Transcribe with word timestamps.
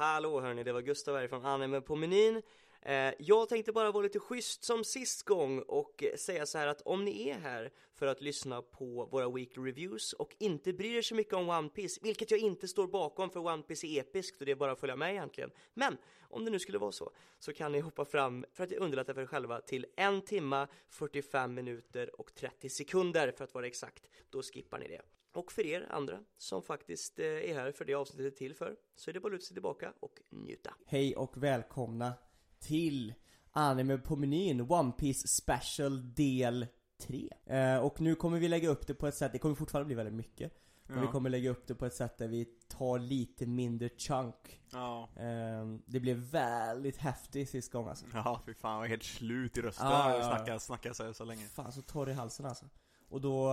Hallå 0.00 0.40
hörni, 0.40 0.64
det 0.64 0.72
var 0.72 0.82
Gustav 0.82 1.16
här 1.16 1.28
från 1.28 1.44
Anime 1.46 1.80
på 1.80 1.96
menyn. 1.96 2.42
Eh, 2.82 3.12
Jag 3.18 3.48
tänkte 3.48 3.72
bara 3.72 3.90
vara 3.90 4.02
lite 4.02 4.18
schysst 4.18 4.64
som 4.64 4.84
sist 4.84 5.22
gång 5.22 5.62
och 5.62 6.04
säga 6.18 6.46
så 6.46 6.58
här 6.58 6.66
att 6.66 6.80
om 6.80 7.04
ni 7.04 7.28
är 7.28 7.38
här 7.38 7.70
för 7.94 8.06
att 8.06 8.20
lyssna 8.20 8.62
på 8.62 9.08
våra 9.12 9.28
weekly 9.30 9.62
reviews 9.62 10.12
och 10.12 10.36
inte 10.38 10.72
bryr 10.72 10.96
er 10.96 11.02
så 11.02 11.14
mycket 11.14 11.34
om 11.34 11.48
One 11.48 11.68
Piece 11.68 12.00
vilket 12.02 12.30
jag 12.30 12.40
inte 12.40 12.68
står 12.68 12.86
bakom 12.86 13.30
för 13.30 13.40
One 13.40 13.62
Piece 13.62 13.86
är 13.86 14.00
episkt 14.00 14.40
och 14.40 14.46
det 14.46 14.52
är 14.52 14.56
bara 14.56 14.72
att 14.72 14.80
följa 14.80 14.96
med 14.96 15.10
egentligen. 15.10 15.50
Men 15.74 15.96
om 16.20 16.44
det 16.44 16.50
nu 16.50 16.58
skulle 16.58 16.78
vara 16.78 16.92
så 16.92 17.10
så 17.38 17.52
kan 17.52 17.72
ni 17.72 17.80
hoppa 17.80 18.04
fram 18.04 18.44
för 18.52 18.64
att 18.64 18.72
underlätta 18.72 19.14
för 19.14 19.22
er 19.22 19.26
själva 19.26 19.60
till 19.60 19.86
en 19.96 20.22
timma 20.22 20.68
45 20.88 21.54
minuter 21.54 22.20
och 22.20 22.34
30 22.34 22.68
sekunder 22.68 23.32
för 23.32 23.44
att 23.44 23.54
vara 23.54 23.66
exakt. 23.66 24.10
Då 24.30 24.42
skippar 24.42 24.78
ni 24.78 24.88
det 24.88 25.02
och 25.32 25.52
för 25.52 25.66
er 25.66 25.86
andra 25.90 26.18
som 26.36 26.62
faktiskt 26.62 27.18
eh, 27.18 27.26
är 27.26 27.54
här 27.54 27.72
för 27.72 27.84
det 27.84 27.94
avsnittet 27.94 28.32
är 28.32 28.36
till 28.38 28.54
för 28.54 28.76
så 28.94 29.10
är 29.10 29.14
det 29.14 29.20
bara 29.20 29.28
att 29.28 29.32
luta 29.32 29.44
sig 29.44 29.54
tillbaka 29.54 29.92
och 30.00 30.20
njuta. 30.30 30.74
Hej 30.86 31.16
och 31.16 31.42
välkomna 31.42 32.12
till 32.58 33.14
Anime 33.52 33.98
på 33.98 34.16
menyn 34.16 34.60
One 34.60 34.92
Piece 34.92 35.28
Special 35.28 36.14
del 36.14 36.66
3 37.00 37.28
eh, 37.46 37.76
Och 37.78 38.00
nu 38.00 38.14
kommer 38.14 38.38
vi 38.38 38.48
lägga 38.48 38.68
upp 38.68 38.86
det 38.86 38.94
på 38.94 39.06
ett 39.06 39.14
sätt, 39.14 39.32
det 39.32 39.38
kommer 39.38 39.54
fortfarande 39.54 39.86
bli 39.86 39.94
väldigt 39.94 40.14
mycket 40.14 40.52
Men 40.86 40.96
Ja. 40.98 41.02
vi 41.06 41.08
kommer 41.12 41.30
lägga 41.30 41.50
upp 41.50 41.66
det 41.66 41.74
på 41.74 41.86
ett 41.86 41.94
sätt 41.94 42.18
där 42.18 42.28
vi 42.28 42.44
tar 42.68 42.98
lite 42.98 43.46
mindre 43.46 43.88
chunk 43.88 44.60
Ja. 44.72 45.08
eh, 45.16 45.66
Det 45.86 46.00
blev 46.00 46.16
väldigt 46.16 46.96
häftigt 46.96 47.50
sist 47.50 47.72
gång 47.72 47.88
alltså 47.88 48.06
Ja, 48.14 48.42
fy 48.46 48.54
fan, 48.54 48.72
jag 48.72 48.78
var 48.80 48.86
helt 48.86 49.02
slut 49.02 49.56
i 49.56 49.62
rösten 49.62 49.86
Ja, 49.86 50.10
ja, 50.10 50.16
ja. 50.18 50.22
snackade, 50.36 50.60
snackade 50.60 50.94
så, 50.94 51.14
så 51.14 51.24
länge. 51.24 51.46
Fan 51.46 51.72
så 51.72 51.82
torr 51.82 52.10
i 52.10 52.12
halsen 52.12 52.46
alltså 52.46 52.64
Och 53.10 53.20
då, 53.20 53.50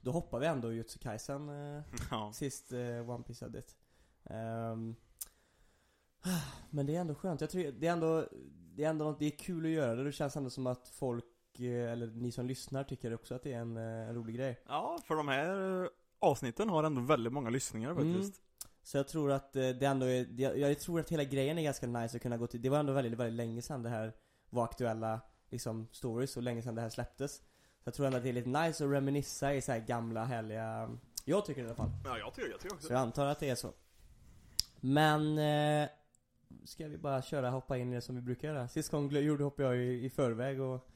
då 0.00 0.10
hoppar 0.10 0.38
vi 0.38 0.46
ändå 0.46 0.72
Jutsu 0.72 0.98
Kaisen 0.98 1.48
eh, 1.48 1.82
Ja. 2.10 2.32
Sist 2.32 2.72
eh, 2.72 3.10
One 3.10 3.24
Piece 3.24 3.46
Edit 3.46 3.76
Ehm, 4.30 4.94
Men 6.70 6.86
det 6.86 6.96
är 6.96 7.00
ändå 7.00 7.14
skönt, 7.14 7.40
jag 7.40 7.50
tror 7.50 7.72
det 7.72 7.86
är 7.86 7.92
ändå 7.92 8.28
Det 8.74 8.84
är 8.84 8.90
ändå 8.90 9.04
något, 9.04 9.18
det 9.18 9.26
är 9.26 9.30
kul 9.38 9.64
att 9.64 9.70
göra 9.70 9.94
det, 9.94 10.04
det 10.04 10.12
känns 10.12 10.36
ändå 10.36 10.50
som 10.50 10.66
att 10.66 10.88
folk 10.88 11.24
eh, 11.58 11.92
Eller 11.92 12.06
ni 12.06 12.32
som 12.32 12.46
lyssnar 12.46 12.84
tycker 12.84 13.14
också 13.14 13.34
att 13.34 13.42
det 13.42 13.52
är 13.52 13.58
en, 13.58 13.76
eh, 13.76 13.82
en 14.08 14.14
rolig 14.14 14.36
grej. 14.36 14.60
Ja, 14.68 14.98
för 15.04 15.14
de 15.14 15.28
här 15.28 15.82
eh, 15.82 15.88
avsnitten 16.18 16.68
har 16.68 16.84
ändå 16.84 17.00
väldigt 17.00 17.32
många 17.32 17.50
lyssningar 17.50 17.94
faktiskt. 17.94 18.42
Så 18.82 18.96
jag 18.96 19.08
tror 19.08 19.32
att 19.32 19.56
eh, 19.56 19.68
det 19.68 19.86
ändå 19.86 20.06
är, 20.06 20.40
jag, 20.40 20.58
jag 20.58 20.78
tror 20.78 21.00
att 21.00 21.10
hela 21.10 21.24
grejen 21.24 21.58
är 21.58 21.62
ganska 21.62 21.86
nice 21.86 22.16
att 22.16 22.22
kunna 22.22 22.36
gå 22.36 22.46
till. 22.46 22.62
Det 22.62 22.68
var 22.68 22.78
ändå 22.78 22.92
väldigt, 22.92 23.18
väldigt 23.18 23.36
länge 23.36 23.62
sedan 23.62 23.82
det 23.82 23.88
här 23.88 24.12
var 24.50 24.64
aktuella 24.64 25.20
liksom 25.50 25.88
stories 25.92 26.36
och 26.36 26.42
länge 26.42 26.62
sedan 26.62 26.74
det 26.74 26.80
här 26.80 26.88
släpptes 26.88 27.42
jag 27.88 27.94
tror 27.94 28.06
ändå 28.06 28.18
att 28.18 28.24
det 28.24 28.28
är 28.28 28.32
lite 28.32 28.48
nice 28.48 28.84
att 28.84 28.90
reminissa 28.90 29.54
i 29.54 29.60
så 29.60 29.72
här 29.72 29.78
gamla 29.78 30.24
härliga 30.24 30.90
Jag 31.24 31.46
tycker 31.46 31.62
det 31.62 31.66
i 31.66 31.68
alla 31.68 31.76
fall 31.76 31.90
Ja, 32.04 32.18
jag 32.18 32.34
tycker, 32.34 32.50
jag 32.50 32.60
tycker 32.60 32.74
också. 32.74 32.86
Så 32.86 32.92
jag 32.92 33.00
antar 33.00 33.26
att 33.26 33.40
det 33.40 33.48
är 33.48 33.54
så 33.54 33.72
Men 34.80 35.38
eh, 35.38 35.88
Ska 36.64 36.88
vi 36.88 36.98
bara 36.98 37.22
köra, 37.22 37.50
hoppa 37.50 37.78
in 37.78 37.92
i 37.92 37.94
det 37.94 38.00
som 38.00 38.14
vi 38.14 38.20
brukar 38.22 38.48
göra? 38.48 38.68
Sist 38.68 38.90
gång 38.90 39.10
gjorde 39.10 39.44
hoppade 39.44 39.68
jag 39.68 39.76
i, 39.76 40.04
i 40.04 40.10
förväg 40.10 40.60
och 40.60 40.88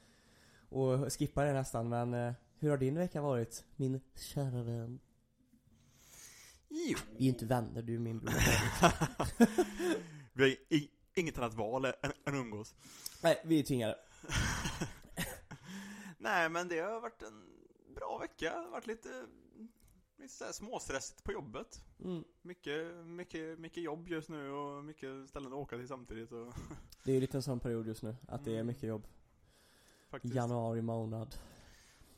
Och 0.68 1.12
skippade 1.12 1.46
det 1.46 1.52
nästan 1.52 1.88
men 1.88 2.14
eh, 2.14 2.32
Hur 2.58 2.70
har 2.70 2.76
din 2.76 2.94
vecka 2.94 3.22
varit? 3.22 3.64
Min 3.76 4.00
kära 4.14 4.62
vän 4.62 5.00
Jo. 6.68 6.98
Vi 7.16 7.24
är 7.24 7.28
inte 7.28 7.46
vänner, 7.46 7.82
du 7.82 7.94
är 7.94 7.98
min 7.98 8.18
bror 8.18 8.34
Vi 10.32 10.44
har 10.44 10.56
inget 11.14 11.38
annat 11.38 11.54
val 11.54 11.84
än 11.84 11.92
att 12.24 12.34
umgås. 12.34 12.74
Nej, 13.22 13.40
vi 13.44 13.58
är 13.58 13.62
tvingade 13.62 13.96
Nej, 16.22 16.48
men 16.48 16.68
det 16.68 16.78
har 16.80 17.00
varit 17.00 17.22
en 17.22 17.44
bra 17.94 18.18
vecka. 18.18 18.50
Det 18.54 18.64
har 18.64 18.70
varit 18.70 18.86
lite, 18.86 19.08
lite 20.16 20.34
så 20.34 20.44
här 20.44 20.52
småstressigt 20.52 21.24
på 21.24 21.32
jobbet. 21.32 21.84
mm. 22.04 22.24
Mycket, 22.42 22.96
mycket, 23.06 23.58
mycket 23.58 23.82
jobb 23.82 24.08
just 24.08 24.28
nu 24.28 24.50
och 24.50 24.84
mycket 24.84 25.28
ställen 25.28 25.52
att 25.52 25.58
åka 25.58 25.76
till 25.76 25.88
samtidigt 25.88 26.32
och 26.32 26.52
Det 27.04 27.10
är 27.10 27.14
ju 27.14 27.20
lite 27.20 27.38
en 27.38 27.42
sån 27.42 27.60
period 27.60 27.86
just 27.86 28.02
nu, 28.02 28.16
att 28.28 28.44
det 28.44 28.56
är 28.56 28.62
mycket 28.62 28.82
jobb 28.82 29.06
faktiskt. 30.10 30.34
Januari 30.34 30.82
månad 30.82 31.34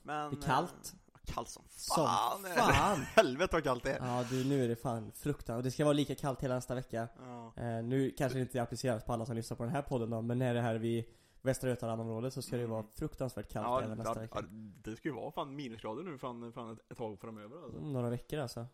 Men, 0.02 0.30
Det 0.30 0.36
är 0.36 0.42
kallt. 0.42 0.94
eh, 0.94 1.20
Kallt 1.34 1.48
som 1.48 1.62
Som 1.68 2.06
fan! 2.06 2.42
det. 2.42 2.48
fan! 2.54 2.98
Helvete 3.14 3.56
vad 3.56 3.64
kallt 3.64 3.82
det 3.84 3.92
är! 3.92 4.06
Ja 4.06 4.24
du, 4.30 4.44
nu 4.44 4.64
är 4.64 4.68
det 4.68 4.76
fan 4.76 5.12
fruktansvärt, 5.12 5.56
och 5.56 5.62
det 5.62 5.70
ska 5.70 5.84
vara 5.84 5.92
lika 5.92 6.14
kallt 6.14 6.40
hela 6.40 6.54
nästa 6.54 6.74
vecka 6.74 7.08
Ja. 7.18 7.52
Eh, 7.56 7.82
nu 7.84 8.10
kanske 8.18 8.38
det 8.38 8.42
inte 8.42 8.62
appliceras 8.62 9.04
på 9.04 9.12
alla 9.12 9.26
som 9.26 9.36
lyssnar 9.36 9.56
på 9.56 9.62
den 9.62 9.72
här 9.72 9.82
podden 9.82 10.10
då, 10.10 10.22
men 10.22 10.38
när 10.38 10.54
det 10.54 10.60
här 10.60 10.74
vid 10.74 11.04
Västra 11.44 11.70
Götalandområdet 11.70 12.34
så 12.34 12.42
ska 12.42 12.56
det 12.56 12.66
vara 12.66 12.84
fruktansvärt 12.94 13.52
kallt 13.52 13.66
Ja, 13.66 13.82
även 13.82 13.98
nästa 13.98 14.20
vecka. 14.20 14.38
ja, 14.40 14.46
det 14.84 14.96
ska 14.96 15.08
ju 15.08 15.14
vara 15.14 15.30
fan 15.30 15.56
minusgrader 15.56 16.02
nu 16.02 16.18
fan, 16.18 16.52
fan 16.52 16.72
ett, 16.72 16.78
ett 16.92 16.98
tag 16.98 17.20
framöver 17.20 17.62
alltså. 17.64 17.78
Mm, 17.78 17.92
några 17.92 18.10
veckor 18.10 18.38
alltså. 18.38 18.66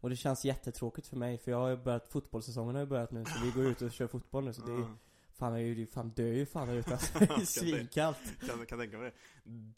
Och 0.00 0.10
det 0.10 0.16
känns 0.16 0.44
jättetråkigt 0.44 1.06
för 1.08 1.16
mig 1.16 1.38
för 1.38 1.50
jag 1.50 1.58
har 1.58 1.68
ju 1.68 1.76
börjat, 1.76 2.08
fotbollssäsongen 2.08 2.74
har 2.74 2.82
ju 2.82 2.86
börjat 2.88 3.10
nu 3.10 3.24
så 3.24 3.44
vi 3.44 3.50
går 3.50 3.64
ut 3.70 3.82
och 3.82 3.90
kör 3.92 4.06
fotboll 4.06 4.44
nu 4.44 4.52
så 4.52 4.62
det 4.66 4.72
är 4.72 4.78
Ja, 4.78 4.88
Fan 5.38 5.52
jag 5.52 5.60
är 5.62 5.64
ju, 5.66 5.86
fan 5.86 6.08
dör 6.10 6.24
ju 6.24 6.46
fan 6.46 6.68
där 6.68 6.74
ute 6.74 6.92
alltså. 6.92 7.18
Det 7.18 7.24
är 7.34 7.44
svinkallt. 7.44 8.18
kan, 8.46 8.66
kan 8.66 8.78
tänka 8.78 8.98
mig 8.98 9.10
det. 9.10 9.16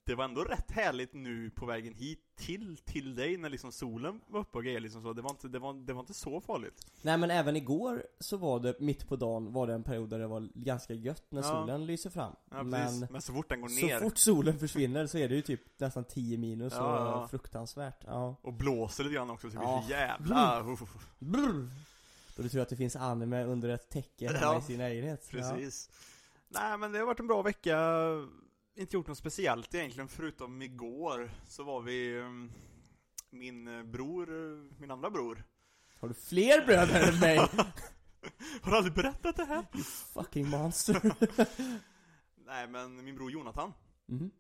Det 0.05 0.15
var 0.15 0.25
ändå 0.25 0.45
rätt 0.45 0.71
härligt 0.71 1.15
nu 1.15 1.51
på 1.51 1.67
vägen 1.67 1.95
hit 1.95 2.21
till, 2.37 2.77
till 2.77 3.15
dig 3.15 3.37
när 3.37 3.51
liksom 3.51 3.73
solen 3.73 4.21
var 4.27 4.41
uppe 4.41 4.59
och 4.59 4.65
grejer 4.65 4.81
liksom 4.81 5.03
så. 5.03 5.13
Det 5.13 5.23
var 5.23 5.31
inte, 5.31 5.49
det 5.49 5.59
var, 5.59 5.75
det 5.87 5.93
var 5.93 6.01
inte 6.01 6.15
så 6.15 6.41
farligt. 6.41 6.87
Nej 7.03 7.19
men 7.19 7.31
även 7.31 7.57
igår 7.57 8.03
så 8.21 8.37
var 8.37 8.61
det, 8.61 8.81
mitt 8.81 9.09
på 9.09 9.17
dagen 9.17 9.53
var 9.53 9.67
det 9.67 9.75
en 9.75 9.83
period 9.83 10.11
där 10.11 10.19
det 10.19 10.27
var 10.27 10.49
ganska 10.55 10.95
gött 10.95 11.25
när 11.31 11.43
Ja. 11.43 11.49
solen 11.49 11.87
lyser 11.87 12.11
fram. 12.11 12.33
Ja, 12.51 12.63
men. 12.63 13.07
Men 13.11 13.23
så 13.23 13.33
fort 13.33 13.49
den 13.49 13.61
går 13.61 13.69
så 13.69 13.87
ner 13.87 14.01
fort 14.01 14.19
solen 14.19 14.59
försvinner 14.59 15.07
så 15.07 15.19
är 15.19 15.29
det 15.29 15.35
ju 15.35 15.43
typ 15.43 15.81
nästan 15.81 16.05
10 16.05 16.39
minus 16.39 16.73
och 16.73 16.79
Ja, 16.79 16.97
ja. 17.23 17.29
fruktansvärt. 17.29 18.05
Ja. 18.07 18.37
och 18.43 18.53
blåser 18.53 19.05
lite 19.05 19.15
grann 19.15 19.31
också 19.31 19.51
så 19.51 19.55
det 19.55 19.59
blir 19.59 19.69
Ja. 19.69 19.83
så 19.87 19.91
jävla... 19.91 20.61
uff, 20.73 21.07
Brr. 21.19 21.69
Då 22.39 22.43
du 22.43 22.49
tror 22.49 22.63
att 22.63 22.69
det 22.69 22.77
finns 22.77 22.97
anime 22.97 23.45
under 23.45 23.69
ett 23.69 23.89
täcke 23.91 24.27
hemma 24.27 24.39
Ja, 24.43 24.59
i 24.59 24.63
sin 24.63 24.79
lägenhet. 24.79 25.29
Precis. 25.31 25.91
Nej 26.49 26.79
men 26.79 26.93
det 26.93 26.99
har 26.99 27.07
varit 27.07 27.21
en 27.21 27.27
bra 27.27 27.43
vecka. 27.43 27.79
Inte 28.77 28.97
gjort 28.97 29.07
något 29.07 29.19
speciellt 29.19 29.75
egentligen 29.75 30.09
förutom 30.09 30.63
igår 30.63 31.31
så 31.49 31.63
var 31.65 31.81
vi 31.81 32.19
um, 32.19 32.53
min 33.31 33.91
bror, 33.93 34.27
min 34.81 34.91
andra 34.91 35.11
bror. 35.11 35.37
Ja. 35.39 35.97
Har 36.01 36.09
du 36.09 36.15
fler 36.15 36.67
bröder 36.67 37.09
än 37.09 37.21
mig? 37.21 37.37
Har 38.63 38.71
du 38.71 38.77
aldrig 38.77 38.95
berättat 38.95 39.37
det 39.37 39.45
här? 39.45 39.67
Fucking 40.15 40.49
monster. 40.49 41.01
Nej 42.47 42.69
men 42.69 43.05
min 43.05 43.15
bror 43.15 43.31
Jonathan 43.31 43.73
Mhm. 44.07 44.31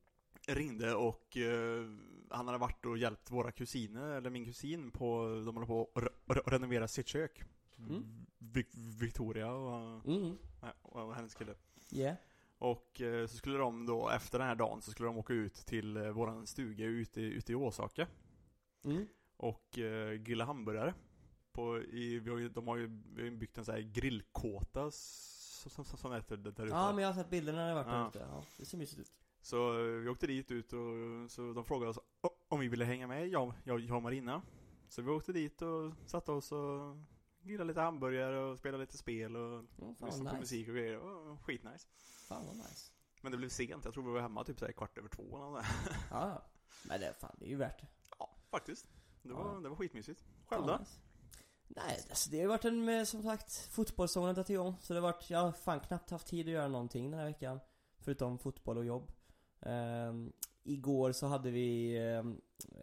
ringde 0.46 0.94
och 0.94 1.36
eh, 1.36 1.84
han 2.30 2.46
hade 2.46 2.58
varit 2.58 2.86
och 2.86 2.98
hjälpt 2.98 3.30
våra 3.30 3.52
kusiner, 3.52 4.08
eller 4.10 4.30
min 4.30 4.44
kusin 4.44 4.90
på, 4.90 5.24
de 5.46 5.54
håller 5.56 5.66
på 5.66 5.90
att 5.94 6.02
re- 6.02 6.08
re- 6.26 6.50
renovera 6.50 6.88
sitt 6.88 7.08
kök. 7.08 7.42
Mm. 7.78 8.26
Vic- 8.38 8.98
Victoria 9.00 9.52
och, 9.52 10.06
Mm. 10.08 10.38
nej, 10.62 10.72
och 10.82 11.14
hennes 11.14 11.34
kille. 11.34 11.54
Yeah. 11.92 12.16
Och 12.58 13.00
eh, 13.00 13.26
så 13.26 13.36
skulle 13.36 13.58
de 13.58 13.86
då, 13.86 14.08
efter 14.10 14.38
den 14.38 14.48
här 14.48 14.54
dagen, 14.54 14.82
så 14.82 14.90
skulle 14.90 15.08
de 15.08 15.18
åka 15.18 15.32
ut 15.32 15.54
till 15.54 15.96
eh, 15.96 16.08
våran 16.10 16.46
stuga 16.46 16.84
ute, 16.84 17.20
ute 17.20 17.52
i 17.52 17.54
Åsaka. 17.54 18.06
Mm. 18.84 19.06
Och 19.36 19.78
eh, 19.78 20.12
grilla 20.14 20.44
hamburgare. 20.44 20.94
På, 21.52 21.78
i, 21.82 22.18
vi 22.18 22.30
har 22.30 22.38
ju, 22.38 22.48
de 22.48 22.68
har 22.68 22.76
ju 22.76 22.88
byggt 23.30 23.58
en 23.58 23.64
sån 23.64 23.74
här 23.74 23.82
grillkåta, 23.82 24.86
s- 24.88 25.66
som, 25.68 25.84
som, 25.84 25.98
som 25.98 26.12
heter 26.12 26.36
det 26.36 26.50
där 26.50 26.64
ute. 26.66 26.74
Ja 26.74 26.92
men 26.92 27.02
jag 27.04 27.08
har 27.12 27.22
sett 27.22 27.30
bilderna 27.30 27.58
när 27.58 27.68
jag 27.68 27.74
varit 27.74 27.86
där 27.86 27.98
Ja. 27.98 28.08
ute. 28.08 28.18
Ja, 28.18 28.44
det 28.58 28.64
ser 28.64 28.78
mysigt 28.78 29.00
ut. 29.00 29.12
Så 29.40 29.72
vi 29.82 30.08
åkte 30.08 30.26
dit 30.26 30.50
ut 30.50 30.72
och 30.72 31.30
så 31.30 31.52
de 31.52 31.64
frågade 31.64 31.90
oss 31.90 31.98
om 32.48 32.60
vi 32.60 32.68
ville 32.68 32.84
hänga 32.84 33.06
med, 33.06 33.28
jag, 33.28 33.52
jag, 33.64 33.80
jag 33.80 33.96
och 33.96 34.02
Marina. 34.02 34.42
Så 34.88 35.02
vi 35.02 35.10
åkte 35.10 35.32
dit 35.32 35.62
och 35.62 35.92
satte 36.06 36.32
oss 36.32 36.52
och 36.52 36.96
grillade 37.48 37.68
lite 37.68 37.80
hamburgare 37.80 38.38
och 38.38 38.58
spelade 38.58 38.82
lite 38.84 38.98
spel 38.98 39.36
och 39.36 39.58
Mm, 39.58 39.64
vad 39.98 40.10
lyssnade 40.10 40.30
på 40.30 40.36
nice. 40.36 40.40
musik 40.40 40.68
och 40.68 40.74
grejer. 40.74 40.96
Var 40.96 41.36
skitnice. 41.36 41.86
Fan 42.28 42.46
vad 42.46 42.56
nice. 42.56 42.92
Men 43.22 43.32
det 43.32 43.38
blev 43.38 43.48
sent, 43.48 43.84
jag 43.84 43.94
tror 43.94 44.04
vi 44.04 44.10
var 44.12 44.20
hemma 44.20 44.44
typ 44.44 44.58
så 44.58 44.64
här 44.66 44.72
kvart 44.72 44.98
över 44.98 45.08
två 45.08 45.22
eller. 45.36 45.66
Ja. 46.10 46.42
Men 46.88 47.00
det, 47.00 47.14
fan, 47.20 47.36
det 47.38 47.44
är 47.46 47.48
ju 47.50 47.56
värt 47.56 47.80
det. 47.80 47.86
Ja, 48.18 48.30
faktiskt. 48.50 48.88
Det 49.22 49.32
var, 49.32 49.54
Ja. 49.54 49.60
det 49.60 49.68
var 49.68 49.76
skitmysigt. 49.76 50.24
Själv 50.46 50.66
då? 50.66 50.76
nice. 50.80 51.00
Nej, 51.68 52.06
alltså 52.10 52.30
det 52.30 52.40
har 52.40 52.48
varit 52.48 52.64
en, 52.64 52.84
med, 52.84 53.08
som 53.08 53.22
sagt, 53.22 53.56
fotbollssäsongen 53.70 54.36
har 54.36 54.50
igång. 54.50 54.76
Så 54.80 54.92
det 54.94 55.00
har 55.00 55.12
varit, 55.12 55.30
jag 55.30 55.38
har 55.38 55.52
fan 55.52 55.80
knappt 55.80 56.10
haft 56.10 56.26
tid 56.26 56.46
att 56.46 56.52
göra 56.52 56.68
någonting 56.68 57.10
den 57.10 57.20
här 57.20 57.26
veckan. 57.26 57.60
Förutom 57.98 58.38
fotboll 58.38 58.78
och 58.78 58.84
jobb. 58.84 59.12
Ehm, 59.60 60.32
igår 60.62 61.12
så 61.12 61.26
hade 61.26 61.50
vi 61.50 61.98
ehm, 61.98 62.40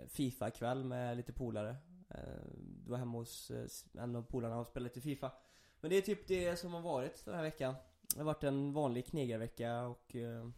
Fifa-kväll 0.07 0.83
med 0.83 1.17
lite 1.17 1.33
polare. 1.33 1.75
Ehm, 2.17 2.83
det 2.83 2.91
var 2.91 2.97
hemma 2.97 3.17
hos 3.17 3.51
eh, 3.51 4.03
en 4.03 4.15
av 4.15 4.21
polarna 4.21 4.59
och 4.59 4.67
spelade 4.67 4.89
lite 4.89 5.01
Fifa. 5.01 5.31
Men 5.79 5.89
det 5.89 5.97
är 5.97 6.01
typ 6.01 6.27
det 6.27 6.59
som 6.59 6.73
har 6.73 6.81
varit 6.81 7.25
den 7.25 7.35
här 7.35 7.43
veckan. 7.43 7.75
Det 8.01 8.19
har 8.19 8.25
varit 8.25 8.43
en 8.43 8.73
vanlig 8.73 9.05
knegarvecka 9.05 9.85
och 9.85 10.15
eh, 10.15 10.49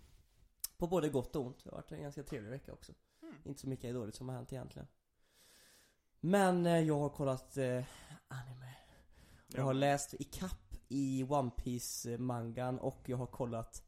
på 0.78 0.88
både 0.88 1.10
gott 1.10 1.36
och 1.36 1.46
ont. 1.46 1.64
Det 1.64 1.70
har 1.70 1.78
varit 1.78 1.92
en 1.92 2.02
ganska 2.02 2.24
trevlig 2.24 2.50
vecka 2.50 2.74
också. 2.74 2.94
Mm. 3.22 3.36
Inte 3.44 3.62
så 3.62 3.68
mycket 3.70 3.94
dåligt 3.94 4.16
som 4.16 4.30
har 4.30 4.36
hänt 4.36 4.54
egentligen. 4.54 4.88
Men 6.20 6.66
eh, 6.66 6.80
jag 6.80 7.00
har 7.00 7.10
kollat 7.10 7.58
eh, 7.58 7.84
anime. 8.28 8.74
Jag 9.48 9.64
har 9.64 9.74
läst 9.74 10.14
i 10.14 10.24
kapp 10.24 10.76
i 10.88 11.24
One 11.30 11.52
Piece 11.52 12.12
eh, 12.12 12.18
mangan 12.20 12.80
och 12.80 13.04
jag 13.06 13.18
har 13.18 13.26
kollat 13.26 13.84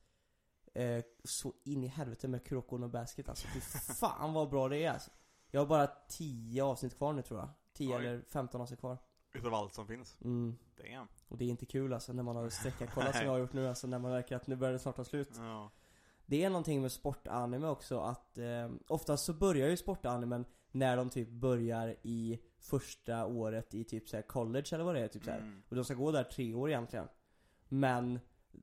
eh, 0.73 1.03
så 1.23 1.53
in 1.63 1.83
i 1.83 1.87
helvete 1.87 2.27
med 2.27 2.43
Kuroko 2.43 2.77
no 2.77 2.87
Basket 2.87 3.29
alltså. 3.29 3.47
Fy 3.47 3.59
fan 3.99 4.33
vad 4.33 4.49
bra 4.49 4.69
det 4.69 4.83
är 4.83 4.91
alltså. 4.91 5.11
Jag 5.51 5.61
har 5.61 5.65
bara 5.65 5.87
10 5.87 6.63
avsnitt 6.63 6.97
kvar 6.97 7.13
nu 7.13 7.21
tror 7.21 7.39
jag. 7.39 7.49
10 7.73 7.95
Oj. 7.95 8.05
eller 8.05 8.21
15 8.21 8.61
avsnitt 8.61 8.79
kvar. 8.79 8.97
Utav 9.33 9.53
allt 9.53 9.73
som 9.73 9.87
finns. 9.87 10.17
Mm. 10.21 10.57
Damn. 10.77 11.07
Och 11.27 11.37
det 11.37 11.45
är 11.45 11.49
inte 11.49 11.65
kul 11.65 11.93
alltså 11.93 12.13
när 12.13 12.23
man 12.23 12.35
har 12.35 12.49
sträckarkollat 12.49 13.15
som 13.15 13.25
jag 13.25 13.31
har 13.31 13.39
gjort 13.39 13.53
nu 13.53 13.67
alltså 13.67 13.87
när 13.87 13.99
man 13.99 14.11
märker 14.11 14.35
att 14.35 14.47
nu 14.47 14.55
börjar 14.55 14.73
det 14.73 14.79
snart 14.79 14.95
ta 14.95 15.03
slut. 15.03 15.29
Ja. 15.35 15.71
Det 16.25 16.43
är 16.43 16.49
någonting 16.49 16.81
med 16.81 16.91
sportanime 16.91 17.67
också 17.67 17.99
att 17.99 18.37
eh, 18.37 18.69
oftast 18.87 19.25
så 19.25 19.33
börjar 19.33 19.69
ju 19.69 19.77
sportanimen 19.77 20.45
när 20.71 20.97
de 20.97 21.09
typ 21.09 21.29
börjar 21.29 21.95
i 22.01 22.39
första 22.59 23.25
året 23.25 23.73
i 23.73 23.83
typ 23.83 24.09
såhär 24.09 24.23
college 24.23 24.67
eller 24.71 24.83
vad 24.83 24.95
det 24.95 25.01
är 25.01 25.07
typ 25.07 25.23
såhär. 25.23 25.39
Mm. 25.39 25.63
Och 25.69 25.75
de 25.75 25.85
ska 25.85 25.93
gå 25.93 26.11
där 26.11 26.23
tre 26.23 26.53
år 26.53 26.69
egentligen. 26.69 27.07
Men 27.67 28.19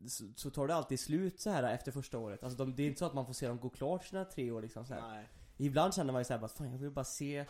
så, 0.09 0.25
så 0.37 0.51
tar 0.51 0.67
det 0.67 0.75
alltid 0.75 1.01
slut 1.01 1.41
så 1.41 1.51
här 1.51 1.63
efter 1.75 1.93
första 1.93 2.19
året. 2.19 2.43
Alltså 2.43 2.59
de, 2.59 2.77
det 2.77 2.83
är 2.83 2.87
inte 2.87 2.99
så 2.99 3.07
att 3.07 3.15
man 3.15 3.27
får 3.27 3.33
se 3.33 3.49
dem 3.49 3.59
gå 3.59 3.69
klart 3.69 4.05
sina 4.05 4.25
tre 4.25 4.51
år 4.51 4.63
liksom 4.63 4.87
så 4.87 4.95
här. 4.95 5.09
Nej. 5.09 5.29
Ibland 5.57 5.95
känner 5.95 6.13
man 6.13 6.21
ju 6.21 6.25
såhär 6.25 6.41
bara, 6.41 6.49
fan 6.49 6.73
jag 6.73 6.79
vill 6.79 6.91
bara 6.91 7.05
se 7.05 7.47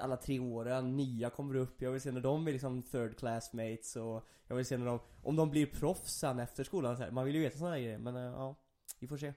alla 0.00 0.16
tre 0.16 0.38
åren, 0.38 0.96
nya 0.96 1.30
kommer 1.30 1.54
upp, 1.54 1.82
jag 1.82 1.90
vill 1.90 2.00
se 2.00 2.12
när 2.12 2.20
de 2.20 2.48
är 2.48 2.52
liksom 2.52 2.82
third 2.82 3.18
classmates 3.18 3.96
och 3.96 4.28
jag 4.46 4.56
vill 4.56 4.66
se 4.66 4.76
när 4.76 4.86
de, 4.86 5.00
om 5.22 5.36
de 5.36 5.50
blir 5.50 5.66
proffs 5.66 6.14
sen 6.14 6.38
efter 6.38 6.64
skolan 6.64 6.96
så 6.96 7.02
här. 7.02 7.10
Man 7.10 7.24
vill 7.24 7.34
ju 7.34 7.40
veta 7.40 7.58
sådana 7.58 7.78
grejer 7.78 7.98
men 7.98 8.16
eh, 8.16 8.22
ja, 8.22 8.56
vi 8.98 9.08
får 9.08 9.16
se. 9.16 9.34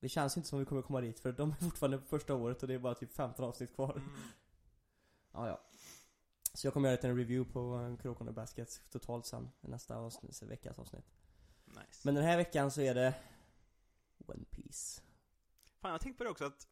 Det 0.00 0.08
känns 0.08 0.36
inte 0.36 0.48
som 0.48 0.58
vi 0.58 0.64
kommer 0.64 0.82
komma 0.82 1.00
dit 1.00 1.20
för 1.20 1.32
de 1.32 1.50
är 1.50 1.54
fortfarande 1.54 1.98
på 1.98 2.06
första 2.06 2.34
året 2.34 2.62
och 2.62 2.68
det 2.68 2.74
är 2.74 2.78
bara 2.78 2.94
typ 2.94 3.12
15 3.12 3.44
avsnitt 3.44 3.74
kvar. 3.74 3.92
Mm. 3.96 4.08
Ja, 5.32 5.48
ja. 5.48 5.60
Så 6.54 6.66
jag 6.66 6.74
kommer 6.74 6.90
göra 6.90 7.08
en 7.08 7.16
review 7.16 7.52
på 7.52 7.76
uh, 7.78 7.96
Krokorna 7.96 8.32
Baskets 8.32 8.80
totalt 8.90 9.26
sen, 9.26 9.50
nästa 9.60 9.96
avsnitt, 9.96 10.42
veckas 10.42 10.78
avsnitt. 10.78 11.04
Nice. 11.64 12.00
Men 12.04 12.14
den 12.14 12.24
här 12.24 12.36
veckan 12.36 12.70
så 12.70 12.80
är 12.80 12.94
det 12.94 13.14
One 14.26 14.44
Piece. 14.50 15.00
Fan, 15.80 15.88
jag 15.88 15.94
har 15.94 15.98
tänkt 15.98 16.18
på 16.18 16.24
det 16.24 16.30
också 16.30 16.44
att 16.44 16.66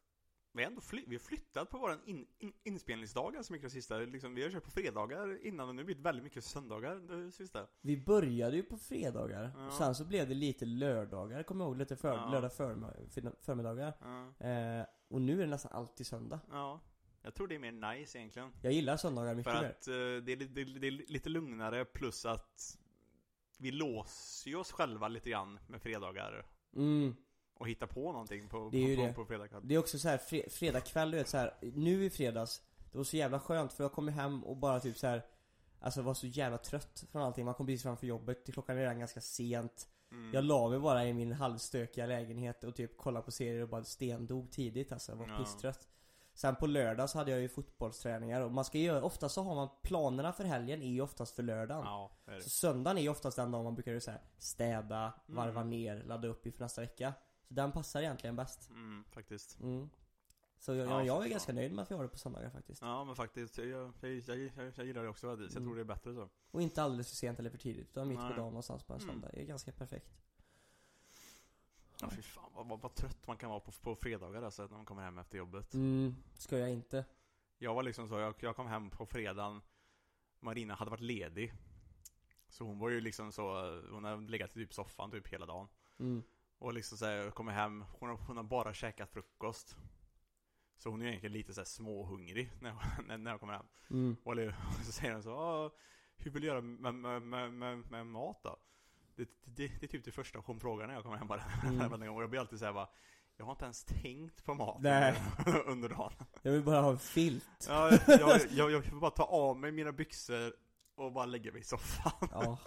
vi 0.53 0.63
har 0.63 0.69
ändå 0.69 0.81
fly- 0.81 1.03
vi 1.07 1.15
har 1.15 1.19
flyttat 1.19 1.69
på 1.69 1.77
våra 1.77 1.97
in, 2.05 2.27
in, 2.39 2.53
inspelningsdagar 2.63 3.41
så 3.43 3.53
mycket 3.53 3.67
det 3.67 3.73
sista. 3.73 3.97
Liksom, 3.97 4.35
vi 4.35 4.43
har 4.43 4.49
kört 4.49 4.63
på 4.63 4.71
fredagar 4.71 5.45
innan 5.45 5.69
och 5.69 5.75
nu 5.75 5.83
blir 5.83 5.95
det 5.95 6.01
väldigt 6.01 6.23
mycket 6.23 6.43
söndagar 6.43 6.95
det 7.25 7.31
sista. 7.31 7.67
Vi 7.81 7.97
började 7.97 8.55
ju 8.55 8.63
på 8.63 8.77
fredagar, 8.77 9.51
Ja. 9.57 9.67
och 9.67 9.73
sen 9.73 9.95
så 9.95 10.05
blev 10.05 10.27
det 10.29 10.33
lite 10.35 10.65
lördagar, 10.65 11.43
kommer 11.43 11.65
jag 11.65 11.69
ihåg, 11.69 11.77
lite 11.77 11.95
för, 11.95 12.15
Ja. 12.15 12.29
lördag 12.31 12.53
fin- 13.09 13.35
förmiddagar. 13.41 13.93
Ja. 14.01 14.47
Eh, 14.47 14.85
och 15.07 15.21
nu 15.21 15.33
är 15.33 15.45
det 15.45 15.49
nästan 15.51 15.71
alltid 15.71 16.07
söndag. 16.07 16.39
ja. 16.51 16.79
Jag 17.23 17.33
tror 17.33 17.47
det 17.47 17.55
är 17.55 17.59
mer 17.59 17.71
nice 17.95 18.17
egentligen. 18.17 18.51
Jag 18.61 18.73
gillar 18.73 18.97
söndagar 18.97 19.35
mycket 19.35 19.53
För 19.53 19.61
mer. 19.61 19.69
att 19.69 19.87
eh, 19.87 19.93
det, 19.93 20.31
är, 20.31 20.35
det, 20.47 20.63
det 20.79 20.87
är 20.87 20.91
lite 21.11 21.29
lugnare 21.29 21.85
plus 21.85 22.25
att 22.25 22.77
vi 23.57 23.71
låser 23.71 24.49
ju 24.49 24.55
oss 24.57 24.71
själva 24.71 25.07
lite 25.07 25.29
grann 25.29 25.59
med 25.67 25.81
fredagar 25.81 26.45
Mm. 26.75 27.15
Och 27.61 27.67
hittar 27.67 27.87
på 27.87 28.11
någonting 28.11 28.49
på, 28.49 28.69
Det 28.71 28.77
är 28.77 28.87
ju 28.87 28.95
på, 28.95 29.01
det. 29.01 29.13
på, 29.13 29.25
fredag 29.25 29.47
kväll. 29.47 29.61
Det 29.63 29.75
är 29.75 29.79
också 29.79 29.99
så 29.99 30.09
här 30.09 30.17
fre- 30.17 30.49
fredag 30.49 30.79
kväll, 30.81 31.11
du 31.11 31.17
vet 31.17 31.27
så 31.27 31.37
här. 31.37 31.53
nu 31.61 32.05
i 32.05 32.09
fredags 32.09 32.61
Det 32.91 32.97
var 32.97 33.05
så 33.05 33.17
jävla 33.17 33.39
skönt 33.39 33.73
för 33.73 33.83
jag 33.83 33.91
kom 33.91 34.07
hem 34.07 34.43
och 34.43 34.57
bara 34.57 34.79
typ 34.79 34.97
så 34.97 35.07
här. 35.07 35.25
Alltså 35.79 36.01
var 36.01 36.13
så 36.13 36.27
jävla 36.27 36.57
trött 36.57 37.03
från 37.11 37.21
allting, 37.21 37.45
man 37.45 37.53
kom 37.53 37.65
precis 37.65 37.83
framför 37.83 38.07
jobbet, 38.07 38.53
klockan 38.53 38.75
är 38.77 38.81
redan 38.81 38.99
ganska 38.99 39.21
sent 39.21 39.87
Mm. 40.11 40.33
Jag 40.33 40.43
la 40.43 40.69
mig 40.69 40.79
bara 40.79 41.05
i 41.05 41.13
min 41.13 41.31
halvstökiga 41.31 42.05
lägenhet 42.05 42.63
och 42.63 42.75
typ 42.75 42.97
kollade 42.97 43.25
på 43.25 43.31
serier 43.31 43.61
och 43.61 43.69
bara 43.69 43.83
stendog 43.83 44.51
tidigt 44.51 44.91
alltså, 44.91 45.11
jag 45.11 45.17
var 45.17 45.27
Ja. 45.27 45.37
pisstrött 45.37 45.87
Sen 46.33 46.55
på 46.55 46.67
lördag 46.67 47.09
så 47.09 47.17
hade 47.17 47.31
jag 47.31 47.39
ju 47.41 47.49
fotbollsträningar 47.49 48.41
och 48.41 48.51
man 48.51 48.65
ska 48.65 48.77
göra, 48.77 49.03
oftast 49.03 49.35
så 49.35 49.43
har 49.43 49.55
man 49.55 49.69
planerna 49.83 50.33
för 50.33 50.43
helgen 50.43 50.81
är 50.81 50.87
ju 50.87 51.01
oftast 51.01 51.35
för 51.35 51.43
lördagen 51.43 51.83
Ja, 51.85 52.11
det 52.25 52.31
det. 52.35 52.41
Så 52.41 52.49
söndagen 52.49 52.97
är 52.97 53.01
ju 53.01 53.09
oftast 53.09 53.37
den 53.37 53.51
dagen 53.51 53.63
man 53.63 53.75
brukar 53.75 53.99
så 53.99 54.11
här, 54.11 54.21
städa, 54.37 55.13
varva 55.25 55.59
Mm. 55.61 55.69
ner, 55.69 56.03
ladda 56.03 56.27
upp 56.27 56.45
inför 56.45 56.59
nästa 56.63 56.81
vecka 56.81 57.13
Så 57.51 57.55
den 57.55 57.71
passar 57.71 58.01
egentligen 58.01 58.35
bäst 58.35 58.69
Mm, 58.69 59.03
faktiskt. 59.09 59.59
Mm. 59.59 59.89
Så 60.59 60.73
jag, 60.75 60.87
Ja, 60.87 61.03
jag, 61.03 61.25
är 61.25 61.29
ganska 61.29 61.53
nöjd 61.53 61.71
med 61.73 61.83
att 61.83 61.91
vi 61.91 61.95
har 61.95 62.03
det 62.03 62.09
på 62.09 62.17
söndagar 62.17 62.49
faktiskt. 62.49 62.81
Ja, 62.81 63.03
men 63.05 63.15
faktiskt. 63.15 63.57
Jag, 63.57 63.67
jag, 63.67 63.93
jag, 64.01 64.37
jag, 64.37 64.71
jag 64.75 64.85
gillar 64.85 65.03
det 65.03 65.09
också 65.09 65.27
faktiskt. 65.31 65.53
Jag 65.53 65.61
Mm. 65.61 65.67
tror 65.69 65.75
det 65.75 65.81
är 65.81 65.85
bättre 65.95 66.13
så. 66.13 66.29
Och 66.51 66.61
inte 66.61 66.83
alldeles 66.83 67.09
för 67.09 67.15
sent 67.15 67.39
eller 67.39 67.49
för 67.49 67.57
tidigt, 67.57 67.87
utan 67.89 68.07
mitt 68.07 68.17
på 68.17 68.23
dagen 68.23 68.37
någonstans 68.37 68.83
på 68.83 68.93
en 68.93 68.99
Mm. 69.01 69.11
söndag. 69.13 69.29
Det 69.33 69.41
är 69.41 69.45
ganska 69.45 69.71
perfekt. 69.71 70.11
Ja, 72.01 72.09
fy 72.09 72.21
fan 72.21 72.51
vad, 72.55 72.67
vad, 72.67 72.81
vad 72.81 72.95
trött 72.95 73.27
man 73.27 73.37
kan 73.37 73.49
vara 73.49 73.59
på, 73.59 73.71
på 73.71 73.95
fredagar 73.95 74.41
alltså, 74.41 74.61
när 74.61 74.69
man 74.77 74.85
kommer 74.85 75.01
hem 75.03 75.17
efter 75.17 75.37
jobbet. 75.37 75.73
Mm, 75.73 76.15
ska 76.37 76.57
jag 76.57 76.69
inte. 76.69 77.05
Jag 77.57 77.73
var 77.73 77.83
liksom 77.83 78.07
så, 78.09 78.19
jag, 78.19 78.35
jag 78.39 78.55
kom 78.55 78.67
hem 78.67 78.89
på 78.89 79.05
fredagen 79.05 79.61
Marina 80.39 80.73
hade 80.75 80.91
varit 80.91 81.01
ledig 81.01 81.53
Så 82.49 82.63
hon 82.63 82.79
var 82.79 82.89
ju 82.89 83.01
liksom 83.01 83.31
så, 83.31 83.43
hon 83.91 84.03
har 84.03 84.17
legat 84.17 84.49
i 84.51 84.53
typ 84.53 84.73
soffan 84.73 85.11
typ 85.11 85.27
hela 85.27 85.45
dagen 85.45 85.67
Mm. 85.99 86.23
Och 86.61 86.73
liksom 86.73 86.97
så 86.97 87.05
här, 87.05 87.13
jag 87.13 87.35
kommer 87.35 87.51
hem, 87.51 87.85
hon 87.99 88.09
har, 88.09 88.17
hon 88.17 88.37
har 88.37 88.43
bara 88.43 88.73
käkat 88.73 89.09
frukost 89.09 89.77
Så 90.77 90.89
hon 90.89 91.01
är 91.01 91.05
egentligen 91.05 91.33
lite 91.33 91.53
så 91.53 91.61
här 91.61 91.65
småhungrig 91.65 92.51
när 92.59 92.69
jag, 92.69 93.19
när, 93.19 93.31
jag 93.31 93.39
kommer 93.39 93.53
hem 93.53 93.65
Mm. 93.89 94.15
Och 94.23 94.35
så 94.85 94.91
säger 94.91 95.13
hon 95.13 95.23
så, 95.23 95.35
"Ah, 95.35 95.71
hur 96.17 96.31
vill 96.31 96.41
du 96.41 96.47
göra 96.47 96.61
med, 96.61 96.93
med, 96.95 97.51
med, 97.53 97.91
med, 97.91 98.07
mat 98.07 98.39
då? 98.43 98.57
Det, 99.15 99.29
det, 99.43 99.67
det 99.67 99.83
är 99.83 99.87
typ 99.87 100.05
det 100.05 100.11
första 100.11 100.39
hon 100.39 100.59
frågar 100.59 100.87
när 100.87 100.93
jag 100.93 101.03
kommer 101.03 101.17
hem 101.17 101.27
bara 101.27 101.43
Mm. 101.63 102.09
Och 102.15 102.23
jag 102.23 102.29
blir 102.29 102.39
alltid 102.39 102.59
såhär 102.59 102.73
bara 102.73 102.89
Jag 103.37 103.45
har 103.45 103.51
inte 103.51 103.65
ens 103.65 103.83
tänkt 103.83 104.43
på 104.43 104.53
mat 104.53 104.81
under 105.65 105.89
dagen 105.89 106.13
Jag 106.41 106.51
vill 106.51 106.63
bara 106.63 106.81
ha 106.81 106.91
en 106.91 106.99
filt. 106.99 107.65
Ja, 107.67 107.91
jag, 108.07 108.39
jag, 108.49 108.71
jag 108.71 108.79
vill 108.79 108.99
bara 108.99 109.11
ta 109.11 109.23
av 109.23 109.57
mig 109.57 109.71
mina 109.71 109.91
byxor 109.91 110.53
och 110.95 111.11
bara 111.11 111.25
lägga 111.25 111.51
mig 111.51 111.61
i 111.61 111.63
soffan. 111.63 112.29
Ja, 112.31 112.57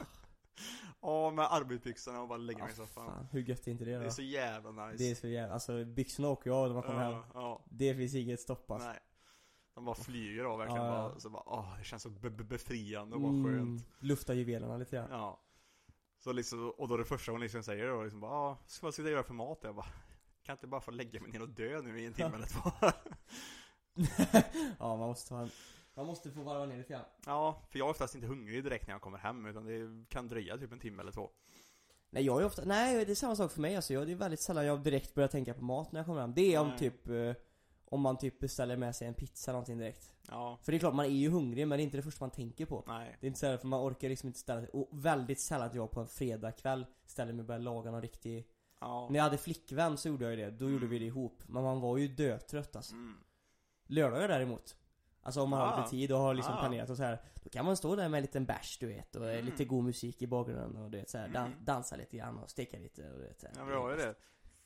Av 1.05 1.35
med 1.35 1.53
arbetsbyxorna 1.53 2.21
och 2.23 2.29
bara 2.29 2.39
lägga 2.39 2.59
mig 2.59 2.69
i 2.69 2.71
ja 2.79 2.87
soffan. 2.87 3.07
fan, 3.07 3.27
hur 3.31 3.41
gött 3.43 3.67
är 3.67 3.71
inte 3.71 3.85
det 3.85 3.91
Det 3.93 3.99
då? 3.99 4.05
är 4.05 4.11
så 4.11 4.23
jävla 4.23 4.87
nice. 4.87 5.05
Det 5.05 5.11
är 5.11 5.15
så 5.15 5.27
jävla, 5.29 5.55
alltså 5.55 5.85
byxorna 5.85 6.29
åker 6.29 6.51
ju 6.51 6.57
av 6.57 6.67
när 6.67 6.75
man 6.75 6.83
kommer 6.83 7.13
hem. 7.13 7.23
ja, 7.35 7.65
Det 7.71 7.95
finns 7.95 8.15
inget 8.15 8.41
stopp 8.41 8.71
alltså. 8.71 8.89
nej. 8.89 8.99
De 9.75 9.85
bara 9.85 9.95
flyger 9.95 10.45
av 10.45 10.59
verkligen. 10.59 10.85
Ja. 10.85 10.91
Bara, 10.93 11.21
så 11.21 11.31
bara, 11.31 11.43
åh, 11.47 11.79
det 11.79 11.85
känns 11.85 12.03
så 12.03 12.11
be 12.11 12.31
be 12.31 12.45
befriande 12.45 13.15
och 13.17 13.23
bara 13.23 13.33
Mm, 13.33 13.45
skönt. 13.59 13.89
lufta 13.99 14.35
juvelerna 14.35 14.77
lite 14.77 14.97
grann. 14.97 15.09
Ja. 15.11 15.41
Så 16.19 16.33
liksom, 16.33 16.71
och 16.71 16.89
då 16.89 16.97
det 16.97 17.05
första 17.05 17.33
hon 17.33 17.41
liksom 17.41 17.63
säger 17.63 17.87
då 17.89 18.03
liksom 18.03 18.21
bara, 18.21 18.33
ah, 18.33 18.59
ska- 18.67 18.87
vad 18.87 18.95
ska 18.95 19.03
jag 19.03 19.11
göra 19.13 19.23
för 19.23 19.35
mat? 19.35 19.59
Jag 19.63 19.75
bara, 19.75 19.85
kan 19.87 19.93
jag 20.47 20.55
inte 20.55 20.67
bara 20.67 20.81
få 20.81 20.91
lägga 20.91 21.21
mig 21.21 21.31
ner 21.31 21.43
och 21.43 21.49
dö 21.49 21.83
nu 21.83 22.01
i 22.01 22.07
en 22.07 22.13
timme 22.13 22.35
eller 22.37 22.47
två? 22.47 22.71
ja, 24.79 24.97
man 24.97 24.99
måste 25.09 25.35
ha 25.35 25.41
en, 25.43 25.51
man 25.95 26.07
måste 26.07 26.31
få 26.31 26.43
varva 26.43 26.67
ner 26.67 26.77
lite 26.77 26.93
grann. 26.93 27.05
ja, 27.27 27.63
för 27.71 27.79
jag 27.79 27.87
är 27.87 27.91
oftast 27.91 28.15
inte 28.15 28.27
hungrig 28.27 28.65
direkt 28.65 28.87
när 28.87 28.95
jag 28.95 29.01
kommer 29.03 29.19
hem, 29.19 29.47
utan 29.47 29.65
det 29.65 30.05
kan 30.09 30.29
dröja 30.29 30.59
typ 30.59 30.73
en 30.73 30.79
timme 30.81 31.03
eller 31.03 31.13
två. 31.13 31.31
Nej 32.11 32.23
jag 32.25 32.41
är 32.41 32.45
ofta, 32.47 32.63
nej 32.65 33.05
det 33.05 33.13
är 33.13 33.15
samma 33.15 33.37
sak 33.37 33.53
för 33.53 33.61
mig 33.61 33.77
alltså. 33.77 33.93
Jag, 33.95 34.07
det 34.07 34.13
är 34.13 34.17
väldigt 34.17 34.41
sällan 34.41 34.67
jag 34.67 34.83
direkt 34.83 35.15
börjar 35.15 35.29
tänka 35.29 35.55
på 35.55 35.65
mat 35.65 35.93
när 35.93 36.01
jag 36.01 36.07
kommer 36.07 36.21
hem. 36.21 36.35
Det 36.35 36.55
är 36.55 36.61
om 36.61 36.69
Nej. 36.69 36.79
typ, 36.79 37.09
eh, 37.09 37.33
om 37.85 38.01
man 38.01 38.19
typ 38.19 38.39
beställer 38.41 38.77
med 38.77 38.97
sig 38.97 39.09
en 39.09 39.15
pizza 39.15 39.51
eller 39.51 39.55
någonting 39.57 39.79
direkt. 39.79 40.13
Ja, 40.29 40.59
För 40.63 40.73
det 40.73 40.77
är 40.77 40.79
klart, 40.79 40.95
man 40.95 41.05
är 41.07 41.11
ju 41.11 41.29
hungrig 41.31 41.69
men 41.69 41.79
det 41.79 41.83
är 41.83 41.85
inte 41.85 41.97
det 41.97 42.03
första 42.03 42.23
man 42.25 42.31
tänker 42.31 42.67
på. 42.67 42.85
nej. 42.87 43.17
Det 43.21 43.27
är 43.27 43.29
inte 43.29 43.41
så 43.41 43.47
här, 43.47 43.57
för 43.57 43.67
man 43.67 43.81
orkar 43.81 44.09
liksom 44.09 44.27
inte 44.27 44.39
ställa 44.39 44.67
Och 44.73 44.89
väldigt 44.93 45.41
sällan 45.41 45.67
att 45.67 45.75
jag 45.75 45.91
på 45.91 46.01
en 46.01 46.09
fredagkväll 46.09 46.87
ställer 47.07 47.33
mig 47.33 47.41
och 47.41 47.47
börjar 47.47 47.61
laga 47.61 47.91
någon 47.91 48.03
riktig 48.03 48.49
Ja. 48.81 49.09
När 49.11 49.17
jag 49.19 49.25
hade 49.25 49.39
flickvän 49.39 49.97
så 49.99 50.09
gjorde 50.09 50.25
jag 50.31 50.39
det, 50.39 50.51
då 50.51 50.65
gjorde 50.71 50.77
Mm. 50.87 50.89
vi 50.91 50.99
det 50.99 51.05
ihop 51.05 51.43
Men 51.47 51.63
man 51.63 51.81
var 51.81 51.97
ju 51.99 52.09
dötrött 52.09 52.77
alltså 52.77 52.95
Mm. 52.95 53.17
Lördagar 53.87 54.29
däremot 54.29 54.77
Alltså 55.25 55.41
om 55.43 55.51
man 55.51 55.61
har 55.61 55.67
Ah. 55.73 55.77
lite 55.77 55.91
tid 55.91 56.13
och 56.13 56.19
har 56.19 56.35
liksom 56.35 56.55
Ah. 56.55 56.61
planerat 56.61 56.91
och 56.91 56.97
så 56.97 57.03
här 57.03 57.19
Då 57.43 57.51
kan 57.51 57.65
man 57.65 57.77
stå 57.77 57.97
där 57.97 58.09
med 58.09 58.19
en 58.19 58.23
liten 58.23 58.45
bärs 58.47 58.79
du 58.79 58.87
vet 58.87 59.17
och 59.17 59.31
Mm. 59.31 59.45
lite 59.45 59.65
god 59.65 59.85
musik 59.85 60.23
i 60.23 60.27
bakgrunden 60.27 60.83
och 60.83 60.91
du 60.91 60.99
vet 60.99 61.11
så 61.11 61.19
här, 61.19 61.29
dan- 61.29 61.47
Mm. 61.47 61.65
dansa 61.65 61.97
lite 61.97 62.17
grann 62.17 62.39
och 62.39 62.51
steka 62.51 62.79
lite 62.79 63.11
och 63.11 63.19
du 63.19 63.25
vet 63.27 63.41
så 63.41 63.47
här. 63.47 63.55
Ja 63.73 63.81
var 63.81 63.91
ju 63.91 63.97
det. 63.97 64.15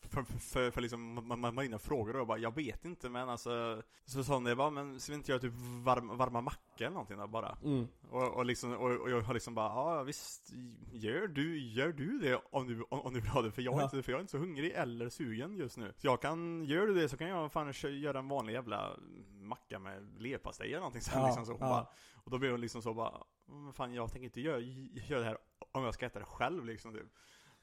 För, 0.00 0.22
för, 0.22 0.38
för, 0.38 0.70
för 0.70 0.80
liksom, 0.80 1.14
man, 1.28 1.40
man, 1.40 1.54
Marina 1.54 1.78
frågade 1.78 2.20
och 2.20 2.26
bara, 2.26 2.38
jag 2.38 2.54
vet 2.54 2.84
inte 2.84 3.08
men 3.08 3.28
alltså 3.28 3.82
Så 4.04 4.24
sa 4.24 4.34
hon 4.34 4.44
det 4.44 4.56
bara, 4.56 4.70
men 4.70 5.00
ska 5.00 5.12
vi 5.12 5.16
inte 5.16 5.32
göra 5.32 5.40
typ 5.40 5.52
varm, 5.84 6.16
varma 6.16 6.40
mackor 6.40 6.60
eller 6.78 6.90
någonting 6.90 7.18
då 7.18 7.26
bara? 7.26 7.58
Mm. 7.64 7.88
Och, 8.10 8.34
och 8.36 8.44
liksom, 8.44 8.72
och, 8.76 8.90
och 8.90 9.10
jag 9.10 9.20
har 9.20 9.34
liksom 9.34 9.54
bara, 9.54 9.66
ja 9.68 10.02
visst, 10.02 10.52
gör 10.92 11.26
du, 11.26 11.58
gör 11.58 11.92
du 11.92 12.18
det 12.18 12.40
om 12.50 12.66
du, 12.66 12.82
om, 12.82 13.00
om 13.00 13.14
du 13.14 13.20
vill 13.20 13.30
ha 13.30 13.42
det? 13.42 13.50
För 13.50 13.62
jag, 13.62 13.74
är 13.74 13.78
Ja. 13.78 13.84
inte, 13.84 14.02
för 14.02 14.12
jag 14.12 14.18
är 14.18 14.20
inte 14.20 14.30
så 14.30 14.38
hungrig 14.38 14.72
eller 14.74 15.08
sugen 15.08 15.56
just 15.56 15.76
nu. 15.76 15.92
Så 15.96 16.06
jag 16.06 16.22
kan, 16.22 16.64
gör 16.64 16.86
du 16.86 16.94
det 16.94 17.08
så 17.08 17.16
kan 17.16 17.28
jag 17.28 17.52
fan 17.52 17.72
göra 17.82 18.18
en 18.18 18.28
vanlig 18.28 18.52
jävla 18.52 18.96
macka 19.40 19.78
med 19.78 20.20
leverpastej 20.22 20.66
eller 20.68 20.78
någonting 20.78 21.02
sen 21.02 21.20
Ja, 21.20 21.26
liksom 21.26 21.46
så. 21.46 21.52
Ja. 21.52 21.58
bara, 21.68 21.86
och 22.24 22.30
då 22.30 22.38
blev 22.38 22.50
hon 22.50 22.60
liksom 22.60 22.82
så 22.82 22.94
bara, 22.94 23.24
men 23.46 23.72
fan 23.72 23.94
jag 23.94 24.10
tänker 24.12 24.24
inte 24.24 24.40
göra, 24.40 24.60
göra 24.60 25.18
det 25.20 25.26
här 25.26 25.38
om 25.72 25.84
jag 25.84 25.94
ska 25.94 26.06
äta 26.06 26.18
det 26.18 26.24
själv 26.24 26.64
liksom 26.64 26.94
typ. 26.94 27.06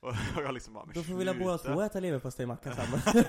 Och 0.05 0.13
jag 0.43 0.53
liksom 0.53 0.73
bara, 0.73 0.85
men 0.85 0.93
Då 0.95 1.03
får 1.03 1.13
vi 1.15 1.25
väl 1.25 1.39
båda 1.39 1.57
två 1.57 1.81
äta 1.81 1.99
leverpastejmacka 1.99 2.75
sen 2.75 2.85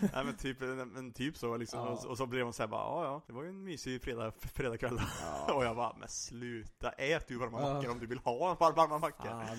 Nej 0.14 0.24
men 0.24 0.36
typ, 0.36 0.60
men 0.60 1.12
typ 1.12 1.36
så 1.36 1.56
liksom. 1.56 1.78
Ja. 1.80 1.86
Och, 1.88 1.98
så- 1.98 2.08
och 2.08 2.16
så 2.16 2.26
blev 2.26 2.44
hon 2.44 2.52
såhär 2.52 2.68
bara, 2.68 2.80
ja 2.82 3.04
ja, 3.04 3.22
det 3.26 3.32
var 3.32 3.42
ju 3.42 3.48
en 3.48 3.64
mysig 3.64 4.02
fredag, 4.02 4.32
fredagkväll. 4.54 5.00
Ja. 5.46 5.54
och 5.54 5.64
jag 5.64 5.76
bara, 5.76 5.96
men 5.98 6.08
sluta, 6.08 6.90
ät 6.90 7.28
du 7.28 7.36
varma 7.38 7.60
Ja. 7.60 7.74
mackor 7.74 7.90
om 7.90 7.98
du 7.98 8.06
vill 8.06 8.18
ha 8.18 8.54
varma 8.54 8.98
mackor. 8.98 9.28
Fan. 9.28 9.58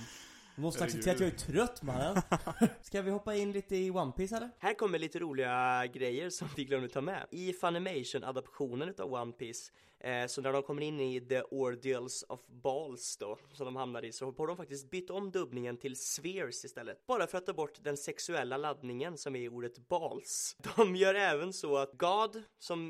Du 0.55 0.61
måste 0.61 0.83
acceptera 0.83 1.13
att 1.13 1.19
jag 1.19 1.29
är 1.29 1.37
trött 1.37 1.81
mannen 1.81 2.21
Ska 2.81 3.01
vi 3.01 3.11
hoppa 3.11 3.35
in 3.35 3.51
lite 3.51 3.75
i 3.75 3.91
One 3.91 4.11
Piece 4.11 4.35
eller? 4.37 4.49
Här 4.59 4.73
kommer 4.73 4.99
lite 4.99 5.19
roliga 5.19 5.85
grejer 5.93 6.29
som 6.29 6.47
vi 6.55 6.65
glömde 6.65 6.89
ta 6.89 7.01
med. 7.01 7.25
I 7.31 7.53
Funimation-adaptionen 7.53 8.89
utav 8.89 9.13
One 9.13 9.31
Piece 9.31 9.71
Eh, 9.99 10.27
så 10.27 10.41
när 10.41 10.53
de 10.53 10.63
kommer 10.63 10.81
in 10.81 10.99
i 10.99 11.21
The 11.21 11.41
Ordeals 11.41 12.25
of 12.29 12.47
Balls 12.47 13.17
då, 13.17 13.37
som 13.53 13.65
de 13.65 13.75
hamnar 13.75 14.05
i, 14.05 14.11
så 14.11 14.25
har 14.25 14.47
de 14.47 14.57
faktiskt 14.57 14.89
bytt 14.89 15.09
om 15.09 15.31
dubbningen 15.31 15.77
till 15.77 15.95
Spheres 15.95 16.65
istället. 16.65 17.07
Bara 17.07 17.27
för 17.27 17.37
att 17.37 17.45
ta 17.45 17.53
bort 17.53 17.83
den 17.83 17.97
sexuella 17.97 18.57
laddningen 18.57 19.17
som 19.17 19.35
är 19.35 19.39
i 19.39 19.49
ordet 19.49 19.87
balls. 19.87 20.57
De 20.77 20.95
gör 20.95 21.15
även 21.15 21.53
så 21.53 21.77
att 21.77 21.91
God, 21.93 22.43
som 22.59 22.89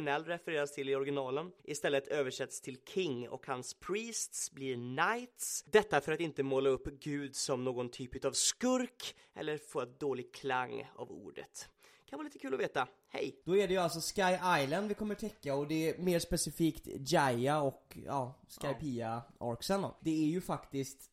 NL 0.00 0.24
refereras 0.24 0.72
till 0.72 0.88
i 0.88 0.94
originalen, 0.94 1.52
istället 1.64 2.08
översätts 2.08 2.60
till 2.60 2.76
King 2.94 3.28
och 3.28 3.46
hans 3.46 3.74
priests 3.74 4.50
blir 4.52 4.74
knights. 4.74 5.64
Detta 5.66 6.00
för 6.00 6.12
att 6.12 6.20
inte 6.20 6.42
måla 6.42 6.70
upp 6.70 6.86
Gud 6.86 7.36
som 7.36 7.64
någon 7.64 7.90
typ 7.90 8.24
av 8.24 8.32
skurk 8.32 9.14
eller 9.34 9.58
få 9.58 9.80
ett 9.80 10.00
dålig 10.00 10.34
klang 10.34 10.90
av 10.94 11.10
ordet. 11.10 11.68
Kan 12.08 12.18
vara 12.18 12.24
lite 12.24 12.38
kul 12.38 12.54
att 12.54 12.60
veta. 12.60 12.88
Hej! 13.08 13.42
Då 13.44 13.56
är 13.56 13.68
det 13.68 13.74
ju 13.74 13.80
alltså 13.80 14.00
Sky 14.00 14.62
Island 14.64 14.88
vi 14.88 14.94
kommer 14.94 15.14
täcka 15.14 15.54
och 15.54 15.68
det 15.68 15.90
är 15.90 15.98
mer 16.02 16.18
specifikt 16.18 16.88
Jaya 17.12 17.60
och 17.60 17.98
ja, 18.06 18.34
Skypia 18.48 19.22
arcsen 19.38 19.82
då. 19.82 19.96
Det 20.00 20.10
är 20.10 20.26
ju 20.26 20.40
faktiskt 20.40 21.10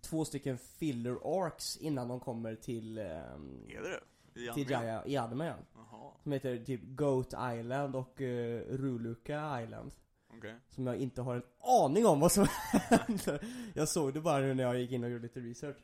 två 0.00 0.24
stycken 0.24 0.58
filler 0.58 1.44
arcs 1.46 1.76
innan 1.76 2.08
de 2.08 2.20
kommer 2.20 2.54
till, 2.54 2.98
ehm, 2.98 3.66
Är 3.68 3.82
det 3.82 4.00
det? 4.34 4.40
I 4.40 4.54
till? 4.54 4.70
Jaya 4.70 5.06
i 5.06 5.16
anime 5.16 5.54
ja. 5.74 6.16
Som 6.22 6.32
heter 6.32 6.58
typ 6.64 6.80
Goat 6.84 7.34
Island 7.58 7.96
och 7.96 8.20
uh, 8.20 8.60
Ruluka 8.60 9.62
Island. 9.62 9.92
okej. 10.36 10.54
Som 10.68 10.86
jag 10.86 10.96
inte 10.96 11.22
har 11.22 11.34
en 11.34 11.42
aning 11.84 12.06
om 12.06 12.20
vad 12.20 12.32
som 12.32 12.46
händer. 12.72 13.46
Jag 13.74 13.88
såg 13.88 14.14
det 14.14 14.20
bara 14.20 14.38
nu 14.38 14.54
när 14.54 14.64
jag 14.64 14.80
gick 14.80 14.92
in 14.92 15.04
och 15.04 15.10
gjorde 15.10 15.22
lite 15.22 15.40
research. 15.40 15.76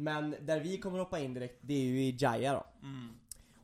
Men 0.00 0.34
där 0.40 0.60
vi 0.60 0.78
kommer 0.78 0.98
hoppa 0.98 1.18
in 1.18 1.34
direkt, 1.34 1.58
det 1.60 1.74
är 1.74 1.84
ju 1.84 2.02
i 2.02 2.16
Jaya 2.20 2.52
då. 2.52 2.86
Mm. 2.86 3.08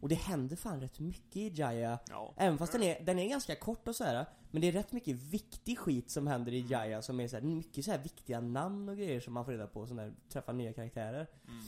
Och 0.00 0.08
det 0.08 0.14
händer 0.14 0.56
fan 0.56 0.80
rätt 0.80 1.00
mycket 1.00 1.36
i 1.36 1.48
Jaya. 1.48 1.98
Ja. 2.10 2.34
Även 2.36 2.58
fast 2.58 2.72
den 2.72 2.82
är, 2.82 3.04
den 3.04 3.18
är 3.18 3.28
ganska 3.28 3.56
kort 3.56 3.88
och 3.88 3.96
så 3.96 4.04
här. 4.04 4.26
Men 4.50 4.60
det 4.60 4.68
är 4.68 4.72
rätt 4.72 4.92
mycket 4.92 5.16
viktig 5.16 5.78
skit 5.78 6.10
som 6.10 6.26
händer 6.26 6.52
i 6.52 6.60
Jaya 6.60 7.02
som 7.02 7.20
är 7.20 7.28
så 7.28 7.36
här, 7.36 7.42
mycket 7.42 7.84
så 7.84 7.90
här 7.90 7.98
viktiga 7.98 8.40
namn 8.40 8.88
och 8.88 8.96
grejer 8.96 9.20
som 9.20 9.34
man 9.34 9.44
får 9.44 9.52
reda 9.52 9.66
på 9.66 9.86
som 9.86 9.96
där 9.96 10.14
träffar 10.28 10.52
nya 10.52 10.72
karaktärer. 10.72 11.26
Mm. 11.48 11.64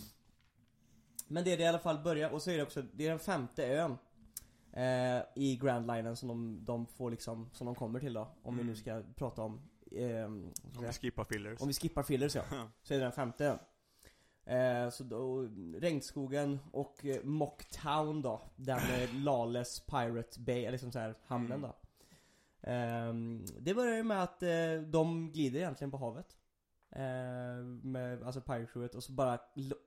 Men 1.29 1.45
det 1.45 1.53
är 1.53 1.57
det 1.57 1.63
i 1.63 1.67
alla 1.67 1.79
fall 1.79 1.99
börjar, 1.99 2.31
och 2.31 2.43
så 2.43 2.51
är 2.51 2.57
det 2.57 2.63
också, 2.63 2.83
det 2.93 3.07
är 3.07 3.11
den 3.11 3.19
femte 3.19 3.67
ön 3.67 3.99
eh, 4.73 5.23
i 5.35 5.59
Grand 5.63 5.87
Linen 5.87 6.17
som 6.17 6.29
de, 6.29 6.65
de 6.65 6.87
får 6.87 7.11
liksom, 7.11 7.51
som 7.53 7.67
de 7.67 7.75
kommer 7.75 8.01
till 8.01 8.13
då. 8.13 8.29
Om 8.43 8.57
vi 8.57 8.65
nu 8.65 8.77
ska 8.77 9.03
prata 9.17 9.43
om, 9.43 9.61
ska 10.73 10.81
Om 10.81 10.87
vi 10.87 10.93
skippar 10.93 11.25
fillers. 11.25 11.61
om 11.61 11.69
vi 11.69 11.75
skippar 11.75 12.03
fillers 12.03 12.35
ja. 12.35 12.43
Så 12.83 12.95
är 12.95 12.99
det 12.99 13.05
den 13.05 13.13
femte 13.13 13.47
ön. 13.47 13.59
Eh, 14.47 14.91
så 14.91 15.05
då, 15.05 15.49
regnskogen 15.79 16.59
och 16.73 17.05
eh, 17.05 17.23
Mocktown 17.25 18.23
då, 18.23 18.43
den 18.57 18.81
med 18.91 19.15
Lales 19.15 19.81
Pirate 19.87 20.41
Bay, 20.41 20.59
eller 20.61 20.73
liksom 20.73 20.93
så 20.93 20.99
här 20.99 21.15
hamnen 21.27 21.59
Mm. 21.59 21.71
då. 21.71 21.77
Ehm, 22.71 23.45
det 23.61 23.75
börjar 23.75 23.97
ju 23.97 24.03
med 24.03 24.23
att 24.23 24.43
eh, 24.43 24.81
de 24.87 25.33
glider 25.33 25.59
egentligen 25.61 25.91
på 25.91 25.97
havet. 25.97 26.37
Eh, 26.91 27.65
med, 27.83 28.23
alltså 28.23 28.41
Pirate 28.41 28.73
Crewet 28.73 28.95
och 28.95 29.05
så 29.05 29.13
bara 29.13 29.39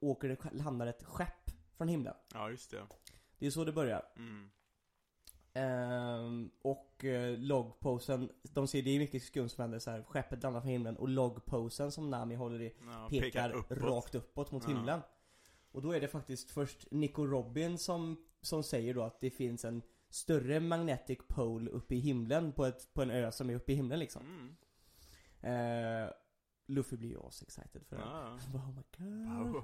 åker 0.01 0.29
det, 0.29 0.37
landar 0.51 0.87
ett 0.87 1.03
skepp 1.03 1.51
från 1.77 1.87
himlen. 1.87 2.15
Ja, 2.33 2.49
just 2.49 2.71
det. 2.71 2.77
Det 3.39 3.45
är 3.47 3.51
så 3.51 3.65
det 3.65 3.71
börjar. 3.71 4.05
Mm. 4.15 4.49
Ehm, 5.59 6.51
och 6.61 7.05
eh, 7.05 7.37
logposen, 7.37 8.29
de 8.43 8.67
ser 8.67 8.81
det 8.81 8.89
är 8.95 8.99
mycket 8.99 9.23
skumt 9.23 9.49
som 9.49 9.61
händer 9.61 9.79
så 9.79 9.91
här. 9.91 10.03
Skeppet 10.03 10.43
landar 10.43 10.61
från 10.61 10.69
himlen 10.71 10.97
och 10.97 11.09
logposen 11.09 11.91
som 11.91 12.09
Nami 12.09 12.35
håller 12.35 12.61
i 12.61 12.73
Ja, 12.87 13.07
pekar 13.09 13.51
uppåt. 13.51 13.77
rakt 13.77 14.15
uppåt 14.15 14.51
mot 14.51 14.63
Ja. 14.63 14.69
himlen. 14.69 15.01
Och 15.71 15.81
då 15.81 15.91
är 15.91 16.01
det 16.01 16.07
faktiskt 16.07 16.51
först 16.51 16.87
Nico 16.91 17.25
Robin 17.25 17.77
som, 17.77 18.25
som 18.41 18.63
säger 18.63 18.93
då 18.93 19.03
att 19.03 19.19
det 19.19 19.29
finns 19.29 19.65
en 19.65 19.81
större 20.09 20.59
magnetic 20.59 21.19
pole 21.27 21.69
uppe 21.71 21.95
i 21.95 21.99
himlen 21.99 22.51
på, 22.51 22.65
ett, 22.65 22.93
på 22.93 23.01
en 23.01 23.11
ö 23.11 23.31
som 23.31 23.49
är 23.49 23.55
uppe 23.55 23.71
i 23.71 23.75
himlen 23.75 23.99
liksom. 23.99 24.21
Mm. 25.41 26.05
Eh, 26.05 26.09
Luffy 26.67 26.97
blir 26.97 27.09
ju 27.09 27.17
excited 27.41 27.85
för 27.87 27.95
det. 27.95 28.01
Ja. 28.01 28.37
Oh 28.53 28.67
my 28.75 28.83
god. 28.97 29.53
Wow. 29.53 29.63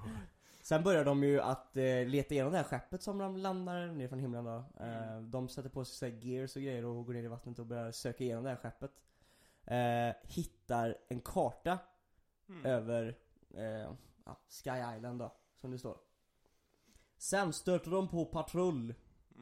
Sen 0.65 0.83
börjar 0.83 1.05
de 1.05 1.23
ju 1.23 1.41
att 1.41 1.77
eh, 1.77 2.05
leta 2.05 2.33
igenom 2.33 2.51
det 2.51 2.57
här 2.57 2.65
skeppet 2.65 3.03
som 3.03 3.17
de 3.17 3.37
landar 3.37 3.87
ner 3.87 4.07
från 4.07 4.19
himlen 4.19 4.45
då. 4.45 4.63
Eh, 4.79 5.21
de 5.21 5.49
sätter 5.49 5.69
på 5.69 5.85
sig 5.85 6.11
så 6.11 6.17
gears 6.27 6.55
och 6.55 6.61
grejer 6.61 6.85
och 6.85 7.05
går 7.05 7.13
ner 7.13 7.23
i 7.23 7.27
vattnet 7.27 7.59
och 7.59 7.65
börjar 7.65 7.91
söka 7.91 8.23
igenom 8.23 8.43
det 8.43 8.49
här 8.49 8.57
skeppet. 8.57 8.91
Eh, 9.63 10.31
hittar 10.31 10.97
en 11.07 11.21
karta 11.21 11.79
Mm. 12.49 12.65
över 12.65 13.17
eh, 13.53 13.89
ja, 14.25 14.37
Sky 14.49 14.97
Island 14.97 15.19
då, 15.19 15.33
som 15.55 15.71
det 15.71 15.79
står. 15.79 15.97
Sen 17.17 17.53
stöter 17.53 17.91
de 17.91 18.07
på 18.07 18.25
patrull. 18.25 18.93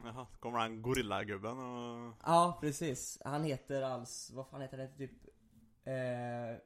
Jaha, 0.04 0.26
kommer 0.40 0.58
han 0.58 0.82
gorillagubben 0.82 1.58
och... 1.58 2.14
Ja, 2.24 2.58
precis. 2.60 3.18
Han 3.24 3.44
heter 3.44 3.82
alls, 3.82 4.30
vad 4.34 4.46
fan 4.48 4.60
heter 4.60 4.78
det? 4.78 4.88
Typ 4.88 5.12
eh, 5.84 6.62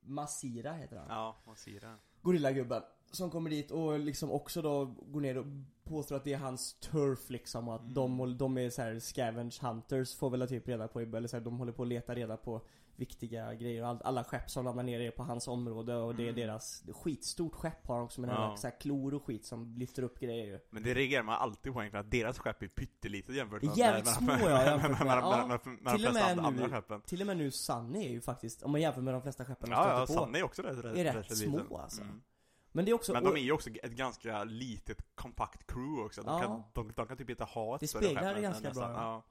Masira 0.00 0.72
heter 0.72 0.96
han. 0.96 1.06
Ja, 1.08 1.36
det? 1.64 1.96
Gorillagubben. 2.22 2.82
Som 3.14 3.30
kommer 3.30 3.50
dit 3.50 3.70
och 3.70 3.98
liksom 3.98 4.30
också 4.30 4.62
då 4.62 4.84
går 4.84 5.20
ner 5.20 5.38
och 5.38 5.46
påstår 5.84 6.16
att 6.16 6.24
det 6.24 6.32
är 6.32 6.38
hans 6.38 6.74
turf 6.74 7.30
liksom. 7.30 7.68
Och 7.68 7.74
att 7.74 7.80
Mm. 7.80 7.94
de, 7.94 8.36
de 8.38 8.58
är 8.58 8.70
så 8.70 8.82
här 8.82 9.00
scavenge 9.00 9.58
hunters 9.62 10.14
får 10.14 10.30
väl 10.30 10.48
typ 10.48 10.68
reda 10.68 10.88
på, 10.88 11.00
eller 11.00 11.28
så 11.28 11.36
här, 11.36 11.44
de 11.44 11.58
håller 11.58 11.72
på 11.72 11.82
att 11.82 11.88
leta 11.88 12.14
reda 12.14 12.36
på 12.36 12.60
viktiga 12.96 13.54
grejer. 13.54 13.82
Och 13.82 13.88
all, 13.88 14.00
alla 14.04 14.24
skepp 14.24 14.50
som 14.50 14.66
ramlar 14.66 14.82
ner 14.82 15.00
är 15.00 15.10
på 15.10 15.22
hans 15.22 15.48
område 15.48 15.96
och 15.96 16.14
det 16.14 16.22
är 16.22 16.28
Mm. 16.28 16.40
deras 16.40 16.84
skitstort 16.92 17.54
skepp 17.54 17.86
har 17.86 18.02
också 18.02 18.20
med 18.20 18.30
Ja. 18.30 18.34
ja. 18.50 18.56
så 18.56 18.66
här 18.66 18.80
klor 18.80 19.14
och 19.14 19.24
skit 19.24 19.44
som 19.46 19.74
lyfter 19.78 20.02
upp 20.02 20.20
grejer 20.20 20.44
ju. 20.46 20.60
Men 20.70 20.82
det 20.82 20.94
reagerar 20.94 21.22
man 21.22 21.34
alltid 21.34 21.72
på 21.72 21.80
egentligen, 21.80 22.04
att 22.06 22.10
deras 22.10 22.38
skepp 22.38 22.62
är 22.62 22.68
pyttelitet 22.68 23.34
jämfört 23.36 23.62
är 23.62 23.78
jävligt 23.78 24.04
med, 24.04 24.14
små, 24.14 24.26
med, 24.26 24.40
ja, 24.42 24.48
med, 24.48 24.66
jämfört 24.66 24.90
med, 24.90 24.98
med- 24.98 25.06
med, 25.06 25.16
ja, 25.24 25.46
med, 25.46 25.60
med, 25.66 25.82
med 25.82 25.94
till 25.94 26.02
de 26.04 26.10
flesta 26.12 26.34
med 26.36 26.44
andra 26.46 26.68
skeppen. 26.68 27.00
Till 27.00 27.20
och 27.20 27.26
med 27.26 27.36
nu 27.36 27.50
Sunny 27.50 28.06
är 28.06 28.10
ju 28.10 28.20
faktiskt, 28.20 28.62
om 28.62 28.72
man 28.72 28.80
jämför 28.80 29.00
med 29.00 29.14
de 29.14 29.22
flesta 29.22 29.44
skeppen 29.44 29.70
de 29.70 29.74
Ja, 29.76 30.00
ja, 30.00 30.06
på. 30.06 30.12
Sanne 30.12 30.38
är 30.38 30.42
också 30.42 30.62
rätt, 30.62 30.84
rätt, 30.84 30.96
är 30.96 31.04
rätt 31.14 31.36
små, 31.38 31.58
liten. 31.58 31.76
alltså. 31.76 32.02
Mm. 32.02 32.22
Men 32.76 32.84
det 32.84 32.90
är 32.90 32.94
också, 32.94 33.12
Men 33.12 33.24
de 33.24 33.36
är 33.36 33.40
ju 33.40 33.52
också 33.52 33.70
ett 33.70 33.92
ganska 33.92 34.44
litet, 34.44 35.14
kompakt 35.14 35.66
crew 35.66 36.06
också. 36.06 36.22
De, 36.22 36.30
Ja. 36.34 36.40
kan, 36.40 36.62
de, 36.74 36.92
de 36.96 37.06
kan 37.06 37.16
typ 37.16 37.30
inte 37.30 37.44
ha 37.44 37.74
ett 37.74 37.80
Det 37.80 37.88
speglar 37.88 38.34
det 38.34 38.40
ganska 38.40 38.68
än 38.68 38.74
bra, 38.74 38.88
nästan. 38.88 39.04
ja. 39.04 39.24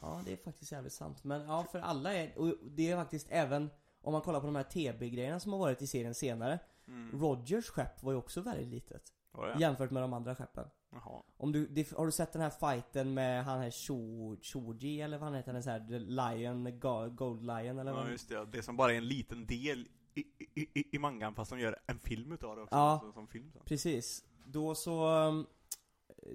Ja, 0.00 0.22
det 0.24 0.32
är 0.32 0.36
faktiskt 0.36 0.72
jävligt 0.72 0.92
sant. 0.92 1.24
Men 1.24 1.40
ja, 1.46 1.66
för 1.72 1.78
alla 1.80 2.14
är, 2.14 2.38
och 2.38 2.54
det 2.62 2.90
är 2.90 2.96
faktiskt 2.96 3.26
även 3.30 3.70
om 4.02 4.12
man 4.12 4.22
kollar 4.22 4.40
på 4.40 4.46
de 4.46 4.56
här 4.56 4.62
TB-grejerna 4.62 5.40
som 5.40 5.52
har 5.52 5.58
varit 5.58 5.82
i 5.82 5.86
serien 5.86 6.14
senare. 6.14 6.58
Mm. 6.88 7.20
Rogers 7.20 7.66
skepp 7.68 8.02
var 8.02 8.12
ju 8.12 8.18
också 8.18 8.40
väldigt 8.40 8.66
litet. 8.68 9.02
Var 9.32 9.46
det? 9.48 9.60
Jämfört 9.60 9.90
med 9.90 10.02
de 10.02 10.12
andra 10.12 10.34
skeppen. 10.34 10.68
Jaha. 10.92 11.22
Om 11.36 11.52
du, 11.52 11.66
det, 11.66 11.90
har 11.92 12.06
du 12.06 12.12
sett 12.12 12.32
den 12.32 12.42
här 12.42 12.50
fighten 12.50 13.14
med 13.14 13.44
han 13.44 13.60
här 13.60 13.70
Cho, 13.70 14.36
Choji 14.42 15.00
eller 15.00 15.18
vad 15.18 15.26
han 15.28 15.34
heter? 15.34 15.52
Den 15.52 15.62
så 15.62 15.70
här, 15.70 15.80
The 15.88 15.98
Lion, 15.98 16.80
Go- 16.80 17.08
Gold 17.10 17.42
Lion 17.42 17.78
eller 17.78 17.92
vad 17.92 18.06
Ja, 18.06 18.10
just 18.10 18.28
det. 18.28 18.44
Det 18.44 18.62
som 18.62 18.76
bara 18.76 18.92
är 18.92 18.96
en 18.96 19.08
liten 19.08 19.46
del 19.46 19.88
i, 20.20 20.60
i, 20.74 20.96
i, 20.96 20.98
mangan, 20.98 21.34
fast 21.34 21.50
de 21.50 21.60
gör 21.60 21.78
en 21.86 21.98
film 21.98 22.32
utav 22.32 22.56
det 22.56 22.62
också. 22.62 22.74
Ja. 22.76 22.98
Som, 23.02 23.12
som 23.12 23.28
film 23.28 23.50
sen. 23.52 23.62
Precis. 23.64 24.24
Då 24.46 24.74
så, 24.74 25.08
um, 25.08 25.46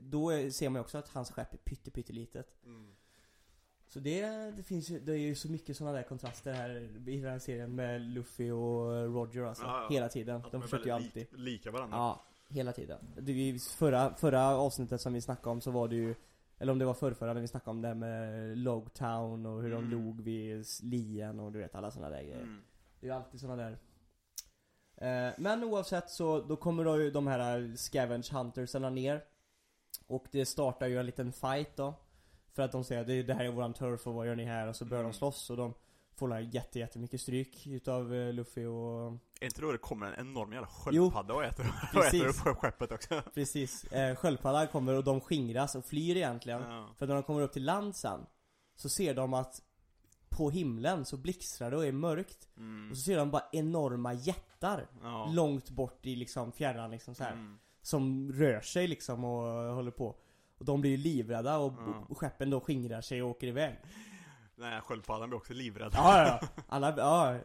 då 0.02 0.30
ser 0.52 0.70
man 0.70 0.80
ju 0.80 0.82
också 0.82 0.98
att 0.98 1.10
hans 1.10 1.32
skepp 1.32 1.54
är 1.54 1.58
pytte, 1.58 1.92
pyttelitet. 1.92 2.58
Så 3.88 4.00
det, 4.00 4.22
det 4.58 4.64
finns 4.64 4.90
ju, 4.90 5.00
det 5.00 5.12
är 5.12 5.18
ju 5.18 5.36
så 5.36 5.50
mycket 5.52 5.78
sådana 5.78 5.96
där 5.98 6.04
kontraster 6.04 6.54
här 6.54 6.70
i 7.10 7.18
den 7.22 7.32
här 7.32 7.40
serien 7.40 7.76
med 7.76 8.02
Luffy 8.02 8.52
och 8.52 8.92
Roger 9.14 9.44
alltså. 9.44 9.64
Ja, 9.64 9.82
ja. 9.84 9.90
Hela 9.90 10.10
tiden. 10.10 10.36
Att 10.36 10.52
De 10.52 10.58
är 10.58 10.62
försöker 10.66 10.86
ju 10.86 10.92
alltid. 10.92 11.14
lik- 11.16 11.30
lika 11.40 11.72
varandra. 11.72 11.98
Ja, 11.98 12.24
hela 12.50 12.74
tiden. 12.74 13.00
Det, 13.20 13.64
förra, 13.64 14.16
förra 14.16 14.48
avsnittet 14.58 15.02
som 15.02 15.14
vi 15.14 15.22
snackade 15.22 15.50
om 15.50 15.62
så 15.62 15.72
var 15.72 15.88
det 15.88 15.96
ju 15.96 16.16
Eller 16.58 16.72
om 16.72 16.80
det 16.80 16.86
var 16.86 16.94
förrförra 16.94 17.34
när 17.34 17.42
vi 17.42 17.48
snackade 17.48 17.72
om 17.72 17.82
det 17.82 17.88
här 17.88 17.96
med 17.96 18.58
Logtown 18.58 19.46
och 19.46 19.62
hur 19.62 19.74
Mm. 19.74 19.90
de 19.90 19.96
log 19.96 20.22
vid 20.22 20.66
lien 20.84 21.40
och 21.40 21.52
du 21.52 21.60
vet 21.60 21.76
alla 21.76 21.92
sådana 21.92 22.10
där 22.16 22.24
grejer. 22.24 22.42
Mm. 22.42 22.62
Det 23.02 23.08
är 23.10 23.14
alltid 23.14 23.40
sådana 23.40 23.64
där 23.64 23.78
eh, 25.28 25.34
Men 25.38 25.64
oavsett 25.64 26.10
så, 26.10 26.42
då 26.42 26.56
kommer 26.56 26.86
då 26.86 27.02
ju 27.02 27.12
de 27.12 27.28
här 27.28 27.74
Scavenge 27.76 28.30
Huntersarna 28.32 28.90
ner 28.90 29.24
Och 30.08 30.26
det 30.32 30.46
startar 30.46 30.88
ju 30.88 31.00
en 31.00 31.06
liten 31.06 31.32
fight 31.32 31.76
då 31.78 31.94
För 32.54 32.64
att 32.64 32.72
de 32.72 32.84
säger 32.84 33.02
att 33.02 33.08
det, 33.08 33.24
det 33.24 33.34
här 33.34 33.46
är 33.46 33.52
våran 33.52 33.74
turf 33.74 34.08
och 34.08 34.14
vad 34.14 34.28
gör 34.28 34.36
ni 34.36 34.46
här? 34.46 34.68
Och 34.68 34.76
så 34.76 34.86
börjar 34.86 35.02
Mm. 35.04 35.12
de 35.12 35.18
slåss 35.18 35.50
och 35.50 35.58
de 35.58 35.74
får 36.16 36.40
jätte, 36.40 36.80
jättemycket 36.80 37.22
stryk 37.22 37.68
utav 37.68 38.14
eh, 38.14 38.34
Luffy 38.34 38.66
och 38.66 39.12
Är 39.40 39.46
inte 39.46 39.62
då 39.62 39.72
det 39.72 39.78
kommer 39.78 40.06
en 40.12 40.20
enorm 40.28 40.54
jävla 40.54 40.68
sköldpadda 40.68 41.34
och 41.34 41.44
äter, 41.44 41.66
och 41.96 42.06
äter 42.06 42.28
upp 42.28 42.58
skeppet 42.58 42.92
också? 42.92 43.22
Precis, 43.34 43.84
eh, 43.84 44.16
sköldpaddan 44.16 44.68
kommer 44.68 44.94
och 44.94 45.04
de 45.04 45.22
skingras 45.22 45.76
och 45.76 45.86
flyr 45.86 46.18
egentligen 46.18 46.62
Ja. 46.62 46.90
För 46.98 47.08
när 47.08 47.14
de 47.14 47.24
kommer 47.24 47.42
upp 47.42 47.54
till 47.54 47.66
land 47.66 47.96
sen 47.96 48.26
Så 48.76 48.90
ser 48.90 49.14
de 49.14 49.34
att 49.34 49.62
På 50.32 50.50
himlen 50.50 51.06
så 51.06 51.18
blixtrar 51.18 51.72
det 51.72 51.78
och 51.78 51.86
är 51.86 51.92
mörkt 51.92 52.48
Mm. 52.58 52.92
Och 52.92 52.98
så 52.98 53.04
ser 53.04 53.18
de 53.18 53.32
bara 53.32 53.44
enorma 53.52 54.14
jättar 54.14 54.88
Ja. 55.04 55.26
Långt 55.34 55.70
bort 55.70 56.06
i 56.06 56.16
liksom 56.16 56.52
fjärran 56.52 56.92
liksom 56.92 57.16
så 57.16 57.24
här, 57.24 57.32
Mm. 57.32 57.60
Som 57.82 58.32
rör 58.32 58.62
sig 58.62 58.88
liksom 58.88 59.24
och 59.24 59.74
håller 59.76 59.92
på 59.92 60.16
Och 60.58 60.66
de 60.66 60.82
blir 60.82 60.92
ju 60.92 60.98
livrädda 60.98 61.58
och 61.58 61.74
Ja. 62.10 62.16
skeppen 62.16 62.50
då 62.50 62.60
skingrar 62.62 63.02
sig 63.02 63.24
och 63.24 63.30
åker 63.30 63.48
iväg 63.48 63.78
här 64.62 64.82
sköldpaddan 64.82 65.30
blir 65.30 65.38
också 65.38 65.54
livrädd. 65.54 65.92
Ja 65.96 66.28
ja, 66.28 66.48
alla, 66.68 66.98
ja 66.98 67.40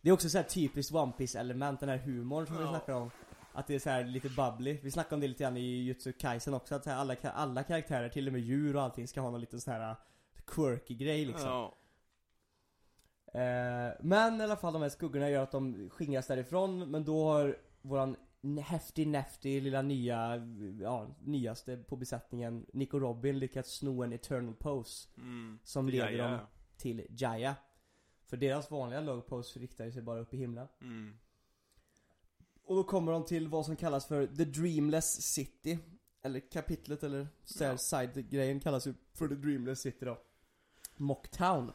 Det 0.00 0.08
är 0.08 0.12
också 0.12 0.28
så 0.28 0.38
här 0.38 0.44
typiskt 0.44 0.94
One 0.94 1.12
Piece 1.12 1.38
element, 1.40 1.80
den 1.80 1.88
här 1.88 1.98
humorn 1.98 2.46
som 2.46 2.56
vi 2.56 2.62
Ja. 2.62 2.68
snackar 2.70 2.92
om 2.92 3.10
Att 3.52 3.66
det 3.66 3.74
är 3.74 3.78
så 3.78 3.90
här 3.90 4.04
lite 4.04 4.28
bubbly, 4.28 4.78
vi 4.82 4.90
snackade 4.90 5.14
om 5.14 5.20
det 5.20 5.28
lite 5.28 5.44
grann 5.44 5.56
i 5.56 5.60
Jutsu 5.82 6.12
Kaisen 6.12 6.54
också 6.54 6.74
att 6.74 6.84
så 6.84 6.90
alla, 6.90 7.16
alla 7.34 7.62
karaktärer, 7.62 8.08
till 8.08 8.26
och 8.26 8.32
med 8.32 8.42
djur 8.42 8.76
och 8.76 8.82
allting 8.82 9.08
ska 9.08 9.20
ha 9.20 9.30
någon 9.30 9.40
liten 9.40 9.60
sån 9.60 9.74
här 9.74 9.96
quirky 10.46 10.94
grej 10.94 11.24
liksom. 11.24 11.48
Ja. 11.48 11.74
Eh, 13.36 13.92
men 14.00 14.40
i 14.40 14.44
alla 14.44 14.56
fall 14.56 14.72
de 14.72 14.82
här 14.82 14.88
skuggorna 14.88 15.30
gör 15.30 15.42
att 15.42 15.50
de 15.52 15.90
skingras 15.90 16.26
därifrån, 16.26 16.90
men 16.90 17.04
då 17.04 17.24
har 17.24 17.58
våran 17.82 18.16
häftig 18.64 19.08
näftig 19.08 19.62
lilla 19.62 19.82
nya, 19.82 20.36
ja, 20.80 21.16
nyaste 21.24 21.76
på 21.76 21.96
besättningen, 21.96 22.66
Nick 22.72 22.94
och 22.94 23.00
Robin 23.00 23.38
lyckats 23.38 23.76
sno 23.76 24.02
en 24.02 24.12
eternal 24.12 24.54
pose 24.54 25.08
Mm. 25.16 25.58
som 25.64 25.88
leder 25.88 26.10
ja. 26.10 26.28
dem 26.30 26.38
till 26.76 27.06
Jaya. 27.10 27.56
För 28.26 28.36
deras 28.36 28.70
vanliga 28.70 29.00
log 29.00 29.26
pose 29.26 29.58
riktar 29.58 29.90
sig 29.90 30.02
bara 30.02 30.20
upp 30.20 30.34
i 30.34 30.36
himlen. 30.36 30.68
Mm. 30.80 31.18
Och 32.64 32.76
då 32.76 32.84
kommer 32.84 33.12
de 33.12 33.24
till 33.24 33.48
vad 33.48 33.66
som 33.66 33.76
kallas 33.76 34.06
för 34.06 34.26
The 34.26 34.44
Dreamless 34.44 35.22
City. 35.22 35.78
Eller 36.22 36.40
kapitlet 36.40 37.02
eller 37.02 37.28
Ja. 37.60 37.78
side-grejen 37.78 38.60
kallas 38.60 38.86
ju 38.86 38.94
för 39.14 39.28
The 39.28 39.34
Dreamless 39.34 39.80
City 39.80 40.04
då. 40.04 40.18
Mocktown. 40.96 41.72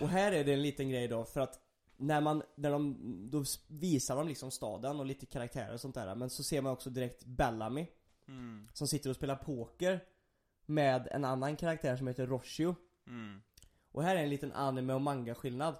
Och 0.00 0.08
här 0.08 0.32
är 0.32 0.44
det 0.44 0.52
en 0.52 0.62
liten 0.62 0.90
grej 0.90 1.08
då 1.08 1.24
för 1.24 1.40
att 1.40 1.60
när 1.96 2.20
man, 2.20 2.42
när 2.54 2.70
de, 2.70 2.96
då 3.30 3.44
visar 3.68 4.16
de 4.16 4.28
liksom 4.28 4.50
staden 4.50 5.00
och 5.00 5.06
lite 5.06 5.26
karaktärer 5.26 5.74
och 5.74 5.80
sånt 5.80 5.94
där 5.94 6.14
men 6.14 6.30
så 6.30 6.42
ser 6.42 6.62
man 6.62 6.72
också 6.72 6.90
direkt 6.90 7.24
Bellamy 7.24 7.86
Mm. 8.30 8.68
som 8.72 8.88
sitter 8.88 9.10
och 9.10 9.16
spelar 9.16 9.36
poker 9.36 10.04
med 10.66 11.08
en 11.10 11.24
annan 11.24 11.56
karaktär 11.56 11.96
som 11.96 12.06
heter 12.06 12.26
Roshio. 12.26 12.76
Mm. 13.06 13.42
Och 13.92 14.02
här 14.02 14.16
är 14.16 14.22
en 14.22 14.30
liten 14.30 14.52
anime 14.52 14.94
och 14.94 15.00
manga 15.00 15.34
skillnad. 15.34 15.76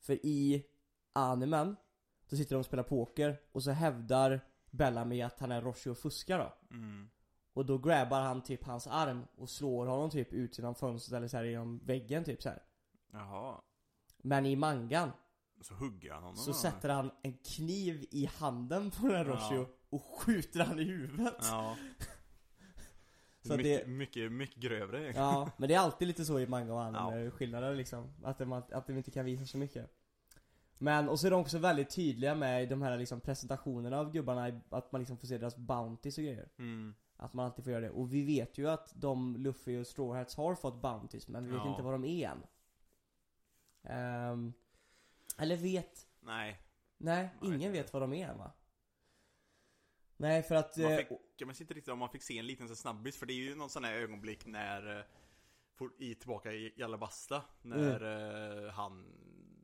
För 0.00 0.26
i 0.26 0.66
animen, 1.12 1.76
då 2.28 2.36
sitter 2.36 2.54
de 2.54 2.58
och 2.58 2.66
spelar 2.66 2.82
poker 2.82 3.40
och 3.52 3.62
så 3.62 3.70
hävdar 3.70 4.40
Bellamy 4.70 5.22
att 5.22 5.40
han 5.40 5.52
är 5.52 5.62
Roshi 5.62 5.90
och 5.90 5.98
fuskar 5.98 6.38
då. 6.38 6.76
Mm. 6.76 7.10
Och 7.52 7.66
då 7.66 7.78
grabbar 7.78 8.20
han 8.20 8.42
typ 8.42 8.64
hans 8.64 8.86
arm 8.86 9.24
och 9.36 9.50
slår 9.50 9.86
honom 9.86 10.10
typ 10.10 10.32
ut 10.32 10.58
genom 10.58 10.74
fönstret 10.74 11.16
eller 11.16 11.28
så 11.28 11.36
här 11.36 11.44
genom 11.44 11.78
väggen 11.78 12.24
typ 12.24 12.42
så 12.42 12.48
här. 12.48 12.62
Jaha. 13.12 13.60
Men 14.18 14.46
i 14.46 14.56
mangan 14.56 15.10
Så 15.60 15.74
hugger 15.74 16.12
han 16.12 16.22
honom 16.22 16.36
så 16.36 16.50
då? 16.50 16.54
sätter 16.56 16.88
han 16.88 17.10
en 17.22 17.32
kniv 17.38 18.04
i 18.10 18.26
handen 18.26 18.90
på 18.90 19.06
den 19.06 19.16
här 19.16 19.24
Ja. 19.24 19.32
Roshio 19.32 19.66
och 19.90 20.02
skjuter 20.04 20.60
han 20.64 20.78
i 20.78 20.84
huvudet. 20.84 21.34
Ja. 21.40 21.76
Så 23.44 23.56
mycket, 23.56 23.84
det- 23.84 23.90
mycket, 23.90 24.32
mycket 24.32 24.56
grövre. 24.56 25.12
Ja, 25.16 25.50
men 25.56 25.68
det 25.68 25.74
är 25.74 25.78
alltid 25.78 26.08
lite 26.08 26.24
så 26.24 26.40
i 26.40 26.46
manga 26.46 26.72
och 26.74 26.82
anime 26.82 27.30
skillnader 27.30 27.74
liksom. 27.74 28.12
Att 28.24 28.38
de, 28.38 28.52
att 28.52 28.86
de 28.86 28.96
inte 28.96 29.10
kan 29.10 29.24
visa 29.24 29.46
så 29.46 29.58
mycket. 29.58 29.90
Men, 30.78 31.08
och 31.08 31.20
så 31.20 31.26
är 31.26 31.30
de 31.30 31.40
också 31.40 31.58
väldigt 31.58 31.90
tydliga 31.90 32.34
med 32.34 32.62
i 32.62 32.66
de 32.66 32.82
här 32.82 32.98
liksom 32.98 33.20
presentationerna 33.20 33.98
av 33.98 34.12
gubbarna, 34.12 34.48
i- 34.48 34.60
att 34.70 34.92
man 34.92 35.00
liksom 35.00 35.16
får 35.18 35.26
se 35.26 35.38
deras 35.38 35.56
bounties 35.56 36.18
och 36.18 36.24
grejer. 36.24 36.48
Mm. 36.58 36.94
Att 37.16 37.32
man 37.34 37.44
alltid 37.46 37.64
får 37.64 37.72
göra 37.72 37.82
det. 37.84 37.90
Och 37.90 38.12
vi 38.14 38.22
vet 38.24 38.58
ju 38.58 38.68
att 38.70 38.92
de, 38.94 39.36
Luffy 39.36 39.80
och 39.80 39.86
Straw 39.86 40.18
Hats 40.18 40.36
har 40.36 40.54
fått 40.54 40.82
bounties, 40.82 41.28
men 41.28 41.44
vi 41.46 41.50
vet 41.52 41.60
Ja. 41.64 41.70
inte 41.70 41.82
vad 41.82 41.94
de 41.94 42.04
är 42.04 42.28
än. 42.28 42.42
Ehm, 43.84 44.52
eller 45.38 45.56
vet, 45.56 46.06
Nej. 46.20 46.60
nej, 46.98 47.28
ingen 47.42 47.72
vet 47.72 47.92
vad 47.92 48.02
de 48.02 48.12
är 48.12 48.34
va? 48.34 48.52
Nej 50.16 50.42
för 50.42 50.54
att... 50.54 50.76
Man 50.76 50.92
eh, 50.92 50.96
fick, 50.98 51.08
jag 51.36 51.46
minns 51.46 51.60
inte 51.60 51.74
riktigt 51.74 51.92
om 51.92 51.98
man 51.98 52.08
fick 52.10 52.22
se 52.22 52.38
en 52.38 52.46
liten 52.46 52.68
så 52.68 52.76
snabbis, 52.76 53.16
för 53.16 53.26
det 53.26 53.32
är 53.32 53.36
ju 53.36 53.54
någon 53.54 53.70
sån 53.70 53.84
här 53.84 53.94
ögonblick 53.94 54.46
när 54.46 54.98
eh, 54.98 55.04
i 55.98 56.14
tillbaka 56.14 56.52
i 56.52 56.82
Alabasta, 56.82 57.42
när 57.62 58.00
Mm. 58.02 58.64
eh, 58.66 58.72
han, 58.72 59.06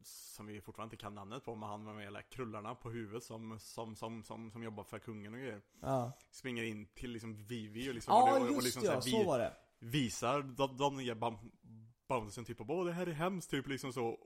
som 0.03 0.47
vi 0.47 0.61
fortfarande 0.61 0.95
inte 0.95 1.03
kan 1.03 1.15
namnet 1.15 1.45
på, 1.45 1.55
men 1.55 1.69
han 1.69 1.85
med 1.85 2.07
de 2.07 2.13
där 2.13 2.23
krullarna 2.23 2.75
på 2.75 2.91
huvudet 2.91 3.25
som, 3.25 3.59
som, 3.61 3.97
som, 3.97 4.25
som, 4.25 4.51
som 4.51 4.63
jobbar 4.63 4.85
för 4.85 4.99
kungen 4.99 5.35
och 5.35 5.41
grejer. 5.41 5.63
ja. 5.81 6.13
Springer 6.31 6.63
in 6.63 6.87
till 6.87 7.11
liksom 7.11 7.35
Vivi 7.35 7.91
och 7.91 7.95
liksom, 7.95 8.15
Ja 8.15 8.39
och, 8.39 8.43
och, 8.51 8.57
och 8.57 8.63
liksom 8.63 8.83
ja, 8.85 9.01
vi, 9.05 9.51
visar 9.79 10.43
de, 10.43 10.77
de 10.77 10.97
nya 10.97 11.15
bam- 11.15 11.51
bouncesen 12.09 12.45
typ 12.45 12.59
på, 12.59 12.65
åh 12.69 12.85
det 12.87 12.93
här 12.93 13.07
är 13.07 13.13
hemskt, 13.13 13.51
typ 13.51 13.67
liksom 13.69 13.93
så. 13.93 14.19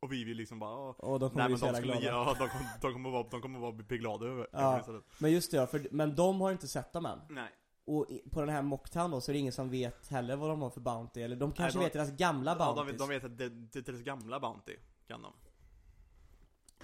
Och 0.00 0.12
Vivi 0.12 0.34
liksom 0.34 0.58
bara, 0.58 0.74
"Åh, 0.74 0.90
Och 0.98 1.18
de 1.20 1.30
kommer 1.30 1.42
Nej 1.42 1.48
bli 1.48 1.58
så 1.58 1.64
de 1.66 1.74
jävla 1.74 1.78
skulle, 1.92 2.00
glada. 2.10 2.16
ja, 2.30 2.36
de, 2.38 2.48
kom, 2.48 2.60
de 2.80 2.92
kommer 2.92 3.10
vara, 3.10 3.26
de 3.30 3.40
kommer 3.40 3.58
vara 3.58 3.72
bli 3.72 3.98
glada 3.98 4.26
över 4.26 4.48
Ja. 4.52 4.58
över 4.58 4.72
det 4.74 4.80
istället. 4.80 5.04
Men 5.18 5.32
just 5.32 5.50
det 5.50 5.56
ja, 5.56 5.66
för, 5.66 5.86
men 5.90 6.14
de 6.16 6.40
har 6.40 6.52
inte 6.52 6.68
sett 6.68 6.92
dem 6.92 7.06
än. 7.06 7.18
Nej. 7.30 7.50
Och 7.84 8.06
i, 8.10 8.18
på 8.30 8.40
den 8.40 8.48
här 8.48 8.62
Mocktown 8.62 9.10
då 9.10 9.20
så 9.20 9.30
är 9.30 9.32
det 9.32 9.38
ingen 9.38 9.52
som 9.52 9.70
vet 9.70 10.08
heller 10.08 10.36
vad 10.36 10.50
de 10.50 10.62
har 10.62 10.70
för 10.70 10.80
Bounty, 10.80 11.22
eller 11.22 11.36
de 11.36 11.52
kanske 11.52 11.78
de- 11.78 11.84
vet 11.84 11.92
deras 11.92 12.10
gamla 12.10 12.50
Ja, 12.50 12.58
de, 12.58 12.74
Bounties 12.74 12.92
vet- 12.92 12.98
de 12.98 13.08
vet 13.08 13.24
att 13.24 13.38
det, 13.38 13.48
det 13.48 13.78
är 13.78 13.82
deras 13.82 14.00
gamla 14.02 14.40
Bounty, 14.40 14.76
kan 15.06 15.22
de. 15.22 15.32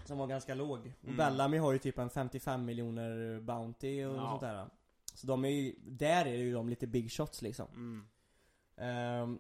Som 0.05 0.19
var 0.19 0.27
ganska 0.27 0.55
låg. 0.55 0.79
Och 1.01 1.05
Mm. 1.05 1.17
Bellamy 1.17 1.59
har 1.59 1.73
ju 1.73 1.79
typ 1.79 1.99
en 1.99 2.11
55 2.11 2.65
miljoner 2.65 3.41
Bounty 3.41 4.05
och 4.05 4.17
Ja. 4.17 4.29
sånt 4.29 4.41
där. 4.41 4.67
Så 5.15 5.27
de 5.27 5.45
är 5.45 5.49
ju, 5.49 5.75
där 5.83 6.27
är 6.27 6.35
ju 6.37 6.53
de 6.53 6.69
lite 6.69 6.87
big 6.87 7.13
shots 7.13 7.43
liksom. 7.43 7.67
Mm. 7.75 8.07
Ehm, 8.77 9.39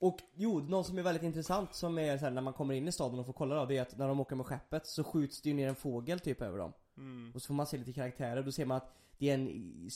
och 0.00 0.18
jo, 0.34 0.60
något 0.60 0.86
som 0.86 0.98
är 0.98 1.02
väldigt 1.02 1.22
intressant 1.22 1.74
som 1.74 1.98
är 1.98 2.18
så 2.18 2.24
här, 2.24 2.30
när 2.32 2.42
man 2.42 2.52
kommer 2.52 2.74
in 2.74 2.88
i 2.88 2.92
staden 2.92 3.18
och 3.18 3.26
får 3.26 3.32
kolla 3.32 3.54
då, 3.54 3.66
det 3.66 3.76
är 3.76 3.82
att 3.82 3.96
när 3.98 4.08
de 4.08 4.20
åker 4.20 4.36
med 4.36 4.46
skeppet 4.46 4.86
så 4.86 5.04
skjuts 5.04 5.42
det 5.42 5.48
ju 5.48 5.54
ner 5.54 5.68
en 5.68 5.74
fågel 5.76 6.20
typ 6.20 6.42
över 6.42 6.58
dem. 6.58 6.72
Mm. 6.96 7.32
Och 7.34 7.42
så 7.42 7.46
får 7.46 7.54
man 7.54 7.66
se 7.66 7.76
lite 7.78 7.92
karaktärer, 7.92 8.42
då 8.42 8.52
ser 8.52 8.66
man 8.66 8.76
att 8.76 8.92
det 9.18 9.30
är 9.30 9.34
en 9.34 9.50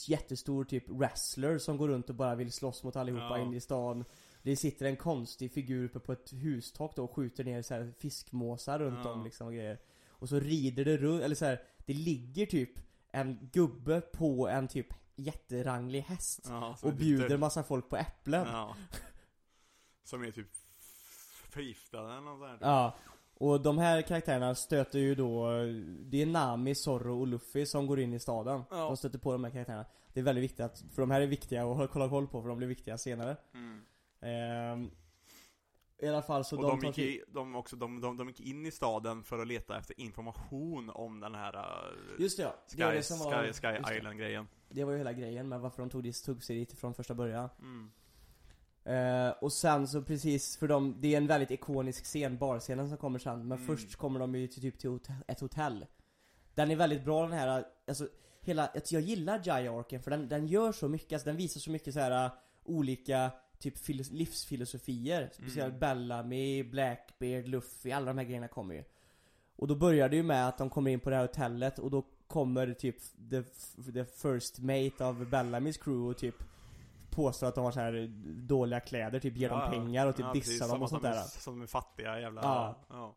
jättestor 0.07 0.63
typ 0.65 0.89
wrestler 0.89 1.57
som 1.57 1.77
går 1.77 1.87
runt 1.87 2.09
och 2.09 2.15
bara 2.15 2.35
vill 2.35 2.51
slåss 2.51 2.83
mot 2.83 2.95
allihopa 2.95 3.37
Ja. 3.37 3.39
in 3.39 3.53
i 3.53 3.59
stan 3.59 4.05
Det 4.41 4.55
sitter 4.55 4.85
en 4.85 4.95
konstig 4.97 5.51
figur 5.53 5.85
uppe 5.85 5.99
på 5.99 6.11
ett 6.13 6.33
hustak 6.33 6.95
då 6.95 7.03
och 7.03 7.15
skjuter 7.15 7.43
ner 7.43 7.61
så 7.61 7.73
här 7.73 7.93
fiskmåsar 7.99 8.79
runt 8.79 8.99
Ja. 9.03 9.11
om 9.11 9.23
liksom 9.23 9.47
och 9.47 9.53
grejer 9.53 9.79
Och 10.09 10.29
så 10.29 10.39
rider 10.39 10.85
det 10.85 10.97
runt, 10.97 11.21
eller 11.23 11.35
så 11.35 11.45
här, 11.45 11.61
det 11.85 11.93
ligger 11.93 12.45
typ 12.45 12.69
en 13.11 13.49
gubbe 13.53 14.01
på 14.01 14.47
en 14.47 14.67
typ 14.67 14.87
jätteranglig 15.15 16.01
häst 16.01 16.45
Ja, 16.49 16.77
Och 16.83 16.93
bjuder 16.93 17.23
lite- 17.23 17.37
massa 17.37 17.63
folk 17.63 17.89
på 17.89 17.97
äpplen 17.97 18.47
Ja. 18.51 18.75
Som 20.05 20.23
är 20.23 20.31
typ 20.31 20.47
förgiftade 21.49 22.11
eller 22.11 22.21
något 22.21 22.49
sånt. 22.49 22.61
Ja, 22.61 22.95
och 23.37 23.61
de 23.61 23.77
här 23.77 24.01
karaktärerna 24.01 24.55
stöter 24.55 24.99
ju 24.99 25.15
då, 25.15 25.49
det 25.99 26.21
är 26.21 26.25
Nami, 26.25 26.75
Zorro 26.75 27.19
och 27.19 27.27
Luffy 27.27 27.65
som 27.65 27.87
går 27.87 27.99
in 27.99 28.13
i 28.13 28.19
staden. 28.19 28.63
Ja. 28.69 28.77
De 28.77 28.97
stöter 28.97 29.19
på 29.19 29.31
de 29.31 29.43
här 29.43 29.51
karaktärerna. 29.51 29.85
Det 30.13 30.19
är 30.19 30.23
väldigt 30.23 30.43
viktigt 30.43 30.59
att, 30.59 30.83
för 30.93 31.01
de 31.01 31.11
här 31.11 31.21
är 31.21 31.27
viktiga 31.27 31.65
att 31.65 31.91
kolla 31.91 32.09
koll 32.09 32.27
på 32.27 32.41
för 32.41 32.49
de 32.49 32.57
blir 32.57 32.67
viktiga 32.67 32.97
senare. 32.97 33.37
Mm. 33.53 33.81
Ehm, 34.21 34.91
I 35.97 36.07
alla 36.07 36.21
fall 36.21 36.45
så 36.45 36.57
Och 36.57 36.61
de, 36.61 36.79
de, 36.79 36.87
gick, 36.87 36.97
i, 36.97 37.23
de, 37.27 37.55
också, 37.55 37.75
de, 37.75 38.01
de, 38.01 38.17
de 38.17 38.27
gick 38.27 38.39
in 38.39 38.65
i 38.65 38.71
staden 38.71 39.23
för 39.23 39.39
att 39.39 39.47
leta 39.47 39.77
efter 39.77 39.99
information 39.99 40.89
om 40.89 41.19
den 41.19 41.35
här 41.35 41.55
uh, 41.55 42.21
Just 42.21 42.37
det 42.37 42.43
ja, 42.43 42.55
det 42.69 42.75
Sky, 42.75 42.97
det 42.97 43.03
som 43.03 43.19
var, 43.19 43.43
Sky, 43.43 43.53
Sky 43.53 43.67
just 43.67 43.89
det. 43.89 44.45
Det 44.69 44.83
var 44.83 44.91
ju 44.91 44.97
hela 44.97 45.13
grejen 45.13 45.49
med 45.49 45.59
varför 45.59 45.81
de 45.81 45.89
tog, 45.89 46.13
tog 46.25 46.43
sig 46.43 46.55
dit 46.55 46.79
från 46.79 46.93
första 46.93 47.13
början. 47.13 47.49
Mm. 47.59 47.91
Eh, 48.85 49.29
och 49.29 49.53
sen 49.53 49.87
så 49.87 50.01
precis, 50.01 50.57
för 50.57 50.67
de, 50.67 50.95
det 50.99 51.13
är 51.13 51.17
en 51.17 51.27
väldigt 51.27 51.51
ikonisk 51.51 52.03
scen, 52.05 52.37
barscenen 52.37 52.89
som 52.89 52.97
kommer 52.97 53.19
sen. 53.19 53.47
Men 53.47 53.57
Mm. 53.57 53.67
först 53.67 53.95
kommer 53.95 54.19
de 54.19 54.35
ju 54.35 54.47
till, 54.47 54.61
typ 54.61 54.79
till 54.79 54.89
hot- 54.89 55.09
ett 55.27 55.39
hotell. 55.39 55.85
Den 56.55 56.71
är 56.71 56.75
väldigt 56.75 57.05
bra 57.05 57.21
den 57.23 57.31
här, 57.33 57.65
alltså 57.87 58.07
hela, 58.41 58.69
jag 58.89 59.01
gillar 59.01 59.41
Jaya-arken 59.43 60.01
för 60.01 60.11
den, 60.11 60.27
den 60.29 60.47
gör 60.47 60.71
så 60.71 60.87
mycket, 60.89 61.13
alltså 61.13 61.25
den 61.29 61.37
visar 61.37 61.59
så 61.59 61.71
mycket 61.71 61.93
så 61.93 61.99
här 61.99 62.25
uh, 62.25 62.31
olika 62.63 63.31
typ 63.59 63.77
fil- 63.77 64.11
livsfilosofier. 64.11 65.29
Speciellt 65.33 65.67
Mm. 65.73 65.79
Bellamy, 65.79 66.63
Blackbeard, 66.63 67.47
Luffy, 67.47 67.91
alla 67.91 68.05
de 68.05 68.17
här 68.17 68.25
grejerna 68.25 68.47
kommer 68.47 68.75
ju. 68.75 68.83
Och 69.55 69.67
då 69.67 69.75
börjar 69.75 70.09
det 70.09 70.15
ju 70.15 70.23
med 70.23 70.47
att 70.47 70.57
de 70.57 70.69
kommer 70.69 70.91
in 70.91 70.99
på 70.99 71.09
det 71.09 71.15
här 71.15 71.23
hotellet 71.23 71.79
och 71.79 71.91
då 71.91 72.05
kommer 72.27 72.73
typ 72.73 72.95
the, 73.29 73.43
the 73.93 74.05
first 74.05 74.59
mate 74.59 75.05
av 75.05 75.29
Bellamys 75.29 75.77
crew 75.77 76.09
och 76.09 76.17
typ 76.17 76.35
påstår 77.15 77.47
att 77.47 77.55
de 77.55 77.63
har 77.63 77.71
så 77.71 77.79
här 77.79 78.07
dåliga 78.47 78.79
kläder, 78.79 79.19
typ 79.19 79.37
ger 79.37 79.49
dem 79.49 79.71
pengar 79.71 80.07
och 80.07 80.15
typ 80.15 80.25
ja, 80.25 80.33
dissar 80.33 80.67
dem 80.67 80.75
som 80.75 80.83
och 80.83 80.89
sånt 80.89 81.03
där. 81.03 81.11
Är, 81.11 81.23
som 81.23 81.53
de 81.53 81.63
är 81.63 81.67
fattiga 81.67 82.19
jävla... 82.19 82.41
Ja. 82.41 82.75
ja. 82.89 83.15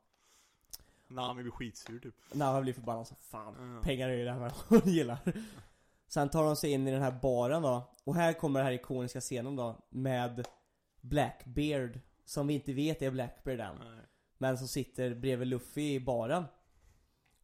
Nami 1.08 1.42
blir 1.42 1.52
skitsur 1.52 2.00
typ. 2.00 2.14
När 2.32 2.62
blir 2.62 2.72
förbannad 2.72 3.06
så 3.06 3.14
fan. 3.14 3.74
Ja. 3.74 3.82
Pengar 3.82 4.08
är 4.08 4.16
ju 4.16 4.24
det 4.24 4.32
här 4.32 4.52
man 4.68 4.80
gillar. 4.84 5.18
Sen 6.08 6.28
tar 6.28 6.44
de 6.44 6.56
sig 6.56 6.70
in 6.72 6.88
i 6.88 6.90
den 6.90 7.02
här 7.02 7.18
baren 7.22 7.62
då. 7.62 7.94
Och 8.04 8.14
här 8.14 8.32
kommer 8.32 8.60
den 8.60 8.66
här 8.66 8.72
ikoniska 8.72 9.20
scenen 9.20 9.56
då. 9.56 9.76
Med 9.90 10.46
Blackbeard. 11.00 12.00
Som 12.24 12.46
vi 12.46 12.54
inte 12.54 12.72
vet 12.72 13.02
är 13.02 13.10
Blackbeard 13.10 13.60
än. 13.60 13.76
Nej. 13.78 14.04
Men 14.38 14.58
som 14.58 14.68
sitter 14.68 15.14
bredvid 15.14 15.48
Luffy 15.48 15.94
i 15.94 16.00
baren. 16.00 16.44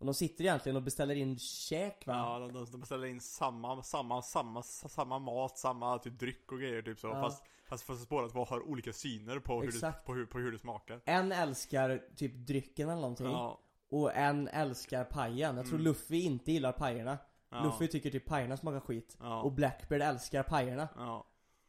Och 0.04 0.06
de 0.06 0.14
sitter 0.14 0.44
egentligen 0.44 0.76
och 0.76 0.82
beställer 0.82 1.14
in 1.14 1.38
käk 1.38 2.06
va? 2.06 2.12
Ja, 2.12 2.38
de, 2.38 2.66
de, 2.70 2.80
beställer 2.80 3.06
in 3.06 3.20
samma, 3.20 3.82
samma, 3.82 4.22
samma, 4.22 4.62
samma 4.62 5.18
mat, 5.18 5.58
samma 5.58 5.98
typ 5.98 6.18
dryck 6.18 6.52
och 6.52 6.58
grejer 6.58 6.82
typ 6.82 6.98
så. 6.98 7.06
Ja. 7.06 7.20
Fast, 7.20 7.44
fast, 7.68 7.84
fast 7.84 8.08
båda 8.08 8.28
två 8.28 8.44
har 8.44 8.68
olika 8.68 8.92
syner 8.92 9.38
på 9.38 9.62
hur, 9.62 9.80
det, 9.80 9.92
på, 10.06 10.14
hur, 10.14 10.26
på 10.26 10.38
hur 10.38 10.52
det 10.52 10.58
smakar. 10.58 11.00
En 11.04 11.32
älskar 11.32 12.02
typ 12.16 12.34
drycken 12.34 12.88
eller 12.88 13.00
någonting. 13.00 13.26
Ja. 13.26 13.60
Och 13.90 14.14
en 14.16 14.48
älskar 14.48 15.04
pajen. 15.04 15.56
Jag 15.56 15.66
tror 15.66 15.78
Mm. 15.78 15.84
Luffy 15.84 16.20
inte 16.20 16.52
gillar 16.52 16.72
pajerna. 16.72 17.18
Ja. 17.50 17.64
Luffy 17.64 17.88
tycker 17.88 18.10
typ 18.10 18.26
pajerna 18.26 18.56
smakar 18.56 18.80
skit. 18.80 19.16
Ja. 19.20 19.42
Och 19.42 19.52
Blackbeard 19.52 20.02
älskar 20.02 20.42
pajerna. 20.42 20.88
Ja. 20.96 21.26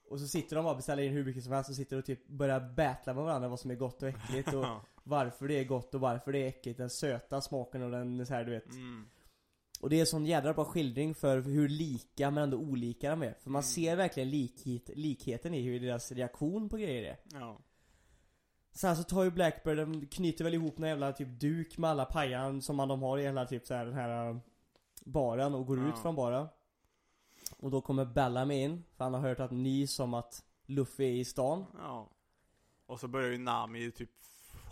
Och 0.09 0.19
så 0.19 0.27
sitter 0.27 0.55
de 0.55 0.65
och 0.65 0.75
beställer 0.75 1.03
in 1.03 1.13
hur 1.13 1.25
mycket 1.25 1.43
som 1.43 1.53
helst 1.53 1.69
och 1.69 1.75
sitter 1.75 1.97
och 1.97 2.05
typ 2.05 2.27
börjar 2.27 2.59
battla 2.59 3.13
med 3.13 3.23
varandra 3.23 3.49
vad 3.49 3.59
som 3.59 3.71
är 3.71 3.75
gott 3.75 4.03
och 4.03 4.09
äckligt 4.09 4.53
och. 4.53 4.65
varför 5.05 5.47
det 5.47 5.59
är 5.59 5.63
gott 5.63 5.93
och 5.95 6.01
varför 6.01 6.31
det 6.31 6.39
är 6.43 6.47
äckligt. 6.47 6.77
Den 6.77 6.89
söta 6.89 7.41
smaken 7.41 7.81
och 7.83 7.91
den 7.91 8.25
så 8.25 8.33
här 8.33 8.43
du 8.45 8.51
vet. 8.51 8.71
Mm. 8.71 9.05
Och 9.81 9.89
det 9.89 9.95
är 9.95 9.99
en 9.99 10.05
sån 10.07 10.25
jädra 10.25 10.53
bra 10.53 10.65
skildring 10.65 11.15
för 11.15 11.41
hur 11.41 11.69
lika 11.69 12.31
men 12.31 12.43
ändå 12.43 12.57
olika 12.57 13.09
de 13.09 13.21
är. 13.23 13.33
För 13.33 13.49
man 13.49 13.59
Mm. 13.59 13.63
ser 13.63 13.95
verkligen 13.95 14.29
likhet, 14.29 14.89
likheten 14.95 15.53
i 15.53 15.61
hur 15.61 15.79
deras 15.79 16.11
reaktion 16.11 16.69
på 16.69 16.77
grejer 16.77 17.03
är. 17.03 17.17
Ja. 17.39 17.57
Sen 18.71 18.95
så 18.97 19.03
tar 19.03 19.23
ju 19.23 19.31
Blackbird, 19.31 19.77
de 19.77 20.07
knyter 20.07 20.43
väl 20.43 20.53
ihop 20.53 20.77
någon 20.77 20.89
jävla 20.89 21.13
typ 21.13 21.27
duk 21.39 21.77
med 21.77 21.89
alla 21.89 22.05
pajan 22.05 22.61
som 22.61 22.75
man 22.75 22.87
de 22.87 23.01
har 23.01 23.17
i 23.17 23.23
hela 23.23 23.45
typ 23.45 23.65
så 23.67 23.73
här, 23.73 23.85
den 23.85 23.93
här 23.95 24.29
äh, 24.29 24.37
baren 25.05 25.55
och 25.55 25.65
går 25.65 25.79
Ja. 25.79 25.89
ut 25.89 25.99
från 25.99 26.15
baren. 26.15 26.47
Och 27.57 27.71
då 27.71 27.81
kommer 27.81 28.05
Bellamy 28.05 28.55
in, 28.63 28.83
för 28.97 29.03
han 29.03 29.13
har 29.13 29.21
hört 29.21 29.39
att 29.39 29.51
nys 29.51 29.99
om 29.99 30.13
att 30.13 30.43
Luffy 30.65 31.03
är 31.03 31.11
i 31.13 31.25
stan. 31.25 31.65
Ja. 31.77 32.09
Och 32.85 32.99
så 32.99 33.07
börjar 33.07 33.31
ju 33.31 33.37
Nami 33.37 33.91
typ, 33.91 34.09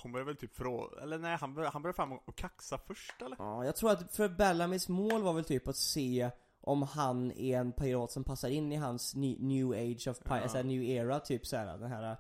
hon 0.04 0.12
börjar 0.12 0.26
väl 0.26 0.36
typ 0.36 0.56
fråga, 0.56 1.02
eller 1.02 1.18
nej 1.18 1.38
han 1.38 1.54
börjar, 1.54 1.72
han 1.72 1.82
börjar 1.82 1.94
fram 1.94 2.14
och 2.14 2.36
kaxa 2.36 2.78
först 2.88 3.22
eller? 3.22 3.36
Ja, 3.40 3.66
jag 3.66 3.76
tror 3.76 3.92
att 3.92 4.16
för 4.16 4.30
Bellamys 4.30 4.90
mål 4.90 5.22
var 5.24 5.34
väl 5.34 5.44
typ 5.46 5.68
att 5.68 5.78
se 5.78 6.32
om 6.62 6.82
han 6.82 7.32
är 7.32 7.60
en 7.60 7.72
pirat 7.72 8.12
som 8.12 8.24
passar 8.24 8.50
in 8.50 8.72
i 8.72 8.76
hans 8.76 9.16
ny, 9.16 9.38
new 9.40 9.72
age 9.72 10.08
of 10.08 10.20
pi- 10.20 10.24
Ja. 10.30 10.42
alltså 10.42 10.62
new 10.62 10.84
era 10.84 11.20
typ 11.20 11.46
såhär, 11.48 11.78
den 11.78 11.92
här 11.92 12.18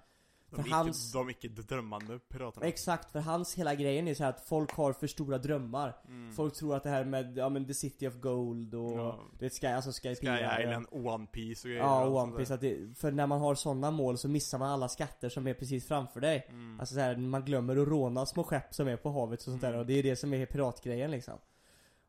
De, 0.56 0.62
För 0.62 0.68
icke, 0.68 0.76
hans- 0.76 1.12
de 1.12 1.30
icke 1.30 1.48
drömmande 1.48 2.20
piraterna. 2.20 2.66
Exakt, 2.66 3.12
för 3.12 3.20
hans 3.20 3.56
hela 3.56 3.76
grejen 3.76 4.08
är 4.08 4.14
så 4.14 4.24
att 4.24 4.42
folk 4.42 4.72
har 4.72 4.94
för 4.94 5.08
stora 5.08 5.38
drömmar 5.38 5.96
Mm. 6.08 6.34
Folk 6.34 6.54
tror 6.56 6.76
att 6.76 6.84
det 6.84 6.90
här 6.90 7.06
med, 7.06 7.38
ja 7.38 7.50
men 7.50 7.66
the 7.68 7.74
city 7.74 8.08
of 8.08 8.14
gold 8.16 8.76
och 8.76 8.92
Ja. 9.00 9.20
du 9.40 9.46
vet 9.46 9.54
Sky, 9.62 9.68
alltså 9.68 9.92
Sky, 9.92 10.16
Sky 10.16 10.28
Island, 10.62 10.88
One 10.92 11.26
Piece 11.28 11.68
och 11.68 11.70
grejer. 11.70 11.84
Ja, 11.84 12.06
och 12.06 12.14
sånt 12.20 12.28
One 12.30 12.38
Piece, 12.38 12.50
där. 12.50 12.56
att 12.56 12.62
det, 12.62 12.98
för 13.00 13.12
när 13.12 13.28
man 13.28 13.42
har 13.42 13.56
sådana 13.56 13.92
mål 13.92 14.18
så 14.18 14.28
missar 14.30 14.58
man 14.60 14.70
alla 14.70 14.88
skatter 14.90 15.30
som 15.30 15.48
är 15.48 15.54
precis 15.54 15.88
framför 15.88 16.20
dig 16.20 16.48
Mm. 16.50 16.80
Alltså 16.80 16.96
så 16.96 17.02
här, 17.02 17.18
man 17.18 17.46
glömmer 17.46 17.78
att 17.78 17.88
råna 17.88 18.26
små 18.26 18.44
skepp 18.44 18.74
som 18.76 18.88
är 18.88 18.98
på 18.98 19.10
havet 19.12 19.40
och 19.40 19.44
sånt 19.46 19.62
där 19.62 19.68
Mm. 19.70 19.80
och 19.80 19.86
det 19.86 19.94
är 19.94 20.04
det 20.04 20.16
som 20.16 20.34
är 20.34 20.46
piratgrejen 20.46 21.12
liksom 21.12 21.38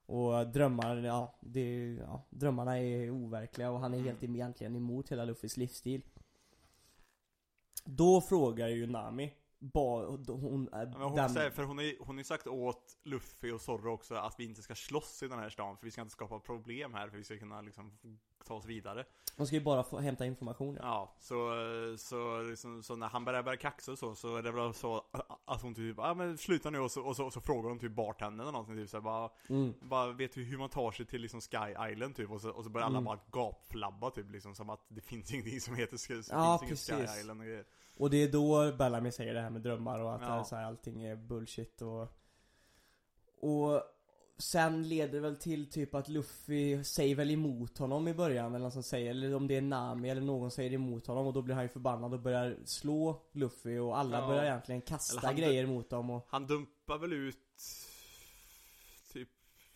Och 0.06 0.46
drömmar, 0.46 0.96
ja, 0.96 1.34
det, 1.40 1.94
ja 1.94 2.26
drömmarna 2.30 2.78
är 2.78 3.10
overkliga 3.10 3.70
och 3.70 3.80
han 3.80 3.94
är 3.94 3.98
Mm. 3.98 4.08
helt 4.08 4.22
egentligen 4.22 4.76
emot 4.76 5.08
hela 5.12 5.24
Luffys 5.24 5.56
livsstil 5.56 6.02
Då 7.84 8.20
frågar 8.20 8.68
ju 8.68 8.86
Nami, 8.86 9.32
ba, 9.58 10.06
hon, 10.28 10.68
Ja, 10.72 10.84
men 10.86 11.02
hon, 11.02 11.16
den- 11.16 11.30
säger, 11.30 11.50
för 11.50 11.62
hon 11.62 11.78
har 11.78 11.98
hon 11.98 12.08
har 12.16 12.20
ju 12.20 12.24
sagt 12.24 12.46
åt 12.46 12.96
Luffy 13.04 13.50
och 13.50 13.60
Zorro 13.60 13.92
också 13.92 14.14
att 14.14 14.34
vi 14.38 14.44
inte 14.44 14.62
ska 14.62 14.74
slåss 14.74 15.22
i 15.22 15.28
den 15.28 15.38
här 15.38 15.48
stan 15.50 15.76
för 15.76 15.84
vi 15.84 15.90
ska 15.90 16.00
inte 16.00 16.12
skapa 16.12 16.38
problem 16.40 16.94
här 16.94 17.08
för 17.08 17.16
vi 17.18 17.24
ska 17.24 17.38
kunna 17.38 17.60
liksom 17.60 17.98
ta 18.44 18.54
oss 18.54 18.64
vidare. 18.64 19.04
hon 19.36 19.46
ska 19.46 19.56
ju 19.56 19.62
bara 19.64 19.82
få 19.84 19.98
hämta 19.98 20.26
information 20.26 20.74
ja. 20.80 20.82
Ja, 20.84 21.14
så, 21.18 21.50
så, 21.98 22.42
liksom, 22.42 22.82
så 22.82 22.96
när 22.96 23.08
han 23.08 23.24
börjar 23.24 23.42
börja 23.42 23.56
kaxa 23.56 23.92
och 23.92 23.98
så, 23.98 24.14
så 24.14 24.36
är 24.36 24.42
det 24.42 24.50
väl 24.52 24.74
så 24.74 25.04
att 25.44 25.62
hon 25.62 25.74
typ, 25.74 25.96
ja 25.98 26.14
men 26.14 26.38
sluta 26.38 26.70
nu 26.70 26.78
och 26.78 26.90
så, 26.90 27.02
och 27.02 27.16
så, 27.16 27.24
och 27.24 27.32
så 27.32 27.40
frågar 27.40 27.68
hon 27.68 27.78
typ 27.78 27.92
bartendern 27.92 28.40
eller 28.40 28.52
någonting 28.52 28.76
typ 28.76 28.90
såhär 28.90 29.02
bara, 29.02 29.30
Mm. 29.48 29.74
bara 29.80 30.12
vet 30.12 30.32
du 30.34 30.44
hur 30.44 30.58
man 30.58 30.68
tar 30.70 30.90
sig 30.92 31.06
till 31.06 31.20
liksom 31.22 31.40
Sky 31.40 31.90
Island 31.92 32.16
typ 32.16 32.30
och 32.30 32.40
så, 32.40 32.50
och 32.50 32.64
så 32.64 32.70
börjar 32.70 32.86
alla 32.86 32.98
Mm. 32.98 33.04
bara 33.04 33.18
gapflabba 33.30 34.10
typ 34.10 34.30
liksom 34.30 34.54
som 34.54 34.70
att 34.70 34.80
det 34.88 35.00
finns 35.00 35.32
ingenting 35.32 35.60
som 35.60 35.74
heter 35.74 35.96
Sky, 35.96 36.22
Ja, 36.30 36.58
finns. 36.68 36.86
Sky 36.90 37.02
Island 37.20 37.40
och 37.40 37.46
grejer. 37.46 37.64
Och 37.96 38.10
det 38.10 38.16
är 38.22 38.32
då 38.32 38.72
Bellamy 38.76 39.12
säger 39.12 39.34
det 39.34 39.40
här 39.40 39.50
med 39.50 39.62
drömmar 39.62 39.98
och 40.00 40.14
att 40.14 40.22
Ja. 40.22 40.44
så 40.44 40.56
här, 40.56 40.64
allting 40.64 41.02
är 41.02 41.16
bullshit 41.16 41.82
och 41.82 42.08
Och 43.40 43.82
Sen 44.38 44.88
leder 44.88 45.12
det 45.12 45.20
väl 45.20 45.36
till 45.36 45.70
typ 45.70 45.94
att 45.94 46.08
Luffy 46.08 46.84
säger 46.84 47.14
väl 47.14 47.30
emot 47.30 47.78
honom 47.78 48.08
i 48.08 48.14
början 48.14 48.46
eller 48.54 48.58
någon 48.62 48.72
som 48.72 48.82
säger, 48.82 49.10
eller 49.10 49.34
om 49.34 49.46
det 49.46 49.56
är 49.56 49.62
Nami 49.62 50.10
eller 50.10 50.20
någon 50.20 50.50
säger 50.50 50.72
emot 50.72 51.06
honom 51.06 51.26
och 51.26 51.32
då 51.32 51.42
blir 51.42 51.54
han 51.54 51.64
ju 51.64 51.68
förbannad 51.68 52.14
och 52.14 52.20
börjar 52.20 52.56
slå 52.64 53.22
Luffy 53.32 53.78
och 53.78 53.98
alla 53.98 54.18
Ja. 54.20 54.26
börjar 54.26 54.44
egentligen 54.44 54.80
kasta 54.80 55.32
grejer 55.32 55.66
mot 55.66 55.90
dem 55.90 56.10
och 56.10 56.26
Han 56.28 56.46
dumpar 56.46 56.98
väl 56.98 57.12
ut 57.12 57.36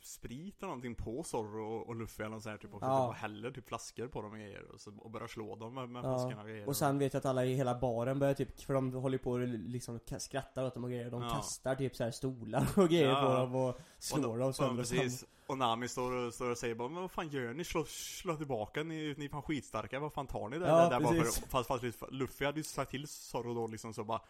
sprit 0.09 0.57
eller 0.59 0.67
någonting 0.67 0.95
på 0.95 1.23
Zorro 1.23 1.65
och, 1.65 1.87
och 1.89 1.97
Luffy 1.97 2.23
eller 2.23 2.39
sånt 2.39 2.47
här 2.47 2.57
typ 2.57 2.75
också. 2.75 2.87
Ja. 2.87 2.99
Typ, 3.01 3.09
och 3.09 3.15
häller 3.15 3.51
typ 3.51 3.69
flaskor 3.69 4.09
på 4.09 4.23
dem 4.23 4.33
och 4.33 4.39
grejer 4.39 4.73
och, 4.73 4.81
så, 4.81 4.93
och 4.99 5.11
börjar 5.11 5.29
slå 5.29 5.57
dem 5.57 5.75
med, 5.75 5.89
med 5.89 6.05
Ja, 6.05 6.19
flaskorna 6.19 6.43
och 6.43 6.49
grejer. 6.49 6.69
Och 6.69 6.77
sen 6.77 6.99
vet 6.99 7.13
jag 7.13 7.19
att 7.19 7.27
alla 7.27 7.45
i 7.45 7.55
hela 7.55 7.79
baren 7.79 8.19
börjar 8.19 8.35
typ, 8.35 8.61
för 8.61 8.75
de 8.75 8.93
håller 8.93 9.19
på 9.19 9.31
och 9.31 9.49
liksom 9.49 10.01
skrattar 10.19 10.65
åt 10.67 10.75
dem 10.75 10.85
och 10.85 10.91
grejer 10.91 11.11
De 11.11 11.23
Ja. 11.23 11.31
kastar 11.31 11.75
typ 11.75 11.97
så 11.97 12.05
här 12.05 12.11
stolar 12.11 12.69
och 12.77 12.89
grejer 12.89 13.09
Ja. 13.09 13.27
på 13.27 13.35
dem 13.35 13.55
och 13.55 13.79
slår 13.99 14.29
och, 14.33 14.39
dem 14.39 14.49
och, 14.49 14.55
sönder 14.57 14.73
och 14.73 14.79
precis. 14.79 15.25
Och 15.47 15.59
Nami 15.59 15.89
står 15.89 16.13
och, 16.13 16.35
står 16.35 16.51
och 16.51 16.59
säger 16.59 16.75
bara 16.75 16.89
Men 16.89 17.01
vad 17.03 17.11
fan 17.11 17.29
gör 17.29 17.55
ni? 17.55 17.65
Slå, 17.65 17.85
slå 17.85 18.37
tillbaka, 18.37 18.83
ni, 18.83 19.15
ni 19.19 19.25
är 19.25 19.29
fan 19.29 19.43
skitstarka, 19.43 20.01
vad 20.01 20.13
fan 20.13 20.27
tar 20.27 20.49
ni 20.49 20.59
där? 20.59 20.69
Ja, 20.69 20.89
där, 20.89 21.01
bara 21.01 21.15
för, 21.15 21.49
fast, 21.49 21.69
fast 21.69 21.85
Luffy 22.11 22.45
hade 22.45 22.61
ju 22.61 22.65
sagt 22.65 22.91
till 22.91 23.09
Zorro 23.09 23.55
då 23.55 23.67
liksom 23.67 23.95
så 23.95 24.05
bara 24.05 24.21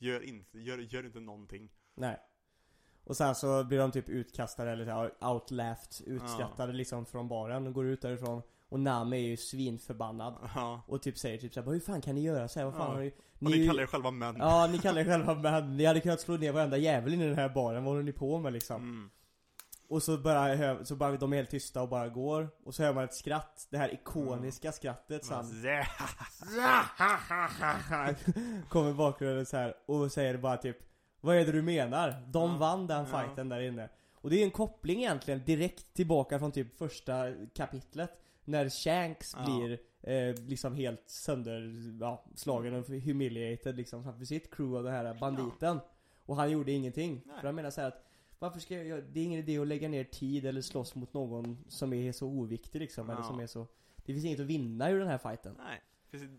Gör 0.00 0.20
inte, 0.20 0.58
gör, 0.58 0.78
gör 0.78 1.06
inte 1.06 1.20
någonting 1.20 1.70
Nej. 1.94 2.20
Och 3.08 3.16
sen 3.16 3.34
så 3.34 3.64
blir 3.64 3.78
de 3.78 3.90
typ 3.92 4.08
utkastade 4.08 4.70
eller 4.70 4.84
så 4.84 4.90
här 4.90 5.30
outlaughed, 5.32 5.78
utskrattade 6.06 6.72
liksom 6.72 7.06
från 7.06 7.28
baren 7.28 7.66
och 7.66 7.72
går 7.72 7.86
ut 7.86 8.02
därifrån. 8.02 8.42
Och 8.68 8.80
Nami 8.80 9.16
är 9.16 9.20
ju 9.28 9.36
svinförbannad. 9.36 10.34
Ja 10.54 10.82
Och 10.86 11.02
typ 11.02 11.18
säger 11.18 11.38
typ 11.38 11.54
såhär, 11.54 11.70
hur 11.70 11.80
fan 11.80 12.00
kan 12.00 12.14
ni 12.14 12.20
göra 12.22 12.48
så 12.48 12.58
här? 12.58 12.66
Vad 12.66 12.74
fan 12.74 12.86
Ja. 12.86 12.92
har 12.94 13.00
ni... 13.00 13.14
Och 13.40 13.50
ni 13.50 13.66
kallar 13.66 13.82
er 13.82 13.86
själva 13.86 14.10
män 14.10 14.36
Ja, 14.38 14.68
ni 14.72 14.78
kallar 14.78 15.00
er 15.00 15.04
själva 15.04 15.34
män. 15.34 15.76
Ni 15.76 15.84
hade 15.84 16.00
kunnat 16.00 16.20
slå 16.20 16.36
ner 16.36 16.52
varenda 16.52 16.76
jävel 16.76 17.14
i 17.14 17.16
den 17.16 17.34
här 17.34 17.48
baren. 17.48 17.84
Vad 17.84 17.92
håller 17.94 18.02
ni 18.04 18.12
på 18.12 18.38
med 18.38 18.52
liksom? 18.52 18.82
mm. 18.82 19.10
Och 19.90 20.02
så 20.02 20.16
hö- 20.16 20.84
så 20.84 20.96
bara 20.96 21.16
de 21.16 21.32
är 21.32 21.36
helt 21.36 21.50
tysta 21.50 21.82
och 21.82 21.88
bara 21.88 22.08
går. 22.08 22.48
Och 22.64 22.74
så 22.74 22.82
hör 22.82 22.94
man 22.94 23.04
ett 23.04 23.14
skratt. 23.14 23.66
Det 23.70 23.78
här 23.78 23.94
ikoniska 23.94 24.72
skrattet 24.72 25.24
sen. 25.24 25.62
Men, 25.62 25.84
Kommer 28.68 28.92
bakgrunden 28.92 29.46
så 29.46 29.56
här 29.56 29.74
och 29.86 30.12
säger 30.12 30.38
bara 30.38 30.56
typ 30.56 30.76
Vad 31.20 31.36
är 31.36 31.46
det 31.46 31.52
du 31.52 31.62
menar? 31.62 32.22
De 32.26 32.50
Ja. 32.50 32.56
vann 32.58 32.86
den 32.86 33.06
Ja. 33.10 33.20
fighten 33.22 33.48
där 33.48 33.60
inne 33.60 33.88
Och 34.14 34.30
det 34.30 34.40
är 34.40 34.44
en 34.44 34.50
koppling 34.50 34.98
egentligen 34.98 35.42
direkt 35.46 35.94
tillbaka 35.94 36.38
från 36.38 36.52
typ 36.52 36.78
första 36.78 37.32
kapitlet 37.54 38.10
När 38.44 38.68
Shanks 38.68 39.34
Ja. 39.38 39.44
blir 39.44 39.78
eh, 40.02 40.34
liksom 40.48 40.74
helt 40.74 41.02
sönder, 41.06 41.72
ja, 42.00 42.24
slagen 42.34 42.74
och 42.74 42.86
humiliated 42.88 43.76
liksom 43.76 44.04
framför 44.04 44.24
sitt 44.24 44.54
crew 44.54 44.78
av 44.78 44.84
den 44.84 44.92
här 44.92 45.14
banditen 45.20 45.80
Och 46.26 46.36
han 46.36 46.50
gjorde 46.50 46.72
ingenting 46.72 47.22
Nej. 47.26 47.36
För 47.40 47.46
han 47.48 47.54
menar 47.54 47.70
så 47.70 47.80
här 47.80 47.88
att 47.88 48.04
Varför 48.40 48.60
ska 48.60 48.82
jag, 48.84 49.04
det 49.04 49.20
är 49.20 49.24
ingen 49.24 49.38
idé 49.40 49.58
att 49.58 49.66
lägga 49.66 49.88
ner 49.88 50.04
tid 50.04 50.46
eller 50.46 50.60
slåss 50.60 50.94
mot 50.94 51.12
någon 51.14 51.64
som 51.68 51.92
är 51.92 52.12
så 52.12 52.26
oviktig 52.26 52.78
liksom, 52.80 53.10
eller 53.10 53.20
Ja. 53.20 53.26
som 53.26 53.40
är 53.40 53.46
så 53.46 53.66
Det 53.96 54.12
finns 54.12 54.24
inget 54.24 54.40
att 54.40 54.46
vinna 54.46 54.90
ur 54.90 54.98
den 54.98 55.08
här 55.08 55.18
fighten 55.18 55.54
Nej, 55.58 55.80
det 56.10 56.18
finns, 56.18 56.30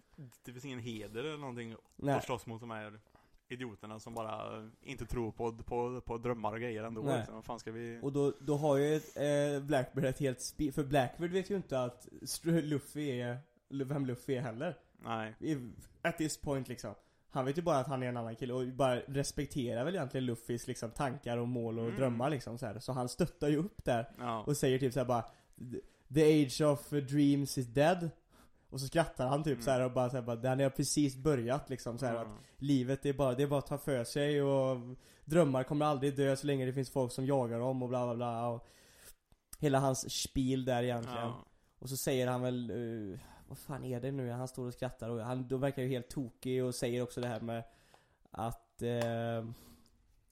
det 0.44 0.52
finns 0.52 0.66
ingen 0.66 0.80
heder 0.80 1.24
eller 1.24 1.38
någonting 1.38 1.76
Nej. 1.96 2.16
att 2.16 2.24
slåss 2.24 2.46
mot 2.46 2.62
de 2.62 2.70
här 2.72 3.00
idioterna 3.50 4.00
som 4.00 4.14
bara 4.14 4.70
inte 4.82 5.06
tror 5.06 5.32
på, 5.32 5.52
på, 5.58 6.02
på 6.02 6.18
drömmar 6.18 6.54
och 6.54 6.60
grejer 6.60 6.84
ändå 6.84 7.02
Nej. 7.02 7.18
liksom. 7.18 7.36
Vad 7.36 7.46
fan 7.46 7.60
ska 7.60 7.72
vi... 7.72 8.00
Och 8.02 8.12
då, 8.14 8.34
då 8.40 8.56
har 8.58 8.78
ju 8.78 8.96
eh, 8.96 9.62
Blackbeard 9.64 10.06
ett 10.06 10.20
helt 10.20 10.38
spe- 10.40 10.72
För 10.72 10.84
Blackbeard 10.84 11.32
vet 11.32 11.50
ju 11.50 11.56
inte 11.56 11.82
att 11.82 12.08
Str- 12.22 12.62
Luffy 12.62 13.10
är, 13.22 13.38
vem 13.70 14.06
Luffy 14.06 14.36
är 14.36 14.42
heller. 14.42 14.78
Nej. 15.04 15.34
At 16.02 16.18
this 16.18 16.38
point 16.42 16.68
liksom. 16.68 16.94
Han 17.32 17.46
vet 17.46 17.58
ju 17.58 17.62
bara 17.62 17.78
att 17.78 17.88
han 17.88 18.04
är 18.04 18.08
en 18.08 18.18
annan 18.18 18.36
kille 18.36 18.54
och 18.54 18.68
bara 18.68 19.00
respekterar 19.00 19.86
väl 19.86 19.96
egentligen 19.96 20.26
Luffys 20.26 20.68
liksom 20.68 20.92
tankar 20.92 21.38
och 21.38 21.48
mål 21.48 21.80
och 21.80 21.86
Mm. 21.86 21.98
drömmar 21.98 22.30
liksom 22.30 22.58
så 22.58 22.66
här. 22.66 22.80
Så 22.80 22.92
han 22.92 23.10
stöttar 23.10 23.48
ju 23.50 23.58
upp 23.58 23.84
där 23.86 24.10
Ja. 24.20 24.44
och 24.44 24.58
säger 24.58 24.80
typ 24.80 24.94
så 24.94 25.00
här 25.00 25.06
bara 25.06 25.26
The 26.14 26.44
age 26.46 26.62
of 26.62 26.90
dreams 26.90 27.58
is 27.58 27.68
dead. 27.68 28.10
Och 28.70 28.80
så 28.82 28.88
skrattar 28.88 29.28
han 29.28 29.44
typ 29.44 29.54
Mm. 29.54 29.64
så 29.64 29.72
här 29.72 29.82
och 29.86 29.92
bara 29.92 30.10
så 30.10 30.16
här, 30.16 30.24
bara, 30.24 30.36
den 30.36 30.60
har 30.60 30.70
precis 30.70 31.16
börjat 31.16 31.70
liksom 31.70 31.98
så 31.98 32.06
här, 32.06 32.14
Ja. 32.14 32.22
att 32.22 32.28
livet 32.58 33.06
är 33.06 33.14
bara, 33.14 33.34
det 33.36 33.44
är 33.44 33.48
bara 33.48 33.60
att 33.60 33.68
ta 33.68 33.78
för 33.78 34.04
sig 34.04 34.42
och 34.42 34.78
drömmar 35.26 35.64
kommer 35.64 35.86
aldrig 35.86 36.16
dö 36.16 36.36
så 36.36 36.48
länge 36.48 36.66
det 36.66 36.74
finns 36.74 36.90
folk 36.90 37.12
som 37.12 37.26
jagar 37.26 37.60
dem 37.60 37.84
och 37.84 37.90
bla 37.90 38.06
bla 38.06 38.16
bla 38.16 38.48
och 38.48 38.68
Hela 39.60 39.80
hans 39.80 40.22
spiel 40.22 40.66
där 40.66 40.84
egentligen. 40.84 41.20
Ja. 41.20 41.46
Och 41.80 41.90
så 41.90 41.98
säger 41.98 42.28
han 42.28 42.42
väl, 42.42 42.70
eh, 42.70 43.20
vad 43.48 43.58
fan 43.58 43.84
är 43.86 44.00
det 44.02 44.12
nu? 44.12 44.30
Han 44.32 44.48
står 44.48 44.68
och 44.68 44.74
skrattar 44.74 45.10
och 45.10 45.20
han 45.22 45.48
då 45.48 45.58
verkar 45.58 45.82
ju 45.82 45.88
helt 45.88 46.10
tokig 46.10 46.64
och 46.64 46.76
säger 46.76 47.02
också 47.04 47.22
det 47.22 47.28
här 47.28 47.40
med 47.42 47.64
att 48.32 48.82
eh, 48.82 49.50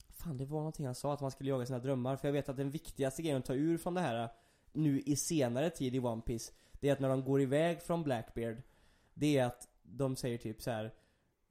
Fan 0.10 0.38
det 0.38 0.45
var 0.45 0.58
någonting 0.58 0.86
han 0.86 0.95
sa, 0.95 1.13
att 1.13 1.21
man 1.21 1.32
skulle 1.32 1.50
jaga 1.50 1.65
sina 1.65 1.80
drömmar. 1.80 2.15
För 2.15 2.28
jag 2.28 2.34
vet 2.34 2.50
att 2.50 2.58
den 2.58 2.71
viktigaste 2.71 3.21
grejen 3.21 3.38
att 3.38 3.45
ta 3.45 3.54
ur 3.54 3.78
från 3.78 3.93
det 3.93 4.02
här 4.02 4.30
nu 4.73 5.00
i 5.00 5.15
senare 5.15 5.69
tid 5.69 5.95
i 5.95 6.00
One 6.00 6.21
Piece 6.21 6.52
Det 6.79 6.89
är 6.89 6.93
att 6.93 6.99
när 6.99 7.09
de 7.09 7.23
går 7.23 7.41
iväg 7.41 7.81
från 7.81 8.03
Blackbeard 8.03 8.61
Det 9.13 9.37
är 9.37 9.45
att 9.45 9.67
de 9.83 10.15
säger 10.15 10.37
typ 10.37 10.61
så 10.61 10.71
här. 10.71 10.93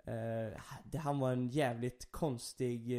Eh, 0.07 0.99
han 1.01 1.19
var 1.19 1.33
en 1.33 1.49
jävligt 1.49 2.13
konstig 2.13 2.93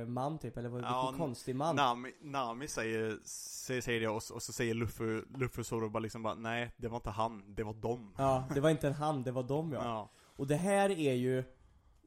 eh, 0.00 0.06
man 0.06 0.38
typ, 0.38 0.56
eller 0.56 0.68
vad 0.68 0.82
Ja, 0.82 1.02
vilken 1.02 1.26
konstig 1.26 1.56
man. 1.56 1.76
Nami, 1.76 2.12
Nami 2.20 2.68
säger, 2.68 3.18
säger, 3.24 3.80
säger 3.80 4.00
det 4.00 4.08
och, 4.08 4.22
så- 4.22 4.34
och 4.34 4.42
så 4.42 4.52
säger 4.52 4.74
Luffy, 4.74 5.22
Luffy 5.38 5.64
så 5.64 5.88
bara 5.88 5.98
liksom 6.00 6.22
bara 6.22 6.34
Nej, 6.34 6.70
det 6.76 6.88
var 6.88 6.96
inte 6.96 7.10
han, 7.10 7.54
det 7.54 7.62
var 7.64 7.74
dem. 7.74 8.14
Ja, 8.18 8.44
det 8.54 8.60
var 8.60 8.70
inte 8.70 8.86
en 8.86 8.92
han, 8.94 9.22
det 9.22 9.30
var 9.32 9.42
dem 9.42 9.72
ja. 9.72 9.84
Ja. 9.84 10.10
Och 10.36 10.46
det 10.46 10.56
här 10.56 10.90
är 10.90 11.12
ju 11.14 11.44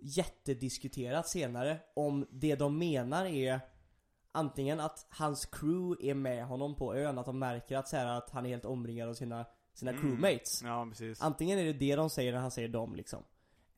jättediskuterat 0.01 1.27
senare 1.27 1.79
om 1.95 2.27
det 2.31 2.55
de 2.55 2.77
menar 2.77 3.25
är 3.25 3.59
antingen 4.31 4.79
att 4.79 5.05
hans 5.09 5.45
crew 5.45 6.09
är 6.09 6.13
med 6.13 6.45
honom 6.45 6.75
på 6.75 6.95
ön, 6.95 7.17
att 7.17 7.25
de 7.25 7.39
märker 7.39 7.77
att, 7.77 7.87
så 7.87 7.97
här, 7.97 8.05
att 8.17 8.29
han 8.29 8.45
är 8.45 8.49
helt 8.49 8.65
omringad 8.65 9.09
av 9.09 9.13
sina, 9.13 9.45
sina 9.77 9.91
Mm. 9.91 10.01
crewmates. 10.01 10.61
Ja, 10.63 10.85
precis. 10.89 11.21
Antingen 11.21 11.59
är 11.59 11.65
det 11.65 11.73
det 11.73 11.95
de 11.95 12.09
säger 12.09 12.33
när 12.33 12.39
han 12.39 12.51
säger 12.51 12.69
dem 12.69 12.95
liksom. 12.95 13.23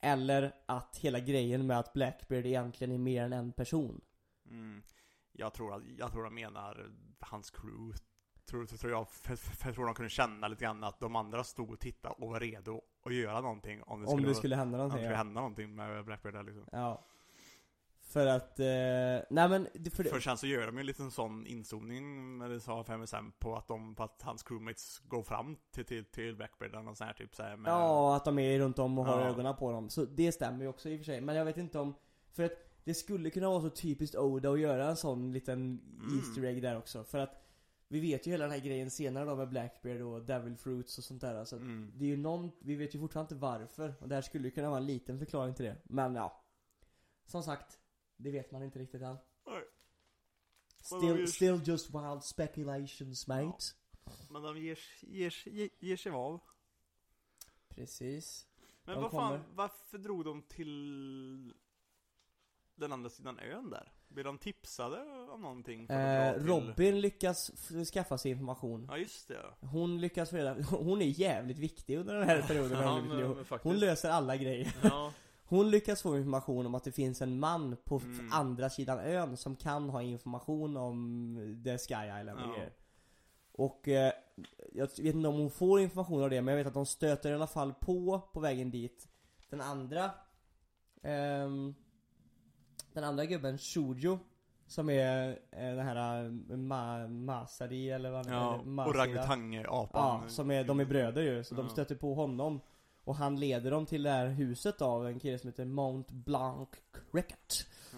Eller 0.01 0.55
att 0.65 0.97
hela 0.97 1.19
grejen 1.19 1.67
med 1.67 1.79
att 1.79 1.93
Blackbeard 1.93 2.45
egentligen 2.45 2.93
är 2.93 2.97
mer 2.97 3.23
än 3.23 3.33
en 3.33 3.51
person. 3.51 4.01
Mm. 4.49 4.81
Jag 5.31 5.53
tror 5.53 5.73
att, 5.75 5.83
jag 5.97 6.11
tror 6.11 6.23
de 6.23 6.35
menar 6.35 6.91
hans 7.19 7.49
crew 7.51 7.97
tror, 8.45 8.65
tror 8.65 8.91
jag, 8.91 9.09
för, 9.09 9.35
för 9.35 9.73
tror 9.73 9.85
de 9.85 9.95
kunde 9.95 10.09
känna 10.09 10.47
lite 10.47 10.63
grann 10.65 10.83
att 10.83 10.99
de 10.99 11.15
andra 11.15 11.43
stod 11.43 11.71
och 11.71 11.79
tittade 11.79 12.15
och 12.17 12.29
var 12.29 12.39
redo 12.39 12.81
att 13.05 13.13
göra 13.13 13.41
någonting 13.41 13.83
om 13.83 14.01
det 14.01 14.07
Om 14.07 14.17
skulle, 14.17 14.27
det 14.27 14.35
skulle 14.35 14.55
hända 14.55 14.67
om 14.67 14.71
det 14.71 14.77
någonting. 14.77 14.99
skulle 15.05 15.17
hända 15.17 15.41
någonting 15.41 15.75
med 15.75 16.05
Blackbeard 16.05 16.33
där 16.35 16.43
liksom. 16.43 16.65
ja. 16.71 17.05
För 18.09 18.27
att, 18.27 18.59
eh, 18.59 18.65
nej 19.29 19.49
men, 19.49 19.67
för 19.91 20.03
det, 20.03 20.21
sen 20.21 20.37
så 20.37 20.47
gör 20.47 20.65
de 20.65 20.75
ju 20.75 20.79
en 20.79 20.85
liten 20.85 21.11
sån 21.11 21.47
inzoomning 21.47 22.37
med 22.37 22.49
det 22.51 22.59
sa 22.59 22.81
FMSM 22.81 23.31
på 23.39 23.55
att 23.55 23.67
de, 23.67 23.95
på 23.95 24.03
att 24.03 24.21
hans 24.21 24.43
crewmates 24.43 24.99
går 25.07 25.23
fram 25.23 25.57
till, 25.71 25.85
till, 25.85 26.05
till 26.05 26.35
Blackbeard 26.35 26.87
och 26.87 26.97
sån 26.97 27.07
här 27.07 27.13
typ 27.13 27.35
såhär 27.35 27.57
med 27.57 27.71
Ja, 27.71 28.15
att 28.15 28.25
de 28.25 28.39
är 28.39 28.59
runt 28.59 28.79
om 28.79 28.99
och 28.99 29.05
har 29.05 29.21
Ja. 29.21 29.27
ögonen 29.27 29.55
på 29.55 29.71
dem. 29.71 29.89
Så 29.89 30.05
det 30.05 30.31
stämmer 30.31 30.61
ju 30.63 30.67
också 30.67 30.89
i 30.89 30.95
och 30.95 30.99
för 30.99 31.05
sig. 31.05 31.21
Men 31.21 31.35
jag 31.35 31.45
vet 31.45 31.57
inte 31.57 31.79
om, 31.79 31.95
för 32.31 32.43
att 32.43 32.51
det 32.83 32.93
skulle 32.93 33.29
kunna 33.29 33.49
vara 33.49 33.61
så 33.61 33.69
typiskt 33.69 34.15
Oda 34.15 34.51
att 34.51 34.59
göra 34.59 34.89
en 34.89 34.95
sån 34.97 35.31
liten 35.31 35.59
Mm. 36.03 36.17
Easter 36.19 36.43
egg 36.45 36.61
där 36.61 36.77
också. 36.77 37.03
För 37.03 37.17
att 37.19 37.45
vi 37.87 37.99
vet 37.99 38.27
ju 38.27 38.31
hela 38.31 38.43
den 38.45 38.51
här 38.51 38.59
grejen 38.59 38.89
senare 38.91 39.25
då 39.25 39.35
med 39.35 39.49
Blackbeard 39.49 40.01
och 40.01 40.21
Devil 40.21 40.57
Fruits 40.57 40.97
och 40.97 41.03
sånt 41.03 41.21
där. 41.21 41.45
Så 41.45 41.55
Mm. 41.55 41.91
det 41.95 42.05
är 42.05 42.09
ju 42.09 42.17
någon, 42.17 42.51
vi 42.59 42.75
vet 42.75 42.95
ju 42.95 42.99
fortfarande 42.99 43.35
inte 43.35 43.41
varför. 43.45 43.93
Och 43.99 44.09
det 44.09 44.15
här 44.15 44.21
skulle 44.21 44.43
ju 44.47 44.51
kunna 44.51 44.69
vara 44.69 44.79
en 44.79 44.85
liten 44.85 45.19
förklaring 45.19 45.53
till 45.53 45.65
det. 45.65 45.75
Men 45.83 46.15
ja. 46.15 46.43
Som 47.25 47.43
sagt, 47.43 47.79
det 48.19 48.31
vet 48.31 48.51
man 48.51 48.63
inte 48.63 48.79
riktigt 48.79 49.01
än. 49.01 49.17
Nej. 49.45 49.63
Men 50.91 50.99
de 51.01 51.07
Still, 51.07 51.19
gör- 51.19 51.25
still 51.25 51.61
just 51.65 51.89
wild 51.89 52.23
speculations 52.23 53.27
mate. 53.27 53.65
Men 54.29 54.41
de 54.41 54.57
ger, 54.57 54.79
ger, 55.01 55.43
ger, 55.49 55.69
ger 55.79 55.97
sig 55.97 56.11
av. 56.11 56.41
Precis. 57.75 58.47
Men 58.83 58.95
De 58.95 59.01
vad 59.01 59.11
fan, 59.11 59.31
kommer. 59.31 59.43
varför 59.55 59.97
drog 59.97 60.25
de 60.25 60.41
till 60.41 61.53
den 62.75 62.91
andra 62.91 63.09
sidan 63.09 63.39
ön 63.39 63.69
där? 63.69 63.91
Blev 64.07 64.25
de 64.25 64.37
tipsade 64.37 65.01
om 65.31 65.41
någonting? 65.41 65.87
för 65.87 65.93
Eh, 65.93 66.29
att 66.29 66.35
dra 66.35 66.39
till- 66.39 66.47
Robin 66.47 67.01
lyckas 67.01 67.51
f- 67.53 67.87
skaffa 67.93 68.17
sig 68.17 68.31
information. 68.31 68.85
Ja 68.89 68.97
just 68.97 69.27
det. 69.27 69.45
Hon 69.61 70.01
lyckas 70.01 70.29
få 70.29 70.35
reda, 70.35 70.53
hon 70.69 71.01
är 71.01 71.05
jävligt 71.05 71.57
viktig 71.59 71.97
under 71.97 72.15
den 72.15 72.27
här 72.29 72.41
perioden 72.41 72.71
Ja, 72.81 72.89
av 72.89 73.03
mitt 73.03 73.11
liv. 73.13 73.25
men, 73.27 73.35
men 73.35 73.45
faktiskt. 73.45 73.63
Hon 73.63 73.79
löser 73.79 74.09
alla 74.09 74.37
grejer. 74.37 74.73
Ja, 74.83 75.13
Hon 75.49 75.71
lyckas 75.71 76.01
få 76.01 76.17
information 76.17 76.65
om 76.65 76.75
att 76.75 76.83
det 76.83 76.91
finns 76.91 77.21
en 77.21 77.39
man 77.39 77.77
på 77.83 77.97
Mm. 77.99 78.29
andra 78.31 78.69
sidan 78.69 78.99
ön 78.99 79.37
som 79.37 79.55
kan 79.55 79.89
ha 79.89 80.01
information 80.01 80.77
om 80.77 81.61
The 81.63 81.77
Sky 81.77 81.93
Island 82.19 82.29
och 82.39 82.57
Ja. 82.57 82.63
Och 83.51 83.87
eh, 83.87 84.11
jag 84.73 84.87
vet 84.87 84.99
inte 84.99 85.27
om 85.27 85.35
hon 85.35 85.49
får 85.49 85.79
information 85.81 86.23
av 86.23 86.29
det 86.29 86.41
men 86.41 86.51
jag 86.51 86.57
vet 86.57 86.67
att 86.67 86.73
de 86.73 86.85
stöter 86.85 87.31
i 87.31 87.33
alla 87.35 87.47
fall 87.47 87.73
på, 87.73 88.21
på 88.33 88.39
vägen 88.39 88.71
dit, 88.71 89.07
den 89.49 89.61
andra 89.61 90.11
ehm, 91.01 91.75
Den 92.93 93.03
andra 93.03 93.25
gubben, 93.25 93.57
Shujo 93.57 94.19
Som 94.67 94.89
är 94.89 95.29
eh, 95.51 95.59
den 95.75 95.79
här 95.85 96.25
eh, 96.25 96.57
ma 96.57 97.07
Masari 97.07 97.89
eller 97.89 98.11
vad 98.11 98.27
Ja, 98.27 98.53
eller 98.55 98.63
Masira. 98.65 98.91
orangutang-apan. 99.03 100.21
Ja, 100.23 100.29
som 100.29 100.51
är, 100.51 100.63
de 100.63 100.79
är 100.79 100.85
bröder 100.85 101.21
ju, 101.21 101.43
så 101.43 101.55
de 101.55 101.65
Ja. 101.65 101.69
stöter 101.69 101.95
på 101.95 102.13
honom 102.13 102.61
Och 103.09 103.15
han 103.15 103.39
leder 103.39 103.71
dem 103.71 103.85
till 103.85 104.03
det 104.03 104.09
här 104.09 104.27
huset 104.27 104.81
av 104.81 105.07
en 105.07 105.19
kille 105.19 105.39
som 105.39 105.47
heter 105.49 105.65
Mount 105.65 106.13
Blanc 106.13 106.69
Cricket 107.11 107.67
Ja. 107.93 107.97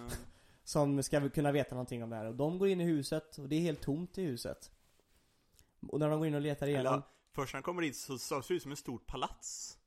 Som 0.64 1.04
ska 1.04 1.30
kunna 1.30 1.52
veta 1.52 1.76
någonting 1.76 2.04
om 2.04 2.10
det 2.10 2.16
här 2.16 2.26
och 2.26 2.36
de 2.36 2.60
går 2.60 2.68
in 2.68 2.82
i 2.82 2.84
huset 2.84 3.38
och 3.38 3.50
det 3.50 3.56
är 3.56 3.60
helt 3.60 3.82
tomt 3.82 4.18
i 4.18 4.22
huset 4.24 4.72
Och 5.90 6.00
när 6.00 6.10
de 6.10 6.20
går 6.20 6.28
in 6.28 6.36
och 6.36 6.42
letar 6.42 6.68
igenom 6.68 6.94
Eller, 6.94 7.02
först 7.36 7.54
när 7.54 7.58
han 7.58 7.64
kommer 7.64 7.82
dit 7.82 7.96
så, 7.98 8.18
så 8.18 8.42
ser 8.42 8.54
det 8.54 8.56
ut 8.58 8.64
som 8.64 8.72
ett 8.72 8.80
stort 8.80 9.08
palats. 9.08 9.78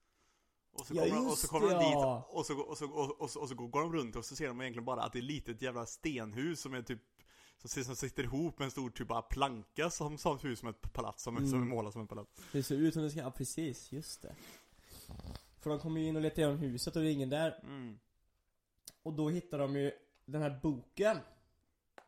Och 0.73 0.87
så 0.87 0.95
Ja, 0.95 1.05
de- 1.07 1.27
och 1.27 1.39
så 1.39 1.49
kommer 1.49 1.67
de 1.69 1.73
det, 1.75 1.81
dit 1.85 1.93
ja. 1.93 2.29
och 2.31 2.47
så, 2.47 2.59
och, 2.61 2.79
så, 2.79 2.87
och, 2.91 3.21
och, 3.21 3.31
så, 3.31 3.41
och 3.41 3.49
så 3.49 3.55
går 3.55 3.81
de 3.81 3.93
runt 3.93 4.17
och 4.17 4.25
så 4.25 4.37
ser 4.37 4.49
de 4.49 4.61
egentligen 4.61 4.85
bara 4.85 5.03
att 5.03 5.13
det 5.13 5.19
är 5.19 5.21
ett 5.23 5.27
litet 5.27 5.63
jävla 5.63 5.87
stenhus 5.87 6.61
som 6.61 6.75
är 6.75 6.83
typ 6.83 7.01
som, 7.59 7.85
som 7.85 7.97
sitter 7.97 8.23
ihop 8.25 8.59
med 8.59 8.65
en 8.65 8.71
stor 8.71 8.91
typ 8.91 9.11
av 9.11 9.23
planka 9.23 9.91
som, 9.91 10.19
som 10.19 10.39
ser 10.39 10.49
ut 10.49 10.59
som 10.59 10.69
ett 10.69 10.93
palats, 10.93 11.23
som, 11.23 11.37
Mm. 11.37 11.51
som 11.51 11.63
är 11.63 11.67
målat 11.67 11.93
som 11.93 12.03
ett 12.03 12.09
palats. 12.09 12.31
Det 12.53 12.63
ser 12.63 12.75
ut 12.77 12.95
som 12.95 13.03
det 13.03 13.11
ska, 13.11 13.21
ja 13.21 13.31
precis, 13.31 13.93
just 13.93 14.23
det 14.23 14.35
För 15.61 15.71
de 15.71 15.79
kommer 15.79 16.01
ju 16.01 16.07
in 16.07 16.17
och 16.17 16.23
letar 16.23 16.43
igenom 16.43 16.59
huset 16.59 16.97
och 16.97 17.03
det 17.03 17.09
är 17.09 17.13
ingen 17.13 17.31
där 17.31 17.61
Mm. 17.63 17.99
Och 19.03 19.13
då 19.13 19.29
hittar 19.31 19.59
de 19.59 19.77
ju 19.77 19.93
den 20.25 20.43
här 20.43 20.61
boken 20.63 21.19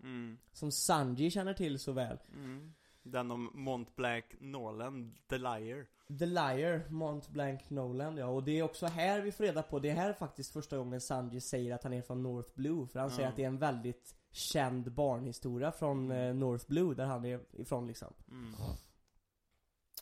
Mm. 0.03 0.39
Som 0.53 0.73
Sanji 0.73 1.31
känner 1.31 1.55
till 1.55 1.79
så 1.79 1.93
väl 1.93 2.19
Mm. 2.35 2.75
Den 3.03 3.31
om 3.31 3.51
Mont 3.55 3.97
Blanc 3.97 4.25
Norland, 4.39 5.17
The 5.29 5.39
Liar. 5.39 5.87
The 6.19 6.27
Liar, 6.27 6.91
Mont 6.91 7.29
Blanc 7.29 7.71
Nolan 7.71 8.17
ja, 8.17 8.27
och 8.27 8.45
det 8.45 8.59
är 8.59 8.63
också 8.63 8.87
här 8.87 9.21
vi 9.21 9.33
får 9.33 9.45
reda 9.45 9.63
på, 9.63 9.79
det 9.79 9.91
här 9.91 10.09
är 10.09 10.13
faktiskt 10.13 10.53
första 10.53 10.77
gången 10.77 11.01
Sanji 11.01 11.41
säger 11.41 11.75
att 11.75 11.83
han 11.83 11.93
är 11.93 12.03
från 12.03 12.23
North 12.23 12.51
Blue, 12.55 12.87
för 12.87 13.01
han 13.01 13.11
säger 13.11 13.29
att 13.29 13.37
det 13.37 13.43
är 13.43 13.47
en 13.47 13.59
väldigt 13.59 14.15
känd 14.33 14.93
barnhistoria 14.93 15.73
från 15.73 16.11
eh, 16.11 16.35
North 16.35 16.67
Blue, 16.69 16.95
där 16.95 17.05
han 17.05 17.25
är 17.25 17.41
ifrån 17.53 17.87
liksom. 17.87 18.13
Mm. 18.31 18.55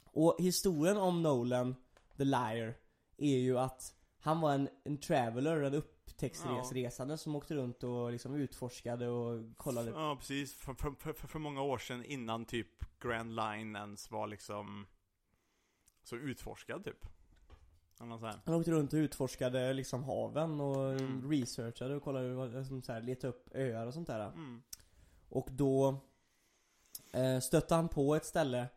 Och 0.04 0.36
historien 0.38 0.96
om 0.96 1.22
Nolan, 1.22 1.76
The 2.16 2.24
Liar, 2.24 2.74
är 3.18 3.38
ju 3.38 3.58
att 3.58 3.94
han 4.18 4.40
var 4.40 4.52
en, 4.54 4.68
en 4.84 4.98
traveler, 4.98 5.60
en 5.62 5.74
upptäcktsresande 5.74 7.18
som 7.18 7.36
åkte 7.36 7.54
runt 7.54 7.82
och 7.84 8.12
liksom 8.12 8.34
utforskade 8.34 9.08
och 9.08 9.56
kollade. 9.56 9.90
Ja, 9.90 10.16
precis. 10.16 10.54
För, 10.54 10.74
för, 10.74 11.12
för, 11.12 11.12
för 11.28 11.38
många 11.38 11.62
år 11.62 11.78
sedan 11.78 12.04
innan 12.04 12.44
typ 12.44 13.00
Grand 13.00 13.36
Line 13.36 13.76
ens 13.76 14.10
var 14.10 14.26
liksom 14.26 14.86
så 16.02 16.16
utforskad 16.16 16.84
typ. 16.84 17.06
Han 18.44 18.54
åkte 18.54 18.70
runt 18.70 18.92
och 18.92 18.96
utforskade 18.96 19.72
liksom 19.72 20.02
haven 20.04 20.60
och 20.60 20.90
Mm. 20.92 21.30
researchade 21.30 21.96
och 21.96 22.02
kollade, 22.02 22.34
vad- 22.34 22.66
som 22.66 22.82
så 22.82 22.92
här, 22.92 23.00
letade 23.02 23.28
upp 23.28 23.48
öar 23.54 23.86
och 23.86 23.94
sånt 23.94 24.06
där. 24.06 24.26
Mm. 24.26 24.62
Och 25.28 25.48
då 25.50 25.96
eh, 27.12 27.40
stötte 27.40 27.74
han 27.74 27.88
på 27.88 28.14
ett 28.14 28.24
ställe 28.24 28.68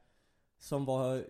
som 0.57 0.85
var 0.85 1.25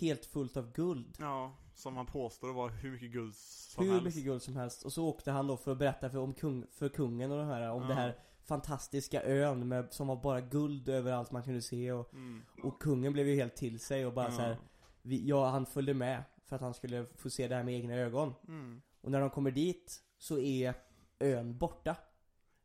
helt 0.00 0.26
fullt 0.26 0.56
av 0.56 0.72
guld. 0.72 1.16
Ja, 1.20 1.56
som 1.74 1.96
han 1.96 2.06
påstår 2.06 2.52
var 2.52 2.68
hur 2.70 2.90
mycket 2.90 3.10
guld 3.12 3.34
som 3.36 3.84
Hur 3.84 3.92
helst. 3.92 4.04
mycket 4.04 4.24
guld 4.24 4.42
som 4.42 4.56
helst. 4.56 4.82
Och 4.84 4.92
så 4.92 5.04
åkte 5.08 5.30
han 5.30 5.46
då 5.46 5.56
för 5.56 5.72
att 5.72 5.78
berätta 5.78 6.10
för, 6.10 6.18
om 6.18 6.34
kung, 6.34 6.66
för 6.72 6.88
kungen 6.88 7.30
och 7.32 7.38
det 7.38 7.44
här, 7.44 7.70
om 7.70 7.82
Ja. 7.82 7.88
det 7.88 7.94
här 7.94 8.18
fantastiska 8.44 9.22
ön 9.22 9.68
med, 9.68 9.92
som 9.92 10.06
var 10.06 10.16
bara 10.16 10.40
guld 10.40 10.88
överallt 10.88 11.30
man 11.30 11.42
kunde 11.42 11.62
se 11.62 11.92
och, 11.92 12.12
Mm. 12.14 12.42
och 12.62 12.82
kungen 12.82 13.12
blev 13.12 13.28
ju 13.28 13.34
helt 13.34 13.56
till 13.56 13.80
sig 13.80 14.06
och 14.06 14.12
bara 14.12 14.26
Ja. 14.26 14.32
så 14.36 14.42
här, 14.42 14.56
vi, 15.02 15.28
ja 15.28 15.48
han 15.48 15.66
följde 15.66 15.94
med 15.94 16.22
för 16.44 16.56
att 16.56 16.62
han 16.62 16.74
skulle 16.74 17.06
få 17.16 17.30
se 17.30 17.48
det 17.48 17.54
här 17.54 17.64
med 17.64 17.74
egna 17.74 17.94
ögon. 17.94 18.34
Mm. 18.48 18.82
Och 19.00 19.10
när 19.10 19.20
de 19.20 19.30
kommer 19.30 19.50
dit 19.50 20.02
så 20.18 20.38
är 20.38 20.74
ön 21.18 21.58
borta. 21.58 21.96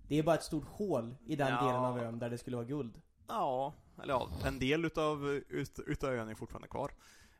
Det 0.07 0.15
är 0.19 0.23
bara 0.23 0.35
ett 0.35 0.43
stort 0.43 0.65
hål 0.67 1.15
i 1.25 1.35
den 1.35 1.47
Ja. 1.47 1.61
delen 1.65 1.75
av 1.85 1.99
ön 1.99 2.19
där 2.19 2.29
det 2.29 2.37
skulle 2.37 2.55
vara 2.57 2.65
guld. 2.67 3.01
Ja, 3.27 3.73
eller 4.03 4.13
ja, 4.13 4.29
en 4.45 4.59
del 4.59 4.85
utav, 4.85 5.27
ut, 5.29 5.79
utav 5.87 6.09
ön 6.13 6.29
är 6.29 6.35
fortfarande 6.35 6.67
kvar. 6.67 6.91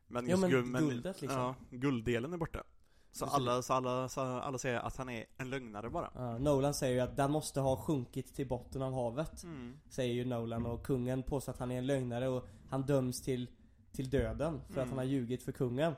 Men 0.08 0.30
Ja, 0.30 0.38
men 0.38 0.50
guld, 0.50 0.78
guldet 0.78 1.22
liksom. 1.22 1.40
Ja, 1.40 1.56
gulddelen 1.70 2.34
är 2.34 2.38
borta. 2.38 2.64
Så 3.12 3.26
alla, 3.26 3.62
så 3.62 3.74
alla, 3.74 4.10
så 4.10 4.22
alla 4.22 4.58
säger 4.58 4.80
att 4.80 4.98
han 4.98 5.10
är 5.10 5.26
en 5.38 5.50
lögnare 5.50 5.90
bara. 5.90 6.12
Ja, 6.16 6.38
Nolan 6.38 6.74
säger 6.74 6.94
ju 6.94 7.00
att 7.00 7.18
den 7.18 7.32
måste 7.32 7.60
ha 7.60 7.78
sjunkit 7.78 8.36
till 8.36 8.48
botten 8.48 8.82
av 8.82 8.94
havet. 8.94 9.44
Mm. 9.44 9.78
Säger 9.90 10.14
ju 10.14 10.26
Nolan 10.26 10.66
och 10.66 10.86
kungen 10.86 11.24
påstår 11.24 11.54
att 11.54 11.60
han 11.60 11.72
är 11.72 11.78
en 11.78 11.86
lögnare 11.88 12.28
och 12.28 12.48
han 12.70 12.82
döms 12.82 13.22
till, 13.22 13.48
till 13.92 14.10
döden 14.10 14.62
för 14.68 14.72
att 14.72 14.78
Mm. 14.78 14.90
han 14.90 14.98
har 14.98 15.06
ljugit 15.06 15.44
för 15.44 15.52
kungen. 15.52 15.94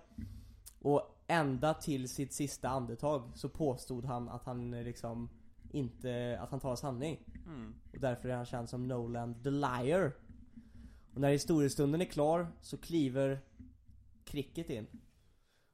Och 0.82 1.24
ända 1.28 1.74
till 1.74 2.10
sitt 2.10 2.34
sista 2.34 2.70
andetag 2.70 3.32
så 3.36 3.50
påstod 3.50 4.06
han 4.06 4.30
att 4.30 4.46
han 4.46 4.72
liksom 4.72 5.30
inte, 5.72 6.40
att 6.42 6.52
han 6.52 6.60
talar 6.60 6.76
sanning. 6.76 7.20
Mm. 7.46 7.74
Och 7.94 8.00
därför 8.00 8.30
är 8.30 8.36
han 8.36 8.46
känd 8.46 8.70
som 8.70 8.88
Nolan 8.88 9.44
the 9.44 9.50
Liar. 9.52 10.12
Och 11.14 11.22
när 11.22 11.32
historiestunden 11.32 12.02
är 12.02 12.06
klar 12.06 12.48
så 12.62 12.78
kliver 12.78 13.40
Cricket 14.30 14.70
in. 14.70 14.88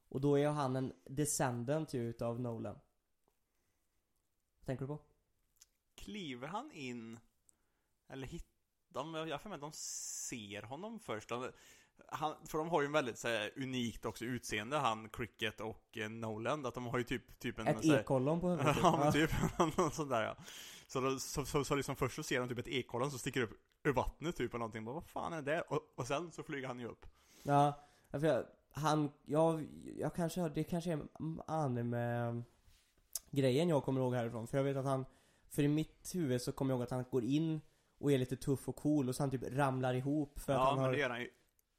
Och 0.09 0.21
då 0.21 0.39
är 0.39 0.49
han 0.49 0.75
en 0.75 0.93
descendant 1.05 1.93
ju 1.93 2.09
utav 2.09 2.39
Nolan. 2.39 2.79
Vad 4.59 4.65
tänker 4.65 4.85
du 4.85 4.87
på? 4.87 4.99
Kliver 5.95 6.47
han 6.47 6.71
in 6.71 7.19
Eller 8.09 8.27
hittar 8.27 8.55
de, 8.89 9.13
jag 9.13 9.27
har 9.27 9.37
för 9.37 9.49
mig 9.49 9.55
att 9.55 9.61
de 9.61 9.71
ser 9.71 10.61
honom 10.61 10.99
först 10.99 11.29
de, 11.29 11.51
han, 12.07 12.35
För 12.47 12.57
de 12.57 12.69
har 12.69 12.81
ju 12.81 12.85
en 12.85 12.91
väldigt 12.91 13.17
så 13.17 13.27
här, 13.27 13.51
unikt 13.55 14.05
också 14.05 14.25
utseende 14.25 14.77
han, 14.77 15.09
Cricket 15.09 15.61
och 15.61 15.97
eh, 15.97 16.09
Nolan 16.09 16.65
Att 16.65 16.73
de 16.73 16.85
har 16.85 16.97
ju 16.97 17.03
typ, 17.03 17.39
typ 17.39 17.59
en 17.59 17.67
Ett 17.67 17.85
ekollon 17.85 18.39
på 18.41 18.49
huvudet. 18.49 18.77
Ja 18.81 18.97
men 18.97 19.13
typ, 19.13 19.31
något 19.77 19.93
sånt 19.93 20.09
där 20.09 20.21
ja 20.23 20.35
Så, 20.87 21.01
då, 21.01 21.19
så, 21.19 21.45
så, 21.45 21.63
så 21.63 21.75
liksom 21.75 21.95
först 21.95 22.15
så 22.15 22.23
ser 22.23 22.39
de 22.39 22.49
typ 22.49 22.59
ett 22.59 22.67
ekollon 22.67 23.09
som 23.09 23.19
sticker 23.19 23.41
upp 23.41 23.53
ur 23.83 23.93
vattnet 23.93 24.35
typ 24.35 24.51
eller 24.51 24.59
någonting 24.59 24.85
Bara, 24.85 24.93
Vad 24.93 25.07
fan 25.07 25.33
är 25.33 25.41
det 25.41 25.51
där? 25.51 25.73
Och, 25.73 25.81
och 25.95 26.07
sen 26.07 26.31
så 26.31 26.43
flyger 26.43 26.67
han 26.67 26.79
ju 26.79 26.87
upp 26.87 27.05
Ja, 27.43 27.87
för 28.11 28.45
han, 28.71 29.11
jag, 29.25 29.67
jag 29.97 30.15
kanske 30.15 30.49
det 30.49 30.63
kanske 30.63 30.91
är 30.91 30.99
anime 31.47 32.43
grejen 33.31 33.69
jag 33.69 33.83
kommer 33.83 34.01
ihåg 34.01 34.13
härifrån. 34.15 34.47
För 34.47 34.57
jag 34.57 34.63
vet 34.63 34.77
att 34.77 34.85
han, 34.85 35.05
för 35.49 35.63
i 35.63 35.67
mitt 35.67 36.15
huvud 36.15 36.41
så 36.41 36.51
kommer 36.51 36.71
jag 36.71 36.77
ihåg 36.77 36.83
att 36.83 36.91
han 36.91 37.05
går 37.11 37.23
in 37.23 37.61
och 37.97 38.11
är 38.11 38.17
lite 38.17 38.35
tuff 38.35 38.69
och 38.69 38.75
cool 38.75 39.09
och 39.09 39.15
sen 39.15 39.31
typ 39.31 39.43
ramlar 39.43 39.93
ihop 39.93 40.39
för 40.39 40.53
att 40.53 40.59
Ja 40.59 40.65
han 40.65 40.75
men 40.75 40.85
har 40.85 40.91
det 40.91 40.99
gör 40.99 41.09
han 41.09 41.21
ju 41.21 41.29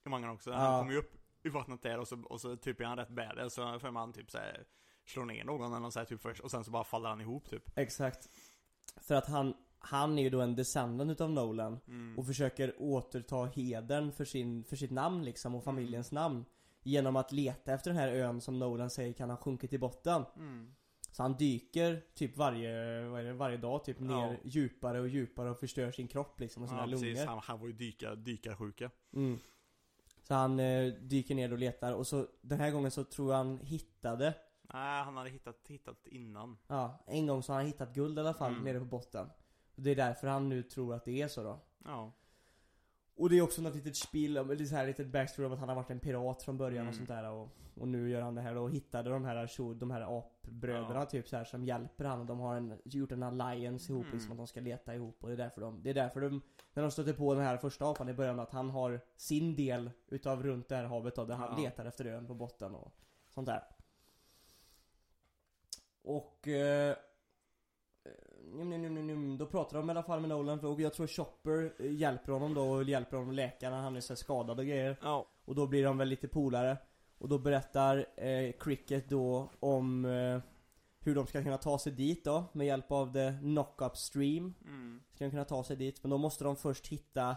i 0.06 0.08
mangan 0.08 0.30
också 0.30 0.50
Ja. 0.50 0.56
Han 0.56 0.80
kommer 0.80 0.92
ju 0.92 0.98
upp 0.98 1.16
ur 1.42 1.50
vattnet 1.50 1.82
där 1.82 1.98
och 1.98 2.08
så, 2.08 2.22
och 2.22 2.40
så 2.40 2.56
typ 2.56 2.80
är 2.80 2.84
han 2.84 2.96
rätt 2.98 3.08
badass 3.08 3.54
Så 3.54 3.78
för 3.78 3.90
man 3.90 4.12
typ 4.12 4.30
såhär 4.30 4.66
Slår 5.06 5.24
ner 5.24 5.44
någon 5.44 5.74
eller 5.74 5.90
så 5.90 5.98
här, 5.98 6.06
typ 6.06 6.20
först 6.20 6.40
och 6.40 6.50
sen 6.50 6.64
så 6.64 6.70
bara 6.70 6.84
faller 6.84 7.08
han 7.08 7.20
ihop 7.20 7.50
typ 7.50 7.78
Exakt. 7.78 8.28
För 9.00 9.14
att 9.14 9.26
han, 9.26 9.54
han 9.86 10.18
är 10.18 10.22
ju 10.22 10.30
då 10.30 10.40
en 10.40 10.56
descendant 10.56 11.10
utav 11.10 11.30
Nolan 11.30 11.80
Mm. 11.88 12.18
och 12.18 12.26
försöker 12.26 12.74
återta 12.78 13.44
hedern 13.44 14.12
för, 14.12 14.24
sin, 14.24 14.64
för 14.64 14.76
sitt 14.76 14.90
namn 14.90 15.24
liksom 15.24 15.54
och 15.54 15.64
familjens 15.64 16.12
namn 16.12 16.44
Genom 16.82 17.16
att 17.16 17.32
leta 17.32 17.72
efter 17.72 17.90
den 17.90 17.98
här 18.00 18.08
ön 18.08 18.40
som 18.40 18.58
Nolan 18.58 18.90
säger 18.90 19.12
kan 19.12 19.30
ha 19.30 19.36
sjunkit 19.36 19.72
i 19.72 19.78
botten 19.78 20.24
Mm. 20.36 20.74
Så 21.10 21.22
han 21.22 21.36
dyker 21.36 22.02
typ 22.14 22.36
varje, 22.36 23.04
vad 23.08 23.20
är 23.20 23.24
det, 23.24 23.32
varje 23.32 23.56
dag 23.56 23.84
typ 23.84 24.00
ner 24.00 24.14
Ja. 24.32 24.34
djupare 24.44 25.00
och 25.00 25.08
djupare 25.08 25.50
och 25.50 25.58
förstör 25.58 25.90
sin 25.92 26.08
kropp 26.08 26.40
liksom 26.40 26.62
och 26.62 26.68
sina 26.68 26.80
Ja, 26.80 26.86
lungor 26.86 27.26
Han, 27.26 27.38
han 27.44 27.60
var 27.60 27.66
ju 27.66 27.72
dykar, 27.72 28.16
dykarsjuka. 28.16 28.90
mm. 29.12 29.38
Så 30.22 30.34
han 30.34 30.60
eh, 30.60 30.92
dyker 30.94 31.34
ner 31.34 31.52
och 31.52 31.58
letar 31.58 31.92
och 31.92 32.06
så 32.06 32.26
den 32.40 32.60
här 32.60 32.70
gången 32.70 32.90
så 32.90 33.04
tror 33.04 33.30
jag 33.30 33.36
han 33.38 33.58
hittade 33.62 34.34
Nej, 34.72 35.04
han 35.04 35.16
hade 35.16 35.30
hittat, 35.30 35.56
hittat 35.68 36.06
innan. 36.06 36.58
Ja, 36.66 37.04
en 37.06 37.26
gång 37.26 37.42
så 37.42 37.52
har 37.52 37.58
han 37.60 37.66
hittat 37.66 37.94
guld 37.94 38.18
i 38.18 38.20
alla 38.20 38.34
fall 38.34 38.52
Mm. 38.52 38.64
nere 38.64 38.78
på 38.78 38.84
botten 38.84 39.30
Det 39.76 39.90
är 39.90 39.96
därför 39.96 40.26
han 40.28 40.48
nu 40.48 40.62
tror 40.62 40.94
att 40.94 41.04
det 41.04 41.22
är 41.22 41.28
så 41.28 41.42
då 41.42 41.58
Ja. 41.84 42.12
Och 43.18 43.30
det 43.30 43.38
är 43.38 43.42
också 43.42 43.62
något 43.62 43.74
litet 43.74 43.96
spill, 43.96 44.36
eller 44.36 44.64
så 44.64 44.74
här 44.76 44.86
litet 44.86 45.06
backstory 45.06 45.46
om 45.46 45.52
att 45.52 45.58
han 45.58 45.68
har 45.68 45.76
varit 45.76 45.90
en 45.90 46.00
pirat 46.00 46.42
från 46.42 46.58
början 46.58 46.76
Mm. 46.80 46.88
och 46.88 46.94
sånt 46.94 47.08
där 47.08 47.30
och, 47.30 47.48
och 47.74 47.88
nu 47.88 48.10
gör 48.10 48.20
han 48.22 48.34
det 48.34 48.40
här 48.40 48.56
och 48.56 48.70
hittade 48.70 49.10
de 49.10 49.24
här, 49.24 49.74
de 49.74 49.90
här 49.90 50.18
apbröderna 50.18 50.94
Ja. 50.94 51.04
typ 51.04 51.28
så 51.28 51.36
här 51.36 51.44
som 51.44 51.64
hjälper 51.64 52.04
han 52.04 52.20
och 52.20 52.26
de 52.26 52.38
har 52.40 52.56
en, 52.56 52.78
gjort 52.84 53.12
en 53.12 53.22
alliance 53.22 53.92
ihop 53.92 54.02
Mm. 54.04 54.14
liksom 54.14 54.32
att 54.32 54.38
de 54.38 54.46
ska 54.46 54.60
leta 54.60 54.94
ihop 54.94 55.22
och 55.22 55.28
det 55.28 55.34
är 55.34 55.36
därför 55.38 55.60
de, 55.60 55.82
det 55.82 55.90
är 55.90 55.94
därför 55.94 56.20
de, 56.20 56.42
när 56.74 56.82
de 56.82 56.90
stöter 56.90 57.12
på 57.12 57.34
den 57.34 57.42
här 57.42 57.56
första 57.56 57.86
apan 57.90 58.08
i 58.08 58.14
början 58.14 58.40
att 58.40 58.50
han 58.50 58.70
har 58.70 59.00
sin 59.16 59.56
del 59.56 59.90
utav 60.08 60.42
runt 60.42 60.68
det 60.68 60.76
här 60.76 60.84
havet 60.84 61.14
då, 61.14 61.24
där 61.24 61.34
han 61.34 61.54
Ja. 61.56 61.64
letar 61.64 61.84
efter 61.86 62.04
ön 62.04 62.26
på 62.26 62.34
botten 62.34 62.74
och 62.74 62.92
sånt 63.28 63.46
där. 63.46 63.62
Och 66.02 66.48
eh, 66.48 66.96
Njum, 68.56 68.70
njum, 68.70 68.94
njum, 68.94 69.06
njum. 69.06 69.38
Då 69.38 69.46
pratar 69.46 69.76
de 69.76 69.88
i 69.88 69.90
alla 69.90 70.02
fall 70.02 70.20
med 70.20 70.28
Nolan 70.28 70.60
och 70.60 70.80
jag 70.80 70.94
tror 70.94 71.06
Chopper 71.06 71.74
eh, 71.78 71.92
hjälper 71.92 72.32
honom 72.32 72.54
då 72.54 72.62
och 72.62 72.84
hjälper 72.84 73.16
honom 73.16 73.32
läka 73.32 73.70
när 73.70 73.76
han 73.76 73.96
är 73.96 74.00
så 74.00 74.16
skadad 74.16 74.58
och 74.58 74.66
grejer. 74.66 74.96
Ja. 75.02 75.26
Och 75.44 75.54
då 75.54 75.66
blir 75.66 75.84
de 75.84 75.98
väl 75.98 76.08
lite 76.08 76.28
polare. 76.28 76.78
Och 77.18 77.28
då 77.28 77.38
berättar 77.38 78.06
eh, 78.16 78.52
Cricket 78.52 79.08
då 79.08 79.50
om 79.60 80.04
eh, 80.04 80.40
hur 81.00 81.14
de 81.14 81.26
ska 81.26 81.42
kunna 81.42 81.58
ta 81.58 81.78
sig 81.78 81.92
dit 81.92 82.24
då 82.24 82.44
med 82.52 82.66
hjälp 82.66 82.92
av 82.92 83.12
the 83.12 83.32
knock-up 83.32 83.96
stream. 83.96 84.54
Mm. 84.64 85.02
Ska 85.14 85.24
de 85.24 85.30
kunna 85.30 85.44
ta 85.44 85.64
sig 85.64 85.76
dit, 85.76 86.02
men 86.02 86.10
då 86.10 86.18
måste 86.18 86.44
de 86.44 86.56
först 86.56 86.86
hitta 86.86 87.36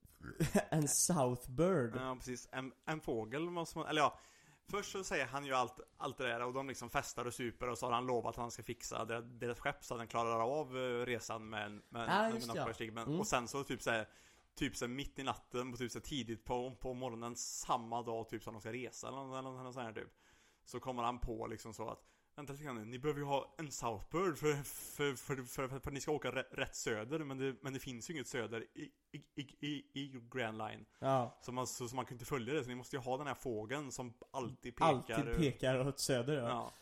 en 0.70 0.88
Southbird. 0.88 1.96
Ja, 1.96 2.16
precis. 2.18 2.48
En, 2.52 2.72
en 2.86 3.00
fågel 3.00 3.50
måste 3.50 3.78
man, 3.78 3.88
eller 3.88 4.00
ja. 4.00 4.18
Först 4.68 4.92
så 4.92 5.04
säger 5.04 5.26
han 5.26 5.46
ju 5.46 5.52
allt, 5.52 5.80
allt 5.96 6.18
det 6.18 6.26
där 6.26 6.42
och 6.42 6.52
de 6.52 6.68
liksom 6.68 6.90
festar 6.90 7.24
och 7.24 7.34
super 7.34 7.68
och 7.68 7.78
så 7.78 7.86
har 7.86 7.92
han 7.92 8.06
lovat 8.06 8.30
att 8.30 8.36
han 8.36 8.50
ska 8.50 8.62
fixa 8.62 9.04
deras, 9.04 9.24
deras 9.24 9.58
skepp 9.60 9.84
så 9.84 9.94
att 9.94 10.00
den 10.00 10.08
klarar 10.08 10.40
av 10.60 10.76
eh, 10.78 11.06
resan 11.06 11.48
med, 11.48 11.66
en- 11.66 11.82
Ja, 11.92 12.00
en 12.26 12.32
ja. 12.56 12.64
Mm. 13.06 13.20
Och 13.20 13.26
sen 13.26 13.48
så 13.48 13.64
typ 13.64 13.82
såhär 13.82 14.08
Typ 14.54 14.76
så 14.76 14.88
mitt 14.88 15.18
i 15.18 15.22
natten, 15.22 15.72
på 15.72 15.78
typ 15.78 15.92
så 15.92 16.00
tidigt 16.00 16.44
på, 16.44 16.74
på 16.80 16.94
morgonen 16.94 17.36
samma 17.36 18.02
dag 18.02 18.28
typ 18.28 18.42
som 18.42 18.54
de 18.54 18.60
ska 18.60 18.72
resa 18.72 19.08
eller 19.08 19.16
något, 19.18 19.38
eller 19.38 19.50
något 19.50 19.74
sånt 19.74 19.86
här 19.86 19.92
typ 19.92 20.12
Så 20.64 20.80
kommer 20.80 21.02
han 21.02 21.18
på 21.18 21.46
liksom 21.46 21.74
så 21.74 21.88
att 21.88 22.04
Vänta 22.36 22.52
lite 22.52 22.64
grann 22.64 22.76
nu, 22.76 22.84
ni 22.84 22.98
behöver 22.98 23.20
ju 23.20 23.26
ha 23.26 23.54
en 23.58 23.72
Southbird 23.72 24.38
för, 24.38 24.54
för, 24.54 25.14
för, 25.14 25.36
för, 25.42 25.68
för, 25.68 25.76
att 25.76 25.92
ni 25.92 26.00
ska 26.00 26.12
åka 26.12 26.30
rätt, 26.30 26.76
söder 26.76 27.18
men 27.18 27.38
det, 27.38 27.56
men 27.62 27.72
det 27.72 27.78
finns 27.78 28.10
ju 28.10 28.14
inget 28.14 28.26
söder 28.28 28.64
i, 28.74 28.90
i, 29.12 29.40
i, 29.60 29.84
i, 29.92 30.20
Grand 30.30 30.58
Line 30.58 30.86
Ja, 30.98 31.38
så 31.40 31.52
man, 31.52 31.66
så, 31.66 31.88
så 31.88 31.96
man 31.96 32.04
kan 32.04 32.14
inte 32.14 32.24
följa 32.24 32.54
det, 32.54 32.62
så 32.62 32.68
ni 32.68 32.74
måste 32.74 32.96
ju 32.96 33.02
ha 33.02 33.16
den 33.16 33.26
här 33.26 33.34
fågeln 33.34 33.92
som 33.92 34.14
alltid 34.30 34.76
pekar 34.76 34.86
alltid 34.86 35.36
pekar 35.36 35.88
åt 35.88 35.98
söder 35.98 36.34
ja. 36.34 36.48
Ja. 36.48 36.72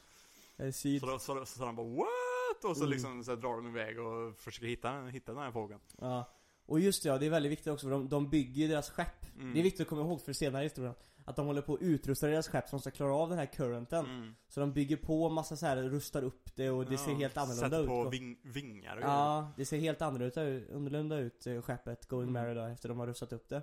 Eller 0.56 0.72
syd. 0.72 1.00
Så, 1.00 1.06
då, 1.06 1.18
så, 1.18 1.46
så 1.46 1.58
sa 1.58 1.66
han 1.66 1.76
bara 1.76 1.86
What? 1.86 2.64
Och 2.64 2.76
så 2.76 2.82
Mm. 2.82 2.92
liksom 2.92 3.24
så 3.24 3.36
drar 3.36 3.56
de 3.56 3.66
iväg 3.68 4.00
och 4.00 4.36
försöker 4.38 4.66
hitta, 4.66 5.02
hitta 5.04 5.32
den 5.32 5.42
här 5.42 5.52
fågeln 5.52 5.80
Ja. 5.98 6.24
Och 6.66 6.81
just 6.81 7.03
det, 7.03 7.09
ja, 7.09 7.18
det 7.18 7.27
är 7.27 7.31
väldigt 7.31 7.53
viktigt 7.53 7.72
också 7.72 7.87
för 7.87 7.90
de, 7.90 8.09
de 8.09 8.31
bygger 8.31 8.62
ju 8.62 8.68
deras 8.68 8.90
skepp. 8.90 9.35
Mm. 9.37 9.55
Det 9.55 9.59
är 9.61 9.62
viktigt 9.62 9.81
att 9.81 9.88
komma 9.88 10.03
ihåg 10.03 10.20
för 10.22 10.33
senare 10.33 10.62
i 10.62 10.66
historien. 10.66 10.94
Att 11.27 11.37
de 11.37 11.46
håller 11.46 11.62
på 11.62 11.74
att 11.74 11.83
utrusta 11.83 12.27
deras 12.27 12.48
skepp 12.48 12.68
som 12.68 12.81
ska 12.81 12.90
klara 12.90 13.14
av 13.14 13.29
den 13.29 13.38
här 13.38 13.46
currenten. 13.46 14.05
mm. 14.07 14.35
Så 14.48 14.61
de 14.61 14.72
bygger 14.72 14.96
på 14.96 15.29
massa 15.29 15.57
så 15.57 15.66
här, 15.66 15.77
rustar 15.77 16.22
upp 16.24 16.57
det 16.57 16.70
och 16.70 16.87
det 16.87 16.98
ser 16.98 17.14
helt 17.14 17.37
annorlunda 17.37 17.66
Sätter 17.70 17.83
ut. 17.83 17.88
på 17.88 17.94
Och- 17.94 18.12
ving, 18.12 18.38
vingar 18.42 18.96
och. 18.96 19.03
Ja, 19.03 19.53
det 19.57 19.64
ser 19.64 19.79
helt 19.79 20.03
annorlunda 20.03 21.16
ut, 21.18 21.46
eh, 21.46 21.62
skeppet 21.62 22.09
Going 22.09 22.29
Mm. 22.29 22.42
Mary 22.42 22.55
då 22.55 22.62
efter 22.62 22.88
de 22.88 22.98
har 22.98 23.07
rustat 23.07 23.33
upp 23.33 23.48
det. 23.48 23.62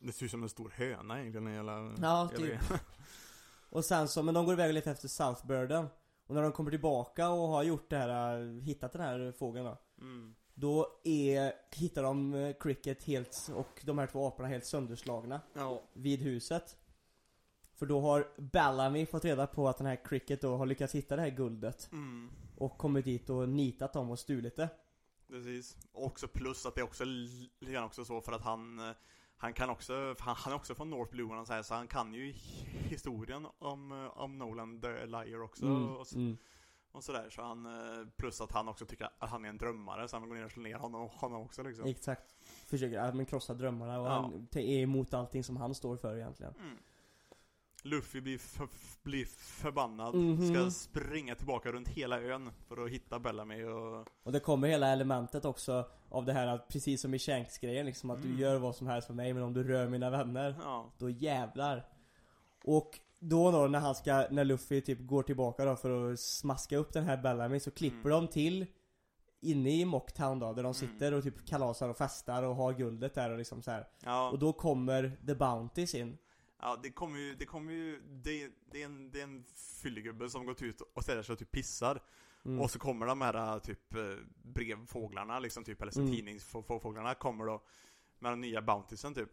Det 0.00 0.12
ser 0.12 0.24
ut 0.24 0.30
som 0.30 0.42
en 0.42 0.48
stor 0.48 0.72
höna 0.76 1.20
egentligen 1.20 1.46
hela, 1.46 1.72
Ja, 2.02 2.30
hela 2.32 2.46
typ. 2.46 2.60
Och 3.70 3.84
sen 3.84 4.08
så, 4.08 4.22
men 4.22 4.34
de 4.34 4.44
går 4.44 4.54
iväg 4.54 4.68
och 4.68 4.74
letar 4.74 4.90
efter 4.92 5.08
Southbirden. 5.08 5.86
Och 6.26 6.34
när 6.34 6.42
de 6.42 6.52
kommer 6.52 6.70
tillbaka 6.70 7.28
och 7.28 7.48
har 7.48 7.62
gjort 7.62 7.90
det 7.90 7.96
här, 7.96 8.40
eh, 8.40 8.62
hittat 8.62 8.92
den 8.92 9.02
här 9.02 9.32
fågeln 9.38 9.64
då. 9.66 9.78
mm. 10.00 10.34
Då 10.58 11.00
är, 11.04 11.52
hittar 11.70 12.02
de 12.02 12.34
eh, 12.34 12.54
Cricket 12.60 13.04
helt, 13.04 13.50
och 13.54 13.80
de 13.84 13.98
här 13.98 14.06
två 14.06 14.26
aporna 14.26 14.48
helt 14.48 14.64
sönderslagna. 14.64 15.40
Ja. 15.54 15.82
vid 15.92 16.20
huset. 16.20 16.76
För 17.74 17.86
då 17.86 18.00
har 18.00 18.28
Bellamy 18.36 19.06
fått 19.06 19.24
reda 19.24 19.46
på 19.46 19.68
att 19.68 19.78
den 19.78 19.86
här 19.86 20.04
Cricket 20.04 20.40
då 20.40 20.56
har 20.56 20.66
lyckats 20.66 20.94
hitta 20.94 21.16
det 21.16 21.22
här 21.22 21.30
guldet. 21.30 21.88
Mm. 21.92 22.30
Och 22.56 22.78
kommit 22.78 23.04
dit 23.04 23.30
och 23.30 23.48
nitat 23.48 23.92
dem 23.92 24.10
och 24.10 24.18
stulit 24.18 24.56
det. 24.56 24.68
Precis. 25.28 25.76
Också 25.92 26.28
plus 26.28 26.66
att 26.66 26.74
det 26.74 26.80
är 26.80 26.84
också 26.84 27.04
lite 27.04 27.72
grann 27.72 27.84
också 27.84 28.04
så 28.04 28.20
för 28.20 28.32
att 28.32 28.42
han 28.42 28.78
eh, 28.78 28.94
Han 29.36 29.52
kan 29.52 29.70
också, 29.70 30.14
han, 30.18 30.34
han 30.38 30.52
är 30.52 30.56
också 30.56 30.74
från 30.74 30.90
North 30.90 31.10
Blue 31.12 31.40
och 31.40 31.46
så, 31.46 31.52
här, 31.52 31.62
så 31.62 31.74
han 31.74 31.88
kan 31.88 32.14
ju 32.14 32.32
historien 32.88 33.46
om, 33.58 33.92
eh, 33.92 34.18
om 34.18 34.38
Nolan 34.38 34.80
the 34.80 35.06
Liar 35.06 35.42
också 35.42 35.66
och, 35.66 36.06
så, 36.06 36.16
mm. 36.16 36.36
Och 36.96 37.04
sådär 37.04 37.30
så 37.30 37.42
han 37.42 37.66
eh, 37.66 38.06
Plus 38.16 38.40
att 38.40 38.52
han 38.52 38.68
också 38.68 38.86
tycker 38.86 39.08
att 39.18 39.30
han 39.30 39.44
är 39.44 39.48
en 39.48 39.58
drömmare 39.58 40.08
så 40.08 40.16
han 40.16 40.22
vill 40.22 40.28
gå 40.28 40.34
ner 40.34 40.44
och 40.44 40.50
slå 40.52 40.62
ner 40.62 40.76
honom, 40.76 41.08
honom 41.12 41.42
också 41.42 41.62
liksom 41.62 41.86
Exakt. 41.86 42.34
Försöker 42.66 42.96
ja, 42.96 43.12
men 43.14 43.26
krossa 43.26 43.54
drömmarna 43.54 44.00
och 44.00 44.06
Ja. 44.06 44.10
han 44.10 44.48
är 44.52 44.82
emot 44.82 45.14
allting 45.14 45.44
som 45.44 45.56
han 45.56 45.74
står 45.74 45.96
för 45.96 46.16
egentligen. 46.16 46.54
mm. 46.60 46.76
Luffy 47.82 48.20
blir, 48.20 48.40
blir 49.02 49.24
förbannad, 49.26 50.14
Mhm. 50.14 50.54
ska 50.54 50.70
springa 50.70 51.34
tillbaka 51.34 51.72
runt 51.72 51.88
hela 51.88 52.20
ön 52.20 52.50
för 52.68 52.84
att 52.84 52.90
hitta 52.90 53.18
Bellamy 53.18 53.64
och 53.64 54.06
Och 54.22 54.32
det 54.32 54.40
kommer 54.40 54.68
hela 54.68 54.88
elementet 54.88 55.44
också 55.44 55.88
av 56.08 56.24
det 56.24 56.32
här 56.32 56.46
att 56.46 56.68
precis 56.68 57.00
som 57.02 57.14
i 57.14 57.18
Shanks-grejen 57.18 57.86
liksom 57.86 58.10
att 58.10 58.24
Mm. 58.24 58.36
du 58.36 58.42
gör 58.42 58.58
vad 58.58 58.76
som 58.76 58.86
helst 58.86 59.06
för 59.06 59.14
mig 59.14 59.34
men 59.34 59.42
om 59.42 59.52
du 59.52 59.64
rör 59.64 59.88
mina 59.88 60.10
vänner 60.10 60.54
Ja, 60.62 60.92
Då 60.98 61.10
jävlar. 61.10 61.86
Och 62.64 63.00
då 63.18 63.50
då 63.50 63.66
när 63.66 63.78
han 63.78 63.94
ska, 63.94 64.26
när 64.30 64.44
Luffy 64.44 64.80
typ 64.80 64.98
går 65.00 65.22
tillbaka 65.22 65.64
då 65.64 65.76
för 65.76 66.12
att 66.12 66.20
smaska 66.20 66.76
upp 66.76 66.92
den 66.92 67.04
här 67.04 67.16
Bellamy 67.16 67.60
så 67.60 67.70
klipper 67.70 68.10
Mm. 68.10 68.10
de 68.10 68.28
till 68.28 68.66
Inne 69.40 69.70
i 69.80 69.84
Mocktown 69.84 70.38
då, 70.38 70.52
där 70.52 70.62
de 70.62 70.74
sitter 70.74 71.14
och 71.14 71.22
typ 71.22 71.46
kalasar 71.46 71.88
och 71.88 71.96
festar 71.96 72.42
och 72.42 72.56
har 72.56 72.72
guldet 72.74 73.14
där 73.14 73.30
och 73.30 73.38
liksom 73.38 73.62
så 73.62 73.70
här. 73.70 73.88
ja. 74.04 74.30
Och 74.30 74.38
då 74.38 74.52
kommer 74.52 75.16
The 75.26 75.34
Bounties 75.34 75.94
in 75.94 76.18
Ja, 76.60 76.80
det 76.82 76.90
kommer 76.90 77.18
ju, 77.18 77.34
det 77.34 77.44
kommer 77.46 77.72
ju, 77.72 78.00
det, 78.22 78.50
det, 78.72 78.82
är 78.82 78.86
en, 78.86 79.10
det 79.10 79.20
är 79.20 79.24
en 79.24 79.44
fyllegubbe 79.82 80.30
som 80.30 80.46
gått 80.46 80.62
ut 80.62 80.80
och 80.94 81.02
ställer 81.02 81.22
sig 81.22 81.32
och 81.32 81.38
typ 81.38 81.52
pissar 81.52 82.02
mm. 82.44 82.60
Och 82.60 82.70
så 82.70 82.78
kommer 82.78 83.06
de 83.06 83.20
här 83.20 83.58
typ 83.58 83.94
eh, 83.94 84.00
brevfåglarna 84.42 85.38
liksom 85.38 85.64
typ, 85.64 85.82
eller 85.82 85.92
så 85.92 86.00
Mm. 86.00 86.12
tidningsfåglarna 86.12 87.14
kommer 87.14 87.46
då 87.46 87.62
Med 88.18 88.32
den 88.32 88.40
nya 88.40 88.62
Bountysen 88.62 89.14
typ 89.14 89.28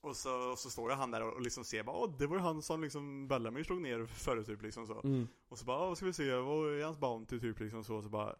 och 0.00 0.16
så, 0.16 0.50
och 0.50 0.58
så 0.58 0.70
står 0.70 0.90
ju 0.90 0.96
han 0.96 1.10
där 1.10 1.22
och, 1.22 1.32
och 1.34 1.40
liksom 1.42 1.64
ser 1.64 1.82
bara 1.82 1.96
Åh, 1.96 2.10
det 2.18 2.26
var 2.26 2.36
ju 2.36 2.42
han 2.42 2.62
som 2.62 2.82
liksom 2.82 3.28
Bellamy 3.28 3.64
slog 3.64 3.80
ner 3.82 4.06
förut 4.06 4.46
typ 4.46 4.62
liksom 4.62 4.86
så 4.86 5.00
mm. 5.04 5.28
Och 5.48 5.58
så 5.58 5.64
bara, 5.64 5.88
"Åh, 5.88 5.94
ska 5.94 6.06
vi 6.06 6.12
se, 6.12 6.34
vad 6.34 6.72
är 6.80 6.84
hans 6.84 6.98
Bounty 6.98 7.40
typ 7.40 7.60
liksom 7.60 7.84
så, 7.84 7.96
och 7.96 8.02
så 8.02 8.08
bara 8.08 8.34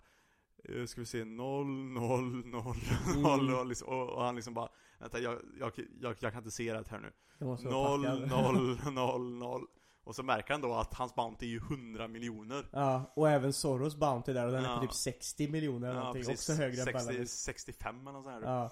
eh, 0.64 0.85
Ska 0.87 1.01
vi 1.01 1.07
se, 1.07 1.25
noll, 1.25 1.66
noll, 1.66 2.47
noll, 2.47 2.77
Mm. 3.09 3.23
noll 3.23 3.55
och, 3.55 3.66
liksom, 3.66 3.88
och, 3.88 4.09
och 4.09 4.23
han 4.23 4.35
liksom 4.37 4.55
bara 4.55 4.68
Vänta, 4.99 5.18
jag, 5.21 5.38
jag, 5.59 5.73
jag, 6.01 6.16
jag 6.21 6.33
kan 6.33 6.38
inte 6.42 6.51
se 6.51 6.73
det 6.73 6.88
här 6.90 6.99
nu 6.99 7.12
Noll, 7.71 8.27
noll, 8.29 8.79
noll, 8.92 9.35
noll. 9.35 9.66
Och 10.05 10.14
så 10.14 10.23
märker 10.23 10.55
han 10.55 10.61
då 10.61 10.75
att 10.75 10.94
hans 10.94 11.14
bounty 11.14 11.47
är 11.47 11.51
ju 11.51 11.57
100 11.59 12.09
miljoner. 12.09 12.68
Ja, 12.73 13.12
och 13.16 13.31
även 13.31 13.53
Soros 13.53 13.97
Bounty 13.97 14.33
där 14.33 14.47
och 14.47 14.53
den 14.53 14.64
är 14.64 14.68
Ja. 14.68 14.77
på 14.77 14.83
typ 14.83 14.92
60 14.94 15.49
miljoner 15.49 15.90
eller 15.90 16.01
någonting, 16.01 16.31
också 16.33 16.53
högre 16.53 16.81
än 16.81 16.85
60, 16.85 16.92
Bellamy 17.07 17.27
65 17.27 18.01
eller 18.01 18.12
något 18.12 18.25
sånt 18.25 18.44
här. 18.44 18.53
Ja, 18.53 18.71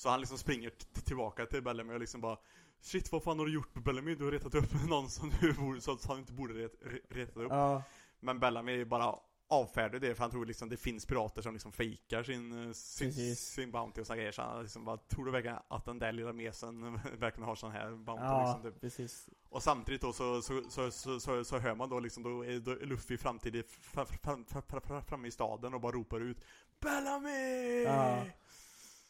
Så 0.00 0.08
han 0.08 0.20
liksom 0.20 0.38
springer 0.38 0.70
tillbaka 1.04 1.46
till 1.46 1.62
Bellamy 1.62 1.94
och 1.94 2.00
liksom 2.00 2.20
bara 2.20 2.38
Shit, 2.80 3.12
vad 3.12 3.22
fan 3.22 3.38
har 3.38 3.46
du 3.46 3.54
gjort 3.54 3.74
med 3.74 3.84
Bellamy? 3.84 4.14
Du 4.14 4.24
har 4.24 4.32
retat 4.32 4.54
upp 4.54 4.72
någon 4.88 5.10
som 5.10 5.32
du 5.40 5.52
borde, 5.52 5.80
så 5.80 5.98
han 6.08 6.18
inte 6.18 6.32
borde 6.32 6.54
ret, 6.54 6.72
re- 6.82 7.00
retat 7.08 7.36
upp. 7.36 7.50
ja, 7.50 7.82
Men 8.20 8.38
Bellamy 8.40 8.84
bara 8.84 9.14
avfärdar 9.48 9.98
det 9.98 10.14
för 10.14 10.22
han 10.24 10.30
tror 10.30 10.46
liksom 10.46 10.68
det 10.68 10.76
finns 10.76 11.06
pirater 11.06 11.42
som 11.42 11.52
liksom 11.52 11.72
fejkar 11.72 12.22
sin, 12.22 12.66
eh, 12.66 12.72
sin, 12.72 13.08
Precis. 13.08 13.40
sin 13.40 13.70
bounty 13.70 14.00
och 14.00 14.06
såna 14.06 14.16
grejer. 14.16 14.32
Så 14.32 14.42
han 14.42 14.62
liksom 14.62 14.84
bara, 14.84 14.96
tror 14.96 15.24
du 15.24 15.30
verkligen 15.30 15.58
att 15.68 15.84
den 15.84 15.98
där 15.98 16.12
lilla 16.12 16.32
mesen 16.32 17.00
verkligen 17.18 17.48
har 17.48 17.54
sån 17.54 17.70
här 17.72 17.90
bounty 17.90 18.24
ja 18.24 18.44
liksom? 18.44 18.72
Typ. 18.72 18.80
precis 18.80 19.28
Och 19.48 19.62
samtidigt 19.62 20.00
då 20.00 20.12
så, 20.12 20.42
så, 20.42 20.62
så, 20.70 20.90
så, 20.90 21.20
så, 21.20 21.44
så 21.44 21.58
hör 21.58 21.74
man 21.74 21.88
då 21.88 22.00
liksom 22.00 22.22
då 22.22 22.44
är, 22.44 22.58
då 22.60 22.70
är 22.70 22.86
Luffy 22.86 23.16
framtidigt 23.16 23.70
fram, 23.70 24.06
fram, 24.06 24.44
fram, 24.44 24.62
fram, 24.62 24.80
fram, 24.80 25.02
framme 25.02 25.28
i 25.28 25.30
staden 25.30 25.74
och 25.74 25.80
bara 25.80 25.92
ropar 25.92 26.20
ut 26.20 26.44
Bellamy! 26.80 27.82
Ja. 27.82 28.24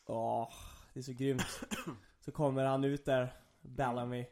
Åh, 0.06 0.52
det 0.92 1.00
är 1.00 1.02
så 1.02 1.12
grymt. 1.12 1.60
Så 2.20 2.32
kommer 2.32 2.64
han 2.64 2.84
ut 2.84 3.04
där, 3.04 3.32
Bellamy. 3.62 4.24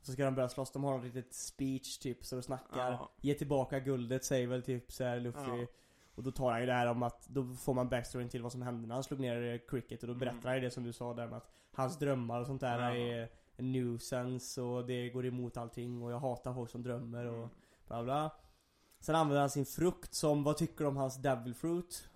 Och 0.00 0.06
så 0.06 0.12
ska 0.12 0.24
de 0.24 0.34
börja 0.34 0.48
slåss, 0.48 0.72
de 0.72 0.84
har 0.84 0.98
ett 0.98 1.04
litet 1.14 1.34
speech 1.34 1.98
typ, 1.98 2.24
så 2.24 2.36
de 2.36 2.42
snackar. 2.42 2.90
Ja. 2.92 3.10
Ge 3.20 3.34
tillbaka 3.34 3.80
guldet 3.80 4.24
säger 4.24 4.46
väl 4.46 4.62
typ 4.62 4.92
så 4.92 5.04
här 5.04 5.20
Luffy. 5.20 5.40
Ja. 5.60 5.66
Och 6.14 6.22
då 6.22 6.30
tar 6.30 6.50
han 6.50 6.60
ju 6.60 6.66
det 6.66 6.72
här 6.72 6.86
om 6.86 7.02
att, 7.02 7.26
då 7.28 7.54
får 7.54 7.74
man 7.74 7.88
backstoryn 7.88 8.28
till 8.28 8.42
vad 8.42 8.52
som 8.52 8.62
hände 8.62 8.88
när 8.88 8.94
han 8.94 9.04
slog 9.04 9.20
ner 9.20 9.42
eh, 9.54 9.58
Cricket 9.68 10.02
och 10.02 10.08
då 10.08 10.14
berättar 10.14 10.36
Mm. 10.36 10.46
han 10.46 10.54
ju 10.54 10.60
det 10.60 10.70
som 10.70 10.84
du 10.84 10.92
sa 10.92 11.14
där 11.14 11.26
med 11.26 11.36
att 11.36 11.50
hans 11.72 11.98
drömmar 11.98 12.40
och 12.40 12.46
sånt 12.46 12.60
där 12.60 12.80
Ja. 12.80 12.96
är 12.96 13.28
en 13.56 13.72
nuisance 13.72 14.62
och 14.62 14.86
det 14.86 15.08
går 15.10 15.26
emot 15.26 15.56
allting 15.56 16.02
och 16.02 16.12
jag 16.12 16.18
hatar 16.20 16.54
folk 16.54 16.70
som 16.70 16.82
drömmer 16.82 17.24
och 17.24 17.36
Mm. 17.36 17.48
bla 17.86 18.02
bla. 18.04 18.30
Sen 19.00 19.14
använder 19.14 19.40
han 19.40 19.50
sin 19.50 19.66
frukt 19.66 20.14
som, 20.14 20.42
vad 20.44 20.56
tycker 20.56 20.84
du 20.84 20.88
om 20.88 20.96
hans 20.96 21.16
devil 21.16 21.54
fruit? 21.54 22.08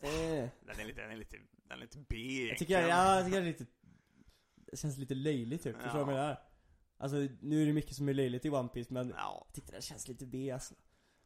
eh, 0.00 0.48
Den 0.66 0.80
är 0.80 0.84
lite, 0.84 1.00
den 1.00 1.10
är 1.10 1.16
lite, 1.16 1.36
den 1.68 1.78
är 1.78 1.82
lite 1.82 1.98
B 2.08 2.46
jag 2.48 2.58
tycker, 2.58 2.80
ja, 2.88 3.16
jag 3.16 3.24
tycker 3.24 3.40
det 3.40 3.46
är 3.46 3.52
lite 3.52 3.66
Det 4.56 4.76
känns 4.76 4.96
lite 4.98 5.14
löjligt 5.14 5.62
typ, 5.62 5.76
förstår 5.82 5.98
du 5.98 6.04
vad 6.04 6.14
jag 6.14 6.18
Ja. 6.20 6.22
menar? 6.22 6.40
Alltså 6.98 7.16
nu 7.40 7.62
är 7.62 7.66
det 7.66 7.72
mycket 7.72 7.96
som 7.96 8.08
är 8.08 8.14
löjligt 8.14 8.44
i 8.44 8.50
One 8.50 8.68
Piece 8.68 8.92
men 8.92 9.08
Ja, 9.08 9.44
jag 9.46 9.54
tyckte 9.54 9.72
det 9.72 9.82
känns 9.82 10.08
lite 10.08 10.26
B 10.26 10.50
alltså. 10.50 10.74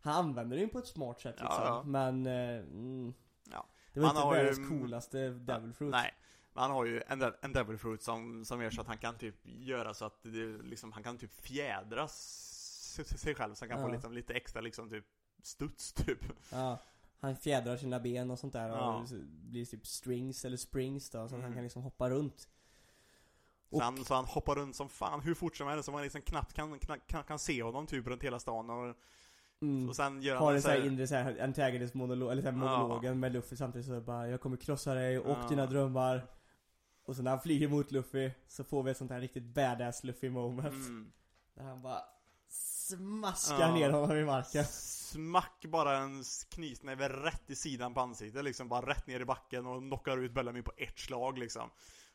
Han 0.01 0.15
använder 0.15 0.57
den 0.57 0.69
på 0.69 0.79
ett 0.79 0.87
smart 0.87 1.21
sätt 1.21 1.35
liksom, 1.41 1.63
ja. 1.65 1.83
men 1.87 2.27
eh, 2.27 2.59
mm, 2.59 3.15
Ja. 3.51 3.69
Det 3.93 4.01
var 4.01 4.07
Han 4.07 4.17
inte 4.17 4.27
har 4.27 4.37
ju- 4.37 4.43
världens 4.43 4.69
coolaste 4.69 5.29
devil 5.31 5.73
fruit 5.73 5.91
nej. 5.91 6.15
Men 6.53 6.63
han 6.63 6.71
har 6.71 6.85
ju 6.85 7.03
en, 7.07 7.23
en 7.41 7.53
devil 7.53 7.79
fruit 7.79 8.03
som, 8.03 8.45
som 8.45 8.63
gör 8.63 8.71
så 8.71 8.81
att 8.81 8.87
han 8.87 8.99
kan 8.99 9.19
typ 9.19 9.35
göra 9.45 9.95
så 9.95 10.05
att 10.05 10.23
det, 10.23 10.63
liksom, 10.63 10.93
han 10.93 11.03
kan 11.03 11.19
typ 11.19 11.33
fjädra 11.33 12.09
sig 12.09 13.35
själv 13.35 13.55
så 13.55 13.65
han 13.65 13.69
kan 13.69 13.83
få 13.83 13.89
liksom, 13.89 14.13
lite 14.13 14.35
extra 14.35 14.61
liksom 14.61 14.91
typ 14.91 15.05
studs 15.43 15.93
typ. 15.93 16.19
Ja, 16.53 16.79
han 17.21 17.37
fjädrar 17.37 17.77
sina 17.77 18.01
ben 18.01 18.31
och 18.31 18.39
sånt 18.39 18.53
där 18.53 18.69
Ja. 18.69 18.95
och 19.01 19.09
så 19.09 19.15
blir 19.31 19.65
typ 19.65 19.87
strings 19.87 20.45
eller 20.45 20.57
springs 20.57 21.11
då, 21.11 21.19
så 21.19 21.25
att 21.25 21.31
han 21.31 21.41
Mm. 21.41 21.55
kan 21.55 21.63
liksom 21.63 21.83
hoppa 21.83 22.11
runt. 22.11 22.41
Så, 23.71 23.77
Och- 23.77 23.83
han, 23.83 24.05
så 24.05 24.15
han 24.15 24.25
hoppar 24.25 24.55
runt 24.55 24.77
som 24.77 24.89
fan 24.89 25.21
hur 25.21 25.35
fort 25.35 25.57
som 25.57 25.69
helst 25.69 25.85
så 25.87 25.93
man 25.93 26.03
liksom 26.03 26.23
knappt 26.23 26.53
kan, 26.53 26.79
knappt 26.79 27.07
kan, 27.07 27.25
kan 27.25 27.39
se 27.39 27.63
honom 27.63 27.87
typ 27.87 28.07
runt 28.07 28.23
hela 28.23 28.39
stan 28.39 28.71
och, 28.71 28.97
Mm. 29.63 29.89
och 29.89 29.97
sen 29.97 30.23
gör 30.23 30.35
han 30.35 30.45
Har 30.45 30.53
en 30.55 30.63
så 30.63 30.69
sån 30.69 30.77
här 30.77 30.87
inre 30.87 31.07
så 31.07 31.15
här 31.15 31.41
antagonist 31.45 31.95
monolog, 31.95 32.33
eller 32.33 32.43
så 32.43 32.51
här 32.51 32.59
Ja. 32.59 32.79
monologen 32.79 33.21
med 33.21 33.33
Luffy 33.33 33.57
samtidigt 33.57 33.87
så 33.87 34.01
bara 34.01 34.29
Jag 34.29 34.41
kommer 34.41 34.57
krossa 34.57 34.95
dig 34.95 35.19
och 35.19 35.39
Ja. 35.43 35.49
dina 35.49 35.67
drömmar 35.67 36.27
Och 37.05 37.17
så 37.17 37.23
när 37.23 37.31
han 37.31 37.41
flyger 37.41 37.69
mot 37.69 37.91
Luffy 37.91 38.31
så 38.49 38.65
får 38.65 38.83
vi 38.83 38.91
ett 38.91 38.97
sånt 38.97 39.11
här 39.11 39.21
riktigt 39.21 39.43
badass 39.45 40.05
Luffy 40.05 40.31
moment 40.31 40.75
Mm. 40.75 41.13
Där 41.55 41.65
han 41.65 41.83
bara 41.83 42.03
smaskar 42.49 43.61
Ja. 43.61 43.75
ner 43.75 43.91
honom 43.91 44.17
i 44.17 44.25
marken 44.25 44.65
Smack 45.13 45.65
bara 45.69 45.97
en 45.99 46.23
knytnäve 46.51 47.09
rätt 47.09 47.51
i 47.51 47.57
sidan 47.57 47.95
på 47.95 48.01
ansiktet 48.01 48.45
liksom, 48.45 48.69
bara 48.69 48.87
rätt 48.87 49.07
ner 49.07 49.21
i 49.21 49.25
backen 49.25 49.67
och 49.67 49.83
knockar 49.83 50.17
ut 50.19 50.33
Bellamy 50.33 50.63
på 50.63 50.73
ett 50.77 50.99
slag 50.99 51.39
liksom. 51.39 51.71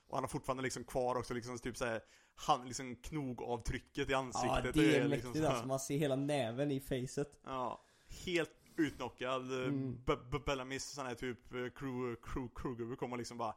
Och 0.07 0.17
han 0.17 0.23
har 0.23 0.27
fortfarande 0.29 0.63
liksom 0.63 0.83
kvar 0.83 1.15
också 1.15 1.33
liksom 1.33 1.57
typ 1.57 1.77
såhär, 1.77 2.01
han 2.35 2.67
liksom 2.67 2.95
knogavtrycket 2.95 4.09
i 4.09 4.13
ansiktet. 4.13 4.65
Ja 4.65 4.71
det 4.71 4.95
är 4.97 5.07
liksom 5.07 5.09
mäktigt 5.31 5.45
så- 5.45 5.51
alltså, 5.51 5.67
man 5.67 5.79
ser 5.79 5.97
hela 5.97 6.15
näven 6.15 6.71
i 6.71 6.79
facet 6.79 7.39
Ja, 7.43 7.85
helt 8.25 8.51
utknockad. 8.77 9.51
Mm. 9.51 10.03
B- 10.05 10.15
B- 10.31 10.39
Bellamys 10.45 10.91
sån 10.91 11.05
här 11.05 11.15
typ 11.15 11.53
eh, 11.53 11.59
crew, 11.75 12.15
crew, 12.23 12.49
crewgubbe 12.55 12.95
kommer 12.95 13.17
liksom 13.17 13.37
bara 13.37 13.55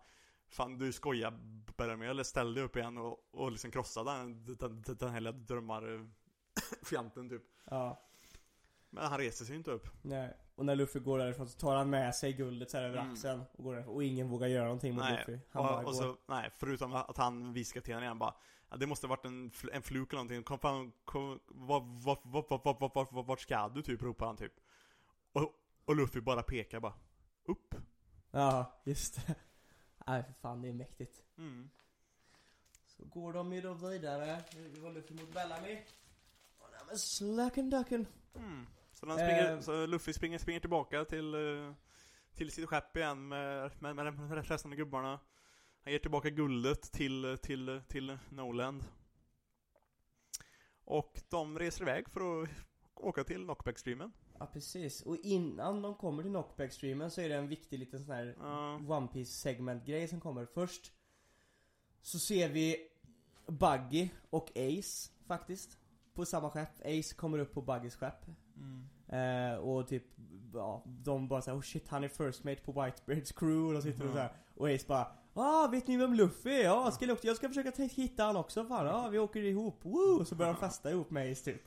Fan 0.50 0.78
du 0.78 0.92
skojar 0.92 1.38
Bellamy 1.76 2.06
eller 2.06 2.22
ställ 2.22 2.54
dig 2.54 2.64
upp 2.64 2.76
igen 2.76 2.98
och, 2.98 3.28
och 3.30 3.52
liksom 3.52 3.70
krossa 3.70 4.04
den, 4.04 4.44
den, 4.56 4.82
den, 4.98 5.10
här 5.10 5.20
lilla 5.20 5.32
drömmar 5.32 6.08
typ. 7.30 7.42
Ja, 7.70 8.07
men 8.90 9.04
han 9.04 9.18
reser 9.18 9.44
sig 9.44 9.56
inte 9.56 9.70
upp. 9.70 9.88
Nej. 10.02 10.36
Och 10.54 10.66
när 10.66 10.76
Luffy 10.76 10.98
går 11.00 11.18
därifrån 11.18 11.48
så 11.48 11.58
tar 11.58 11.76
han 11.76 11.90
med 11.90 12.14
sig 12.14 12.32
guldet 12.32 12.70
så 12.70 12.76
här 12.76 12.84
över 12.84 12.98
mm. 12.98 13.12
axeln 13.12 13.44
och 13.52 13.64
går 13.64 13.74
därifrån. 13.74 13.94
Och 13.94 14.04
ingen 14.04 14.28
vågar 14.28 14.48
göra 14.48 14.64
någonting 14.64 14.94
mot 14.94 15.04
nej. 15.04 15.18
Luffy. 15.18 15.38
Han 15.50 15.62
och, 15.62 15.68
bara 15.68 15.78
och 15.78 15.84
går. 15.84 15.92
Så, 15.92 16.16
nej, 16.26 16.50
förutom 16.56 16.94
att 16.94 17.16
han 17.16 17.52
viskar 17.52 17.80
till 17.80 17.94
henne 17.94 18.06
igen 18.06 18.18
bara 18.18 18.34
ja, 18.70 18.76
Det 18.76 18.86
måste 18.86 19.06
varit 19.06 19.24
en, 19.24 19.50
fl 19.50 19.68
en 19.72 19.82
fluk 19.82 20.12
eller 20.12 20.22
någonting. 20.22 20.42
Kom 20.42 20.58
fram, 20.58 20.92
kom, 21.04 21.40
vart, 21.46 21.82
vart, 21.84 22.20
vart, 22.24 22.80
vart, 22.80 22.94
vart, 22.94 23.26
vart, 23.26 23.40
ska 23.40 23.68
du? 23.68 23.82
Typ 23.82 24.02
ropar 24.02 24.26
han 24.26 24.36
typ. 24.36 24.52
Och, 25.32 25.52
och 25.84 25.96
Luffy 25.96 26.20
bara 26.20 26.42
pekar 26.42 26.80
bara. 26.80 26.94
Upp. 27.44 27.74
Ja, 28.30 28.80
just 28.84 29.26
det. 29.26 29.34
Nej, 30.06 30.22
för 30.24 30.32
fan 30.32 30.62
det 30.62 30.68
är 30.68 30.72
mäktigt. 30.72 31.22
Mm. 31.38 31.70
Så 32.86 33.04
går 33.04 33.32
de 33.32 33.52
ju 33.52 33.60
då 33.60 33.74
vidare. 33.74 34.42
Vi 34.56 34.80
håller 34.80 34.94
Luffy 34.94 35.14
mot 35.14 35.32
Bellamy. 35.32 35.82
Och 36.58 36.70
där 36.70 36.86
med 36.86 37.00
slacken 37.00 37.70
ducken. 37.70 38.06
Mm. 38.34 38.66
Så, 38.98 39.06
han 39.06 39.18
springer, 39.18 39.52
Eh. 39.52 39.60
så 39.60 39.86
Luffy 39.86 40.12
springer, 40.12 40.38
springer 40.38 40.60
tillbaka 40.60 41.04
till, 41.04 41.34
eh, 41.34 41.72
till 42.34 42.50
sitt 42.50 42.68
skepp 42.68 42.96
igen 42.96 43.28
med, 43.28 43.70
med, 43.82 43.96
med, 43.96 44.48
resten 44.48 44.72
av 44.72 44.76
gubbarna. 44.76 45.20
Han 45.82 45.92
ger 45.92 45.98
tillbaka 45.98 46.30
guldet 46.30 46.82
till, 46.92 47.38
till, 47.42 47.80
till 47.88 48.18
Noland. 48.30 48.84
Och 50.84 51.20
de 51.28 51.58
reser 51.58 51.82
iväg 51.82 52.08
för 52.08 52.42
att 52.42 52.48
åka 52.94 53.24
till 53.24 53.44
Knockback-streamen. 53.44 54.12
Ja 54.38 54.46
precis, 54.46 55.02
och 55.02 55.16
innan 55.16 55.82
de 55.82 55.94
kommer 55.94 56.22
till 56.22 56.32
Knockback-streamen 56.32 57.10
så 57.10 57.20
är 57.20 57.28
det 57.28 57.34
en 57.34 57.48
viktig 57.48 57.78
liten 57.78 58.04
sån 58.04 58.14
här 58.14 58.36
Ja. 58.38 58.80
One 58.88 59.08
Piece 59.08 59.32
segment 59.32 59.86
grej 59.86 60.08
som 60.08 60.20
kommer. 60.20 60.46
Först 60.46 60.92
Så 62.02 62.18
ser 62.18 62.48
vi 62.48 62.88
Buggy 63.46 64.08
och 64.30 64.50
Ace 64.50 65.10
faktiskt 65.26 65.78
På 66.14 66.24
samma 66.24 66.50
skepp, 66.50 66.80
Ace 66.84 67.14
kommer 67.14 67.38
upp 67.38 67.54
på 67.54 67.62
Buggys 67.62 67.96
skepp 67.96 68.26
eh, 69.08 69.58
Och 69.58 69.88
typ, 69.88 70.04
ja, 70.54 70.82
de 70.86 71.28
bara 71.28 71.42
såhär 71.42 71.58
oh 71.58 71.62
shit 71.62 71.88
han 71.88 72.04
är 72.04 72.08
first 72.08 72.44
mate 72.44 72.60
på 72.62 72.72
Whitebeards 72.72 73.32
crew 73.32 73.66
och 73.68 73.72
de 73.74 73.82
sitter 73.82 74.00
och 74.00 74.06
Mhm. 74.06 74.14
såhär 74.14 74.32
Och 74.54 74.68
Ace 74.70 74.84
bara 74.88 75.06
Ah, 75.34 75.66
vet 75.68 75.86
ni 75.86 75.96
vem 75.96 76.14
Luffy 76.14 76.50
är? 76.50 76.64
Ja, 76.64 76.90
ska 76.90 77.04
jag, 77.22 77.36
ska 77.36 77.48
försöka 77.48 77.70
ta- 77.72 77.82
hitta 77.82 78.24
han 78.24 78.36
också 78.36 78.64
fan, 78.64 78.86
ja 78.86 79.08
vi 79.08 79.18
åker 79.18 79.40
ihop, 79.42 79.84
woo! 79.84 80.20
Och 80.20 80.26
så 80.28 80.34
börjar 80.34 80.52
de 80.52 80.60
festa 80.60 80.90
ihop 80.90 81.10
med 81.10 81.32
Ace 81.32 81.44
typ 81.44 81.62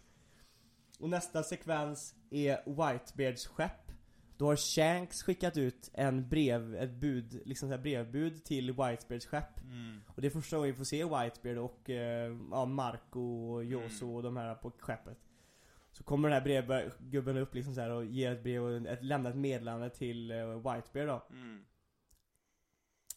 Och 0.99 1.09
nästa 1.09 1.43
sekvens 1.43 2.15
är 2.29 2.57
Whitebeards 2.65 3.47
skepp 3.47 3.91
Då 4.37 4.45
har 4.45 4.55
Shanks 4.55 5.23
skickat 5.23 5.57
ut 5.57 5.89
en 5.93 6.29
brev, 6.29 6.75
ett 6.75 6.91
bud, 6.91 7.41
liksom 7.45 7.69
så 7.69 7.75
här 7.75 7.81
brevbud 7.81 8.43
till 8.43 8.67
Whitebeards 8.71 9.25
skepp 9.25 9.59
Mm. 9.63 9.99
Och 10.07 10.21
det 10.21 10.27
är 10.27 10.31
första 10.31 10.57
gången 10.57 10.71
vi 10.71 10.77
får 10.77 10.83
se 10.83 11.03
Whitebeard 11.03 11.57
och 11.57 11.89
eh, 11.89 12.37
ja, 12.51 12.65
Marco 12.65 13.19
och 13.53 13.63
Yoso 13.63 14.05
Mm. 14.05 14.15
och 14.15 14.23
de 14.23 14.37
här 14.37 14.55
på 14.55 14.71
skeppet 14.79 15.17
Så 15.91 16.03
kommer 16.03 16.29
den 16.29 16.37
här 16.41 16.61
brevgubben 16.63 17.37
upp 17.37 17.55
liksom 17.55 17.75
så 17.75 17.81
här 17.81 17.89
och 17.89 18.05
ger 18.05 18.31
ett 18.31 18.43
brev 18.43 18.63
och 18.63 18.87
ett, 18.87 19.03
lämnar 19.03 19.29
ett 19.29 19.35
meddelande 19.37 19.89
till 19.89 20.31
eh, 20.31 20.55
Whitebeard 20.55 21.07
då 21.07 21.27
Mm. 21.29 21.65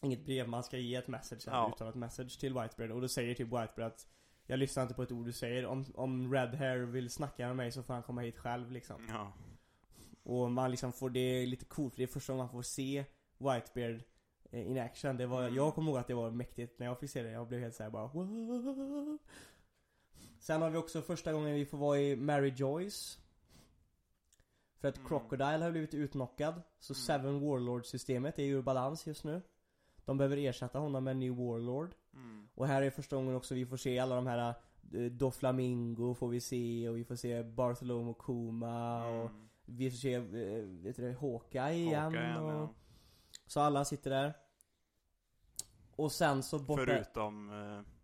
Inget 0.01 0.25
brev, 0.25 0.47
man 0.49 0.63
ska 0.63 0.77
ge 0.77 0.95
ett 0.95 1.07
message 1.07 1.43
Ja. 1.45 1.51
ja. 1.51 1.71
utan 1.75 1.87
ett 1.87 1.95
message 1.95 2.39
till 2.39 2.53
Whitebeard 2.53 2.91
och 2.91 3.01
då 3.01 3.07
säger 3.07 3.35
typ 3.35 3.47
Whitebeard 3.47 3.81
att 3.81 4.07
Jag 4.45 4.59
lyssnar 4.59 4.83
inte 4.83 4.95
på 4.95 5.03
ett 5.03 5.11
ord 5.11 5.25
du 5.25 5.31
säger, 5.33 5.65
om, 5.65 5.85
om 5.95 6.33
Red 6.33 6.55
Hair 6.55 6.77
vill 6.77 7.09
snacka 7.09 7.47
med 7.47 7.55
mig 7.55 7.71
så 7.71 7.83
får 7.83 7.93
han 7.93 8.03
komma 8.03 8.21
hit 8.21 8.37
själv 8.37 8.71
liksom 8.71 9.07
Ja. 9.09 9.33
Och 10.23 10.51
man 10.51 10.71
liksom 10.71 10.93
får 10.93 11.09
det 11.09 11.45
lite 11.45 11.65
coolt 11.65 11.93
för 11.93 11.97
det 11.97 12.03
är 12.03 12.07
första 12.07 12.33
gången 12.33 12.45
man 12.45 12.51
får 12.51 12.61
se 12.61 13.05
Whitebeard 13.37 14.01
eh, 14.51 14.71
in 14.71 14.77
action. 14.79 15.17
Det 15.17 15.25
var, 15.25 15.41
Mm. 15.43 15.55
jag 15.55 15.73
kommer 15.73 15.91
ihåg 15.91 15.99
att 15.99 16.07
det 16.07 16.13
var 16.13 16.31
mäktigt 16.31 16.79
när 16.79 16.85
jag 16.85 16.99
fick 16.99 17.09
se 17.09 17.23
det. 17.23 17.31
Jag 17.31 17.47
blev 17.47 17.59
helt 17.61 17.75
såhär 17.75 17.89
bara 17.89 18.07
wow. 18.07 19.17
Sen 20.45 20.61
har 20.61 20.69
vi 20.69 20.77
också 20.77 21.01
första 21.01 21.33
gången 21.33 21.53
vi 21.55 21.65
får 21.65 21.77
vara 21.77 21.99
i 21.99 22.15
Mary 22.15 22.53
Joyce. 22.55 23.19
För 24.79 24.87
att 24.87 24.97
Mm. 24.97 25.07
Crocodile 25.09 25.63
har 25.63 25.71
blivit 25.71 25.93
utknockad. 25.93 26.61
Så 26.79 26.93
Mm. 26.93 27.01
Seven 27.01 27.39
Warlord-systemet 27.39 28.39
är 28.39 28.43
ur 28.43 28.61
balans 28.61 29.07
just 29.07 29.23
nu. 29.23 29.41
De 30.05 30.17
behöver 30.17 30.37
ersätta 30.37 30.79
honom 30.79 31.03
med 31.03 31.11
en 31.11 31.19
ny 31.19 31.29
Warlord. 31.29 31.95
Mm. 32.13 32.47
Och 32.55 32.67
här 32.67 32.81
är 32.81 32.89
första 32.89 33.15
gången 33.15 33.35
också 33.35 33.55
vi 33.55 33.65
får 33.65 33.77
se 33.77 33.99
alla 33.99 34.15
de 34.15 34.27
här 34.27 34.53
eh, 34.93 35.01
Doflamingo 35.11 36.13
får 36.13 36.27
vi 36.29 36.39
se 36.41 36.89
och 36.89 36.97
vi 36.97 37.03
får 37.05 37.15
se 37.15 37.43
Bartholomew 37.43 38.13
Kuma 38.25 39.05
och 39.07 39.29
Mm. 39.29 39.47
vi 39.65 39.91
får 39.91 39.97
se, 39.97 40.13
eh, 40.13 40.23
vet 40.65 40.95
du 40.95 41.13
Hawkeye 41.21 41.73
igen, 41.73 42.01
Hawkeye 42.03 42.37
och, 42.37 42.51
ja. 42.51 42.69
Så 43.47 43.59
alla 43.59 43.85
sitter 43.85 44.09
där 44.09 44.33
Och 45.95 46.11
sen 46.11 46.43
så 46.43 46.59
borta 46.59 46.83
Förutom 46.85 47.49
eh, 47.49 47.94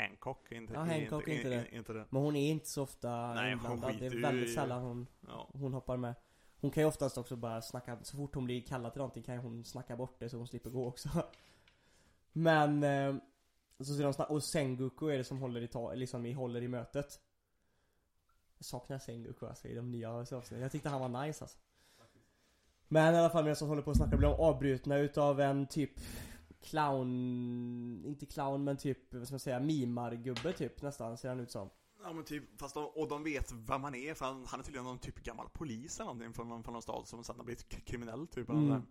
Hancock, 0.00 0.52
inte, 0.52 0.74
Ja, 0.74 0.80
Hancock 0.80 1.28
inte 1.28 1.48
det. 1.48 1.68
inte 1.76 1.92
det. 1.92 2.04
Men 2.10 2.22
hon 2.22 2.36
är 2.36 2.50
inte 2.50 2.68
så 2.68 2.82
ofta 2.82 3.34
Nej, 3.34 3.50
hon 3.50 3.52
inblandad, 3.52 3.96
det 4.00 4.06
är 4.06 4.22
väldigt 4.22 4.54
sällan 4.54 4.82
hon, 4.82 5.06
Ja. 5.28 5.50
hon 5.52 5.72
hoppar 5.72 5.96
med 5.96 6.14
Hon 6.60 6.70
kan 6.70 6.82
ju 6.82 6.86
oftast 6.88 7.18
också 7.18 7.36
bara 7.36 7.62
snacka, 7.62 7.98
så 8.02 8.16
fort 8.16 8.34
hon 8.34 8.44
blir 8.44 8.62
kallad 8.62 8.92
till 8.92 8.98
någonting 8.98 9.22
kan 9.22 9.38
hon 9.38 9.64
snacka 9.64 9.96
bort 9.96 10.16
det 10.18 10.28
så 10.28 10.36
hon 10.36 10.46
slipper 10.46 10.70
gå 10.70 10.86
också 10.86 11.08
Men, 12.32 12.82
eh, 12.82 13.14
så 13.78 13.94
ser 13.94 14.04
de 14.04 14.12
snack, 14.12 14.30
och 14.30 14.42
Sengoku 14.42 15.08
är 15.08 15.18
det 15.18 15.24
som 15.24 15.38
håller 15.38 15.60
i, 15.60 15.68
ta, 15.68 15.94
liksom 15.94 16.26
i, 16.26 16.32
håller 16.32 16.62
i 16.62 16.68
mötet 16.68 17.20
Jag 18.58 18.64
saknar 18.64 18.98
Sengoku 18.98 19.46
alltså 19.46 19.68
i 19.68 19.74
de 19.74 19.90
nya 19.90 20.10
avsnitten, 20.12 20.60
jag 20.60 20.72
tyckte 20.72 20.88
han 20.88 21.12
var 21.12 21.26
nice 21.26 21.44
alltså 21.44 21.58
Men 22.88 23.14
i 23.14 23.18
alla 23.18 23.30
fall 23.30 23.44
medan 23.44 23.56
de 23.60 23.68
håller 23.68 23.82
på 23.82 23.90
att 23.90 23.96
snacka 23.96 24.16
blir 24.16 24.28
de 24.28 24.40
avbrutna 24.40 24.98
utav 24.98 25.40
en 25.40 25.66
typ 25.66 25.90
clown, 26.66 28.04
inte 28.06 28.26
clown 28.26 28.64
men 28.64 28.76
typ, 28.76 29.14
vad 29.14 29.26
ska 29.26 29.32
man 29.32 29.40
säga, 29.40 29.60
mimargubbe 29.60 30.52
typ 30.52 30.82
nästan 30.82 31.18
ser 31.18 31.28
han 31.28 31.40
ut 31.40 31.50
som 31.50 31.70
Ja 32.02 32.12
men 32.12 32.24
typ, 32.24 32.60
fast 32.60 32.74
de, 32.74 32.84
och 32.84 33.08
de 33.08 33.24
vet 33.24 33.52
vem 33.52 33.84
han 33.84 33.94
är 33.94 34.14
för 34.14 34.24
han, 34.24 34.46
han 34.46 34.60
är 34.60 34.64
tydligen 34.64 34.84
någon 34.84 34.98
typ 34.98 35.22
gammal 35.22 35.48
polis 35.48 36.00
eller 36.00 36.04
någonting 36.04 36.32
från 36.32 36.48
någon, 36.48 36.64
från 36.64 36.72
någon 36.72 36.82
stad 36.82 37.08
som 37.08 37.24
sen 37.24 37.36
har 37.36 37.44
blivit 37.44 37.68
kriminell 37.68 38.26
typ 38.26 38.48
eller 38.48 38.60
Mm. 38.60 38.82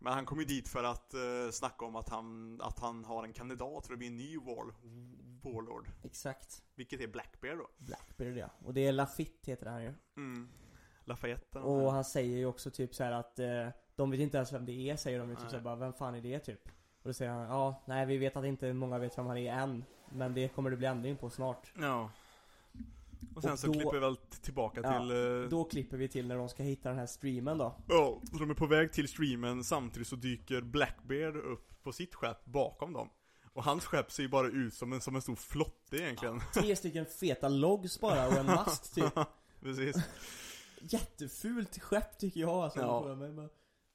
Men 0.00 0.12
han 0.12 0.26
kom 0.26 0.38
ju 0.38 0.44
dit 0.44 0.68
för 0.68 0.84
att 0.84 1.14
uh, 1.14 1.50
snacka 1.50 1.84
om 1.84 1.96
att 1.96 2.08
han, 2.08 2.60
att 2.60 2.78
han 2.78 3.04
har 3.04 3.24
en 3.24 3.32
kandidat 3.32 3.86
för 3.86 3.92
att 3.92 3.98
bli 3.98 4.08
en 4.08 4.16
ny 4.16 4.38
wall, 4.38 4.72
warlord 5.42 5.88
Exakt 6.02 6.62
Vilket 6.74 7.00
är 7.00 7.06
Blackbear 7.06 7.56
då 7.56 7.68
Blackbeard 7.78 8.36
ja. 8.36 8.50
Och 8.64 8.74
det 8.74 8.86
är 8.86 8.92
Lafitte 8.92 9.50
heter 9.50 9.66
han 9.66 9.82
ju. 9.82 9.94
mm. 10.16 10.48
Lafayette 11.08 11.58
Och 11.58 11.92
han 11.92 12.04
säger 12.04 12.36
ju 12.36 12.46
också 12.46 12.70
typ 12.70 12.94
så 12.94 13.04
här 13.04 13.12
att 13.12 13.38
eh, 13.38 13.68
de 13.98 14.10
vet 14.10 14.20
inte 14.20 14.36
ens 14.36 14.52
vem 14.52 14.66
det 14.66 14.72
är 14.90 14.96
säger 14.96 15.18
de 15.18 15.30
ju 15.30 15.36
typ 15.36 15.50
så 15.50 15.60
bara, 15.60 15.76
vem 15.76 15.92
fan 15.92 16.14
är 16.14 16.20
det 16.20 16.38
typ? 16.38 16.68
Och 17.02 17.08
då 17.08 17.12
säger 17.12 17.30
han, 17.32 17.42
ja, 17.42 17.82
nej 17.86 18.06
vi 18.06 18.16
vet 18.18 18.36
att 18.36 18.44
inte 18.44 18.72
många 18.72 18.98
vet 18.98 19.18
vem 19.18 19.26
han 19.26 19.36
är 19.38 19.52
än 19.52 19.84
Men 20.12 20.34
det 20.34 20.48
kommer 20.48 20.70
det 20.70 20.76
bli 20.76 20.86
ändring 20.86 21.16
på 21.16 21.30
snart 21.30 21.72
Ja. 21.80 22.10
Och 23.34 23.42
sen 23.42 23.52
Och 23.52 23.58
så 23.58 23.66
då- 23.66 23.72
klipper 23.72 23.92
vi 23.92 23.98
väl 23.98 24.16
tillbaka 24.16 24.80
Ja, 24.84 24.98
till... 24.98 25.10
eh, 25.42 25.48
Då 25.50 25.64
klipper 25.64 25.96
vi 25.96 26.08
till 26.08 26.26
när 26.28 26.36
de 26.36 26.48
ska 26.48 26.62
hitta 26.62 26.88
den 26.88 26.98
här 26.98 27.06
streamen 27.06 27.58
då 27.58 27.74
Ja, 27.88 28.20
så 28.32 28.38
de 28.38 28.50
är 28.50 28.54
på 28.54 28.66
väg 28.66 28.92
till 28.92 29.08
streamen 29.08 29.64
samtidigt 29.64 30.08
så 30.08 30.16
dyker 30.16 30.60
Blackbeard 30.60 31.36
upp 31.36 31.82
på 31.82 31.92
sitt 31.92 32.14
skepp 32.14 32.44
bakom 32.44 32.92
dem. 32.92 33.08
Och 33.52 33.64
hans 33.64 33.84
skepp 33.84 34.12
ser 34.12 34.22
ju 34.22 34.28
bara 34.28 34.46
ut 34.48 34.74
som 34.74 34.92
en, 34.92 35.00
som 35.00 35.14
en 35.16 35.22
stor 35.22 35.34
flotte 35.36 35.96
egentligen. 35.96 36.40
Tre 36.54 36.76
stycken 36.76 37.06
feta 37.06 37.48
logs 37.48 38.00
bara 38.00 38.26
och 38.28 38.32
en 38.32 38.46
mast 38.46 38.94
typ 38.94 39.12
Precis. 39.60 39.96
Jättefult 40.80 41.78
skepp 41.82 42.18
tycker 42.18 42.40
jag 42.40 42.50
alltså, 42.50 42.80
Ja. 42.80 43.14
mig, 43.14 43.32
men 43.32 43.48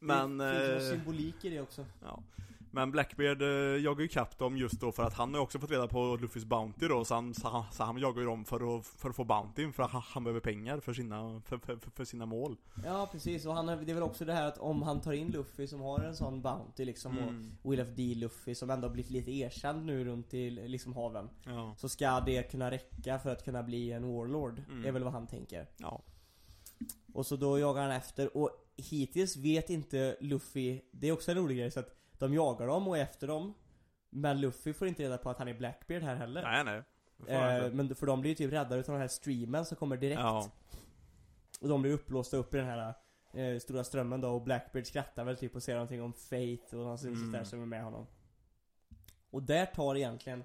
Men, 0.04 0.38
Det 0.38 0.70
finns 0.80 0.92
eh, 0.92 0.98
symbolik 0.98 1.46
i 1.46 1.50
det 1.50 1.62
också 1.62 1.86
ja. 2.02 2.20
Men 2.76 2.92
Blackbeard 2.92 3.42
eh, 3.42 3.48
jagar 3.84 4.02
ju 4.02 4.08
kapp 4.08 4.38
dem 4.38 4.58
just 4.58 4.80
då 4.82 4.92
för 4.92 5.04
att 5.04 5.14
han 5.14 5.34
har 5.34 5.40
ju 5.40 5.44
också 5.44 5.60
fått 5.60 5.72
reda 5.72 5.88
på 5.88 6.18
Luffys 6.22 6.46
Bounty 6.46 6.88
då, 6.88 7.06
så 7.06 7.14
han, 7.16 7.34
så 7.34 7.66
så 7.72 7.84
han 7.84 7.98
jagar 7.98 8.22
ju 8.22 8.28
dem 8.28 8.46
för 8.46 8.78
att, 8.78 8.86
för 8.86 9.10
att 9.10 9.16
få 9.16 9.24
Bountyn, 9.24 9.74
för 9.74 9.84
att 9.84 9.92
han, 9.92 10.24
behöver 10.24 10.40
pengar 10.40 10.80
för 10.80 10.94
sina, 10.94 11.42
för, 11.46 11.58
för, 11.58 11.78
för, 11.96 12.06
sina 12.06 12.26
mål. 12.26 12.58
Ja 12.86 13.10
precis, 13.12 13.46
och 13.46 13.54
han, 13.54 13.66
det 13.66 13.74
är 13.74 13.94
väl 13.94 14.04
också 14.04 14.26
det 14.26 14.34
här 14.34 14.46
att 14.48 14.58
om 14.58 14.82
han 14.82 15.02
tar 15.02 15.14
in 15.14 15.32
Luffy 15.32 15.68
som 15.68 15.82
har 15.82 16.00
en 16.00 16.16
sån 16.16 16.42
Bounty 16.42 16.86
liksom 16.86 17.18
Mm. 17.18 17.52
och 17.64 17.72
Will 17.72 17.82
of 17.82 17.88
D 17.88 18.14
Luffy 18.16 18.56
som 18.56 18.70
ändå 18.70 18.88
har 18.88 18.94
blivit 18.94 19.12
lite 19.12 19.32
erkänd 19.32 19.86
nu 19.86 20.04
runt 20.06 20.34
i 20.34 20.50
liksom 20.50 20.94
haven 20.94 21.30
Ja. 21.46 21.76
Så 21.78 21.90
ska 21.90 22.20
det 22.20 22.44
kunna 22.44 22.72
räcka 22.72 23.20
för 23.20 23.30
att 23.32 23.46
kunna 23.46 23.64
bli 23.64 23.92
en 23.92 24.14
Warlord, 24.16 24.62
Mm. 24.70 24.86
är 24.86 24.92
väl 24.92 25.04
vad 25.04 25.14
han 25.14 25.28
tänker 25.28 25.68
Ja. 25.78 26.02
Och 27.14 27.26
så 27.26 27.36
då 27.36 27.60
jagar 27.60 27.82
han 27.82 27.92
efter 27.92 28.38
och 28.38 28.63
hittills 28.78 29.36
vet 29.38 29.70
inte 29.70 30.18
Luffy, 30.20 30.82
det 30.92 31.08
är 31.08 31.12
också 31.12 31.32
en 31.32 31.38
rolig 31.38 31.58
grej 31.58 31.72
så 31.72 31.80
att 31.80 31.96
de 32.18 32.34
jagar 32.34 32.68
dem 32.68 32.88
och 32.88 32.98
är 32.98 33.02
efter 33.02 33.28
dem 33.28 33.54
Men 34.10 34.42
Luffy 34.42 34.74
får 34.74 34.88
inte 34.88 35.04
reda 35.04 35.18
på 35.18 35.30
att 35.30 35.38
han 35.38 35.48
är 35.48 35.54
Blackbeard 35.54 36.04
här 36.04 36.16
heller 36.16 36.42
Nej 36.44 36.64
nej. 36.64 36.84
Eh. 37.28 37.72
Men 37.72 37.96
för 37.96 38.06
de 38.06 38.22
blir 38.22 38.32
ju 38.32 38.36
typ 38.36 38.54
räddade 38.54 38.78
utav 38.82 38.94
den 38.94 39.02
här 39.02 39.08
streamen 39.08 39.66
som 39.66 39.78
kommer 39.78 39.98
direkt 39.98 40.20
Ja. 40.22 40.52
Och 41.62 41.70
de 41.70 41.82
blir 41.82 41.92
upplåsta 41.92 42.38
upp 42.38 42.54
i 42.54 42.58
den 42.58 42.66
här 42.66 42.94
eh, 43.34 43.60
stora 43.60 43.84
strömmen 43.84 44.22
då 44.22 44.30
och 44.30 44.42
Blackbeard 44.42 44.86
skrattar 44.86 45.24
väl 45.24 45.38
typ 45.38 45.56
och 45.56 45.64
säger 45.64 45.78
någonting 45.78 46.02
om 46.02 46.14
Fate 46.14 46.78
och 46.78 46.86
någon 46.86 46.98
Mm. 46.98 47.14
mm. 47.14 47.32
där 47.32 47.44
som 47.44 47.62
är 47.62 47.66
med 47.66 47.84
honom 47.84 48.08
Och 49.30 49.44
där 49.44 49.66
tar 49.66 49.96
egentligen 49.96 50.44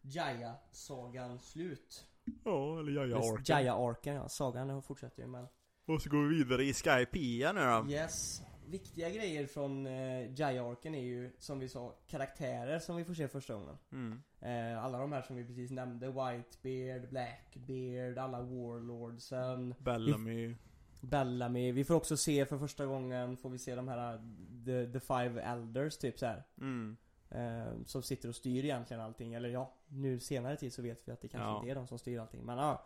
Jaya-sagan 0.00 1.38
slut 1.38 2.04
Ja, 2.44 2.80
eller 2.80 2.92
Jaja 2.92 3.16
Eller 3.16 3.32
Arken. 3.32 3.44
Jaya-arken 3.56 4.14
ja, 4.14 4.28
sagan 4.28 4.82
fortsätter 4.82 5.22
ju 5.22 5.28
men 5.28 5.46
Och 5.86 6.02
så 6.02 6.10
går 6.10 6.22
vi 6.28 6.36
vidare 6.36 6.64
i 6.64 6.72
Skypea 6.74 7.52
nu 7.52 7.60
då. 7.60 7.90
Yes 7.92 8.42
Viktiga 8.66 9.10
grejer 9.10 9.46
från 9.46 9.86
eh, 9.86 10.32
Jaya-arken 10.40 10.94
är 10.94 11.02
ju 11.02 11.30
som 11.38 11.58
vi 11.58 11.68
sa 11.68 11.94
karaktärer 12.06 12.78
som 12.78 12.96
vi 12.96 13.04
får 13.04 13.14
se 13.14 13.28
första 13.28 13.54
gången 13.54 13.78
Mm. 13.92 14.20
eh, 14.40 14.84
Alla 14.84 14.98
de 14.98 15.12
här 15.12 15.22
som 15.22 15.36
vi 15.36 15.44
precis 15.44 15.70
nämnde 15.70 16.06
Whitebeard, 16.06 17.08
Blackbeard, 17.10 18.18
alla 18.18 18.40
Warlordsen 18.42 19.74
Bellamy. 19.78 20.54
Bellamy, 21.00 21.72
vi 21.72 21.84
får 21.84 21.94
också 21.94 22.16
se 22.16 22.46
för 22.46 22.58
första 22.58 22.86
gången 22.86 23.36
får 23.36 23.50
vi 23.50 23.58
se 23.58 23.74
de 23.74 23.88
här 23.88 24.16
The, 24.64 24.92
the 24.92 25.00
Five 25.00 25.42
Elders 25.42 25.96
typ 25.98 26.18
så 26.18 26.26
här. 26.26 26.42
Mm. 26.60 26.96
Eh, 27.30 27.82
som 27.86 28.02
sitter 28.02 28.28
och 28.28 28.34
styr 28.36 28.64
egentligen 28.64 29.02
allting, 29.02 29.34
eller 29.34 29.48
ja, 29.48 29.74
nu 29.88 30.20
senare 30.20 30.56
tid 30.56 30.72
så 30.72 30.82
vet 30.82 31.08
vi 31.08 31.12
att 31.12 31.20
det 31.20 31.28
kanske 31.28 31.48
Ja. 31.48 31.56
inte 31.58 31.70
är 31.70 31.74
de 31.74 31.86
som 31.86 31.98
styr 31.98 32.18
allting 32.18 32.44
men 32.44 32.58
ja, 32.58 32.84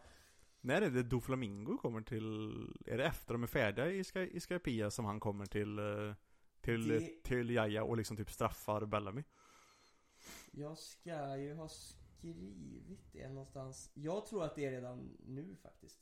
När 0.61 0.83
är 0.83 0.91
det 0.91 1.03
Doflamingo 1.03 1.77
kommer 1.79 2.01
till, 2.01 2.53
är 2.87 2.99
det 2.99 3.05
efter 3.05 3.35
de 3.35 3.43
är 3.43 3.47
färdiga 3.47 3.91
i, 3.91 4.05
Sky, 4.05 4.21
i 4.21 4.41
Skypea 4.41 4.91
som 4.91 5.05
han 5.05 5.21
kommer 5.21 5.47
till, 5.47 5.79
eh, 5.79 6.15
till, 6.61 6.89
Det- 6.89 7.23
till 7.23 7.51
Jaja 7.51 7.85
och 7.85 7.97
liksom 7.97 8.17
typ 8.17 8.31
straffar 8.31 8.85
Bellamy? 8.87 9.23
jag 10.53 10.79
ska 10.79 11.37
ju 11.37 11.55
ha 11.55 11.69
skrivit 11.69 13.13
det 13.13 13.29
någonstans 13.29 13.91
Jag 13.95 14.27
tror 14.27 14.45
att 14.45 14.55
det 14.55 14.65
är 14.65 14.71
redan 14.71 15.17
nu 15.27 15.57
faktiskt 15.63 15.99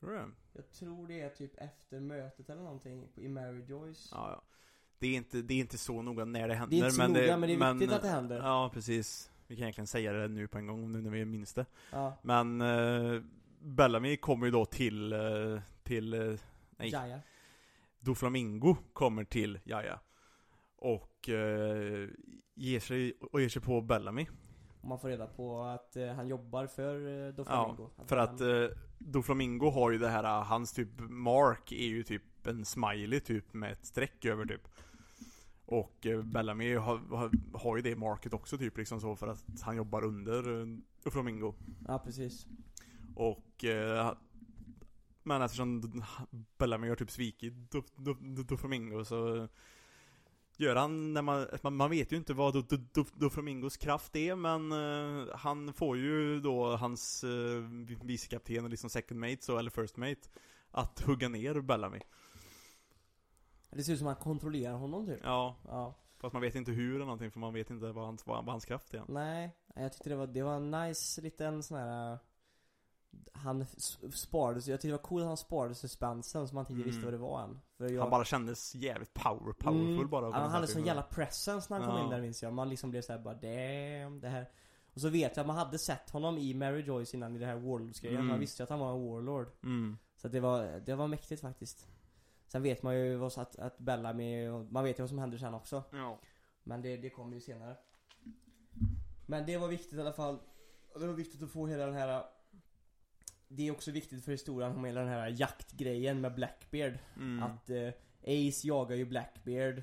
Tror 0.00 0.10
du 0.10 0.16
det? 0.16 0.30
Jag 0.52 0.70
tror 0.70 1.06
det 1.08 1.20
är 1.20 1.30
typ 1.30 1.52
efter 1.56 2.00
mötet 2.00 2.50
eller 2.50 2.62
någonting 2.62 3.08
i 3.16 3.28
Mary 3.28 3.64
Joyce 3.64 4.08
Ja, 4.12 4.30
ja. 4.30 4.42
Det 4.98 5.06
är 5.06 5.16
inte, 5.16 5.42
det 5.42 5.54
är 5.54 5.58
inte 5.58 5.78
så 5.78 6.02
noga 6.02 6.24
när 6.24 6.48
det 6.48 6.54
händer. 6.54 6.76
Det 6.76 6.82
är 6.82 6.84
inte 6.84 6.96
så 6.96 7.08
noga, 7.08 7.36
men 7.36 7.48
det 7.48 7.54
är 7.66 7.72
viktigt 7.74 7.92
att 7.96 8.02
det 8.02 8.08
händer. 8.08 8.36
Ja, 8.38 8.70
precis. 8.74 9.30
Vi 9.48 9.56
kan 9.56 9.62
egentligen 9.62 9.86
säga 9.86 10.12
det 10.12 10.28
nu 10.28 10.48
på 10.48 10.58
en 10.58 10.66
gång, 10.66 10.92
nu 10.92 11.02
när 11.02 11.10
vi 11.10 11.24
minns 11.24 11.54
det. 11.54 11.66
Ja, 11.92 12.18
Men 12.22 12.60
eh, 12.60 13.22
Bellamy 13.60 14.16
kommer 14.16 14.46
ju 14.46 14.52
då 14.52 14.64
till, 14.64 15.12
eh, 15.12 15.60
till, 15.82 16.14
eh, 16.14 16.34
nej, 16.76 16.90
Jaya 16.90 17.20
Doflamingo 18.00 18.76
kommer 18.92 19.24
till 19.24 19.58
Jaja. 19.64 20.00
Och 20.76 21.28
eh, 21.28 22.08
ger, 22.54 22.80
sig, 22.80 23.12
och 23.32 23.40
ger 23.40 23.48
sig 23.48 23.62
på 23.62 23.80
Bellamy. 23.80 24.26
Och 24.80 24.88
man 24.88 24.98
får 24.98 25.08
reda 25.08 25.26
på 25.26 25.62
att 25.62 25.96
eh, 25.96 26.08
han 26.08 26.28
jobbar 26.28 26.66
för 26.66 27.26
eh, 27.26 27.34
Doflamingo 27.34 27.90
Ja, 27.96 28.04
för 28.06 28.16
att 28.16 28.40
eh, 28.40 28.78
Doflamingo 28.98 29.70
har 29.70 29.90
ju 29.90 29.98
det 29.98 30.08
här, 30.08 30.42
hans 30.44 30.72
typ 30.72 30.88
mark 30.98 31.72
är 31.72 31.86
ju 31.86 32.02
typ 32.02 32.46
en 32.46 32.64
smiley 32.64 33.20
typ 33.20 33.54
med 33.54 33.72
ett 33.72 33.86
streck 33.86 34.24
över 34.24 34.46
typ. 34.46 34.68
Och 35.70 36.06
eh, 36.06 36.22
Bellamy 36.22 36.74
har, 36.74 36.98
har, 36.98 37.30
har 37.58 37.76
ju 37.76 37.82
det 37.82 37.96
market 37.96 38.34
också 38.34 38.58
typ 38.58 38.78
liksom 38.78 39.00
så 39.00 39.16
för 39.16 39.28
att 39.28 39.44
han 39.62 39.76
jobbar 39.76 40.04
under 40.04 40.60
eh, 40.60 40.66
Doflamingo. 41.04 41.54
Ja 41.86 41.98
precis 41.98 42.46
Och 43.14 43.64
eh, 43.64 44.12
Men 45.22 45.42
eftersom 45.42 46.02
Bellamy 46.58 46.88
har 46.88 46.96
typ 46.96 47.10
svikit 47.10 47.54
Do- 47.54 47.96
Do- 47.96 48.44
Doflamingo 48.44 49.04
så 49.04 49.48
Gör 50.56 50.76
han 50.76 51.12
när 51.12 51.22
man, 51.22 51.76
man, 51.76 51.90
vet 51.90 52.12
ju 52.12 52.16
inte 52.16 52.34
vad 52.34 52.54
Do- 52.54 52.68
Do- 52.68 52.88
Do- 52.94 53.18
Doflamingos 53.18 53.76
kraft 53.76 54.16
är 54.16 54.34
men 54.34 54.72
eh, 54.72 55.36
han 55.36 55.72
får 55.72 55.96
ju 55.96 56.40
då 56.40 56.76
hans 56.76 57.24
uh, 57.24 57.62
vicekapten 58.02 58.64
och 58.64 58.70
liksom 58.70 58.90
second 58.90 59.20
mate 59.20 59.38
så, 59.40 59.58
eller 59.58 59.70
first 59.70 59.96
mate 59.96 60.28
Att 60.70 61.00
hugga 61.00 61.28
ner 61.28 61.60
Bellamy 61.60 62.00
Det 63.70 63.82
ser 63.84 63.92
ut 63.92 63.98
som 63.98 64.08
att 64.08 64.16
han 64.16 64.22
kontrollerar 64.24 64.74
honom 64.74 65.06
typ. 65.06 65.20
Ja, 65.24 65.56
Ja. 65.68 65.94
Fast 66.20 66.32
man 66.32 66.42
vet 66.42 66.54
inte 66.54 66.72
hur 66.72 66.94
eller 66.94 67.04
någonting 67.04 67.30
för 67.30 67.40
man 67.40 67.54
vet 67.54 67.70
inte 67.70 67.92
vad 67.92 68.04
hans, 68.04 68.26
vad, 68.26 68.44
hans 68.44 68.64
kraft 68.64 68.94
är. 68.94 69.02
Nej, 69.08 69.56
jag 69.74 69.92
tyckte 69.92 70.08
det 70.08 70.16
var, 70.16 70.26
det 70.26 70.42
var 70.42 70.54
en 70.56 70.70
nice 70.70 71.20
liten 71.20 71.62
sån 71.62 71.78
här 71.78 72.12
äh, 72.12 72.18
Han 73.32 73.66
sparade 74.12 74.62
sig, 74.62 74.70
jag 74.70 74.80
tyckte 74.80 74.88
det 74.88 74.92
var 74.96 75.02
coolt 75.02 75.22
att 75.22 75.28
han 75.28 75.36
sparade 75.36 75.74
suspensen 75.74 76.48
så 76.48 76.54
man 76.54 76.62
inte 76.62 76.72
Mm. 76.72 76.84
visste 76.86 77.04
vad 77.04 77.14
det 77.14 77.18
var 77.18 77.42
än. 77.42 77.60
Jag, 77.76 78.00
Han 78.00 78.10
bara 78.10 78.24
kändes 78.24 78.74
jävligt 78.74 79.14
power, 79.14 79.52
powerful 79.52 79.94
Mm, 79.94 80.08
bara 80.10 80.32
Han 80.32 80.50
hade 80.50 80.66
sån 80.66 80.84
jävla 80.86 81.02
presence 81.02 81.66
när 81.72 81.80
han 81.80 81.88
kom 81.88 81.98
Ja. 81.98 82.04
in 82.04 82.10
där 82.10 82.20
minns 82.20 82.42
jag, 82.42 82.52
man 82.52 82.68
liksom 82.68 82.90
blev 82.90 83.02
såhär 83.02 83.18
bara 83.20 83.34
damn, 83.34 84.20
det 84.20 84.28
här 84.28 84.50
Och 84.94 85.00
så 85.00 85.08
vet 85.08 85.36
jag 85.36 85.42
att 85.42 85.46
man 85.46 85.56
hade 85.56 85.78
sett 85.78 86.10
honom 86.10 86.38
i 86.38 86.54
Mary 86.54 86.80
Joyce 86.82 87.14
innan 87.16 87.36
i 87.36 87.38
det 87.38 87.46
här 87.46 87.56
Warlords-grejen, 87.56 88.16
Mm. 88.16 88.26
man 88.28 88.40
visste 88.40 88.62
ju 88.62 88.64
att 88.64 88.70
han 88.70 88.78
var 88.78 88.92
en 88.94 89.08
Warlord. 89.08 89.48
Mm. 89.62 89.98
Så 90.16 90.26
att 90.26 90.32
det 90.32 90.40
var, 90.40 90.80
det 90.86 90.94
var 90.94 91.08
mäktigt 91.08 91.40
faktiskt 91.40 91.88
Sen 92.48 92.62
vet 92.62 92.82
man 92.82 92.96
ju 92.96 93.16
vad 93.16 93.38
att, 93.38 93.58
att 93.58 93.78
Bellamy, 93.78 94.48
man 94.48 94.84
vet 94.84 94.98
ju 94.98 95.02
vad 95.02 95.08
som 95.08 95.18
händer 95.18 95.38
sen 95.38 95.54
också. 95.54 95.82
Ja. 95.92 96.18
Men 96.62 96.82
det, 96.82 96.96
det 96.96 97.10
kommer 97.10 97.34
ju 97.34 97.40
senare. 97.40 97.76
Men 99.26 99.46
det 99.46 99.56
var 99.56 99.68
viktigt 99.68 99.92
i 99.92 100.00
alla 100.00 100.12
fall. 100.12 100.38
Det 100.94 101.06
var 101.06 101.14
viktigt 101.14 101.42
att 101.42 101.50
få 101.50 101.66
hela 101.66 101.86
den 101.86 101.94
här 101.94 102.24
Det 103.48 103.68
är 103.68 103.72
också 103.72 103.90
viktigt 103.90 104.24
för 104.24 104.32
historien 104.32 104.76
om 104.76 104.84
hela 104.84 105.00
den 105.00 105.08
här 105.08 105.28
jaktgrejen 105.28 106.20
med 106.20 106.34
Blackbeard. 106.34 106.98
Mm. 107.16 107.42
Att 107.42 107.70
eh, 107.70 107.88
Ace 108.22 108.66
jagar 108.66 108.96
ju 108.96 109.04
Blackbeard. 109.04 109.82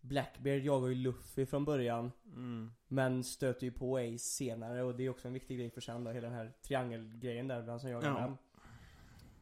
Blackbeard 0.00 0.62
jagar 0.62 0.88
ju 0.88 0.94
Luffy 0.94 1.46
från 1.46 1.64
början. 1.64 2.12
Mm. 2.26 2.72
Men 2.88 3.24
stöter 3.24 3.64
ju 3.64 3.72
på 3.72 3.96
Ace 3.98 4.18
senare 4.18 4.82
och 4.82 4.94
det 4.94 5.04
är 5.04 5.10
också 5.10 5.28
en 5.28 5.34
viktig 5.34 5.58
grej 5.58 5.70
för 5.70 5.80
sen 5.80 6.04
då, 6.04 6.10
hela 6.10 6.28
den 6.28 6.36
här 6.36 6.52
triangelgrejen 6.62 7.48
där, 7.48 7.62
vem 7.62 7.80
som 7.80 7.90
jagar 7.90 8.08
Ja. 8.08 8.20
vem. 8.20 8.36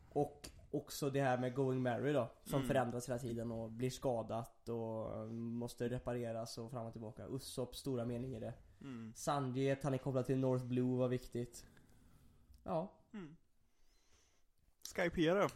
Och 0.09 0.51
också 0.75 1.11
det 1.11 1.23
här 1.23 1.39
med 1.39 1.55
Going 1.55 1.83
Mary 1.83 2.13
då, 2.13 2.31
som 2.45 2.57
Mm. 2.57 2.69
förändras 2.69 3.09
hela 3.09 3.19
tiden 3.19 3.51
och 3.53 3.71
blir 3.71 3.91
skadat 3.91 4.69
och 4.69 5.29
måste 5.35 5.89
repareras 5.89 6.59
och 6.59 6.71
fram 6.71 6.87
och 6.87 6.93
tillbaka 6.93 7.27
Ussops 7.27 7.79
stora 7.79 8.05
mening 8.05 8.35
i 8.37 8.41
det 8.41 8.55
Mm. 8.81 9.13
Sanji, 9.17 9.71
att 9.71 9.83
han 9.83 9.95
är 9.95 9.99
kopplad 9.99 10.27
till 10.27 10.39
North 10.39 10.65
Blue 10.65 10.99
var 10.99 11.09
viktigt 11.09 11.67
Ja 12.65 12.93
Mm. 13.13 13.37
Skypea 14.97 15.35
då? 15.35 15.49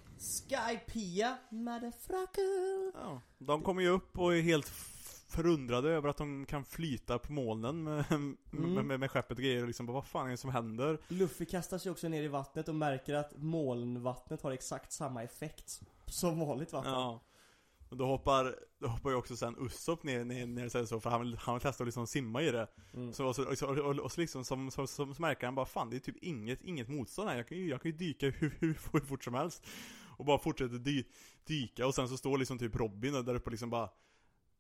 Skypea, 0.48 1.38
motherfucker 1.50 2.92
Ja. 2.94 3.20
De 3.38 3.62
kommer 3.62 3.82
ju 3.82 3.88
upp 3.88 4.18
och 4.18 4.34
är 4.36 4.40
helt 4.42 4.66
förundrade 5.28 5.90
över 5.90 6.08
att 6.08 6.16
de 6.16 6.46
kan 6.46 6.64
flyta 6.64 7.18
på 7.18 7.32
molnen 7.32 7.84
med, 7.84 8.04
med, 8.50 8.84
med, 8.84 9.00
med 9.00 9.10
skeppet 9.10 9.38
och 9.38 9.44
grejer 9.44 9.60
och 9.62 9.66
liksom 9.66 9.86
bara, 9.86 9.92
vad 9.92 10.06
fan 10.06 10.26
är 10.26 10.30
det 10.30 10.36
som 10.36 10.50
händer? 10.50 10.98
Luffy 11.08 11.44
kastar 11.44 11.78
sig 11.78 11.92
också 11.92 12.08
ner 12.08 12.22
i 12.22 12.28
vattnet 12.28 12.68
och 12.68 12.74
märker 12.74 13.14
att 13.14 13.32
molnvattnet 13.36 14.42
har 14.42 14.52
exakt 14.52 14.92
samma 14.92 15.22
effekt 15.22 15.80
som 16.06 16.38
vanligt 16.38 16.72
vatten 16.72 16.92
Ja. 16.92 17.20
Och 17.90 17.96
då 17.96 18.06
hoppar, 18.06 18.56
då 18.78 18.88
hoppar 18.88 19.10
ju 19.10 19.16
också 19.16 19.36
sen 19.36 19.56
Usopp 19.60 20.02
ner, 20.02 20.24
ner, 20.24 20.46
ner 20.46 20.68
så, 20.68 20.86
så 20.86 21.00
för 21.00 21.10
han 21.10 21.20
vill, 21.20 21.36
han 21.36 21.54
vill 21.54 21.62
testa 21.62 21.84
att 21.84 21.88
liksom 21.88 22.06
simma 22.06 22.42
i 22.42 22.50
det. 22.50 22.68
Mm. 22.94 23.12
Så, 23.12 23.26
och, 23.26 23.36
så, 23.36 23.42
och, 23.42 23.78
och, 23.78 23.98
och 23.98 24.12
så 24.12 24.20
liksom 24.20 24.44
som, 24.44 24.70
så, 24.70 24.86
så, 24.86 25.14
så 25.14 25.22
märker 25.22 25.46
han 25.46 25.54
bara 25.54 25.66
fan 25.66 25.90
det 25.90 25.96
är 25.96 26.00
typ 26.00 26.16
inget, 26.22 26.62
inget 26.62 26.88
motstånd 26.88 27.28
här. 27.28 27.36
Jag 27.36 27.48
kan 27.48 27.58
ju, 27.58 27.68
jag 27.68 27.82
kan 27.82 27.90
ju 27.90 27.96
dyka 27.96 28.26
hur, 28.38 28.56
hur, 28.60 28.78
hur 28.92 29.00
fort 29.00 29.24
som 29.24 29.34
helst. 29.34 29.66
och 30.16 30.24
bara 30.24 30.38
fortsätter 30.38 30.78
dy 30.78 31.04
dyka 31.44 31.86
och 31.86 31.94
sen 31.94 32.08
så 32.08 32.16
står 32.16 32.38
liksom 32.38 32.58
typ 32.58 32.76
Robin 32.76 33.12
där 33.12 33.34
uppe 33.34 33.46
och 33.46 33.50
liksom 33.50 33.70
bara 33.70 33.88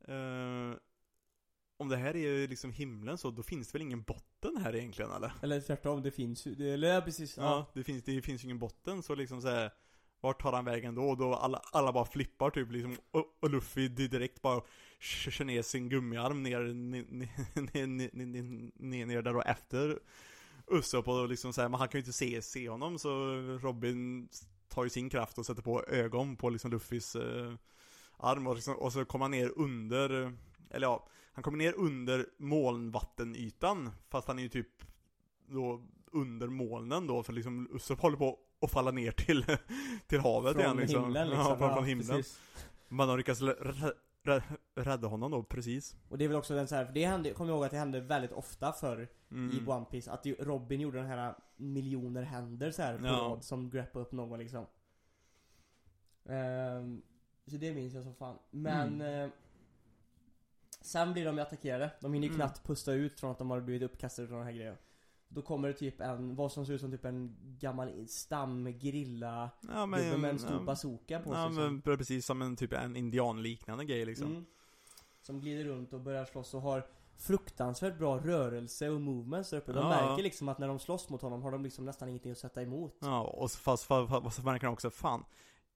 eh, 0.08 0.76
Om 1.76 1.88
det 1.88 1.96
här 1.96 2.16
är 2.16 2.48
liksom 2.48 2.72
himlen 2.72 3.18
så, 3.18 3.30
då 3.30 3.42
finns 3.42 3.68
det 3.68 3.72
väl 3.78 3.82
ingen 3.82 4.02
botten 4.02 4.56
här 4.56 4.76
egentligen 4.76 5.10
eller? 5.10 5.32
Eller 5.42 5.60
tvärtom, 5.60 6.02
det 6.02 6.10
finns 6.10 6.46
ju, 6.46 6.54
det- 6.54 6.70
eller 6.70 6.94
ja, 6.94 7.00
precis, 7.00 7.36
Ja, 7.36 7.42
ja. 7.42 7.66
det 7.74 7.84
finns, 7.84 8.04
det 8.04 8.22
finns 8.22 8.42
ju 8.44 8.46
ingen 8.46 8.58
botten 8.58 9.02
så 9.02 9.14
liksom 9.14 9.42
så 9.42 9.48
här, 9.48 9.70
Vart 10.20 10.42
tar 10.42 10.52
han 10.52 10.64
vägen 10.64 10.94
då? 10.94 11.02
Och 11.08 11.16
då 11.16 11.34
alla, 11.34 11.62
alla 11.72 11.92
bara 11.92 12.04
flippar 12.04 12.50
typ 12.50 12.70
liksom 12.72 12.96
och, 13.10 13.24
och 13.40 13.50
Luffy 13.50 13.88
di- 13.88 14.08
direkt 14.08 14.42
bara 14.42 14.62
kör 15.00 15.44
ner 15.44 15.62
sin 15.62 15.88
gummiarm 15.88 16.42
ner, 16.42 16.60
ner, 16.60 17.04
ner, 17.10 17.86
ner, 17.86 18.10
ner, 18.26 18.70
ner, 18.76 19.06
ner 19.06 19.22
där 19.22 19.36
och 19.36 19.46
efter 19.46 19.98
Usopp 20.70 21.08
och 21.08 21.28
liksom 21.28 21.52
så 21.52 21.60
här, 21.60 21.68
men 21.68 21.78
han 21.80 21.88
kan 21.88 21.98
ju 21.98 22.02
inte 22.02 22.12
se, 22.12 22.42
se 22.42 22.68
honom 22.68 22.98
så 22.98 23.10
Robin 23.62 24.28
tar 24.68 24.84
ju 24.84 24.90
sin 24.90 25.10
kraft 25.10 25.38
och 25.38 25.46
sätter 25.46 25.62
på 25.62 25.84
ögon 25.84 26.36
på 26.36 26.50
liksom 26.50 26.70
Luffys 26.70 27.16
eh, 27.16 27.52
arm 28.18 28.46
och, 28.46 28.54
liksom, 28.54 28.74
och 28.74 28.92
så 28.92 29.04
kommer 29.04 29.24
han 29.24 29.30
ner 29.30 29.52
under, 29.56 30.10
eller 30.70 30.86
ja, 30.86 31.08
han 31.32 31.42
kommer 31.42 31.58
ner 31.58 31.74
under 31.76 32.26
molnvattenytan 32.38 33.90
fast 34.08 34.28
han 34.28 34.38
är 34.38 34.42
ju 34.42 34.48
typ 34.48 34.82
då 35.48 35.82
under 36.12 36.46
molnen 36.48 37.06
då 37.06 37.22
för 37.22 37.32
liksom 37.32 37.68
Usopp 37.74 38.00
håller 38.00 38.16
på 38.16 38.38
att 38.60 38.70
falla 38.70 38.90
ner 38.90 39.10
till, 39.12 39.44
till 40.06 40.20
havet 40.20 40.52
Från 40.52 40.64
igen 40.64 40.76
liksom. 40.76 41.02
himlen 41.04 41.28
liksom. 41.28 41.46
Ja, 41.46 41.56
från, 41.56 41.74
från 41.74 41.84
himlen. 41.84 42.06
precis. 42.16 42.40
Rä- 42.88 43.54
rä- 43.72 43.92
rä- 44.24 44.56
rädda 44.74 45.08
honom 45.08 45.30
då, 45.30 45.42
precis. 45.42 45.96
Och 46.08 46.18
det 46.18 46.24
är 46.24 46.28
väl 46.28 46.36
också 46.38 46.54
den 46.54 46.68
så 46.68 46.74
här, 46.74 46.84
för 46.84 46.92
det 46.92 47.06
hände, 47.06 47.30
kommer 47.32 47.50
jag 47.50 47.56
ihåg 47.56 47.64
att 47.64 47.70
det 47.70 47.76
hände 47.78 48.00
väldigt 48.00 48.32
ofta 48.32 48.72
förr 48.72 49.08
Mm. 49.30 49.56
i 49.56 49.68
One 49.70 49.84
Piece 49.84 50.10
att 50.12 50.26
Robin 50.38 50.80
gjorde 50.80 50.98
den 50.98 51.06
här 51.06 51.34
miljoner 51.56 52.22
händer 52.22 52.70
så 52.70 52.82
här 52.82 52.98
på 52.98 53.06
Ja. 53.06 53.12
rad 53.12 53.44
som 53.44 53.70
greppade 53.70 54.04
upp 54.04 54.12
någon 54.12 54.38
liksom. 54.38 54.66
Ehm, 56.28 57.02
så 57.50 57.56
det 57.56 57.74
minns 57.74 57.94
jag 57.94 58.04
som 58.04 58.14
fan. 58.14 58.38
Men 58.50 59.00
eh, 59.00 59.28
Sen 60.80 61.12
blir 61.12 61.24
de 61.24 61.34
ju 61.36 61.40
attackerade. 61.42 61.90
De 62.00 62.12
hinner 62.14 62.26
ju 62.28 62.34
Mm. 62.34 62.46
knappt 62.46 62.66
pusta 62.66 62.92
ut 62.92 63.20
från 63.20 63.30
att 63.30 63.38
de 63.38 63.50
har 63.50 63.60
blivit 63.60 63.82
uppkastade 63.82 64.28
från 64.28 64.38
den 64.38 64.46
här 64.46 64.54
grejen. 64.54 64.76
Då 65.28 65.42
kommer 65.42 65.68
det 65.68 65.74
typ 65.74 66.00
en, 66.00 66.34
vad 66.36 66.52
som 66.52 66.66
ser 66.66 66.72
ut 66.72 66.80
som 66.80 66.90
typ 66.90 67.04
en 67.04 67.36
gammal 67.60 68.08
stamgrilla 68.08 69.50
Ja 69.60 69.86
gubbe 69.86 70.16
med 70.18 70.30
en 70.30 70.38
stor 70.38 70.52
ja, 70.56 70.62
bazooka 70.62 71.20
på 71.20 71.30
Ja 71.34 71.46
sig. 71.46 71.54
som- 71.54 71.64
men 71.64 71.82
precis 71.98 72.26
som 72.26 72.42
en 72.42 72.56
typ 72.56 72.72
en 72.72 72.96
indianliknande 72.96 73.84
grej 73.84 74.04
liksom. 74.04 74.26
Mm. 74.30 74.44
Som 75.22 75.40
glider 75.40 75.64
runt 75.64 75.92
och 75.92 76.00
börjar 76.00 76.24
slåss 76.24 76.54
och 76.54 76.62
har 76.62 76.86
fruktansvärt 77.16 77.98
bra 77.98 78.18
rörelse 78.18 78.88
och 78.88 79.00
movements 79.00 79.50
där 79.50 79.58
uppe. 79.58 79.72
De 79.72 79.78
Ja. 79.82 79.88
märker 79.88 80.22
liksom 80.22 80.48
att 80.48 80.58
när 80.58 80.68
de 80.68 80.78
slåss 80.78 81.08
mot 81.08 81.22
honom 81.22 81.42
har 81.42 81.50
de 81.52 81.62
liksom 81.64 81.84
nästan 81.84 82.08
ingenting 82.08 82.32
att 82.32 82.38
sätta 82.38 82.62
emot. 82.62 82.96
Ja, 83.00 83.20
och 83.22 83.50
fast, 83.50 83.84
fast, 83.84 84.08
fast, 84.10 84.24
fast 84.24 84.44
märker 84.44 84.66
han 84.66 84.72
också, 84.72 84.90
fan 84.90 85.24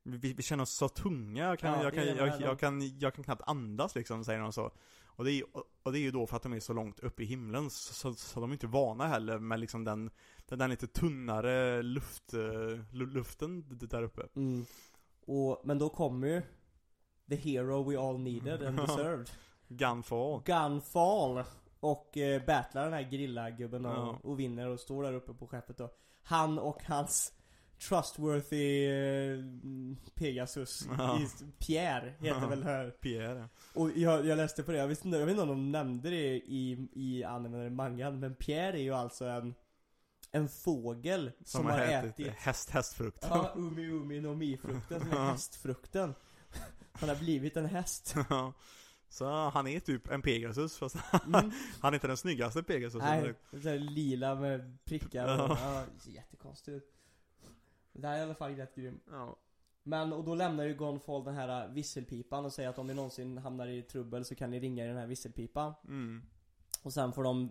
vi, 0.03 0.33
vi 0.33 0.43
känner 0.43 0.63
oss 0.63 0.71
så 0.71 0.89
tunga, 0.89 1.45
jag 1.49 1.59
kan, 1.59 1.73
Ja, 1.73 1.83
jag, 1.83 1.95
kan, 1.95 2.05
det 2.05 2.11
är 2.11 2.15
det 2.15 2.21
jag, 2.21 2.33
här 2.33 2.41
jag, 2.41 2.59
kan, 2.59 2.99
jag 2.99 3.15
kan 3.15 3.25
knappt 3.25 3.43
andas 3.47 3.95
liksom, 3.95 4.25
säger 4.25 4.41
de 4.41 4.53
så. 4.53 4.71
Och 5.07 5.25
det, 5.25 5.33
är, 5.33 5.45
och- 5.83 5.93
det 5.93 5.99
är 5.99 6.01
ju 6.03 6.11
då 6.11 6.27
för 6.27 6.37
att 6.37 6.43
de 6.43 6.53
är 6.53 6.61
så 6.61 6.73
långt 6.73 7.01
upp 7.01 7.21
i 7.21 7.25
himlen, 7.25 7.71
så, 7.71 7.95
så, 7.95 8.15
så 8.15 8.41
de 8.41 8.51
är 8.51 8.53
inte 8.53 8.67
vana 8.67 9.07
heller 9.07 9.39
med 9.39 9.61
liksom 9.61 9.85
den, 9.85 10.11
den, 10.47 10.59
den 10.59 10.71
lite 10.71 10.87
tunnare 10.87 11.83
luft, 11.83 12.35
eh, 12.35 12.39
lu- 12.91 13.13
luften 13.13 13.65
där 13.69 14.03
uppe. 14.03 14.23
Mm. 14.37 14.65
Och, 15.27 15.61
men 15.65 15.79
då 15.79 15.89
kommer 15.89 16.27
ju 16.27 16.43
The 17.29 17.37
hero 17.37 17.83
we 17.91 17.99
all 18.01 18.19
needed 18.19 18.63
and 18.63 18.79
Ja. 18.79 18.83
deserved. 18.87 19.31
Gunfall. 19.69 20.43
Gunfall. 20.45 21.45
Och 21.81 22.17
eh, 22.17 22.45
battlar 22.47 22.85
den 22.85 22.93
här 22.93 23.11
grillagubben 23.11 23.87
och, 23.87 23.93
Ja. 23.93 24.19
och 24.23 24.41
vinner 24.41 24.69
och 24.69 24.81
står 24.81 25.03
där 25.03 25.13
uppe 25.13 25.35
på 25.35 25.47
skeppet 25.47 25.79
då. 25.79 25.91
Han 26.23 26.59
och 26.59 26.83
hans 26.85 27.33
trustworthy 27.89 28.87
eh, 28.87 29.39
Pegasus. 30.15 30.89
Ja. 30.99 31.21
Pierre 31.59 32.15
heter 32.21 32.41
Ja. 32.41 32.47
väl 32.47 32.63
här. 32.63 32.91
Pierre. 32.91 33.49
Och 33.75 33.91
jag, 33.97 34.27
jag 34.27 34.37
läste 34.37 34.63
på 34.63 34.73
det, 34.73 34.79
jag, 34.79 34.87
visste, 34.89 35.09
jag 35.09 35.19
vet 35.27 35.31
inte 35.31 35.43
om 35.43 35.49
de 35.49 35.73
nämnde 35.73 36.11
det 36.11 36.37
i, 36.37 36.89
i 36.93 37.25
animen 37.25 37.61
eller 37.61 37.71
mangan, 37.71 38.21
men 38.21 38.35
Pierre 38.35 38.79
är 38.79 38.83
ju 38.83 38.93
alltså 38.95 39.25
en 39.25 39.55
En 40.31 40.49
fågel 40.49 41.31
som, 41.45 41.59
Som, 41.61 41.67
har 41.71 41.79
har 41.79 41.85
ätit, 41.87 42.21
ätit 42.21 42.33
häst, 42.35 42.71
hästfrukt. 42.71 43.27
Ja, 43.31 43.53
umi 43.57 43.87
umi 43.87 44.21
no 44.21 44.35
mi-frukten 44.35 45.01
som 45.01 45.11
är 45.13 45.31
hästfrukten 45.31 46.15
Han 46.93 47.09
har 47.09 47.17
blivit 47.17 47.57
en 47.57 47.67
häst 47.67 48.15
Ja. 48.31 48.53
Så 49.09 49.49
han 49.51 49.67
är 49.67 49.81
typ 49.81 50.09
en 50.11 50.23
Pegasus 50.23 50.79
fast 50.79 50.97
mm. 51.27 51.53
han 51.81 51.93
är 51.93 51.95
inte 51.95 52.07
den 52.07 52.17
snyggaste 52.17 52.63
Pegasus. 52.63 53.03
Nej, 53.03 53.35
lila 53.79 54.35
med 54.35 54.79
prickar 54.85 55.25
och, 55.25 55.51
Ja. 55.51 55.59
ja, 55.61 55.85
det 55.95 56.01
ser 56.01 56.11
jättekonstigt 56.11 56.69
ut 56.77 56.92
Det 57.93 58.07
här 58.09 58.15
är 58.15 58.19
i 58.19 58.23
alla 58.23 58.35
fall 58.35 58.55
rätt 58.57 58.75
grym 58.75 59.01
Ja. 59.11 59.37
Men, 59.83 60.13
och 60.13 60.25
då 60.25 60.35
lämnar 60.35 60.65
ju 60.65 60.75
Gonfall 60.75 61.25
den 61.25 61.35
här 61.35 61.69
visselpipan 61.69 62.45
och 62.45 62.53
säger 62.53 62.69
att 62.69 62.79
om 62.79 62.87
ni 62.87 62.95
någonsin 62.95 63.39
hamnar 63.39 63.67
i 63.67 63.83
trubbel 63.83 64.25
så 64.25 64.35
kan 64.35 64.51
ni 64.51 64.61
ringa 64.61 64.85
i 64.85 64.89
den 64.89 64.97
här 64.97 65.07
visselpipan 65.07 65.73
Mm. 65.85 66.23
Och 66.83 66.93
sen 66.93 67.13
får 67.13 67.25
de 67.25 67.51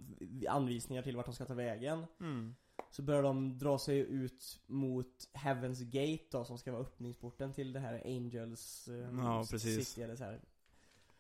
anvisningar 0.49 1.01
till 1.01 1.15
vart 1.17 1.25
de 1.25 1.35
ska 1.35 1.45
ta 1.45 1.53
vägen 1.53 2.05
Mm. 2.19 2.55
Så 2.91 3.01
börjar 3.01 3.23
de 3.23 3.57
dra 3.57 3.79
sig 3.79 3.97
ut 3.99 4.59
mot 4.67 5.29
Heaven's 5.33 5.83
Gate 5.83 6.23
då 6.31 6.45
som 6.45 6.57
ska 6.57 6.71
vara 6.71 6.81
öppningsporten 6.81 7.53
till 7.53 7.73
det 7.73 7.79
här 7.79 8.01
Angels 8.05 8.87
eh, 8.87 9.17
Ja. 9.17 9.43
City 9.45 10.01
eller 10.01 10.15
så 10.15 10.23
här. 10.23 10.41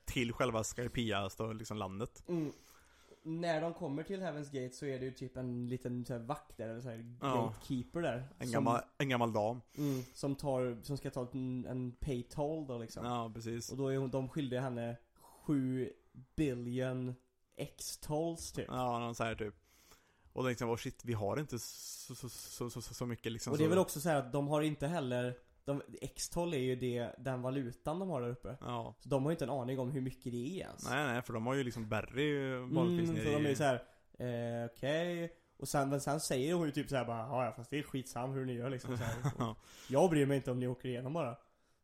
Till 0.05 0.33
själva 0.33 0.63
Skypia, 0.63 1.17
alltså 1.17 1.53
liksom 1.53 1.77
landet. 1.77 2.23
Mm. 2.27 2.51
När 3.23 3.61
de 3.61 3.73
kommer 3.73 4.03
till 4.03 4.21
Heaven's 4.21 4.51
Gate 4.63 4.75
så 4.75 4.85
är 4.85 4.99
det 4.99 5.05
ju 5.05 5.11
typ 5.11 5.37
en 5.37 5.67
liten 5.67 6.05
så 6.05 6.13
här, 6.13 6.19
vakt 6.19 6.57
där, 6.57 6.69
eller 6.69 6.81
så 6.81 6.89
här, 6.89 7.15
Ja. 7.21 7.35
gatekeeper 7.35 8.01
där 8.01 8.27
En 8.39 8.47
som, 8.47 8.53
gammal, 8.53 8.81
en 8.97 9.09
gammal 9.09 9.33
dam. 9.33 9.61
mm, 9.77 10.03
som 10.13 10.35
tar, 10.35 10.77
som 10.83 10.97
ska 10.97 11.09
ta 11.09 11.27
en, 11.33 11.65
en 11.65 11.91
pay 11.91 12.23
toll 12.23 12.67
då 12.67 12.77
liksom 12.77 13.05
Ja, 13.05 13.31
precis. 13.33 13.71
Och 13.71 13.77
då 13.77 13.87
är 13.87 13.97
hon- 13.97 14.11
de 14.11 14.29
skyldiga 14.29 14.61
henne 14.61 14.97
7 15.45 15.91
billion 16.35 17.15
X-tolls 17.55 18.51
typ 18.51 18.65
Ja, 18.67 18.99
någon 18.99 19.15
så 19.15 19.23
här 19.23 19.35
typ. 19.35 19.53
Och 20.33 20.43
då 20.43 20.49
liksom, 20.49 20.69
oh 20.69 20.75
shit, 20.77 21.05
vi 21.05 21.13
har 21.13 21.39
inte 21.39 21.59
så, 21.59 22.15
så, 22.15 22.29
så, 22.29 22.69
så, 22.69 22.81
så, 22.81 23.05
mycket 23.05 23.31
liksom 23.31 23.51
Och 23.51 23.57
det 23.57 23.63
är 23.65 23.69
väl 23.69 23.77
också 23.79 24.01
så 24.01 24.09
här 24.09 24.15
att 24.15 24.31
de 24.31 24.47
har 24.47 24.61
inte 24.61 24.87
heller 24.87 25.37
de, 25.65 25.81
X-toll 26.01 26.53
är 26.53 26.57
ju 26.57 26.75
det, 26.75 27.11
den 27.17 27.41
valutan 27.41 27.99
de 27.99 28.09
har 28.09 28.21
där 28.21 28.29
uppe 28.29 28.57
Ja. 28.61 28.95
Så 28.99 29.09
de 29.09 29.23
har 29.23 29.31
ju 29.31 29.33
inte 29.33 29.45
en 29.45 29.49
aning 29.49 29.79
om 29.79 29.91
hur 29.91 30.01
mycket 30.01 30.31
det 30.31 30.37
är 30.61 30.65
ens 30.67 30.89
Nej, 30.89 31.13
nej, 31.13 31.21
för 31.21 31.33
de 31.33 31.45
har 31.45 31.53
ju 31.53 31.63
liksom 31.63 31.89
Barry 31.89 32.55
vanligtvis 32.55 33.09
mm, 33.09 33.23
nere 33.23 33.33
Så 33.33 33.39
de 33.39 33.45
är 33.45 33.47
i... 33.47 33.49
ju 33.49 33.55
såhär, 33.55 33.83
eh, 34.19 34.65
okej 34.65 35.33
Och 35.57 35.67
sen, 35.67 35.89
men 35.89 36.01
sen 36.01 36.19
säger 36.19 36.53
hon 36.53 36.65
ju 36.65 36.71
typ 36.71 36.89
såhär 36.89 37.05
bara 37.05 37.17
"Ja, 37.45 37.53
fast 37.55 37.69
det 37.69 37.79
är 37.79 37.83
skitsam 37.83 38.31
hur 38.31 38.45
ni 38.45 38.53
gör 38.53 38.69
liksom 38.69 38.97
så 38.97 39.03
här. 39.03 39.15
Ja. 39.37 39.55
Jag 39.89 40.09
bryr 40.09 40.25
mig 40.25 40.37
inte 40.37 40.51
om 40.51 40.59
ni 40.59 40.67
åker 40.67 40.89
igenom 40.89 41.13
bara 41.13 41.35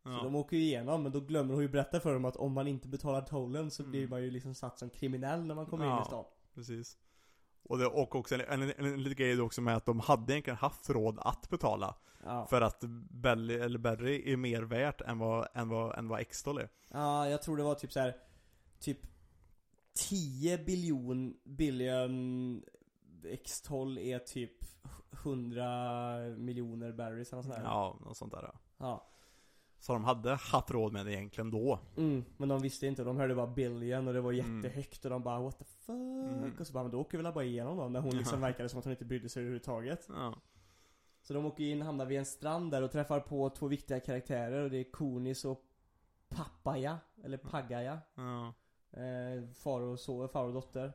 Så 0.03 0.09
Ja. 0.09 0.19
de 0.23 0.35
åker 0.35 0.57
ju 0.57 0.63
igenom 0.63 1.03
men 1.03 1.11
då 1.11 1.19
glömmer 1.19 1.53
hon 1.53 1.63
ju 1.63 1.69
berätta 1.69 1.99
för 1.99 2.13
dem 2.13 2.25
att 2.25 2.35
om 2.35 2.53
man 2.53 2.67
inte 2.67 2.87
betalar 2.87 3.21
tollen 3.21 3.71
så 3.71 3.83
blir 3.83 3.99
Mm. 3.99 4.09
man 4.09 4.23
ju 4.23 4.31
liksom 4.31 4.53
satt 4.55 4.79
som 4.79 4.89
kriminell 4.89 5.45
när 5.45 5.55
man 5.55 5.65
kommer 5.65 5.85
in 5.85 5.91
Ja. 5.91 6.01
i 6.01 6.05
stan 6.05 6.25
Precis. 6.55 6.97
Och, 7.63 7.77
det, 7.77 7.85
och 7.85 8.15
också 8.15 8.35
en, 8.35 8.41
en, 8.41 8.61
en, 8.61 8.85
en 8.85 9.03
liten 9.03 9.17
grej 9.17 9.41
också 9.41 9.61
med 9.61 9.75
att 9.75 9.85
de 9.85 9.99
hade 9.99 10.33
egentligen 10.33 10.57
haft 10.57 10.89
råd 10.89 11.19
att 11.21 11.49
betala. 11.49 11.95
Ja, 12.23 12.45
För 12.45 12.61
att 12.61 12.83
Belly, 13.09 13.53
eller 13.53 13.79
Barry 13.79 14.33
är 14.33 14.37
mer 14.37 14.61
värt 14.61 15.01
än 15.01 15.17
vad, 15.17 15.47
än 15.53 15.69
vad, 15.69 15.97
än 15.97 16.07
vad 16.07 16.19
X-Doll 16.19 16.57
är. 16.57 16.69
ja 16.91 17.29
jag 17.29 17.41
tror 17.41 17.57
det 17.57 17.63
var 17.63 17.75
typ 17.75 17.91
så 17.91 17.99
här 17.99 18.15
Typ 18.79 18.99
10 20.09 20.57
biljon, 20.57 21.37
billion 21.43 22.63
X12 23.23 23.99
är 23.99 24.19
typ 24.19 24.51
100 25.11 26.19
miljoner 26.37 26.91
berries 26.91 27.33
eller 27.33 27.41
sånt 27.41 27.55
där. 27.55 27.63
Ja, 27.63 27.99
något 28.01 28.17
sånt 28.17 28.31
där. 28.31 28.41
Ja. 28.43 28.53
ja. 28.77 29.07
Så 29.79 29.93
de 29.93 30.03
hade 30.03 30.29
haft 30.35 30.71
råd 30.71 30.93
med 30.93 31.05
det 31.05 31.13
egentligen 31.13 31.51
då. 31.51 31.79
Mm, 31.97 32.23
men 32.37 32.49
de 32.49 32.61
visste 32.61 32.87
inte, 32.87 33.03
de 33.03 33.17
hörde 33.17 33.35
bara 33.35 33.47
billion 33.47 34.07
och 34.07 34.13
det 34.13 34.21
var 34.21 34.33
Mm. 34.33 34.63
jättehögt 34.63 35.05
och 35.05 35.11
de 35.11 35.23
bara 35.23 35.39
what 35.39 35.57
the 35.59 35.65
fuck? 35.65 35.89
Mm. 35.95 36.51
Och 36.59 36.67
så 36.67 36.73
bara 36.73 36.83
men 36.83 36.91
då 36.91 36.99
åker 37.01 37.17
vi 37.17 37.23
väl 37.23 37.33
bara 37.33 37.43
igenom 37.43 37.77
då 37.77 37.89
när 37.89 37.99
hon 37.99 38.17
liksom 38.17 38.39
Ja. 38.41 38.47
verkade 38.47 38.69
som 38.69 38.79
att 38.79 38.85
hon 38.85 38.91
inte 38.91 39.05
brydde 39.05 39.29
sig 39.29 39.39
överhuvudtaget. 39.41 40.05
Ja. 40.09 40.35
Så 41.21 41.33
de 41.33 41.45
åker 41.45 41.63
in, 41.63 41.81
hamnar 41.81 42.05
vid 42.05 42.17
en 42.19 42.25
strand 42.25 42.71
där 42.71 42.81
och 42.81 42.91
träffar 42.91 43.19
på 43.19 43.49
två 43.49 43.67
viktiga 43.67 43.99
karaktärer 43.99 44.63
och 44.63 44.69
det 44.69 44.77
är 44.77 44.91
Konis 44.91 45.45
och 45.45 45.63
Papaya, 46.29 46.99
eller 47.23 47.37
Pagaya. 47.37 47.99
Ja. 48.15 48.53
Eh, 49.01 49.43
far 49.53 49.81
och 49.81 49.99
så, 49.99 50.27
far 50.27 50.45
och 50.45 50.53
dotter. 50.53 50.93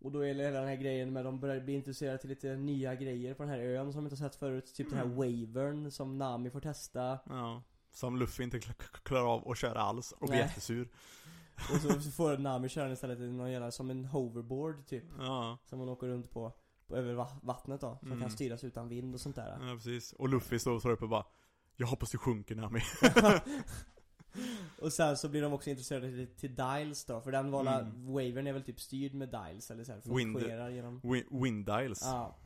Och 0.00 0.12
då 0.12 0.20
är 0.20 0.34
det 0.34 0.42
hela 0.44 0.58
den 0.58 0.68
här 0.68 0.76
grejen 0.76 1.12
med 1.12 1.24
de 1.24 1.40
börjar 1.40 1.60
bli 1.60 1.72
intresserade 1.74 2.18
till 2.18 2.28
lite 2.30 2.56
nya 2.56 2.94
grejer 2.94 3.34
på 3.34 3.42
den 3.42 3.50
här 3.52 3.58
ön 3.58 3.92
som 3.92 4.04
de 4.04 4.06
inte 4.10 4.22
har 4.22 4.28
sett 4.28 4.36
förut. 4.38 4.74
Typ 4.74 4.88
den 4.90 4.98
här 4.98 5.04
Mm. 5.04 5.16
wavern 5.16 5.90
som 5.90 6.18
Nami 6.18 6.50
får 6.50 6.60
testa. 6.60 7.18
ja. 7.28 7.62
Som 7.94 8.16
Luffy 8.18 8.42
inte 8.44 8.58
kla- 8.58 8.98
klarar 9.02 9.34
av 9.34 9.48
att 9.50 9.58
köra 9.58 9.80
alls 9.80 10.12
och 10.12 10.28
blir 10.28 10.30
Nej. 10.38 10.46
jättesur. 10.46 10.88
Och 11.74 11.80
så, 12.02 12.10
får 12.10 12.38
Nami 12.38 12.68
köra 12.68 12.84
den 12.84 12.92
istället 12.92 13.18
i 13.18 13.30
någon 13.32 13.50
jävla, 13.52 13.70
som 13.70 13.90
en 13.90 14.04
hoverboard 14.04 14.86
typ. 14.86 15.04
Ja. 15.18 15.58
Som 15.64 15.78
hon 15.78 15.88
åker 15.88 16.06
runt 16.06 16.30
på, 16.30 16.52
på 16.86 16.96
över 16.96 17.14
va- 17.14 17.38
vattnet 17.42 17.80
då. 17.80 17.96
Som 17.98 18.08
Mm. 18.08 18.20
kan 18.20 18.30
styras 18.30 18.64
utan 18.64 18.88
vind 18.88 19.14
och 19.14 19.20
sånt 19.20 19.36
där. 19.36 19.58
ja, 19.68 19.74
precis. 19.74 20.12
Och 20.12 20.28
Luffy 20.28 20.58
står 20.58 20.78
står 20.78 20.90
uppe 20.90 21.04
och 21.04 21.10
bara 21.10 21.26
Jag 21.76 21.86
hoppas 21.86 22.10
du 22.10 22.18
sjunker 22.18 22.54
Nami. 22.54 22.80
och 24.80 24.92
sen 24.92 25.16
så 25.16 25.28
blir 25.28 25.42
de 25.42 25.52
också 25.52 25.70
intresserade 25.70 26.08
till, 26.10 26.26
till 26.36 26.54
dials 26.54 27.04
då. 27.04 27.20
För 27.20 27.32
den 27.32 27.50
vala, 27.50 27.80
Mm. 27.80 28.06
wavern 28.06 28.46
är 28.46 28.52
väl 28.52 28.62
typ 28.62 28.80
styrd 28.80 29.14
med 29.14 29.28
dials 29.28 29.70
eller 29.70 29.84
så 29.84 29.92
här, 29.92 30.00
Wind- 30.00 30.70
genom 30.74 31.00
Wi- 31.00 31.42
Wind 31.42 31.66
dials. 31.66 32.00
Ja. 32.02 32.36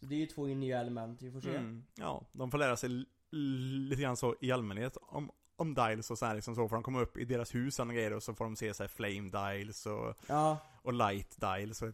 Så 0.00 0.06
det 0.06 0.14
är 0.14 0.18
ju 0.18 0.26
två 0.26 0.46
nya 0.46 0.80
element 0.80 1.22
vi 1.22 1.32
får 1.32 1.40
se. 1.40 1.56
Mm. 1.56 1.84
Ja, 1.94 2.26
de 2.32 2.50
får 2.50 2.58
lära 2.58 2.76
sig 2.76 3.04
lite 3.30 4.02
grann 4.02 4.16
så 4.16 4.36
i 4.40 4.52
allmänhet 4.52 4.96
om, 5.00 5.30
om 5.56 5.74
dials 5.74 6.10
och 6.10 6.18
så 6.18 6.26
här 6.26 6.34
liksom 6.34 6.54
så, 6.54 6.68
för 6.68 6.76
de 6.76 6.82
kommer 6.82 7.00
upp 7.02 7.16
i 7.16 7.24
deras 7.24 7.54
hus 7.54 7.78
och 7.78 7.88
grejer 7.88 8.12
och 8.12 8.22
så 8.22 8.34
får 8.34 8.44
de 8.44 8.56
se 8.56 8.74
så 8.74 8.82
här 8.82 8.88
flame 8.88 9.28
dials 9.30 9.86
och, 9.86 10.14
Ja, 10.26 10.58
och 10.82 10.92
light 10.92 11.40
dials 11.40 11.82
och 11.82 11.88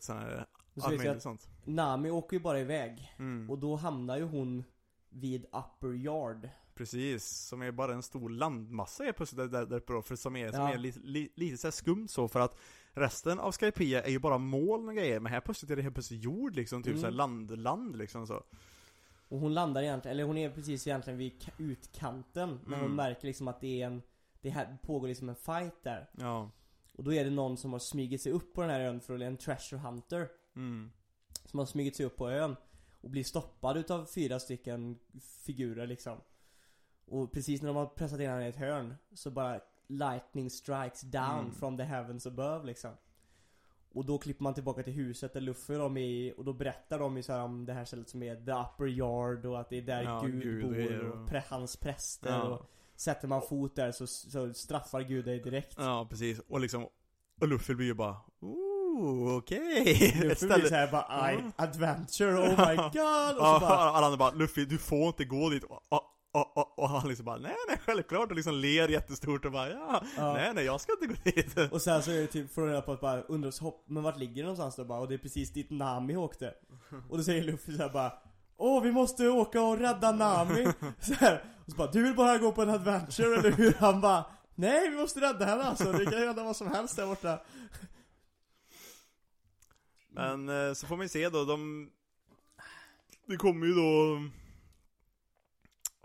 och 0.75 0.83
så 0.83 0.91
vet 0.91 1.05
jag 1.05 1.23
sånt. 1.23 1.49
Nami 1.65 2.11
åker 2.11 2.37
ju 2.37 2.43
bara 2.43 2.61
iväg. 2.61 3.15
Mm. 3.19 3.51
Och 3.51 3.59
då 3.59 3.77
hamnar 3.77 4.17
ju 4.17 4.23
hon 4.23 4.65
vid 5.09 5.45
Upper 5.45 5.95
Yard. 5.95 6.49
Precis, 6.75 7.25
som 7.25 7.63
är 7.63 7.73
bara 7.73 7.95
en 7.95 8.03
stor 8.03 8.31
landmassa 8.31 9.05
är 9.05 9.13
plötsligt 9.13 9.53
där, 9.53 9.67
där, 9.67 9.77
uppe 9.77 9.93
då, 9.93 10.03
för 10.03 10.17
som 10.17 10.37
är, 10.37 10.53
som 10.53 10.61
Ja. 10.61 10.73
är 10.73 10.79
lite, 10.79 11.01
li, 11.03 11.33
lite 11.35 11.57
så 11.57 11.73
skumt 11.73 12.09
så 12.09 12.29
för 12.29 12.41
att 12.41 12.57
resten 12.93 13.39
av 13.41 13.53
Skypia 13.53 14.03
är 14.03 14.11
ju 14.11 14.19
bara 14.19 14.39
moln 14.39 14.89
och 14.89 14.95
grejer, 14.95 15.21
men 15.21 15.33
här 15.33 15.41
plötsligt 15.41 15.71
är 15.71 15.77
det 15.77 15.83
helt 15.83 15.95
plötsligt 15.95 16.23
jord 16.23 16.55
liksom, 16.57 16.83
typ 16.83 16.91
Mm. 16.91 17.01
så 17.01 17.07
här 17.07 17.13
land, 17.13 17.59
land 17.59 17.97
liksom 17.97 18.27
så. 18.27 18.43
Och 19.35 19.41
hon 19.41 19.55
landar 19.55 19.83
egentligen, 19.83 20.13
eller 20.17 20.25
hon 20.25 20.37
är 20.39 20.51
precis 20.51 20.87
egentligen 20.87 21.19
vid 21.19 21.33
ka- 21.33 21.51
utkanten. 21.59 22.61
När 22.67 22.77
hon 22.77 22.85
Mm. 22.85 22.97
märker 22.97 23.27
liksom 23.27 23.49
att 23.49 23.61
det 23.61 23.83
är 23.83 23.87
en, 23.87 24.03
det 24.41 24.51
här 24.51 24.79
pågår 24.83 25.09
liksom 25.09 25.29
en 25.29 25.35
fight 25.35 25.83
där. 25.83 26.11
Ja. 26.19 26.51
Och 26.95 27.05
då 27.05 27.13
är 27.15 27.25
det 27.25 27.31
någon 27.31 27.57
som 27.57 27.73
har 27.73 27.79
smugit 27.79 28.23
sig 28.23 28.33
upp 28.33 28.55
på 28.55 28.61
den 28.61 28.71
här 28.71 28.81
ön 28.81 29.01
för 29.01 29.15
att 29.15 29.21
en 29.21 29.37
treasure 29.37 29.81
hunter. 29.81 30.29
Mm. 30.57 30.91
Som 31.45 31.59
har 31.59 31.67
smugit 31.67 31.97
sig 31.97 32.07
upp 32.07 32.17
på 32.17 32.31
ön. 32.31 32.57
Och 33.01 33.11
blir 33.11 33.25
stoppad 33.25 33.77
utav 33.77 34.05
fyra 34.07 34.39
stycken 34.41 34.99
figurer 35.21 35.87
liksom. 35.87 36.19
Och 37.07 37.33
precis 37.33 37.63
när 37.63 37.67
de 37.69 37.77
har 37.77 37.87
pressat 37.87 38.21
in 38.21 38.31
henne 38.31 38.47
i 38.47 38.49
ett 38.49 38.57
hörn 38.57 38.95
så 39.13 39.31
bara 39.31 39.61
lightning 39.89 40.51
strikes 40.51 41.01
down 41.01 41.41
Mm. 41.41 41.53
from 41.53 41.77
the 41.77 41.83
heavens 41.85 42.27
above 42.27 42.67
liksom. 42.67 42.91
Och 43.95 44.05
då 44.05 44.19
klipper 44.19 44.43
man 44.43 44.55
tillbaka 44.55 44.83
till 44.83 44.93
huset 44.93 45.33
där 45.33 45.41
Luffy 45.41 45.75
och 45.75 45.79
de 45.79 45.97
är 45.97 46.01
i, 46.01 46.35
och 46.37 46.45
då 46.45 46.53
berättar 46.53 46.99
de 46.99 47.17
ju 47.17 47.23
så 47.23 47.37
om 47.41 47.67
det 47.67 47.73
här 47.73 47.85
stället 47.85 48.09
som 48.09 48.23
är 48.23 48.35
the 48.37 48.53
upper 48.53 48.87
yard 48.87 49.47
och 49.47 49.61
att 49.61 49.71
det 49.71 49.77
är 49.79 49.83
där 49.83 50.03
Ja, 50.03 50.21
Gud, 50.21 50.43
Gud 50.43 50.63
bor 50.63 51.09
och 51.11 51.21
och- 51.23 51.29
pre, 51.29 51.43
hans 51.49 51.77
präster 51.77 52.31
Ja. 52.31 52.43
och 52.43 52.71
Sätter 52.97 53.29
man 53.29 53.43
fot 53.43 53.77
där 53.77 53.93
så, 53.93 54.07
så 54.07 54.55
straffar 54.55 55.01
Gud 55.01 55.25
dig 55.25 55.39
direkt. 55.41 55.75
ja, 55.79 56.07
precis. 56.11 56.39
Och 56.49 56.61
liksom, 56.61 56.87
och 57.41 57.49
Luffy 57.49 57.75
blir 57.75 57.87
ju 57.87 57.95
bara 57.95 58.17
Ooh, 58.41 59.37
okej! 59.37 59.85
Luffy 60.23 60.47
Ett 60.47 60.55
blir 60.55 60.69
såhär 60.69 60.91
bara 60.93 61.33
I 61.33 61.39
adventure, 61.57 62.33
oh 62.35 62.69
my 62.69 62.77
god! 62.77 63.37
Och 63.39 63.47
så 63.47 63.61
bara, 63.61 63.79
alla 63.79 64.07
andra 64.07 64.17
bara 64.17 64.31
Luffy, 64.33 64.65
du 64.65 64.79
får 64.79 65.07
inte 65.07 65.25
gå 65.25 65.51
dit. 65.51 65.65
Och, 65.65 65.81
och, 66.35 66.57
och, 66.57 66.79
och, 66.79 66.89
han 66.89 67.09
liksom 67.09 67.25
bara 67.25 67.37
nej, 67.37 67.57
nej, 67.69 67.79
självklart. 67.85 68.31
Och 68.31 68.37
liksom 68.37 68.55
ler 68.55 68.89
jättestort 68.89 69.45
och 69.45 69.53
bara 69.53 69.71
ja, 69.71 70.03
Ja. 70.17 70.33
nej, 70.33 70.55
nej, 70.55 70.65
jag 70.65 70.81
ska 70.81 70.93
inte 70.93 71.07
gå 71.07 71.15
dit. 71.25 71.73
Och 71.73 71.83
sen 71.83 72.03
så 72.03 72.11
är 72.11 72.21
det 72.21 72.27
typ, 72.27 72.55
får 72.55 72.67
reda 72.67 72.83
på 72.83 72.93
att 72.93 73.01
bara 73.01 73.23
undrar 73.23 73.51
så 73.51 73.65
hopp, 73.65 73.85
men 73.89 74.03
vart 74.03 74.19
ligger 74.19 74.35
det 74.35 74.43
någonstans 74.43 74.77
då 74.77 74.85
bara? 74.85 75.01
Och 75.01 75.09
det 75.09 75.15
är 75.15 75.19
precis 75.19 75.53
dit 75.53 75.71
Nami 75.71 76.17
åkte. 76.17 76.55
Och 77.11 77.17
då 77.17 77.25
säger 77.25 77.43
Luffy 77.43 77.77
såhär 77.77 77.89
bara 77.89 78.13
Åh 78.57 78.83
vi 78.83 78.93
måste 78.93 79.29
åka 79.29 79.63
och 79.63 79.79
rädda 79.79 80.13
Nami! 80.13 80.67
så 81.01 81.15
här, 81.15 81.45
Och 81.65 81.71
så 81.71 81.77
bara, 81.77 81.91
du 81.91 82.03
vill 82.03 82.15
bara 82.15 82.39
gå 82.39 82.53
på 82.53 82.63
en 82.63 82.71
adventure 82.71 83.37
eller 83.39 83.51
hur? 83.51 83.73
Han 83.73 84.01
bara 84.01 84.25
Nej 84.55 84.91
vi 84.91 84.97
måste 84.97 85.21
rädda 85.21 85.45
henne 85.45 85.63
alltså, 85.63 85.93
det 85.93 86.05
kan 86.05 86.19
hända 86.19 86.45
vad 86.45 86.57
som 86.57 86.69
helst 86.69 86.97
där 86.97 87.07
borta. 87.07 87.41
Men 90.09 90.49
eh, 90.49 90.73
så 90.75 90.87
får 90.87 90.97
man 90.97 91.05
ju 91.05 91.09
se 91.09 91.29
då, 91.29 91.45
de... 91.45 91.91
Det 93.27 93.37
kommer 93.37 93.67
ju 93.67 93.73
då... 93.75 94.21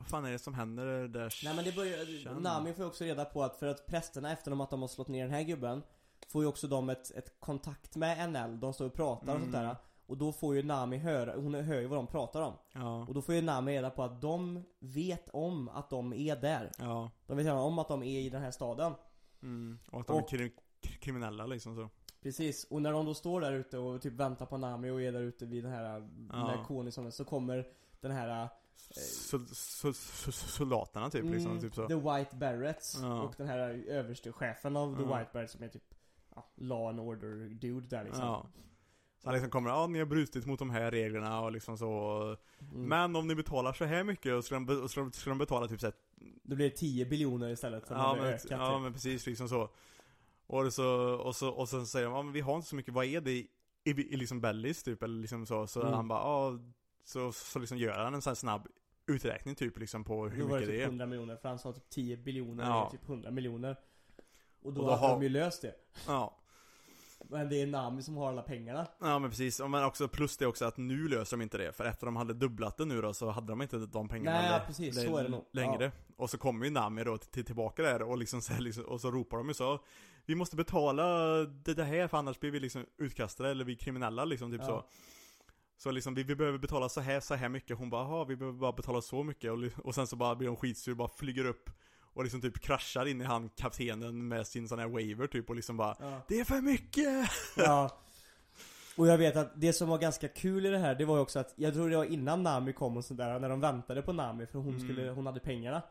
Fan 0.10 0.26
är 0.26 0.32
det 0.32 0.40
som 0.40 0.54
händer 0.54 1.08
där? 1.08 1.34
Nej 1.44 1.56
men 1.56 1.66
det 1.66 1.76
börjar. 1.76 2.40
Nami 2.40 2.74
får 2.74 2.84
ju 2.84 2.88
också 2.90 3.04
reda 3.04 3.26
på 3.26 3.44
att 3.44 3.56
för 3.56 3.68
att 3.68 3.86
prästerna 3.88 4.32
efter 4.32 4.64
att 4.64 4.70
de 4.70 4.82
har 4.82 4.88
slått 4.88 5.08
ner 5.08 5.24
den 5.26 5.34
här 5.34 5.44
gubben 5.44 5.84
Får 6.28 6.44
ju 6.44 6.48
också 6.50 6.68
de 6.68 6.90
ett, 6.90 7.12
ett 7.12 7.40
kontakt 7.40 7.96
med 7.96 8.30
NL, 8.30 8.60
de 8.60 8.74
står 8.74 8.86
och 8.86 8.94
pratar 8.94 9.34
och 9.36 9.40
sånt 9.42 9.56
Mm. 9.56 9.66
där 9.66 9.76
Och 10.06 10.18
då 10.18 10.32
får 10.32 10.56
ju 10.56 10.64
Nami 10.64 10.98
höra, 10.98 11.36
hon 11.36 11.54
hör 11.54 11.80
ju 11.80 11.88
vad 11.88 11.98
de 12.00 12.08
pratar 12.08 12.42
om 12.42 12.54
Ja, 12.74 13.06
Och 13.08 13.14
då 13.14 13.22
får 13.22 13.36
ju 13.36 13.42
Nami 13.42 13.72
reda 13.78 13.90
på 13.90 14.04
att 14.04 14.22
de 14.22 14.64
vet 14.80 15.30
om 15.30 15.70
att 15.70 15.90
de 15.90 16.14
är 16.14 16.36
där 16.36 16.72
ja. 16.78 17.12
De 17.28 17.38
vet 17.38 17.46
redan 17.46 17.60
om 17.60 17.80
att 17.80 17.88
de 17.88 18.04
är 18.04 18.20
i 18.20 18.30
den 18.30 18.42
här 18.42 18.52
staden 18.52 18.94
Mm. 19.42 19.80
Och 19.92 20.00
att 20.02 20.08
de 20.08 20.18
är 20.18 20.22
Och- 20.22 20.30
kri- 20.30 20.52
kri- 20.82 20.98
kriminella 21.00 21.46
liksom 21.46 21.76
så. 21.76 21.90
Precis, 22.22 22.64
och 22.70 22.82
när 22.82 22.92
de 22.92 23.06
då 23.06 23.14
står 23.14 23.42
där 23.42 23.54
ute 23.54 23.78
och 23.78 24.02
typ 24.02 24.14
väntar 24.14 24.46
på 24.46 24.58
Nami 24.58 24.90
och 24.90 25.02
är 25.02 25.12
där 25.12 25.22
ute 25.22 25.46
vid 25.46 25.64
den 25.64 25.72
här 25.74 26.10
Ja. 26.32 26.48
med 26.48 26.66
konisen 26.66 27.12
så 27.12 27.26
kommer 27.26 27.68
den 28.02 28.12
här 28.12 28.50
soldaterna 30.32 31.10
typ 31.10 31.24
liksom, 31.26 31.52
mm, 31.52 31.62
typ 31.64 31.76
så. 31.76 31.88
The 31.88 31.96
White 31.96 32.36
Barretts 32.36 32.98
Ja. 33.02 33.22
och 33.22 33.34
den 33.38 33.48
här 33.48 33.60
överste 33.88 34.32
chefen 34.32 34.78
av 34.78 34.96
The 34.96 35.02
Ja. 35.04 35.18
White 35.18 35.30
Barretts 35.34 35.54
som 35.54 35.64
är 35.64 35.68
typ 35.68 35.84
ja, 36.36 36.46
Law 36.56 36.90
and 36.90 37.00
Order 37.00 37.50
dude 37.50 37.88
där 37.88 38.04
liksom 38.04 38.24
Ja. 38.26 38.46
Så 39.22 39.28
han 39.28 39.34
liksom 39.34 39.52
kommer, 39.52 39.70
ja 39.70 39.88
ni 39.88 40.00
har 40.00 40.06
brutit 40.06 40.46
mot 40.46 40.60
de 40.60 40.70
här 40.70 40.92
reglerna 40.92 41.42
och 41.42 41.52
liksom 41.52 41.78
så. 41.78 42.22
Mm. 42.62 42.84
Men 42.86 43.16
om 43.16 43.28
ni 43.28 43.36
betalar 43.36 43.74
så 43.74 43.86
här 43.86 44.04
mycket, 44.04 44.34
och 44.34 44.46
ska 44.46 44.60
de, 44.60 44.82
och 44.84 44.92
ska 44.92 45.00
de, 45.02 45.12
ska 45.12 45.30
de 45.30 45.38
betala 45.40 45.68
typ 45.68 45.80
såhär 45.80 45.94
Då 46.44 46.56
blir 46.56 46.70
det 46.70 46.76
10 46.76 47.06
biljoner 47.06 47.50
istället 47.50 47.88
för 47.88 47.96
Ja 47.96 48.16
men, 48.16 48.26
ökat 48.26 48.46
ja 48.52 48.74
typ. 48.74 48.82
men 48.82 48.94
precis 48.94 49.26
liksom 49.26 49.50
så. 49.50 49.70
Och, 50.48 50.74
så, 50.74 50.88
och, 51.14 51.36
så, 51.36 51.50
och 51.50 51.70
sen 51.70 51.88
säger 51.88 52.06
de, 52.06 52.14
ja 52.16 52.22
men 52.22 52.34
vi 52.34 52.42
har 52.42 52.56
inte 52.56 52.68
så 52.68 52.76
mycket, 52.76 52.94
vad 52.94 53.06
är 53.06 53.22
det 53.22 53.32
i, 53.32 53.48
i, 53.84 53.90
i 53.90 54.18
liksom 54.18 54.42
bellis 54.42 54.84
typ 54.84 55.04
eller 55.04 55.22
liksom 55.22 55.46
så. 55.46 55.68
Så 55.68 55.82
Mm. 55.82 55.94
han 55.94 56.08
bara, 56.08 56.20
ja 56.20 56.60
så, 57.10 57.32
så 57.32 57.60
liksom 57.60 57.78
gör 57.78 58.04
han 58.04 58.14
en 58.14 58.22
sån 58.22 58.32
här 58.32 58.36
snabb 58.36 58.68
uträkning 59.08 59.56
typ 59.56 59.80
liksom 59.80 60.04
på 60.04 60.28
hur 60.28 60.42
Då 60.42 60.48
var 60.48 60.56
det 60.56 60.60
mycket 60.60 60.70
typ 60.70 60.78
det 60.80 60.84
är. 60.84 60.88
100 60.88 61.06
miljoner 61.06 61.36
för 61.36 61.50
han 61.50 61.60
sa 61.60 61.74
typ 61.74 61.90
10 61.90 62.18
biljoner 62.18 62.64
Ja. 62.64 62.90
typ 62.92 63.08
100 63.10 63.32
miljoner 63.32 63.76
Och 64.62 64.74
då, 64.74 64.82
Och 64.82 64.88
då 64.88 64.92
hade 64.94 65.08
har- 65.08 65.10
de 65.20 65.24
ju 65.24 65.30
löst 65.30 65.62
det 65.62 65.76
Ja. 66.08 66.36
Men 67.30 67.50
det 67.50 67.62
är 67.62 67.68
Nami 67.68 68.04
som 68.04 68.18
har 68.18 68.28
alla 68.30 68.42
pengarna 68.42 68.88
ja 69.00 69.20
men 69.20 69.30
precis, 69.30 69.60
Och 69.60 69.70
men 69.70 69.84
också 69.84 70.08
plus 70.08 70.38
det 70.38 70.46
också 70.48 70.66
att 70.66 70.78
nu 70.78 71.08
löser 71.08 71.38
de 71.38 71.44
inte 71.44 71.58
det. 71.58 71.72
För 71.74 71.86
efter 71.86 72.06
de 72.06 72.16
hade 72.16 72.34
dubblat 72.34 72.78
det 72.78 72.86
nu 72.86 73.02
då 73.02 73.14
så 73.14 73.30
hade 73.30 73.48
de 73.48 73.62
inte 73.62 73.78
de 73.78 74.08
pengarna 74.10 74.42
Nej, 74.42 74.52
ja, 74.52 74.62
precis. 74.68 74.96
Så 75.04 75.18
är 75.18 75.24
det 75.24 75.30
nog. 75.30 75.46
längre. 75.52 75.92
Och 76.18 76.30
så 76.30 76.38
kommer 76.38 76.66
ju 76.66 76.72
Nami 76.72 77.04
då 77.04 77.18
till, 77.18 77.46
tillbaka 77.46 77.82
där 77.84 78.02
och 78.02 78.18
liksom, 78.18 78.42
så 78.42 78.54
här, 78.54 78.62
liksom 78.62 78.86
och 78.86 79.02
så 79.02 79.12
ropar 79.12 79.38
de 79.38 79.48
ju 79.48 79.54
så 79.54 79.80
Vi 80.26 80.36
måste 80.36 80.56
betala 80.56 81.04
det, 81.46 81.74
det 81.74 81.84
här 81.84 82.08
för 82.08 82.18
annars 82.18 82.40
blir 82.40 82.52
vi 82.52 82.60
liksom 82.60 82.86
utkastade 82.98 83.50
eller 83.50 83.66
vi 83.66 83.74
är 83.74 83.78
kriminella 83.78 84.26
liksom 84.26 84.52
typ 84.52 84.62
Ja. 84.62 84.68
så 84.68 84.86
Så 85.84 85.92
liksom 85.92 86.14
vi, 86.16 86.24
vi 86.24 86.36
behöver 86.36 86.58
betala 86.58 86.90
så 86.90 87.02
här, 87.02 87.20
så 87.20 87.36
här 87.36 87.50
mycket 87.50 87.78
Hon 87.78 87.90
bara, 87.90 88.04
"Jaha, 88.04 88.24
vi 88.26 88.36
behöver 88.36 88.58
bara 88.60 88.72
betala 88.72 89.02
så 89.02 89.24
mycket 89.24 89.52
och, 89.52 89.86
och 89.86 89.96
sen 89.96 90.08
så 90.08 90.16
bara 90.16 90.36
blir 90.36 90.48
hon 90.48 90.58
skitsur, 90.58 90.94
bara 90.94 91.08
flyger 91.18 91.46
upp 91.46 91.70
Och 92.14 92.24
liksom 92.24 92.42
typ 92.42 92.60
kraschar 92.60 93.06
in 93.06 93.22
i 93.22 93.24
han 93.24 93.50
kaptenen 93.50 94.28
med 94.28 94.48
sin 94.48 94.68
sån 94.68 94.80
här 94.80 94.88
waver 94.88 95.28
typ 95.28 95.50
och 95.50 95.56
liksom 95.56 95.78
bara 95.78 95.96
Ja. 96.00 96.22
Det 96.28 96.40
är 96.40 96.44
för 96.46 96.62
mycket! 96.62 97.30
Ja. 97.58 97.90
Och 98.98 99.08
jag 99.08 99.18
vet 99.18 99.36
att 99.36 99.52
det 99.56 99.74
som 99.74 99.90
var 99.90 99.98
ganska 99.98 100.28
kul 100.28 100.66
i 100.66 100.70
det 100.70 100.78
här, 100.78 100.96
det 100.96 101.06
var 101.06 101.16
ju 101.16 101.22
också 101.22 101.40
att 101.40 101.54
Jag 101.56 101.74
tror 101.74 101.90
det 101.90 101.98
var 101.98 102.06
innan 102.06 102.44
Nami 102.44 102.74
kom 102.74 102.98
och 102.98 103.06
sådär, 103.06 103.40
när 103.40 103.50
de 103.50 103.60
väntade 103.60 104.02
på 104.02 104.14
Nami 104.14 104.46
för 104.46 104.60
hon 104.60 104.74
Mm. 104.76 104.80
skulle, 104.80 105.10
hon 105.10 105.26
hade 105.26 105.40
pengarna 105.40 105.82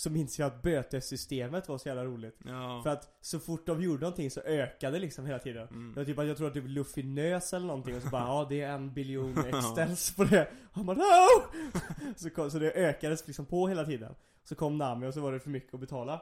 Så 0.00 0.10
minns 0.10 0.38
jag 0.38 0.46
att 0.46 0.62
bötessystemet 0.62 1.68
var 1.68 1.78
så 1.78 1.88
jävla 1.88 2.04
roligt. 2.04 2.38
Ja, 2.44 2.80
För 2.82 2.90
att 2.90 3.18
så 3.20 3.40
fort 3.40 3.66
de 3.66 3.82
gjorde 3.82 4.00
någonting 4.00 4.30
så 4.30 4.40
ökade 4.40 4.92
det 4.96 5.00
liksom 5.00 5.26
hela 5.26 5.38
tiden. 5.38 5.68
Mm. 5.68 5.92
Det 5.94 6.00
var 6.00 6.04
typ 6.04 6.18
jag 6.28 6.36
tror 6.36 6.46
att 6.48 6.54
typ 6.54 6.64
Luffy 6.66 7.02
nös 7.02 7.52
eller 7.52 7.66
någonting 7.66 7.96
och 7.96 8.02
så 8.02 8.08
bara 8.08 8.22
ja 8.26 8.46
det 8.48 8.60
är 8.60 8.72
en 8.72 8.94
biljon 8.94 9.38
extens 9.38 10.16
på 10.16 10.24
det. 10.24 10.50
Han 10.72 10.86
bara 10.86 10.96
no! 10.96 11.42
så, 12.16 12.30
kom, 12.30 12.50
så 12.50 12.58
det 12.58 12.72
ökades 12.72 13.26
liksom 13.26 13.46
på 13.46 13.68
hela 13.68 13.84
tiden. 13.84 14.14
Så 14.44 14.54
kom 14.54 14.78
Nami 14.78 15.06
och 15.06 15.14
så 15.14 15.20
var 15.20 15.32
det 15.32 15.40
för 15.40 15.50
mycket 15.50 15.74
att 15.74 15.80
betala. 15.80 16.14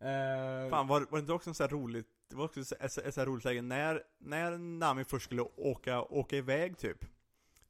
Eh, 0.00 0.70
Fan 0.70 0.86
var, 0.88 1.00
var 1.00 1.18
det 1.18 1.20
inte 1.20 1.32
också 1.32 1.50
en 1.50 1.56
här 1.60 1.68
roligt 1.68 2.06
Det 2.30 2.36
var 2.36 2.44
också 2.44 2.60
ett, 2.60 2.92
så 2.92 3.20
här 3.20 3.26
roligt 3.26 3.44
läge 3.44 3.62
när, 3.62 4.02
när 4.18 4.58
Nami 4.58 5.04
först 5.04 5.24
skulle 5.24 5.42
åka, 5.56 6.02
åka 6.02 6.36
iväg 6.36 6.78
typ. 6.78 7.04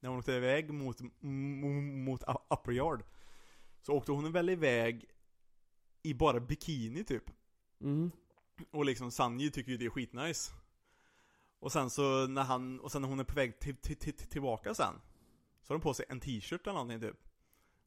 När 0.00 0.10
hon 0.10 0.18
åkte 0.18 0.32
iväg 0.32 0.70
mot, 0.70 1.00
m- 1.22 2.04
mot 2.04 2.22
Upper 2.50 2.72
Yard 2.72 3.02
Så 3.88 3.94
åkte 3.94 4.12
hon 4.12 4.32
väl 4.32 4.50
iväg 4.50 5.04
I 6.02 6.14
bara 6.14 6.40
bikini 6.40 7.04
typ. 7.04 7.24
Mm. 7.80 8.10
Och 8.70 8.84
liksom 8.84 9.10
Sanji 9.10 9.50
tycker 9.50 9.70
ju 9.72 9.78
det 9.78 9.84
är 9.84 9.90
skitnice. 9.90 10.52
Och 11.60 11.72
sen 11.72 11.90
så 11.90 12.26
när 12.26 12.42
han, 12.42 12.80
och 12.80 12.92
sen 12.92 13.02
när 13.02 13.08
hon 13.08 13.20
är 13.20 13.24
på 13.24 13.34
väg 13.34 13.60
till, 13.60 13.76
till, 13.76 13.96
till, 13.96 14.14
tillbaka 14.14 14.74
sen 14.74 14.94
Så 15.62 15.72
har 15.72 15.74
hon 15.74 15.80
på 15.80 15.94
sig 15.94 16.06
en 16.08 16.20
t-shirt 16.20 16.66
eller 16.66 16.72
någonting 16.72 17.00
typ. 17.00 17.16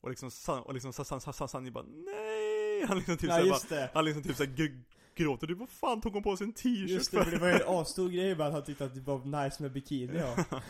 Och 0.02 0.10
liksom, 0.10 0.30
och 0.64 0.74
liksom 0.74 0.92
San- 0.92 1.20
San- 1.20 1.34
San- 1.34 1.48
Sanji 1.48 1.72
bara 1.72 1.86
nej! 1.88 2.86
Han 2.88 2.98
liksom 2.98 3.18
typ 3.18 3.30
Ja 3.30 3.56
såhär 3.60 3.82
bara 3.82 3.90
han 3.94 4.06
liksom 4.06 4.24
typ 4.24 4.36
såhär 4.36 4.52
gr- 4.52 4.84
gråter. 5.16 5.48
Typ, 5.48 5.58
vad 5.58 5.70
fan 5.70 6.02
tog 6.02 6.14
hon 6.14 6.24
på 6.24 6.38
sig 6.38 6.48
en 6.48 6.54
t-shirt 6.54 6.90
Just 6.90 7.12
det, 7.12 7.24
för 7.24 7.32
det 7.32 7.38
var 7.38 7.48
ju 7.48 7.54
en 7.54 7.68
asstor 7.68 8.10
grej 8.10 8.36
bara 8.36 8.48
att 8.48 8.54
han 8.54 8.64
tyckte 8.64 8.86
att 8.86 8.96
det 8.96 9.02
var 9.02 9.44
nice 9.44 9.62
med 9.64 9.72
bikini 9.72 10.18
ja. 10.18 10.46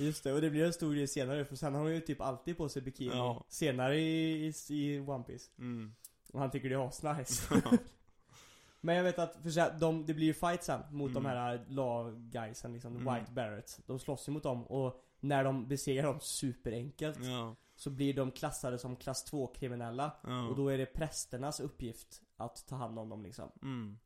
Just 0.00 0.24
det, 0.24 0.32
och 0.32 0.40
det 0.40 0.50
blir 0.50 0.64
en 0.64 0.72
stor 0.72 0.94
grej 0.94 1.06
senare 1.08 1.44
för 1.44 1.56
sen 1.56 1.74
har 1.74 1.80
hon 1.82 1.94
ju 1.94 2.00
typ 2.00 2.20
alltid 2.20 2.56
på 2.56 2.68
sig 2.68 2.82
bikini 2.82 3.10
Ja. 3.16 3.44
Senare 3.48 3.98
i, 3.98 4.46
i, 4.46 4.52
i 4.74 5.00
One 5.00 5.24
Piece 5.24 5.50
mm. 5.58 5.94
Och 6.32 6.40
han 6.40 6.50
tycker 6.50 6.68
det 6.68 6.74
är 6.74 6.88
asnice 6.88 7.54
Men 8.80 8.96
jag 8.96 9.04
vet 9.04 9.18
att, 9.18 9.36
för 9.42 9.50
så 9.50 9.60
här, 9.60 9.78
de, 9.80 10.06
det 10.06 10.14
blir 10.14 10.26
ju 10.26 10.34
fight 10.34 10.62
sen 10.64 10.80
mot 10.90 11.14
de 11.14 11.26
Mm. 11.26 11.36
här 11.36 11.64
law 11.68 12.18
guysen 12.30 12.72
liksom, 12.72 12.96
Mm. 12.96 13.14
White 13.14 13.32
Barretts 13.32 13.80
De 13.86 13.98
slåss 13.98 14.28
ju 14.28 14.32
mot 14.32 14.42
dem 14.42 14.66
och 14.66 15.04
när 15.20 15.44
de 15.44 15.68
besegrar 15.68 16.06
dem 16.06 16.20
superenkelt 16.20 17.18
Ja, 17.22 17.56
Så 17.76 17.90
blir 17.90 18.14
de 18.14 18.30
klassade 18.30 18.78
som 18.78 18.96
klass 18.96 19.24
2 19.24 19.46
kriminella 19.46 20.12
ja. 20.26 20.48
Och 20.48 20.56
då 20.56 20.68
är 20.68 20.78
det 20.78 20.86
prästernas 20.86 21.60
uppgift 21.60 22.22
att 22.36 22.66
ta 22.68 22.76
hand 22.76 22.98
om 22.98 23.08
dem 23.08 23.22
liksom 23.22 23.50
mm. 23.62 23.98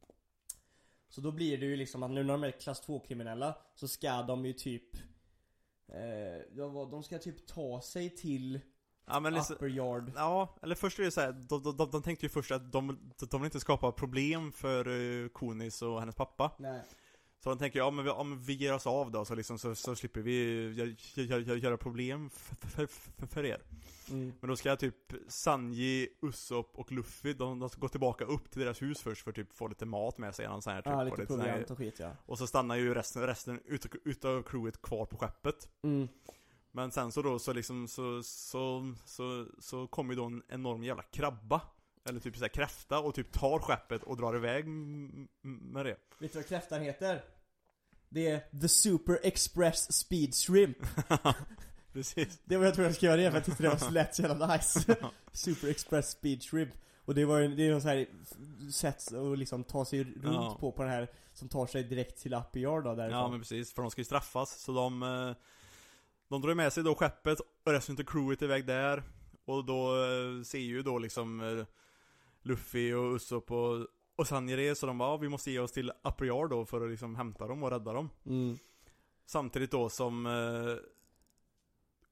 Så 1.08 1.20
då 1.20 1.32
blir 1.32 1.58
det 1.58 1.66
ju 1.66 1.76
liksom 1.76 2.02
att 2.02 2.10
nu 2.10 2.22
när 2.24 2.32
de 2.34 2.44
är 2.44 2.50
klass 2.50 2.80
2 2.80 3.00
kriminella 3.00 3.56
Så 3.74 3.88
ska 3.88 4.22
de 4.22 4.46
ju 4.46 4.52
typ 4.52 4.96
ja, 6.56 6.68
vad- 6.68 6.90
De 6.90 7.02
ska 7.02 7.18
typ 7.18 7.46
ta 7.46 7.80
sig 7.80 8.10
till 8.10 8.60
Ja 9.06 9.20
men 9.20 9.34
liksom, 9.34 9.56
upper 9.56 9.66
yard. 9.68 10.12
Ja, 10.16 10.56
eller 10.62 10.74
först 10.74 10.98
är 10.98 11.02
det 11.02 11.10
så 11.10 11.20
här, 11.20 11.32
de, 11.32 11.76
de, 11.76 11.90
de, 11.90 12.02
tänkte 12.02 12.26
ju 12.26 12.30
först 12.30 12.50
att 12.50 12.72
de, 12.72 13.12
de 13.30 13.40
vill 13.40 13.44
inte 13.46 13.60
skapa 13.60 13.92
problem 13.92 14.52
för 14.52 14.88
uh, 14.88 15.28
Konis 15.28 15.82
och 15.82 16.00
hennes 16.00 16.14
pappa 16.16 16.52
Nej. 16.58 16.82
Så 17.44 17.50
de 17.50 17.58
tänker, 17.58 17.78
ja 17.78 17.90
men 17.90 18.04
vi, 18.04 18.10
ja, 18.10 18.22
men 18.22 18.38
vi 18.38 18.52
ger 18.52 18.74
oss 18.74 18.86
av 18.86 19.10
då 19.10 19.24
så 19.24 19.34
liksom 19.34 19.58
så, 19.58 19.74
så 19.74 19.96
slipper 19.96 20.20
vi 20.20 20.68
göra, 21.62 21.76
problem 21.76 22.30
för, 22.30 22.86
för, 22.86 23.26
för, 23.26 23.44
er 23.44 23.62
Mm. 24.10 24.32
Men 24.40 24.50
då 24.50 24.56
ska 24.56 24.76
typ 24.76 25.12
Sanji, 25.28 26.08
Usopp 26.22 26.78
och 26.78 26.92
Luffy, 26.92 27.32
de, 27.32 27.58
de 27.58 27.68
ska 27.68 27.80
gå 27.80 27.88
tillbaka 27.88 28.24
upp 28.24 28.50
till 28.50 28.60
deras 28.60 28.82
hus 28.82 29.00
först 29.00 29.22
för 29.22 29.30
att 29.30 29.34
typ 29.36 29.52
få 29.52 29.68
lite 29.68 29.86
mat 29.86 30.18
med 30.18 30.34
sig, 30.34 30.48
någon 30.48 30.62
sån 30.62 30.72
här 30.72 30.82
typ, 30.82 30.92
Ja, 30.92 31.02
lite 31.02 31.20
lite 31.20 31.26
proviant 31.26 31.70
och 31.70 31.78
skit 31.78 31.98
ja. 31.98 32.10
Och 32.26 32.38
så 32.38 32.46
stannar 32.46 32.76
ju 32.76 32.94
resten, 32.94 33.26
resten 33.26 33.60
utav, 33.64 33.90
utav 34.04 34.42
crewet 34.42 34.82
kvar 34.82 35.06
på 35.06 35.16
skeppet 35.16 35.68
Mm. 35.82 36.08
Men 36.72 36.90
sen 36.90 37.12
så 37.12 37.22
då 37.22 37.38
så 37.38 37.52
liksom 37.52 37.88
så, 37.88 38.22
så, 38.22 38.94
så, 39.04 39.46
så 39.58 39.86
kommer 39.86 40.14
ju 40.14 40.20
då 40.20 40.24
en 40.24 40.42
enorm 40.48 40.84
jävla 40.84 41.02
krabba 41.02 41.60
Eller 42.08 42.20
typ 42.20 42.36
såhär 42.36 42.48
kräfta 42.48 42.98
och 42.98 43.14
typ 43.14 43.32
tar 43.32 43.58
skeppet 43.58 44.02
och 44.02 44.16
drar 44.16 44.36
iväg 44.36 44.66
med 45.42 45.86
det 45.86 45.96
Vet 46.18 46.32
du 46.32 46.38
vad 46.38 46.48
kräftan 46.48 46.80
heter? 46.80 47.33
Det 48.14 48.28
är 48.28 48.60
The 48.60 48.68
Super 48.68 49.18
Express 49.22 49.92
Speed 49.92 50.34
Shrimp. 50.34 50.76
Precis 51.92 52.40
Det 52.44 52.56
var 52.56 52.64
jag 52.64 52.74
tror 52.74 52.86
jag 52.86 52.94
skrev 52.94 53.16
det 53.16 53.30
för 53.30 53.36
jag 53.38 53.44
tyckte 53.44 53.62
det 53.62 53.68
var 53.68 53.76
så 53.76 53.90
lätt 53.90 54.14
så 54.14 54.22
jävla 54.22 54.56
nice. 54.56 54.96
Super 55.32 55.68
Express 55.68 56.10
Speed 56.10 56.42
Shrimp. 56.42 56.70
Och 57.04 57.14
det 57.14 57.24
var 57.24 57.38
ju, 57.38 57.54
det 57.54 57.66
är 57.66 57.72
något 57.72 57.82
så 57.82 57.88
här 57.88 58.06
sätt 58.72 59.12
att 59.12 59.38
liksom 59.38 59.64
ta 59.64 59.84
sig 59.84 60.04
runt 60.04 60.22
Ja. 60.24 60.56
på 60.60 60.72
på 60.72 60.82
den 60.82 60.92
här 60.92 61.08
som 61.32 61.48
tar 61.48 61.66
sig 61.66 61.84
direkt 61.84 62.18
till 62.22 62.34
Upper 62.34 62.60
Yard 62.60 62.84
då 62.84 62.94
därifrån. 62.94 63.18
Ja 63.20 63.28
men 63.28 63.40
precis, 63.40 63.72
för 63.72 63.82
de 63.82 63.90
ska 63.90 64.00
ju 64.00 64.04
straffas 64.04 64.60
så 64.60 64.72
de 64.72 65.02
eh, 65.02 65.34
De 66.28 66.42
drar 66.42 66.54
med 66.54 66.72
sig 66.72 66.82
då 66.84 66.94
skeppet 66.94 67.38
och 67.40 67.72
resten 67.72 67.96
av 67.98 68.02
crewet 68.04 68.42
är 68.42 68.46
iväg 68.46 68.66
där 68.66 69.02
Och 69.44 69.64
då 69.64 69.96
eh, 70.04 70.42
ser 70.44 70.58
ju 70.58 70.82
då 70.82 70.98
liksom 70.98 71.40
eh, 71.58 71.64
Luffy 72.42 72.92
och 72.92 73.14
Usopp 73.14 73.50
och, 73.50 73.86
och 74.16 74.26
Sanji 74.26 74.56
det 74.56 74.74
så 74.74 74.86
de 74.86 74.98
bara, 74.98 75.08
ja, 75.10 75.16
vi 75.16 75.28
måste 75.28 75.50
ge 75.50 75.58
oss 75.58 75.72
till 75.72 75.92
Yard 76.22 76.50
då 76.50 76.64
för 76.66 76.84
att 76.84 76.90
liksom 76.90 77.14
hämta 77.16 77.46
dem 77.46 77.62
och 77.62 77.70
rädda 77.70 77.92
dem 77.92 78.10
Mm. 78.26 78.58
Samtidigt 79.26 79.70
då 79.70 79.88
som 79.88 80.26
eh, 80.26 80.76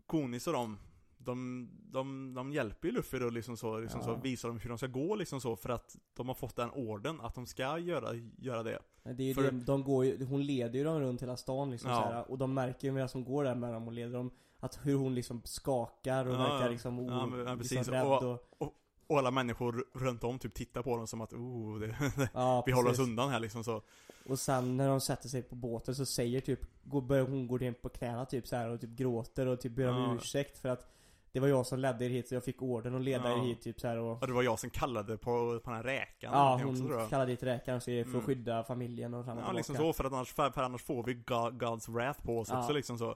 Konis 0.07 0.47
och 0.47 0.53
dem 0.53 0.79
de, 1.25 1.69
de, 1.93 2.35
de 2.35 2.53
hjälper 2.53 2.89
ju 2.89 2.95
Luffy 2.95 3.19
då 3.19 3.31
liksom 3.31 3.57
så, 3.57 3.79
liksom 3.81 4.01
Ja. 4.01 4.07
så 4.07 4.15
visar 4.15 4.49
dem 4.49 4.59
hur 4.59 4.69
de 4.69 4.79
ska 4.79 4.87
gå 4.87 5.15
liksom 5.17 5.41
så 5.41 5.57
för 5.57 5.69
att 5.69 5.97
de 6.15 6.29
har 6.29 6.35
fått 6.35 6.57
den 6.57 6.71
orden 6.71 7.21
att 7.21 7.35
de 7.35 7.47
ska 7.47 7.79
göra, 7.79 8.15
göra 8.39 8.63
det 8.63 8.79
Det 9.17 9.31
är 9.31 9.35
För- 9.35 9.43
det, 9.43 9.51
de 9.51 9.85
går 9.85 10.05
ju, 10.05 10.25
hon 10.25 10.43
leder 10.47 10.79
ju 10.79 10.85
dem 10.85 11.01
runt 11.01 11.23
hela 11.23 11.37
stan 11.37 11.71
liksom 11.71 11.91
Ja. 11.91 11.97
så 11.97 12.03
här, 12.13 12.31
Och 12.31 12.39
de 12.39 12.55
märker 12.55 12.89
ju 12.89 12.93
medan 12.93 13.09
de 13.13 13.25
går 13.25 13.45
där 13.45 13.55
med 13.55 13.73
dem 13.73 13.87
och 13.87 13.93
leder 13.93 14.13
dem 14.17 14.31
Att 14.59 14.79
hur 14.83 14.97
hon 14.97 15.15
liksom 15.15 15.43
skakar 15.45 16.27
och 16.27 16.35
Ja, 16.35 16.39
verkar 16.39 16.71
liksom, 16.71 16.99
o, 16.99 17.11
Ja, 17.11 17.27
men- 17.27 17.47
ja, 17.47 17.57
precis. 17.57 17.73
liksom 17.73 17.95
rädd 17.95 18.07
Och- 18.07 18.23
och, 18.23 18.47
Och 18.59 18.75
alla 19.11 19.31
människor 19.31 19.85
runt 19.95 20.25
om 20.25 20.39
typ 20.39 20.55
tittar 20.55 20.83
på 20.83 20.97
dem 20.97 21.07
som 21.07 21.21
att 21.21 21.33
oh, 21.33 21.79
det, 21.79 21.97
ja, 22.35 22.63
vi 22.67 22.73
håller 22.73 22.91
oss 22.91 22.99
undan 22.99 23.31
här 23.31 23.41
liksom 23.41 23.65
så 23.65 23.83
Och 24.29 24.39
sen 24.39 24.77
när 24.77 24.89
de 24.89 25.01
sätter 25.01 25.29
sig 25.29 25.43
på 25.43 25.55
båten 25.55 25.95
så 25.95 26.07
säger 26.07 26.41
typ, 26.41 26.61
börjar 26.83 27.25
hon 27.25 27.47
gå 27.47 27.57
ner 27.57 27.73
på 27.73 27.89
knäna 27.89 28.25
typ 28.27 28.47
så 28.47 28.57
här 28.57 28.69
och 28.71 28.81
typ 28.81 28.91
gråter 28.91 29.47
och 29.47 29.61
typ 29.61 29.73
ber 29.73 29.89
om 29.89 29.97
Ja. 29.97 30.15
ursäkt 30.15 30.59
för 30.59 30.69
att 30.69 30.89
Det 31.33 31.41
var 31.41 31.49
jag 31.49 31.67
som 31.67 31.79
ledde 31.79 32.05
er 32.05 32.09
hit 32.11 32.29
så 32.29 32.35
jag 32.35 32.45
fick 32.45 32.63
orden 32.63 32.95
att 32.95 33.01
leda 33.03 33.29
Ja. 33.31 33.39
er 33.39 33.47
hit 33.47 33.63
typ 33.63 33.81
så 33.81 33.89
här 33.89 33.97
och 33.99 34.21
Och 34.23 34.27
det 34.27 34.33
var 34.33 34.43
jag 34.43 34.59
som 34.59 34.71
kallade 34.71 35.19
på, 35.19 35.61
på 35.65 35.71
den 35.71 35.75
här 35.77 35.83
räkan 35.83 36.33
Ja, 36.33 36.45
någonting 36.45 36.69
också, 36.71 36.83
tror 36.83 36.93
hon 36.93 37.01
jag. 37.01 37.11
kallade 37.11 37.31
dit 37.33 37.43
räkaren 37.43 37.81
så 37.81 37.91
är 37.91 37.97
det 37.99 38.05
för 38.05 38.11
Mm. 38.11 38.21
att 38.21 38.27
skydda 38.27 38.65
familjen 38.65 39.15
och 39.15 39.25
fram 39.25 39.39
och 39.39 39.45
Ja 39.47 39.53
liksom 39.53 39.77
så 39.77 39.93
för 39.93 40.05
att 40.05 40.13
annars, 40.13 40.33
för, 40.33 40.51
för 40.51 40.63
annars 40.63 40.83
får 40.83 41.03
vi 41.05 41.15
God, 41.15 41.61
Gods 41.61 41.89
wrath 41.89 42.23
på 42.25 42.39
oss 42.39 42.49
Ja. 42.51 42.61
också 42.61 42.73
liksom 42.73 42.99
så 42.99 43.15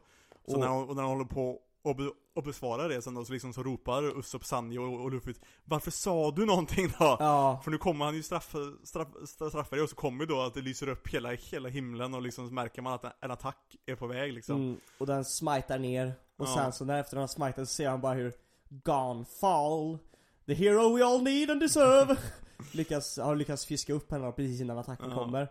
Så 0.48 0.54
Och- 0.54 0.60
när, 0.60 0.68
hon, 0.68 0.88
och 0.88 0.96
när 0.96 1.02
hon 1.02 1.12
håller 1.12 1.24
på 1.24 1.60
och, 1.86 1.96
be, 1.96 2.10
och 2.34 2.42
besvarar 2.42 2.88
det 2.88 3.02
sen 3.02 3.14
då 3.14 3.24
så 3.24 3.32
liksom 3.32 3.52
så 3.52 3.62
ropar 3.62 4.18
Usopp, 4.18 4.44
Sanji 4.44 4.78
och, 4.78 5.00
och 5.04 5.12
Luffy 5.12 5.34
Varför 5.64 5.90
sa 5.90 6.30
du 6.30 6.46
någonting 6.46 6.88
då? 6.98 7.16
Ja, 7.20 7.60
För 7.64 7.70
nu 7.70 7.78
kommer 7.78 8.04
han 8.04 8.14
ju 8.14 8.22
straffa, 8.22 8.58
straff, 8.84 9.08
straff, 9.26 9.48
straffa 9.50 9.76
dig 9.76 9.82
och 9.82 9.90
så 9.90 9.96
kommer 9.96 10.20
ju 10.24 10.26
då 10.26 10.40
att 10.40 10.54
det 10.54 10.60
lyser 10.60 10.88
upp 10.88 11.08
hela, 11.08 11.30
hela 11.32 11.68
himlen 11.68 12.14
och 12.14 12.22
liksom 12.22 12.48
så 12.48 12.54
märker 12.54 12.82
man 12.82 12.92
att 12.92 13.04
en, 13.04 13.10
en 13.20 13.30
attack 13.30 13.76
är 13.86 13.94
på 13.96 14.06
väg 14.06 14.32
liksom 14.32 14.56
mm, 14.56 14.80
och 14.98 15.06
den 15.06 15.24
smitar 15.24 15.78
ner 15.78 16.12
Och 16.36 16.46
Ja. 16.46 16.54
sen 16.54 16.72
så 16.72 16.84
när 16.84 17.00
efter 17.00 17.16
den 17.16 17.20
har 17.20 17.28
smitat 17.28 17.68
så 17.68 17.74
ser 17.74 17.88
han 17.88 18.00
bara 18.00 18.14
hur 18.14 18.32
Gone 18.68 19.24
fall 19.24 19.98
The 20.46 20.54
hero 20.54 20.96
we 20.96 21.04
all 21.04 21.22
need 21.22 21.50
and 21.50 21.60
deserve 21.60 22.16
lyckas, 22.72 23.18
Har 23.18 23.36
lyckats 23.36 23.66
fiska 23.66 23.92
upp 23.92 24.10
henne 24.10 24.32
precis 24.32 24.60
innan 24.60 24.78
attacken 24.78 25.10
Ja. 25.10 25.16
kommer 25.16 25.48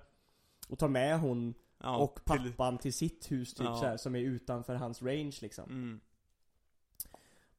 Och 0.70 0.80
tar 0.80 0.88
med 0.88 1.20
hon 1.20 1.54
ja, 1.84 1.98
och 1.98 2.16
till- 2.26 2.52
pappan 2.52 2.78
till, 2.78 2.94
sitt 2.94 3.32
hus 3.32 3.54
typ 3.54 3.66
Ja. 3.66 3.76
så 3.78 3.86
här, 3.86 3.98
som 3.98 4.16
är 4.16 4.20
utanför 4.20 4.76
hans 4.76 5.02
range 5.02 5.38
liksom 5.42 5.70
mm. 5.70 6.00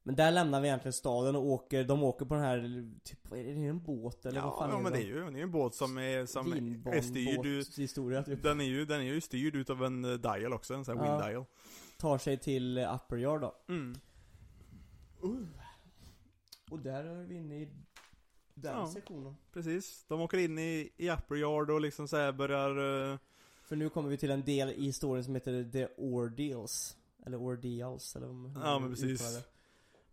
Men 0.07 0.15
där 0.17 0.31
lämnar 0.33 0.61
vi 0.61 0.69
egentligen 0.69 0.93
staden 0.93 1.37
och 1.37 1.43
åker, 1.47 1.85
de 1.85 2.03
åker 2.03 2.27
på 2.27 2.35
den 2.35 2.43
här, 2.43 2.89
typ, 3.05 3.31
vad 3.31 3.39
är 3.39 3.45
det, 3.45 3.51
är 3.51 3.55
det 3.55 3.67
en 3.67 3.83
båt 3.83 4.27
eller 4.27 4.41
vad 4.41 4.51
Ja, 4.53 4.59
fan 4.59 4.71
ja 4.71 4.79
är 4.79 4.83
men 4.83 4.93
det 4.93 4.99
är 4.99 5.03
ju, 5.07 5.31
det 5.31 5.39
är 5.39 5.43
en 5.43 5.51
båt 5.51 5.75
som 5.75 5.99
är, 5.99 6.27
som 6.27 6.53
är 6.87 7.01
styrd 7.01 7.47
ut 7.47 7.79
historia 7.79 8.23
typ. 8.23 8.43
Den 8.43 8.61
är 8.61 8.65
ju, 8.65 8.85
den 8.85 9.01
är 9.01 9.05
ju 9.05 9.21
styrd 9.21 9.57
utav 9.57 9.85
en 9.85 10.05
eh, 10.05 10.11
dial 10.13 10.53
också, 10.53 10.75
en 10.75 10.85
sån 10.85 10.99
här 10.99 11.07
Ja. 11.07 11.11
wind 11.19 11.29
dial. 11.31 11.45
Tar 11.99 12.19
sig 12.19 12.39
till 12.39 12.79
Upper 12.79 13.17
Yard 13.17 13.41
då. 13.41 13.55
Mm. 13.69 13.95
Och 16.71 16.79
där 16.79 17.05
är 17.05 17.25
vi 17.25 17.35
inne 17.37 17.55
i 17.61 17.69
den 18.55 18.75
Ja. 18.77 18.87
sektionen. 18.87 19.37
Precis, 19.53 20.05
de 20.09 20.21
åker 20.21 20.39
in 20.39 20.59
i, 20.59 20.93
i 20.97 21.11
upper 21.11 21.35
yard 21.37 21.71
och 21.71 21.81
liksom 21.81 22.09
så 22.09 22.17
här 22.17 22.33
börjar 22.33 23.11
eh, 23.13 23.19
För 23.65 23.77
nu 23.77 23.89
kommer 23.89 24.09
vi 24.09 24.17
till 24.17 24.31
en 24.31 24.45
del 24.45 24.69
i 24.71 24.85
historien 24.85 25.25
som 25.25 25.35
heter 25.35 25.71
The 25.73 25.87
Ordeals. 25.97 26.97
Eller 27.27 27.37
Ordeals 27.37 28.17
eller 28.17 28.29
om 28.31 28.61
Ja, 28.65 28.79
men 28.79 28.91
precis. 28.91 29.43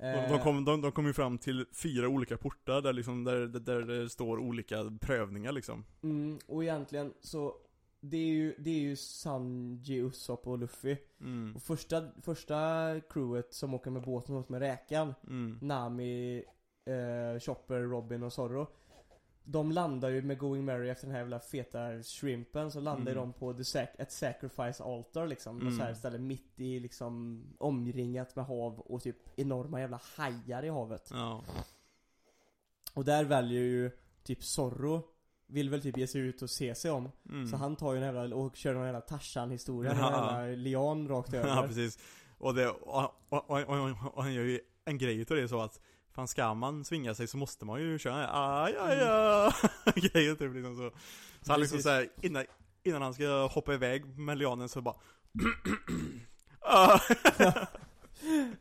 De, 0.04 0.10
Eh, 0.10 0.32
de, 0.32 0.40
kom, 0.40 0.66
de, 0.66 0.82
de 0.82 0.92
kom 0.92 1.06
ju 1.06 1.14
fram 1.14 1.38
till 1.38 1.66
fyra 1.74 2.08
olika 2.08 2.38
portar 2.38 2.82
där 2.82 2.94
liksom, 2.94 3.24
där, 3.24 3.40
där, 3.48 3.60
där 3.60 3.82
det 3.82 4.10
står 4.10 4.38
olika 4.38 4.98
prövningar 5.02 5.52
liksom 5.52 5.86
mm, 6.04 6.40
Och 6.48 6.64
egentligen 6.64 7.14
så 7.22 7.54
det 8.00 8.18
är 8.18 8.28
ju, 8.28 8.56
det 8.58 8.70
är 8.70 8.80
ju 8.80 8.96
Sanji, 8.96 9.98
Usopp 9.98 10.48
och 10.48 10.58
Luffy 10.58 10.98
mm. 11.22 11.56
Och 11.56 11.62
första, 11.62 12.10
första 12.22 12.56
crewet 13.10 13.54
som 13.54 13.74
åker 13.74 13.92
med 13.92 14.02
båten 14.02 14.36
åt 14.36 14.50
med 14.50 14.60
räkan 14.60 15.14
Mm. 15.28 15.60
Nami, 15.62 16.44
eh, 16.86 17.40
Chopper, 17.40 17.80
Robin 17.80 18.24
och 18.24 18.34
Zorro 18.34 18.68
De 19.46 19.72
landar 19.72 20.10
ju 20.10 20.22
med 20.22 20.38
Going 20.38 20.66
Merry 20.66 20.90
efter 20.90 21.06
den 21.08 21.12
här 21.16 21.22
jävla 21.22 21.40
feta 21.40 22.04
shrimpen 22.04 22.72
Så 22.72 22.80
landar 22.80 23.12
Mm. 23.12 23.22
de 23.24 23.34
på 23.34 23.54
the 23.54 23.64
sac- 23.64 23.96
ett 23.98 24.12
sacrifice 24.12 24.84
altar 24.84 25.28
liksom 25.28 25.56
Mm. 25.56 25.68
mm. 25.68 25.80
så 25.80 25.86
här 25.86 25.94
ställe 25.94 26.18
mitt 26.18 26.60
i 26.60 26.80
liksom 26.80 27.44
Omringat 27.60 28.36
med 28.36 28.46
hav 28.46 28.80
och 28.80 29.02
typ 29.02 29.40
enorma 29.40 29.80
jävla 29.80 30.00
hajar 30.18 30.64
i 30.64 30.70
havet 30.70 31.10
Ja, 31.14 31.44
Och 32.94 33.06
där 33.06 33.24
väljer 33.26 33.62
ju 33.62 33.92
typ 34.24 34.44
Zorro 34.44 35.02
Vill 35.48 35.70
väl 35.70 35.82
typ 35.82 35.98
ge 35.98 36.08
sig 36.08 36.22
ut 36.22 36.42
och 36.42 36.50
se 36.50 36.76
sig 36.76 36.92
om 36.92 37.10
mm. 37.30 37.48
Så 37.48 37.56
han 37.58 37.76
tar 37.76 37.94
ju 37.94 37.98
en 38.04 38.16
jävla, 38.16 38.36
och 38.36 38.56
kör 38.56 38.74
någon 38.74 38.86
jävla 38.86 39.02
Tarzan-historia 39.02 39.94
med 39.94 40.04
en 40.04 40.12
jävla 40.14 40.46
lian 40.64 41.08
rakt 41.08 41.34
över 41.34 41.48
ja 41.50 41.64
precis 41.68 42.00
Och 42.38 42.54
det, 42.56 42.68
och, 42.70 43.04
och, 43.30 43.50
och, 43.50 43.60
och, 43.62 44.14
och 44.14 44.24
han 44.24 44.34
gör 44.34 44.44
ju 44.44 44.60
en 44.86 44.98
grej 44.98 45.20
utav 45.20 45.38
det 45.38 45.48
så 45.48 45.62
att 45.62 45.80
Fan 46.16 46.28
ska 46.28 46.54
man 46.54 46.86
svinga 46.86 47.16
sig 47.16 47.28
så 47.28 47.38
måste 47.38 47.66
man 47.66 47.82
ju 47.82 48.00
köra. 48.00 48.30
Aj 48.64 48.76
aj 48.80 49.02
aj. 49.02 49.54
Grejer 49.96 50.36
typ 50.36 50.54
liksom 50.54 50.76
så. 50.76 50.92
Så 51.42 51.52
han 51.52 51.62
liksom 51.62 51.80
såhär, 51.80 52.10
innan, 52.22 52.46
innan 52.84 53.02
han 53.02 53.14
ska 53.14 53.48
hoppa 53.48 53.74
iväg 53.74 54.06
med 54.20 54.38
lianen 54.38 54.70
så 54.70 54.82
bara. 54.82 54.96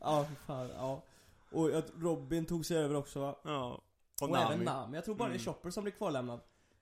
Ja, 0.01 0.25
för 0.25 0.35
fan, 0.45 0.69
ja. 0.77 1.03
Och 1.51 1.69
att 1.77 1.91
Robin 1.99 2.45
tog 2.45 2.65
sig 2.65 2.77
över 2.77 2.95
också 2.95 3.19
va? 3.19 3.35
Ja. 3.43 3.81
Och, 4.21 4.29
Och, 4.29 4.37
även 4.37 4.51
Nami. 4.51 4.65
Nami, 4.65 4.97
jag 4.97 5.05
tror 5.05 5.15
bara 5.15 5.29
det 5.29 5.35
är 5.35 5.39
Mm. 5.39 5.45
Chopper 5.45 5.69
som 5.69 5.83
blir 5.83 5.93
kvarlämnad. 5.93 6.39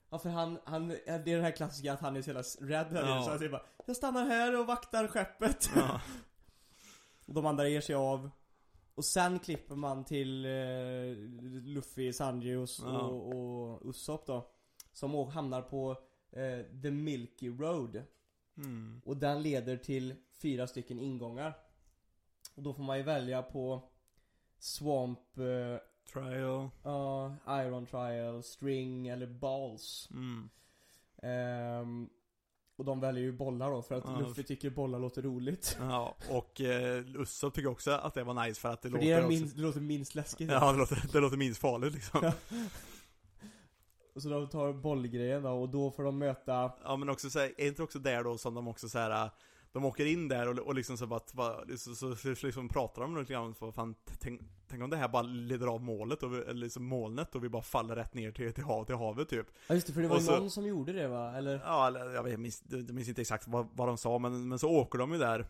Ja 0.09 0.19
för 0.19 0.29
han, 0.29 0.59
han, 0.65 0.87
det 0.87 1.07
är 1.07 1.19
den 1.35 1.43
här 1.43 1.51
klassiska 1.51 1.93
att 1.93 1.99
han 1.99 2.15
är 2.15 2.21
så 2.21 2.29
jävla 2.29 2.43
rädd 2.79 2.87
här 2.91 3.07
Ja. 3.15 3.23
så 3.23 3.29
han 3.29 3.37
säger 3.39 3.51
bara 3.51 3.61
Jag 3.85 3.95
stannar 3.95 4.25
här 4.25 4.59
och 4.59 4.67
vaktar 4.67 5.07
skeppet. 5.07 5.69
Ja, 5.75 6.01
Och 7.27 7.33
de 7.33 7.45
andra 7.45 7.67
ger 7.67 7.81
sig 7.81 7.95
av 7.95 8.29
Och 8.95 9.05
sen 9.05 9.39
klipper 9.39 9.75
man 9.75 10.05
till 10.05 10.45
eh, 10.45 11.15
Luffy, 11.63 12.13
Sanji 12.13 12.55
och, 12.55 12.69
Ja. 12.81 12.99
och, 13.01 13.35
och 13.35 13.89
Usopp 13.89 14.25
då 14.25 14.51
Som 14.93 15.27
hamnar 15.29 15.61
på 15.61 15.91
eh, 16.31 16.81
The 16.81 16.91
Milky 16.91 17.49
Road 17.49 18.03
mm. 18.57 19.01
Och 19.05 19.17
den 19.17 19.41
leder 19.41 19.77
till 19.77 20.15
fyra 20.41 20.67
stycken 20.67 20.99
ingångar 20.99 21.53
Och 22.55 22.63
då 22.63 22.73
får 22.73 22.83
man 22.83 22.97
ju 22.97 23.03
välja 23.03 23.41
på 23.43 23.89
Swamp, 24.59 25.37
eh, 25.37 25.77
Trial 26.13 26.69
Ja, 26.83 27.35
Iron 27.47 27.85
Trial, 27.85 28.43
String 28.43 29.07
eller 29.07 29.27
Balls. 29.27 30.09
mm. 30.11 30.49
Ehm, 31.23 32.09
och 32.77 32.85
de 32.85 32.99
väljer 32.99 33.23
ju 33.23 33.31
bollar 33.31 33.71
då 33.71 33.81
för 33.81 33.95
att 33.95 34.03
Ja. 34.05 34.19
Luffy 34.19 34.43
tycker 34.43 34.69
bollar 34.69 34.99
låter 34.99 35.21
roligt. 35.21 35.77
Ja, 35.81 36.15
och 36.29 36.61
eh, 36.61 37.03
Usopp 37.21 37.53
tycker 37.53 37.69
också 37.69 37.91
att 37.91 38.13
det 38.13 38.23
var 38.23 38.47
nice 38.47 38.61
för 38.61 38.69
att 38.69 38.81
det 38.81 38.89
för 38.89 38.97
låter 38.97 39.07
det, 39.07 39.15
också 39.17 39.27
minst, 39.27 39.55
det 39.55 39.61
låter 39.61 39.79
minst 39.81 40.15
läskigt. 40.15 40.51
Ja, 40.51 40.71
det 40.71 40.77
låter, 40.77 41.03
det 41.13 41.19
låter 41.19 41.37
minst 41.37 41.61
farligt 41.61 41.93
liksom 41.93 42.19
Ja. 42.23 42.31
Och 44.15 44.21
så 44.21 44.29
de 44.29 44.49
tar 44.49 44.73
bollgrejen 44.73 45.43
då 45.43 45.49
och 45.49 45.69
då 45.69 45.91
får 45.91 46.03
de 46.03 46.17
möta 46.17 46.71
Ja 46.83 46.95
men 46.95 47.09
också 47.09 47.29
såhär, 47.29 47.51
är 47.57 47.67
inte 47.67 47.83
också 47.83 47.99
där 47.99 48.23
då 48.23 48.37
som 48.37 48.53
de 48.53 48.67
också 48.67 48.89
såhär 48.89 49.29
de 49.73 49.85
åker 49.85 50.05
in 50.05 50.27
där 50.27 50.47
och, 50.47 50.57
och 50.59 50.75
liksom 50.75 50.97
så 50.97 51.07
bara, 51.07 51.19
bara 51.33 51.77
så, 51.77 51.95
så, 51.95 52.15
så 52.15 52.27
liksom 52.45 52.69
pratar 52.69 53.01
de 53.01 53.17
lite 53.17 53.33
grann 53.33 53.55
så, 53.55 53.71
fan, 53.71 53.95
tänk, 54.19 54.41
tänk 54.67 54.83
om 54.83 54.89
det 54.89 54.97
här 54.97 55.07
bara 55.07 55.21
leder 55.21 55.67
av 55.67 55.81
målet, 55.81 56.23
och 56.23 56.33
vi, 56.33 56.37
eller 56.37 56.53
liksom 56.53 56.85
molnet 56.85 57.35
och 57.35 57.43
vi 57.43 57.49
bara 57.49 57.61
faller 57.61 57.95
rätt 57.95 58.13
ner 58.13 58.31
till, 58.31 58.53
till, 58.53 58.63
hav, 58.63 58.85
till 58.85 58.95
havet 58.95 59.29
typ 59.29 59.47
Ja 59.67 59.75
just 59.75 59.87
det, 59.87 59.93
för 59.93 60.01
det 60.01 60.07
var 60.07 60.15
Och 60.15 60.21
så- 60.21 60.39
någon 60.39 60.51
som 60.51 60.65
gjorde 60.67 60.93
det 60.93 61.07
va? 61.07 61.37
Eller? 61.37 61.59
Ja, 61.65 61.87
eller, 61.87 62.13
jag, 62.13 62.23
vet, 62.23 62.31
jag, 62.31 62.39
minns, 62.39 62.63
jag 62.69 62.91
minns 62.93 63.09
inte 63.09 63.21
exakt 63.21 63.47
vad, 63.47 63.67
vad 63.75 63.87
de 63.87 63.97
sa, 63.97 64.19
men, 64.19 64.47
men 64.47 64.59
så 64.59 64.69
åker 64.69 64.99
de 64.99 65.11
ju 65.11 65.17
där 65.17 65.45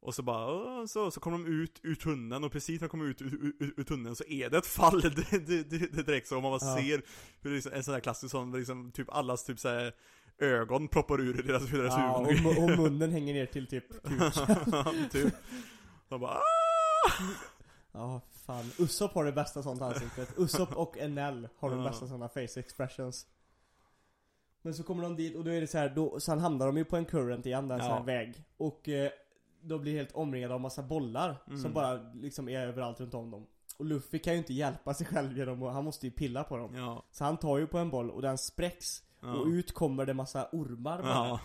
Och 0.00 0.14
så 0.14 0.22
bara, 0.22 0.86
så, 0.86 1.10
så 1.10 1.20
kommer 1.20 1.38
de 1.38 1.46
ut 1.62 1.80
ur 1.82 1.94
tunneln 1.94 2.44
och 2.44 2.52
precis 2.52 2.80
när 2.80 2.88
de 2.88 2.90
kommer 2.90 3.04
ut 3.04 3.22
ur, 3.22 3.26
ur, 3.34 3.52
ur, 3.60 3.74
ur 3.76 3.84
tunneln 3.84 4.16
så 4.16 4.24
är 4.24 4.50
det 4.50 4.58
ett 4.58 4.66
fall, 4.66 5.00
det, 5.30 5.38
det, 5.46 5.62
det, 5.70 6.02
direkt 6.06 6.28
så, 6.28 6.34
man 6.40 6.42
bara 6.42 6.70
Ja. 6.70 6.76
ser 6.82 7.02
hur 7.40 7.50
det 7.50 7.54
liksom, 7.56 7.72
en 7.72 7.84
sån 7.84 7.92
där 7.94 8.00
klassisk 8.00 8.30
sån, 8.30 8.52
liksom, 8.52 8.92
typ 8.92 9.08
allas 9.10 9.44
typ 9.44 9.58
såhär 9.60 9.94
ögon 10.38 10.88
ploppar 10.88 11.20
ur 11.20 11.42
deras, 11.42 11.70
deras 11.70 11.94
Ja, 11.98 12.16
och, 12.16 12.26
huvuden 12.26 12.52
mu- 12.52 12.72
och 12.72 12.78
munnen 12.78 13.10
hänger 13.12 13.34
ner 13.34 13.46
till 13.46 13.66
typ 13.66 13.88
kuk. 14.02 15.12
typ. 15.12 15.34
De 16.08 16.20
bara! 16.20 16.38
Ja, 17.92 18.20
fan. 18.46 18.70
Usopp 18.78 19.12
har 19.14 19.24
det 19.24 19.32
bästa 19.32 19.62
sånt 19.62 19.82
ansiktet. 19.82 20.28
Usopp 20.36 20.76
och 20.76 20.96
NL 20.96 21.48
har 21.58 21.70
de 21.70 21.78
Ja. 21.78 21.84
bästa 21.88 22.06
såna 22.06 22.28
face 22.28 22.60
expressions. 22.60 23.26
Men 24.62 24.74
så 24.74 24.82
kommer 24.82 25.02
de 25.02 25.16
dit 25.16 25.36
och 25.36 25.44
då 25.44 25.50
är 25.50 25.60
det 25.60 25.66
så 25.66 25.78
här, 25.78 25.88
då, 25.88 26.20
sen 26.20 26.38
hamnar 26.38 26.66
de 26.66 26.76
ju 26.76 26.84
på 26.84 26.96
en 26.96 27.04
current 27.04 27.46
igen, 27.46 27.70
en 27.70 27.78
sån 27.80 27.90
här 27.90 27.96
Ja. 27.96 28.02
väg. 28.02 28.44
Och 28.56 28.88
eh, 28.88 29.10
de 29.60 29.80
blir 29.80 29.96
helt 29.96 30.12
omringade 30.12 30.54
av 30.54 30.60
massa 30.60 30.82
bollar 30.82 31.36
Mm. 31.46 31.58
som 31.62 31.72
bara 31.72 31.94
liksom 32.14 32.48
är 32.48 32.60
överallt 32.66 33.00
runt 33.00 33.14
om 33.14 33.30
dem. 33.30 33.46
Och 33.78 33.84
Luffy 33.84 34.18
kan 34.18 34.32
ju 34.32 34.38
inte 34.38 34.54
hjälpa 34.54 34.94
sig 34.94 35.06
själv 35.06 35.38
genom 35.38 35.62
att, 35.62 35.74
han 35.74 35.84
måste 35.84 36.06
ju 36.06 36.12
pilla 36.12 36.44
på 36.44 36.56
dem. 36.56 36.74
Ja, 36.76 37.04
Så 37.10 37.24
han 37.24 37.36
tar 37.36 37.58
ju 37.58 37.66
på 37.66 37.78
en 37.78 37.90
boll 37.90 38.10
och 38.10 38.22
den 38.22 38.38
spräcks. 38.38 39.02
Ja. 39.20 39.34
Och 39.34 39.46
ut 39.46 39.72
kommer 39.74 40.06
det 40.06 40.14
massa 40.14 40.48
ormar 40.52 41.02
bara. 41.02 41.08
Ja, 41.08 41.40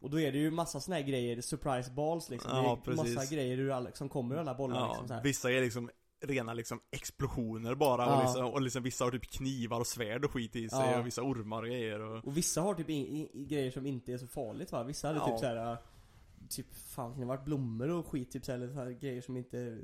Och 0.00 0.10
då 0.10 0.20
är 0.20 0.32
det 0.32 0.38
ju 0.38 0.50
massa 0.50 0.80
såna 0.80 0.96
här 0.96 1.02
grejer, 1.02 1.40
surprise 1.40 1.90
balls 1.90 2.30
liksom. 2.30 2.50
Ja, 2.56 2.62
det 2.84 2.90
är 2.90 2.96
precis. 2.96 3.16
massa 3.16 3.34
grejer 3.34 3.58
ur 3.58 3.70
alla, 3.70 3.90
som 3.92 4.08
kommer 4.08 4.34
ur 4.34 4.38
alla 4.38 4.54
bollar 4.54 4.88
liksom 4.88 5.06
så 5.08 5.12
ja. 5.12 5.16
här. 5.16 5.24
vissa 5.24 5.52
är 5.52 5.60
liksom 5.60 5.90
rena 6.22 6.54
liksom 6.54 6.80
explosioner 6.90 7.74
bara 7.74 8.02
Ja. 8.06 8.16
och, 8.16 8.22
liksom, 8.24 8.44
och 8.46 8.60
liksom 8.60 8.82
vissa 8.82 9.04
har 9.04 9.10
typ 9.10 9.26
knivar 9.30 9.80
och 9.80 9.86
svärd 9.86 10.24
och 10.24 10.30
skit 10.30 10.56
i 10.56 10.68
sig 10.68 10.90
Ja. 10.90 10.98
och 11.00 11.06
vissa 11.06 11.22
ormar 11.22 11.62
och 11.62 11.68
grejer 11.68 12.00
och 12.00 12.24
Och 12.24 12.36
vissa 12.36 12.60
har 12.60 12.74
typ 12.74 12.90
i, 12.90 12.92
i, 12.94 13.30
i 13.32 13.44
grejer 13.44 13.70
som 13.70 13.86
inte 13.86 14.12
är 14.12 14.18
så 14.18 14.26
farligt 14.26 14.72
va? 14.72 14.82
Vissa 14.82 15.08
hade 15.08 15.18
Ja. 15.20 15.26
typ 15.26 15.38
såhär 15.38 15.76
Typ 16.48 16.74
fan 16.74 17.10
kan 17.12 17.20
det 17.20 17.26
varit 17.26 17.44
blommor 17.44 17.88
och 17.90 18.06
skit 18.06 18.30
typ 18.30 18.44
såhär, 18.44 18.58
eller 18.58 18.72
så 18.72 18.78
här 18.80 18.90
grejer 18.90 19.20
som 19.22 19.36
inte 19.36 19.78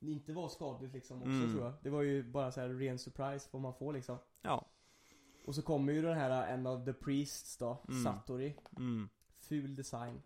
Inte 0.00 0.32
var 0.32 0.48
skadligt 0.48 0.92
liksom 0.92 1.16
också 1.16 1.28
Mm. 1.30 1.52
tror 1.52 1.64
jag 1.64 1.74
Det 1.82 1.90
var 1.90 2.02
ju 2.02 2.22
bara 2.22 2.52
så 2.52 2.60
här 2.60 2.68
ren 2.68 2.98
surprise 2.98 3.48
vad 3.52 3.62
man 3.62 3.74
får 3.74 3.92
liksom 3.92 4.18
Ja, 4.42 4.66
Och 5.48 5.54
så 5.54 5.62
kommer 5.62 5.92
ju 5.92 6.02
den 6.02 6.14
här 6.18 6.46
en 6.54 6.66
av 6.66 6.84
the 6.84 6.92
priests 6.92 7.56
då, 7.56 7.78
Mm. 7.88 8.04
Satori 8.04 8.56
mm. 8.76 9.08
Ful 9.40 9.76
design 9.76 10.22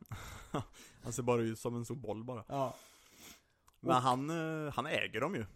Han 1.02 1.12
ser 1.12 1.22
bara 1.22 1.42
ut 1.42 1.58
som 1.58 1.76
en 1.76 1.84
stor 1.84 1.94
boll 1.96 2.24
bara 2.24 2.44
Ja 2.48 2.74
Men 3.80 3.90
Och- 3.96 4.02
han, 4.02 4.30
eh, 4.66 4.72
han 4.72 4.86
äger 4.86 5.20
dem 5.20 5.34
ju 5.34 5.46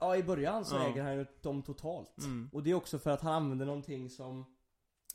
Ja 0.00 0.16
i 0.16 0.22
början 0.22 0.64
så 0.64 0.76
Ja. 0.76 0.86
äger 0.86 1.02
han 1.02 1.14
ju 1.16 1.26
dem 1.42 1.62
totalt 1.62 2.18
mm. 2.18 2.50
Och 2.52 2.62
det 2.62 2.70
är 2.70 2.74
också 2.74 2.98
för 2.98 3.10
att 3.10 3.20
han 3.20 3.32
använder 3.32 3.66
någonting 3.66 4.10
som 4.10 4.44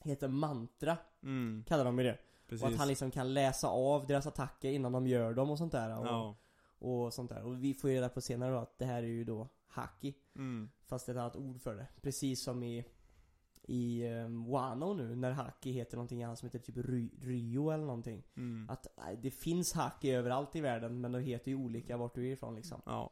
Heter 0.04 0.28
mantra, 0.28 0.98
Mm. 1.24 1.64
kallar 1.68 1.86
de 1.86 1.98
ju 2.00 2.04
det 2.04 2.18
Precis 2.48 2.64
Och 2.64 2.70
att 2.70 2.78
han 2.78 2.88
liksom 2.88 3.12
kan 3.12 3.34
läsa 3.34 3.68
av 3.68 4.08
deras 4.08 4.28
attacker 4.28 4.70
innan 4.72 4.92
de 4.92 5.08
gör 5.08 5.34
dem 5.34 5.50
och 5.50 5.58
sånt 5.58 5.72
där 5.72 5.98
och, 6.00 6.08
Ja, 6.08 6.36
och 6.80 7.14
sånt 7.14 7.30
där. 7.30 7.44
Och 7.44 7.64
vi 7.64 7.74
får 7.74 7.90
ju 7.90 7.96
reda 7.96 8.10
på 8.10 8.22
senare 8.22 8.52
då 8.52 8.58
att 8.58 8.78
det 8.80 8.86
här 8.86 9.04
är 9.04 9.08
ju 9.08 9.24
då 9.24 9.50
haki. 9.68 10.14
mm. 10.36 10.70
Fast 10.86 11.06
det 11.06 11.12
är 11.12 11.16
ett 11.16 11.20
annat 11.20 11.36
ord 11.36 11.62
för 11.62 11.76
det. 11.76 11.88
Precis 12.02 12.44
som 12.44 12.64
i 12.64 12.86
i 13.64 14.08
um, 14.10 14.46
Wano 14.52 14.94
nu 14.94 15.16
när 15.16 15.32
haki 15.32 15.72
heter 15.72 15.98
någonting 15.98 16.24
annat 16.24 16.40
som 16.40 16.46
heter 16.48 16.60
typ 16.60 16.76
Ry- 16.78 17.12
Ryo 17.22 17.70
eller 17.70 17.86
någonting. 17.86 18.24
Mm. 18.38 18.70
Att 18.70 18.86
äh, 18.98 19.20
det 19.22 19.32
finns 19.32 19.74
haki 19.74 20.12
överallt 20.12 20.56
i 20.56 20.62
världen 20.62 21.02
men 21.02 21.12
de 21.12 21.20
heter 21.20 21.52
ju 21.52 21.58
olika 21.58 21.98
vart 21.98 22.16
du 22.16 22.28
är 22.28 22.32
ifrån 22.34 22.56
liksom. 22.56 22.82
Ja, 22.86 23.12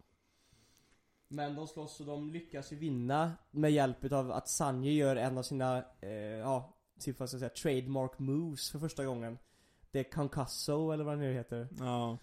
Men 1.28 1.56
de 1.56 1.68
slåss 1.68 2.00
och 2.00 2.06
de 2.06 2.30
lyckas 2.32 2.72
ju 2.72 2.76
vinna 2.76 3.32
med 3.52 3.72
hjälp 3.72 4.12
av 4.12 4.32
att 4.32 4.50
Sanji 4.50 4.94
gör 4.94 5.16
en 5.16 5.38
av 5.38 5.44
sina, 5.44 5.84
eh, 6.02 6.10
ja, 6.20 6.78
typ 7.00 7.20
vad 7.20 7.30
ska 7.30 7.36
jag 7.36 7.40
säga, 7.40 7.72
trademark 7.74 8.20
moves 8.20 8.72
för 8.72 8.80
första 8.80 9.06
gången. 9.06 9.38
Det 9.92 10.00
är 10.00 10.04
Concusso 10.12 10.92
eller 10.92 11.04
vad 11.04 11.18
det 11.18 11.22
nu 11.22 11.34
heter. 11.34 11.68
ja, 11.80 12.18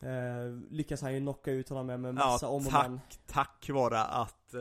Eh, 0.00 0.50
lyckas 0.70 1.02
han 1.02 1.14
ju 1.14 1.20
knocka 1.20 1.50
ut 1.50 1.68
honom 1.68 1.86
med, 1.86 2.00
med 2.00 2.08
ja 2.08 2.14
massa 2.14 2.48
om 2.48 2.66
och 2.66 2.72
men. 2.72 3.00
tack 3.26 3.68
vare 3.72 4.00
att 4.02 4.54
eh, 4.54 4.60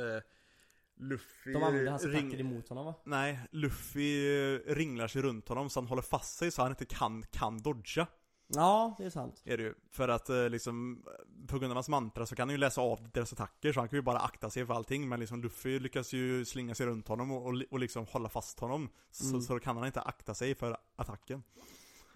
Luffy 0.98 1.54
De 1.54 1.64
använder 1.64 1.92
hans 1.92 2.04
ring- 2.04 2.28
attacker 2.28 2.40
emot 2.40 2.70
honom 2.70 2.86
va? 2.86 2.94
Nej, 3.04 3.40
Luffy 3.52 4.38
eh, 4.56 4.60
ringlar 4.76 5.08
sig 5.08 5.22
runt 5.22 5.48
honom 5.50 5.70
så 5.70 5.80
han 5.80 5.88
håller 5.88 6.02
fast 6.02 6.38
sig 6.38 6.52
så 6.52 6.62
han 6.62 6.72
inte 6.72 6.86
kan, 6.86 7.24
kan 7.32 7.58
dodga 7.62 8.08
Ja, 8.48 8.96
det 8.98 9.06
är 9.06 9.10
sant. 9.10 9.42
Är 9.46 9.58
det 9.58 9.64
ju. 9.64 9.74
För 9.92 10.08
att 10.08 10.30
eh, 10.30 10.50
liksom, 10.50 11.06
på 11.48 11.60
grund 11.60 11.72
av 11.72 11.76
hans 11.76 11.90
mantra 11.90 12.26
så 12.26 12.36
kan 12.36 12.48
han 12.50 12.54
ju 12.54 12.58
läsa 12.58 12.82
av 12.82 13.10
deras 13.14 13.34
attacker 13.34 13.74
så 13.74 13.80
han 13.80 13.90
kan 13.90 13.98
ju 13.98 14.02
bara 14.04 14.20
akta 14.20 14.50
sig 14.50 14.66
för 14.66 14.74
allting 14.74 15.10
Men 15.10 15.20
liksom 15.20 15.42
Luffy 15.42 15.80
lyckas 15.80 16.14
ju 16.14 16.46
slinga 16.46 16.76
sig 16.76 16.86
runt 16.86 17.08
honom 17.08 17.32
och, 17.32 17.46
och, 17.48 17.62
och 17.72 17.80
liksom 17.80 18.06
hålla 18.06 18.30
fast 18.30 18.60
honom 18.60 18.90
så, 19.12 19.28
Mm. 19.30 19.42
så 19.42 19.54
då 19.54 19.60
kan 19.60 19.78
han 19.78 19.86
inte 19.86 20.02
akta 20.02 20.34
sig 20.34 20.56
för 20.56 20.78
attacken 20.96 21.44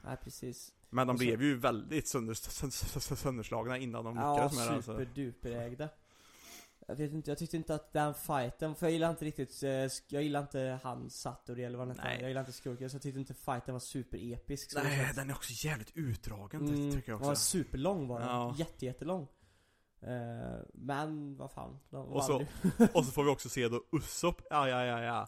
Nej 0.04 0.18
precis. 0.24 0.74
Men 0.90 1.08
de 1.08 1.18
så- 1.18 1.24
blev 1.24 1.42
ju 1.44 1.56
väldigt 1.58 2.08
sönder, 2.08 2.34
sö- 2.34 2.66
sö- 2.70 3.00
sö- 3.00 3.16
sönderslagna 3.16 3.78
innan 3.78 4.04
de 4.06 4.18
Ja, 4.18 4.34
lyckades 4.34 4.58
med 4.58 4.68
det 4.68 4.76
alltså. 4.76 4.92
superduperägda. 4.92 5.90
Jag 6.90 6.96
vet 6.96 7.14
inte, 7.14 7.32
jag 7.32 7.38
tyckte 7.38 7.58
inte 7.58 7.76
att 7.76 7.94
den 7.94 8.14
fighten, 8.14 8.76
för 8.76 8.86
jag 8.86 8.94
gillar 8.94 9.10
inte 9.10 9.26
riktigt, 9.26 9.64
eh, 9.64 9.70
jag 10.08 10.24
gillar 10.24 10.40
inte 10.40 10.80
han 10.84 11.10
Satori 11.10 11.64
eller 11.64 11.78
vad 11.78 11.88
han 11.88 11.96
heter. 11.96 12.20
Jag 12.20 12.28
gillar 12.28 12.42
inte 12.42 12.54
skurken, 12.54 12.90
så 12.90 12.96
jag 12.96 13.02
tyckte 13.02 13.20
inte 13.20 13.34
fighten 13.34 13.74
var 13.74 13.80
superepisk. 13.80 14.72
Nej, 14.76 15.08
sätt. 15.08 15.16
den 15.16 15.30
är 15.30 15.34
också 15.34 15.66
jävligt 15.66 15.92
utdragen 15.96 16.68
Mm, 16.68 16.92
tycker 16.92 17.12
jag 17.12 17.20
Den 17.20 17.26
var 17.26 17.32
också 17.32 17.44
superlång 17.44 18.08
var 18.08 18.20
den. 18.20 18.30
Ja. 18.30 18.56
Jätte, 18.58 18.86
jättelång. 18.86 19.28
Eh, 20.02 20.62
men 20.74 21.38
vad 21.38 21.52
fan. 21.52 21.80
Och 21.90 22.24
så-. 22.24 22.46
Och 22.94 23.06
så 23.06 23.12
får 23.12 23.24
vi 23.24 23.30
också 23.30 23.50
se 23.50 23.68
då 23.68 23.84
Usopp, 23.92 24.42
ja 24.50 24.70
ja 24.70 24.86
ja 24.86 25.04
ja 25.04 25.28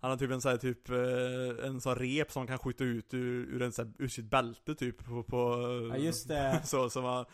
Han 0.00 0.10
har 0.10 0.18
typ 0.18 0.30
en 0.30 0.40
sån 0.40 0.50
här 0.50 0.58
typ, 0.58 0.90
eh, 0.90 1.66
en 1.66 1.80
sån 1.80 1.94
rep 1.94 2.32
som 2.32 2.40
han 2.40 2.46
kan 2.46 2.58
skjuta 2.58 2.84
ut 2.84 3.14
ur, 3.14 3.54
ur, 3.54 3.62
en, 3.62 3.72
sån 3.72 3.86
här, 3.86 3.94
ur 4.04 4.08
sitt 4.08 4.30
bälte 4.30 4.74
typ 4.74 5.04
på, 5.04 5.22
på 5.22 5.38
Ja 5.90 5.96
just 5.96 6.28
det. 6.28 6.60
Så 6.64 6.90
som 6.90 7.04
han, 7.04 7.24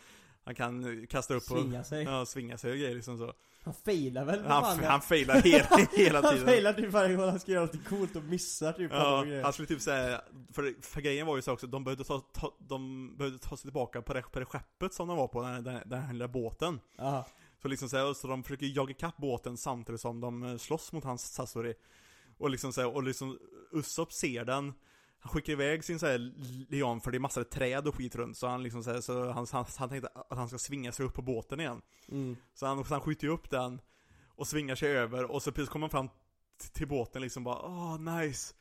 han 0.43 0.55
kan 0.55 1.07
kasta 1.07 1.33
upp 1.33 1.43
Svinga 1.43 1.83
sig. 1.83 2.07
och 2.07 2.13
ja, 2.13 2.25
svinga 2.25 2.57
sig 2.57 2.71
och 2.71 2.77
grejer 2.77 2.95
liksom 2.95 3.17
så 3.17 3.33
Han 3.63 3.73
failar 3.73 4.25
väl 4.25 4.43
för 4.43 4.49
Han, 4.49 4.79
han 4.79 5.01
failar 5.01 5.41
hela, 5.41 5.67
hela 5.91 6.21
Han 6.21 6.31
tiden. 6.33 6.47
failar 6.47 6.73
typ 6.73 6.91
varje 6.91 7.15
gång 7.15 7.29
han 7.29 7.39
ska 7.39 7.51
göra 7.51 7.65
något 7.65 7.87
coolt 7.87 8.15
och 8.15 8.23
missar 8.23 8.73
typ 8.73 8.91
Ja, 8.91 9.25
han 9.43 9.53
skulle 9.53 9.67
typ 9.67 9.81
säga, 9.81 10.21
för, 10.53 10.81
för 10.81 11.01
grejen 11.01 11.27
var 11.27 11.35
ju 11.35 11.41
så 11.41 11.51
också, 11.53 11.67
de 11.67 11.83
behövde 11.83 12.03
ta, 12.03 12.19
ta, 12.19 12.55
de 12.59 13.09
behövde 13.17 13.39
ta 13.39 13.57
sig 13.57 13.61
tillbaka 13.63 14.01
på 14.01 14.13
det, 14.13 14.21
på 14.21 14.39
det 14.39 14.45
skeppet 14.45 14.93
som 14.93 15.07
de 15.07 15.17
var 15.17 15.27
på, 15.27 15.41
den, 15.41 15.63
den, 15.63 15.81
den 15.85 16.01
här 16.01 16.13
lilla 16.13 16.27
båten. 16.27 16.79
Ja. 16.97 17.27
Så 17.61 17.67
liksom 17.67 17.89
så, 17.89 17.97
här, 17.97 18.13
så 18.13 18.27
de 18.27 18.43
försöker 18.43 18.65
jaga 18.65 18.93
kapp 18.93 19.17
båten 19.17 19.57
samtidigt 19.57 20.01
som 20.01 20.21
de 20.21 20.43
eh, 20.43 20.57
slåss 20.57 20.91
mot 20.91 21.03
hans 21.03 21.33
Sasori. 21.33 21.73
Och 22.37 22.49
liksom 22.49 22.73
så 22.73 22.81
här, 22.81 22.95
och 22.95 23.03
liksom 23.03 23.39
Usopp 23.71 24.13
ser 24.13 24.45
den 24.45 24.73
Han 25.19 25.31
skickar 25.31 25.53
iväg 25.53 25.83
sin 25.83 25.99
så 25.99 26.05
här 26.05 26.31
lian 26.69 27.01
för 27.01 27.11
det 27.11 27.17
är 27.17 27.19
massor 27.19 27.41
av 27.41 27.45
träd 27.45 27.87
och 27.87 27.95
skit 27.95 28.15
runt 28.15 28.37
Så 28.37 28.47
han 28.47 28.63
liksom 28.63 28.83
så, 28.83 28.91
här, 28.91 29.01
så 29.01 29.31
han, 29.31 29.47
han, 29.51 29.65
han 29.77 29.89
tänkte 29.89 30.09
att 30.29 30.37
han 30.37 30.47
ska 30.47 30.57
svinga 30.57 30.91
sig 30.91 31.05
upp 31.05 31.13
på 31.13 31.21
båten 31.21 31.59
igen. 31.59 31.81
Mm. 32.11 32.35
Så 32.53 32.65
han, 32.65 32.85
så 32.85 32.93
han 32.93 33.01
skjuter 33.01 33.27
ju 33.27 33.33
upp 33.33 33.49
den 33.49 33.81
Och 34.35 34.47
svingar 34.47 34.75
sig 34.75 34.97
över 34.97 35.31
och 35.31 35.43
så 35.43 35.51
precis 35.51 35.69
kommer 35.69 35.83
han 35.83 35.89
fram 35.89 36.09
till 36.73 36.87
båten 36.87 37.21
liksom 37.21 37.43
bara 37.43 37.61
åh 37.61 37.99
nice. 37.99 38.53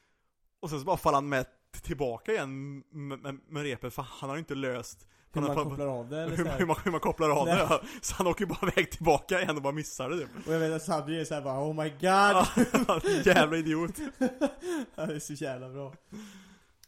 Och 0.61 0.70
sen 0.70 0.78
så 0.78 0.84
bara 0.84 0.96
faller 0.96 1.16
han 1.16 1.28
med 1.28 1.46
tillbaka 1.82 2.32
igen 2.32 2.82
med, 2.90 3.18
med, 3.18 3.38
med 3.48 3.62
repet 3.62 3.94
för 3.94 4.02
han 4.02 4.28
har 4.30 4.36
ju 4.36 4.40
inte 4.40 4.54
löst 4.54 5.06
Hur 5.32 5.40
man 5.40 5.56
kopplar 5.56 5.86
av 5.86 6.09
det 6.09 6.20
eller 6.20 6.36
hur, 6.36 6.44
hur, 6.44 6.66
man, 6.66 6.76
hur 6.84 6.90
man 6.90 7.00
kopplar 7.00 7.30
av 7.30 7.46
Nej. 7.46 7.56
det 7.56 7.66
ja. 7.70 7.82
Så 8.00 8.14
han 8.14 8.26
åker 8.26 8.40
ju 8.40 8.46
bara 8.46 8.70
väg 8.76 8.90
tillbaka 8.90 9.42
igen 9.42 9.56
och 9.56 9.62
bara 9.62 9.72
missar 9.72 10.11
det 10.11 10.18
typ. 10.18 10.46
Och 10.46 10.54
jag 10.54 10.61
vet 10.61 10.72
att 10.72 10.82
Sandri 10.82 11.20
är 11.20 11.24
såhär 11.24 11.42
bara 11.42 11.61
oh 11.61 11.82
my 11.82 11.90
god. 11.90 13.26
Jävla 13.26 13.56
idiot. 13.56 13.96
Det 14.94 15.02
är 15.02 15.18
så 15.18 15.32
jävla 15.32 15.68
bra 15.68 15.94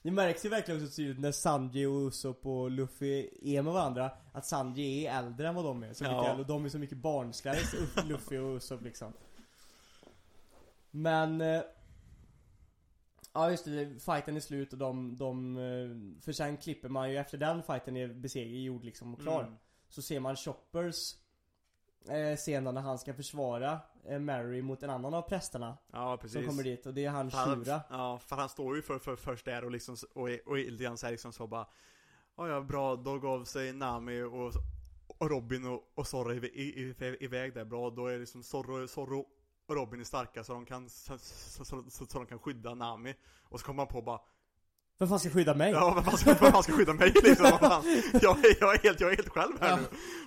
Det 0.02 0.10
märks 0.10 0.44
ju 0.44 0.48
verkligen 0.48 0.82
också 0.82 0.96
tydligt 0.96 1.18
när 1.20 1.32
Sanji 1.32 1.86
och 1.86 2.06
Usopp 2.08 2.46
och 2.46 2.70
Luffy 2.70 3.28
är 3.42 3.62
med 3.62 3.72
varandra 3.72 4.10
Att 4.32 4.46
Sanji 4.46 5.06
är 5.06 5.18
äldre 5.18 5.48
än 5.48 5.54
vad 5.54 5.64
de 5.64 5.82
är. 5.82 5.92
Så 5.92 6.04
Ja. 6.04 6.34
och 6.38 6.46
de 6.46 6.64
är 6.64 6.68
så 6.68 6.78
mycket 6.78 6.98
barnsligare 6.98 7.58
Uff- 7.58 8.06
Luffy 8.06 8.38
och 8.38 8.56
Usopp 8.56 8.82
liksom. 8.82 9.12
Men 10.90 11.40
eh, 11.40 11.62
Ja 13.32 13.50
just 13.50 13.64
det, 13.64 14.02
fighten 14.04 14.36
är 14.36 14.40
slut 14.40 14.72
och 14.72 14.78
de, 14.78 15.16
de 15.16 15.56
eh, 15.56 16.22
För 16.24 16.32
sen 16.32 16.56
klipper 16.56 16.88
man 16.88 17.10
ju 17.10 17.16
efter 17.18 17.38
den 17.38 17.62
fighten 17.62 17.96
är 17.96 18.08
besegrad, 18.08 18.60
gjord 18.60 18.84
liksom 18.84 19.14
och 19.14 19.20
klar. 19.20 19.42
Mm. 19.42 19.54
Så 19.88 20.02
ser 20.02 20.20
man 20.20 20.36
Choppers 20.36 21.14
scenen 22.36 22.74
när 22.74 22.82
han 22.82 22.98
ska 22.98 23.14
försvara 23.14 23.80
eh, 24.04 24.18
Mary 24.18 24.62
mot 24.62 24.82
en 24.82 24.90
annan 24.90 25.14
av 25.14 25.22
prästerna 25.22 25.78
Ja 25.92 26.16
precis. 26.16 26.38
Som 26.38 26.46
kommer 26.46 26.62
dit 26.62 26.86
och 26.86 26.94
det 26.94 27.04
är 27.04 27.10
han 27.10 27.30
Shura. 27.30 27.80
Ja, 27.90 28.18
för 28.18 28.36
han 28.36 28.48
står 28.48 28.76
ju 28.76 28.82
för, 28.82 28.98
för, 28.98 29.16
först 29.16 29.44
där 29.44 29.64
och 29.64 29.70
liksom 29.70 29.96
och 30.14 30.28
och 30.46 30.56
lite 30.56 30.84
grann 30.84 30.98
så 30.98 31.06
här 31.06 31.10
liksom 31.10 31.32
så 31.32 31.46
bara 31.46 31.66
Ja 32.36 32.48
ja 32.48 32.60
bra, 32.60 32.96
då 32.96 33.18
gav 33.18 33.44
sig 33.44 33.72
Nami 33.72 34.22
och, 34.22 34.52
och 35.18 35.30
Robin 35.30 35.66
och, 35.66 35.92
och 35.94 36.06
Zorro 36.06 36.32
iväg 37.20 37.54
där 37.54 37.64
bra. 37.64 37.90
Då 37.90 38.06
är 38.06 38.18
liksom 38.18 38.42
Zorro, 38.42 38.88
Zorro 38.88 39.26
och 39.66 39.74
Robin 39.74 40.00
är 40.00 40.04
starka 40.04 40.44
så 40.44 40.52
de 40.52 40.66
kan 40.66 40.88
så, 40.88 41.18
så, 41.18 41.64
så, 41.64 41.84
så, 41.90 42.06
så 42.06 42.18
de 42.18 42.26
kan 42.26 42.38
skydda 42.38 42.74
Nami. 42.74 43.14
Och 43.42 43.60
så 43.60 43.66
kommer 43.66 43.76
man 43.76 43.86
på 43.86 44.02
bara 44.02 44.20
Vem 45.00 45.08
fan 45.08 45.18
ska 45.20 45.30
skydda 45.30 45.54
mig? 45.54 45.70
Ja, 45.72 45.94
vem 45.94 46.04
fan 46.04 46.16
ska, 46.18 46.34
vem 46.40 46.52
fan 46.52 46.62
ska 46.62 46.72
skydda 46.72 46.92
mig 46.94 47.12
liksom? 47.24 47.46
Jag, 48.22 48.44
är, 48.44 48.56
jag, 48.60 48.74
är 48.74 48.78
helt, 48.82 49.00
jag 49.00 49.12
är 49.12 49.16
helt 49.16 49.28
själv 49.28 49.52
här 49.60 49.68
Ja. 49.70 49.76
nu. 49.76 49.82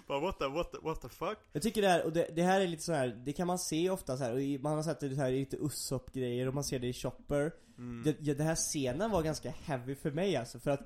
Bara, 0.07 0.19
what 0.19 0.39
the, 0.39 0.47
what 0.47 0.71
the, 0.71 0.77
what 0.83 1.01
the 1.01 1.09
fuck? 1.09 1.37
Jag 1.51 1.61
tycker 1.63 1.81
det 1.81 1.87
här, 1.87 2.03
och 2.05 2.13
det, 2.13 2.27
det 2.35 2.43
här 2.43 2.61
är 2.61 2.67
lite 2.67 2.83
så 2.83 2.93
här, 2.93 3.21
det 3.25 3.33
kan 3.33 3.47
man 3.47 3.59
se 3.59 3.89
ofta 3.89 4.17
så 4.17 4.23
här, 4.23 4.33
och 4.33 4.41
i- 4.41 4.59
man 4.59 4.73
har 4.75 4.83
sett 4.83 4.99
det 4.99 5.15
här 5.15 5.31
i 5.31 5.39
lite 5.39 5.57
Usopp-grejer 5.57 6.47
och 6.47 6.53
man 6.53 6.63
ser 6.63 6.79
det 6.79 6.87
i 6.87 6.93
Chopper 6.93 7.51
Mm. 7.77 8.03
det, 8.03 8.15
ja, 8.19 8.33
Den 8.33 8.47
här 8.47 8.55
scenen 8.55 9.11
var 9.11 9.21
ganska 9.21 9.53
heavy 9.63 9.95
för 9.95 10.11
mig 10.11 10.35
alltså, 10.35 10.59
för 10.59 10.71
att 10.71 10.79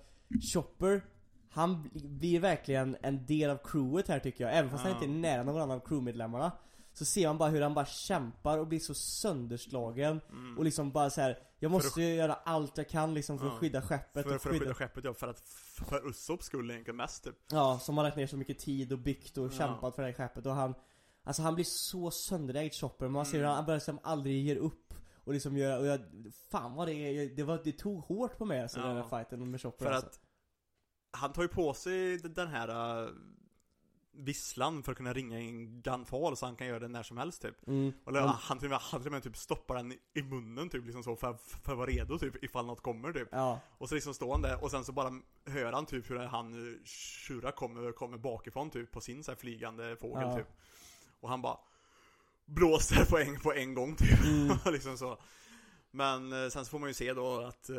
Chopper 0.54 1.02
Han 1.52 1.82
bli- 1.94 2.08
blir 2.08 2.40
verkligen 2.40 2.98
en 3.02 3.26
del 3.26 3.50
av 3.50 3.58
crewet 3.64 4.08
här 4.08 4.20
tycker 4.20 4.44
jag, 4.44 4.58
även 4.58 4.72
fast 4.72 4.84
han 4.84 4.92
Ja. 4.92 4.98
inte 5.04 5.18
är 5.18 5.22
nära 5.32 5.44
någon 5.44 5.72
av 5.72 5.80
crewmedlemmarna 5.80 6.52
Så 6.98 7.06
ser 7.06 7.28
man 7.28 7.38
bara 7.38 7.50
hur 7.50 7.62
han 7.62 7.74
bara 7.74 7.86
kämpar 7.86 8.58
och 8.58 8.68
blir 8.68 8.80
så 8.80 8.94
sönderslagen 8.94 10.22
Mm. 10.30 10.58
Och 10.58 10.64
liksom 10.66 10.92
bara 10.92 11.10
så 11.10 11.22
här. 11.22 11.40
jag 11.60 11.72
måste 11.72 12.02
ju 12.02 12.16
göra 12.16 12.34
allt 12.34 12.78
jag 12.78 12.90
kan 12.90 13.14
liksom 13.14 13.40
för 13.40 13.48
att 13.48 13.54
skydda 13.60 13.82
skeppet 13.82 14.26
För, 14.28 14.36
och 14.36 14.42
för 14.42 14.50
att 14.50 14.54
skydda, 14.56 14.60
skydda 14.66 14.74
skeppet 14.74 15.04
ja, 15.04 15.14
för 15.14 15.28
att, 15.28 15.40
för 15.90 16.10
Ussops 16.10 16.46
skull 16.46 16.72
egentligen 16.72 16.96
mest 16.98 17.24
typ. 17.24 17.36
Ja, 17.52 17.80
som 17.80 17.98
har 17.98 18.04
lagt 18.04 18.18
ner 18.18 18.28
så 18.28 18.38
mycket 18.38 18.60
tid 18.60 18.92
och 18.94 19.00
byggt 19.00 19.38
och 19.38 19.46
Ja. 19.46 19.52
kämpat 19.58 19.96
för 19.96 20.02
det 20.02 20.08
här 20.08 20.14
skeppet 20.14 20.46
och 20.46 20.54
han 20.54 20.74
Alltså 21.24 21.42
han 21.42 21.56
blir 21.56 21.66
så 21.68 22.12
sönderägd 22.12 22.74
Chopper, 22.74 23.08
man 23.08 23.26
ser 23.26 23.34
hur 23.38 23.44
Mm. 23.44 23.56
han 23.56 23.66
bara 23.66 23.74
liksom 23.76 24.00
aldrig 24.04 24.44
ger 24.46 24.56
upp 24.56 24.94
Och 25.24 25.34
liksom 25.34 25.58
gör, 25.58 25.80
och 25.80 25.86
jag, 25.86 26.00
fan 26.52 26.76
vad 26.76 26.88
det 26.88 26.94
är, 26.94 27.36
det 27.36 27.44
var, 27.44 27.62
det 27.64 27.72
tog 27.72 28.04
hårt 28.04 28.38
på 28.38 28.46
mig 28.46 28.62
alltså 28.62 28.80
den 28.80 28.96
Ja. 28.96 29.02
här 29.02 29.10
fighten 29.10 29.52
med 29.52 29.62
Chopper 29.62 29.86
För 29.86 29.92
alltså. 29.92 30.08
att 30.10 30.20
han 31.12 31.34
tar 31.34 31.42
ju 31.42 31.48
på 31.48 31.74
sig 31.74 32.18
den 32.18 32.48
här 32.48 33.02
uh, 33.04 33.10
visslan 34.18 34.84
för 34.84 34.92
att 34.92 34.98
kunna 34.98 35.14
ringa 35.14 35.40
in 35.40 35.82
Gunfall 35.82 36.38
så 36.38 36.46
han 36.46 36.56
kan 36.56 36.68
göra 36.68 36.80
det 36.80 36.88
när 36.88 37.04
som 37.04 37.18
helst 37.18 37.42
typ. 37.42 37.68
mm. 37.68 37.94
Eller 38.08 38.20
Men- 38.22 38.30
han 38.30 38.58
till 38.60 38.66
och 38.68 38.70
med, 38.70 38.80
han 38.80 39.02
till 39.02 39.08
och 39.08 39.14
med 39.14 39.24
typ 39.24 39.38
stoppar 39.38 39.76
den 39.76 39.92
i- 40.14 40.22
munnen 40.22 40.70
typ 40.70 40.86
liksom 40.86 41.04
så 41.04 41.16
för, 41.16 41.34
för 41.64 41.72
att 41.72 41.78
vara 41.78 41.90
redo 41.90 42.20
typ 42.20 42.44
ifall 42.44 42.66
något 42.66 42.82
kommer 42.82 43.14
typ. 43.14 43.28
Ja, 43.32 43.60
Och 43.78 43.90
så 43.90 43.96
liksom 43.96 44.14
står 44.14 44.32
han 44.32 44.42
där 44.42 44.64
och 44.64 44.72
sen 44.72 44.86
så 44.86 44.92
bara 44.92 45.22
hör 45.46 45.74
han 45.74 45.86
typ 45.86 46.10
hur 46.10 46.18
han 46.20 46.54
eh, 46.74 46.84
Shura 46.86 47.52
kommer, 47.52 47.92
kommer 47.92 48.18
bakifrån 48.18 48.70
typ 48.70 48.92
på 48.92 49.02
sin 49.02 49.24
så 49.24 49.32
här 49.32 49.36
flygande 49.38 49.96
fågel 49.96 50.28
Ja. 50.28 50.38
typ. 50.38 50.48
Och 51.20 51.30
han 51.30 51.42
bara 51.42 51.58
blåser 52.46 53.06
på 53.06 53.18
en, 53.18 53.40
på 53.40 53.54
en 53.54 53.74
gång 53.74 53.96
typ. 53.96 54.24
Mm. 54.26 54.58
liksom 54.74 54.98
så. 54.98 55.18
Men 55.92 56.34
eh, 56.44 56.50
sen 56.50 56.66
så 56.66 56.70
får 56.72 56.80
man 56.80 56.90
ju 56.90 56.94
se 56.94 57.14
då 57.14 57.40
att 57.42 57.70
eh, 57.70 57.76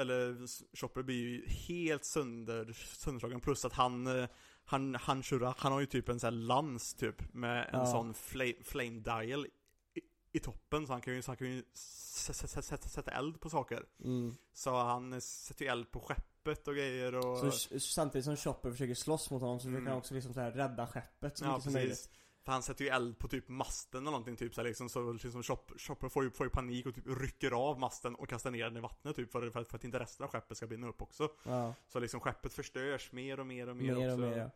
eller 0.00 0.36
Chopper 0.76 1.02
blir 1.02 1.16
ju 1.16 1.46
helt 1.48 2.04
sönder, 2.04 2.72
sönderslagen 2.72 3.40
plus 3.40 3.64
att 3.64 3.72
han 3.72 4.06
eh, 4.06 4.28
han, 4.70 4.94
han, 4.94 5.22
Shura, 5.22 5.54
han 5.58 5.72
har 5.72 5.80
ju 5.80 5.86
typ 5.86 6.08
en 6.08 6.20
sån 6.20 6.26
här 6.34 6.40
lans 6.40 6.94
typ 6.94 7.34
med 7.34 7.68
en 7.72 7.80
Ja. 7.80 7.86
sån 7.86 8.14
flame, 8.14 8.54
flame 8.64 9.00
dial 9.00 9.46
i, 9.94 10.00
i 10.32 10.38
toppen 10.40 10.86
så 10.86 10.92
han 10.92 11.00
kan 11.02 11.14
ju, 11.14 11.22
så 11.22 11.30
han 11.30 11.36
kan 11.36 11.46
ju 11.46 11.62
sätta, 11.74 13.10
eld 13.10 13.40
på 13.40 13.50
saker. 13.50 13.84
mm. 14.04 14.36
Så 14.52 14.76
han 14.76 15.20
sätter 15.20 15.64
ju 15.64 15.70
eld 15.70 15.90
på 15.90 16.00
skeppet 16.00 16.68
och 16.68 16.74
grejer 16.74 17.14
och... 17.14 17.38
Så 17.54 17.80
samtidigt 17.80 18.24
som 18.24 18.36
Chopper 18.36 18.70
försöker 18.70 18.94
slåss 18.94 19.30
mot 19.30 19.40
honom 19.42 19.58
så 19.60 19.62
försöker 19.64 19.78
Mm. 19.80 19.86
han 19.90 19.98
också 19.98 20.14
liksom 20.14 20.34
så 20.34 20.40
här 20.40 20.50
rädda 20.52 20.86
skeppet 20.86 21.38
så 21.38 21.44
ja, 21.44 21.48
mycket 21.50 21.64
som 21.64 21.72
möjligt 21.72 21.90
precis. 21.90 22.10
För 22.44 22.52
han 22.52 22.62
sätter 22.62 22.84
ju 22.84 22.90
eld 22.90 23.18
på 23.18 23.28
typ 23.28 23.48
masten 23.48 24.00
eller 24.00 24.10
någonting 24.10 24.36
typ 24.36 24.54
så 24.54 24.60
här, 24.60 24.68
liksom, 24.68 24.88
så 24.88 25.12
liksom 25.12 25.42
Chop- 25.42 25.78
Chopper 25.78 26.08
får 26.08 26.24
ju, 26.24 26.30
får 26.30 26.46
ju 26.46 26.50
panik 26.50 26.86
och 26.86 26.94
typ 26.94 27.04
rycker 27.06 27.50
av 27.50 27.78
masten 27.80 28.14
och 28.14 28.28
kastar 28.28 28.50
ner 28.50 28.64
den 28.64 28.76
i 28.76 28.80
vattnet 28.80 29.16
typ 29.16 29.32
för, 29.32 29.50
för, 29.50 29.60
att- 29.60 29.68
för 29.68 29.76
att 29.76 29.84
inte 29.84 29.98
resten 29.98 30.24
av 30.24 30.30
skeppet 30.30 30.56
ska 30.56 30.66
brinna 30.66 30.88
upp 30.88 31.02
också. 31.02 31.28
Ja, 31.44 31.74
Så 31.88 32.00
liksom 32.00 32.20
skeppet 32.20 32.52
förstörs 32.52 33.12
mer 33.12 33.40
och 33.40 33.46
mer 33.46 33.68
och 33.68 33.76
mer, 33.76 33.94
mer 33.94 34.06
och 34.06 34.12
också. 34.12 34.18
mer 34.28 34.38
ja. 34.38 34.50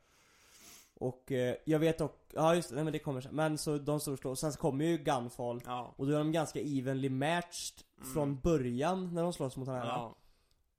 Och 0.95 1.33
eh, 1.33 1.57
jag 1.65 1.79
vet 1.79 2.01
och, 2.01 2.19
ja 2.33 2.55
just 2.55 2.71
nej 2.71 2.85
men 2.85 2.93
det 2.93 2.99
kommer 2.99 3.21
sen 3.21 3.35
Men 3.37 3.59
så 3.59 3.79
de 3.79 4.01
står 4.01 4.13
och 4.13 4.19
slår, 4.19 4.35
sen 4.35 4.53
så 4.53 4.59
kommer 4.61 4.85
ju 4.85 4.97
Gunfall 4.99 5.63
Ja. 5.67 5.95
Och 5.97 6.07
då 6.07 6.13
är 6.13 6.19
de 6.19 6.33
ganska 6.33 6.61
evenly 6.61 7.09
matched 7.09 7.83
Mm. 7.99 8.15
från 8.15 8.41
början 8.41 9.15
när 9.15 9.23
de 9.23 9.33
slåss 9.33 9.57
mot 9.57 9.69
varandra 9.69 9.89
Ja. 9.89 10.17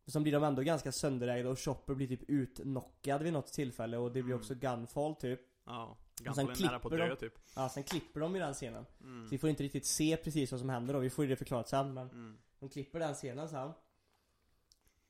Sen 0.07 0.23
blir 0.23 0.33
de 0.33 0.43
ändå 0.43 0.61
ganska 0.61 0.91
sönderägda 0.91 1.49
och 1.49 1.59
Chopper 1.59 1.93
blir 1.93 2.07
typ 2.07 2.29
utknockad 2.29 3.23
vid 3.23 3.33
något 3.33 3.53
tillfälle 3.53 3.97
och 3.97 4.07
det 4.11 4.23
blir 4.23 4.33
Mm. 4.33 4.39
också 4.39 4.55
Gunfall 4.55 5.15
typ 5.15 5.39
Ja. 5.65 5.97
Sen 6.35 6.45
Gunfall 6.45 6.65
är 6.65 6.69
nära 6.69 6.79
på 6.79 6.87
att 6.87 6.91
klipper 6.91 7.07
dö 7.07 7.15
de- 7.15 7.19
typ. 7.19 7.33
Ja, 7.55 7.69
sen 7.69 7.83
klipper 7.83 8.19
de 8.19 8.35
i 8.35 8.39
den 8.39 8.53
scenen 8.53 8.85
Mm. 9.01 9.25
Så 9.25 9.29
vi 9.31 9.37
får 9.37 9.49
inte 9.49 9.63
riktigt 9.63 9.85
se 9.85 10.17
precis 10.17 10.51
vad 10.51 10.59
som 10.59 10.69
händer 10.69 10.93
då, 10.93 10.99
vi 10.99 11.09
får 11.09 11.25
ju 11.25 11.29
det 11.29 11.35
förklarat 11.35 11.69
sen 11.69 11.93
men 11.93 12.09
Mm. 12.09 12.37
De 12.59 12.69
klipper 12.69 12.99
den 12.99 13.13
scenen 13.13 13.49
sen 13.49 13.71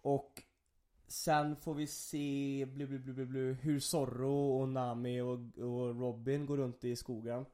Och 0.02 0.44
Sen 1.08 1.56
får 1.56 1.74
vi 1.74 1.88
se 1.88 2.66
blu, 2.74 2.88
blu, 2.88 3.00
blu, 3.00 3.14
blu, 3.14 3.26
blu, 3.26 3.54
hur 3.54 3.80
Zorro 3.80 4.60
och 4.62 4.70
Nami 4.70 5.22
och, 5.22 5.40
och 5.58 6.00
Robin 6.00 6.46
går 6.46 6.58
runt 6.58 6.84
i 6.84 6.96
skogen 6.96 7.46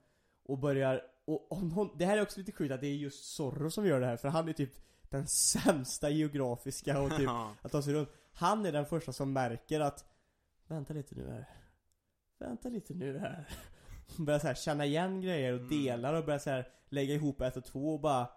Och 0.43 0.57
börjar, 0.57 1.01
och 1.26 1.51
om 1.51 1.70
någon, 1.70 1.89
det 1.97 2.05
här 2.05 2.18
är 2.18 2.22
också 2.22 2.39
lite 2.39 2.51
sjukt 2.51 2.74
att 2.74 2.82
det 2.82 2.88
är 2.88 2.95
just 2.95 3.26
Zorro 3.36 3.72
som 3.72 3.86
gör 3.88 3.99
det 3.99 4.05
här 4.05 4.18
för 4.18 4.28
han 4.28 4.49
är 4.49 4.53
typ 4.53 4.72
den 5.10 5.28
sämsta 5.28 6.10
geografiska 6.10 7.01
och 7.01 7.18
typ 7.18 7.30
att 7.62 7.72
ta 7.72 7.82
sig 7.82 7.93
runt 7.93 8.10
Han 8.34 8.66
är 8.66 8.72
den 8.72 8.86
första 8.86 9.14
som 9.14 9.34
märker 9.34 9.80
att 9.80 10.05
Vänta 10.68 10.93
lite 10.93 11.16
nu 11.16 11.30
här 11.30 11.45
Vänta 12.40 12.70
lite 12.70 12.94
nu 12.94 13.18
här 13.18 13.46
Börjar 14.18 14.40
så 14.40 14.48
här 14.48 14.54
känna 14.54 14.86
igen 14.86 15.22
grejer 15.22 15.54
och 15.54 15.60
Mm. 15.60 15.70
delar 15.70 16.14
och 16.14 16.26
börjar 16.26 16.40
så 16.40 16.50
här 16.50 16.68
lägga 16.90 17.14
ihop 17.14 17.42
ett 17.42 17.58
och 17.58 17.66
två 17.66 17.94
och 17.94 18.00
bara 18.02 18.28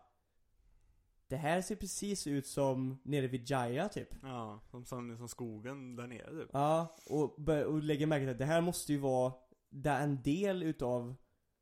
Det 1.29 1.37
här 1.37 1.61
ser 1.63 1.77
precis 1.77 2.27
ut 2.27 2.47
som 2.47 2.99
nere 3.03 3.27
vid 3.27 3.51
Jaya 3.51 3.89
typ 3.89 4.09
Ja, 4.23 4.61
som, 4.71 4.85
som, 4.85 5.17
som 5.17 5.29
skogen 5.29 5.97
där 5.97 6.07
nere 6.07 6.41
typ. 6.41 6.51
Ja, 6.53 6.97
och, 7.07 7.35
bör- 7.43 7.65
och 7.65 7.83
lägger 7.83 8.07
märke 8.07 8.23
till 8.25 8.31
att 8.33 8.39
det 8.39 8.45
här 8.45 8.61
måste 8.61 8.93
ju 8.93 8.99
vara 8.99 9.33
där 9.71 10.01
en 10.01 10.23
del 10.23 10.63
utav 10.63 11.15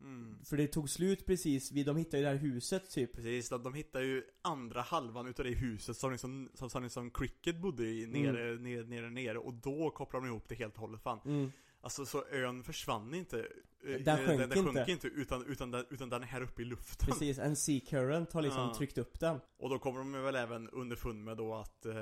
Mm. 0.02 0.44
För 0.44 0.56
det 0.56 0.66
tog 0.66 0.90
slut 0.90 1.26
precis 1.26 1.72
vid, 1.72 1.86
de 1.86 1.96
hittade 1.96 2.16
ju 2.18 2.22
det 2.24 2.30
här 2.30 2.36
huset 2.38 2.90
typ 2.90 3.14
Precis, 3.16 3.48
de, 3.48 3.62
de 3.62 3.74
hittar 3.74 4.00
ju 4.00 4.22
andra 4.42 4.80
halvan 4.80 5.26
utav 5.28 5.44
det 5.44 5.50
huset 5.52 5.96
som 5.96 6.10
liksom, 6.12 6.50
som, 6.54 6.70
som 6.70 6.82
liksom 6.82 7.10
Cricket 7.10 7.60
bodde 7.60 7.84
i 7.86 8.06
nere, 8.06 8.56
nere, 8.58 8.82
nere, 8.86 9.10
nere 9.10 9.38
och 9.38 9.54
då 9.54 9.90
kopplar 9.90 10.20
de 10.20 10.26
ihop 10.26 10.48
det 10.48 10.54
helt 10.54 10.74
och 10.74 10.80
hållet 10.80 11.02
fan. 11.02 11.20
mm. 11.24 11.52
Alltså 11.80 12.06
så 12.06 12.24
ön 12.32 12.62
försvann 12.64 13.14
inte. 13.14 13.38
Eh, 13.38 14.00
Den 14.00 14.16
sjönk 14.18 14.38
den, 14.40 14.48
den 14.50 14.64
sjönk 14.64 14.78
inte. 14.78 14.92
inte 14.92 15.06
utan, 15.08 15.46
utan, 15.46 15.70
den, 15.70 15.84
utan 15.90 16.08
den 16.08 16.22
är 16.22 16.26
här 16.26 16.42
uppe 16.42 16.62
i 16.62 16.64
luften. 16.64 17.06
Precis, 17.08 17.38
en 17.38 17.56
sea 17.56 17.80
current 17.86 18.32
har 18.32 18.42
liksom 18.42 18.60
Ja. 18.62 18.74
tryckt 18.74 18.98
upp 18.98 19.20
den 19.20 19.40
Och 19.58 19.70
då 19.70 19.78
kommer 19.78 19.98
de 19.98 20.12
väl 20.22 20.36
även 20.36 20.68
underfund 20.70 21.24
med 21.24 21.36
då 21.36 21.54
att 21.54 21.86
eh, 21.86 21.94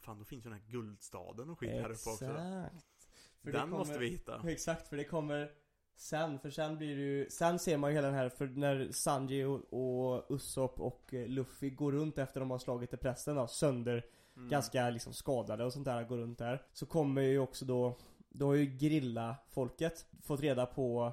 Fan 0.00 0.18
då 0.18 0.24
finns 0.24 0.46
ju 0.46 0.50
den 0.50 0.58
här 0.60 0.68
guldstaden 0.68 1.50
och 1.50 1.58
skit 1.58 1.70
här 1.70 1.78
uppe 1.78 1.90
också. 1.92 2.16
För 2.18 2.24
det 2.24 3.52
Den 3.52 3.60
kommer- 3.60 3.78
måste 3.78 3.98
vi 3.98 4.08
hitta. 4.08 4.42
Exakt, 4.48 4.88
för 4.88 4.96
det 4.96 5.04
kommer 5.04 5.50
sen, 5.96 6.38
för 6.38 6.50
sen 6.50 6.76
blir 6.78 6.96
det 6.96 7.02
ju, 7.02 7.30
sen 7.30 7.58
ser 7.58 7.76
man 7.76 7.90
ju 7.90 7.94
hela 7.94 8.06
den 8.06 8.16
här, 8.16 8.28
för 8.28 8.46
när 8.46 8.88
Sanji 8.92 9.44
och, 9.44 9.72
och 10.14 10.26
Usopp 10.30 10.80
och 10.80 11.14
eh, 11.14 11.26
Luffy 11.28 11.70
går 11.70 11.92
runt 11.92 12.18
efter 12.18 12.40
de 12.40 12.50
har 12.50 12.58
slagit 12.58 12.92
i 12.94 12.96
prästen 12.96 13.36
då, 13.36 13.46
sönder, 13.46 14.06
Mm. 14.36 14.48
ganska 14.48 14.90
liksom 14.90 15.12
skadade 15.12 15.64
och 15.64 15.72
sånt 15.72 15.84
där, 15.84 16.04
går 16.04 16.18
runt 16.18 16.38
där. 16.38 16.62
Så 16.72 16.86
kommer 16.86 17.22
ju 17.22 17.38
också 17.38 17.64
då, 17.64 17.98
då 18.30 18.46
har 18.46 18.54
ju 18.54 18.66
Grilla-folket 18.66 20.06
fått 20.22 20.40
reda 20.40 20.66
på 20.66 21.12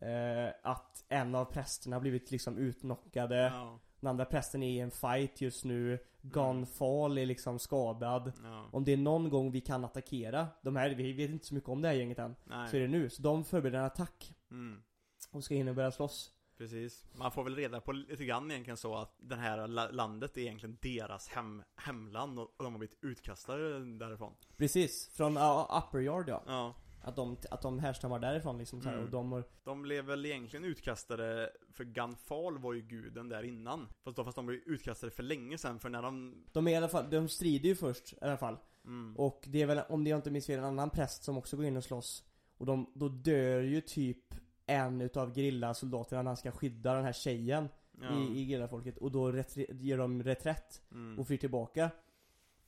eh, 0.00 0.48
att 0.62 1.04
en 1.08 1.34
av 1.34 1.44
prästerna 1.44 2.00
blivit 2.00 2.30
liksom 2.30 2.58
utnockade. 2.58 3.36
Ja, 3.36 3.78
Den 4.00 4.08
andra 4.10 4.24
prästen 4.24 4.62
är 4.62 4.68
i 4.70 4.80
en 4.80 4.90
fight 4.90 5.40
just 5.40 5.64
nu. 5.64 5.98
Gonfall 6.22 7.18
är 7.18 7.26
liksom 7.26 7.58
skadad. 7.58 8.32
ja, 8.44 8.68
Om 8.72 8.84
det 8.84 8.92
är 8.92 8.96
någon 8.96 9.30
gång 9.30 9.50
vi 9.50 9.60
kan 9.60 9.84
attackera, 9.84 10.46
de 10.62 10.76
här, 10.76 10.90
vi 10.90 11.12
vet 11.12 11.30
inte 11.30 11.46
så 11.46 11.54
mycket 11.54 11.68
om 11.70 11.82
det 11.82 11.88
här 11.88 11.94
gänget 11.94 12.18
än. 12.18 12.36
nej. 12.44 12.68
Så 12.68 12.76
är 12.76 12.80
det 12.80 12.88
nu. 12.88 13.10
Så 13.10 13.22
de 13.22 13.44
förbereder 13.44 13.78
en 13.78 13.84
attack 13.84 14.34
Mm. 14.50 14.82
och 15.30 15.44
ska 15.44 15.54
in 15.54 15.68
och 15.68 15.74
börja 15.74 15.90
slåss. 15.90 16.32
Precis. 16.58 17.04
Man 17.14 17.32
får 17.32 17.44
väl 17.44 17.56
reda 17.56 17.80
på 17.80 17.92
lite 17.92 18.24
grann 18.24 18.50
egentligen 18.50 18.76
så 18.76 18.94
att 18.96 19.14
det 19.18 19.36
här 19.36 19.68
la- 19.68 19.90
landet 19.90 20.36
är 20.36 20.40
egentligen 20.40 20.78
deras 20.82 21.28
hem, 21.28 21.62
hemland 21.76 22.38
och 22.38 22.54
de 22.58 22.72
har 22.72 22.78
blivit 22.78 22.98
utkastade 23.04 23.84
därifrån. 23.98 24.32
Precis, 24.56 25.08
från 25.12 25.36
uh, 25.36 25.82
Upper 25.86 25.98
Yard 26.00 26.28
ja. 26.28 26.42
Ja. 26.46 26.74
Att 27.02 27.16
de, 27.16 27.36
att 27.50 27.62
de 27.62 27.78
härstammar 27.78 28.18
därifrån 28.18 28.58
liksom 28.58 28.80
så 28.82 28.88
här, 28.88 28.94
Mm. 28.94 29.04
och 29.06 29.10
de 29.12 29.32
har, 29.32 29.44
De 29.64 29.82
blev 29.82 30.04
väl 30.04 30.26
egentligen 30.26 30.64
utkastade, 30.64 31.52
för 31.72 31.84
Gunfall 31.84 32.58
var 32.58 32.72
ju 32.72 32.80
guden 32.80 33.28
där 33.28 33.42
innan. 33.42 33.88
Fast, 34.04 34.16
då, 34.16 34.24
fast 34.24 34.36
de 34.36 34.46
blev 34.46 34.58
utkastade 34.66 35.10
för 35.12 35.22
länge 35.22 35.58
sedan, 35.58 35.78
för 35.80 35.88
när 35.88 36.02
de... 36.02 36.44
De 36.52 36.66
är 36.68 36.72
i 36.72 36.76
alla 36.76 36.88
fall, 36.88 37.10
de 37.10 37.28
strider 37.28 37.68
ju 37.68 37.74
först 37.76 38.12
i 38.12 38.16
alla 38.20 38.36
fall. 38.36 38.56
Mm, 38.84 39.16
Och 39.16 39.44
det 39.46 39.62
är 39.62 39.66
väl, 39.66 39.80
om 39.88 40.04
det 40.04 40.10
jag 40.10 40.18
inte 40.18 40.30
minns 40.30 40.46
fel, 40.46 40.58
en 40.58 40.64
annan 40.64 40.90
präst 40.90 41.24
som 41.24 41.38
också 41.38 41.56
går 41.56 41.66
in 41.66 41.76
och 41.76 41.84
slåss. 41.84 42.24
Och 42.56 42.66
de, 42.66 42.92
då 42.94 43.08
dör 43.08 43.60
ju 43.60 43.80
typ 43.80 44.34
en 44.68 45.00
utav 45.00 45.32
Grilla-soldaterna 45.34 46.22
när 46.22 46.30
han 46.30 46.36
ska 46.36 46.50
skydda 46.50 46.94
den 46.94 47.04
här 47.04 47.12
tjejen 47.12 47.68
ja, 48.00 48.20
i, 48.20 48.40
i 48.40 48.46
Grilla-folket. 48.46 48.98
Och 48.98 49.10
då 49.12 49.32
gör 49.68 49.98
de 49.98 50.22
reträtt 50.22 50.82
mm, 50.92 51.18
och 51.18 51.26
flyr 51.26 51.36
tillbaka. 51.36 51.90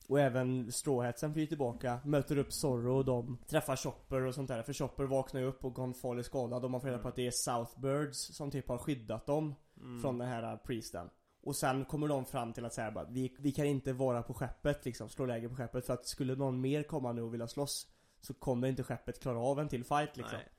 Och 0.07 0.19
även 0.19 0.71
Stråhetsen 0.71 1.33
flyr 1.33 1.45
tillbaka, 1.45 1.99
möter 2.05 2.37
upp 2.37 2.53
Zorro 2.53 2.97
och 2.97 3.05
de 3.05 3.37
träffar 3.47 3.75
Chopper 3.75 4.21
och 4.21 4.35
sånt 4.35 4.47
där. 4.47 4.63
För 4.63 4.73
Chopper 4.73 5.03
vaknar 5.03 5.41
ju 5.41 5.47
upp 5.47 5.65
och 5.65 5.75
Gonfall 5.75 6.19
är 6.19 6.23
skadad 6.23 6.63
och 6.65 6.71
man 6.71 6.81
får 6.81 6.87
reda 6.87 6.99
på 6.99 7.07
att 7.07 7.15
det 7.15 7.27
är 7.27 7.31
Southbirds 7.31 8.35
som 8.35 8.51
typ 8.51 8.67
har 8.67 8.77
skyddat 8.77 9.25
dem 9.25 9.55
mm, 9.77 10.01
från 10.01 10.17
den 10.17 10.27
här 10.27 10.57
priesten. 10.57 11.09
Och 11.43 11.55
sen 11.55 11.85
kommer 11.85 12.07
de 12.07 12.25
fram 12.25 12.53
till 12.53 12.65
att 12.65 12.73
säga 12.73 12.91
bara 12.91 13.05
vi, 13.09 13.35
vi 13.39 13.51
kan 13.51 13.65
inte 13.65 13.93
vara 13.93 14.23
på 14.23 14.33
skeppet 14.33 14.85
liksom, 14.85 15.09
slå 15.09 15.25
läger 15.25 15.49
på 15.49 15.55
skeppet 15.55 15.85
för 15.85 15.93
att 15.93 16.07
skulle 16.07 16.35
någon 16.35 16.61
mer 16.61 16.83
komma 16.83 17.13
nu 17.13 17.21
och 17.21 17.33
vilja 17.33 17.47
slåss 17.47 17.87
så 18.21 18.33
kommer 18.33 18.67
inte 18.67 18.83
skeppet 18.83 19.21
klara 19.21 19.39
av 19.39 19.59
en 19.59 19.69
till 19.69 19.83
fight 19.83 20.17
liksom. 20.17 20.37
Nej. 20.37 20.49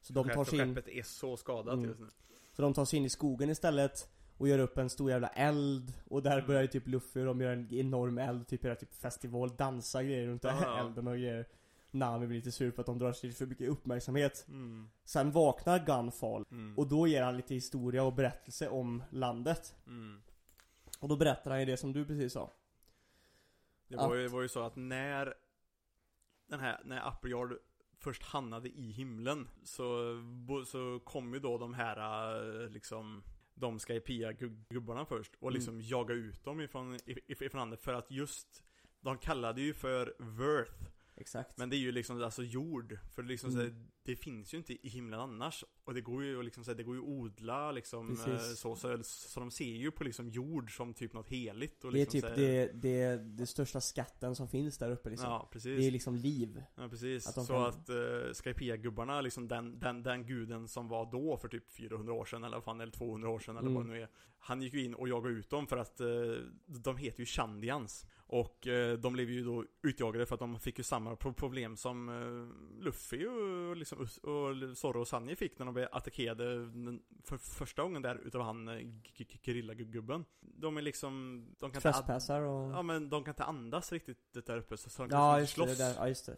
Så 0.00 0.12
de 0.12 0.28
tar 0.28 0.44
sig 0.44 0.58
in, 0.60 0.74
Skeppet 0.74 0.88
är 0.94 1.02
så 1.02 1.36
skadat 1.36 1.74
Mm. 1.74 1.84
just 1.88 2.00
nu. 2.00 2.10
så 2.52 2.62
de 2.62 2.74
tar 2.74 2.84
sig 2.84 2.98
in 2.98 3.04
i 3.04 3.10
skogen 3.10 3.50
istället 3.50 4.10
och 4.38 4.48
gör 4.48 4.58
upp 4.58 4.78
en 4.78 4.90
stor 4.90 5.10
jävla 5.10 5.28
eld 5.28 5.92
och 6.10 6.22
där 6.22 6.32
Mm. 6.34 6.46
börjar 6.46 6.62
ju 6.62 6.68
typ 6.68 6.88
Luffy 6.88 7.20
och 7.20 7.26
de 7.26 7.40
gör 7.40 7.52
en 7.52 7.74
enorm 7.74 8.18
eld, 8.18 8.46
typ 8.48 8.64
hela 8.64 8.74
typ 8.74 8.94
festival, 8.94 9.56
dansa 9.56 10.02
grejer 10.02 10.26
runt 10.26 10.44
Ja. 10.44 10.80
elden 10.80 11.06
och 11.06 11.14
grejer. 11.14 11.48
Nami 11.92 12.26
blir 12.26 12.36
lite 12.38 12.52
sur 12.52 12.70
för 12.70 12.82
att 12.82 12.86
de 12.86 12.98
drar 12.98 13.12
sig 13.12 13.32
för 13.32 13.46
mycket 13.46 13.68
uppmärksamhet. 13.68 14.44
Mm. 14.48 14.90
Sen 15.04 15.30
vaknar 15.32 15.86
Gunfall 15.86 16.44
Mm. 16.50 16.78
och 16.78 16.88
då 16.88 17.06
ger 17.06 17.22
han 17.22 17.36
lite 17.36 17.54
historia 17.54 18.02
och 18.04 18.12
berättelse 18.12 18.68
om 18.68 19.02
landet. 19.10 19.74
Mm. 19.86 20.22
Och 20.98 21.08
då 21.08 21.16
berättar 21.16 21.50
han 21.50 21.60
ju 21.60 21.66
det 21.66 21.76
som 21.76 21.92
du 21.92 22.04
precis 22.06 22.32
sa. 22.32 22.52
Det 23.88 23.96
var, 23.96 24.14
ju, 24.14 24.22
det 24.22 24.28
var 24.28 24.42
ju 24.42 24.48
så 24.48 24.62
att 24.62 24.76
när 24.76 25.34
den 26.46 26.60
här, 26.60 26.80
när 26.84 27.08
Upper 27.08 27.28
Yard 27.28 27.52
först 28.00 28.22
hamnade 28.22 28.68
i 28.68 28.90
himlen 28.90 29.48
så, 29.64 30.14
så 30.66 31.00
kom 31.04 31.34
ju 31.34 31.40
då 31.40 31.58
de 31.58 31.74
här 31.74 32.36
eh, 32.64 32.68
liksom 32.70 33.22
de 33.54 33.78
Skypia-gubbarna 33.78 35.04
först 35.06 35.32
och 35.40 35.52
liksom 35.52 35.80
jaga 35.80 36.14
ut 36.14 36.44
dem 36.44 36.60
ifrån, 36.60 36.94
if- 36.96 37.42
ifrån 37.42 37.58
landet 37.58 37.82
för 37.82 37.94
att 37.94 38.10
just 38.10 38.62
de 39.00 39.18
kallade 39.18 39.60
ju 39.60 39.74
för 39.74 40.14
Worth 40.18 40.84
Exakt. 41.20 41.58
Men 41.58 41.70
det 41.70 41.76
är 41.76 41.78
ju 41.78 41.92
liksom 41.92 42.22
alltså 42.22 42.42
jord 42.42 42.98
För 43.14 43.22
liksom 43.22 43.50
Mm. 43.50 43.62
här, 43.62 43.74
det 44.04 44.16
finns 44.16 44.54
ju 44.54 44.58
inte 44.58 44.86
i 44.86 44.88
himlen 44.88 45.20
annars 45.20 45.64
Och 45.84 45.94
det 45.94 46.00
går 46.00 46.24
ju 46.24 46.42
liksom 46.42 46.64
så 46.64 46.70
här, 46.70 46.76
det 46.76 46.82
går 46.82 46.94
ju 46.94 47.00
odla 47.00 47.72
liksom 47.72 48.08
Precis. 48.08 48.26
eh, 48.26 48.54
så, 48.54 48.76
så, 48.76 48.98
så 49.02 49.40
de 49.40 49.50
ser 49.50 49.64
ju 49.76 49.90
på 49.90 50.04
liksom 50.04 50.28
jord 50.28 50.76
som 50.76 50.94
typ 50.94 51.12
något 51.12 51.28
heligt 51.28 51.84
och 51.84 51.92
det 51.92 51.98
är 51.98 52.00
liksom 52.00 52.20
typ 52.20 52.30
här, 52.30 52.36
det, 52.36 52.70
det, 52.74 53.16
det 53.16 53.46
största 53.46 53.80
skatten 53.80 54.34
som 54.34 54.48
finns 54.48 54.78
där 54.78 54.90
uppe 54.90 55.10
liksom. 55.10 55.28
Ja, 55.30 55.48
precis 55.52 55.78
det 55.80 55.86
är 55.86 55.90
liksom 55.90 56.16
liv. 56.16 56.62
Ja 56.76 56.88
precis, 56.88 57.26
Att 57.26 57.46
så 57.46 57.52
kan- 57.52 57.62
att 57.64 57.90
uh, 57.90 58.32
Skypia-gubbarna, 58.32 59.20
liksom 59.20 59.48
den, 59.48 59.78
den, 59.80 60.02
den 60.02 60.26
guden 60.26 60.68
som 60.68 60.88
var 60.88 61.12
då 61.12 61.36
för 61.36 61.48
typ 61.48 61.72
400 61.72 62.12
år 62.12 62.24
sedan 62.24 62.44
eller 62.44 62.56
vad 62.56 62.64
fan, 62.64 62.80
eller 62.80 62.92
200 62.92 63.28
år 63.30 63.38
sedan 63.38 63.56
eller 63.56 63.68
Mm. 63.70 63.74
vad 63.74 63.84
det 63.86 63.90
nu 63.92 64.02
är 64.02 64.08
Han 64.42 64.62
gick 64.62 64.74
ju 64.74 64.84
in 64.84 64.94
och 64.94 65.08
jagade 65.08 65.34
ut 65.34 65.50
dem 65.50 65.66
för 65.66 65.76
att 65.76 66.00
eh, 66.00 66.06
de 66.66 66.96
heter 66.96 67.20
ju 67.20 67.26
Chandians. 67.26 68.06
Och 68.32 68.66
eh, 68.66 68.98
de 68.98 69.12
blev 69.12 69.30
ju 69.30 69.44
då 69.44 69.64
utjagade 69.82 70.26
för 70.26 70.34
att 70.34 70.38
de 70.40 70.60
fick 70.60 70.78
ju 70.78 70.84
samma 70.84 71.16
pro- 71.16 71.32
problem 71.32 71.76
som 71.76 72.08
eh, 72.08 72.82
Luffy 72.84 73.26
och, 73.26 73.76
liksom, 73.76 73.98
och 74.00 74.78
Zorro 74.78 75.00
och 75.00 75.08
Sanji 75.08 75.36
fick 75.36 75.58
när 75.58 75.66
de 75.66 75.74
blev 75.74 75.88
attackerade 75.92 76.44
för 77.24 77.36
första 77.36 77.82
gången 77.82 78.02
där 78.02 78.16
utav 78.26 78.42
han 78.42 78.68
eh, 78.68 78.74
Gerilla-gubben. 79.42 80.24
De 80.40 80.76
är 80.76 80.82
liksom, 80.82 81.44
de 81.58 81.70
kan 81.70 81.78
inte 81.78 81.80
Trespassar 81.80 82.40
och... 82.40 82.72
Ja 82.72 82.82
men 82.82 83.08
de 83.10 83.24
kan 83.24 83.32
inte 83.32 83.44
andas 83.44 83.92
riktigt 83.92 84.46
där 84.46 84.58
uppe 84.58 84.76
så, 84.76 84.90
så 84.90 85.02
de 85.02 85.08
kan 85.10 85.18
Ja 85.20 85.32
inte 85.32 85.40
just 85.40 85.56
det, 85.56 85.62
det 85.62 85.66
slåss. 85.66 85.78
där, 85.78 85.94
ja 86.02 86.08
just 86.08 86.26
det. 86.26 86.36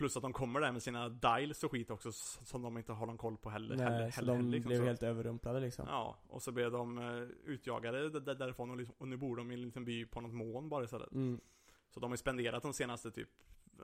Plus 0.00 0.16
att 0.16 0.22
de 0.22 0.32
kommer 0.32 0.60
där 0.60 0.72
med 0.72 0.82
sina 0.82 1.08
dials 1.08 1.64
och 1.64 1.70
skit 1.72 1.90
också 1.90 2.12
som 2.12 2.62
de 2.62 2.78
inte 2.78 2.92
har 2.92 3.06
någon 3.06 3.18
koll 3.18 3.36
på 3.36 3.50
heller. 3.50 3.76
heller, 3.76 4.00
Nej, 4.00 4.12
så 4.12 4.16
heller, 4.20 4.32
de 4.36 4.50
liksom, 4.50 4.68
blev 4.68 4.78
så. 4.78 4.84
helt 4.84 5.02
överrumplade 5.02 5.60
liksom. 5.60 5.86
Ja, 5.88 6.16
och 6.28 6.42
så 6.42 6.52
blev 6.52 6.70
de 6.70 6.98
eh, 6.98 7.28
utjagade 7.44 8.20
därifrån 8.20 8.70
och, 8.70 8.76
liksom, 8.76 8.94
och 8.98 9.08
nu 9.08 9.16
bor 9.16 9.36
de 9.36 9.50
i 9.50 9.54
en 9.54 9.62
liten 9.62 9.84
by 9.84 10.06
på 10.06 10.20
något 10.20 10.34
moln 10.34 10.68
bara 10.68 10.84
istället. 10.84 11.12
Mm. 11.12 11.40
Så 11.90 12.00
de 12.00 12.10
har 12.10 12.12
ju 12.12 12.18
spenderat 12.18 12.62
de 12.62 12.72
senaste 12.72 13.10
typ, 13.10 13.28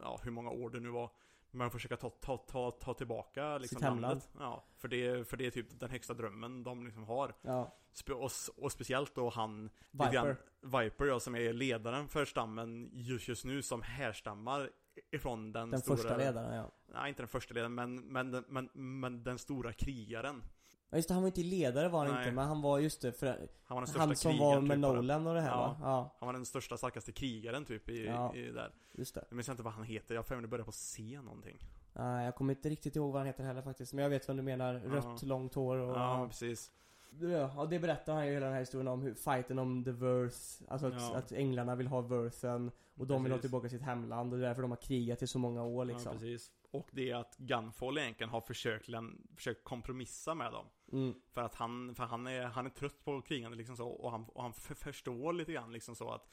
ja 0.02 0.20
hur 0.22 0.30
många 0.30 0.50
år 0.50 0.70
det 0.70 0.80
nu 0.80 0.88
var 0.88 1.10
med 1.50 1.66
att 1.66 1.72
försöka 1.72 1.96
ta, 1.96 2.10
ta, 2.10 2.36
ta, 2.36 2.70
ta 2.70 2.94
tillbaka 2.94 3.58
liksom 3.58 3.76
Sitt 3.76 3.84
landet. 3.84 4.28
Ja, 4.38 4.64
för 4.78 4.88
det, 4.88 5.28
för 5.28 5.36
det 5.36 5.46
är 5.46 5.50
typ 5.50 5.80
den 5.80 5.90
högsta 5.90 6.14
drömmen 6.14 6.62
de 6.62 6.84
liksom 6.84 7.04
har. 7.04 7.34
Ja. 7.42 7.76
Spe, 7.92 8.12
och, 8.12 8.30
och 8.56 8.72
speciellt 8.72 9.14
då 9.14 9.28
han 9.28 9.70
Viper. 9.90 10.06
Vivian- 10.10 10.36
Viper 10.82 11.04
ja, 11.04 11.20
som 11.20 11.34
är 11.34 11.52
ledaren 11.52 12.08
för 12.08 12.24
stammen 12.24 12.90
just, 12.92 13.28
just 13.28 13.44
nu 13.44 13.62
som 13.62 13.82
härstammar 13.82 14.70
ifrån 15.10 15.52
den, 15.52 15.70
Den 15.70 15.80
stora 15.80 15.96
första 15.96 16.16
ledaren 16.16 16.54
ja. 16.56 16.70
Nej, 16.86 17.08
inte 17.08 17.22
den 17.22 17.28
första 17.28 17.54
ledaren, 17.54 17.74
men, 17.74 17.96
men, 17.96 18.30
den- 18.30 18.44
men, 18.48 18.68
men 19.00 19.22
den 19.22 19.38
stora 19.38 19.72
krigaren. 19.72 20.42
Ja 20.90 20.96
just 20.96 21.08
det, 21.08 21.14
han 21.14 21.22
var 21.22 21.26
inte 21.28 21.40
ledare 21.42 21.88
var 21.88 22.04
han 22.04 22.14
Nej. 22.14 22.22
inte, 22.24 22.34
men 22.34 22.46
han 22.48 22.62
var 22.62 22.78
just 22.78 23.00
det, 23.00 23.12
för 23.12 23.26
Han 23.64 23.74
var 23.74 23.80
den 23.80 23.86
största 23.86 24.00
han 24.06 24.16
som 24.16 24.30
krigaren 24.32 24.54
var 24.54 24.60
med 24.60 24.76
typ. 24.76 24.80
Nolan 24.82 25.26
och 25.26 25.34
det 25.34 25.40
här 25.40 25.50
Ja. 25.50 25.56
va? 25.56 25.76
Ja, 25.82 26.16
Han 26.20 26.26
var 26.26 26.32
den 26.32 26.46
största, 26.46 26.76
starkaste 26.76 27.12
krigaren 27.12 27.64
typ 27.64 27.88
i, 27.88 28.04
Ja. 28.06 28.34
i 28.34 28.42
där. 28.50 28.74
just 28.92 29.14
det. 29.14 29.24
Jag 29.28 29.36
minns 29.36 29.48
inte 29.48 29.62
vad 29.62 29.72
han 29.72 29.84
heter, 29.84 30.14
jag 30.14 30.22
har 30.28 30.42
det 30.42 30.48
börjar 30.48 30.64
på 30.64 30.72
C 30.72 31.20
någonting. 31.24 31.58
Nej, 31.92 32.24
jag 32.24 32.34
kommer 32.34 32.54
inte 32.54 32.68
riktigt 32.68 32.96
ihåg 32.96 33.12
vad 33.12 33.20
han 33.20 33.26
heter 33.26 33.44
heller 33.44 33.62
faktiskt, 33.62 33.92
men 33.92 34.02
jag 34.02 34.10
vet 34.10 34.28
vad 34.28 34.36
du 34.36 34.42
menar. 34.42 34.74
Rött, 34.74 35.22
långt 35.22 35.54
hår 35.54 35.76
och... 35.76 35.96
Ja, 35.96 36.26
precis. 36.28 36.72
Ja, 37.20 37.66
det 37.70 37.78
berättar 37.78 38.14
han 38.14 38.26
ju 38.26 38.32
hela 38.32 38.46
den 38.46 38.52
här 38.52 38.60
historien 38.60 38.88
om 38.88 39.02
hur 39.02 39.14
fighten 39.14 39.58
om 39.58 39.84
the 39.84 39.90
Worth, 39.92 40.36
alltså 40.68 40.86
att, 40.86 40.94
Ja. 40.94 41.16
att 41.16 41.32
änglarna 41.32 41.74
vill 41.76 41.86
ha 41.86 42.00
Worthen 42.00 42.70
och 42.94 43.06
de 43.06 43.22
vill 43.22 43.32
ha 43.32 43.36
Precis. 43.36 43.50
tillbaka 43.50 43.68
sitt 43.68 43.82
hemland 43.82 44.32
och 44.32 44.38
det 44.38 44.44
är 44.44 44.48
därför 44.48 44.62
de 44.62 44.70
har 44.70 44.78
krigat 44.78 45.22
i 45.22 45.26
så 45.26 45.38
många 45.38 45.64
år 45.64 45.84
liksom. 45.84 46.12
Ja, 46.12 46.18
precis. 46.18 46.50
Och 46.70 46.88
det 46.92 47.10
är 47.10 47.14
att 47.16 47.36
Gunfall 47.38 47.98
egentligen 47.98 48.30
har 48.30 48.40
försökt, 48.40 48.88
försökt 49.36 49.64
kompromissa 49.64 50.34
med 50.34 50.52
dem. 50.52 50.66
Mm. 50.92 51.14
För 51.32 51.40
att 51.40 51.54
han, 51.54 51.94
för 51.94 52.04
han 52.04 52.26
är, 52.26 52.42
han 52.44 52.66
är 52.66 52.70
trött 52.70 53.04
på 53.04 53.22
krigande 53.22 53.56
liksom 53.56 53.76
så, 53.76 53.88
och 53.88 54.10
han, 54.10 54.24
och 54.24 54.42
han 54.42 54.52
förstår 54.52 55.32
lite 55.32 55.52
grann 55.52 55.72
liksom 55.72 55.94
så 55.94 56.10
att 56.10 56.28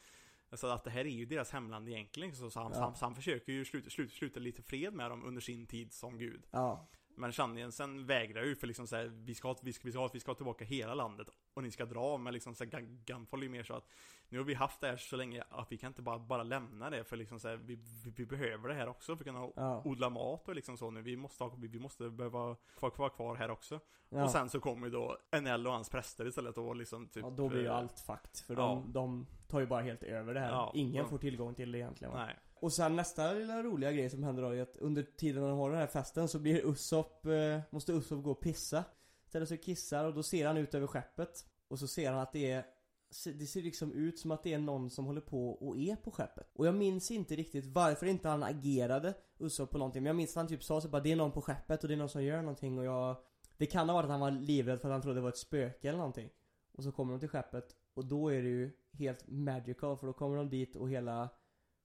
Alltså 0.49 0.67
att 0.67 0.83
det 0.83 0.89
här 0.91 1.05
är 1.05 1.09
ju 1.09 1.25
deras 1.25 1.51
hemland 1.51 1.89
egentligen 1.89 2.29
liksom, 2.29 2.51
så 2.51 2.59
han, 2.59 2.71
Ja. 2.75 2.79
han, 2.79 2.95
så 2.95 3.05
han 3.05 3.15
försöker 3.15 3.51
ju 3.53 3.65
sluta, 3.65 3.89
sluta, 3.89 4.13
sluta 4.13 4.39
lite 4.39 4.61
fred 4.61 4.93
med 4.93 5.11
dem 5.11 5.25
under 5.25 5.41
sin 5.41 5.65
tid 5.67 5.93
som 5.93 6.17
gud. 6.17 6.43
Ja, 6.51 6.87
Men 7.15 7.31
Chandiansen 7.31 8.05
vägrar 8.05 8.43
ju 8.43 8.55
för 8.55 8.67
liksom 8.67 8.87
så 8.87 8.95
här, 8.95 9.05
vi 9.05 9.35
ska, 9.35 9.55
vi 9.61 9.73
ska, 9.73 9.85
vi 9.85 9.91
ska, 9.91 10.07
vi 10.13 10.19
ska 10.19 10.33
tillbaka 10.33 10.65
hela 10.65 10.93
landet 10.93 11.27
och 11.53 11.63
ni 11.63 11.71
ska 11.71 11.85
dra, 11.85 12.17
men 12.17 12.33
liksom 12.33 12.55
så 12.55 12.63
här, 12.63 12.71
Gun- 12.71 13.03
Gunfall 13.05 13.43
är 13.43 13.49
mer 13.49 13.63
så 13.63 13.73
att 13.73 13.87
nu 14.29 14.37
har 14.37 14.45
vi 14.45 14.53
haft 14.53 14.81
det 14.81 14.87
här 14.87 14.97
så 14.97 15.15
länge 15.15 15.43
att 15.49 15.71
vi 15.71 15.77
kan 15.77 15.87
inte 15.87 16.01
bara, 16.01 16.19
bara 16.19 16.43
lämna 16.43 16.89
det 16.89 17.03
för 17.03 17.17
liksom 17.17 17.39
så 17.39 17.47
här, 17.47 17.55
vi, 17.55 17.75
vi, 17.75 18.11
vi 18.15 18.25
behöver 18.25 18.69
det 18.69 18.75
här 18.75 18.87
också 18.87 19.15
för 19.15 19.21
att 19.23 19.27
kunna 19.27 19.49
ja, 19.55 19.81
odla 19.85 20.09
mat 20.09 20.47
och 20.47 20.55
liksom 20.55 20.77
så 20.77 20.91
nu. 20.91 21.01
Vi 21.01 21.15
måste, 21.15 21.43
ha, 21.43 21.55
vi, 21.57 21.79
måste 21.79 22.09
behöva 22.09 22.55
vara 22.79 22.91
kvar, 22.91 23.09
kvar 23.09 23.35
här 23.35 23.51
också. 23.51 23.79
ja. 24.09 24.23
Och 24.23 24.29
sen 24.29 24.49
så 24.49 24.59
kommer 24.59 24.87
ju 24.87 24.93
då 24.93 25.17
NL 25.41 25.67
och 25.67 25.73
hans 25.73 25.89
präster 25.89 26.27
istället 26.27 26.57
och 26.57 26.75
liksom 26.75 27.07
typ 27.07 27.23
ja, 27.23 27.29
då 27.29 27.49
blir 27.49 27.59
ju 27.61 27.67
eh, 27.67 27.75
allt 27.75 27.99
fakt 27.99 28.39
för 28.39 28.55
de, 28.55 28.91
de 28.93 29.27
tar 29.47 29.59
ju 29.59 29.65
bara 29.65 29.81
helt 29.81 30.03
över 30.03 30.33
det 30.33 30.39
här. 30.39 30.71
Ingen 30.73 31.07
får 31.09 31.17
tillgång 31.17 31.55
till 31.55 31.71
det 31.71 31.77
egentligen 31.77 32.13
va? 32.13 32.25
Nej. 32.25 32.35
Och 32.63 32.73
sen 32.73 32.95
nästa 32.95 33.33
lilla 33.33 33.63
roliga 33.63 33.91
grej 33.91 34.09
som 34.09 34.23
händer 34.23 34.43
då 34.43 34.49
är 34.49 34.61
att 34.61 34.75
under 34.75 35.03
tiden 35.03 35.43
de 35.43 35.57
har 35.57 35.69
den 35.69 35.79
här 35.79 35.87
festen 35.87 36.27
så 36.27 36.39
blir 36.39 36.65
Usopp, 36.65 37.25
eh, 37.25 37.59
måste 37.69 37.91
Usopp 37.91 38.23
gå 38.23 38.31
och 38.31 38.39
pissa. 38.39 38.83
Ställer 39.27 39.45
sig 39.45 39.57
och 39.57 39.63
kissar 39.63 40.05
och 40.05 40.13
då 40.13 40.23
ser 40.23 40.47
han 40.47 40.57
ut 40.57 40.73
över 40.73 40.87
skeppet. 40.87 41.45
Och 41.67 41.79
så 41.79 41.87
ser 41.87 42.11
han 42.11 42.19
att 42.19 42.33
det 42.33 42.51
är 42.51 42.65
det 43.09 43.45
ser 43.45 43.61
liksom 43.61 43.91
ut 43.91 44.19
som 44.19 44.31
att 44.31 44.43
det 44.43 44.53
är 44.53 44.59
någon 44.59 44.89
som 44.89 45.05
håller 45.05 45.21
på 45.21 45.49
och 45.49 45.77
är 45.77 45.95
på 45.95 46.11
skeppet. 46.11 46.51
Och 46.53 46.67
jag 46.67 46.75
minns 46.75 47.11
inte 47.11 47.35
riktigt 47.35 47.65
varför 47.65 48.05
inte 48.05 48.29
han 48.29 48.43
agerade 48.43 49.13
Usopp 49.39 49.69
på 49.69 49.77
någonting. 49.77 50.03
Men 50.03 50.07
jag 50.07 50.15
minns 50.15 50.31
att 50.31 50.35
han 50.35 50.47
typ 50.47 50.63
sa 50.63 50.81
så 50.81 50.89
bara 50.89 51.01
det 51.01 51.11
är 51.11 51.15
någon 51.15 51.31
på 51.31 51.41
skeppet 51.41 51.83
och 51.83 51.87
det 51.87 51.95
är 51.95 51.97
någon 51.97 52.09
som 52.09 52.23
gör 52.23 52.41
någonting 52.41 52.77
och 52.77 52.85
jag 52.85 53.15
Det 53.57 53.65
kan 53.65 53.89
ha 53.89 53.93
varit 53.93 54.05
att 54.05 54.11
han 54.11 54.19
var 54.19 54.31
livrädd 54.31 54.81
för 54.81 54.87
att 54.87 54.93
han 54.93 55.01
trodde 55.01 55.17
det 55.17 55.21
var 55.21 55.29
ett 55.29 55.37
spöke 55.37 55.87
eller 55.87 55.97
någonting. 55.97 56.29
Och 56.71 56.83
så 56.83 56.91
kommer 56.91 57.13
de 57.13 57.19
till 57.19 57.29
skeppet 57.29 57.75
och 57.93 58.05
då 58.05 58.29
är 58.29 58.41
det 58.41 58.49
ju 58.49 58.71
helt 58.91 59.27
magical 59.27 59.97
för 59.97 60.07
då 60.07 60.13
kommer 60.13 60.37
de 60.37 60.49
dit 60.49 60.75
och 60.75 60.89
hela 60.89 61.29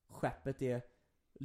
skeppet 0.09 0.63
är 0.63 0.83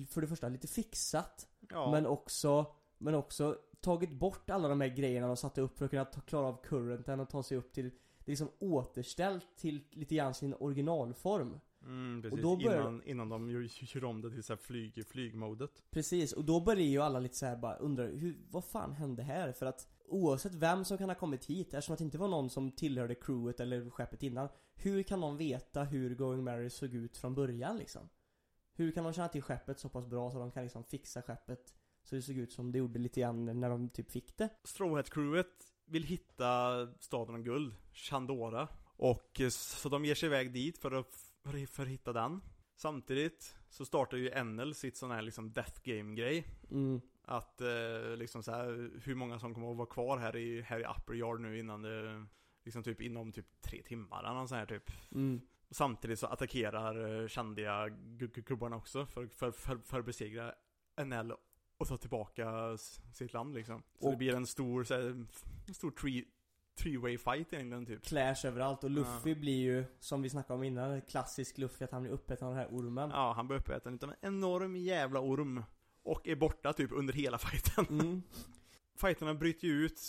för 0.09 0.21
det 0.21 0.27
första 0.27 0.49
lite 0.49 0.67
fixat 0.67 1.47
Ja. 1.69 1.91
men 1.91 2.05
också 2.05 2.65
men 2.97 3.15
också 3.15 3.57
tagit 3.81 4.11
bort 4.11 4.49
alla 4.49 4.67
de 4.67 4.81
här 4.81 4.87
grejerna 4.87 5.27
de 5.27 5.37
satte 5.37 5.61
upp 5.61 5.77
för 5.77 5.85
att 5.85 5.91
kunna 5.91 6.05
ta, 6.05 6.21
klara 6.21 6.47
av 6.47 6.61
currenten 6.63 7.19
och 7.19 7.29
ta 7.29 7.43
sig 7.43 7.57
upp 7.57 7.73
till 7.73 7.89
det 8.25 8.31
är 8.31 8.31
liksom 8.31 8.49
återställt 8.59 9.47
till 9.57 9.83
lite 9.91 10.15
grann 10.15 10.33
sin 10.33 10.53
originalform. 10.59 11.59
Mm, 11.85 12.21
precis. 12.21 12.41
då 12.41 12.55
börjar- 12.55 12.79
innan, 12.81 13.03
innan 13.03 13.29
de 13.29 13.49
gör, 13.49 14.05
om 14.05 14.21
det 14.21 14.29
till 14.31 14.43
så 14.43 14.53
här 14.53 14.57
flyg, 14.57 15.07
flygmodet. 15.07 15.83
Precis, 15.91 16.33
och 16.33 16.45
då 16.45 16.59
börjar 16.59 16.81
ju 16.87 16.99
alla 16.99 17.19
lite 17.19 17.35
så 17.37 17.45
här 17.45 17.55
bara 17.55 17.75
undra 17.75 18.03
hur, 18.03 18.37
vad 18.49 18.63
fan 18.65 18.93
hände 18.93 19.23
här? 19.23 19.51
För 19.51 19.65
att 19.65 19.87
oavsett 20.05 20.53
vem 20.55 20.85
som 20.85 20.97
kan 20.97 21.09
ha 21.09 21.15
kommit 21.15 21.45
hit, 21.45 21.73
eftersom 21.73 21.93
att 21.93 21.99
det 21.99 22.05
inte 22.05 22.17
var 22.17 22.27
någon 22.27 22.49
som 22.49 22.71
tillhörde 22.71 23.15
crewet 23.15 23.59
eller 23.59 23.89
skeppet 23.89 24.23
innan 24.23 24.47
Hur 24.75 25.03
kan 25.03 25.19
någon 25.19 25.37
veta 25.37 25.83
hur 25.83 26.15
Going 26.15 26.43
Mary 26.43 26.69
såg 26.69 26.93
ut 26.93 27.17
från 27.17 27.35
början 27.35 27.77
liksom? 27.77 28.09
Hur 28.75 28.91
kan 28.91 29.03
de 29.03 29.13
känna 29.13 29.27
till 29.27 29.41
skeppet 29.41 29.79
så 29.79 29.89
pass 29.89 30.05
bra 30.05 30.31
så 30.31 30.39
de 30.39 30.51
kan 30.51 30.63
liksom 30.63 30.83
fixa 30.83 31.21
skeppet 31.21 31.73
så 32.03 32.15
det 32.15 32.21
såg 32.21 32.37
ut 32.37 32.51
som 32.53 32.71
det 32.71 32.77
gjorde 32.77 32.99
lite 32.99 33.19
grann 33.21 33.59
när 33.59 33.69
de 33.69 33.89
typ 33.89 34.11
fick 34.11 34.37
det? 34.37 34.49
Straw 34.63 34.95
Hat 34.99 35.09
crewet 35.09 35.47
vill 35.85 36.03
hitta 36.03 36.87
staden 36.99 37.35
av 37.35 37.41
guld, 37.41 37.75
Chandora. 37.93 38.67
Och 38.95 39.41
eh, 39.41 39.49
så 39.49 39.89
de 39.89 40.05
ger 40.05 40.15
sig 40.15 40.27
iväg 40.27 40.53
dit 40.53 40.77
för 40.77 40.91
att, 40.91 41.33
för, 41.69 41.83
att 41.83 41.89
hitta 41.89 42.13
den. 42.13 42.41
Samtidigt 42.75 43.55
så 43.69 43.85
startar 43.85 44.17
ju 44.17 44.29
Enel 44.29 44.75
sitt 44.75 44.97
sån 44.97 45.11
här 45.11 45.21
liksom 45.21 45.53
death 45.53 45.81
game 45.83 46.15
grej. 46.15 46.47
Mm, 46.71 47.01
Att 47.21 47.61
eh, 47.61 48.15
liksom 48.17 48.43
så 48.43 48.51
här, 48.51 48.91
hur 49.03 49.15
många 49.15 49.39
som 49.39 49.53
kommer 49.53 49.71
att 49.71 49.77
vara 49.77 49.87
kvar 49.87 50.17
här 50.17 50.35
i, 50.35 50.61
här 50.61 50.79
i 50.79 50.83
Upper 50.83 51.13
Yard 51.13 51.41
nu 51.41 51.59
innan 51.59 51.81
det, 51.81 52.25
liksom 52.63 52.83
typ 52.83 53.01
inom 53.01 53.31
typ 53.31 53.61
tre 53.61 53.81
timmar 53.81 54.23
eller 54.23 54.33
något 54.33 54.49
sånt 54.49 54.59
här 54.59 54.65
typ. 54.65 54.91
mm, 55.11 55.41
Och 55.73 55.77
samtidigt 55.77 56.19
så 56.19 56.27
attackerar 56.27 57.21
eh, 57.23 57.27
Chandia 57.27 57.87
gu- 57.89 58.41
gubbarna 58.45 58.75
också 58.75 59.05
för, 59.05 59.27
för, 59.27 59.51
för, 59.51 59.77
för 59.77 59.99
att 59.99 60.05
besegra 60.05 60.53
NL 61.05 61.31
och 61.77 61.87
ta 61.87 61.97
tillbaka 61.97 62.77
sitt 63.13 63.33
land 63.33 63.53
liksom. 63.55 63.83
Så 63.99 64.05
det 64.05 64.11
Och- 64.11 64.17
blir 64.17 64.35
en 64.35 64.45
stor, 64.47 64.83
så 64.83 64.93
här, 64.93 65.01
en 65.67 65.73
stor 65.73 65.91
three, 65.91 66.25
three-way 66.81 67.17
fight 67.17 67.53
egentligen 67.53 67.85
typ. 67.85 68.03
clash 68.05 68.45
överallt 68.45 68.83
och 68.83 68.89
Luffy 68.89 69.35
blir 69.35 69.61
ju, 69.61 69.85
som 69.99 70.21
vi 70.21 70.29
snackade 70.29 70.57
om 70.57 70.63
innan, 70.63 71.01
klassisk 71.01 71.57
Luffy 71.57 71.85
att 71.85 71.91
han 71.91 72.01
blir 72.01 72.11
uppäten 72.11 72.47
av 72.47 72.53
den 72.53 72.63
här 72.63 72.69
ormen 72.71 73.09
Ja, 73.09 73.33
han 73.35 73.47
blir 73.47 73.57
uppäten 73.57 73.93
utav 73.95 74.09
en 74.09 74.15
enorm 74.21 74.75
jävla 74.75 75.19
orm. 75.19 75.63
Och 76.03 76.27
är 76.27 76.35
borta 76.35 76.73
typ 76.73 76.91
under 76.91 77.13
hela 77.13 77.37
fighten. 77.39 77.85
mm. 77.99 78.21
Fighterna 79.01 79.33
bryter 79.33 79.67
ju 79.67 79.73
ut, 79.85 80.01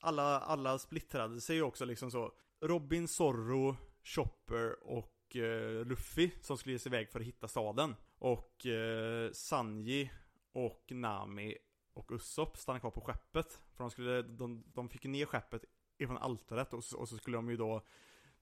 alla, 0.00 0.38
alla 0.40 0.78
splittrade 0.78 1.40
sig 1.40 1.62
också 1.62 1.84
liksom 1.84 2.10
så. 2.10 2.32
Robin, 2.62 3.08
Zorro, 3.08 3.76
Chopper 4.02 4.84
och 4.84 5.36
eh, 5.36 5.84
Luffy 5.86 6.30
som 6.40 6.58
skulle 6.58 6.72
ge 6.72 6.78
sig 6.78 6.90
iväg 6.90 7.10
för 7.10 7.20
att 7.20 7.26
hitta 7.26 7.48
staden. 7.48 7.96
Och 8.18 8.66
eh, 8.66 9.30
Sanji 9.32 10.10
och 10.52 10.86
Nami 10.90 11.56
och 11.94 12.10
Usopp 12.12 12.56
stannar 12.56 12.80
kvar 12.80 12.90
på 12.90 13.00
skeppet. 13.00 13.62
För 13.72 13.84
de, 13.84 13.90
skulle, 13.90 14.22
de, 14.22 14.64
de 14.66 14.88
fick 14.88 15.04
ner 15.04 15.26
skeppet 15.26 15.64
ifrån 15.98 16.18
altaret 16.18 16.72
och 16.72 16.82
och 16.96 17.08
så 17.08 17.16
skulle 17.16 17.36
de 17.36 17.50
ju 17.50 17.56
då 17.56 17.82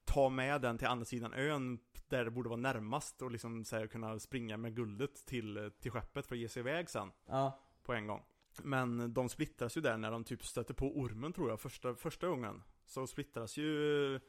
ta 0.05 0.29
med 0.29 0.61
den 0.61 0.79
till 0.79 0.87
andra 0.87 1.05
sidan 1.05 1.33
ön 1.35 1.79
där 2.09 2.25
det 2.25 2.31
borde 2.31 2.49
vara 2.49 2.61
närmast 2.61 3.23
och 3.23 3.31
liksom 3.31 3.65
så 3.65 3.77
här, 3.77 3.87
kunna 3.87 4.19
springa 4.19 4.57
med 4.57 4.77
guldet 4.77 5.27
till, 5.27 5.71
till 5.81 5.91
skeppet 5.91 6.27
för 6.27 6.35
att 6.35 6.41
ge 6.41 6.49
sig 6.49 6.61
iväg 6.61 6.91
sen 6.91 7.13
Ja. 7.27 7.61
på 7.83 7.93
en 7.93 8.07
gång. 8.07 8.23
Men 8.63 9.15
de 9.15 9.29
splittras 9.29 9.77
ju 9.77 9.81
där 9.81 9.97
när 9.97 10.11
de 10.11 10.25
typ 10.25 10.45
stöter 10.45 10.75
på 10.75 10.99
ormen 10.99 11.33
tror 11.33 11.51
jag, 11.51 11.61
första, 11.61 11.95
första 11.95 12.29
gången. 12.29 12.63
Så 12.87 13.07
splittras 13.07 13.57
ju 13.57 14.21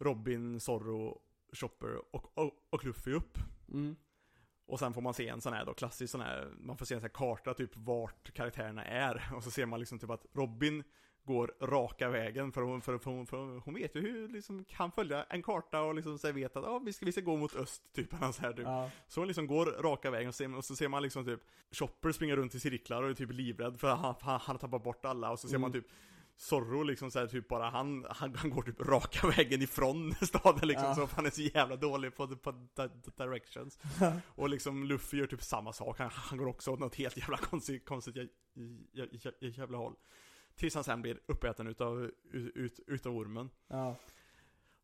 Robin, 0.00 0.60
Zorro, 0.60 1.20
Chopper 1.52 2.14
och, 2.14 2.38
och, 2.38 2.52
och 2.70 2.84
Luffy 2.84 3.12
upp. 3.12 3.38
Mm. 3.72 3.96
Och 4.66 4.78
sen 4.78 4.94
får 4.94 5.00
man 5.00 5.14
se 5.14 5.28
en 5.28 5.40
sån 5.40 5.52
här 5.52 5.64
då, 5.64 5.74
klassisk 5.74 6.10
sån 6.12 6.20
här, 6.20 6.48
man 6.60 6.76
får 6.76 6.86
se 6.86 6.94
en 6.94 7.00
sån 7.00 7.04
här 7.04 7.14
karta 7.14 7.54
typ 7.54 7.76
vart 7.76 8.32
karaktärerna 8.32 8.84
är. 8.84 9.30
Och 9.34 9.44
så 9.44 9.50
ser 9.50 9.66
man 9.66 9.80
liksom 9.80 9.98
typ 9.98 10.10
att 10.10 10.26
Robin 10.32 10.84
går 11.24 11.54
raka 11.60 12.08
vägen 12.08 12.52
för 12.52 12.62
hon, 12.62 12.80
för, 12.80 12.98
för, 12.98 13.24
för, 13.24 13.58
hon 13.58 13.74
vet 13.74 13.96
ju 13.96 14.00
hur 14.00 14.28
liksom 14.28 14.64
kan 14.64 14.92
följa 14.92 15.24
en 15.24 15.42
karta 15.42 15.80
och 15.82 15.94
liksom 15.94 16.18
så 16.18 16.32
vet 16.32 16.56
att 16.56 16.64
ah, 16.64 16.78
vi, 16.78 16.92
ska, 16.92 17.06
vi 17.06 17.12
ska 17.12 17.20
gå 17.20 17.36
mot 17.36 17.56
öst 17.56 17.92
typ. 17.92 18.12
eller 18.22 18.32
Så, 18.32 18.42
här, 18.42 18.52
typ. 18.52 18.64
Ja. 18.64 18.90
så 19.08 19.20
hon 19.20 19.28
liksom 19.28 19.46
går 19.46 19.66
raka 19.66 20.10
vägen 20.10 20.28
och, 20.28 20.34
ser, 20.34 20.56
och 20.56 20.64
så 20.64 20.76
ser 20.76 20.88
man 20.88 21.02
liksom 21.02 21.24
typ 21.24 21.40
Chopper 21.70 22.12
springa 22.12 22.36
runt 22.36 22.54
i 22.54 22.60
cirklar 22.60 23.02
och 23.02 23.10
är 23.10 23.14
typ 23.14 23.32
livrädd 23.32 23.80
för 23.80 23.88
han, 23.88 23.98
han, 23.98 24.14
han 24.20 24.40
har 24.54 24.58
tappat 24.58 24.82
bort 24.82 25.04
alla 25.04 25.30
och 25.30 25.38
så 25.38 25.48
ser 25.48 25.58
man 25.58 25.70
Mm. 25.70 25.82
typ 25.82 25.92
Zorro 26.40 26.82
liksom 26.82 27.10
såhär 27.10 27.26
typ 27.26 27.48
bara 27.48 27.70
han, 27.70 28.06
han, 28.10 28.34
han 28.34 28.50
går 28.50 28.62
typ 28.62 28.80
raka 28.80 29.26
vägen 29.28 29.62
ifrån 29.62 30.14
staden 30.22 30.68
liksom 30.68 30.86
Ja. 30.86 30.94
så 30.94 31.08
han 31.16 31.26
är 31.26 31.30
så 31.30 31.40
jävla 31.42 31.76
dålig 31.76 32.16
på, 32.16 32.36
på 32.36 32.52
di- 32.52 32.68
di- 32.76 33.10
directions 33.16 33.78
Och 34.26 34.48
liksom 34.48 34.84
Luffy 34.84 35.16
gör 35.18 35.26
typ 35.26 35.42
samma 35.42 35.72
sak, 35.72 35.98
han, 35.98 36.10
han 36.12 36.38
går 36.38 36.46
också 36.46 36.70
åt 36.70 36.78
något 36.80 36.94
helt 36.94 37.16
jävla 37.16 37.36
konstigt, 37.36 37.84
konstigt 37.86 38.16
jä, 38.16 38.22
jä, 38.92 39.06
jä, 39.12 39.32
jä, 39.40 39.48
jävla 39.48 39.78
håll 39.78 39.94
Tills 40.56 40.74
han 40.74 40.84
sen 40.84 41.02
blir 41.02 41.20
uppäten 41.26 41.66
utav, 41.66 42.02
ut, 42.32 42.56
ut, 42.56 42.80
utav 42.86 43.16
ormen 43.16 43.50
Ja. 43.68 43.96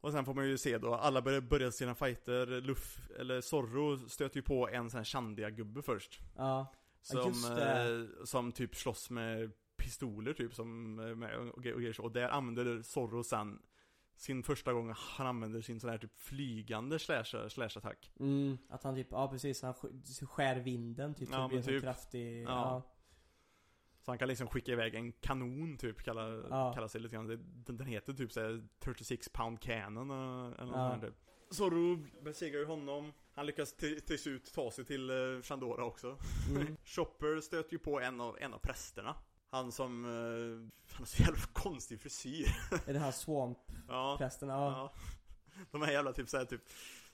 Och 0.00 0.12
sen 0.12 0.24
får 0.24 0.34
man 0.34 0.48
ju 0.48 0.58
se 0.58 0.78
då, 0.78 0.94
alla 0.94 1.22
börjar, 1.22 1.40
börjar 1.40 1.70
sina 1.70 1.94
fighter, 1.94 2.46
Luff, 2.46 3.10
eller 3.18 3.40
Zorro 3.40 4.08
stöter 4.08 4.36
ju 4.36 4.42
på 4.42 4.68
en 4.68 4.90
sån 4.90 4.98
här 4.98 5.04
Chandia-gubbe 5.04 5.82
först 5.82 6.20
Ja. 6.36 6.72
Som, 7.02 7.18
eh, 7.58 8.24
som 8.24 8.52
typ 8.52 8.76
slåss 8.76 9.10
med 9.10 9.52
pistoler 9.76 10.32
typ 10.32 10.54
som, 10.54 10.98
eh, 10.98 11.14
med, 11.14 11.36
och, 11.38 11.48
och, 11.48 11.62
grejer 11.62 11.92
så. 11.92 12.02
och 12.02 12.12
där 12.12 12.28
använder 12.28 12.82
Zorro 12.82 13.24
sen 13.24 13.62
sin 14.16 14.42
första 14.42 14.72
gång 14.72 14.92
han 14.96 15.26
använder 15.26 15.60
sin 15.60 15.80
sån 15.80 15.90
här 15.90 15.98
typ 15.98 16.18
flygande 16.18 16.98
slash, 16.98 17.48
slash 17.48 17.64
attack 17.76 18.12
Mm, 18.20 18.58
att 18.68 18.82
han 18.82 18.94
typ, 18.94 19.06
ja 19.10 19.28
precis, 19.30 19.62
han 19.62 19.72
sk- 19.74 20.26
skär 20.26 20.56
vinden 20.56 21.14
typ, 21.14 21.28
så 21.28 21.34
Ja, 21.34 21.42
det 21.42 21.48
blir 21.48 21.62
typ. 21.62 21.80
så 21.80 21.80
kraftig, 21.86 22.42
Ja. 22.42 22.46
ja. 22.48 22.82
Så 24.00 24.10
han 24.10 24.18
kan 24.18 24.28
liksom 24.28 24.48
skicka 24.48 24.72
iväg 24.72 24.94
en 24.94 25.12
kanon 25.12 25.76
typ, 25.78 26.02
kallar, 26.02 26.46
Ja. 26.50 26.72
kallar 26.74 26.88
sig 26.88 27.00
lite 27.00 27.14
grann. 27.14 27.26
Det- 27.26 27.72
Den, 27.72 27.86
heter 27.86 28.12
typ 28.12 28.32
såhär 28.32 28.68
36 28.78 29.28
pound 29.28 29.60
cannon 29.60 30.10
eh, 30.10 30.60
eller 30.60 30.72
något 30.72 30.76
Ja. 30.92 30.98
där, 31.00 31.08
typ. 31.08 31.16
Zorro 31.50 32.06
besegrar 32.24 32.58
ju 32.60 32.66
honom. 32.66 33.12
Han 33.34 33.46
lyckas 33.46 33.76
till, 33.76 34.00
till 34.00 34.18
slut 34.18 34.52
ta 34.54 34.70
sig 34.70 34.84
till 34.84 35.10
eh, 35.10 35.42
Chandora 35.42 35.84
också. 35.84 36.18
Mm. 36.50 36.76
Chopper 36.84 37.40
stöter 37.40 37.72
ju 37.72 37.78
på 37.78 38.00
en 38.00 38.20
av, 38.20 38.36
en 38.40 38.54
av 38.54 38.58
prästerna. 38.58 39.14
Han 39.50 39.72
som, 39.72 40.04
eh, 40.04 40.90
han 40.92 40.98
har 40.98 41.06
så 41.06 41.22
jävla 41.22 41.42
konstig 41.52 42.00
frisyr. 42.00 42.46
Är 42.86 42.92
det 42.92 42.98
här 42.98 43.10
swamp-prästen? 43.12 44.48
ja, 44.48 44.70
Ja. 44.70 44.92
De 45.70 45.82
här 45.82 45.92
jävla 45.92 46.12
typ 46.12 46.28
såhär 46.28 46.44
typ 46.44 46.62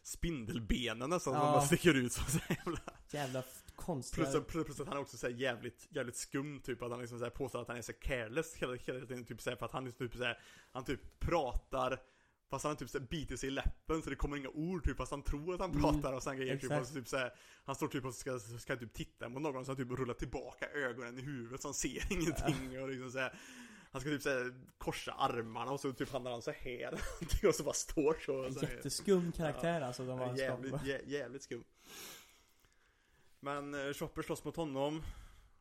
spindelbenen 0.03 1.11
nästan 1.11 1.35
som 1.35 1.43
Ja. 1.43 1.53
bara 1.53 1.63
sticker 1.63 1.95
ut 1.95 2.13
så 2.13 2.23
jävla 2.49 2.81
Jävla 3.11 3.43
konstiga 3.77 4.27
Plus, 4.31 4.47
plus, 4.47 4.65
plus 4.67 4.81
att 4.81 4.87
han 4.89 4.97
är 4.97 5.01
också 5.01 5.17
så 5.17 5.27
här 5.27 5.35
jävligt, 5.35 5.87
jävligt 5.91 6.17
skum 6.17 6.61
typ, 6.61 6.83
att 6.83 6.91
han 6.91 7.01
liksom 7.01 7.19
så 7.19 7.25
här 7.25 7.31
påstår 7.31 7.63
att 7.63 7.69
han 7.69 7.77
är 7.77 7.83
så 7.83 7.93
careless 7.93 8.55
hela, 8.55 8.75
hela 8.75 9.07
tiden, 9.07 9.25
typ 9.25 9.41
så 9.43 9.51
här, 9.51 9.57
för 9.57 9.67
att 9.67 9.73
han 9.73 9.87
är 9.87 9.91
typ 9.91 10.15
så 10.17 10.25
här, 10.25 10.39
han 10.73 10.85
typ 10.85 11.21
pratar 11.21 12.01
Fast 12.53 12.65
han 12.65 12.77
typ 12.77 12.91
så 12.91 12.99
här 12.99 13.07
biter 13.07 13.37
sig 13.37 13.47
i 13.47 13.51
läppen 13.51 14.03
så 14.03 14.11
det 14.11 14.17
kommer 14.17 14.37
inga 14.37 14.49
ord 14.49 14.85
typ, 14.85 14.97
fast 14.97 15.11
han 15.11 15.23
tror 15.23 15.55
att 15.55 15.61
han 15.61 15.71
Mm, 15.71 15.83
pratar 15.83 16.13
och 16.13 16.23
sen 16.23 16.37
grejer 16.37 16.57
typ, 16.57 16.73
och 16.73 16.87
så 16.87 16.95
typ 16.95 17.09
så 17.09 17.17
här, 17.17 17.35
Han 17.65 17.75
står 17.75 17.89
typ 17.89 18.05
och 18.05 18.15
ska, 18.15 18.39
ska 18.39 18.77
typ 18.77 18.93
titta 18.95 19.31
på 19.31 19.39
någon 19.41 19.65
så 19.65 19.71
han 19.71 19.77
typ 19.77 19.99
rullar 19.99 20.15
tillbaka 20.15 20.67
ögonen 20.69 21.19
i 21.19 21.23
huvudet 21.23 21.63
så 21.63 21.69
han 21.69 21.75
ser 21.75 22.13
ingenting 22.13 22.83
och 22.83 22.89
liksom 22.89 23.11
så 23.11 23.19
här, 23.19 23.35
Han 23.91 24.01
ska 24.01 24.11
typ 24.11 24.23
så 24.23 24.29
här, 24.31 24.55
korsa 24.79 25.13
armarna 25.13 25.71
och 25.73 25.81
så 25.81 25.93
typ 25.93 26.11
hamnar 26.13 26.31
han 26.31 26.43
så 26.43 26.51
här 26.51 26.95
och 27.49 27.55
så 27.55 27.63
bara 27.63 27.75
står 27.75 28.17
så 28.27 28.45
En 28.45 28.55
så 28.55 28.65
jätteskum 28.65 29.33
karaktär 29.33 29.81
alltså 29.81 30.07
de 30.07 30.19
Ja, 30.21 30.27
har 30.27 30.37
jävligt, 30.37 30.85
jä, 30.85 31.01
jävligt 31.07 31.43
skum. 31.43 31.65
Men 33.41 33.75
eh, 33.75 33.93
Chopper 33.93 34.23
slåss 34.23 34.45
mot 34.45 34.57
honom. 34.57 35.03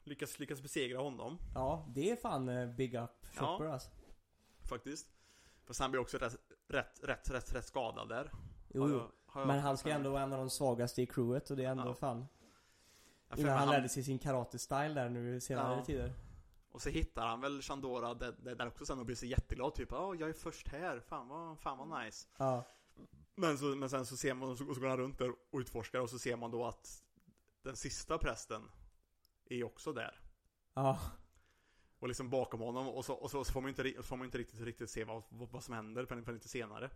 Lyckas, 0.04 0.40
lyckas 0.40 0.62
besegra 0.62 1.00
honom, 1.00 1.38
Ja, 1.56 1.92
det 1.96 2.12
är 2.12 2.16
fan 2.16 2.50
eh, 2.50 2.68
big 2.76 2.96
up 2.96 3.10
Chopper 3.36 3.66
alltså. 3.66 3.90
faktiskt. 4.70 5.08
Fast 5.66 5.80
han 5.80 5.92
blir 5.92 6.02
också 6.02 6.18
rätt, 6.18 6.38
rätt, 6.72 7.00
rätt, 7.04 7.30
rätt, 7.30 7.54
rätt 7.56 7.66
skadad 7.66 8.10
där. 8.10 8.32
Jo, 8.70 8.82
Har 8.82 8.90
jag- 8.90 9.12
har 9.26 9.42
jag- 9.42 9.48
Men 9.48 9.60
han 9.60 9.78
ska 9.78 9.90
ändå 9.90 10.12
vara 10.12 10.22
en 10.22 10.34
av 10.34 10.40
de 10.40 10.50
svagaste 10.50 11.02
i 11.02 11.06
crewet 11.06 11.50
och 11.50 11.58
det 11.58 11.66
är 11.66 11.70
ändå 11.72 11.88
Ja. 11.88 11.94
fan 11.94 12.28
Innan 13.38 13.50
han 13.52 13.60
han- 13.60 13.70
lärde 13.70 13.90
sig 13.90 14.04
sin 14.04 14.20
karate-style 14.20 14.94
där 14.94 15.10
nu 15.10 15.40
senare 15.40 15.78
Ja. 15.78 15.86
tider. 15.86 16.14
Och 16.72 16.82
så 16.82 16.90
hittar 16.90 17.28
han 17.28 17.42
väl 17.42 17.62
Chandora 17.62 18.14
där, 18.14 18.36
där, 18.40 18.56
där 18.56 18.68
också 18.68 18.86
sen 18.86 19.00
och 19.00 19.06
blir 19.06 19.16
så 19.16 19.26
jätteglad 19.26 19.76
typ 19.76 19.92
Ja, 19.92 20.16
jag 20.16 20.30
är 20.30 20.34
först 20.34 20.68
här, 20.68 21.00
fan 21.00 21.28
vad, 21.28 21.60
fan 21.60 21.78
vad 21.90 22.04
nice. 22.06 22.28
Ja, 22.38 22.64
men, 23.36 23.58
så, 23.58 23.66
men 23.66 23.90
sen 23.90 24.06
så 24.06 24.18
ser 24.18 24.34
man, 24.34 24.50
och 24.50 24.58
så, 24.58 24.68
och 24.70 24.76
så 24.76 24.82
går 24.82 24.88
han 24.88 24.98
runt 24.98 25.18
där 25.18 25.30
och 25.52 25.60
utforskar 25.60 26.00
och 26.00 26.10
så 26.10 26.20
ser 26.20 26.36
man 26.38 26.52
då 26.52 26.66
att 26.66 27.04
Den 27.64 27.76
sista 27.76 28.18
prästen 28.18 28.62
Är 29.46 29.64
också 29.64 29.94
där. 29.94 30.20
Ja, 30.74 31.00
Och 32.02 32.08
liksom 32.08 32.30
bakom 32.30 32.60
honom 32.60 32.88
och 32.88 33.06
så, 33.06 33.14
och 33.14 33.32
så, 33.32 33.44
så 33.44 33.52
får 33.54 33.62
man 33.62 33.70
inte, 33.70 34.04
får 34.04 34.18
man 34.18 34.26
inte 34.26 34.38
riktigt, 34.38 34.62
riktigt 34.62 34.90
se 34.90 35.04
vad, 35.04 35.24
vad, 35.30 35.64
som 35.64 35.74
händer 35.74 36.06
förrän, 36.06 36.34
lite 36.34 36.48
senare. 36.48 36.90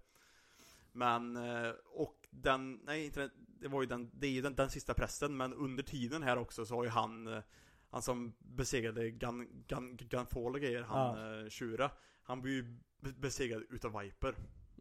Men, 0.91 1.35
eh, 1.35 1.69
och 1.85 2.27
den, 2.29 2.73
nej 2.83 3.05
inte 3.05 3.19
den, 3.19 3.31
det 3.59 3.67
var 3.67 3.81
ju 3.81 3.87
den, 3.87 4.11
det 4.13 4.27
är 4.27 4.31
ju 4.31 4.41
den, 4.41 4.55
den 4.55 4.69
sista 4.69 4.93
prästen 4.93 5.37
men 5.37 5.53
under 5.53 5.83
tiden 5.83 6.23
här 6.23 6.37
också 6.37 6.65
så 6.65 6.75
har 6.75 6.83
ju 6.83 6.89
han 6.89 7.27
eh, 7.27 7.43
Han 7.89 8.01
som 8.01 8.33
besegrade 8.39 9.11
Gun, 9.11 9.63
Gun, 9.67 9.97
Gunfall 9.97 10.55
och 10.55 10.61
grejer, 10.61 10.81
han 10.81 11.19
ja. 11.43 11.49
Shura 11.49 11.91
Han 12.23 12.41
blir 12.41 12.53
ju 12.53 12.77
be- 12.99 13.13
besegrad 13.13 13.63
utav 13.69 13.99
Viper. 14.01 14.35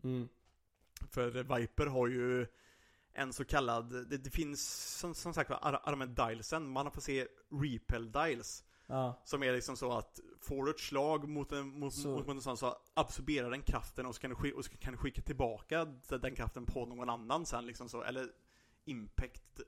Mm, 0.05 0.29
För 1.11 1.59
Viper 1.59 1.87
har 1.87 2.07
ju 2.09 2.47
en 3.13 3.33
så 3.33 3.45
kallad, 3.45 4.09
det, 4.11 4.19
det 4.19 4.31
finns 4.31 4.69
som, 4.99 5.15
som 5.15 5.35
sagt 5.35 5.51
var 5.51 5.59
ar- 5.63 5.81
Armed 5.85 6.09
Dialsen, 6.09 6.69
man 6.69 6.87
har 6.87 6.91
fått 6.91 7.05
se 7.05 7.27
Repel 7.63 8.13
Dials 8.13 8.65
ja, 8.87 9.23
som 9.25 9.43
är 9.43 9.53
liksom 9.53 9.77
så 9.77 9.93
att 9.93 10.21
får 10.41 10.65
du 10.65 10.71
ett 10.71 10.81
slag 10.81 11.29
mot 11.29 11.53
en, 11.53 11.79
mot, 11.79 11.95
Så- 11.95 12.25
mot 12.27 12.43
sån 12.43 12.57
så 12.57 12.77
absorberar 12.95 13.51
den 13.51 13.63
kraften 13.63 14.07
och 14.07 14.15
så 14.15 14.21
kan 14.21 14.31
du, 14.31 14.37
skick, 14.37 14.55
och 14.55 14.65
så 14.65 14.71
kan 14.71 14.93
du 14.93 14.99
skicka 14.99 15.23
tillbaka 15.23 15.85
den 16.09 16.35
kraften 16.35 16.67
på 16.67 16.87
någon 16.87 17.11
annan 17.11 17.47
sen 17.47 17.67
liksom 17.67 17.89
så, 17.89 18.03
eller 18.03 18.29
Impact, 18.85 19.61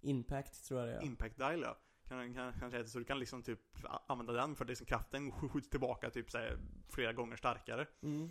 Impact 0.00 0.64
tror 0.68 0.80
jag 0.80 0.88
det 0.88 0.94
är. 0.94 1.02
Impact 1.02 1.36
dial 1.38 1.60
ja. 1.62 1.76
Kan, 2.08 2.34
kan, 2.34 2.72
heter 2.72 2.84
så, 2.84 2.98
du 2.98 3.04
kan 3.04 3.18
liksom 3.18 3.42
typ 3.42 3.60
använda 4.06 4.32
den 4.32 4.54
för 4.56 4.64
liksom 4.64 4.86
kraften 4.86 5.32
sk- 5.32 5.48
skjuts 5.48 5.68
tillbaka 5.70 6.10
typ 6.10 6.30
så 6.30 6.38
här, 6.38 6.58
flera 6.88 7.12
gånger 7.12 7.36
starkare. 7.36 7.86
mm, 8.02 8.30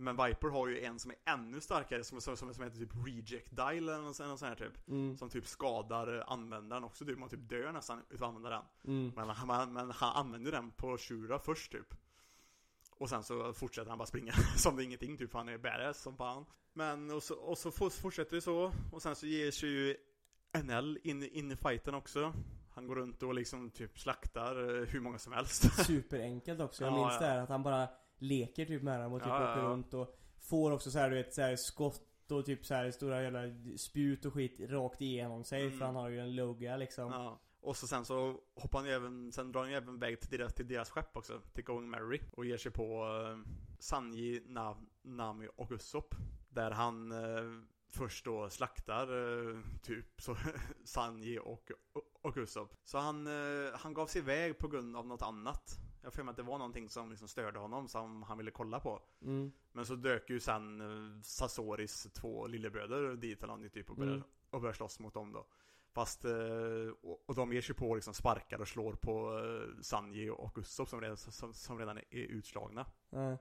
Men 0.00 0.16
Viper 0.16 0.48
har 0.48 0.68
ju 0.68 0.84
en 0.84 0.98
som 0.98 1.10
är 1.10 1.16
ännu 1.32 1.60
starkare 1.60 2.04
som, 2.04 2.20
som, 2.20 2.36
som, 2.36 2.54
som 2.54 2.64
heter 2.64 2.78
typ 2.78 2.90
Reject 3.06 3.56
Dial 3.56 3.88
eller 3.88 3.98
något 4.02 4.16
sånt 4.16 4.40
här 4.42 4.54
typ. 4.54 4.88
mm, 4.88 5.16
Som 5.16 5.30
typ 5.30 5.46
skadar 5.46 6.24
användaren 6.26 6.84
också 6.84 7.04
typ, 7.04 7.18
man 7.18 7.28
typ 7.28 7.48
dör 7.48 7.72
nästan 7.72 8.02
utav 8.10 8.28
att 8.28 8.28
använda 8.36 8.50
den. 8.50 8.62
mm, 8.84 9.12
Men 9.16 9.28
han, 9.28 9.46
men, 9.48 9.72
men 9.72 9.90
han 9.90 10.16
använder 10.16 10.52
den 10.52 10.70
på 10.70 10.98
Shura 10.98 11.38
först 11.38 11.72
typ. 11.72 11.94
Och 12.96 13.08
sen 13.08 13.22
så 13.22 13.52
fortsätter 13.52 13.88
han 13.88 13.98
bara 13.98 14.06
springa 14.06 14.32
som 14.56 14.76
det 14.76 14.82
är 14.82 14.84
ingenting 14.84 15.16
typ, 15.16 15.32
han 15.32 15.48
är 15.48 15.58
badass 15.58 16.02
som 16.02 16.16
fan. 16.16 16.44
Men 16.72 17.10
och 17.10 17.22
så, 17.22 17.34
och 17.34 17.58
så 17.58 17.70
for- 17.70 17.90
fortsätter 17.90 18.34
det 18.36 18.40
så. 18.42 18.72
Och 18.92 19.02
sen 19.02 19.16
så 19.16 19.26
ger 19.26 19.50
sig 19.50 19.68
ju 19.68 19.96
NL 20.62 20.98
in, 21.02 21.22
in 21.22 21.52
i 21.52 21.56
fighten 21.56 21.94
också. 21.94 22.32
Han 22.74 22.86
går 22.86 22.96
runt 22.96 23.22
och 23.22 23.34
liksom 23.34 23.70
typ 23.70 23.98
slaktar 23.98 24.80
eh, 24.80 24.86
hur 24.86 25.00
många 25.00 25.18
som 25.18 25.32
helst. 25.32 25.84
Superenkelt 25.86 26.60
också, 26.60 26.84
jag 26.84 26.92
Ja, 26.92 26.96
minns 26.96 27.12
ja. 27.14 27.20
det 27.20 27.26
här 27.26 27.38
att 27.38 27.48
han 27.48 27.62
bara 27.62 27.88
leker 28.18 28.64
typ 28.64 28.82
med 28.82 29.00
dem 29.00 29.12
och 29.12 29.20
typ 29.20 29.28
Ja, 29.28 29.52
åker 29.52 29.62
ja. 29.62 29.68
runt 29.68 29.94
och 29.94 30.14
Får 30.40 30.70
också 30.70 30.90
så 30.90 30.98
här, 30.98 31.10
du 31.10 31.16
vet 31.16 31.34
så 31.34 31.42
här, 31.42 31.56
skott 31.56 32.30
och 32.30 32.46
typ 32.46 32.66
så 32.66 32.74
här 32.74 32.90
stora 32.90 33.22
jävla 33.22 33.40
spjut 33.78 34.24
och 34.24 34.34
skit 34.34 34.60
rakt 34.60 35.00
igenom 35.00 35.44
sig 35.44 35.62
Mm. 35.66 35.78
för 35.78 35.86
han 35.86 35.94
har 35.96 36.08
ju 36.08 36.20
en 36.20 36.34
lugga 36.34 36.76
liksom 36.76 37.12
Ja. 37.12 37.40
Och 37.60 37.76
så 37.76 37.86
sen 37.86 38.04
så 38.04 38.40
hoppar 38.54 38.78
han 38.78 38.88
ju 38.88 38.94
även, 38.94 39.32
sen 39.32 39.52
drar 39.52 39.60
han 39.60 39.70
ju 39.70 39.76
även 39.76 39.94
iväg 39.96 40.20
till 40.20 40.38
deras, 40.38 40.54
till 40.54 40.68
deras 40.68 40.90
skepp 40.90 41.16
också, 41.16 41.40
till 41.54 41.64
Going 41.64 41.90
Mary 41.90 42.20
Och 42.32 42.46
ger 42.46 42.56
sig 42.56 42.72
på 42.72 43.06
uh, 43.06 43.38
Sanji, 43.78 44.42
Na, 44.46 44.76
Nami 45.02 45.48
och 45.56 45.72
Usopp 45.72 46.14
Där 46.48 46.70
han 46.70 47.12
eh, 47.12 47.62
först 47.90 48.24
då 48.24 48.50
slaktar 48.50 49.02
eh, 49.52 49.60
typ 49.82 50.20
så 50.22 50.36
Sanji 50.84 51.38
och, 51.38 51.70
och 52.22 52.36
Usopp 52.36 52.74
Så 52.84 52.98
han, 52.98 53.28
han 53.74 53.94
gav 53.94 54.06
sig 54.06 54.22
iväg 54.22 54.58
på 54.58 54.68
grund 54.68 54.96
av 54.96 55.06
något 55.06 55.22
annat 55.22 55.78
Jag 56.08 56.14
för 56.14 56.22
mig 56.22 56.30
att 56.30 56.36
det 56.36 56.42
var 56.42 56.58
någonting 56.58 56.88
som 56.88 57.10
liksom 57.10 57.28
störde 57.28 57.58
honom 57.58 57.88
som 57.88 58.22
han 58.22 58.38
ville 58.38 58.50
kolla 58.50 58.80
på. 58.80 59.02
Mm. 59.22 59.52
Men 59.72 59.86
så 59.86 59.94
dök 59.94 60.30
ju 60.30 60.40
sen 60.40 60.80
eh, 60.80 61.20
Sasoris 61.22 62.08
två 62.12 62.46
lillebröder 62.46 63.16
dit 63.16 63.38
eller 63.38 63.46
någonting 63.46 63.70
typ 63.70 63.90
och 63.90 63.96
började, 63.96 64.16
Mm. 64.16 64.28
och 64.50 64.60
började 64.60 64.76
slåss 64.76 65.00
mot 65.00 65.14
dem 65.14 65.32
då. 65.32 65.46
Fast, 65.92 66.24
eh, 66.24 66.30
och, 67.26 67.34
de 67.34 67.52
ger 67.52 67.60
sig 67.60 67.74
på 67.74 67.94
liksom 67.94 68.14
sparkar 68.14 68.60
och 68.60 68.68
slår 68.68 68.92
på 68.92 69.38
eh, 69.38 69.80
Sanji 69.82 70.30
och 70.30 70.58
Usopp 70.58 70.88
som 70.88 71.00
redan, 71.00 71.16
som, 71.16 71.54
som 71.54 71.78
redan 71.78 71.98
är 71.98 72.04
utslagna. 72.10 72.86
Ja. 73.10 73.38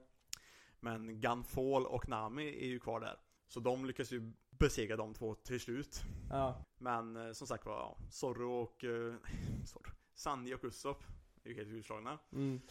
Men 0.80 1.22
Gunfall 1.22 1.85
och 1.85 2.10
Nami 2.10 2.48
är 2.48 2.68
ju 2.68 2.80
kvar 2.80 2.99
där. 2.99 3.19
Så 3.48 3.60
de 3.60 3.85
lyckas 3.85 4.11
ju 4.11 4.34
besegra 4.49 4.98
de 4.98 5.14
två 5.14 5.35
till 5.35 5.60
slut. 5.60 6.02
Ja. 6.30 6.65
Men 6.77 7.35
som 7.35 7.48
sagt 7.48 7.65
var, 7.65 7.73
ja, 7.73 7.98
Zorro 8.10 8.52
och... 8.52 8.84
Eh. 8.84 9.15
Sanji 10.14 10.53
och 10.53 10.64
Usopp 10.64 11.03
är 11.47 11.53
ju 11.53 11.55
helt 11.55 11.73
utslagna. 11.73 12.19
Mm. 12.31 12.61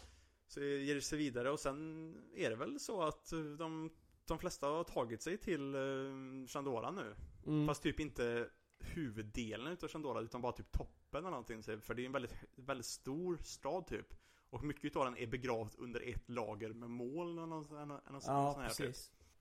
Så 0.46 0.60
ger 0.60 1.00
sig 1.00 1.18
vidare 1.18 1.50
och 1.50 1.60
sen 1.60 2.14
är 2.34 2.50
det 2.50 2.56
väl 2.56 2.80
så 2.80 3.02
att 3.02 3.30
de, 3.58 3.90
de 4.26 4.38
flesta 4.38 4.66
har 4.66 4.84
tagit 4.84 5.22
sig 5.22 5.36
till 5.36 5.74
eh, 5.74 6.46
Chandora 6.48 6.90
nu. 6.90 7.14
Mm. 7.46 7.66
Fast 7.66 7.82
typ 7.82 8.00
inte 8.00 8.50
huvuddelen 8.78 9.72
utav 9.72 9.88
Chandora 9.88 10.20
utan 10.20 10.40
bara 10.40 10.52
typ 10.52 10.72
toppen 10.72 11.20
eller 11.20 11.30
någonting. 11.30 11.62
För 11.62 11.94
det 11.94 12.02
är 12.02 12.06
en 12.06 12.12
väldigt, 12.12 12.34
väldigt 12.54 12.86
stor 12.86 13.36
stad 13.36 13.86
typ. 13.86 14.14
Och 14.50 14.64
mycket 14.64 14.84
utav 14.84 15.04
den 15.04 15.16
är 15.16 15.26
begravt 15.26 15.74
under 15.74 16.00
ett 16.00 16.28
lager 16.30 16.72
med 16.72 16.90
moln 16.90 17.38
eller 17.38 17.46
något, 17.46 17.70
eller 17.70 17.86
något, 17.86 18.02
eller 18.02 18.12
något 18.12 18.24
Ja, 18.26 18.52
sånt 18.52 18.66
här 18.66 18.86
typ. 18.86 18.96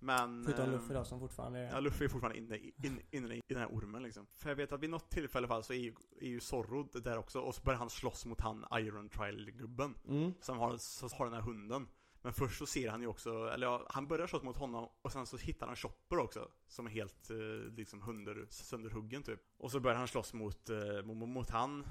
Men... 0.06 0.44
Förutom 0.44 0.72
Luffy 0.72 0.94
då 0.94 1.04
som 1.04 1.20
fortfarande 1.20 1.60
är... 1.60 1.72
Ja, 1.72 1.80
Luffy 1.80 2.06
är 2.06 2.10
fortfarande 2.10 2.38
inne, 2.40 2.56
i- 2.56 2.74
in, 2.84 3.02
inne 3.12 3.36
i 3.36 3.42
den 3.48 3.58
här 3.58 3.68
ormen 3.68 4.04
liksom. 4.04 4.28
För 4.36 4.50
jag 4.50 4.56
vet 4.56 4.72
att 4.72 4.84
vid 4.84 4.90
något 4.90 5.10
tillfälle 5.10 5.48
fall 5.48 5.64
så 5.64 5.74
är 5.74 5.78
ju, 5.78 5.96
är 6.22 6.28
ju 6.28 6.40
Zorro 6.40 6.84
där 6.84 7.18
också 7.18 7.40
och 7.40 7.56
så 7.56 7.62
börjar 7.62 7.80
han 7.80 7.90
slåss 7.90 8.26
mot 8.26 8.42
han 8.42 8.66
Iron 8.74 9.10
Trial-gubben. 9.10 9.96
Mm. 10.08 10.34
Som 10.42 10.58
har, 10.58 10.78
som 10.78 11.10
har 11.18 11.26
den 11.26 11.34
här 11.34 11.42
hunden. 11.42 11.88
Men 12.22 12.34
först 12.34 12.58
så 12.60 12.66
ser 12.66 12.90
han 12.90 13.02
ju 13.02 13.08
också, 13.08 13.48
eller 13.48 13.68
ja, 13.68 13.86
han 13.90 14.08
börjar 14.08 14.28
slåss 14.28 14.44
mot 14.44 14.58
honom 14.58 14.90
och 15.02 15.12
sen 15.12 15.26
så 15.26 15.38
hittar 15.38 15.68
han 15.68 15.76
Chopper 15.76 16.18
också. 16.18 16.48
Som 16.68 16.86
är 16.86 16.90
helt 16.92 17.30
eh, 17.30 17.38
liksom 17.76 18.02
hunder, 18.02 18.46
sönderhuggen 18.50 19.24
typ. 19.24 19.40
Och 19.58 19.72
så 19.72 19.80
börjar 19.80 19.98
han 19.98 20.08
slåss 20.08 20.34
mot, 20.34 20.70
eh, 20.70 21.04
mot, 21.04 21.30
mot 21.30 21.50
han. 21.50 21.86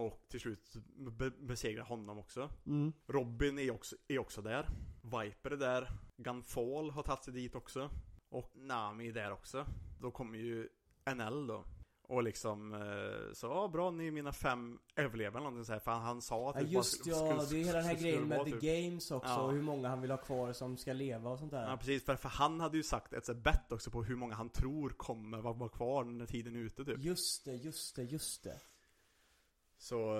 Och 0.00 0.20
till 0.28 0.40
slut 0.40 0.76
be, 0.96 1.30
besegrar 1.30 1.84
honom 1.84 2.18
också. 2.18 2.50
Mm. 2.66 2.92
Robin 3.06 3.58
är 3.58 3.70
också, 3.70 3.96
är 4.08 4.18
också 4.18 4.42
där. 4.42 4.66
Viper 5.02 5.50
är 5.50 5.56
där. 5.56 5.90
Gunfall 6.16 6.90
har 6.90 7.02
tagit 7.02 7.24
sig 7.24 7.34
dit 7.34 7.54
också. 7.54 7.90
Och 8.28 8.50
Nami 8.54 9.08
är 9.08 9.12
där 9.12 9.32
också. 9.32 9.66
Då 10.00 10.10
kommer 10.10 10.38
ju 10.38 10.68
NL 11.14 11.46
då. 11.46 11.64
Och 12.02 12.22
liksom 12.22 12.74
eh, 12.74 13.32
så, 13.32 13.46
ja 13.46 13.68
bra 13.68 13.90
ni 13.90 14.06
är 14.06 14.10
mina 14.10 14.32
fem 14.32 14.78
överlevare 14.96 15.30
eller 15.30 15.40
någonting 15.40 15.64
så 15.64 15.72
här, 15.72 15.80
För 15.80 15.90
han, 15.90 16.02
han 16.02 16.22
sa 16.22 16.50
att 16.50 16.56
Ja 16.56 16.62
det 16.62 16.68
just 16.68 17.04
bara 17.04 17.14
ja, 17.16 17.46
det 17.50 17.56
är 17.60 17.64
hela 17.64 17.78
den 17.78 17.86
här 17.86 17.94
grejen 17.94 18.28
med 18.28 18.38
vara 18.38 18.44
the 18.50 18.50
typ- 18.60 18.62
games 18.62 19.10
också 19.10 19.30
Ja. 19.30 19.42
och 19.42 19.52
hur 19.52 19.62
många 19.62 19.88
han 19.88 20.00
vill 20.00 20.10
ha 20.10 20.18
kvar 20.18 20.52
som 20.52 20.76
ska 20.76 20.92
leva 20.92 21.30
och 21.30 21.38
sånt 21.38 21.50
där. 21.50 21.70
Ja 21.70 21.76
precis, 21.76 22.04
för, 22.04 22.16
för 22.16 22.28
han 22.28 22.60
hade 22.60 22.76
ju 22.76 22.82
sagt 22.82 23.12
ett 23.12 23.26
så 23.26 23.32
här 23.32 23.40
bett 23.40 23.72
också 23.72 23.90
på 23.90 24.02
hur 24.02 24.16
många 24.16 24.34
han 24.34 24.48
tror 24.48 24.90
kommer 24.90 25.38
vara 25.38 25.68
kvar 25.68 26.04
när 26.04 26.26
tiden 26.26 26.56
är 26.56 26.60
ute 26.60 26.84
typ. 26.84 26.98
Just 26.98 27.44
det, 27.44 27.54
just 27.54 27.96
det, 27.96 28.02
just 28.02 28.44
det. 28.44 28.60
Så... 29.80 30.14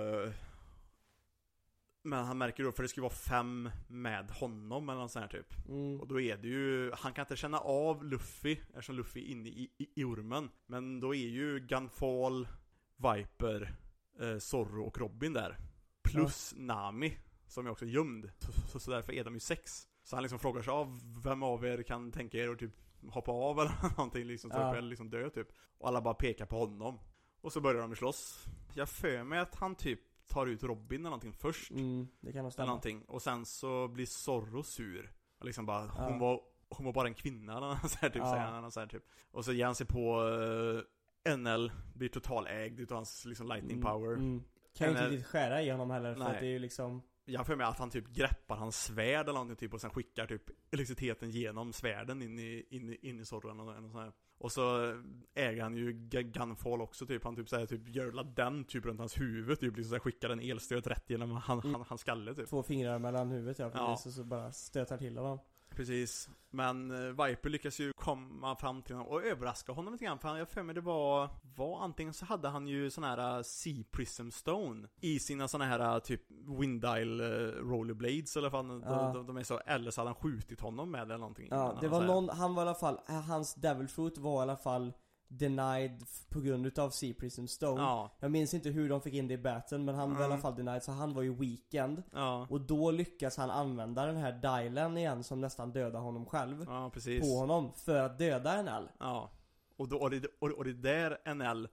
Men 2.03 2.25
han 2.25 2.39
märker 2.39 2.65
då, 2.65 2.73
för 2.73 2.83
det 2.83 2.89
ska 2.89 3.01
vara 3.01 3.11
fem 3.11 3.71
med 3.89 4.31
honom 4.31 4.89
eller 4.89 5.01
något 5.01 5.11
sånt 5.11 5.33
här 5.33 5.41
typ. 5.41 5.69
Mm. 5.69 6.01
Och 6.01 6.09
då 6.09 6.21
är 6.21 6.37
det 6.37 6.49
ju, 6.49 6.93
han 6.93 7.13
kan 7.13 7.23
inte 7.23 7.37
känna 7.37 7.59
av 7.59 8.05
Luffy 8.05 8.53
eftersom 8.69 8.97
Luffy 8.97 9.21
är 9.21 9.33
inne 9.33 9.49
i, 9.49 9.71
i, 9.79 10.01
i 10.01 10.05
ormen. 10.05 10.51
Men 10.67 11.01
då 11.01 11.15
är 11.15 11.29
ju 11.29 11.59
Gunfall, 11.61 12.49
Viper, 12.97 13.75
eh, 14.21 14.39
Zorro 14.39 14.85
och 14.87 14.99
Robin 14.99 15.33
där. 15.33 15.57
Plus 16.03 16.55
Nami, 16.57 17.17
som 17.47 17.67
är 17.67 17.71
också 17.71 17.87
gömd. 17.87 18.31
Så, 18.39 18.53
så, 18.53 18.81
så 18.81 18.91
därför 18.91 19.13
är 19.13 19.25
de 19.25 19.35
ju 19.35 19.41
sex. 19.41 19.89
Så 20.03 20.17
han 20.17 20.23
liksom 20.23 20.39
frågar 20.39 20.63
sig 20.63 20.71
av, 20.73 21.01
vem 21.25 21.43
av 21.43 21.65
er 21.65 21.83
kan 21.83 22.13
tänka 22.13 22.39
er 22.39 22.49
att 22.49 22.59
typ 22.59 22.75
hoppa 23.09 23.33
av 23.33 23.59
eller 23.59 23.73
någonting 23.97 24.25
liksom, 24.25 24.51
Ja. 24.55 24.77
eller 24.77 24.89
liksom 24.89 25.11
dö 25.11 25.31
typ. 25.31 25.49
Och 25.79 25.89
alla 25.89 26.01
bara 26.01 26.15
pekar 26.15 26.47
på 26.47 26.59
honom. 26.59 26.99
Och 27.41 27.53
så 27.53 27.61
börjar 27.61 27.81
de 27.83 27.97
slåss. 27.97 28.47
Jag 28.75 28.89
för 28.89 29.25
mig 29.25 29.39
att 29.39 29.55
han 29.55 29.75
typ 29.75 30.01
tar 30.27 30.47
ut 30.47 30.63
Robin 30.63 31.01
eller 31.01 31.11
någonting 31.11 31.33
först. 31.33 31.71
Mm, 31.71 32.09
det 32.21 32.33
kan 32.33 32.39
nog 32.39 32.45
Eller 32.45 32.51
stämma. 32.51 32.67
någonting. 32.67 33.03
Och 33.03 33.23
sen 33.23 33.47
så 33.47 33.89
blir 33.89 34.07
Zorro 34.07 34.63
sur. 34.63 35.13
Och 35.39 35.47
liksom 35.47 35.67
bara, 35.67 35.85
Ja. 35.97 36.09
hon 36.09 36.19
var, 36.19 36.41
hon 36.69 36.87
var 36.87 36.93
bara 36.93 37.09
en 37.09 37.15
kvinna 37.15 37.57
eller 37.57 37.67
något 37.69 37.91
så 37.91 37.99
här, 38.01 38.09
typ, 38.09 38.23
Ja. 38.23 38.31
säger 38.33 38.45
han, 38.45 38.73
så 38.73 38.81
här, 38.81 38.87
typ. 38.87 39.03
Och 39.31 39.45
så 39.45 39.53
ger 39.53 39.65
han 39.67 39.75
sig 39.75 39.87
på 39.87 40.23
uh, 40.25 41.37
NL, 41.37 41.73
blir 41.95 42.09
totalägd 42.09 42.81
utav 42.81 42.95
hans 42.97 43.25
liksom 43.25 43.47
lightning 43.47 43.77
Mm, 43.77 43.83
power. 43.93 44.13
Mm. 44.15 44.43
Kan 44.77 44.87
ju 44.87 44.91
inte 44.91 45.01
Eller- 45.03 45.11
riktigt 45.11 45.27
skära 45.31 45.63
i 45.63 45.71
honom 45.71 45.91
heller 45.91 46.15
för 46.15 46.21
Nej. 46.21 46.35
att 46.35 46.41
det 46.41 46.47
är 46.47 46.51
ju 46.51 46.59
liksom 46.59 47.03
Jag 47.25 47.47
för 47.47 47.57
mig 47.57 47.67
att 47.67 47.79
han 47.79 47.91
typ 47.91 48.09
greppar 48.09 48.57
hans 48.57 48.83
svärd 48.85 49.21
eller 49.25 49.33
någonting 49.33 49.57
typ 49.57 49.75
och 49.75 49.81
sen 49.81 49.91
skickar 49.91 50.27
typ 50.27 50.43
elektriciteten 50.71 51.31
genom 51.31 51.73
svärden 51.73 52.23
in 52.23 52.39
i, 52.39 52.67
in 52.71 52.89
i, 52.91 52.99
in 53.09 53.21
i 53.21 53.25
Zorro 53.25 53.51
eller 53.51 53.63
eller 53.63 53.81
något 53.81 53.93
sånt 53.93 54.05
här. 54.05 54.13
Och 54.41 54.53
så 54.53 54.95
äger 55.35 55.63
han 55.63 55.77
ju 55.77 55.93
Gu- 55.93 56.23
Gunfall 56.33 56.81
också 56.81 57.07
typ, 57.07 57.25
han 57.25 57.37
typ 57.37 57.49
såhär 57.49 57.67
typ 57.67 57.89
gör 57.89 58.25
den 58.37 58.65
typ 58.65 58.85
runt 58.87 58.99
hans 59.01 59.21
huvud 59.21 59.61
typ, 59.61 59.77
liksom 59.77 59.89
såhär 59.89 60.01
skickar 60.01 60.31
en 60.31 60.41
elstöt 60.41 60.87
rätt 60.87 61.11
genom 61.11 61.31
han, 61.31 61.59
Mm. 61.61 61.75
han, 61.75 61.85
hans 61.89 62.01
skalle 62.01 62.35
typ. 62.35 62.49
två 62.49 62.63
fingrar 62.63 62.99
mellan 62.99 63.31
huvudet 63.31 63.59
ja, 63.59 63.71
Ja. 63.75 63.87
precis, 63.87 64.07
och 64.07 64.13
så 64.13 64.25
bara 64.25 64.53
stötar 64.53 64.97
till 64.99 65.17
honom. 65.19 65.39
Precis. 65.81 66.29
Men 66.51 66.91
eh, 66.91 67.27
Viper 67.27 67.51
lyckas 67.51 67.79
ju 67.79 67.93
komma 67.93 68.57
fram 68.57 68.83
till 68.83 68.95
honom 68.95 69.13
och 69.13 69.25
överraska 69.25 69.73
honom 69.73 69.93
lite 69.93 70.05
grann. 70.05 70.19
För 70.19 70.37
jag 70.37 70.49
för 70.49 70.63
mig 70.63 70.75
det 70.75 70.81
var, 70.81 71.31
var 71.57 71.81
antingen 71.85 72.15
så 72.15 72.25
hade 72.25 72.49
han 72.49 72.67
ju 72.67 72.91
sån 72.91 73.05
här 73.05 73.37
uh, 73.37 73.43
Sea 73.43 73.85
Prism 73.91 74.31
Stone 74.31 74.89
i 75.01 75.19
sina 75.19 75.49
såna 75.49 75.65
här 75.65 75.95
uh, 75.95 75.99
typ 75.99 76.23
Windile 76.61 77.51
Rollerblades 77.51 78.37
eller 78.37 78.51
vad 78.51 78.67
fan 78.67 78.83
Ja. 78.87 78.91
de, 78.91 79.15
de, 79.15 79.27
de 79.27 79.37
är 79.37 79.43
så. 79.43 79.59
Eller 79.59 79.91
så 79.91 80.01
hade 80.01 80.09
han 80.09 80.15
skjutit 80.15 80.61
honom 80.61 80.91
med 80.91 81.03
eller 81.03 81.19
någonting. 81.19 81.49
Ja, 81.51 81.79
det 81.81 81.89
var 81.89 82.03
någon, 82.03 82.29
han 82.29 82.55
var 82.55 82.63
i 82.63 82.67
alla 82.69 82.75
fall, 82.79 83.01
hans 83.07 83.55
Devil 83.55 83.89
Fruit 83.89 84.19
var 84.19 84.39
i 84.39 84.43
alla 84.43 84.57
fall 84.57 84.93
denied 85.33 86.05
på 86.29 86.41
grund 86.41 86.67
utav 86.67 86.91
Sea 86.91 87.15
Prism 87.19 87.47
Stone. 87.47 87.81
Ja, 87.83 88.17
Jag 88.21 88.31
minns 88.31 88.55
inte 88.55 88.69
hur 88.71 88.89
de 88.89 89.01
fick 89.01 89.15
in 89.15 89.29
det 89.29 89.35
i 89.35 89.39
batten 89.39 89.85
men 89.85 89.95
han 89.95 90.11
var 90.11 90.21
i 90.21 90.25
Mm. 90.25 90.33
alla 90.33 90.41
fall 90.43 90.57
denied 90.57 90.83
så 90.83 90.93
han 90.93 91.15
var 91.15 91.23
ju 91.23 91.35
weekend. 91.35 92.03
ja, 92.13 92.47
Och 92.51 92.61
då 92.61 92.91
lyckas 92.91 93.37
han 93.37 93.51
använda 93.51 94.07
den 94.07 94.17
här 94.17 94.33
dialen 94.33 94.97
igen 94.97 95.25
som 95.25 95.41
nästan 95.41 95.73
dödar 95.73 96.01
honom 96.01 96.27
själv. 96.27 96.65
ja 96.69 96.91
precis. 96.95 97.21
På 97.21 97.39
honom 97.39 97.73
för 97.75 98.01
att 98.01 98.19
döda 98.19 98.63
NL. 98.63 98.89
Ja. 98.99 99.31
Och, 99.77 99.89
då, 99.89 99.97
och, 99.97 100.11
det, 100.11 100.27
och, 100.39 100.51
och 100.51 100.65
det 100.65 100.71
är 100.71 100.75
där 101.19 101.35
NL 101.35 101.69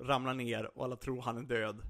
ramlar 0.00 0.34
ner 0.34 0.78
och 0.78 0.84
alla 0.84 0.96
tror 0.96 1.22
han 1.22 1.36
är 1.38 1.42
död. 1.42 1.80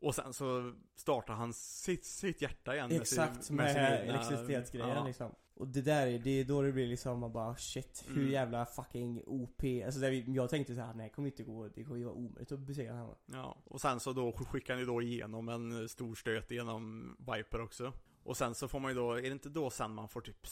Och 0.00 0.14
sen 0.14 0.32
så 0.32 0.72
startar 0.96 1.34
han 1.34 1.52
sitt, 1.52 2.04
sitt 2.04 2.42
hjärta 2.42 2.74
igen 2.74 2.92
Exakt 2.92 3.44
sin- 3.44 3.56
med, 3.56 3.68
sin 3.72 3.80
egna- 3.80 3.88
elektricitetsgrejen 3.98 4.88
ja. 4.96 5.04
liksom. 5.04 5.30
Och 5.56 5.68
det 5.68 5.82
där 5.82 6.06
är, 6.06 6.18
det 6.18 6.30
är 6.30 6.44
då 6.44 6.62
det 6.62 6.72
blir 6.72 6.86
liksom 6.86 7.18
man 7.20 7.32
bara 7.32 7.56
shit, 7.56 8.04
hur 8.08 8.16
Mm. 8.18 8.30
jävla 8.32 8.66
fucking 8.66 9.22
OP. 9.26 9.62
Alltså 9.84 10.00
där 10.00 10.10
vi, 10.10 10.24
jag 10.26 10.50
tänkte 10.50 10.74
så 10.74 10.80
här, 10.80 10.94
nej 10.94 11.08
det 11.08 11.14
kommer 11.14 11.28
inte 11.28 11.42
gå, 11.44 11.68
det 11.68 11.84
kommer 11.84 11.98
ju 11.98 12.04
vara 12.04 12.14
omöjligt 12.14 12.52
att 12.52 12.58
besegra 12.58 12.92
honom. 12.94 13.16
Ja, 13.26 13.58
och 13.64 13.80
sen 13.80 14.00
så 14.00 14.12
då 14.12 14.32
skickar 14.32 14.74
han 14.74 14.80
ju 14.80 14.86
då 14.86 15.02
igenom 15.02 15.48
en 15.48 15.88
stor 15.88 16.14
stöt 16.14 16.50
genom 16.50 17.16
Viper 17.18 17.60
också. 17.60 17.92
Och 18.22 18.36
sen 18.36 18.54
så 18.54 18.68
får 18.68 18.80
man 18.80 18.90
ju 18.90 18.96
då, 18.96 19.12
är 19.12 19.22
det 19.22 19.28
inte 19.28 19.48
då 19.48 19.70
sen 19.70 19.94
man 19.94 20.08
får 20.08 20.20
typ 20.20 20.46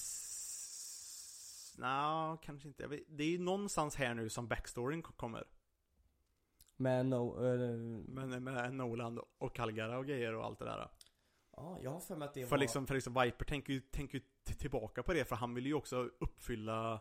Nja, 1.79 2.39
kanske 2.43 2.69
inte. 2.69 2.87
Vet- 2.87 3.05
Det 3.09 3.23
är 3.25 3.29
ju 3.29 3.39
någonstans 3.39 3.97
här 3.97 4.15
nu 4.15 4.29
som 4.29 4.49
backstoryn 4.49 5.03
kommer. 5.03 5.45
Men 6.77 7.11
no, 7.11 7.47
eh, 7.47 7.79
Men 8.09 8.45
med 8.45 8.75
Noland 8.75 9.21
och 9.39 9.55
Calgara 9.57 9.99
och 9.99 10.07
grejer 10.07 10.35
och 10.35 10.45
allt 10.45 10.59
det 10.59 10.65
där. 10.65 10.89
Ja 11.57 11.79
jag 11.83 11.91
har 11.91 12.01
för 12.01 12.17
mig 12.17 12.29
att 12.29 12.35
det 12.35 12.43
För 12.45 12.51
var... 12.51 12.59
liksom, 12.59 12.87
för 12.87 12.95
liksom 12.95 13.15
Viper 13.15 13.45
tänker 13.45 13.73
ju, 13.73 13.81
tänker 13.81 14.19
ju 14.19 14.25
tillbaka 14.55 15.03
på 15.03 15.13
det 15.13 15.25
för 15.25 15.37
han 15.37 15.55
vill 15.55 15.67
ju 15.67 15.75
också 15.75 16.11
uppfylla 16.21 17.01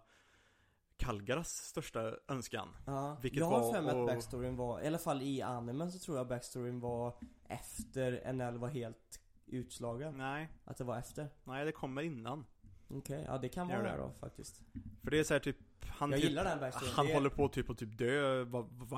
Calgaras 0.98 1.50
största 1.58 2.14
önskan. 2.28 2.70
Ja, 2.86 3.18
Vilket 3.22 3.40
jag 3.40 3.46
har 3.46 3.74
för 3.74 3.82
mig 3.82 3.92
att 3.92 3.98
att- 3.98 4.08
backstoryn 4.08 4.56
var, 4.56 4.82
i 4.82 4.88
alla 4.88 4.98
fall 4.98 5.22
i 5.22 5.42
animen 5.42 5.92
så 5.92 6.00
tror 6.00 6.18
jag 6.18 6.28
backstoryn 6.28 6.80
var 6.80 7.16
efter 7.48 8.34
NL 8.34 8.58
var 8.58 8.68
helt 8.68 9.22
utslagen. 9.46 10.18
Nej, 10.18 10.50
Att 10.66 10.78
det 10.78 10.84
var 10.84 10.98
efter. 10.98 11.28
nej 11.44 11.66
det 11.66 11.72
kommer 11.72 12.02
innan. 12.02 12.46
Okej, 12.88 13.24
ja 13.28 13.38
det 13.38 13.50
kan 13.50 13.68
vara 13.68 13.82
det. 13.84 13.90
det 13.92 13.98
då 13.98 14.12
faktiskt. 14.20 14.62
För 15.04 15.12
det 15.12 15.20
är 15.20 15.24
så 15.24 15.34
här 15.34 15.40
typ, 15.40 15.58
han 15.86 16.12
Jag 16.12 16.20
typ, 16.20 16.30
gillar 16.30 16.44
den 16.44 16.60
backstoryn. 16.60 16.94
Han 16.96 17.06
det... 17.06 17.14
håller 17.14 17.30
på 17.30 17.48
typ 17.48 17.70
att 17.70 17.78
typ 17.78 17.98
dö, 17.98 18.44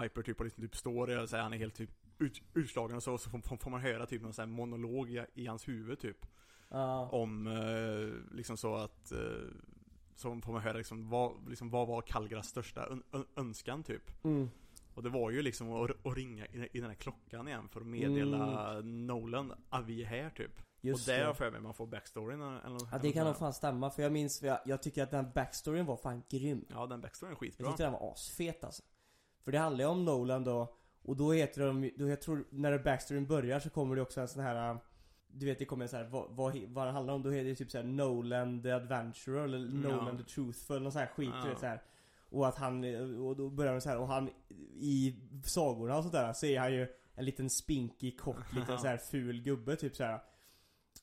Viper 0.02 0.22
typ 0.22 0.40
och 0.40 0.46
liksom 0.46 0.64
typ 0.64 0.76
står 0.76 1.08
där 1.08 1.22
och 1.22 1.30
säger 1.30 1.44
han 1.44 1.54
är 1.54 1.58
helt 1.58 1.76
typ 1.76 1.90
ut, 2.24 2.42
utslagen 2.54 2.96
och 2.96 3.04
så, 3.04 3.18
så 3.18 3.30
får, 3.30 3.58
får 3.58 3.70
man 3.72 3.82
höra 3.82 4.06
typ 4.06 4.22
någon 4.22 4.34
sån 4.34 4.50
här 4.50 4.56
monolog 4.56 5.10
i, 5.10 5.26
i 5.34 5.46
hans 5.46 5.68
huvud 5.68 6.00
typ. 6.00 6.26
Ja. 6.70 7.10
Om 7.10 7.48
eh, 7.48 8.36
liksom 8.36 8.58
så 8.58 8.76
att, 8.76 9.12
eh, 9.12 9.18
så 10.16 10.42
får 10.42 10.52
man 10.52 10.62
höra 10.62 10.78
liksom 10.78 11.10
vad, 11.10 11.50
liksom 11.50 11.70
vad 11.70 11.88
var 11.88 12.02
Calgaras 12.02 12.48
största 12.48 12.88
ön, 12.88 13.04
ön, 13.12 13.26
önskan 13.36 13.84
typ. 13.84 14.24
Mm. 14.24 14.50
Och 14.94 15.04
det 15.04 15.10
var 15.10 15.32
ju 15.32 15.42
liksom 15.42 15.74
att, 15.74 16.06
att 16.06 16.16
ringa 16.16 16.46
i, 16.46 16.70
i 16.72 16.80
den 16.80 16.90
här 16.90 16.96
klockan 16.96 17.48
igen 17.48 17.70
för 17.70 17.82
att 17.82 17.88
meddela 17.88 18.82
Nolan 18.82 19.54
att 19.70 19.86
vi 19.86 20.04
är 20.04 20.06
här 20.06 20.30
typ. 20.30 20.52
Mm. 20.58 20.64
Just 20.82 21.08
och 21.08 21.14
där 21.14 21.26
har 21.26 21.34
för 21.34 21.52
mig 21.52 21.62
man 21.62 21.74
får 21.74 21.88
backstoryn 21.88 22.42
eller, 22.42 22.80
Ja 22.92 23.00
det 23.02 23.12
kan 23.12 23.26
nog 23.26 23.38
fan 23.38 23.54
stämma 23.54 23.90
för 23.90 24.04
jag 24.04 24.12
minns, 24.12 24.42
jag, 24.42 24.60
jag 24.66 24.84
tycker 24.84 25.04
att 25.04 25.12
den 25.12 25.32
backstoryn 25.36 25.86
var 25.86 25.98
fan 25.98 26.24
grym. 26.30 26.66
Ja 26.70 26.86
den 26.88 27.02
backstoryn 27.02 27.30
är 27.30 27.34
Jag 27.34 27.40
skitbra. 27.40 27.68
tyckte 27.68 27.84
den 27.84 27.94
var 27.94 28.12
asfet 28.12 28.64
alltså. 28.64 28.84
För 29.44 29.52
det 29.52 29.58
handlar 29.58 29.86
ju 29.86 29.92
om 29.92 30.06
Nolan 30.06 30.44
då, 30.44 30.76
och 31.04 31.16
då 31.16 31.34
heter 31.34 31.62
de, 31.66 31.92
då 31.98 32.08
jag 32.08 32.22
tror, 32.22 32.44
när 32.50 32.80
backstoryn 32.80 33.26
börjar 33.26 33.60
så 33.60 33.70
kommer 33.70 33.96
det 33.96 34.02
också 34.02 34.22
en 34.22 34.28
sån 34.28 34.44
här 34.44 34.70
äh, 34.70 34.78
du 35.28 35.46
vet 35.46 35.60
det 35.60 35.66
kommer 35.66 35.88
så 35.88 35.98
här, 35.98 36.04
vad, 36.04 36.30
vad, 36.30 36.58
vad 36.68 36.88
det 36.88 36.92
handlar 36.92 37.14
om, 37.14 37.24
då 37.24 37.34
är 37.34 37.44
det 37.44 37.56
typ 37.56 37.72
såhär 37.72 37.86
Nolan 37.86 38.64
the 38.64 38.72
Adventurer 38.72 39.44
eller 39.44 39.60
Nolan 39.60 40.18
the 40.18 40.24
Truthful, 40.24 40.82
någon 40.82 40.92
sån 40.92 41.00
här 41.00 41.08
skit 41.08 41.30
Ja. 41.34 41.44
du 41.44 41.50
vet 41.50 41.60
så 41.60 41.66
här. 41.66 41.82
Och 42.30 42.48
att 42.48 42.56
han, 42.56 42.84
och 43.20 43.36
då 43.36 43.50
börjar 43.50 43.74
de 43.74 43.82
så 43.82 43.90
här, 43.90 43.98
och 43.98 44.08
han 44.08 44.30
i 44.80 45.16
sagorna 45.46 45.98
och 45.98 46.04
sådär 46.04 46.34
så 46.34 46.46
är 46.46 46.60
han 46.60 46.74
ju 46.74 46.88
en 47.16 47.26
liten 47.26 47.50
spinkig, 47.50 48.20
kort, 48.20 48.54
liten 48.54 48.80
så 48.80 48.88
här 48.88 48.98
ful 48.98 49.42
gubbe 49.42 49.76
typ 49.76 49.96
så 49.96 50.04
här. 50.04 50.20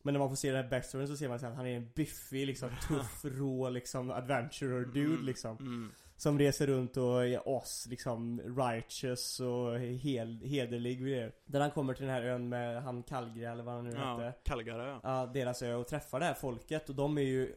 Men 0.02 0.14
när 0.14 0.18
man 0.18 0.28
får 0.28 0.36
se 0.36 0.52
den 0.52 0.64
här 0.64 0.70
backstoryn 0.70 1.09
så 1.09 1.16
ser 1.16 1.28
man 1.28 1.39
så 1.39 1.44
här 1.47 1.52
att 1.52 1.56
han 1.56 1.66
är 1.66 1.77
en 1.77 1.90
biffig, 1.94 2.47
liksom 2.47 2.70
tuff, 2.89 3.24
rå 3.24 3.68
liksom 3.68 4.10
adventurer 4.10 4.85
dude 4.85 5.22
liksom. 5.22 5.56
Mm. 5.56 5.93
Som 6.20 6.38
reser 6.38 6.66
runt 6.66 6.97
och 6.97 7.26
är 7.26 7.48
oss 7.48 7.86
liksom 7.90 8.40
righteous 8.40 9.40
och 9.40 9.78
hel, 9.78 10.40
hederlig 10.44 11.01
grejer. 11.01 11.32
Där 11.47 11.60
han 11.60 11.70
kommer 11.70 11.94
till 11.94 12.06
den 12.06 12.14
här 12.14 12.22
ön 12.22 12.48
med 12.48 12.82
han 12.82 13.02
Kallgren 13.02 13.52
eller 13.52 13.64
vad 13.64 13.74
han 13.74 13.84
nu 13.84 13.90
Ja, 13.97 14.18
hette. 14.18 14.38
Calgary 14.44 14.88
ja. 14.88 15.01
Ja, 15.02 15.26
deras 15.26 15.62
ö 15.62 15.74
och 15.74 15.86
träffar 15.88 16.20
det 16.20 16.26
här 16.26 16.34
folket 16.34 16.88
och 16.88 16.94
de 16.94 17.18
är 17.18 17.22
ju 17.22 17.56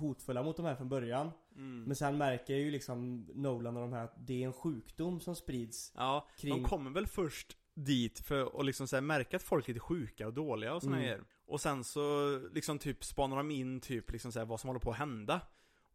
hotfulla 0.00 0.42
mot 0.42 0.56
de 0.56 0.66
här 0.66 0.74
från 0.74 0.88
början. 0.88 1.30
Mm. 1.56 1.84
Men 1.84 1.96
sen 1.96 2.18
märker 2.18 2.54
ju 2.54 2.70
liksom 2.70 3.26
Nolan 3.34 3.76
och 3.76 3.82
de 3.82 3.92
här 3.92 4.04
att 4.04 4.26
det 4.26 4.42
är 4.42 4.46
en 4.46 4.52
sjukdom 4.52 5.20
som 5.20 5.34
sprids. 5.36 5.92
Ja, 5.96 6.28
kring- 6.38 6.62
de 6.62 6.68
kommer 6.68 6.90
väl 6.90 7.06
först 7.06 7.56
dit 7.74 8.18
för 8.20 8.60
att 8.60 8.66
liksom 8.66 8.88
så 8.88 8.96
här 8.96 9.00
märka 9.00 9.36
att 9.36 9.42
folk 9.42 9.68
är 9.68 9.72
lite 9.72 9.80
sjuka 9.80 10.26
och 10.26 10.34
dåliga 10.34 10.74
och 10.74 10.82
såna 10.82 10.96
Mm. 10.96 11.04
grejer. 11.08 11.22
Och 11.46 11.60
sen 11.60 11.84
så 11.84 12.38
liksom 12.52 12.78
typ 12.78 13.04
spanar 13.04 13.36
de 13.36 13.50
in 13.50 13.80
typ 13.80 14.12
liksom 14.12 14.32
så 14.32 14.38
här 14.38 14.46
vad 14.46 14.60
som 14.60 14.68
håller 14.68 14.80
på 14.80 14.90
att 14.90 14.96
hända. 14.96 15.40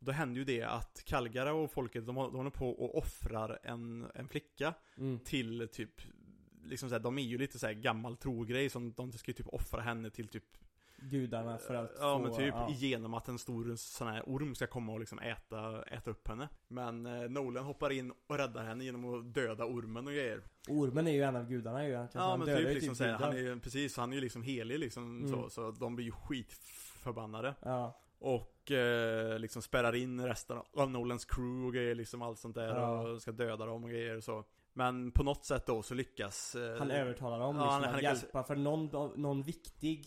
Då 0.05 0.11
händer 0.11 0.39
ju 0.39 0.45
det 0.45 0.63
att 0.63 1.03
Calgary 1.05 1.49
och 1.51 1.71
folket, 1.71 2.05
de, 2.05 2.15
de 2.15 2.35
håller 2.35 2.49
på 2.49 2.69
och 2.69 2.97
offrar 2.97 3.59
en, 3.63 4.07
en 4.15 4.27
flicka 4.27 4.73
Mm. 4.97 5.19
till 5.19 5.67
typ 5.71 6.01
Liksom 6.65 6.89
så 6.89 6.95
här, 6.95 6.99
de 6.99 7.17
är 7.17 7.23
ju 7.23 7.37
lite 7.37 7.59
så 7.59 7.65
här 7.67 7.73
gammal 7.73 8.17
trogrej 8.17 8.69
som 8.69 8.93
de 8.93 9.11
ska 9.11 9.29
ju 9.31 9.33
typ 9.33 9.47
offra 9.47 9.81
henne 9.81 10.09
till 10.09 10.27
typ 10.27 10.43
Gudarna 10.97 11.57
för 11.57 11.73
att 11.75 11.91
Ja 11.99 12.17
få, 12.17 12.23
men 12.23 12.35
typ 12.37 12.53
ja. 12.57 12.69
genom 12.71 13.13
att 13.13 13.27
en 13.27 13.39
stor 13.39 13.75
sån 13.75 14.07
här 14.07 14.23
orm 14.25 14.55
ska 14.55 14.67
komma 14.67 14.93
och 14.93 14.99
liksom 14.99 15.19
äta, 15.19 15.83
äta 15.83 16.11
upp 16.11 16.27
henne 16.27 16.49
Men 16.67 17.05
eh, 17.05 17.29
Nolan 17.29 17.65
hoppar 17.65 17.89
in 17.89 18.13
och 18.27 18.37
räddar 18.37 18.63
henne 18.63 18.83
genom 18.83 19.05
att 19.19 19.33
döda 19.33 19.65
ormen 19.65 20.07
och 20.07 20.13
grejer 20.13 20.41
Ormen 20.67 21.07
är 21.07 21.11
ju 21.11 21.21
en 21.23 21.35
av 21.35 21.47
gudarna 21.49 21.83
ju 21.83 21.89
egentligen. 21.93 22.11
så 22.11 22.17
Ja 22.17 22.29
han 22.29 22.39
men 22.39 22.57
typ 22.57 22.73
liksom 22.73 22.95
så 22.95 23.03
här, 23.03 23.11
gudar. 23.17 23.27
han 23.27 23.37
är 23.37 23.55
precis, 23.59 23.97
han 23.97 24.11
är 24.11 24.15
ju 24.15 24.21
liksom 24.21 24.41
helig 24.41 24.79
liksom 24.79 25.17
Mm. 25.17 25.31
så, 25.31 25.49
så 25.49 25.71
de 25.71 25.95
blir 25.95 26.05
ju 26.05 26.11
skitförbannade 26.11 27.55
Ja. 27.61 27.99
Och 28.23 28.71
eh, 28.71 29.39
liksom 29.39 29.61
spärrar 29.61 29.95
in 29.95 30.25
resten 30.25 30.57
av 30.73 30.91
Nolans 30.91 31.25
crew 31.25 31.67
och 31.67 31.73
grejer 31.73 31.95
liksom 31.95 32.21
allt 32.21 32.39
sånt 32.39 32.55
där 32.55 32.67
Ja. 32.75 33.01
och 33.09 33.21
ska 33.21 33.31
döda 33.31 33.65
dem 33.65 33.83
och 33.83 33.89
grejer 33.89 34.17
och 34.17 34.23
så 34.23 34.43
Men 34.73 35.11
på 35.11 35.23
något 35.23 35.45
sätt 35.45 35.65
då 35.65 35.81
så 35.83 35.93
lyckas 35.93 36.55
eh, 36.55 36.77
Han 36.77 36.91
övertalar 36.91 37.39
dem 37.39 37.55
Ja, 37.55 37.61
liksom 37.61 37.73
han- 37.73 37.83
att 37.83 37.91
han 37.93 38.03
hjälpa, 38.03 38.43
för 38.43 38.55
någon, 38.55 39.11
någon 39.21 39.43
viktig 39.43 40.05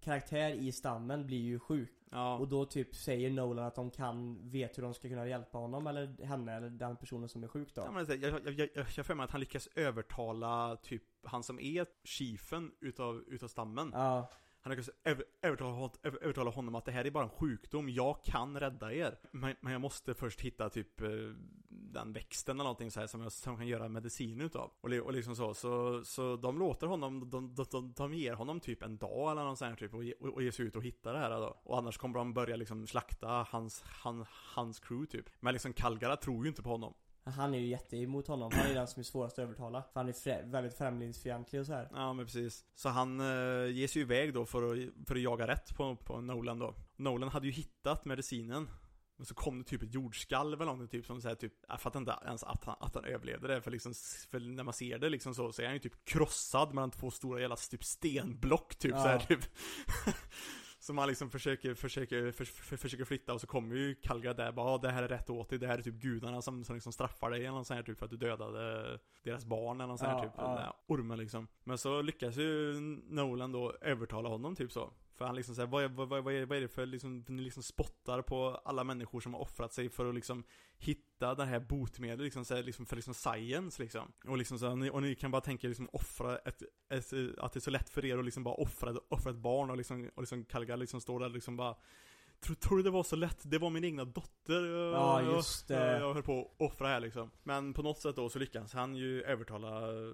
karaktär 0.00 0.50
i 0.50 0.72
stammen 0.72 1.26
blir 1.26 1.38
ju 1.40 1.58
sjuk. 1.58 1.92
Ja, 2.10 2.38
Och 2.38 2.48
då 2.48 2.64
typ 2.64 2.94
säger 2.94 3.30
Nolan 3.30 3.64
att 3.64 3.74
de 3.74 3.90
kan, 3.90 4.38
vet 4.50 4.78
hur 4.78 4.82
de 4.82 4.94
ska 4.94 5.08
kunna 5.08 5.26
hjälpa 5.28 5.58
honom 5.58 5.86
eller 5.86 6.24
henne 6.24 6.56
eller 6.56 6.70
den 6.70 6.96
personen 6.96 7.28
som 7.28 7.44
är 7.44 7.48
sjuk 7.48 7.74
då. 7.74 7.82
Ja, 7.82 7.90
men 7.92 8.06
jag, 8.08 8.18
jag, 8.46 8.58
jag, 8.58 8.68
jag, 8.96 9.06
för 9.06 9.14
mig 9.14 9.24
att 9.24 9.30
han 9.30 9.40
lyckas 9.40 9.68
övertala 9.74 10.76
typ 10.76 11.02
han 11.22 11.42
som 11.42 11.60
är 11.60 11.86
chiefen 12.04 12.70
utav, 12.80 13.24
utav 13.26 13.48
stammen 13.48 13.90
Ja, 13.94 14.30
han 14.68 14.76
lyckas 14.76 14.90
över, 15.04 15.24
övertala, 15.42 15.90
över, 16.02 16.22
övertala 16.22 16.50
honom 16.50 16.74
att 16.74 16.84
det 16.84 16.92
här 16.92 17.04
är 17.04 17.10
bara 17.10 17.24
en 17.24 17.30
sjukdom, 17.30 17.88
jag 17.88 18.24
kan 18.24 18.60
rädda 18.60 18.92
er. 18.92 19.18
Men, 19.32 19.54
men 19.60 19.72
jag 19.72 19.80
måste 19.80 20.14
först 20.14 20.40
hitta 20.40 20.68
typ 20.68 21.00
eh, 21.00 21.08
den 21.68 22.12
växten 22.12 22.56
eller 22.56 22.64
någonting 22.64 22.90
så 22.90 23.00
här 23.00 23.06
som 23.06 23.20
jag 23.20 23.32
som 23.32 23.56
kan 23.56 23.66
göra 23.66 23.88
medicin 23.88 24.40
utav. 24.40 24.70
Och, 24.80 24.90
och 24.90 25.12
liksom 25.12 25.36
så, 25.36 25.54
så, 25.54 26.04
så 26.04 26.36
de 26.36 26.58
låter 26.58 26.86
honom, 26.86 27.30
de, 27.30 27.54
de, 27.54 27.64
de, 27.70 27.92
de 27.92 28.14
ger 28.14 28.32
honom 28.34 28.60
typ 28.60 28.82
en 28.82 28.96
dag 28.96 29.32
eller 29.32 29.44
något 29.44 29.58
sånt 29.58 29.70
här 29.70 29.76
typ 29.76 29.94
och, 29.94 30.28
och, 30.28 30.34
och 30.34 30.42
ger 30.42 30.50
sig 30.50 30.66
ut 30.66 30.76
och 30.76 30.82
hittar 30.82 31.12
det 31.12 31.18
här 31.18 31.30
då. 31.30 31.60
Och 31.64 31.78
annars 31.78 31.98
kommer 31.98 32.18
de 32.18 32.34
börja 32.34 32.56
liksom 32.56 32.86
slakta 32.86 33.46
hans, 33.48 33.82
han, 33.82 34.24
hans 34.54 34.80
crew 34.80 35.06
typ. 35.06 35.30
Men 35.40 35.52
liksom 35.52 35.72
Kalgara 35.72 36.16
tror 36.16 36.44
ju 36.44 36.48
inte 36.48 36.62
på 36.62 36.70
honom 36.70 36.94
han 37.28 37.54
är 37.54 37.58
ju 37.58 37.66
jätteemot 37.66 38.28
honom. 38.28 38.50
Han 38.54 38.66
är 38.66 38.74
den 38.74 38.86
som 38.88 39.00
är 39.00 39.04
svårast 39.04 39.38
att 39.38 39.42
övertala. 39.42 39.82
För 39.92 40.00
han 40.00 40.08
är 40.08 40.12
frä, 40.12 40.42
väldigt 40.44 40.74
främlingsfientlig 40.78 41.60
och 41.60 41.66
så 41.66 41.72
här. 41.72 41.88
Ja 41.92 42.12
men 42.12 42.26
precis. 42.26 42.64
Så 42.74 42.88
han 42.88 43.20
eh, 43.20 43.70
ger 43.70 43.88
sig 43.88 44.02
iväg 44.02 44.34
då 44.34 44.46
för 44.46 44.72
att, 44.72 44.78
för 45.08 45.14
att 45.14 45.20
jaga 45.22 45.46
rätt 45.46 45.76
på, 45.76 45.96
på 45.96 46.20
Nolan 46.20 46.58
då. 46.58 46.74
Nolan 46.96 47.28
hade 47.28 47.46
ju 47.46 47.52
hittat 47.52 48.04
medicinen. 48.04 48.70
Men 49.16 49.26
så 49.26 49.34
kom 49.34 49.58
det 49.58 49.64
typ 49.64 49.82
ett 49.82 49.94
jordskalv 49.94 50.54
eller 50.62 50.72
någonting 50.72 51.00
typ 51.00 51.06
som 51.06 51.20
så 51.20 51.28
här, 51.28 51.34
typ, 51.34 51.52
jag 51.68 51.80
fattar 51.80 52.00
inte 52.00 52.14
ens 52.26 52.42
att 52.42 52.64
han, 52.64 52.76
att 52.80 52.94
han 52.94 53.04
överlevde 53.04 53.48
det 53.48 53.60
för 53.62 53.70
liksom, 53.70 53.94
för 54.30 54.40
när 54.40 54.62
man 54.64 54.74
ser 54.74 54.98
det 54.98 55.08
liksom 55.08 55.34
så, 55.34 55.52
så 55.52 55.62
är 55.62 55.66
han 55.66 55.74
ju 55.74 55.80
typ 55.80 56.04
krossad 56.04 56.74
mellan 56.74 56.90
två 56.90 57.10
stora 57.10 57.40
jävla 57.40 57.56
typ 57.56 57.84
stenblock 57.84 58.74
typ 58.74 58.90
Ja. 58.90 59.02
så 59.02 59.08
här 59.08 59.18
typ. 59.18 59.40
Som 60.88 60.98
han 60.98 61.08
liksom 61.08 61.30
försöker, 61.30 61.74
försöker, 61.74 62.32
för, 62.32 62.44
för, 62.44 62.76
försöker 62.76 63.04
flytta 63.04 63.32
och 63.32 63.40
så 63.40 63.46
kommer 63.46 63.76
ju 63.76 63.94
Kalga 63.94 64.34
där 64.34 64.52
bara, 64.52 64.70
"Ja, 64.70 64.78
det 64.78 64.90
här 64.90 65.02
är 65.02 65.08
rätt 65.08 65.30
åt 65.30 65.48
dig, 65.50 65.58
det 65.58 65.66
här 65.66 65.78
är 65.78 65.82
typ 65.82 65.94
gudarna 65.94 66.42
som, 66.42 66.64
som 66.64 66.74
liksom 66.74 66.92
straffar 66.92 67.30
dig 67.30 67.40
eller 67.40 67.56
något 67.56 67.66
sånt 67.66 67.76
här 67.76 67.82
typ 67.84 67.98
för 67.98 68.04
att 68.04 68.10
du 68.10 68.16
dödade 68.16 68.98
deras 69.22 69.44
barn 69.44 69.80
eller 69.80 69.88
något 69.88 69.98
sånt 69.98 70.10
här 70.10 70.18
Ja, 70.18 70.24
typ, 70.24 70.32
ja. 70.36 70.76
ormen 70.86 71.18
liksom. 71.18 71.48
Men 71.64 71.78
så 71.78 72.02
lyckas 72.02 72.36
ju 72.36 72.74
Nolan 73.08 73.52
då 73.52 73.74
övertala 73.80 74.28
honom 74.28 74.56
typ 74.56 74.72
så. 74.72 74.90
För 75.18 75.24
han 75.24 75.34
liksom 75.36 75.54
säger, 75.54 75.68
vad, 75.68 75.84
är- 75.84 75.88
vad, 75.88 76.08
vad, 76.08 76.24
vad, 76.24 76.34
är, 76.34 76.46
vad 76.46 76.56
är 76.56 76.60
det 76.62 76.68
för 76.68 76.86
liksom, 76.86 77.24
ni 77.28 77.42
liksom 77.42 77.62
spottar 77.62 78.22
på 78.22 78.60
alla 78.64 78.84
människor 78.84 79.20
som 79.20 79.34
har 79.34 79.40
offrat 79.40 79.72
sig 79.72 79.88
för 79.88 80.06
att 80.08 80.14
liksom 80.14 80.44
hitta 80.78 81.34
det 81.34 81.44
här 81.44 81.60
botemedlet 81.60 82.24
liksom, 82.24 82.44
så 82.44 82.54
här, 82.54 82.62
liksom 82.62 82.86
för 82.86 82.96
liksom 82.96 83.14
science 83.14 83.82
liksom. 83.82 84.12
Och 84.28 84.38
liksom 84.38 84.58
så 84.58 84.68
här, 84.68 84.76
ni, 84.76 84.90
och 84.90 85.02
ni 85.02 85.14
kan 85.14 85.30
bara 85.30 85.40
tänka 85.42 85.68
liksom 85.68 85.88
offra 85.92 86.38
ett, 86.38 86.62
ett, 86.88 87.12
att 87.38 87.52
det 87.52 87.58
är 87.58 87.60
så 87.60 87.70
lätt 87.70 87.90
för 87.90 88.04
er 88.04 88.18
att 88.18 88.24
liksom 88.24 88.44
bara 88.44 88.54
offra, 88.54 88.94
offra 89.08 89.30
ett 89.30 89.36
barn 89.36 89.70
och 89.70 89.76
liksom, 89.76 90.10
och 90.14 90.22
liksom 90.22 90.44
Kalgar 90.44 90.76
liksom 90.76 91.00
står 91.00 91.20
där 91.20 91.28
liksom 91.28 91.56
bara 91.56 91.76
Tror, 92.40 92.54
tror 92.56 92.76
du 92.76 92.82
det 92.82 92.90
var 92.90 93.02
så 93.02 93.16
lätt? 93.16 93.38
Det 93.50 93.58
var 93.58 93.70
min 93.70 93.84
egna 93.84 94.04
dotter 94.04 94.64
jag- 94.64 94.92
Ja, 94.94 95.22
jag- 95.22 95.32
just 95.36 95.68
det. 95.68 95.98
Jag 95.98 96.14
höll 96.14 96.22
på 96.22 96.40
att 96.40 96.72
offra 96.72 96.88
här 96.88 97.00
liksom 97.00 97.30
Men 97.42 97.74
på 97.74 97.82
något 97.82 97.98
sätt 97.98 98.16
då 98.16 98.28
så 98.28 98.38
lyckas 98.38 98.72
han 98.72 98.94
ju 98.94 99.22
övertala 99.22 99.68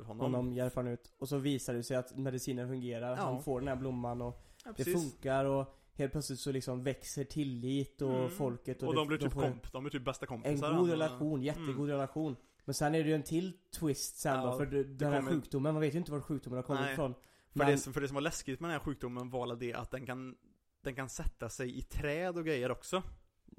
honom 0.05 0.21
Honom 0.21 0.53
hjälper 0.53 0.83
han 0.83 0.93
ut. 0.93 1.13
Och 1.19 1.29
så 1.29 1.39
visar 1.39 1.75
det 1.75 1.83
sig 1.83 1.97
att 1.97 2.17
medicinen 2.19 2.69
fungerar. 2.69 3.11
Ja. 3.11 3.17
Han 3.17 3.43
får 3.43 3.61
den 3.61 3.69
här 3.69 3.77
blomman 3.77 4.23
och 4.23 4.43
ja, 4.65 4.73
det 4.77 4.85
funkar 4.85 5.45
och 5.45 5.75
helt 5.95 6.13
plötsligt 6.13 6.41
så 6.41 6.53
liksom 6.53 6.83
växer 6.85 7.25
tillit 7.25 8.03
och 8.03 8.15
Mm. 8.17 8.31
folket 8.31 8.83
och, 8.83 8.89
Och 8.89 8.95
det- 8.95 9.01
de 9.01 9.09
blir 9.09 9.19
typ 9.19 9.33
komp, 9.33 9.73
de 9.73 9.83
blir 9.85 9.91
typ 9.91 10.05
bästa 10.05 10.25
En 10.25 10.29
kompisar 10.29 10.69
god 10.71 10.79
han- 10.79 10.91
relation, 10.91 11.43
jättegod 11.43 11.75
Mm. 11.77 11.87
relation. 11.91 12.37
Men 12.65 12.75
sen 12.75 12.95
är 12.95 13.03
det 13.03 13.09
ju 13.09 13.15
en 13.15 13.23
till 13.23 13.53
twist 13.79 14.17
sen 14.21 14.37
Ja, 14.39 14.47
då, 14.51 14.59
för 14.59 14.67
det- 14.67 14.85
den 14.85 15.13
här 15.13 15.19
kommer- 15.21 15.33
sjukdomen, 15.33 15.73
man 15.75 15.81
vet 15.81 15.95
ju 15.95 15.99
inte 15.99 16.13
var 16.13 16.21
sjukdomen 16.21 16.57
har 16.57 16.63
kommit 16.63 16.83
Nej. 16.83 16.93
ifrån. 16.93 17.15
För, 17.15 17.59
Men, 17.59 17.67
det, 17.67 17.79
som- 17.79 17.93
för 17.93 18.01
det 18.01 18.09
som 18.09 18.15
var 18.15 18.21
läskigt 18.23 18.61
med 18.61 18.71
den 18.71 18.79
här 18.79 18.85
sjukdomen 18.85 19.31
var 19.31 19.57
det 19.57 19.75
att 19.75 19.91
den 19.91 20.07
kan 20.07 20.37
Den 20.83 20.95
kan 20.95 21.09
sätta 21.09 21.49
sig 21.49 21.79
i 21.79 21.83
träd 21.83 22.37
och 22.39 22.45
grejer 22.45 22.71
också 22.71 23.03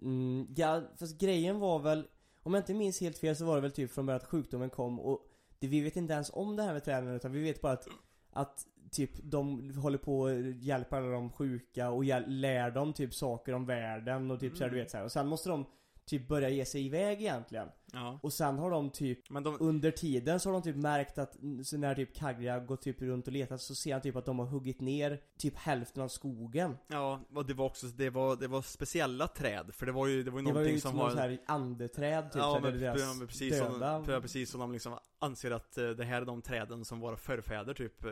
mm, 0.01 0.47
ja, 0.55 0.81
fast 0.99 1.19
grejen 1.19 1.59
var 1.59 1.79
väl, 1.79 2.07
om 2.43 2.53
jag 2.53 2.61
inte 2.61 2.73
minns 2.73 3.01
helt 3.01 3.17
fel 3.17 3.35
så 3.35 3.45
var 3.45 3.55
det 3.55 3.61
väl 3.61 3.71
typ 3.71 3.91
från 3.91 4.05
början 4.05 4.21
att 4.21 4.27
sjukdomen 4.27 4.69
kom 4.69 4.99
och 4.99 5.27
det, 5.59 5.67
vi 5.67 5.81
vet 5.81 5.95
inte 5.95 6.13
ens 6.13 6.31
om 6.33 6.55
det 6.55 6.63
här 6.63 6.73
med 6.73 6.83
träden 6.83 7.09
utan 7.15 7.31
vi 7.31 7.43
vet 7.43 7.61
bara 7.61 7.73
att, 7.73 7.87
att 8.31 8.65
typ 8.91 9.11
de 9.23 9.71
håller 9.77 9.97
på 9.97 10.19
och 10.19 10.41
hjälper 10.41 10.97
alla 10.97 11.07
de 11.11 11.29
sjuka 11.31 11.89
och 11.89 12.03
lär 12.27 12.71
dem 12.71 12.93
typ 12.93 13.13
saker 13.13 13.53
om 13.53 13.65
världen 13.65 14.31
och 14.31 14.39
typ 14.39 14.57
så 14.57 14.63
här, 14.63 14.69
du 14.69 14.75
Mm. 14.75 14.83
vet 14.83 14.91
så 14.91 14.97
här. 14.97 15.03
Och 15.03 15.11
sen 15.11 15.27
måste 15.27 15.49
de 15.49 15.65
typ 16.05 16.27
börja 16.27 16.49
ge 16.49 16.65
sig 16.65 16.85
iväg 16.85 17.21
egentligen. 17.21 17.67
Ja 17.93 18.19
Och 18.23 18.33
sen 18.33 18.57
har 18.57 18.71
de 18.71 18.89
typ 18.89 19.29
Men 19.29 19.43
de, 19.43 19.57
Under 19.59 19.91
tiden 19.91 20.39
så 20.39 20.49
har 20.49 20.53
de 20.53 20.61
typ 20.61 20.75
märkt 20.75 21.17
att 21.17 21.35
så 21.63 21.77
när 21.77 21.95
typ 21.95 22.15
Kagria 22.15 22.59
gått 22.59 22.81
typ 22.81 23.01
runt 23.01 23.27
och 23.27 23.33
letat 23.33 23.61
så 23.61 23.75
ser 23.75 23.93
han 23.93 24.01
typ 24.01 24.15
att 24.15 24.25
de 24.25 24.39
har 24.39 24.45
huggit 24.45 24.81
ner 24.81 25.21
typ 25.37 25.55
hälften 25.55 26.03
av 26.03 26.07
skogen. 26.07 26.77
ja, 26.87 27.21
och 27.35 27.45
det 27.45 27.53
var 27.53 27.65
också, 27.65 27.87
det 27.87 28.09
var, 28.09 28.35
det 28.35 28.47
var 28.47 28.61
speciella 28.61 29.27
träd 29.27 29.73
För 29.73 29.85
det 29.85 29.91
var 29.91 30.07
ju, 30.07 30.23
det 30.23 30.31
var 30.31 30.39
ju 30.39 30.45
Det 30.45 30.51
var 30.51 30.53
någonting 30.53 30.73
ju 30.75 30.79
som 30.81 30.97
var 30.97 31.03
någon 31.03 31.13
så 31.13 31.19
här 31.19 31.37
andeträd 31.45 32.23
typ, 32.23 32.31
så 32.33 32.39
Ja 32.39 32.59
men, 32.63 32.79
men 33.17 33.27
precis, 33.27 33.59
döda. 33.59 34.03
som, 34.05 34.21
precis 34.21 34.49
som 34.49 34.59
de 34.59 34.71
liksom 34.71 34.97
anser 35.19 35.51
att 35.51 35.77
eh, 35.77 35.89
det 35.89 36.03
här 36.05 36.21
är 36.21 36.25
de 36.25 36.41
träden 36.41 36.85
som 36.85 36.99
våra 36.99 37.17
förfäder 37.17 37.73
typ 37.73 38.05
eh, 38.05 38.11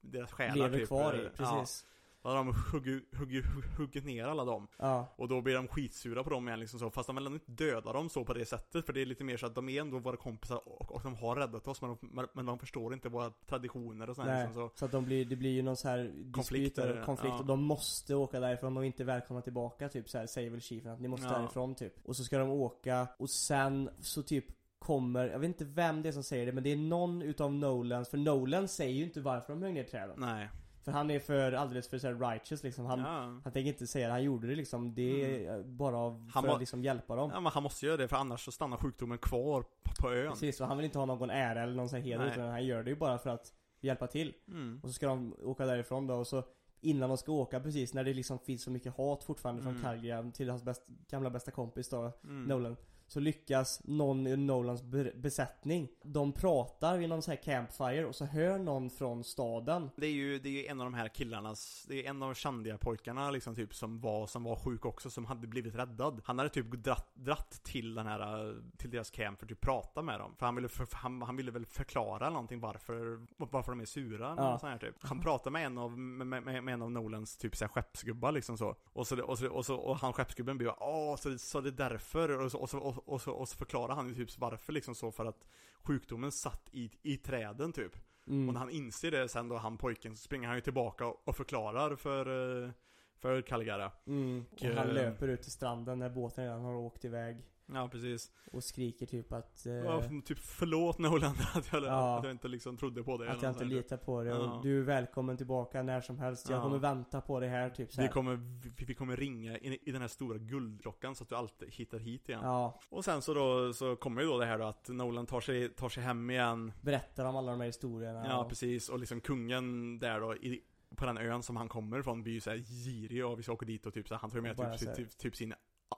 Deras 0.00 0.32
själar 0.32 0.54
lever 0.56 0.78
typ 0.78 0.88
kvar 0.88 1.14
i, 1.14 1.28
precis. 1.36 1.86
Ja, 2.22 2.30
då 2.30 2.36
har 2.36 2.36
de 2.36 2.54
hugger, 2.72 3.02
hugger, 3.18 3.42
hugger 3.78 4.02
ner 4.02 4.24
alla 4.24 4.44
dem 4.44 4.68
Ja. 4.76 5.06
Och 5.16 5.28
då 5.28 5.40
blir 5.40 5.54
de 5.54 5.68
skitsura 5.68 6.24
på 6.24 6.30
dem 6.30 6.48
igen 6.48 6.60
liksom 6.60 6.80
så 6.80 6.90
Fast 6.90 7.06
de 7.06 7.16
vill 7.16 7.26
ändå 7.26 7.36
inte 7.36 7.64
döda 7.64 7.92
dem 7.92 8.08
så 8.08 8.24
på 8.24 8.34
det 8.34 8.44
sättet 8.44 8.86
För 8.86 8.92
det 8.92 9.02
är 9.02 9.06
lite 9.06 9.24
mer 9.24 9.36
så 9.36 9.46
att 9.46 9.54
de 9.54 9.68
är 9.68 9.80
ändå 9.80 9.98
våra 9.98 10.16
kompisar 10.16 10.68
och, 10.68 10.92
och 10.92 11.00
de 11.02 11.14
har 11.16 11.36
räddat 11.36 11.68
oss 11.68 11.82
men 11.82 11.96
de, 12.00 12.28
men- 12.34 12.46
de 12.46 12.58
förstår 12.58 12.94
inte 12.94 13.08
våra 13.08 13.30
traditioner 13.30 14.10
och 14.10 14.16
sådär 14.16 14.46
liksom, 14.46 14.68
så 14.70 14.76
så 14.78 14.84
att 14.84 14.92
de 14.92 15.04
blir, 15.04 15.24
det 15.24 15.36
blir 15.36 15.50
ju 15.50 15.62
någon 15.62 15.76
så 15.76 15.88
här 15.88 16.12
Konflikt 16.32 16.78
är 16.78 17.02
konflikt 17.04 17.32
ja. 17.34 17.38
och 17.38 17.46
de 17.46 17.62
måste 17.62 18.14
åka 18.14 18.40
därifrån 18.40 18.76
och 18.76 18.84
inte 18.86 19.04
välkomna 19.04 19.42
tillbaka 19.42 19.88
typ 19.88 20.08
så 20.08 20.18
här, 20.18 20.26
säger 20.26 20.50
väl 20.50 20.60
chiefen 20.60 20.92
att 20.92 21.00
ni 21.00 21.08
måste 21.08 21.26
Ja. 21.26 21.38
därifrån 21.38 21.74
typ. 21.74 21.94
Och 22.04 22.16
så 22.16 22.24
ska 22.24 22.38
de 22.38 22.50
åka 22.50 23.08
och 23.18 23.30
sen 23.30 23.90
så 24.00 24.22
typ 24.22 24.44
kommer, 24.78 25.28
jag 25.28 25.38
vet 25.38 25.48
inte 25.48 25.64
vem 25.64 26.02
det 26.02 26.08
är 26.08 26.12
som 26.12 26.22
säger 26.22 26.46
det 26.46 26.52
men 26.52 26.64
det 26.64 26.72
är 26.72 26.76
någon 26.76 27.22
utav 27.22 27.52
Nolans, 27.52 28.08
för 28.08 28.18
Nolan 28.18 28.68
säger 28.68 28.94
ju 28.94 29.04
inte 29.04 29.20
varför 29.20 29.52
de 29.52 29.62
högg 29.62 29.74
ner 29.74 29.84
träden. 29.84 30.14
Nej 30.18 30.48
För 30.84 30.92
han 30.92 31.10
är 31.10 31.18
för, 31.20 31.52
alldeles 31.52 31.88
för 31.88 31.98
så 31.98 32.06
här 32.06 32.14
righteous 32.32 32.62
liksom. 32.62 32.86
Han, 32.86 32.98
ja. 33.00 33.06
han 33.44 33.52
tänker 33.52 33.60
inte 33.60 33.86
säga 33.86 34.06
det, 34.06 34.12
han 34.12 34.22
gjorde 34.22 34.46
det 34.46 34.54
liksom. 34.54 34.94
Det 34.94 35.46
är 35.46 35.62
bara 35.62 35.96
av, 35.98 36.12
Han 36.32 36.42
för 36.42 36.48
var- 36.48 36.54
att 36.54 36.60
liksom 36.60 36.82
hjälpa 36.84 37.16
dem. 37.16 37.30
ja 37.34 37.40
men 37.40 37.52
han 37.52 37.62
måste 37.62 37.86
göra 37.86 37.96
det 37.96 38.08
för 38.08 38.16
annars 38.16 38.44
så 38.44 38.52
stannar 38.52 38.76
sjukdomen 38.76 39.18
kvar 39.18 39.62
på, 39.62 40.02
på 40.02 40.12
ön 40.12 40.30
Precis, 40.30 40.60
och 40.60 40.66
han 40.66 40.76
vill 40.76 40.84
inte 40.84 40.98
ha 40.98 41.06
någon 41.06 41.30
ära 41.30 41.62
eller 41.62 41.74
någon 41.74 41.88
sån 41.88 42.00
heder 42.02 42.18
Nej. 42.24 42.32
utan 42.32 42.48
han 42.48 42.66
gör 42.66 42.82
det 42.82 42.90
ju 42.90 42.96
bara 42.96 43.18
för 43.18 43.30
att 43.30 43.52
hjälpa 43.80 44.06
till. 44.06 44.34
mm. 44.48 44.80
Och 44.82 44.88
så 44.88 44.92
ska 44.92 45.06
de 45.06 45.34
åka 45.42 45.66
därifrån 45.66 46.06
då 46.06 46.14
och 46.14 46.26
så 46.26 46.42
innan 46.80 47.08
de 47.08 47.18
ska 47.18 47.32
åka 47.32 47.60
precis, 47.60 47.94
när 47.94 48.04
det 48.04 48.14
liksom 48.14 48.38
finns 48.38 48.62
så 48.62 48.70
mycket 48.70 48.96
hat 48.96 49.24
fortfarande 49.24 49.62
från 49.62 49.72
Mm. 49.72 49.82
Calgary 49.84 50.32
till 50.32 50.50
hans 50.50 50.62
bäst, 50.62 50.86
gamla 50.86 51.30
bästa 51.30 51.50
kompis 51.50 51.88
då, 51.88 52.12
Mm. 52.24 52.44
Nolan. 52.44 52.76
Så 53.10 53.20
lyckas 53.20 53.80
någon 53.84 54.26
i 54.26 54.36
Nolans 54.36 54.82
be- 54.82 55.12
besättning, 55.16 55.88
de 56.02 56.32
pratar 56.32 56.98
vid 56.98 57.08
någon 57.08 57.22
så 57.22 57.30
här 57.30 57.38
campfire 57.42 58.06
och 58.06 58.14
så 58.14 58.24
hör 58.24 58.58
någon 58.58 58.90
från 58.90 59.24
staden. 59.24 59.90
Det 59.96 60.06
är 60.06 60.10
ju, 60.10 60.38
det 60.38 60.48
är 60.48 60.52
ju 60.52 60.66
en 60.66 60.80
av 60.80 60.86
de 60.86 60.94
här 60.94 61.08
killarnas, 61.08 61.84
det 61.88 62.06
är 62.06 62.10
en 62.10 62.22
av 62.22 62.34
Chandia 62.34 62.78
pojkarna 62.78 63.30
liksom 63.30 63.54
typ 63.54 63.74
som 63.74 64.00
var, 64.00 64.26
som 64.26 64.44
var 64.44 64.56
sjuk 64.56 64.84
också, 64.84 65.10
som 65.10 65.24
hade 65.26 65.46
blivit 65.46 65.74
räddad. 65.74 66.20
Han 66.24 66.38
hade 66.38 66.50
typ 66.50 66.70
dratt, 66.72 67.10
dratt 67.14 67.60
till 67.64 67.94
den 67.94 68.06
här, 68.06 68.54
till 68.76 68.90
deras 68.90 69.10
camp 69.10 69.38
för 69.38 69.46
att 69.46 69.48
typ 69.48 69.60
prata 69.60 70.02
med 70.02 70.20
dem. 70.20 70.34
För 70.38 70.46
han 70.46 70.54
ville, 70.54 70.68
för, 70.68 70.86
han, 70.92 71.22
han 71.22 71.36
ville 71.36 71.50
väl 71.50 71.66
förklara 71.66 72.30
någonting 72.30 72.60
varför, 72.60 73.26
varför 73.36 73.72
de 73.72 73.80
är 73.80 73.84
sura 73.84 74.34
Ja. 74.36 74.58
sånt 74.58 74.72
här 74.72 74.78
typ. 74.78 74.94
Han 75.00 75.20
pratade 75.20 75.50
med 75.52 75.66
en 75.66 75.78
av, 75.78 75.98
med, 75.98 76.26
med, 76.44 76.64
med 76.64 76.74
en 76.74 76.82
av 76.82 76.90
Nolans 76.90 77.36
typ 77.36 77.56
såhär 77.56 77.68
skeppsgubbar 77.68 78.32
liksom 78.32 78.58
så. 78.58 78.76
Och 78.92 79.06
så, 79.06 79.22
och 79.22 79.38
så, 79.38 79.48
och 79.50 79.66
så, 79.66 79.76
och 79.76 79.96
han 79.96 80.12
skeppsgubben 80.12 80.58
blev 80.58 80.70
åh, 80.80 81.16
så, 81.16 81.28
det- 81.28 81.38
så 81.38 81.60
det 81.60 81.68
är 81.68 81.90
därför, 81.90 82.44
och 82.44 82.50
så, 82.52 82.58
och 82.58 82.70
så, 82.70 82.78
och, 82.78 82.97
och 82.98 83.20
så, 83.20 83.32
och 83.32 83.48
så 83.48 83.56
förklarar 83.56 83.94
han 83.94 84.08
ju 84.08 84.14
typ 84.14 84.38
varför 84.38 84.72
liksom 84.72 84.94
så 84.94 85.12
för 85.12 85.24
att 85.24 85.44
sjukdomen 85.82 86.32
satt 86.32 86.68
i, 86.72 86.90
i 87.02 87.16
träden 87.16 87.72
typ. 87.72 87.92
Mm. 88.26 88.48
Och 88.48 88.54
när 88.54 88.60
han 88.60 88.70
inser 88.70 89.10
det 89.10 89.28
sen 89.28 89.48
då, 89.48 89.56
han 89.56 89.78
pojken, 89.78 90.16
så 90.16 90.22
springer 90.22 90.48
han 90.48 90.56
ju 90.56 90.60
tillbaka 90.60 91.06
och 91.06 91.36
förklarar 91.36 91.96
för, 91.96 92.64
eh, 92.64 92.70
för 93.16 93.42
Calgary. 93.42 93.90
Mm. 94.06 94.44
Och 94.52 94.58
Och, 94.58 94.76
han 94.76 94.88
eh, 94.88 94.94
löper 94.94 95.28
ut 95.28 95.42
till 95.42 95.52
stranden 95.52 95.98
när 95.98 96.10
båten 96.10 96.44
redan 96.44 96.64
har 96.64 96.74
åkt 96.74 97.04
iväg. 97.04 97.44
Ja, 97.72 97.88
precis. 97.88 98.30
Och 98.52 98.64
skriker 98.64 99.06
typ 99.06 99.32
att... 99.32 99.66
Eh, 99.66 99.72
Ja, 99.72 100.02
typ 100.24 100.38
förlåt 100.38 100.98
Nolan 100.98 101.34
att 101.54 101.72
jag, 101.72 101.82
Ja. 101.84 102.18
att 102.18 102.24
jag 102.24 102.30
inte 102.30 102.48
liksom 102.48 102.76
trodde 102.76 103.02
på 103.04 103.16
det. 103.18 103.30
att 103.32 103.42
jag 103.42 103.50
inte 103.52 103.64
litar 103.64 103.96
på 103.96 104.22
det 104.22 104.30
Ja. 104.30 104.36
och 104.38 104.62
du 104.62 104.78
är 104.78 104.82
välkommen 104.82 105.36
tillbaka 105.36 105.82
när 105.82 106.00
som 106.00 106.18
helst. 106.18 106.48
Jag 106.50 106.58
Ja. 106.58 106.62
kommer 106.62 106.78
vänta 106.78 107.20
på 107.20 107.40
dig 107.40 107.48
här 107.48 107.70
typ 107.70 107.92
så 107.92 108.00
Vi 108.00 108.06
här. 108.06 108.12
kommer, 108.12 108.36
vi, 108.76 108.84
vi 108.84 108.94
kommer 108.94 109.16
ringa 109.16 109.58
i, 109.58 109.78
i 109.82 109.92
den 109.92 110.00
här 110.00 110.08
stora 110.08 110.38
guldklockan 110.38 111.14
så 111.14 111.22
att 111.24 111.28
du 111.28 111.34
alltid 111.36 111.68
hittar 111.72 111.98
hit 111.98 112.28
igen. 112.28 112.40
Ja, 112.44 112.80
Och 112.88 113.04
sen 113.04 113.22
så 113.22 113.34
då, 113.34 113.72
så 113.72 113.96
kommer 113.96 114.22
ju 114.22 114.28
då 114.28 114.38
det 114.38 114.46
här 114.46 114.58
då 114.58 114.64
att 114.64 114.88
Nolan 114.88 115.26
tar 115.26 115.40
sig, 115.40 115.68
tar 115.68 115.88
sig 115.88 116.02
hem 116.02 116.30
igen. 116.30 116.72
berättar 116.80 117.24
om 117.24 117.36
alla 117.36 117.50
de 117.52 117.60
här 117.60 117.66
historierna. 117.66 118.26
Ja, 118.28 118.42
och- 118.42 118.48
precis. 118.48 118.88
Och 118.88 118.98
liksom 118.98 119.20
kungen 119.20 119.98
där 119.98 120.20
då, 120.20 120.34
i, 120.36 120.62
på 120.96 121.06
den 121.06 121.18
ön 121.18 121.42
som 121.42 121.56
han 121.56 121.68
kommer 121.68 121.98
ifrån 122.00 122.22
blir 122.22 122.32
ju 122.32 122.40
såhär 122.40 122.56
girig 122.58 123.26
och 123.26 123.38
vi 123.38 123.42
ska 123.42 123.52
åka 123.52 123.66
dit 123.66 123.86
och 123.86 123.94
typ 123.94 124.08
så 124.08 124.14
här, 124.14 124.20
han 124.20 124.30
tar 124.30 124.36
ju 124.36 124.42
med 124.42 124.78
typ, 124.78 124.94
typ, 124.96 125.18
typ 125.18 125.36
sin 125.36 125.54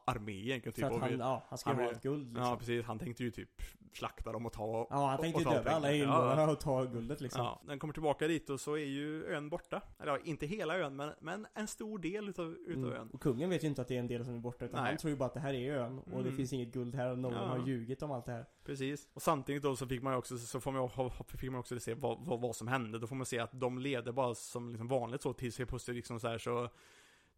armé 0.07 0.33
egentligen 0.33 0.73
typ. 0.73 0.85
För 0.85 0.95
att 0.95 1.01
han, 1.11 1.19
ja, 1.19 1.45
han 1.49 1.59
ska 1.59 1.71
han 1.71 1.79
ha 1.79 1.91
ett 1.91 2.03
guld 2.03 2.27
liksom. 2.29 2.45
Ja 2.45 2.57
precis, 2.57 2.85
han 2.85 2.99
tänkte 2.99 3.23
ju 3.25 3.31
typ 3.31 3.63
slakta 3.93 4.33
dem 4.33 4.47
och 4.47 4.53
ta 4.53 4.87
Ja, 4.91 5.07
han 5.07 5.21
tänkte 5.21 5.45
ta 5.45 5.51
döda 5.55 5.71
alla 5.71 5.93
invånarna 5.93 6.43
Ja, 6.43 6.51
och 6.51 6.61
ta 6.61 6.85
guldet 6.85 7.21
liksom. 7.21 7.45
Ja, 7.45 7.63
den 7.67 7.79
kommer 7.79 7.95
tillbaka 7.95 8.27
dit 8.29 8.51
och 8.51 8.61
så 8.61 8.75
är 8.75 8.85
ju 8.85 9.25
ön 9.27 9.49
borta. 9.49 9.81
Eller 9.99 10.13
ja, 10.13 10.19
inte 10.25 10.47
hela 10.47 10.79
ön 10.79 10.97
men, 10.97 11.13
men 11.21 11.47
en 11.55 11.67
stor 11.67 11.99
del 11.99 12.29
utav, 12.29 12.47
utav 12.67 12.85
Mm. 12.85 12.93
ön. 13.01 13.11
Och 13.13 13.21
kungen 13.23 13.51
vet 13.51 13.65
ju 13.65 13.69
inte 13.69 13.83
att 13.83 13.89
det 13.89 13.95
är 13.95 14.01
en 14.01 14.07
del 14.07 14.25
som 14.25 14.35
är 14.35 14.39
borta 14.39 14.65
utan 14.65 14.83
Nej. 14.83 14.91
han 14.91 14.99
tror 14.99 15.11
ju 15.11 15.17
bara 15.17 15.27
att 15.27 15.35
det 15.35 15.41
här 15.41 15.55
är 15.55 15.77
ön 15.77 15.99
och 15.99 16.11
det 16.11 16.19
Mm. 16.19 16.37
finns 16.37 16.53
inget 16.53 16.73
guld 16.73 16.95
här 16.95 17.11
och 17.11 17.19
någon 17.19 17.33
Ja. 17.33 17.39
har 17.47 17.67
ljugit 17.67 18.03
om 18.03 18.11
allt 18.11 18.27
det 18.27 18.33
här. 18.33 18.47
Precis. 18.65 19.09
Och 19.15 19.23
samtidigt 19.23 19.63
då 19.63 19.77
så 19.77 19.87
fick 19.87 20.03
man 20.03 20.13
ju 20.13 20.19
också, 20.19 20.39
så 20.39 20.61
får 20.61 20.73
man, 20.73 20.83
ju 20.83 21.11
fick 21.39 21.51
man 21.51 21.61
också 21.61 21.81
se 21.81 21.95
vad, 21.95 22.19
vad, 22.27 22.41
vad 22.41 22.57
som 22.57 22.69
hände. 22.69 22.99
Då 22.99 23.07
får 23.07 23.17
man 23.17 23.27
se 23.27 23.39
att 23.39 23.51
de 23.61 23.79
leder 23.79 24.13
bara 24.13 24.35
som 24.35 24.69
liksom 24.71 24.89
vanligt 24.89 25.23
så 25.23 25.33
tills 25.33 25.59
helt 25.59 25.71
plötsligt 25.71 25.97
liksom 25.97 26.21
så 26.21 26.29
här 26.29 26.39
så 26.39 26.69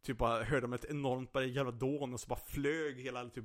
Typ 0.02 0.18
bara 0.18 0.44
hörde 0.44 0.60
de 0.60 0.72
ett 0.72 0.84
enormt 0.84 1.32
bara 1.32 1.44
jävla 1.44 1.72
dån 1.72 2.12
och 2.14 2.20
så 2.20 2.28
bara 2.28 2.38
flög 2.38 3.00
hela 3.00 3.28
typ 3.28 3.44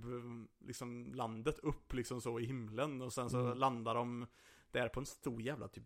liksom 0.60 1.14
landet 1.14 1.60
upp 1.60 1.94
liksom 1.94 2.22
så 2.22 2.40
i 2.40 2.46
himlen 2.46 3.02
och 3.02 3.14
sen 3.14 3.30
så 3.30 3.40
Mm. 3.40 3.58
landar 3.58 3.96
de 3.96 4.28
där 4.72 4.90
på 4.90 5.00
en 5.00 5.06
stor 5.06 5.42
jävla 5.42 5.68
typ 5.68 5.84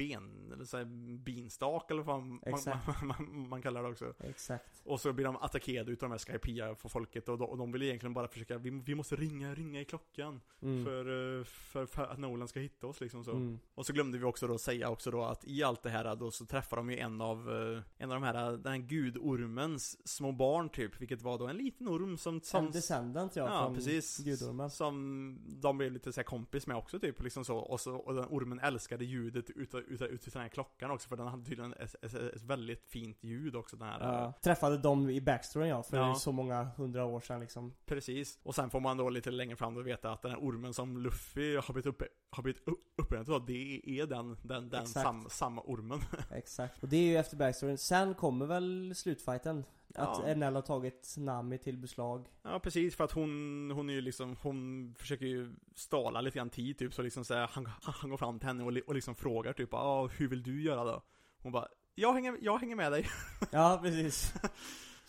ben, 0.00 0.52
eller 0.52 0.64
så 0.64 0.76
här, 0.76 0.84
binstak 1.18 1.90
eller 1.90 2.02
vad 2.02 2.22
man, 2.22 2.40
man, 2.46 2.78
man, 3.02 3.48
man 3.48 3.62
kallar 3.62 3.82
det 3.82 3.88
också. 3.88 4.14
Exakt. 4.18 4.82
Och 4.84 5.00
så 5.00 5.12
blir 5.12 5.24
de 5.24 5.36
attackerade 5.36 5.92
utav 5.92 6.08
de 6.08 6.12
här 6.12 6.18
Skypia 6.18 6.74
för 6.74 6.88
folket 6.88 7.28
och 7.28 7.38
de, 7.38 7.44
och 7.44 7.58
de 7.58 7.72
vill 7.72 7.82
egentligen 7.82 8.14
bara 8.14 8.28
försöka, 8.28 8.58
vi, 8.58 8.70
vi 8.70 8.94
måste 8.94 9.16
ringa, 9.16 9.54
ringa 9.54 9.80
i 9.80 9.84
klockan. 9.84 10.40
Mm. 10.62 10.84
För, 10.84 11.38
eh, 11.38 11.44
för, 11.44 11.86
för 11.86 12.02
att 12.02 12.18
Nolan 12.18 12.48
ska 12.48 12.60
hitta 12.60 12.86
oss 12.86 13.00
liksom 13.00 13.24
så. 13.24 13.30
Mm. 13.30 13.58
Och 13.74 13.86
så 13.86 13.92
glömde 13.92 14.18
vi 14.18 14.24
också 14.24 14.46
då 14.46 14.58
säga 14.58 14.88
också 14.88 15.10
då 15.10 15.22
att 15.22 15.44
i 15.44 15.62
allt 15.62 15.82
det 15.82 15.90
här 15.90 16.16
då 16.16 16.30
så 16.30 16.46
träffar 16.46 16.76
de 16.76 16.90
ju 16.90 16.98
en 16.98 17.20
av, 17.20 17.38
eh, 17.50 17.82
en 17.98 18.10
av 18.10 18.20
de 18.20 18.22
här, 18.22 18.56
den 18.56 18.72
här 18.72 18.78
gudormens 18.78 20.08
små 20.08 20.32
barn 20.32 20.68
typ, 20.68 21.00
vilket 21.00 21.22
var 21.22 21.38
då 21.38 21.46
en 21.46 21.56
liten 21.56 21.88
orm 21.88 22.16
som, 22.16 22.40
som 22.40 22.66
En 22.66 22.72
descendant 22.72 23.36
ja, 23.36 23.44
Ja, 23.44 23.64
från 23.64 23.74
precis. 23.74 24.18
gudormen. 24.18 24.70
Som 24.70 25.38
de 25.46 25.78
blev 25.78 25.92
lite 25.92 26.12
så 26.12 26.22
kompis 26.22 26.66
med 26.66 26.76
också 26.76 26.98
typ, 26.98 27.22
liksom 27.22 27.44
så. 27.44 27.56
Och, 27.56 27.80
så, 27.80 27.96
och 27.96 28.14
den 28.14 28.24
ormen 28.24 28.60
älskade 28.60 29.04
ljudet 29.04 29.50
utav, 29.50 29.80
utav 29.90 30.08
den 30.32 30.42
här 30.42 30.48
klockan 30.48 30.90
också, 30.90 31.08
för 31.08 31.16
den 31.16 31.26
hade 31.26 31.44
tydligen 31.44 31.72
ett, 31.72 31.94
ett, 32.02 32.14
ett 32.14 32.42
väldigt 32.42 32.84
fint 32.86 33.18
ljud 33.24 33.56
också 33.56 33.76
den 33.76 33.88
här. 33.88 34.00
Ja. 34.00 34.32
Träffade 34.42 34.78
dem 34.78 35.10
i 35.10 35.20
backstoryn 35.20 35.68
ja, 35.68 35.82
för 35.82 35.96
Ja. 35.96 36.14
så 36.14 36.32
många 36.32 36.64
hundra 36.64 37.04
år 37.04 37.20
sedan 37.20 37.40
liksom. 37.40 37.74
Precis. 37.86 38.38
Och 38.42 38.54
sen 38.54 38.70
får 38.70 38.80
man 38.80 38.96
då 38.96 39.10
lite 39.10 39.30
längre 39.30 39.56
fram 39.56 39.74
då 39.74 39.82
veta 39.82 40.12
att 40.12 40.22
den 40.22 40.30
här 40.30 40.38
ormen 40.38 40.74
som 40.74 40.98
Luffy 40.98 41.56
har 41.56 41.72
blivit 41.72 41.86
uppe, 41.86 42.04
har 42.30 42.42
blivit 42.42 42.68
upp- 42.68 42.94
uppäten 42.96 43.34
av, 43.34 43.46
det 43.46 43.82
är 44.00 44.06
den, 44.06 44.36
den, 44.42 44.68
den 44.68 44.86
sam, 44.86 45.26
samma 45.30 45.62
ormen. 45.62 46.00
Exakt. 46.30 46.82
Och 46.82 46.88
det 46.88 46.96
är 46.96 47.02
ju 47.06 47.16
efter 47.16 47.36
backstoryn. 47.36 47.78
Sen 47.78 48.14
kommer 48.14 48.46
väl 48.46 48.92
slutfighten. 48.96 49.64
Att 49.94 50.22
Ja. 50.26 50.34
NL 50.34 50.54
har 50.54 50.62
tagit 50.62 51.14
Nami 51.18 51.58
till 51.58 51.78
beslag. 51.78 52.26
Ja 52.42 52.58
precis, 52.60 52.96
för 52.96 53.04
att 53.04 53.12
hon, 53.12 53.70
hon 53.74 53.90
är 53.90 53.94
ju 53.94 54.00
liksom, 54.00 54.36
hon 54.42 54.94
försöker 54.98 55.26
ju 55.26 55.54
stala 55.74 56.20
lite 56.20 56.38
grann 56.38 56.50
tid 56.50 56.78
typ, 56.78 56.94
så 56.94 57.02
liksom 57.02 57.24
så 57.24 57.34
här, 57.34 57.50
han, 57.52 57.68
han 57.82 58.10
går 58.10 58.16
fram 58.16 58.38
till 58.38 58.48
henne 58.48 58.64
och, 58.64 58.72
och 58.86 58.94
liksom 58.94 59.14
frågar 59.14 59.52
typ, 59.52 59.68
ja 59.72 60.06
hur 60.06 60.28
vill 60.28 60.42
du 60.42 60.62
göra 60.62 60.84
då? 60.84 61.02
Hon 61.42 61.52
bara, 61.52 61.68
jag 61.94 62.12
hänger, 62.12 62.38
jag 62.40 62.58
hänger 62.58 62.76
med 62.76 62.92
dig. 62.92 63.06
Ja, 63.50 63.78
precis. 63.82 64.34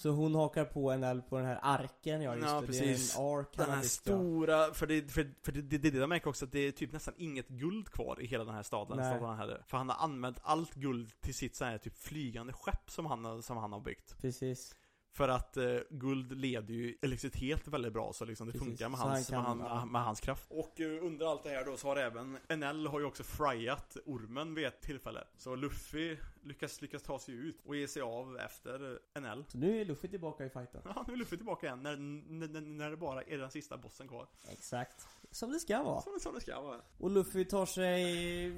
Så 0.02 0.10
hon 0.10 0.36
hakar 0.36 0.66
på 0.66 0.96
NL 0.98 1.22
på 1.22 1.38
den 1.38 1.46
här 1.46 1.60
arken, 1.62 2.22
ja 2.22 2.36
just 2.36 2.48
Ja, 2.48 2.62
det. 2.62 2.68
precis. 2.68 3.14
Det 3.16 3.20
är 3.22 3.24
en 3.24 3.40
ark 3.40 3.48
Den 3.58 3.70
här 3.70 3.78
ja. 3.78 3.84
stora, 3.84 4.74
för 4.74 4.88
det, 4.88 5.12
för, 5.12 5.34
för 5.44 5.52
det, 5.52 5.62
det, 5.62 5.78
det, 5.78 5.90
det 5.90 6.08
märker 6.08 6.30
också 6.30 6.46
att 6.46 6.52
det 6.52 6.60
är 6.60 6.72
typ 6.72 6.92
nästan 6.92 7.14
inget 7.18 7.48
guld 7.48 7.90
kvar 7.90 8.22
i 8.22 8.26
hela 8.28 8.44
den 8.46 8.54
här 8.54 8.64
staden, 8.64 8.98
Nej. 8.98 9.18
staden 9.18 9.38
hade. 9.38 9.64
För 9.68 9.78
han 9.78 9.90
har 9.90 10.04
använt 10.04 10.38
allt 10.44 10.74
guld 10.74 11.22
till 11.22 11.34
sitt 11.34 11.56
så 11.56 11.66
här 11.66 11.78
typ 11.78 11.98
flygande 11.98 12.54
skepp 12.54 12.92
som 12.92 13.06
han, 13.06 13.44
som 13.44 13.58
han 13.58 13.72
har 13.74 13.80
byggt. 13.80 14.18
Precis. 14.22 14.76
För 15.14 15.30
att 15.30 15.58
eh, 15.58 15.78
guld 15.90 16.32
leder 16.38 16.74
ju 16.74 16.96
elektricitet 17.02 17.68
väldigt 17.68 17.94
bra 17.94 18.14
så 18.14 18.26
liksom 18.26 18.48
det 18.48 18.54
Precis. 18.54 18.68
funkar 18.68 18.90
med 18.90 19.00
hans, 19.00 19.32
han 19.32 19.44
kan- 19.46 19.58
med, 19.58 19.66
ja. 19.68 19.74
han, 19.76 19.92
med 19.92 20.04
hans 20.04 20.20
kraft. 20.20 20.46
Och 20.50 20.80
eh, 20.82 21.06
under 21.06 21.26
allt 21.26 21.44
det 21.44 21.50
här 21.50 21.66
då 21.66 21.78
så 21.78 21.88
har 21.88 21.96
även 21.96 22.38
NL 22.50 22.88
har 22.88 23.00
ju 23.00 23.06
också 23.06 23.24
fryat 23.24 23.98
ormen 24.06 24.56
vid 24.56 24.66
ett 24.66 24.82
tillfälle. 24.82 25.24
Så 25.38 25.56
Luffy 25.56 26.18
lyckas, 26.44 26.82
lyckas 26.82 27.04
ta 27.04 27.20
sig 27.20 27.36
ut 27.36 27.62
och 27.66 27.76
ge 27.76 27.88
sig 27.88 28.02
av 28.02 28.38
efter 28.40 29.00
NL. 29.20 29.46
Så 29.48 29.58
nu 29.58 29.82
är 29.82 29.86
Luffy 29.86 30.08
tillbaka 30.08 30.46
i 30.46 30.50
fighten. 30.50 30.82
Ja, 30.86 31.06
nu 31.08 31.14
är 31.14 31.18
Luffy 31.18 31.38
tillbaka 31.38 31.68
igen 31.68 31.84
när, 31.84 31.98
när, 31.98 32.62
när 32.62 32.90
det 32.90 32.98
bara 32.98 33.22
är 33.22 33.38
den 33.38 33.52
sista 33.52 33.78
bossen 33.78 34.08
kvar. 34.08 34.28
Exakt. 34.50 35.08
Som 35.32 35.52
det 35.52 35.60
ska 35.60 35.84
vara. 35.84 36.02
Som, 36.02 36.20
som 36.20 36.34
det 36.34 36.42
ska 36.42 36.62
vara. 36.62 36.82
Och 36.98 37.12
Luffy 37.12 37.46
tar 37.46 37.66
sig 37.66 38.04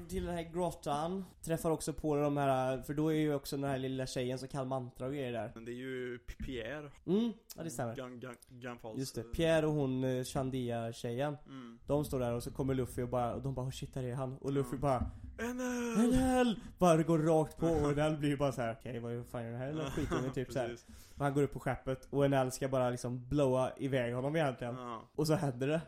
till 0.08 0.24
den 0.24 0.34
här 0.34 0.42
grottan. 0.42 1.24
Träffar 1.42 1.70
också 1.70 1.92
på 1.92 2.16
de 2.16 2.36
här, 2.36 2.82
för 2.82 2.94
då 2.94 3.08
är 3.08 3.16
ju 3.16 3.34
också 3.34 3.56
den 3.56 3.70
här 3.70 3.78
lilla 3.78 4.06
tjejen 4.06 4.38
som 4.38 4.48
kan 4.48 4.68
mantra 4.68 5.06
och 5.06 5.12
grejer 5.12 5.32
där. 5.32 5.52
Men 5.54 5.64
det 5.64 5.72
är 5.72 5.74
ju 5.74 6.18
Pierre. 6.18 6.90
Mm, 7.06 7.32
ja 7.56 7.62
det 7.62 7.70
stämmer. 7.70 7.96
Gun, 7.96 8.20
gun, 8.20 8.34
Gunfalls. 8.48 8.98
Just 8.98 9.14
det. 9.14 9.22
Pierre 9.22 9.66
och 9.66 9.72
hon 9.72 10.04
eh, 10.04 10.24
Chandia-tjejen. 10.24 11.36
Mm. 11.46 11.78
De 11.86 12.04
står 12.04 12.20
där 12.20 12.32
och 12.32 12.42
så 12.42 12.50
kommer 12.50 12.74
Luffy 12.74 13.02
och 13.02 13.08
bara, 13.08 13.34
och 13.34 13.42
de 13.42 13.54
bara 13.54 13.66
oh, 13.66 13.70
shit 13.70 13.94
där 13.94 14.02
är 14.02 14.14
han. 14.14 14.36
Och 14.38 14.52
Luffy 14.52 14.68
Mm. 14.68 14.80
bara 14.80 15.10
NL! 15.38 16.08
NL! 16.08 16.60
Bara 16.78 17.02
går 17.02 17.18
rakt 17.18 17.56
på 17.56 17.66
och 17.66 17.96
NL 17.96 18.16
blir 18.16 18.28
ju 18.28 18.36
bara 18.36 18.52
så 18.52 18.60
här. 18.60 18.76
okej 18.78 18.98
vad 18.98 19.26
fan 19.26 19.44
är 19.44 19.52
det 19.52 19.58
här 19.58 19.68
eller 19.68 19.90
skitungen 19.90 20.32
typ 20.32 20.52
så 20.52 20.58
här. 20.58 20.76
Och 21.14 21.24
han 21.24 21.34
går 21.34 21.42
upp 21.42 21.52
på 21.52 21.60
skeppet 21.60 22.08
och 22.10 22.30
NL 22.30 22.52
ska 22.52 22.68
bara 22.68 22.90
liksom 22.90 23.28
blowa 23.28 23.72
iväg 23.76 24.14
honom 24.14 24.36
egentligen. 24.36 24.74
Ja. 24.74 25.10
Och 25.14 25.26
så 25.26 25.34
händer 25.34 25.68
det. 25.68 25.80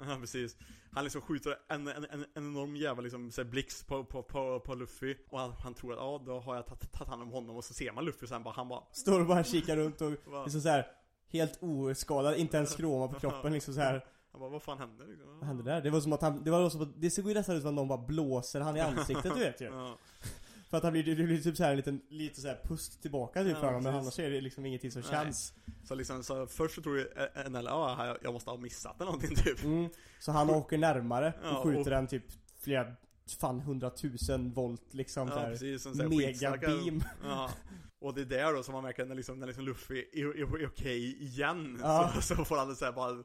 Ja 0.00 0.16
precis. 0.20 0.56
Han 0.90 1.04
liksom 1.04 1.20
skjuter 1.20 1.56
en, 1.68 1.88
en, 1.88 2.04
en, 2.04 2.04
en 2.10 2.26
enorm 2.34 2.76
jävla 2.76 3.02
liksom, 3.02 3.30
blixt 3.50 3.86
på, 3.86 4.04
på, 4.04 4.22
på, 4.22 4.60
på 4.60 4.74
Luffy 4.74 5.16
Och 5.30 5.40
han, 5.40 5.52
han 5.58 5.74
tror 5.74 5.92
att 5.92 5.98
ja, 5.98 6.22
då 6.26 6.40
har 6.40 6.54
jag 6.54 6.66
tagit 6.66 7.08
hand 7.08 7.22
om 7.22 7.30
honom 7.30 7.56
och 7.56 7.64
så 7.64 7.74
ser 7.74 7.92
man 7.92 8.04
Luffy 8.04 8.26
sen 8.26 8.42
bara, 8.42 8.54
han 8.54 8.68
bara 8.68 8.82
Står 8.92 9.20
och 9.20 9.26
bara 9.26 9.44
kikar 9.44 9.76
runt 9.76 10.00
och 10.00 10.10
liksom 10.44 10.60
så 10.60 10.68
här 10.68 10.86
Helt 11.28 11.58
oskadad, 11.62 12.36
inte 12.36 12.56
ens 12.56 12.76
kroma 12.76 13.08
på 13.08 13.20
kroppen 13.20 13.52
liksom 13.52 13.74
så 13.74 13.80
här. 13.80 14.04
Han 14.34 14.40
bara, 14.40 14.50
vad 14.50 14.62
fan 14.62 14.78
händer 14.78 15.06
liksom? 15.06 15.38
Vad 15.38 15.48
hände 15.48 15.62
där? 15.62 15.80
Det 15.80 15.90
var 15.90 16.00
som 16.00 16.12
att 16.12 16.22
han, 16.22 16.44
det 16.44 16.50
var 16.50 16.70
som 16.70 16.82
att, 16.82 17.00
det 17.00 17.10
såg 17.10 17.28
ju 17.28 17.34
nästan 17.34 17.56
ut 17.56 17.62
som 17.62 17.68
att 17.68 17.74
någon 17.74 17.88
bara 17.88 17.98
blåser 18.06 18.60
han 18.60 18.76
i 18.76 18.80
ansiktet 18.80 19.34
du 19.34 19.40
vet 19.40 19.60
ju. 19.60 19.64
Ja, 19.72 19.98
För 20.70 20.76
att 20.76 20.82
han 20.82 20.92
blir, 20.92 21.16
det 21.16 21.24
blir 21.24 21.38
typ 21.42 21.56
så 21.56 21.62
här 21.64 21.70
en 21.70 21.76
liten, 21.76 22.00
lite 22.08 22.40
så 22.40 22.48
här 22.48 22.60
pust 22.64 23.02
tillbaka 23.02 23.42
typ 23.42 23.52
Ja, 23.52 23.60
för 23.60 23.66
honom 23.66 23.82
men 23.82 23.94
annars 23.94 24.18
är 24.18 24.30
det 24.30 24.40
liksom 24.40 24.66
ingenting 24.66 24.90
som 24.90 25.02
Nej. 25.02 25.10
känns. 25.10 25.52
Så 25.84 25.94
liksom, 25.94 26.22
så 26.24 26.46
först 26.46 26.74
så 26.74 26.82
tror 26.82 26.98
ju 26.98 27.04
NL, 27.48 27.64
ja 27.64 28.16
jag- 28.22 28.32
måste 28.32 28.50
ha 28.50 28.56
missat 28.56 28.98
någonting 28.98 29.34
typ 29.36 29.64
Mm. 29.64 29.90
Så 30.20 30.32
han 30.32 30.50
åker 30.50 30.78
närmare 30.78 31.34
Ja, 31.42 31.56
och 31.58 31.62
skjuter 31.64 31.80
och- 31.80 31.84
den 31.90 32.06
typ 32.06 32.24
flera, 32.60 32.92
fan 33.40 33.60
hundratusen 33.60 34.52
volt 34.52 34.94
liksom 34.94 35.28
Ja 35.28 35.38
här. 35.38 35.50
precis, 35.50 35.86
en 35.86 35.94
sån 35.94 36.00
här 36.00 36.08
Mega 36.08 36.28
skitstarka- 36.32 36.66
beam. 36.84 37.02
Ja 37.24 37.50
och 38.00 38.14
det 38.14 38.20
är 38.20 38.24
där 38.24 38.52
då 38.52 38.62
som 38.62 38.72
man 38.74 38.82
märker 38.84 39.04
när 39.04 39.14
liksom, 39.14 39.38
när 39.38 39.46
liksom 39.46 39.64
Luffy 39.64 40.04
är, 40.12 40.18
är, 40.26 40.60
är 40.62 40.66
okej 40.66 41.22
igen 41.22 41.78
Ja. 41.82 42.12
så, 42.14 42.22
så 42.22 42.44
får 42.44 42.56
han 42.56 42.76
så 42.76 42.84
här 42.84 42.92
bara! 42.92 43.22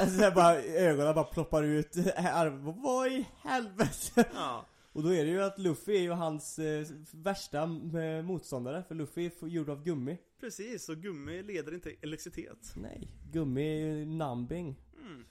Alltså 0.00 0.30
bara, 0.30 0.62
ögonen 0.62 1.14
bara 1.14 1.24
ploppar 1.24 1.62
ut, 1.62 1.96
arm, 2.16 2.82
vad 2.82 3.06
i 3.06 3.26
helvete? 3.42 4.24
Ja 4.34 4.66
Och 4.94 5.02
då 5.02 5.14
är 5.14 5.24
det 5.24 5.30
ju 5.30 5.42
att 5.42 5.58
Luffy 5.58 5.96
är 5.96 6.00
ju 6.00 6.10
hans 6.10 6.58
eh, 6.58 6.86
värsta 7.10 7.62
eh, 7.62 8.22
motståndare, 8.22 8.84
för 8.88 8.94
Luffy 8.94 9.26
är 9.26 9.46
gjord 9.46 9.70
av 9.70 9.84
gummi. 9.84 10.18
Precis, 10.40 10.88
och 10.88 10.96
gummi 10.96 11.42
leder 11.42 11.74
inte 11.74 11.90
elektricitet. 12.02 12.72
Nej, 12.76 13.08
gummi 13.32 13.62
är 13.62 13.86
ju 13.86 14.04
numbing. 14.04 14.76
Mm. 15.00 15.24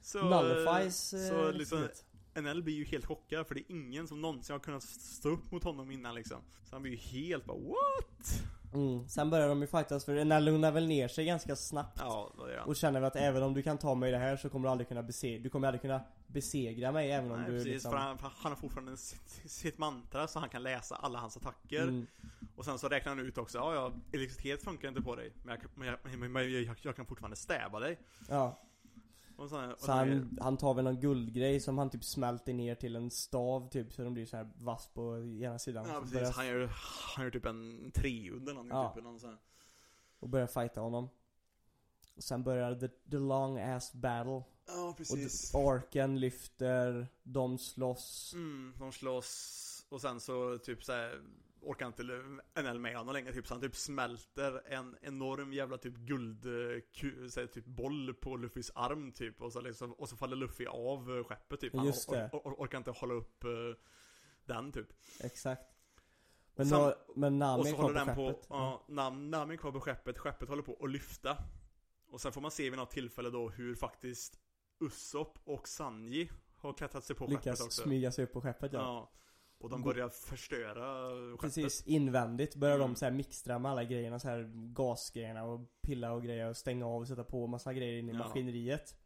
Så, 0.00 0.24
Nullifies 0.24 1.12
eh, 1.12 1.28
så 1.28 1.50
liksom. 1.50 1.88
NL 2.34 2.62
blir 2.62 2.74
ju 2.74 2.84
helt 2.84 3.06
chockad 3.06 3.46
för 3.46 3.54
det 3.54 3.60
är 3.60 3.70
ingen 3.70 4.08
som 4.08 4.20
någonsin 4.20 4.52
har 4.52 4.60
kunnat 4.60 4.82
stå 4.82 5.28
upp 5.28 5.50
mot 5.50 5.64
honom 5.64 5.90
innan 5.90 6.14
liksom. 6.14 6.38
Så 6.64 6.74
han 6.74 6.82
blir 6.82 6.92
ju 6.92 6.98
helt 6.98 7.44
bara 7.44 7.58
what? 7.58 8.42
Mm. 8.74 9.08
Sen 9.08 9.30
börjar 9.30 9.48
de 9.48 9.60
ju 9.60 9.66
fightas 9.66 10.04
för 10.04 10.16
Enel 10.16 10.44
lugnar 10.44 10.72
väl 10.72 10.86
ner 10.86 11.08
sig 11.08 11.24
ganska 11.24 11.56
snabbt. 11.56 11.98
Ja, 12.00 12.30
det 12.46 12.50
gör 12.52 12.58
han. 12.58 12.68
Och 12.68 12.76
känner 12.76 13.00
väl 13.00 13.06
att 13.06 13.16
även 13.16 13.42
om 13.42 13.54
du 13.54 13.62
kan 13.62 13.78
ta 13.78 13.94
mig 13.94 14.10
det 14.12 14.18
här 14.18 14.36
så 14.36 14.48
kommer 14.48 14.68
du 14.68 14.70
aldrig 14.70 14.88
kunna 14.88 15.02
besegra, 15.02 15.42
du 15.42 15.50
kommer 15.50 15.68
aldrig 15.68 15.80
kunna 15.82 16.00
besegra 16.26 16.92
mig 16.92 17.10
även 17.12 17.30
om 17.32 17.38
Nej, 17.40 17.50
du 17.50 17.56
precis, 17.56 17.72
liksom 17.72 17.90
för 17.90 17.98
han, 17.98 18.18
han 18.20 18.52
har 18.52 18.56
fortfarande 18.56 18.96
sitt, 18.96 19.42
sitt 19.50 19.78
mantra 19.78 20.28
så 20.28 20.38
han 20.38 20.48
kan 20.48 20.62
läsa 20.62 20.96
alla 20.96 21.18
hans 21.18 21.36
attacker. 21.36 21.82
mm, 21.82 22.06
Och 22.56 22.64
sen 22.64 22.78
så 22.78 22.88
räknar 22.88 23.14
han 23.16 23.26
ut 23.26 23.38
också, 23.38 23.58
ja 23.58 23.74
ja, 23.74 23.92
elektricitet 24.12 24.62
funkar 24.64 24.88
inte 24.88 25.02
på 25.02 25.16
dig. 25.16 25.32
Men 25.42 25.48
jag, 25.52 25.60
kan- 25.60 25.70
men 25.74 25.88
jag, 26.20 26.30
men 26.30 26.52
jag, 26.52 26.76
jag 26.82 26.96
kan 26.96 27.06
fortfarande 27.06 27.36
stäva 27.36 27.80
dig. 27.80 27.98
Ja, 28.28 28.58
Och 29.36 29.48
sen, 29.50 29.72
och 29.72 29.78
så 29.80 29.92
han, 29.92 30.38
han 30.40 30.56
tar 30.56 30.74
väl 30.74 30.84
någon 30.84 31.00
guldgrej 31.00 31.60
som 31.60 31.78
han 31.78 31.90
typ 31.90 32.04
smälter 32.04 32.52
ner 32.54 32.74
till 32.74 32.96
en 32.96 33.10
stav 33.10 33.68
typ 33.70 33.92
så 33.92 34.02
de 34.04 34.14
blir 34.14 34.26
så 34.26 34.36
här 34.36 34.50
vass 34.58 34.86
på 34.94 35.18
ena 35.40 35.58
sidan. 35.58 35.86
Ja 35.88 35.94
Så 35.94 36.00
precis, 36.00 36.14
börjar- 36.14 36.32
han 36.32 36.46
gör, 36.46 36.70
han 37.16 37.24
gör 37.24 37.30
typ 37.30 37.46
en 37.46 37.90
treudd 37.94 38.42
eller 38.42 38.54
någonting 38.54 38.76
Ja. 38.78 38.88
typ, 38.88 38.96
eller 38.98 39.10
någon 39.10 39.20
sån 39.20 39.30
här. 39.30 39.38
och 40.20 40.28
börjar 40.28 40.46
fighta 40.46 40.80
honom. 40.80 41.08
Och 42.16 42.22
sen 42.24 42.42
börjar 42.42 42.74
the, 42.74 42.88
the 43.10 43.16
long 43.18 43.58
ass 43.58 43.92
battle. 43.92 44.42
Ja 44.66 44.88
Och 44.88 44.96
precis. 44.96 45.52
d- 45.52 45.58
arken 45.58 46.20
lyfter, 46.20 47.08
de 47.22 47.58
slåss. 47.58 48.32
Mm, 48.34 48.74
de 48.78 48.92
slåss 48.92 49.86
och 49.88 50.00
sen 50.00 50.20
så 50.20 50.58
typ 50.58 50.84
såhär 50.84 51.20
orkar 51.66 51.86
inte 51.86 52.02
NL 52.62 52.78
med 52.78 52.96
honom 52.96 53.14
längre 53.14 53.32
typ 53.32 53.46
så 53.46 53.54
han 53.54 53.60
typ 53.60 53.76
smälter 53.76 54.62
en 54.66 54.96
enorm 55.00 55.52
jävla 55.52 55.78
typ 55.78 55.94
guld 55.96 56.46
eh, 56.46 57.28
såhär, 57.28 57.46
typ 57.46 57.66
boll 57.66 58.14
på 58.14 58.36
Luffys 58.36 58.70
arm 58.74 59.12
typ 59.12 59.42
och 59.42 59.52
så 59.52 59.60
liksom, 59.60 59.92
och 59.92 60.08
så 60.08 60.16
faller 60.16 60.36
Luffy 60.36 60.66
av 60.66 61.16
eh, 61.18 61.24
skeppet 61.24 61.60
typ. 61.60 61.76
Han 61.76 61.86
Just 61.86 62.10
det. 62.10 62.30
or, 62.32 62.40
or, 62.46 62.54
orkar 62.58 62.78
inte 62.78 62.90
hålla 62.90 63.14
upp 63.14 63.44
eh, 63.44 63.50
den 64.44 64.72
typ. 64.72 64.88
Exakt. 65.20 65.62
Men, 66.54 66.92
men 67.16 67.38
Nami 67.38 67.70
är 67.70 67.74
kvar 67.74 67.82
håller 67.82 68.00
på 68.00 68.06
den 68.06 68.16
på, 68.16 68.28
skeppet. 68.28 68.46
ja, 68.50 68.84
Nam, 68.88 69.30
Nami 69.30 69.54
är 69.54 69.58
kvar 69.58 69.72
på 69.72 69.80
skeppet, 69.80 70.18
skeppet 70.18 70.48
håller 70.48 70.62
på 70.62 70.76
att 70.80 70.90
lyfta. 70.90 71.36
Och 72.08 72.20
sen 72.20 72.32
får 72.32 72.40
man 72.40 72.50
se 72.50 72.70
vid 72.70 72.78
något 72.78 72.90
tillfälle 72.90 73.30
då 73.30 73.48
hur 73.48 73.74
faktiskt 73.74 74.38
Usopp 74.80 75.38
och 75.44 75.68
Sanji 75.68 76.30
har 76.56 76.72
klättrat 76.72 77.04
sig 77.04 77.16
på 77.16 77.26
skeppet 77.26 77.44
Lyckas 77.44 77.60
också. 77.60 77.82
smyga 77.82 78.12
sig 78.12 78.24
upp 78.24 78.32
på 78.32 78.40
skeppet 78.40 78.72
ja. 78.72 78.78
Ja. 78.78 79.12
Och 79.58 79.70
de 79.70 79.82
börjar 79.82 80.08
förstöra 80.08 81.10
skeppet. 81.36 81.40
Precis, 81.40 81.86
invändigt 81.86 82.56
börjar 82.56 82.76
Mm. 82.76 82.88
de 82.88 82.96
så 82.96 83.04
här 83.04 83.12
mixtra 83.12 83.58
med 83.58 83.70
alla 83.70 83.84
grejerna, 83.84 84.18
så 84.18 84.28
här 84.28 84.50
gasgrejerna 84.54 85.44
och 85.44 85.60
pilla 85.82 86.12
och 86.12 86.22
grejer 86.22 86.48
och 86.48 86.56
stänga 86.56 86.86
av 86.86 87.00
och 87.00 87.08
sätta 87.08 87.24
på 87.24 87.46
massa 87.46 87.72
grejer 87.72 87.98
in 87.98 88.08
i 88.08 88.12
Ja. 88.12 88.18
maskineriet. 88.18 88.96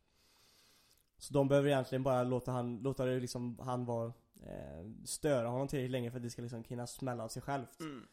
Så 1.18 1.34
de 1.34 1.48
behöver 1.48 1.68
egentligen 1.68 2.02
bara 2.02 2.22
låta 2.24 2.52
han, 2.52 2.78
låta 2.78 3.04
det 3.04 3.20
liksom, 3.20 3.58
han 3.62 3.84
vara, 3.84 4.06
eh, 4.42 4.90
störa 5.04 5.48
honom 5.48 5.68
tillräckligt 5.68 5.90
länge 5.90 6.10
för 6.10 6.16
att 6.18 6.22
det 6.22 6.30
ska 6.30 6.42
liksom 6.42 6.64
hinna 6.68 6.86
smälla 6.86 7.24
av 7.24 7.28
sig 7.28 7.42
självt. 7.42 7.80
Mm. 7.80 8.06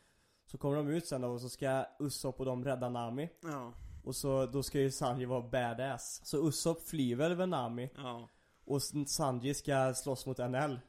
Så 0.45 0.57
kommer 0.57 0.75
de 0.77 0.87
ut 0.87 1.05
sen 1.07 1.21
då 1.21 1.27
och 1.27 1.41
så 1.41 1.49
ska 1.49 1.85
Usopp 1.99 2.39
och 2.39 2.45
de 2.45 2.65
rädda 2.65 2.89
Nami. 2.89 3.29
Ja. 3.43 3.73
Och 4.03 4.15
så, 4.15 4.45
då 4.45 4.63
ska 4.63 4.79
ju 4.79 4.91
Sanji 4.91 5.25
vara 5.25 5.41
badass. 5.41 6.21
Så 6.25 6.47
Usopp 6.47 6.81
flyr 6.87 7.15
väl 7.15 7.31
över 7.31 7.47
Nami. 7.47 7.89
Ja. 7.95 8.29
Och 8.65 8.81
Sanji 9.07 9.53
ska 9.53 9.93
slåss 9.93 10.25
mot 10.25 10.37
NL. 10.37 10.79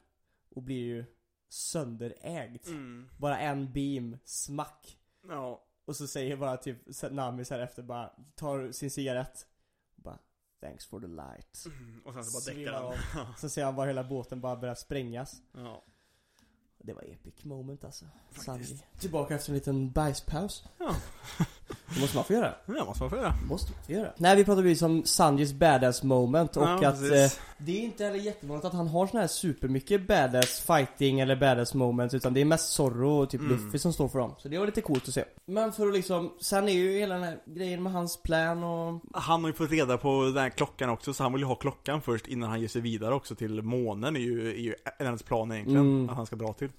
Och 0.55 0.63
blir 0.63 0.83
ju 0.85 1.05
sönderägd. 1.49 2.67
Mm. 2.67 3.09
Bara 3.17 3.39
en 3.39 3.73
beam, 3.73 4.17
smack. 4.25 4.97
Ja. 5.27 5.65
Och 5.85 5.95
så 5.95 6.07
säger 6.07 6.37
bara 6.37 6.57
typ 6.57 6.77
Nami 7.11 7.45
så 7.45 7.53
här 7.53 7.61
efter 7.61 7.83
bara, 7.83 8.11
tar 8.35 8.71
sin 8.71 8.91
cigarett. 8.91 9.47
Bara, 9.95 10.19
thanks 10.61 10.85
for 10.85 10.99
the 10.99 11.07
light. 11.07 11.65
Mm. 11.65 12.01
Och 12.05 12.13
sen 12.13 12.25
så 12.25 12.31
bara 12.31 12.55
däckar 12.55 12.73
han. 13.13 13.33
Så 13.37 13.49
ser 13.49 13.65
han 13.65 13.75
bara 13.75 13.87
hela 13.87 14.03
båten 14.03 14.41
bara 14.41 14.55
börja 14.55 14.75
sprängas. 14.75 15.41
ja. 15.53 15.83
Det 16.81 16.93
var 16.93 17.01
epic 17.03 17.43
moment 17.43 17.83
alltså. 17.83 18.05
Sanji. 18.31 18.83
Tillbaka 18.99 19.35
efter 19.35 19.49
en 19.49 19.55
liten 19.55 19.91
bajspaus. 19.91 20.63
Ja. 20.77 20.95
Det 21.95 22.01
måste 22.01 22.15
man 22.17 22.23
få 22.25 22.33
göra. 22.33 22.53
Det 22.65 22.73
måste 22.85 23.03
man 23.03 23.09
få 23.09 23.15
göra. 23.17 23.33
Måste 23.49 23.71
man 23.71 23.83
få 23.85 23.91
göra. 23.91 24.13
Nej 24.17 24.35
vi 24.35 24.45
pratade 24.45 24.69
ju 24.71 24.85
om 24.85 25.03
Sanjis 25.05 25.53
badass 25.53 26.03
moment 26.03 26.57
och 26.57 26.63
Ja, 26.63 26.87
att 26.87 26.99
precis. 26.99 27.37
eh, 27.37 27.43
Det 27.57 27.71
är 27.79 27.81
inte 27.83 28.03
heller 28.03 28.19
jättevanligt 28.19 28.65
att 28.65 28.73
han 28.73 28.87
har 28.87 29.07
sån 29.07 29.19
här 29.19 29.27
supermycket 29.27 30.07
badass 30.07 30.59
fighting 30.59 31.19
eller 31.19 31.35
badass 31.35 31.73
moments 31.73 32.15
utan 32.15 32.33
det 32.33 32.41
är 32.41 32.45
mest 32.45 32.71
Zorro 32.73 33.21
och 33.21 33.29
typ 33.29 33.41
Mm. 33.41 33.51
Luffy 33.65 33.77
som 33.79 33.93
står 33.93 34.07
för 34.07 34.19
dem. 34.19 34.35
Så 34.37 34.47
det 34.49 34.57
var 34.57 34.65
lite 34.65 34.81
coolt 34.81 35.07
att 35.07 35.13
se. 35.13 35.23
Men 35.45 35.71
för 35.71 35.87
att 35.87 35.93
liksom, 35.93 36.33
sen 36.41 36.67
är 36.69 36.73
ju 36.73 36.99
hela 36.99 37.13
den 37.15 37.23
här 37.23 37.37
grejen 37.45 37.83
med 37.83 37.91
hans 37.93 38.21
plan 38.23 38.63
och 38.63 39.01
Han 39.13 39.41
har 39.43 39.49
ju 39.49 39.53
fått 39.53 39.71
reda 39.71 39.97
på 39.97 40.23
den 40.23 40.37
här 40.43 40.49
klockan 40.49 40.89
också, 40.89 41.13
så 41.13 41.23
han 41.23 41.31
vill 41.33 41.41
ju 41.41 41.47
ha 41.47 41.55
klockan 41.55 42.01
först 42.01 42.27
innan 42.27 42.49
han 42.49 42.61
ger 42.61 42.67
sig 42.67 42.81
vidare 42.81 43.13
också 43.15 43.35
till 43.35 43.61
månen 43.61 44.15
är 44.15 44.19
ju, 44.19 44.49
är 44.49 44.59
ju 44.61 44.75
hans 44.99 45.23
plan 45.23 45.51
egentligen, 45.51 45.81
Mm. 45.81 46.09
att 46.09 46.15
han 46.15 46.25
ska 46.25 46.35
dra 46.35 46.53
till. 46.53 46.69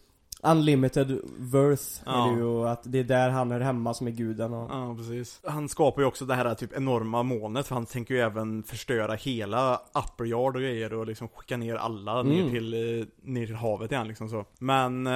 Unlimited 0.43 1.21
worth 1.39 2.03
Ja. 2.07 2.27
är 2.27 2.31
det 2.33 2.37
ju 2.39 2.45
och 2.45 2.71
att 2.73 2.81
det 2.85 2.99
är 2.99 3.05
där 3.05 3.31
han 3.31 3.53
är 3.53 3.61
hemma 3.61 3.95
som 3.95 4.07
är 4.07 4.11
guden 4.11 4.55
och 4.55 4.71
Ja, 4.71 4.95
precis. 4.99 5.41
Han 5.45 5.69
skapar 5.69 6.03
ju 6.03 6.09
också 6.09 6.25
det 6.25 6.35
här 6.35 6.55
typ 6.55 6.73
enorma 6.77 7.23
molnet, 7.23 7.67
för 7.67 7.75
han 7.75 7.87
tänker 7.87 8.15
ju 8.15 8.21
även 8.21 8.63
förstöra 8.63 9.15
hela 9.15 9.75
upper 9.95 10.25
yard 10.25 10.57
och 10.57 10.63
grejer 10.63 10.93
och 10.95 11.07
liksom 11.07 11.29
skicka 11.29 11.57
ner 11.57 11.75
alla 11.77 12.23
ner, 12.23 12.41
Mm. 12.41 12.51
till, 12.51 12.75
eh, 13.01 13.07
ner 13.23 13.47
till 13.47 13.55
havet 13.55 13.93
igen 13.93 14.09
liksom 14.09 14.29
så. 14.29 14.45
Men, 14.59 15.07
eh, 15.07 15.13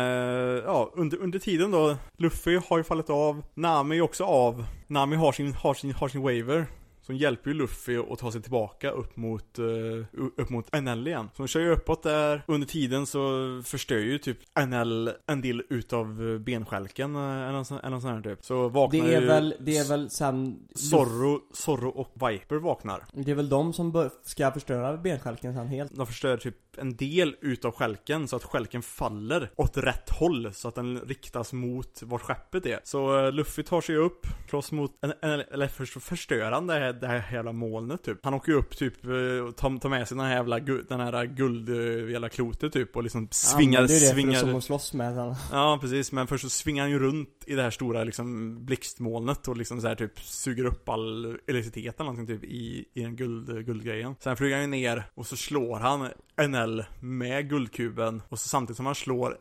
ja, 0.65 0.91
under, 0.95 1.19
under 1.19 1.39
tiden 1.39 1.71
då, 1.71 1.97
Luffy 2.17 2.61
har 2.69 2.79
ju 2.79 2.85
fallit 2.85 3.11
av, 3.11 3.43
Nami 3.55 3.97
är 3.97 4.01
också 4.03 4.25
av, 4.25 4.65
Nami 4.87 5.17
har 5.17 5.33
sin, 5.33 5.53
har 5.55 5.75
sin, 5.75 5.93
har 5.93 6.09
sin 6.09 6.23
waiver. 6.23 6.67
Som 7.07 7.17
hjälper 7.17 7.51
ju 7.51 7.57
Luffy 7.57 7.97
att 8.11 8.19
ta 8.19 8.33
sig 8.33 8.43
tillbaka 8.43 8.91
upp 8.91 9.17
mot, 9.17 9.59
uh, 9.59 10.05
upp 10.37 10.51
mot 10.51 10.73
NL 10.83 11.07
igen. 11.07 11.31
Så 11.37 11.43
de 11.43 11.49
kör 11.49 11.61
ju 11.61 11.71
uppåt 11.71 12.03
där. 12.03 12.43
Under 12.49 12.67
tiden 12.67 13.07
så 13.07 13.21
förstör 13.65 13.97
ju 13.99 14.19
typ 14.19 14.39
NL 14.67 15.11
en 15.27 15.41
del 15.41 15.63
utav 15.71 16.39
benskälken, 16.41 17.17
eh, 17.17 17.23
eller 17.23 17.53
något 17.53 17.67
sånt 17.67 17.83
här 18.05 18.23
typ. 18.23 18.45
Så 18.45 18.69
vaknar 18.69 19.05
Det 19.07 19.15
är 19.15 19.21
ju 19.21 19.27
väl, 19.27 19.55
det 19.61 19.77
är 19.79 19.89
väl 19.89 20.11
sen 20.11 20.59
Zorro, 20.75 21.41
Zorro 21.53 21.89
och 21.89 22.11
Viper 22.31 22.57
vaknar. 22.57 23.05
Det 23.13 23.31
är 23.31 23.35
väl 23.35 23.49
de 23.49 23.73
som 23.73 24.11
ska 24.23 24.51
förstöra 24.53 24.97
benskälken 24.97 25.55
sen 25.55 25.67
helt 25.69 25.97
De 25.97 26.07
förstör 26.07 26.37
typ 26.37 26.57
en 26.79 26.97
del 26.97 27.37
utav 27.41 27.73
skälken 27.73 28.29
så 28.29 28.37
att 28.37 28.45
skälken 28.45 28.83
faller 28.83 29.51
åt 29.57 29.77
rätt 29.77 30.11
håll 30.11 30.53
så 30.55 30.69
att 30.69 30.75
den 30.75 31.01
riktas 31.01 31.53
mot 31.53 32.03
vart 32.03 32.23
skeppet 32.23 32.67
är. 32.67 32.81
Så 32.85 33.19
eh, 33.27 33.33
Luffy 33.33 33.63
tar 33.63 33.81
sig 33.81 33.97
upp, 33.97 34.27
slåss 34.51 34.73
mot, 34.73 34.93
en- 35.01 35.13
en- 35.31 35.41
eller 35.53 35.69
först 35.69 36.03
förstör 36.03 36.53
han 36.53 36.67
det 36.67 36.75
här, 36.75 36.93
det 37.01 37.07
här 37.07 37.29
jävla 37.33 37.53
molnet 37.53 38.03
typ. 38.03 38.19
Han 38.25 38.35
åker 38.35 38.53
ju 38.53 38.59
upp 38.59 38.77
typ 38.77 39.05
eh, 39.05 39.13
och 39.49 39.57
tar, 39.57 39.79
tar 39.79 39.89
med 39.89 40.09
sig 40.09 40.17
den 40.17 40.27
här 40.27 40.35
jävla, 40.35 40.59
den 40.61 41.01
här 41.01 41.25
guld, 41.25 41.69
eh, 41.69 42.11
jävla 42.11 42.29
klotet 42.29 42.73
typ 42.73 42.97
och 42.97 43.03
liksom 43.03 43.29
svingar, 43.31 43.81
Använder 43.81 43.95
ju 43.95 44.01
det 44.01 44.07
svingar. 44.07 44.41
som 44.41 44.55
att 44.55 44.65
slåss 44.65 44.93
med 44.95 45.15
sen. 45.15 45.35
Ja, 45.53 45.79
precis. 45.81 46.13
Men 46.13 46.27
först 46.27 46.45
så 46.45 46.51
svingar 46.51 46.83
han 46.83 46.91
ju 46.91 46.99
runt 46.99 47.45
i 47.47 47.55
det 47.55 47.63
här 47.63 47.71
stora 47.71 48.05
liksom 48.05 48.59
blixtmolnet 48.65 49.49
och 49.49 49.57
liksom 49.57 49.81
så 49.81 49.89
här 49.89 49.95
typ 49.95 50.21
suger 50.21 50.65
upp 50.65 50.89
all 50.89 51.25
elektricitet 51.47 52.01
eller 52.01 52.11
någonting 52.11 52.41
typ 52.41 52.45
i, 52.51 52.85
i 52.95 53.01
den 53.03 53.17
guld, 53.17 53.67
guldgrejen. 53.67 54.15
Sen 54.21 54.37
flyger 54.37 54.55
han 54.57 54.63
ju 54.65 54.71
ner 54.71 55.05
och 55.15 55.27
så 55.27 55.37
slår 55.37 55.79
han 55.79 56.09
NL 56.49 56.85
med 57.01 57.49
guldkuben 57.49 58.23
och 58.29 58.39
så 58.39 58.49
samtidigt 58.49 58.77
som 58.77 58.87
han 58.87 58.95
slår 58.95 59.37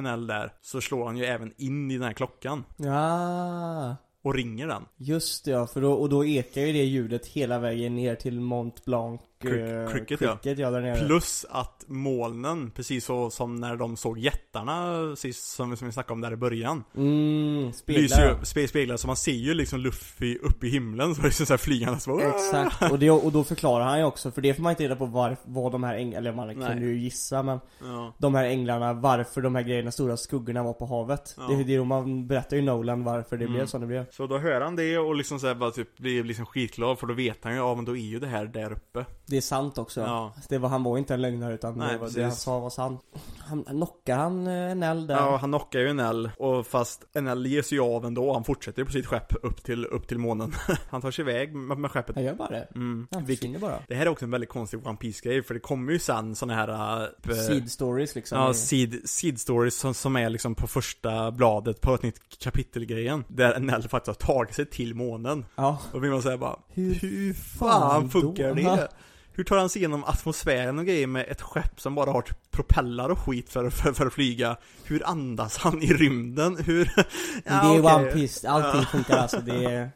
NL 0.00 0.26
där 0.26 0.52
så 0.62 0.80
slår 0.80 1.06
han 1.06 1.16
ju 1.16 1.24
även 1.24 1.52
in 1.56 1.90
i 1.90 1.94
den 1.94 2.02
här 2.06 2.12
klockan 2.12 2.64
Ja, 2.76 3.96
och 4.26 4.34
ringer 4.34 4.66
den. 4.66 4.84
just 4.96 5.44
det 5.44 5.50
ja, 5.50 5.66
för 5.66 5.80
då, 5.80 5.92
och 5.92 6.08
då 6.08 6.24
ekar 6.24 6.60
ju 6.60 6.72
det 6.72 6.84
ljudet 6.84 7.26
hela 7.26 7.58
vägen 7.58 7.96
ner 7.96 8.14
till 8.14 8.40
Mont 8.40 8.84
Blanc 8.84 9.20
Crick- 9.42 9.84
eh, 9.86 9.92
cricket, 9.92 10.20
ja. 10.20 10.36
cricket, 10.36 10.58
ja. 10.58 10.70
där 10.70 10.80
nere. 10.80 11.06
Plus 11.06 11.46
att 11.50 11.84
molnen, 11.86 12.70
precis 12.70 13.04
så 13.04 13.30
som 13.30 13.54
när 13.54 13.76
de 13.76 13.96
såg 13.96 14.18
jättarna 14.18 15.16
sist 15.16 15.44
som, 15.54 15.76
som 15.76 15.86
vi 15.86 15.92
snackade 15.92 16.12
om 16.12 16.20
där 16.20 16.32
i 16.32 16.36
början 16.36 16.84
Mm, 16.96 17.72
speglar. 17.72 18.38
ju, 18.56 18.66
speglar, 18.66 18.96
så 18.96 19.06
man 19.06 19.16
ser 19.16 19.32
ju 19.32 19.54
liksom 19.54 19.80
Luffy 19.80 20.38
uppe 20.38 20.66
i 20.66 20.70
himlen 20.70 21.14
så 21.14 21.22
liksom 21.22 21.46
såhär 21.46 21.58
flygande 21.58 22.00
så 22.00 22.10
bara, 22.10 22.28
Exakt, 22.28 22.92
och, 22.92 22.98
det, 22.98 23.10
och 23.10 23.32
då 23.32 23.44
förklarar 23.44 23.84
han 23.84 23.98
ju 23.98 24.04
också, 24.04 24.30
för 24.30 24.42
det 24.42 24.54
får 24.54 24.62
man 24.62 24.70
inte 24.70 24.84
reda 24.84 24.96
på 24.96 25.06
var, 25.06 25.36
vad 25.44 25.72
de 25.72 25.84
här 25.84 25.94
änglarna, 25.94 26.18
eller 26.18 26.32
man 26.32 26.54
kunde 26.54 26.86
ju 26.86 26.98
gissa 26.98 27.42
men 27.42 27.58
Ja, 27.82 28.14
De 28.18 28.34
här 28.34 28.44
änglarna, 28.44 28.92
varför 28.92 29.40
de 29.42 29.54
här 29.54 29.62
grejerna, 29.62 29.90
stora 29.90 30.16
skuggorna 30.16 30.62
var 30.62 30.72
på 30.72 30.86
havet 30.86 31.34
Ja. 31.38 31.42
Det, 31.48 31.64
det 31.64 31.74
är 31.74 31.84
man 31.84 32.26
berättar 32.26 32.56
ju 32.56 32.62
Nolan 32.62 33.04
varför 33.04 33.36
det 33.36 33.44
Mm. 33.44 33.54
blev 33.56 33.66
som 33.66 33.80
det 33.80 33.86
blev 33.86 34.10
så 34.10 34.26
då 34.26 34.38
hör 34.38 34.60
han 34.60 34.76
det 34.76 34.98
och 34.98 35.14
liksom 35.16 35.40
såhär 35.40 35.54
bara 35.54 35.70
typ 35.70 35.96
blir 35.98 36.24
liksom 36.24 36.46
skitglad 36.46 36.98
för 36.98 37.06
då 37.06 37.14
vet 37.14 37.44
han 37.44 37.52
ju, 37.52 37.58
ja 37.58 37.74
men 37.74 37.84
då 37.84 37.96
är 37.96 38.00
ju 38.00 38.18
det 38.18 38.26
här 38.26 38.46
där 38.46 38.72
uppe 38.72 39.04
Det 39.28 39.36
är 39.36 39.40
sant 39.40 39.78
också. 39.78 40.00
Ja. 40.00 40.34
Det 40.48 40.58
var, 40.58 40.68
han 40.68 40.82
var 40.82 40.98
inte 40.98 41.14
en 41.14 41.22
lögnare 41.22 41.54
utan 41.54 41.74
Nej, 41.74 41.92
det, 41.92 41.98
var, 41.98 42.10
det 42.10 42.22
han 42.22 42.32
sa 42.32 42.58
var 42.58 42.70
sant. 42.70 43.00
Han, 43.38 43.64
knockar 43.64 44.16
han 44.16 44.46
eh, 44.46 44.52
en 44.52 44.82
eld 44.82 45.08
där? 45.08 45.14
Ja, 45.14 45.36
han 45.36 45.50
knockar 45.50 45.80
ju 45.80 45.92
NL 45.92 46.30
och 46.38 46.66
fast 46.66 47.04
NL 47.14 47.46
ger 47.46 47.62
sig 47.62 47.78
av 47.78 48.06
ändå, 48.06 48.32
han 48.32 48.44
fortsätter 48.44 48.84
på 48.84 48.92
sitt 48.92 49.06
skepp 49.06 49.32
upp 49.42 49.62
till, 49.62 49.86
upp 49.86 50.08
till 50.08 50.18
månen. 50.18 50.52
han 50.90 51.00
tar 51.00 51.10
sig 51.10 51.22
iväg 51.22 51.54
med, 51.54 51.78
med 51.78 51.90
skeppet. 51.90 52.14
Han 52.14 52.24
gör 52.24 52.34
bara 52.34 52.48
det. 52.48 52.68
Mm. 52.74 53.08
Han 53.10 53.26
försvinner 53.26 53.58
bara. 53.58 53.78
Det 53.88 53.94
här 53.94 54.06
är 54.06 54.10
också 54.10 54.24
en 54.24 54.30
väldigt 54.30 54.50
konstig 54.50 54.86
One 54.86 54.96
piece 54.96 55.28
grej 55.28 55.42
för 55.42 55.54
det 55.54 55.60
kommer 55.60 55.92
ju 55.92 55.98
sen 55.98 56.34
såna 56.34 56.54
här 56.54 57.02
äh, 57.28 57.34
Seed 57.34 57.70
stories 57.70 58.14
liksom. 58.14 58.38
Ja, 58.38 58.54
seed, 58.54 59.08
seed 59.08 59.40
stories 59.40 59.78
som, 59.78 59.94
som 59.94 60.16
är 60.16 60.30
liksom 60.30 60.54
på 60.54 60.66
första 60.66 61.30
bladet 61.30 61.80
på 61.80 61.94
ett 61.94 62.02
nytt 62.02 62.38
kapitel-grejen. 62.38 63.24
Där 63.28 63.60
NL 63.60 63.82
faktiskt 63.88 64.06
har 64.06 64.34
tagit 64.34 64.54
sig 64.54 64.66
till 64.66 64.94
månen. 64.94 65.44
ja. 65.56 65.78
Och 65.92 66.04
vill 66.04 66.10
man 66.10 66.22
säga 66.22 66.38
bara, 66.38 66.56
Hur 66.68 66.94
hur 66.94 67.34
fan 67.34 67.80
fan 67.80 68.10
funkar 68.10 68.48
då? 68.48 68.54
det? 68.54 68.88
Hur 69.36 69.44
tar 69.44 69.56
han 69.56 69.68
sig 69.68 69.80
igenom 69.80 70.04
atmosfären 70.04 70.78
och 70.78 70.86
grejer 70.86 71.06
med 71.06 71.24
ett 71.28 71.42
skepp 71.42 71.80
som 71.80 71.94
bara 71.94 72.10
har 72.10 72.22
typ 72.22 72.50
propellar 72.50 73.08
och 73.08 73.18
skit 73.18 73.50
för, 73.50 73.70
för, 73.70 73.92
för 73.92 74.06
att 74.06 74.12
flyga? 74.12 74.56
Hur 74.84 75.06
andas 75.06 75.56
han 75.56 75.82
i 75.82 75.86
rymden? 75.92 76.56
Hur... 76.56 76.84
det 77.44 77.50
är 77.50 77.80
okej. 77.80 77.94
One 77.94 78.04
Piece, 78.12 78.48
allting 78.48 78.80
Ja. 78.80 78.86
funkar 78.86 79.16
alltså. 79.16 79.40
Det, 79.40 79.64
är, 79.64 79.90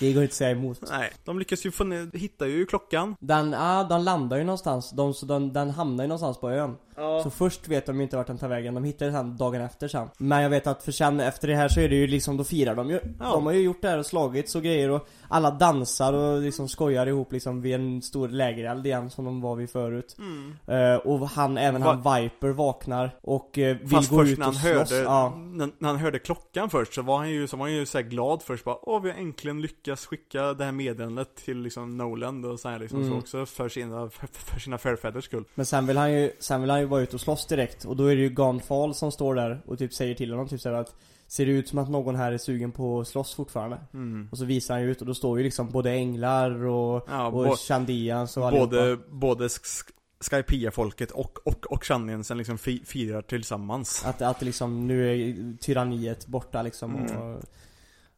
det 0.00 0.12
går 0.12 0.22
inte 0.22 0.32
att 0.32 0.36
säga 0.36 0.50
emot. 0.50 0.78
Nej, 0.90 1.12
de 1.24 1.38
lyckas 1.38 1.66
ju 1.66 1.70
få 1.70 1.84
ner, 1.84 2.18
hittar 2.18 2.46
ju 2.46 2.66
klockan. 2.66 3.16
Den, 3.20 3.52
ja, 3.52 3.86
den 3.88 4.04
landar 4.04 4.36
ju 4.36 4.44
någonstans. 4.44 4.90
De, 4.90 5.14
så 5.14 5.26
den, 5.26 5.52
den 5.52 5.70
hamnar 5.70 6.04
ju 6.04 6.08
någonstans 6.08 6.38
på 6.38 6.50
ön. 6.50 6.76
Så 7.22 7.30
först 7.30 7.68
vet 7.68 7.86
de 7.86 7.96
ju 7.96 8.02
inte 8.02 8.16
vart 8.16 8.26
den 8.26 8.38
tar 8.38 8.48
vägen. 8.48 8.74
De 8.74 8.84
hittar 8.84 9.06
den 9.06 9.36
dagen 9.36 9.60
efter 9.60 9.88
sen. 9.88 10.08
Men 10.18 10.42
jag 10.42 10.50
vet 10.50 10.66
att 10.66 10.82
för 10.82 10.92
sen 10.92 11.20
efter 11.20 11.48
det 11.48 11.54
här 11.56 11.68
så 11.68 11.80
är 11.80 11.88
det 11.88 11.94
ju 11.96 12.06
liksom, 12.06 12.36
då 12.36 12.44
firar 12.44 12.74
de 12.74 12.90
ju. 12.90 13.00
Ja. 13.20 13.30
De 13.32 13.46
har 13.46 13.52
ju 13.52 13.60
gjort 13.60 13.82
det 13.82 13.88
här 13.88 13.98
och 13.98 14.06
slagits 14.06 14.54
och 14.54 14.62
grejer 14.62 14.90
och 14.90 15.08
alla 15.28 15.50
dansar 15.50 16.12
och 16.12 16.40
liksom 16.40 16.68
skojar 16.68 17.06
ihop 17.06 17.32
liksom 17.32 17.62
vid 17.62 17.74
en 17.74 18.02
stor 18.02 18.28
lägereld 18.28 18.86
igen 18.86 19.10
som 19.10 19.24
de 19.24 19.40
var 19.40 19.56
vid 19.56 19.70
förut. 19.70 20.16
Mm. 20.18 20.54
Eh, 20.66 20.96
och 20.96 21.28
han, 21.28 21.58
även 21.58 21.82
han 21.82 21.96
Viper 21.96 22.48
vaknar 22.48 23.10
och 23.22 23.58
eh, 23.58 23.76
vill 23.76 23.88
Fast 23.88 24.10
gå 24.10 24.16
först 24.18 24.32
ut 24.32 24.38
när 24.38 24.48
och 24.48 24.54
han 24.54 24.62
slåss. 24.74 24.90
hörde, 24.90 25.02
Ja. 25.04 25.34
när, 25.36 25.70
när 25.78 25.88
han 25.88 25.98
hörde 25.98 26.18
klockan 26.18 26.70
först 26.70 26.94
så 26.94 27.02
var 27.02 27.16
han 27.18 27.30
ju, 27.30 27.46
så 27.46 27.56
var 27.56 27.64
han 27.66 27.74
ju 27.74 27.86
så 27.86 28.00
glad 28.02 28.42
först 28.42 28.64
bara 28.64 28.76
Åh 28.82 29.02
vi 29.02 29.10
har 29.10 29.18
äntligen 29.18 29.60
lyckats 29.62 30.06
skicka 30.06 30.54
det 30.54 30.64
här 30.64 30.72
meddelandet 30.72 31.36
till 31.36 31.58
liksom 31.62 31.96
Noland 31.96 32.46
och 32.46 32.60
så 32.60 32.68
här 32.68 32.78
liksom 32.78 32.94
Mm. 33.00 33.10
så 33.12 33.18
också 33.18 33.46
för 33.46 33.68
sina, 33.68 34.10
för, 34.10 34.26
för 34.32 34.60
sina 34.60 34.78
förfäders 34.78 35.24
skull 35.24 35.44
Men 35.54 35.66
sen 35.66 35.86
vill 35.86 35.96
han 35.96 36.12
ju, 36.12 36.30
sen 36.40 36.60
vill 36.60 36.70
han 36.70 36.80
ju 36.80 36.83
vara 36.86 37.00
ute 37.02 37.16
och 37.16 37.20
slåss 37.20 37.46
direkt 37.46 37.84
och 37.84 37.96
då 37.96 38.06
är 38.06 38.16
det 38.16 38.22
ju 38.22 38.28
Gunfall 38.28 38.94
som 38.94 39.12
står 39.12 39.34
där 39.34 39.62
och 39.66 39.78
typ 39.78 39.92
säger 39.94 40.14
till 40.14 40.30
honom 40.30 40.48
typ 40.48 40.60
såhär 40.60 40.76
att 40.76 40.94
Ser 41.26 41.46
det 41.46 41.52
ut 41.52 41.68
som 41.68 41.78
att 41.78 41.90
någon 41.90 42.16
här 42.16 42.32
är 42.32 42.38
sugen 42.38 42.72
på 42.72 43.00
att 43.00 43.08
slåss 43.08 43.34
fortfarande? 43.34 43.78
mm. 43.94 44.28
Och 44.32 44.38
så 44.38 44.44
visar 44.44 44.74
han 44.74 44.82
ju 44.82 44.90
ut 44.90 45.00
och 45.00 45.06
då 45.06 45.14
står 45.14 45.38
ju 45.38 45.44
liksom 45.44 45.70
både 45.70 45.90
änglar 45.90 46.64
och, 46.64 47.06
Ja, 47.10 47.26
och 47.28 47.58
Chandians 47.58 48.36
och 48.36 48.46
allihopa. 48.46 48.70
både, 48.70 48.96
både 49.10 49.46
Sk- 49.48 49.90
Skypia-folket 50.30 51.10
och, 51.10 51.38
och, 51.46 51.66
och 51.66 51.84
Shanniensen 51.84 52.38
liksom 52.38 52.58
fi, 52.58 52.82
firar 52.86 53.22
tillsammans 53.22 54.04
Att, 54.06 54.22
att 54.22 54.42
liksom 54.42 54.86
nu 54.86 55.10
är 55.12 55.56
tyranniet 55.56 56.26
borta 56.26 56.62
liksom 56.62 56.96
Mm. 56.96 57.16
och, 57.22 57.42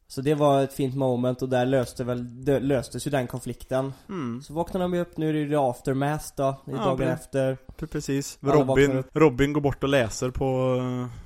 Så 0.08 0.20
det 0.20 0.34
var 0.34 0.62
ett 0.62 0.72
fint 0.72 0.94
moment 0.96 1.42
och 1.42 1.48
där 1.48 1.66
löste 1.66 2.04
väl, 2.04 2.44
det 2.44 2.60
löstes 2.60 3.06
ju 3.06 3.10
den 3.10 3.26
konflikten 3.26 3.92
mm. 4.08 4.42
Så 4.42 4.52
vaknar 4.54 4.80
de 4.80 4.94
ju 4.94 5.00
upp, 5.00 5.16
nu 5.16 5.28
är 5.28 5.32
det 5.32 5.38
ju 5.38 5.56
aftermath 5.56 6.24
då, 6.36 6.42
i 6.66 6.70
Ja, 6.70 6.76
dagen 6.76 6.98
det- 6.98 7.12
efter 7.12 7.56
Precis, 7.90 8.38
Alla 8.42 8.54
Robin. 8.54 9.04
Robin 9.12 9.52
går 9.52 9.60
bort 9.60 9.82
och 9.82 9.88
läser 9.88 10.30
på 10.30 10.80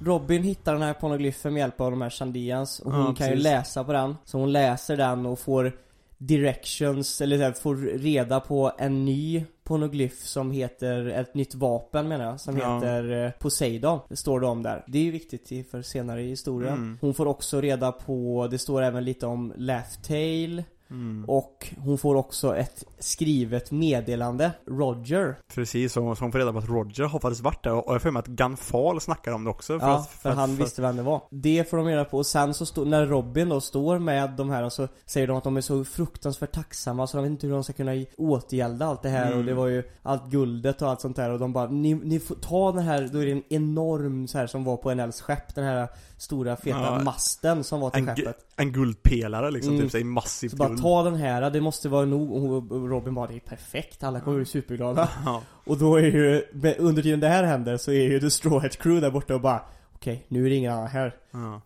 Robin 0.04 0.42
hittar 0.42 0.72
den 0.72 0.82
här 0.82 0.94
pornoglyfen 0.94 1.52
med 1.52 1.60
hjälp 1.60 1.80
av 1.80 1.90
de 1.90 2.00
här 2.02 2.10
Chandians 2.10 2.80
och 2.80 2.92
hon 2.92 3.00
Ja, 3.06 3.14
kan 3.14 3.26
ju 3.26 3.32
precis. 3.32 3.44
läsa 3.44 3.84
på 3.84 3.92
den 3.92 4.16
Så 4.24 4.38
hon 4.38 4.52
läser 4.52 4.96
den 4.96 5.26
och 5.26 5.38
får 5.38 5.72
directions, 6.20 7.20
eller 7.20 7.36
så 7.36 7.42
här, 7.42 7.52
får 7.52 7.76
reda 7.98 8.40
på 8.40 8.72
en 8.78 9.04
ny 9.04 9.44
pornoglyf 9.64 10.18
som 10.22 10.50
heter, 10.50 11.06
ett 11.06 11.34
nytt 11.34 11.54
vapen 11.54 12.08
menar 12.08 12.24
jag, 12.24 12.40
som 12.40 12.58
Ja. 12.58 12.74
heter 12.74 13.24
eh, 13.24 13.30
Poseidon. 13.30 13.98
Det 14.08 14.16
står 14.16 14.40
det 14.40 14.46
om 14.46 14.62
där. 14.62 14.84
Det 14.86 14.98
är 14.98 15.02
ju 15.02 15.10
viktigt 15.10 15.70
för 15.70 15.82
senare 15.82 16.22
i 16.22 16.28
historien. 16.28 16.72
Mm. 16.74 16.98
Hon 17.00 17.14
får 17.14 17.26
också 17.26 17.60
reda 17.60 17.92
på, 17.92 18.48
det 18.50 18.58
står 18.58 18.82
även 18.82 19.04
lite 19.04 19.26
om 19.26 19.52
Laugh 19.56 20.00
Tale 20.02 20.64
mm. 20.90 21.24
och 21.28 21.68
hon 21.78 21.98
får 21.98 22.14
också 22.14 22.56
ett 22.56 22.84
skrivet 22.98 23.70
meddelande, 23.70 24.50
Roger. 24.66 25.36
Precis, 25.54 25.92
så 25.92 26.00
hon 26.00 26.16
får 26.16 26.32
reda 26.38 26.52
på 26.52 26.58
att 26.58 26.68
Roger 26.68 27.04
har 27.04 27.18
faktiskt 27.18 27.42
varit 27.42 27.64
där 27.64 27.72
och 27.88 27.94
jag 27.94 28.02
för 28.02 28.10
mig 28.10 28.20
att 28.20 28.26
Gunfall 28.26 29.00
snackar 29.00 29.32
om 29.32 29.44
det 29.44 29.50
också 29.50 29.72
ja, 29.72 29.96
att- 29.96 30.10
för, 30.10 30.30
att- 30.30 30.36
han 30.36 30.56
visste 30.56 30.82
vem 30.82 30.96
det 30.96 31.02
var. 31.02 31.22
Det 31.30 31.70
får 31.70 31.76
de 31.76 31.86
reda 31.86 32.04
på 32.04 32.18
och 32.18 32.26
sen 32.26 32.54
så 32.54 32.66
står, 32.66 32.84
när 32.84 33.06
Robin 33.06 33.48
då 33.48 33.60
står 33.60 33.98
med 33.98 34.30
de 34.30 34.50
här 34.50 34.68
så 34.68 34.88
säger 35.06 35.26
de 35.26 35.36
att 35.36 35.44
de 35.44 35.56
är 35.56 35.60
så 35.60 35.84
fruktansvärt 35.84 36.52
tacksamma 36.52 37.06
så 37.06 37.16
de 37.16 37.22
vet 37.22 37.30
inte 37.30 37.46
hur 37.46 37.54
de 37.54 37.64
ska 37.64 37.72
kunna 37.72 37.92
återgälda 38.16 38.86
allt 38.86 39.02
det 39.02 39.08
här 39.08 39.26
Mm. 39.26 39.38
och 39.38 39.44
det 39.44 39.54
var 39.54 39.66
ju 39.66 39.82
allt 40.02 40.30
guldet 40.30 40.82
och 40.82 40.88
allt 40.88 41.00
sånt 41.00 41.16
där 41.16 41.30
och 41.30 41.38
de 41.38 41.52
bara 41.52 41.66
ni, 41.70 41.94
ni 41.94 42.20
får 42.20 42.34
ta 42.34 42.72
den 42.72 42.82
här, 42.84 43.08
då 43.12 43.18
är 43.18 43.26
det 43.26 43.32
en 43.32 43.42
enorm 43.48 44.28
så 44.28 44.38
här 44.38 44.46
som 44.46 44.64
var 44.64 44.76
på 44.76 44.94
NLs 44.94 45.20
skepp, 45.20 45.54
den 45.54 45.64
här 45.64 45.88
stora 46.20 46.56
feta 46.56 46.78
Ja. 46.78 46.98
masten 47.04 47.64
som 47.64 47.80
var 47.80 47.90
till 47.90 48.08
en, 48.08 48.16
skeppet. 48.16 48.36
en 48.56 48.72
guldpelare 48.72 49.50
liksom, 49.50 49.72
Mm. 49.72 49.84
typ 49.84 49.92
såhär 49.92 50.04
massivt 50.04 50.50
Så 50.50 50.56
bara 50.56 50.76
ta 50.76 51.02
den 51.02 51.14
här, 51.14 51.50
det 51.50 51.60
måste 51.60 51.88
vara 51.88 52.04
nog 52.04 52.32
och 52.32 52.90
Robin 52.90 53.14
bara 53.14 53.26
det 53.26 53.34
är 53.34 53.40
perfekt, 53.40 54.04
alla 54.04 54.20
kommer 54.20 54.36
bli 54.36 54.46
superglada. 54.46 55.08
Ja, 55.24 55.42
Och 55.66 55.78
då 55.78 55.96
är 55.96 56.02
ju, 56.02 56.42
under 56.78 57.02
tiden 57.02 57.20
det 57.20 57.28
här 57.28 57.44
händer 57.44 57.76
så 57.76 57.90
är 57.92 58.02
ju 58.10 58.20
The 58.20 58.30
Straw 58.30 58.66
Hat 58.68 58.76
Crew 58.78 59.00
där 59.06 59.10
borta 59.10 59.34
och 59.34 59.40
bara 59.40 59.62
Okej, 59.94 60.24
nu 60.28 60.46
är 60.46 60.50
det 60.50 60.66
annan 60.66 60.86
här. 60.88 61.14
ja. 61.30 61.60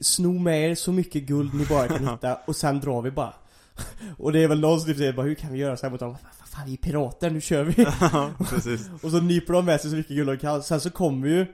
Sno 0.00 0.38
med 0.38 0.70
er 0.70 0.74
så 0.74 0.92
mycket 0.92 1.22
guld 1.22 1.54
ni 1.54 1.66
bara 1.66 1.88
kan 1.88 2.08
hitta 2.12 2.38
och 2.46 2.56
sen 2.56 2.80
drar 2.80 3.02
vi 3.02 3.10
bara. 3.10 3.34
Och 4.18 4.32
det 4.32 4.42
är 4.42 4.48
väl 4.48 4.60
någon 4.60 4.80
som 4.80 4.88
typ 4.88 4.96
säger 4.98 5.12
bara 5.12 5.26
hur 5.26 5.34
kan 5.34 5.52
vi 5.52 5.58
göra 5.58 5.76
så 5.76 5.86
här 5.86 5.90
mot 5.90 6.00
dem? 6.00 6.16
Fan 6.46 6.66
vi 6.66 6.72
är 6.72 6.76
pirater, 6.76 7.30
nu 7.30 7.40
kör 7.40 7.64
vi! 7.64 7.86
Ja, 8.00 8.30
precis 8.50 8.90
och 9.02 9.10
så 9.10 9.20
nyper 9.20 9.52
de 9.52 9.64
med 9.64 9.80
sig 9.80 9.90
så 9.90 9.96
mycket 9.96 10.16
guld 10.16 10.28
de 10.28 10.36
kan. 10.38 10.62
Sen 10.62 10.80
så 10.80 10.90
kommer 10.90 11.28
ju 11.28 11.46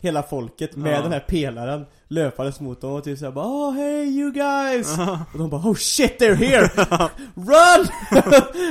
hela 0.00 0.22
folket 0.22 0.76
med 0.76 0.92
Ja. 0.94 1.02
den 1.02 1.12
här 1.12 1.20
pelaren 1.28 1.86
löpandes 2.08 2.60
mot 2.60 2.80
dem 2.80 2.92
och 2.92 3.04
typ 3.04 3.18
såhär 3.18 3.32
bara 3.32 3.46
oh 3.46 3.72
hey 3.74 4.04
you 4.04 4.32
guys! 4.32 4.98
Och 5.32 5.38
de 5.38 5.50
bara 5.50 5.60
oh 5.60 5.74
shit 5.74 6.20
they're 6.20 6.34
here! 6.34 6.70
Run! 7.34 7.86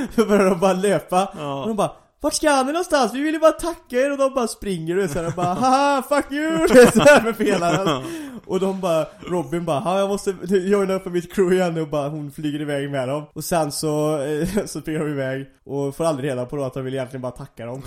Då 0.16 0.26
börjar 0.26 0.50
de 0.50 0.60
bara 0.60 0.74
löpa. 0.74 1.26
Och 1.26 1.32
Ja, 1.40 1.64
de 1.68 1.76
bara 1.76 1.92
vart 2.22 2.34
ska 2.34 2.64
ni 2.64 2.72
någonstans? 2.72 3.14
Vi 3.14 3.22
vill 3.22 3.34
ju 3.34 3.40
bara 3.40 3.52
tacka 3.52 3.96
er 3.96 4.12
och 4.12 4.18
de 4.18 4.34
bara 4.34 4.48
springer 4.48 4.98
och 5.04 5.10
så 5.10 5.20
här, 5.20 5.28
och 5.28 5.34
bara 5.34 5.54
haha 5.54 6.04
fuck 6.10 6.32
you! 6.32 6.68
Det 6.74 6.82
är 6.82 6.92
så 6.92 7.00
här 7.02 7.22
med 7.22 7.38
pelaren. 7.38 8.04
Och 8.46 8.60
de 8.60 8.80
bara, 8.82 9.06
Robin 9.28 9.66
bara, 9.66 9.82
"Ja, 9.86 10.00
jag 10.00 10.10
måste 10.10 10.36
joina 10.50 10.94
upp 10.94 11.06
med 11.06 11.14
mitt 11.14 11.34
crew 11.34 11.56
igen 11.56 11.78
och 11.82 11.88
bara 11.88 12.10
hon 12.10 12.32
flyger 12.32 12.62
iväg 12.62 12.92
med 12.92 13.08
dem. 13.08 13.24
Och 13.34 13.44
sen 13.44 13.72
så, 13.72 14.20
så 14.66 14.82
springer 14.82 15.00
de 15.00 15.10
iväg 15.12 15.46
och 15.66 15.96
får 15.96 16.06
aldrig 16.06 16.30
reda 16.32 16.46
på 16.46 16.56
då 16.56 16.64
att 16.64 16.74
de 16.74 16.84
vill 16.84 16.94
egentligen 16.94 17.22
bara 17.22 17.32
tacka 17.32 17.66
dem. 17.66 17.82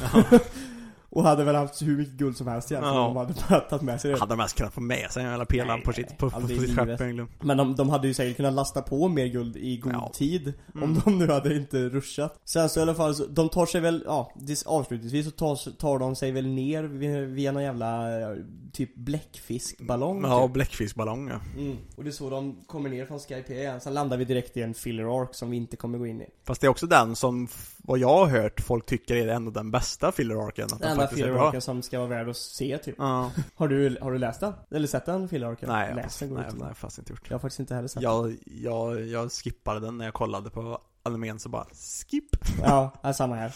Och 1.11 1.23
hade 1.25 1.45
väl 1.45 1.55
haft 1.55 1.83
hur 1.83 1.97
mycket 1.97 2.15
guld 2.15 2.37
som 2.37 2.47
helst 2.47 2.73
egentligen 2.73 2.97
Ja. 2.97 3.07
om 3.07 3.15
de 3.15 3.21
hade 3.51 3.61
tagit 3.69 3.83
med 3.83 4.01
sig 4.01 4.11
det. 4.13 4.19
hade 4.19 4.33
de 4.33 4.37
mest 4.39 4.57
kunnat 4.57 4.73
få 4.73 4.81
med 4.81 5.11
sig 5.11 5.23
hela 5.25 5.45
pelaren 5.45 5.69
Nej, 5.79 5.85
på 5.85 5.93
sitt, 5.93 6.19
på, 6.19 6.31
på, 6.31 6.41
på 6.41 6.47
sitt 6.49 6.77
skepp 6.77 7.01
Men 7.41 7.57
de, 7.57 7.75
de 7.77 7.91
hade 7.91 8.09
ju 8.09 8.15
säkert 8.15 8.37
kunnat 8.37 8.53
lasta 8.53 8.83
på 8.83 9.09
mer 9.09 9.27
guld 9.27 9.57
i 9.57 9.77
god 9.77 9.93
Ja. 9.93 10.11
tid 10.15 10.53
Mm. 10.75 10.83
Om 10.85 11.01
de 11.05 11.19
nu 11.19 11.33
hade 11.33 11.57
inte 11.57 11.79
ruschat 11.89 12.41
Sen 12.45 12.69
så 12.69 12.81
i 12.81 12.83
alla 12.83 12.95
fall, 12.95 13.15
så, 13.15 13.27
de 13.27 13.49
tar 13.49 13.67
sig 13.67 13.81
väl, 13.81 14.03
ja, 14.07 14.33
avslutningsvis 14.67 15.25
så 15.27 15.31
tar, 15.31 15.71
tar 15.79 15.99
de 15.99 16.17
sig 16.17 16.33
väl 16.33 16.47
ner 16.47 16.83
via, 16.83 17.21
via 17.21 17.53
någon 17.53 17.63
jävla 17.63 18.21
eh, 18.21 18.37
typ 18.73 18.97
bläckfiskballong 18.97 20.23
Ja, 20.25 20.43
typ. 20.47 20.53
bläckfiskballong 20.53 21.29
ja. 21.29 21.41
mm. 21.61 21.77
Och 21.97 22.05
det 22.05 22.11
är 22.11 22.13
så 22.13 22.31
de 22.31 22.57
kommer 22.67 22.91
ner 22.91 23.07
från 23.07 23.19
Skype 23.19 23.55
igen, 23.55 23.81
sen 23.81 23.95
landar 23.95 24.17
vi 24.17 24.25
direkt 24.25 24.57
i 24.57 24.63
en 24.63 24.75
filler 24.75 25.23
arc 25.23 25.37
som 25.37 25.51
vi 25.51 25.57
inte 25.57 25.77
kommer 25.77 25.99
gå 25.99 26.07
in 26.07 26.21
i 26.21 26.27
Fast 26.47 26.61
det 26.61 26.67
är 26.67 26.69
också 26.69 26.87
den 26.87 27.17
som, 27.17 27.49
vad 27.91 27.99
jag 27.99 28.09
har 28.09 28.27
hört, 28.27 28.61
folk 28.61 28.87
tycker 28.87 29.17
är 29.17 29.29
ändå 29.29 29.51
den 29.51 29.71
bästa 29.71 30.13
filler-arken 30.13 30.69
Den 30.69 30.83
enda 30.91 31.03
faktiskt 31.03 31.21
är 31.21 31.25
filler 31.25 31.39
bra. 31.39 31.49
arcen 31.49 31.61
som 31.61 31.83
ska 31.83 31.99
vara 31.99 32.09
värd 32.09 32.29
att 32.29 32.37
se 32.37 32.79
typ 32.79 32.95
Ja, 32.99 33.31
Har 33.55 33.69
du, 33.69 33.99
har 34.01 34.13
du 34.13 34.19
läst 34.19 34.41
den? 34.41 34.53
Eller 34.71 34.87
sett 34.87 35.07
den 35.07 35.29
filler 35.29 35.47
arcen? 35.47 35.69
nej, 35.69 35.89
jag, 35.89 35.97
Läs 35.97 36.19
den, 36.19 36.35
nej, 36.35 36.45
ut 36.49 36.55
nej, 36.59 36.69
jag 36.69 36.77
faktiskt 36.77 36.99
inte 36.99 37.13
gjort 37.13 37.23
Jag 37.31 37.35
har 37.35 37.41
faktiskt 37.41 37.61
inte 37.61 37.75
heller 37.75 37.89
sett 37.89 38.03
den 38.03 38.11
jag, 38.13 38.37
jag, 38.45 39.07
jag 39.07 39.33
skippade 39.33 39.81
den 39.81 39.99
när 39.99 40.05
jag 40.05 40.15
kollade 40.15 40.51
på 40.51 40.79
animen 41.03 41.39
så 41.39 41.49
bara, 41.49 41.67
skip! 42.07 42.37
Ja, 42.63 43.13
samma 43.15 43.35
här. 43.35 43.55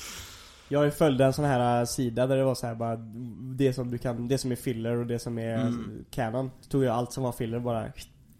Jag 0.68 0.94
följde 0.94 1.24
en 1.24 1.32
sån 1.32 1.44
här 1.44 1.80
äh, 1.80 1.86
sida 1.86 2.26
där 2.26 2.36
det 2.36 2.44
var 2.44 2.54
så 2.54 2.66
här 2.66 2.74
bara 2.74 2.96
Det 3.56 3.72
som 3.72 3.90
du 3.90 3.98
kan, 3.98 4.28
det 4.28 4.38
som 4.38 4.52
är 4.52 4.56
filler 4.56 4.96
och 4.96 5.06
det 5.06 5.18
som 5.18 5.38
är 5.38 5.54
Mm. 5.54 6.04
canon 6.10 6.50
tog 6.68 6.84
jag 6.84 6.94
allt 6.96 7.12
som 7.12 7.24
var 7.24 7.32
filler 7.32 7.58
bara 7.60 7.86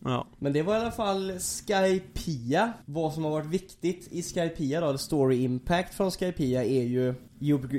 Ja, 0.05 0.27
Men 0.39 0.53
det 0.53 0.63
var 0.63 0.75
i 0.75 0.81
alla 0.81 0.91
fall 0.91 1.33
Skypia 1.39 2.73
Vad 2.85 3.13
som 3.13 3.25
har 3.25 3.31
varit 3.31 3.47
viktigt 3.47 4.09
i 4.13 4.23
Skypia 4.23 4.81
då, 4.81 4.99
Story 4.99 5.37
impact 5.37 5.95
från 5.95 6.11
Skypia 6.11 6.65
är 6.65 6.83
ju 6.83 7.15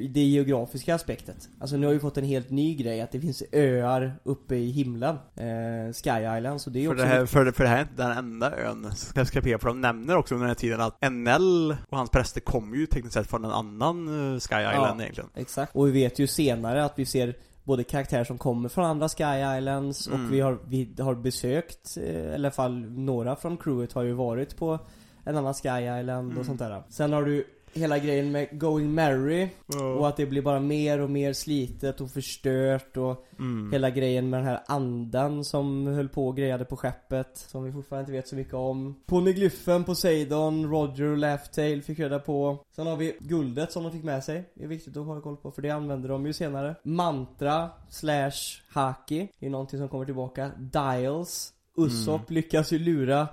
det 0.09 0.23
geografiska 0.23 0.95
aspektet. 0.95 1.49
Alltså 1.59 1.77
nu 1.77 1.85
har 1.85 1.93
vi 1.93 1.99
fått 1.99 2.17
en 2.17 2.23
helt 2.23 2.49
ny 2.49 2.75
grej 2.75 3.01
att 3.01 3.11
det 3.11 3.19
finns 3.19 3.43
öar 3.51 4.19
uppe 4.23 4.55
i 4.55 4.71
himlen 4.71 5.15
eh, 5.35 5.93
Sky 5.93 6.37
Island, 6.37 6.61
så 6.61 6.69
det 6.69 6.79
är 6.79 6.85
för 6.85 6.91
också 6.91 7.03
det, 7.03 7.09
här, 7.09 7.25
för, 7.25 7.51
för 7.51 7.63
det 7.63 7.69
här 7.69 7.77
är 7.77 7.81
inte 7.81 8.03
den 8.03 8.17
enda 8.17 8.57
ön 8.57 8.91
ska 8.95 9.41
för 9.41 9.67
de 9.67 9.81
nämner 9.81 10.15
också 10.17 10.35
under 10.35 10.45
den 10.45 10.49
här 10.49 10.59
tiden 10.59 10.81
att 10.81 11.11
NL 11.11 11.75
och 11.89 11.97
hans 11.97 12.09
präster 12.09 12.41
kommer 12.41 12.77
ju 12.77 12.85
tekniskt 12.85 13.13
sett 13.13 13.27
från 13.27 13.45
en 13.45 13.51
annan 13.51 14.33
eh, 14.33 14.39
Sky 14.39 14.55
Island 14.55 15.01
egentligen. 15.01 15.29
Exakt. 15.35 15.75
Och 15.75 15.87
vi 15.87 15.91
vet 15.91 16.19
ju 16.19 16.27
senare 16.27 16.85
att 16.85 16.93
vi 16.95 17.05
ser 17.05 17.35
både 17.65 17.83
karaktärer 17.83 18.23
som 18.23 18.37
kommer 18.37 18.69
från 18.69 18.85
andra 18.85 19.09
Sky 19.09 19.23
Islands 19.57 20.07
Mm. 20.07 20.25
och 20.25 20.33
vi 20.33 20.39
har, 20.39 20.57
vi 20.67 20.89
har 20.99 21.15
besökt, 21.15 21.97
eh, 21.97 22.03
i 22.03 22.33
alla 22.33 22.51
fall 22.51 22.85
några 22.91 23.35
från 23.35 23.57
crewet 23.57 23.93
har 23.93 24.03
ju 24.03 24.13
varit 24.13 24.57
på 24.57 24.79
en 25.23 25.37
annan 25.37 25.53
Sky 25.53 25.69
Island 25.69 26.09
Mm. 26.27 26.37
och 26.37 26.45
sånt 26.45 26.59
där. 26.59 26.83
Sen 26.89 27.13
har 27.13 27.23
du 27.23 27.47
hela 27.75 27.99
grejen 27.99 28.31
med 28.31 28.59
Going 28.59 28.93
Merry. 28.93 29.49
Och 29.97 30.07
att 30.07 30.17
det 30.17 30.25
blir 30.25 30.41
bara 30.41 30.59
mer 30.59 30.99
och 30.99 31.09
mer 31.09 31.33
slitet 31.33 32.01
och 32.01 32.11
förstört 32.11 32.97
och 32.97 33.25
Mm. 33.39 33.71
hela 33.71 33.89
grejen 33.89 34.29
med 34.29 34.39
den 34.39 34.47
här 34.47 34.59
andan 34.67 35.43
som 35.45 35.87
höll 35.87 36.09
på 36.09 36.27
och 36.27 36.37
grejade 36.37 36.65
på 36.65 36.77
skeppet 36.77 37.37
Som 37.37 37.63
vi 37.63 37.71
fortfarande 37.71 38.01
inte 38.01 38.11
vet 38.11 38.27
så 38.27 38.35
mycket 38.35 38.53
om. 38.53 38.95
Poneglyphen, 39.05 39.83
Poseidon, 39.83 40.71
Roger 40.71 41.03
och 41.05 41.17
Laugh-Tale 41.17 41.81
fick 41.81 41.99
reda 41.99 42.19
på. 42.19 42.57
Sen 42.75 42.87
har 42.87 42.95
vi 42.95 43.15
guldet 43.19 43.71
som 43.71 43.83
de 43.83 43.91
fick 43.91 44.03
med 44.03 44.23
sig. 44.23 44.49
Det 44.53 44.63
är 44.63 44.67
viktigt 44.67 44.97
att 44.97 45.05
ha 45.05 45.21
koll 45.21 45.37
på 45.37 45.51
för 45.51 45.61
det 45.61 45.69
använder 45.69 46.09
de 46.09 46.25
ju 46.25 46.33
senare. 46.33 46.75
Mantra 46.83 47.69
slash 47.89 48.61
Haki 48.69 49.27
är 49.39 49.49
någonting 49.49 49.79
som 49.79 49.89
kommer 49.89 50.05
tillbaka. 50.05 50.51
Dials. 50.57 51.51
Usopp 51.77 52.31
lyckas 52.31 52.71
ju 52.71 52.79
lura 52.79 53.27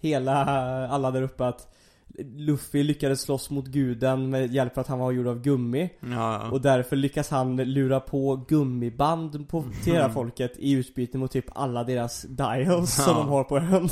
hela, 0.00 0.34
alla 0.88 1.10
där 1.10 1.22
uppe 1.22 1.46
att 1.46 1.74
Luffy 2.36 2.82
lyckades 2.82 3.20
slåss 3.20 3.50
mot 3.50 3.66
guden 3.66 4.30
med 4.30 4.54
hjälp 4.54 4.78
av 4.78 4.80
att 4.80 4.86
han 4.88 4.98
var 4.98 5.12
gjord 5.12 5.26
av 5.26 5.40
gummi 5.42 5.90
Ja, 6.00 6.50
och 6.50 6.60
därför 6.60 6.96
lyckas 6.96 7.30
han 7.30 7.56
lura 7.56 8.00
på 8.00 8.44
gummiband 8.48 9.48
på, 9.48 9.64
till 9.84 9.92
hela 9.92 10.10
folket 10.12 10.52
i 10.58 10.72
utbyte 10.72 11.18
mot 11.18 11.30
typ 11.32 11.44
alla 11.54 11.84
deras 11.84 12.22
dials 12.22 12.94
som 12.94 13.04
Ja. 13.12 13.18
de 13.18 13.28
har 13.28 13.44
på 13.44 13.58
ön. 13.58 13.88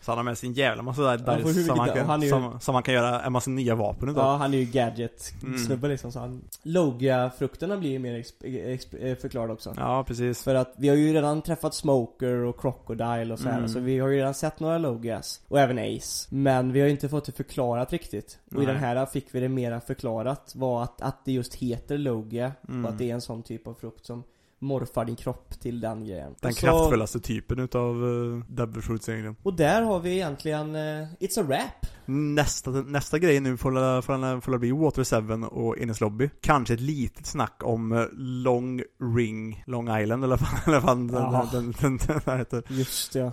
Så 0.00 0.10
han 0.10 0.18
har 0.18 0.24
med 0.24 0.38
sin 0.38 0.52
jävla 0.52 0.82
massa 0.82 1.02
där, 1.02 1.18
där 1.18 1.64
som, 1.66 1.78
han 1.78 1.88
kan, 1.88 2.06
han 2.06 2.22
ju- 2.22 2.28
som, 2.28 2.60
som 2.60 2.74
han 2.74 2.82
kan 2.82 2.94
göra 2.94 3.22
en 3.22 3.32
massa 3.32 3.50
nya 3.50 3.74
vapen 3.74 4.08
utav. 4.08 4.24
ja, 4.24 4.36
han 4.36 4.54
är 4.54 4.58
ju 4.58 4.64
gadget 4.64 5.32
Mm. 5.42 5.90
liksom 5.90 6.12
så 6.12 6.18
han 6.18 6.42
Logia-frukterna 6.62 7.76
blir 7.76 7.90
ju 7.90 7.98
mer 7.98 8.14
exp- 8.18 8.44
exp- 8.44 9.06
eh, 9.10 9.16
förklarade 9.16 9.52
också. 9.52 9.74
Ja, 9.76 10.04
precis. 10.06 10.42
För 10.44 10.54
att 10.54 10.74
vi 10.78 10.88
har 10.88 10.96
ju 10.96 11.12
redan 11.12 11.42
träffat 11.42 11.74
Smoker 11.74 12.32
och 12.44 12.60
Crocodile 12.60 13.32
och 13.32 13.38
så 13.38 13.48
här, 13.48 13.58
Mm. 13.58 13.68
så 13.68 13.80
vi 13.80 13.98
har 13.98 14.08
ju 14.08 14.16
redan 14.16 14.34
sett 14.34 14.60
några 14.60 14.78
Logias. 14.78 15.40
Och 15.48 15.60
även 15.60 15.78
Ace. 15.96 16.28
Men 16.30 16.72
vi 16.72 16.80
har 16.80 16.86
ju 16.86 16.92
inte 16.92 17.08
fått 17.08 17.24
det 17.24 17.32
förklarat 17.32 17.92
riktigt. 17.92 18.38
Och 18.46 18.62
i 18.62 18.66
Nej. 18.66 18.66
den 18.66 18.76
här 18.76 19.06
fick 19.06 19.26
vi 19.34 19.40
det 19.40 19.48
mera 19.48 19.80
förklarat. 19.80 20.52
Var 20.56 20.82
att, 20.82 21.02
att 21.02 21.24
det 21.24 21.32
just 21.32 21.54
heter 21.54 21.98
Logia. 21.98 22.52
Mm. 22.68 22.84
Och 22.84 22.90
att 22.90 22.98
det 22.98 23.10
är 23.10 23.14
en 23.14 23.20
sån 23.20 23.42
typ 23.42 23.66
av 23.66 23.74
frukt 23.74 24.06
som 24.06 24.22
morfar 24.60 25.04
din 25.04 25.16
kropp 25.16 25.60
till 25.60 25.80
den 25.80 26.04
grejen. 26.04 26.34
Den 26.40 26.54
så- 26.54 26.60
kraftfullaste 26.60 27.20
typen 27.20 27.58
utav 27.58 28.04
uh, 28.04 28.44
Devil 28.48 28.82
Fruits 28.82 29.08
egentligen. 29.08 29.36
Och 29.42 29.54
där 29.54 29.82
har 29.82 30.00
vi 30.00 30.10
egentligen, 30.14 30.74
eh, 30.74 31.06
It's 31.20 31.40
a 31.40 31.42
wrap. 31.48 31.86
Nästa, 32.10 32.70
nästa 32.70 33.18
grej 33.18 33.40
nu 33.40 33.56
får 33.56 34.02
får 34.02 34.40
får 34.40 34.58
bli 34.58 34.72
Water 34.72 35.38
7 35.38 35.44
och 35.44 35.76
Innes 35.76 36.00
Lobby. 36.00 36.30
Kanske 36.40 36.74
ett 36.74 36.80
litet 36.80 37.26
snack 37.26 37.64
om 37.64 37.92
eh, 37.92 38.04
Long 38.18 38.82
Ring, 39.16 39.62
Long 39.66 39.98
Island 40.00 40.24
eller 40.24 40.36
vad 40.36 40.48
eller 40.66 40.80
vad 40.80 40.96
den, 41.52 41.74
den, 41.80 41.98
den, 42.06 42.20
den, 42.24 42.38
heter. 42.38 42.62
Just 42.68 43.14
ja. 43.14 43.32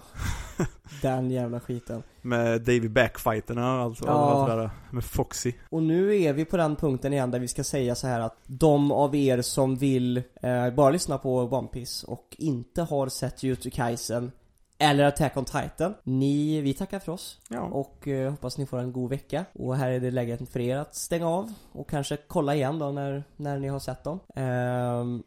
Den 1.01 1.31
jävla 1.31 1.59
skiten. 1.59 2.03
Med 2.21 2.61
Davy 2.61 2.89
Backfighterna 2.89 3.75
och 3.75 3.81
allt, 3.81 4.01
Ja. 4.05 4.11
allt 4.11 4.49
det 4.49 4.55
där. 4.55 4.69
Med 4.91 5.03
Foxy. 5.03 5.53
Och 5.69 5.83
nu 5.83 6.21
är 6.21 6.33
vi 6.33 6.45
på 6.45 6.57
den 6.57 6.75
punkten 6.75 7.13
igen 7.13 7.31
där 7.31 7.39
vi 7.39 7.47
ska 7.47 7.63
säga 7.63 7.95
så 7.95 8.07
här 8.07 8.19
att 8.19 8.37
de 8.47 8.91
av 8.91 9.15
er 9.15 9.41
som 9.41 9.75
vill 9.75 10.17
eh, 10.17 10.69
bara 10.75 10.89
lyssna 10.89 11.17
på 11.17 11.39
One 11.39 11.67
Piece 11.67 12.07
och 12.07 12.35
inte 12.37 12.81
har 12.81 13.07
sett 13.07 13.43
Jujutsu 13.43 13.69
Kaisen 13.69 14.31
eller 14.79 15.03
Attack 15.03 15.37
on 15.37 15.45
Titan. 15.45 15.93
Ni, 16.03 16.61
vi 16.61 16.73
tackar 16.73 16.99
för 16.99 17.11
oss 17.11 17.39
Ja. 17.49 17.61
och 17.61 18.07
eh, 18.07 18.31
hoppas 18.31 18.57
ni 18.57 18.65
får 18.65 18.79
en 18.79 18.91
god 18.91 19.09
vecka. 19.09 19.45
Och 19.53 19.75
här 19.77 19.89
är 19.91 19.99
det 19.99 20.11
läget 20.11 20.49
för 20.51 20.59
er 20.59 20.77
att 20.77 20.95
stänga 20.95 21.27
av 21.29 21.53
och 21.71 21.89
kanske 21.89 22.17
kolla 22.27 22.55
igen 22.55 22.79
då 22.79 22.91
när, 22.91 23.23
när 23.37 23.59
ni 23.59 23.67
har 23.67 23.79
sett 23.79 24.03
dem. 24.03 24.19
Ehm, 24.35 25.23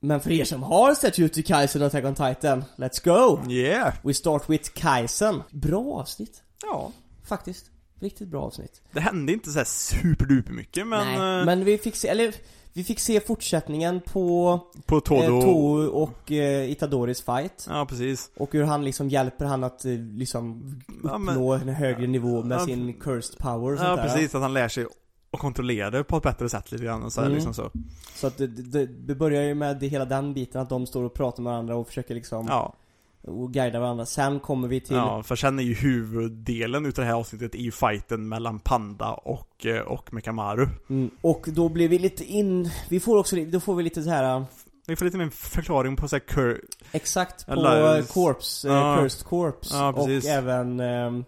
men 0.00 0.20
för 0.20 0.30
er 0.32 0.44
som 0.44 0.62
har 0.62 0.94
sett 0.94 1.18
Jujutsu 1.18 1.42
Kaisen 1.42 1.82
och 1.82 1.86
Attack 1.86 2.04
on 2.04 2.14
Titan, 2.14 2.64
let's 2.76 3.04
go! 3.04 3.50
Yeah! 3.52 3.94
We 4.02 4.14
start 4.14 4.48
with 4.50 4.70
Kaisen. 4.74 5.42
Bra 5.50 5.84
avsnitt, 5.94 6.42
Ja. 6.62 6.92
faktiskt. 7.24 7.66
Riktigt 8.00 8.28
bra 8.28 8.42
avsnitt. 8.42 8.82
Det 8.92 9.00
hände 9.00 9.32
inte 9.32 9.50
så 9.50 9.58
här 9.58 9.64
superduper 9.64 10.52
mycket 10.52 10.86
men, 10.86 11.06
Nej, 11.06 11.38
eh, 11.40 11.46
men 11.46 11.64
vi 11.64 11.78
fick 11.78 11.96
se, 11.96 12.08
eller 12.08 12.34
vi 12.78 12.84
fick 12.84 13.00
se 13.00 13.20
fortsättningen 13.20 14.00
på 14.00 14.60
på 14.86 15.00
Todo... 15.00 15.82
eh, 15.82 15.88
och 15.88 16.32
eh, 16.32 16.70
Itadoris 16.70 17.22
fight. 17.22 17.66
Ja, 17.70 17.86
precis. 17.88 18.30
Och 18.36 18.52
hur 18.52 18.64
han 18.64 18.84
liksom 18.84 19.08
hjälper 19.08 19.44
han 19.44 19.64
att 19.64 19.84
eh, 19.84 19.92
liksom 19.92 20.74
Ja, 21.04 21.18
men- 21.18 21.28
uppnå 21.34 21.52
en 21.52 21.68
högre 21.68 22.06
nivå 22.06 22.42
med 22.42 22.58
Ja, 22.60 22.64
sin 22.66 22.92
cursed 23.00 23.38
power 23.38 23.72
och 23.72 23.78
sånt 23.78 23.88
Ja, 23.88 23.96
där. 23.96 24.02
precis. 24.02 24.34
Att 24.34 24.42
han 24.42 24.54
lär 24.54 24.68
sig 24.68 24.84
att 25.30 25.40
kontrollera 25.40 25.90
det 25.90 26.04
på 26.04 26.16
ett 26.16 26.22
bättre 26.22 26.48
sätt 26.48 26.72
lite 26.72 26.84
grann. 26.84 27.10
Så 27.10 27.20
här, 27.20 27.26
Mm. 27.26 27.34
liksom 27.36 27.54
så. 27.54 27.70
Så 28.14 28.26
att 28.26 28.38
det, 28.38 28.46
det, 28.46 28.86
det 28.86 29.14
börjar 29.14 29.42
ju 29.42 29.54
med 29.54 29.82
hela 29.82 30.04
den 30.04 30.34
biten 30.34 30.60
att 30.60 30.68
de 30.68 30.86
står 30.86 31.04
och 31.04 31.14
pratar 31.14 31.42
med 31.42 31.50
varandra 31.52 31.76
och 31.76 31.86
försöker 31.86 32.14
liksom 32.14 32.46
Ja. 32.48 32.74
Och 33.22 33.52
guida 33.52 33.80
varandra. 33.80 34.06
Sen 34.06 34.40
kommer 34.40 34.68
vi 34.68 34.80
till 34.80 34.96
Ja, 34.96 35.22
för 35.22 35.36
sen 35.36 35.58
är 35.58 35.62
ju 35.62 35.74
huvuddelen 35.74 36.86
utav 36.86 37.02
det 37.04 37.10
här 37.10 37.18
avsnittet 37.18 37.54
ju 37.54 37.70
fighten 37.72 38.28
mellan 38.28 38.58
Panda 38.60 39.10
och, 39.12 39.66
eh, 39.66 39.80
och 39.80 40.12
Mekamaru. 40.14 40.66
mm, 40.90 41.10
Och 41.20 41.46
då 41.48 41.68
blir 41.68 41.88
vi 41.88 41.98
lite 41.98 42.24
in, 42.24 42.70
vi 42.88 43.00
får 43.00 43.18
också, 43.18 43.36
då 43.36 43.60
får 43.60 43.74
vi 43.74 43.82
lite 43.82 44.02
så 44.02 44.10
här 44.10 44.44
Vi 44.86 44.96
får 44.96 45.04
lite 45.04 45.18
mer 45.18 45.30
förklaring 45.30 45.96
på 45.96 46.08
så 46.08 46.16
här 46.16 46.20
cur... 46.20 46.64
Exakt 46.92 47.46
på 47.46 47.52
Eller- 47.52 48.02
Corpse, 48.02 48.68
eh, 48.68 48.74
Ja. 48.74 48.96
Cursed 49.00 49.26
Corpse 49.26 49.76
Ja, 49.76 49.92
och 49.92 50.08
även 50.24 50.80
ehm, 50.80 51.24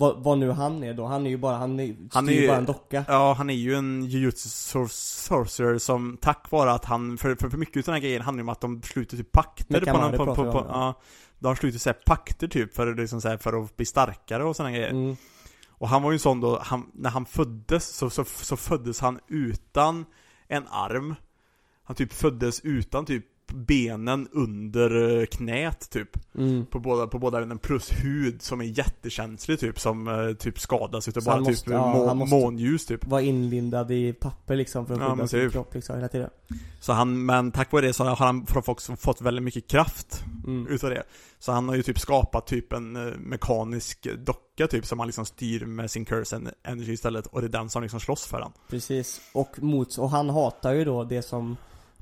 vad, 0.00 0.22
vad 0.24 0.38
nu 0.38 0.50
han 0.50 0.84
är 0.84 0.94
då, 0.94 1.06
han 1.06 1.26
är 1.26 1.30
ju 1.30 1.36
bara, 1.36 1.56
han 1.56 1.80
är, 1.80 1.96
Han 2.12 2.28
är 2.28 2.32
ju- 2.32 2.48
bara 2.48 2.56
en 2.58 2.64
docka 2.64 3.04
Ja, 3.08 3.32
han 3.38 3.50
är 3.50 3.54
ju 3.54 3.74
en 3.74 4.04
jujutsu 4.04 4.48
sor- 4.48 4.88
sorcerer 4.90 5.78
som 5.78 6.18
tack 6.20 6.50
vare 6.50 6.72
att 6.72 6.84
han, 6.84 7.18
för, 7.18 7.34
för, 7.34 7.50
för 7.50 7.58
mycket 7.58 7.76
utav 7.76 7.92
den 7.92 8.02
här 8.02 8.08
grejen 8.08 8.22
handlar 8.22 8.40
ju 8.40 8.42
om 8.42 8.48
att 8.48 8.60
de 8.60 8.82
sluter 8.82 9.16
typ 9.16 9.32
pakter 9.32 9.80
på, 9.80 9.98
någon- 9.98 10.12
på, 10.12 10.26
på, 10.26 10.34
på, 10.34 10.58
om, 10.58 10.66
ja. 10.68 10.94
De 11.38 11.56
sluter 11.56 11.78
så 11.78 11.88
här 11.88 11.98
pakter 12.06 12.48
typ 12.48 12.74
för, 12.74 12.94
liksom 12.94 13.20
så 13.20 13.28
här, 13.28 13.36
för 13.36 13.64
att 13.64 13.76
bli 13.76 13.86
starkare 13.86 14.44
och 14.44 14.56
sådana 14.56 14.72
grejer. 14.72 14.90
mm. 14.90 15.16
Och 15.70 15.88
han 15.88 16.02
var 16.02 16.10
ju 16.10 16.14
en 16.14 16.18
sån 16.20 16.40
då, 16.40 16.58
han, 16.62 16.90
när 16.94 17.10
han 17.10 17.26
föddes 17.26 17.88
så, 17.96 18.10
så, 18.10 18.24
så 18.24 18.56
föddes 18.56 19.00
han 19.00 19.18
utan 19.28 20.04
en 20.48 20.68
arm. 20.70 21.14
Han 21.84 21.96
typ 21.96 22.12
föddes 22.12 22.60
utan 22.60 23.04
typ 23.04 23.24
benen 23.52 24.28
under 24.32 25.18
eh, 25.20 25.26
knät 25.26 25.90
typ. 25.90 26.08
Mm. 26.38 26.66
På 26.66 26.78
båda, 26.78 27.06
på 27.06 27.18
båda 27.18 27.42
änden 27.42 27.58
plus 27.58 27.90
hud 28.04 28.42
som 28.42 28.60
är 28.60 28.64
jättekänslig 28.64 29.60
typ 29.60 29.80
som 29.80 30.08
eh, 30.08 30.32
typ 30.36 30.58
skadas 30.58 31.08
utav 31.08 31.24
bara 31.24 31.36
typ 31.38 31.46
måste- 31.46 31.70
ja, 31.72 32.14
må, 32.14 32.26
månljus 32.26 32.86
typ. 32.86 33.06
Var 33.06 33.20
inlindad 33.20 33.90
i 33.90 34.12
papper 34.12 34.56
liksom 34.56 34.86
för 34.86 34.94
att 34.94 35.00
Ja, 35.00 35.06
skydda 35.06 35.16
men 35.16 35.28
sin 35.28 35.40
typ. 35.40 35.52
kropp 35.52 35.74
liksom 35.74 35.96
hela 35.96 36.08
tiden 36.08 36.30
Så 36.80 36.92
han, 36.92 37.26
men 37.26 37.52
tack 37.52 37.72
vare 37.72 37.86
det 37.86 37.92
så 37.92 38.04
har 38.04 38.16
han 38.26 38.46
också 38.66 38.96
fått 38.96 39.20
väldigt 39.20 39.44
mycket 39.44 39.66
kraft 39.68 40.24
mm. 40.46 40.66
utav 40.66 40.90
det. 40.90 41.02
Så 41.38 41.52
han 41.52 41.68
har 41.68 41.76
ju 41.76 41.82
typ 41.82 41.98
skapat 41.98 42.46
typ 42.46 42.72
en 42.72 42.96
eh, 42.96 43.14
mekanisk 43.18 44.06
docka 44.18 44.66
typ 44.66 44.86
som 44.86 44.98
han 44.98 45.08
liksom 45.08 45.26
styr 45.26 45.66
med 45.66 45.90
sin 45.90 46.04
curse 46.04 46.36
en- 46.36 46.50
energy 46.62 46.92
istället 46.92 47.26
och 47.26 47.40
det 47.40 47.46
är 47.46 47.48
den 47.48 47.70
som 47.70 47.82
liksom 47.82 48.00
slåss 48.00 48.26
för 48.26 48.40
han. 48.40 48.52
Precis, 48.68 49.20
och 49.32 49.62
mot, 49.62 49.98
och 49.98 50.10
han 50.10 50.30
hatar 50.30 50.72
ju 50.72 50.84
då 50.84 51.04
det 51.04 51.22
som 51.22 51.56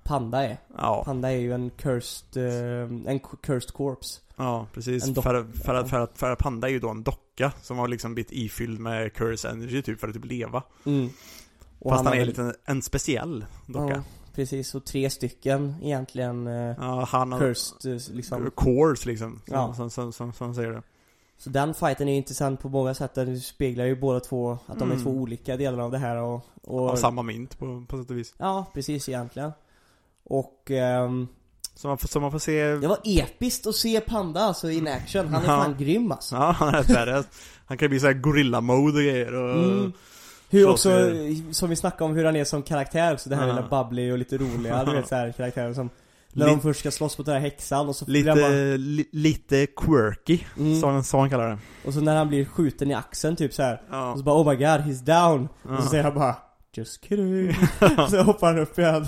Panda 0.09 0.45
är 0.45 0.59
Ja. 0.79 1.03
Panda 1.05 1.33
är 1.33 1.37
ju 1.37 1.53
en 1.55 1.71
cursed, 1.71 2.37
eh, 2.37 3.11
en 3.13 3.21
cursed 3.43 3.73
corpse 3.73 4.21
Ja, 4.37 4.67
precis. 4.75 5.05
För, 5.15 5.23
för, 5.65 5.75
att, 5.75 5.91
för, 5.91 6.01
att, 6.01 6.19
för 6.19 6.31
att 6.31 6.39
Panda 6.39 6.69
är 6.69 6.73
ju 6.73 6.79
då 6.81 6.89
en 6.89 7.03
docka 7.03 7.53
som 7.63 7.79
har 7.79 7.89
liksom 7.89 8.15
blivit 8.15 8.33
ifylld 8.33 8.81
med 8.81 9.13
curse 9.15 9.49
energy 9.49 9.83
typ 9.83 10.01
för 10.01 10.09
att 10.09 10.15
typ 10.15 10.25
leva. 10.25 10.63
mm. 10.87 11.09
Och 11.79 11.91
Fast 11.91 12.05
han, 12.05 12.13
har 12.13 12.21
är 12.23 12.27
lite 12.27 12.55
en 12.65 12.83
speciell 12.83 13.45
docka. 13.67 13.95
Ja, 13.95 14.03
precis, 14.35 14.75
och 14.75 14.85
tre 14.85 15.11
stycken 15.11 15.75
egentligen 15.83 16.47
eh, 16.47 16.77
Ja, 16.79 17.05
han 17.09 17.39
cursed 17.39 17.93
eh, 17.95 18.15
liksom 18.17 18.51
cores 18.55 19.07
liksom. 19.07 19.31
Som, 19.47 19.55
Ja. 19.55 19.75
som, 19.75 19.91
som, 19.91 20.13
som, 20.13 20.33
som 20.33 20.55
säger 20.55 20.73
det. 20.73 20.83
Så 21.39 21.51
den 21.51 21.75
fighten 21.75 22.09
är 22.09 22.13
ju 22.13 22.19
intressant 22.19 22.61
på 22.61 22.69
många 22.69 22.95
sätt, 22.95 23.15
den 23.15 23.41
speglar 23.41 23.85
ju 23.85 23.97
båda 24.01 24.21
två 24.21 24.59
att 24.67 24.79
de 24.79 24.89
är 24.91 24.95
Mm. 24.95 25.05
två 25.05 25.11
olika 25.11 25.57
delar 25.57 25.79
av 25.79 25.91
det 25.91 25.99
här 25.99 26.17
och, 26.17 26.41
och 26.63 26.91
Av 26.91 26.97
samma 26.97 27.23
mynt 27.23 27.59
på, 27.59 27.85
på 27.89 27.99
sätt 27.99 28.11
och 28.11 28.17
vis. 28.19 28.35
Ja, 28.39 28.67
precis 28.75 29.09
egentligen 29.09 29.53
Och 30.29 30.71
ehm, 30.71 31.29
Så 31.75 31.89
man 31.89 31.99
får, 31.99 32.09
så 32.09 32.21
man 32.21 32.31
får 32.33 32.39
se... 32.39 32.63
det 32.77 32.87
var 32.89 32.99
episkt 33.05 33.67
att 33.67 33.75
se 33.75 34.01
Panda 34.01 34.41
alltså 34.41 34.71
in 34.71 34.89
action, 34.89 35.27
han 35.29 35.43
är 35.43 35.47
Ja. 35.49 35.63
fan 35.63 35.77
grym 35.79 36.13
alltså 36.13 36.35
Ja, 36.37 36.51
han 36.59 36.75
är 36.75 36.95
badass. 36.95 37.27
Han 37.67 37.79
kan 37.79 37.89
bli 37.89 38.01
såhär 38.01 38.15
gorilla-mode 38.15 38.97
och 38.99 39.03
grejer 39.05 39.35
och... 39.35 39.55
mm. 39.65 39.93
Hur 40.51 40.69
också, 40.69 40.89
med- 40.89 41.57
som 41.57 41.71
vi 41.71 41.77
snackade 41.77 42.05
om 42.05 42.17
hur 42.17 42.25
han 42.25 42.37
är 42.37 42.45
som 42.45 42.63
karaktär 42.63 43.13
också, 43.15 43.31
det 43.31 43.37
här 43.37 43.47
Ja. 43.49 43.55
lilla 43.55 43.69
bubbly 43.69 44.11
och 44.13 44.19
lite 44.19 44.39
roliga, 44.39 44.85
du 44.85 44.93
vet 44.93 45.09
såhär 45.09 45.33
karaktärer 45.33 45.75
som 45.75 45.91
När 46.33 46.47
de 46.47 46.61
först 46.61 46.81
ska 46.81 46.91
slåss 46.91 47.19
mot 47.19 47.27
den 47.27 47.35
här 47.35 47.41
häxan 47.43 47.89
och 47.89 47.97
så 47.97 48.05
Lite, 48.09 48.27
bara, 48.29 48.49
li, 48.77 49.09
lite 49.13 49.67
quirky, 49.67 50.39
Mm. 50.59 50.81
som, 50.81 51.05
som 51.05 51.21
han 51.21 51.31
kallar 51.31 51.49
det. 51.51 51.59
Och 51.85 51.95
så 51.95 52.01
när 52.01 52.17
han 52.17 52.29
blir 52.29 52.45
skjuten 52.45 52.91
i 52.91 52.95
axeln 52.95 53.37
typ 53.37 53.55
så 53.55 53.63
här 53.63 53.83
Ja. 53.91 54.13
Och 54.13 54.19
så 54.19 54.25
bara 54.25 54.43
oh 54.43 54.49
my 54.51 54.57
god, 54.57 54.81
he's 54.81 55.05
down 55.05 55.49
Och 55.63 55.69
så 55.69 55.75
Ja. 55.85 55.91
säger 55.91 56.05
han 56.05 56.15
bara 56.15 56.37
Just 56.73 57.05
kidding 57.09 57.55
Så 58.11 58.23
hoppar 58.23 58.47
han 58.47 58.59
upp 58.59 58.79
igen 58.79 59.07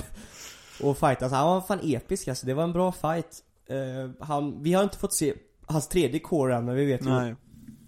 Och 0.82 0.98
fightas, 0.98 1.32
han 1.32 1.46
var 1.46 1.60
fan 1.60 1.80
episk 1.82 2.28
alltså, 2.28 2.46
det 2.46 2.54
var 2.54 2.64
en 2.64 2.72
bra 2.72 2.92
fight 2.92 3.44
Eh, 3.70 4.10
han, 4.20 4.62
Vi 4.62 4.72
har 4.72 4.82
inte 4.82 4.98
fått 4.98 5.14
se 5.14 5.34
hans 5.66 5.88
tredje 5.88 6.20
core 6.20 6.56
än 6.56 6.64
men 6.64 6.74
vi 6.74 6.84
vet 6.84 7.06
ju 7.06 7.10
Nej. 7.10 7.34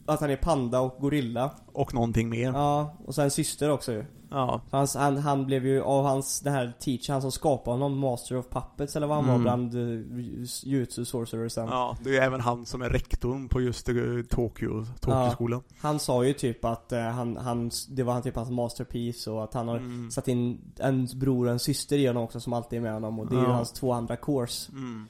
att 0.07 0.21
han 0.21 0.31
är 0.31 0.37
panda 0.37 0.81
och 0.81 1.01
gorilla 1.01 1.51
Och 1.73 1.95
någonting 1.95 2.29
mer. 2.29 2.53
Ja, 2.53 2.97
och 3.05 3.15
sen 3.15 3.31
syster 3.31 3.71
också 3.71 3.93
ju 3.93 4.05
Ja. 4.33 4.61
Hans, 4.71 4.95
han, 4.95 5.17
han 5.19 5.47
blev 5.47 5.67
ju 5.67 5.83
av 5.83 6.05
hans, 6.05 6.41
den 6.41 6.53
här 6.53 6.73
teacher, 6.81 7.13
han 7.13 7.23
som 7.23 7.33
skapade 7.33 7.75
honom, 7.75 7.99
Master 7.99 8.37
of 8.37 8.47
Puppets 8.49 8.97
eller 8.97 9.07
vad 9.07 9.17
han 9.17 9.27
var 9.27 9.35
Mm. 9.35 9.43
bland 9.43 9.75
uh, 9.75 10.45
Jutsu 10.65 11.05
Sorcerersen. 11.05 11.67
Ja, 11.69 11.97
det 12.05 12.11
är 12.11 12.15
ju 12.15 12.19
även 12.19 12.41
han 12.41 12.67
som 12.67 12.83
är 12.83 12.89
rektorn 12.91 13.49
på 13.49 13.61
just 13.61 13.89
eh, 13.89 13.95
Tokyo, 14.31 14.85
Tokyo-skolan. 15.01 15.63
Han 15.81 15.99
sa 15.99 16.25
ju 16.25 16.33
typ 16.33 16.65
att 16.65 16.93
eh, 16.93 17.01
han, 17.03 17.37
han, 17.37 17.71
det 17.89 18.03
var 18.03 18.13
han 18.13 18.23
typ 18.23 18.37
hans 18.37 18.51
masterpiece 18.51 19.27
och 19.27 19.45
att 19.45 19.55
han 19.55 19.69
har 19.69 19.77
Mm. 19.77 20.11
satt 20.11 20.29
in 20.29 20.61
en 20.79 21.09
bror 21.15 21.47
och 21.47 21.53
en 21.53 21.59
syster 21.59 21.99
i 21.99 22.07
honom 22.07 22.23
också 22.23 22.41
som 22.41 22.53
alltid 22.53 22.77
är 22.79 22.83
med 22.83 22.93
honom 22.93 23.19
och 23.19 23.27
det 23.27 23.35
är 23.37 23.41
ju 23.41 23.47
Ja. 23.47 23.53
hans 23.53 23.73
två 23.73 23.93
andra 23.93 24.17
course. 24.17 24.73
Mm. 24.73 25.09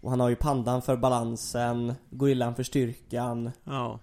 Och 0.00 0.10
han 0.10 0.20
har 0.20 0.28
ju 0.28 0.36
pandan 0.36 0.82
för 0.82 0.96
balansen, 0.96 1.94
gorillan 2.10 2.54
för 2.54 2.62
styrkan 2.62 3.50
Ja. 3.64 3.98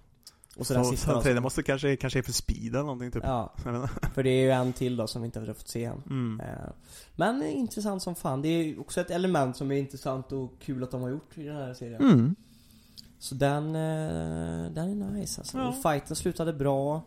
Och 0.60 0.68
så, 0.68 0.74
Så, 0.74 0.74
den 0.74 0.86
så, 0.86 0.92
sista 0.92 1.14
den 1.14 1.22
tredje 1.24 1.42
måste 1.42 1.64
kanske, 1.64 1.96
kanske 1.96 2.20
är 2.20 2.24
för 2.24 2.32
speed 2.34 2.68
eller 2.76 2.80
någonting 2.84 3.12
typ. 3.12 3.24
Ja, 3.26 3.54
för 4.14 4.24
det 4.24 4.30
är 4.30 4.42
ju 4.42 4.52
en 4.52 4.74
till 4.74 4.98
då 4.98 5.08
som 5.08 5.22
vi 5.22 5.26
inte 5.26 5.40
har 5.40 5.54
fått 5.54 5.68
se 5.68 5.84
än. 5.84 6.04
Mm. 6.10 6.40
Eh, 6.40 6.70
Men 7.16 7.44
intressant 7.44 8.04
som 8.04 8.16
fan. 8.16 8.42
Det 8.42 8.48
är 8.50 8.80
också 8.80 9.02
ett 9.02 9.12
element 9.12 9.58
som 9.58 9.72
är 9.72 9.76
intressant 9.76 10.32
och 10.32 10.52
kul 10.62 10.84
att 10.84 10.92
de 10.92 11.02
har 11.02 11.10
gjort 11.10 11.38
i 11.38 11.44
den 11.44 11.56
här 11.56 11.74
serien. 11.74 12.02
Mm. 12.02 12.36
Så 13.20 13.36
den, 13.36 13.66
eh, 13.66 14.72
den 14.72 15.02
är 15.02 15.12
nice 15.12 15.42
alltså. 15.42 15.58
Ja. 15.58 15.68
Och 15.68 15.82
fighten 15.82 16.16
slutade 16.16 16.54
bra. 16.54 17.02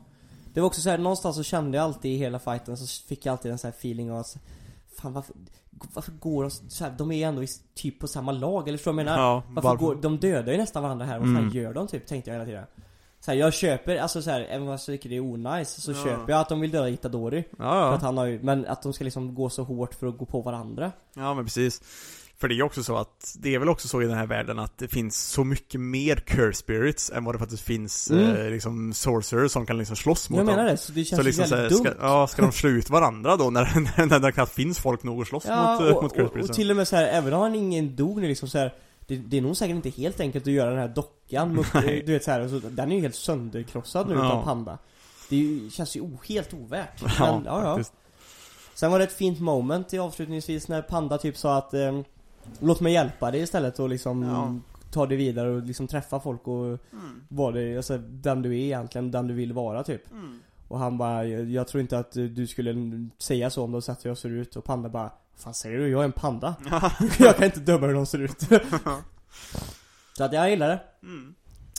Det 0.55 0.61
var 0.61 0.67
också 0.67 0.81
så 0.81 0.91
här, 0.91 0.99
någonstans 0.99 1.37
så 1.37 1.43
kände 1.43 1.77
jag 1.77 1.85
alltid 1.85 2.13
i 2.13 2.17
hela 2.17 2.39
fighten 2.39 2.77
så 2.77 3.07
fick 3.09 3.27
jag 3.27 3.33
alltid 3.33 3.53
en 3.53 3.59
sån 3.59 3.69
här 3.69 3.79
feeling 3.79 4.13
av 4.13 4.19
att 4.19 4.37
Fan 4.99 5.13
varför, 5.13 5.35
varför 5.95 6.13
går 6.13 6.43
de 6.43 6.51
så 6.51 6.85
här, 6.85 6.95
De 6.99 7.13
är 7.13 7.29
ändå 7.29 7.43
i, 7.43 7.47
typ 7.75 7.99
på 7.99 8.09
samma 8.09 8.33
lag, 8.33 8.69
eller 8.69 8.79
förstår 8.79 8.93
du 8.93 8.97
vad 8.97 9.05
jag 9.07 9.11
menar? 9.17 9.23
Ja, 9.23 9.43
Varför 9.49 9.77
går, 9.77 9.95
de 9.95 10.19
dödar 10.19 10.53
ju 10.53 10.59
nästan 10.59 10.83
varandra 10.83 11.07
här, 11.07 11.19
vad 11.19 11.29
fan 11.29 11.37
Mm. 11.37 11.51
gör 11.57 11.75
de 11.75 11.87
typ? 11.89 12.07
Tänkte 12.07 12.31
jag 12.31 12.35
hela 12.35 12.45
tiden 12.45 12.65
så 13.25 13.31
här, 13.31 13.39
jag 13.39 13.55
köper, 13.55 13.97
alltså 13.97 14.23
så 14.23 14.31
här, 14.31 14.47
även 14.51 14.67
fast 14.67 14.89
jag 14.89 14.95
tycker 14.95 15.09
det 15.09 15.17
är 15.17 15.21
onajs 15.21 15.71
så 15.83 15.91
Ja. 15.93 16.05
köper 16.05 16.33
jag 16.33 16.41
att 16.41 16.49
de 16.49 16.61
vill 16.61 16.71
döda 16.71 16.89
Itadori 16.89 17.45
Ja, 17.51 17.57
För 17.57 17.65
ja. 17.65 17.93
att 17.95 18.03
han 18.03 18.17
har 18.19 18.27
ju, 18.27 18.41
men 18.43 18.67
att 18.67 18.83
de 18.83 18.93
ska 18.93 19.05
liksom 19.05 19.35
gå 19.35 19.51
så 19.51 19.63
hårt 19.65 19.95
för 19.95 20.07
att 20.07 20.19
gå 20.19 20.25
på 20.25 20.41
varandra 20.41 20.93
ja, 21.15 21.35
men 21.35 21.45
precis. 21.45 21.83
För 22.39 22.49
det 22.49 22.55
är 22.55 22.63
också 22.63 22.83
så 22.85 22.97
att, 22.97 23.37
det 23.39 23.55
är 23.55 23.59
väl 23.59 23.69
också 23.69 23.89
så 23.89 24.03
i 24.03 24.07
den 24.07 24.17
här 24.19 24.27
världen 24.27 24.59
att 24.59 24.79
det 24.79 24.89
finns 24.89 25.29
så 25.29 25.45
mycket 25.45 25.81
mer 25.81 26.17
curse 26.17 26.53
spirits 26.59 27.11
än 27.11 27.25
vad 27.25 27.35
det 27.35 27.39
faktiskt 27.39 27.63
finns 27.63 28.11
Mm. 28.11 28.37
eh, 28.37 28.51
liksom 28.51 28.93
sorcerers 28.93 29.53
som 29.53 29.67
kan 29.67 29.79
liksom 29.79 29.97
slåss 29.97 30.31
mot 30.31 30.37
Jag 30.39 30.47
menar 30.47 30.59
dem. 30.59 30.67
det, 30.67 30.77
så 30.77 30.93
det 30.93 31.05
känns 31.05 31.17
Så 31.21 31.23
liksom 31.27 31.43
ju 31.45 31.49
så 31.49 31.55
här, 31.55 31.63
väldigt 31.63 31.79
ska, 31.79 31.89
dumt 31.89 31.99
ja, 32.01 32.27
ska 32.27 32.43
de 32.43 32.53
slå 32.53 32.71
ut 32.71 32.91
varandra 32.91 33.37
då 33.37 33.51
när, 33.51 33.65
när, 33.99 34.07
när 34.07 34.19
det 34.19 34.33
knappt 34.33 34.53
finns 34.55 34.79
folk 34.79 35.03
nog 35.03 35.23
att 35.23 35.29
slåss 35.29 35.45
mot, 35.45 35.55
eh, 35.81 35.87
och, 35.97 36.03
mot 36.03 36.13
curse 36.13 36.23
och, 36.23 36.27
och 36.27 36.31
spiritsen? 36.31 36.55
till 36.57 36.71
och 36.71 36.77
med 36.77 36.89
så 36.89 36.97
här, 36.97 37.05
även 37.05 37.33
om 37.35 37.41
han 37.41 37.55
ingen 37.55 37.97
dog 37.97 38.21
nu 38.21 38.29
liksom 38.29 38.49
så 38.49 38.59
här, 38.59 38.75
det, 39.17 39.23
det 39.27 39.37
är 39.39 39.43
nog 39.43 39.57
säkert 39.57 39.77
inte 39.77 39.91
helt 39.91 40.21
enkelt 40.21 40.47
att 40.47 40.53
göra 40.53 40.71
den 40.71 40.79
här 40.79 40.89
dockan 40.89 41.55
mot, 41.55 41.67
Nej. 41.75 42.03
Du 42.07 42.13
vet 42.13 42.25
så 42.25 42.31
här, 42.31 42.49
så, 42.49 42.59
den 42.69 42.93
är 42.93 42.97
ju 42.97 43.01
helt 43.03 43.15
sönderkrossad 43.15 44.09
nu 44.09 44.15
Ja. 44.15 44.27
utav 44.27 44.45
Panda 44.45 44.79
Det 45.29 45.37
ju, 45.37 45.71
känns 45.71 45.97
ju 45.97 46.01
o, 46.01 46.19
helt 46.29 46.55
ovärt 46.55 47.03
Ja, 47.19 47.35
Men, 47.37 47.45
ja, 47.45 47.79
ja. 47.79 47.85
Sen 48.75 48.91
var 48.91 48.99
det 48.99 49.05
ett 49.05 49.13
fint 49.13 49.41
moment 49.41 49.95
i 49.95 49.99
avslutningsvis 49.99 50.69
när 50.69 50.83
Panda 50.83 51.19
typ 51.19 51.37
sa 51.37 51.57
att 51.59 51.75
ehm, 51.75 52.05
Låt 52.61 52.81
mig 52.81 52.93
hjälpa 52.93 53.31
dig 53.31 53.41
istället 53.41 53.79
och 53.79 53.89
liksom 53.89 54.23
Ja. 54.23 54.55
Ta 54.93 55.07
dig 55.07 55.17
vidare 55.17 55.51
och 55.51 55.63
liksom 55.63 55.87
träffa 55.87 56.21
folk 56.21 56.49
och 56.49 56.65
Mm. 56.65 56.79
vara 57.29 57.53
det, 57.53 57.77
alltså, 57.77 57.99
den 57.99 58.43
du 58.43 58.51
är 58.51 58.63
egentligen, 58.65 59.11
den 59.11 59.27
du 59.27 59.35
vill 59.35 59.53
vara 59.53 59.83
typ 59.83 60.11
Mm. 60.13 60.41
Och 60.69 60.79
han 60.79 60.99
bara, 60.99 61.25
jag, 61.27 61.51
jag 61.51 61.69
tror 61.69 61.81
inte 61.81 61.99
att 61.99 62.13
du 62.13 62.47
skulle 62.47 62.75
säga 63.19 63.51
så 63.51 63.65
om 63.65 63.71
du 63.71 63.77
har 63.77 63.81
sett 63.81 64.05
hur 64.05 64.11
jag 64.11 64.19
ser 64.19 64.29
ut 64.31 64.57
och 64.57 64.65
Panda 64.65 64.89
bara 64.89 65.11
fan 65.37 65.55
säger 65.55 65.79
du? 65.79 65.89
Jag 65.89 66.01
är 66.01 66.05
en 66.05 66.13
panda 66.13 66.55
Jag 67.19 67.37
kan 67.37 67.45
inte 67.45 67.61
döma 67.61 67.87
hur 67.87 67.95
de 67.95 68.07
ser 68.07 68.19
ut 68.19 68.41
Så 70.17 70.25
att 70.25 70.33
jag 70.33 70.51
gillar 70.51 70.69
det 70.69 70.81
Mm. 71.03 71.35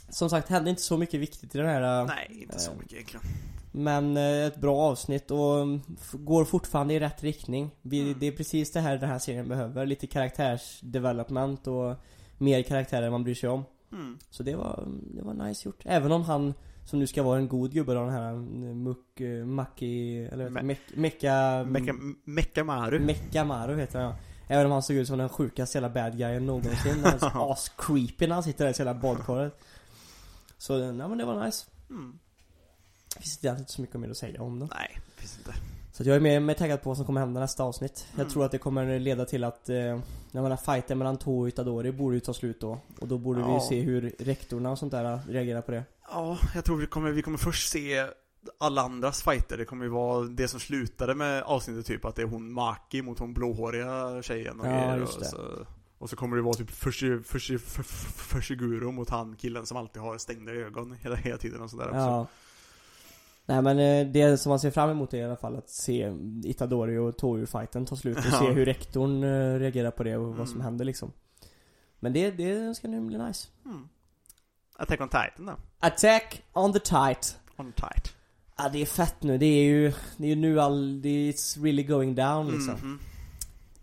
Som 0.09 0.29
sagt, 0.29 0.49
hände 0.49 0.69
inte 0.69 0.81
så 0.81 0.97
mycket 0.97 1.19
viktigt 1.19 1.55
i 1.55 1.57
den 1.57 1.67
här 1.67 2.01
äh, 2.01 2.07
Nej, 2.07 2.37
inte 2.41 2.59
så 2.59 2.71
Eh, 2.71 2.77
mycket 2.77 2.93
egentligen. 2.93 3.25
Men 3.71 4.17
eh, 4.17 4.45
ett 4.45 4.55
bra 4.55 4.77
avsnitt 4.77 5.31
och 5.31 5.61
mm, 5.61 5.81
går 6.13 6.45
fortfarande 6.45 6.93
i 6.93 6.99
rätt 6.99 7.23
riktning 7.23 7.71
Vi, 7.81 8.01
Mm. 8.01 8.19
Det 8.19 8.27
är 8.27 8.31
precis 8.31 8.71
det 8.71 8.79
här 8.79 8.97
den 8.97 9.09
här 9.09 9.19
serien 9.19 9.47
behöver, 9.47 9.85
lite 9.85 10.07
karaktärsdevelopment 10.07 11.67
och 11.67 11.95
mer 12.37 12.63
karaktärer 12.63 13.09
man 13.09 13.23
bryr 13.23 13.35
sig 13.35 13.49
om 13.49 13.63
Mm. 13.91 14.17
Så 14.29 14.43
det 14.43 14.55
var, 14.55 14.87
det 14.87 15.21
var 15.21 15.33
nice 15.33 15.67
gjort, 15.67 15.81
även 15.85 16.11
om 16.11 16.23
han 16.23 16.53
som 16.85 16.99
nu 16.99 17.07
ska 17.07 17.23
vara 17.23 17.37
en 17.39 17.47
god 17.47 17.73
gubbe 17.73 17.93
då, 17.93 17.99
den 18.03 18.13
här 18.13 18.29
mm, 18.31 18.83
Muck, 18.83 19.19
eh, 19.21 19.45
Maki, 19.45 20.25
eller 20.25 20.49
Me- 20.49 20.63
Me 20.63 20.75
Mecka 20.95 21.63
Mecka, 21.67 21.93
Mekamaru. 22.23 22.99
Mekamaru 22.99 23.77
heter 23.79 23.99
han 23.99 24.09
ja. 24.09 24.15
Även 24.47 24.65
om 24.65 24.71
han 24.71 24.83
såg 24.83 24.95
ut 24.95 25.07
som 25.07 25.17
den 25.17 25.29
sjukaste 25.29 25.77
jävla 25.77 25.89
bad 25.89 26.17
guyen 26.17 26.45
någonsin 26.45 26.93
Han 27.03 27.13
är 27.13 27.17
så 27.17 27.51
as 27.51 27.71
creepy 27.77 28.27
när 28.27 28.33
han 28.33 28.43
sitter 28.43 28.65
där 28.65 28.71
i 28.71 28.75
jävla 28.77 28.93
badkaret 28.93 29.59
Så, 30.57 30.77
nej 30.91 31.07
men 31.09 31.17
det 31.17 31.25
var 31.25 31.45
nice 31.45 31.65
Mm. 31.89 32.19
Det 33.15 33.21
finns 33.21 33.37
egentligen 33.43 33.59
inte 33.59 33.71
så 33.71 33.81
mycket 33.81 33.99
mer 33.99 34.09
att 34.09 34.17
säga 34.17 34.41
om 34.41 34.59
det 34.59 34.67
Nej, 34.75 34.99
det 35.15 35.21
finns 35.21 35.37
inte. 35.37 35.53
Så 35.95 36.03
jag 36.03 36.15
är 36.15 36.19
mer, 36.19 36.39
mer 36.39 36.53
taggad 36.53 36.81
på 36.81 36.89
vad 36.89 36.97
som 36.97 37.05
kommer 37.05 37.19
hända 37.21 37.39
nästa 37.39 37.63
avsnitt 37.63 38.05
Jag 38.11 38.19
Mm. 38.19 38.31
tror 38.31 38.45
att 38.45 38.51
det 38.51 38.57
kommer 38.57 38.99
leda 38.99 39.25
till 39.25 39.43
att 39.43 39.69
eh, 39.69 39.75
Jag 39.75 40.43
menar 40.43 40.57
fighten 40.57 40.97
mellan 40.97 41.17
Toho 41.17 41.41
och 41.41 41.47
Itadori 41.47 41.91
borde 41.91 42.15
ju 42.15 42.19
ta 42.19 42.33
slut 42.33 42.59
då 42.61 42.79
Och 43.01 43.07
då 43.07 43.17
borde 43.17 43.39
vi 43.39 43.47
Ja. 43.47 43.65
se 43.69 43.81
hur 43.81 44.15
rektorerna 44.19 44.71
och 44.71 44.79
sånt 44.79 44.91
där 44.91 45.19
reagerar 45.27 45.61
på 45.61 45.71
det 45.71 45.83
Ja, 46.11 46.37
jag 46.55 46.65
tror 46.65 46.77
vi 46.77 46.85
kommer, 46.87 47.11
vi 47.11 47.21
kommer 47.21 47.37
först 47.37 47.69
se 47.71 48.05
alla 48.57 48.81
andras 48.81 49.23
fighter. 49.23 49.57
Det 49.57 49.65
kommer 49.65 49.85
ju 49.85 49.91
vara 49.91 50.23
det 50.25 50.47
som 50.47 50.59
slutade 50.59 51.15
med 51.15 51.43
avsnittet 51.43 51.85
typ 51.85 52.05
att 52.05 52.15
det 52.15 52.21
är 52.21 52.25
hon 52.25 52.51
Maki 52.53 53.01
mot 53.01 53.19
hon 53.19 53.33
blåhåriga 53.33 54.21
tjejen 54.21 54.59
och 54.59 54.67
Ja, 54.67 54.97
just 54.97 55.13
och 55.15 55.19
det. 55.23 55.29
så, 55.29 55.37
och 55.97 56.09
så 56.09 56.15
kommer 56.15 56.35
det 56.37 56.41
vara 56.43 56.53
typ 56.53 56.69
Fushiguro 58.17 58.91
mot 58.91 59.09
han 59.09 59.35
killen 59.35 59.65
som 59.65 59.77
alltid 59.77 60.01
har 60.01 60.17
stängda 60.17 60.51
ögon 60.51 60.95
hela, 61.01 61.15
hela 61.15 61.37
tiden 61.37 61.61
och 61.61 61.69
sådär 61.69 61.85
också. 61.87 62.27
Nej 63.45 63.61
men 63.61 63.79
eh, 63.79 64.07
det 64.07 64.37
som 64.37 64.49
man 64.49 64.59
ser 64.59 64.71
fram 64.71 64.89
emot 64.89 65.13
är 65.13 65.17
i 65.17 65.23
alla 65.23 65.35
fall 65.35 65.55
att 65.55 65.69
se 65.69 66.13
Itadori 66.43 66.97
och 66.97 67.17
Toru-fighten 67.17 67.85
ta 67.85 67.95
slut 67.95 68.17
och 68.17 68.23
Ja. 68.31 68.39
se 68.39 68.51
hur 68.51 68.65
rektorn 68.65 69.23
eh, 69.23 69.59
reagerar 69.59 69.91
på 69.91 70.03
det 70.03 70.17
och 70.17 70.35
vad 70.35 70.47
som 70.47 70.55
Mm. 70.55 70.65
händer 70.65 70.85
liksom 70.85 71.11
Men 71.99 72.13
det, 72.13 72.31
det 72.31 72.75
ska 72.75 72.87
nu 72.87 73.01
bli 73.01 73.17
nice 73.17 73.47
Mm. 73.65 73.87
Attack 74.77 75.01
on 75.01 75.07
Titan 75.09 75.45
då? 75.45 75.53
Attack 75.79 76.43
on 76.53 76.73
the 76.73 76.79
tight 76.79 77.37
On 77.57 77.71
tight. 77.71 78.15
Ja 78.57 78.69
det 78.69 78.81
är 78.81 78.85
fett 78.85 79.23
nu, 79.23 79.37
det 79.37 79.45
är 79.45 79.63
ju, 79.63 79.93
det 80.17 80.25
är 80.25 80.29
ju 80.29 80.35
nu 80.35 80.61
all, 80.61 81.01
det 81.01 81.09
är, 81.09 81.31
it's 81.31 81.63
really 81.63 81.83
going 81.83 82.15
down 82.15 82.51
liksom 82.51 82.73
Mhm. 82.73 82.99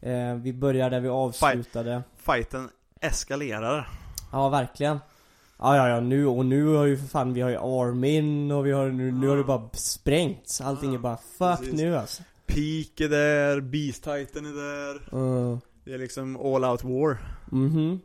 eh, 0.00 0.34
Vi 0.34 0.52
börjar 0.52 0.90
där 0.90 1.00
vi 1.00 1.08
avslutade 1.08 2.02
Fighten 2.16 2.68
eskalerar. 3.00 3.88
Ja 4.32 4.48
verkligen 4.48 4.98
Ja 5.62 5.76
ja 5.76 5.88
ja 5.88 6.00
nu 6.00 6.26
och 6.26 6.46
nu 6.46 6.66
har 6.66 6.84
ju 6.86 6.96
för 6.96 7.06
fan 7.06 7.32
vi 7.34 7.40
har 7.40 7.50
ju 7.50 7.56
Armin 7.56 8.50
och 8.50 8.66
vi 8.66 8.72
har 8.72 8.88
nu, 8.90 9.12
nu 9.12 9.28
har 9.28 9.36
det 9.36 9.44
bara 9.44 9.70
sprängts 9.72 10.60
Allting 10.60 10.94
är 10.94 10.98
bara 10.98 11.16
fuck 11.16 11.58
precis. 11.58 11.74
nu 11.80 11.96
alltså 11.96 12.22
Peak 12.46 13.00
är 13.00 13.08
där, 13.08 13.60
Beast 13.60 14.04
Titan 14.04 14.46
är 14.46 14.52
där. 14.52 15.18
uh. 15.18 15.58
Det 15.84 15.94
är 15.94 15.98
liksom 15.98 16.36
all 16.36 16.64
out 16.64 16.84
war. 16.84 17.18
Mhm 17.50 18.00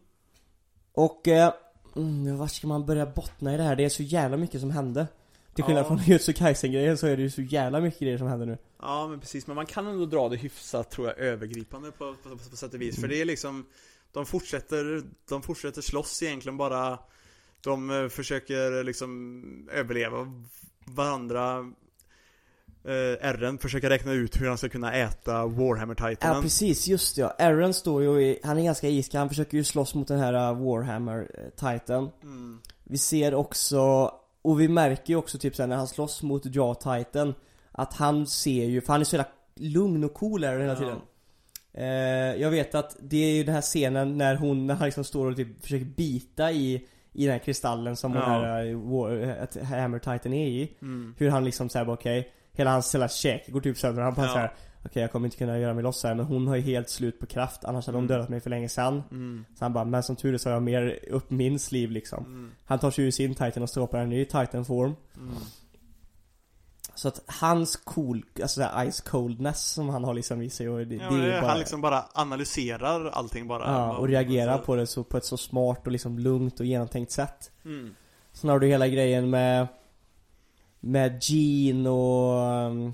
Och, 0.93 1.27
eh, 1.27 1.53
mm, 1.95 2.37
var 2.37 2.47
ska 2.47 2.67
man 2.67 2.85
börja 2.85 3.05
bottna 3.05 3.53
i 3.53 3.57
det 3.57 3.63
här? 3.63 3.75
Det 3.75 3.85
är 3.85 3.89
så 3.89 4.03
jävla 4.03 4.37
mycket 4.37 4.61
som 4.61 4.71
hände 4.71 5.07
Till 5.53 5.63
skillnad 5.63 5.83
Ja. 5.83 5.87
från 5.87 5.97
Jutsu 6.05 6.33
Kaisen-grejen 6.33 6.97
så 6.97 7.07
är 7.07 7.17
det 7.17 7.23
ju 7.23 7.29
så 7.29 7.41
jävla 7.41 7.79
mycket 7.81 7.99
grejer 7.99 8.17
som 8.17 8.27
händer 8.27 8.45
nu 8.45 8.57
Ja 8.81 9.07
men 9.07 9.19
precis, 9.19 9.47
men 9.47 9.55
man 9.55 9.65
kan 9.65 9.87
ändå 9.87 10.05
dra 10.05 10.29
det 10.29 10.35
hyfsat 10.35 10.91
tror 10.91 11.07
jag 11.07 11.17
övergripande 11.17 11.91
på, 11.91 12.13
på, 12.23 12.29
på, 12.29 12.49
på 12.49 12.57
sätt 12.57 12.73
och 12.73 12.81
vis. 12.81 13.01
För 13.01 13.07
det 13.07 13.21
är 13.21 13.25
liksom 13.25 13.65
De 14.11 14.25
fortsätter, 14.25 15.03
de 15.29 15.41
fortsätter 15.41 15.81
slåss 15.81 16.23
egentligen 16.23 16.57
bara 16.57 16.99
De 17.65 17.89
eh, 17.89 18.09
försöker 18.09 18.83
liksom 18.83 19.69
överleva 19.71 20.27
varandra 20.85 21.59
eh, 22.85 23.27
Erren 23.29 23.57
försöker 23.57 23.89
räkna 23.89 24.11
ut 24.11 24.41
hur 24.41 24.47
han 24.47 24.57
ska 24.57 24.69
kunna 24.69 24.93
äta 24.93 25.45
Warhammer 25.45 25.95
Ja 25.99 26.09
Titanen 26.09 26.41
precis, 26.41 26.87
just 26.87 27.15
det, 27.15 27.21
ja. 27.21 27.35
Aaron 27.39 27.73
står 27.73 28.03
ju 28.03 28.21
i, 28.21 28.39
han 28.43 28.57
är 28.57 28.63
ganska 28.63 28.87
iskall, 28.87 29.19
han 29.19 29.29
försöker 29.29 29.57
ju 29.57 29.63
slåss 29.63 29.95
mot 29.95 30.07
den 30.07 30.19
här 30.19 30.33
uh, 30.33 30.65
Warhammer 30.65 31.51
Titan 31.55 32.09
mm. 32.23 32.59
Vi 32.83 32.97
ser 32.97 33.33
också, 33.33 34.11
och 34.41 34.59
vi 34.61 34.67
märker 34.67 35.09
ju 35.09 35.15
också 35.15 35.37
typ 35.37 35.55
sen 35.55 35.69
när 35.69 35.75
han 35.75 35.87
slåss 35.87 36.23
mot 36.23 36.45
Jaw 36.45 36.75
Titan 36.75 37.33
Att 37.71 37.93
han 37.93 38.27
ser 38.27 38.65
ju, 38.65 38.81
för 38.81 38.93
han 38.93 39.01
är 39.01 39.05
så 39.05 39.15
jävla 39.15 39.31
lugn 39.55 40.03
och 40.03 40.13
cool 40.13 40.43
Aaron 40.43 40.61
hela 40.61 40.73
Ja. 40.73 40.79
tiden 40.79 41.01
eh, 41.73 42.41
Jag 42.41 42.51
vet 42.51 42.75
att 42.75 42.97
det 42.99 43.17
är 43.17 43.35
ju 43.35 43.43
den 43.43 43.55
här 43.55 43.61
scenen 43.61 44.17
när 44.17 44.35
hon, 44.35 44.67
när 44.67 44.75
han 44.75 44.85
liksom 44.85 45.03
står 45.03 45.31
och 45.31 45.37
typ 45.37 45.61
försöker 45.61 45.85
bita 45.85 46.51
i 46.51 46.87
i 47.15 47.25
den 47.25 47.31
här 47.31 47.39
kristallen 47.39 47.95
som 47.95 48.13
Ja. 48.13 48.19
den 48.19 48.29
här 48.29 48.65
uh, 48.65 48.89
war, 48.91 49.63
Hammer 49.63 49.99
Titan 49.99 50.33
är 50.33 50.47
i 50.47 50.71
Mm. 50.81 51.13
Hur 51.17 51.29
han 51.29 51.45
liksom 51.45 51.69
såhär 51.69 51.89
okej 51.89 52.31
Hela 52.53 52.71
hans 52.71 52.95
hela 52.95 53.07
käke 53.07 53.51
går 53.51 53.61
typ 53.61 53.77
sönder 53.77 54.01
och 54.01 54.05
han 54.05 54.13
bara 54.13 54.25
Ja. 54.25 54.33
såhär 54.33 54.53
Okej 54.85 55.01
jag 55.01 55.11
kommer 55.11 55.25
inte 55.27 55.37
kunna 55.37 55.59
göra 55.59 55.73
mig 55.73 55.83
loss 55.83 56.03
här 56.03 56.15
men 56.15 56.25
hon 56.25 56.47
har 56.47 56.55
ju 56.55 56.61
helt 56.61 56.89
slut 56.89 57.19
på 57.19 57.25
kraft 57.25 57.65
annars 57.65 57.85
hade 57.85 57.97
hon 57.97 58.05
Mm. 58.05 58.15
dödat 58.17 58.29
mig 58.29 58.39
för 58.39 58.49
länge 58.49 58.69
sedan 58.69 59.03
Mm. 59.11 59.45
Så 59.59 59.65
han 59.65 59.73
bara, 59.73 59.85
men 59.85 60.03
som 60.03 60.15
tur 60.15 60.33
är 60.33 60.37
så 60.37 60.49
har 60.49 60.53
jag 60.53 60.63
mer 60.63 60.99
upp 61.09 61.29
min 61.31 61.59
sleeve 61.59 61.93
liksom 61.93 62.23
Mm. 62.25 62.51
Han 62.65 62.79
tar 62.79 62.91
sig 62.91 63.05
ur 63.05 63.11
sin 63.11 63.35
titan 63.35 63.63
och 63.63 63.69
skapar 63.69 63.99
en 63.99 64.09
ny 64.09 64.25
titan 64.25 64.65
form 64.65 64.95
Mm. 65.17 65.33
Så 66.95 67.07
att 67.07 67.21
hans 67.27 67.75
cool, 67.75 68.25
alltså 68.41 68.61
såhär 68.61 68.91
ice 68.91 69.01
coldness 69.01 69.65
som 69.65 69.89
han 69.89 70.03
har 70.03 70.13
liksom 70.13 70.41
i 70.41 70.49
sig 70.49 70.69
och 70.69 70.87
det, 70.87 70.95
Ja, 70.95 71.09
det 71.09 71.33
är 71.35 71.41
bara 71.41 71.49
Han 71.49 71.59
liksom 71.59 71.81
bara 71.81 72.05
analyserar 72.13 73.09
allting 73.09 73.47
bara 73.47 73.63
Ja, 73.65 73.97
och 73.97 74.07
reagerar 74.07 74.57
på 74.57 74.75
det 74.75 74.87
så 74.87 75.03
på 75.03 75.17
ett 75.17 75.25
så 75.25 75.37
smart 75.37 75.85
och 75.85 75.91
liksom 75.91 76.19
lugnt 76.19 76.59
och 76.59 76.65
genomtänkt 76.65 77.11
sätt 77.11 77.51
mm. 77.65 77.95
Sen 78.33 78.49
har 78.49 78.59
du 78.59 78.67
hela 78.67 78.87
grejen 78.87 79.29
med 79.29 79.67
Med 80.79 81.19
Jean 81.23 81.87
och 81.87 82.41
um, 82.67 82.93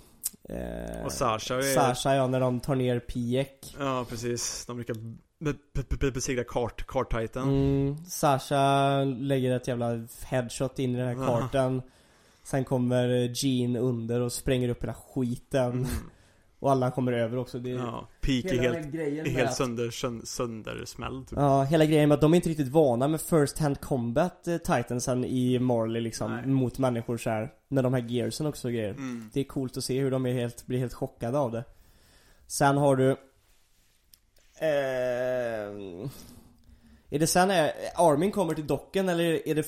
eh, 0.49 1.05
Och 1.05 1.11
Sasha 1.11 1.55
är... 1.55 1.61
Sasha 1.61 2.15
ja, 2.15 2.27
när 2.27 2.39
de 2.39 2.59
tar 2.59 2.75
ner 2.75 2.99
Piek. 2.99 3.75
Ja, 3.79 4.05
precis. 4.09 4.65
De 4.65 4.75
brukar 4.75 4.93
be- 5.39 5.53
be- 5.73 5.97
be- 5.99 6.11
besegra 6.11 6.43
kart, 6.43 6.87
kartajten. 6.87 7.43
Mm, 7.43 8.05
Sasha 8.05 9.03
lägger 9.03 9.55
ett 9.55 9.67
jävla 9.67 10.07
headshot 10.25 10.79
in 10.79 10.95
i 10.95 10.97
den 10.97 11.07
här 11.07 11.15
Ja. 11.25 11.39
kartan. 11.39 11.81
Sen 12.51 12.63
kommer 12.65 13.31
Jean 13.33 13.75
under 13.75 14.21
och 14.21 14.31
spränger 14.33 14.69
upp 14.69 14.83
hela 14.83 14.93
skiten. 14.93 15.71
Mm. 15.71 15.85
Och 16.59 16.71
alla 16.71 16.91
kommer 16.91 17.11
över 17.11 17.37
också. 17.37 17.59
Det 17.59 17.71
är 17.71 17.75
Ja, 17.75 18.07
Peak 18.21 18.45
är 18.45 18.49
hela 18.49 18.63
den 18.63 18.73
helt, 18.83 18.93
grejen 18.95 19.19
är 19.19 19.23
med 19.23 19.31
helt 19.31 19.49
att- 19.49 19.55
sönder, 19.55 19.89
typ. 21.25 21.37
Ja, 21.39 21.63
hela 21.63 21.85
grejen 21.85 22.09
med 22.09 22.15
att 22.15 22.21
de 22.21 22.33
är 22.33 22.35
inte 22.35 22.49
riktigt 22.49 22.67
vana 22.67 23.07
med 23.07 23.21
first 23.21 23.57
hand 23.57 23.81
combat 23.81 24.47
eh, 24.47 24.57
titansen 24.57 25.25
i 25.25 25.59
Marley 25.59 26.01
liksom 26.01 26.31
Nej. 26.35 26.47
mot 26.47 26.77
människor 26.77 27.17
så 27.17 27.29
här. 27.29 27.51
När 27.67 27.83
de 27.83 27.93
här 27.93 28.01
gearsen 28.09 28.45
också 28.47 28.67
och 28.67 28.73
grejer. 28.73 28.89
Mm. 28.89 29.29
Det 29.33 29.39
är 29.39 29.43
coolt 29.43 29.77
att 29.77 29.83
se 29.83 29.99
hur 29.99 30.11
de 30.11 30.25
är 30.25 30.33
helt, 30.33 30.65
blir 30.67 30.79
helt 30.79 30.93
chockade 30.93 31.37
av 31.37 31.51
det. 31.51 31.63
Sen 32.47 32.77
har 32.77 32.95
du 32.95 33.09
eh, 34.59 36.09
Är 37.09 37.19
det 37.19 37.27
sen 37.27 37.51
är, 37.51 37.71
Armin 37.95 38.31
kommer 38.31 38.53
till 38.53 38.67
docken 38.67 39.09
eller 39.09 39.47
är 39.47 39.55
det 39.55 39.65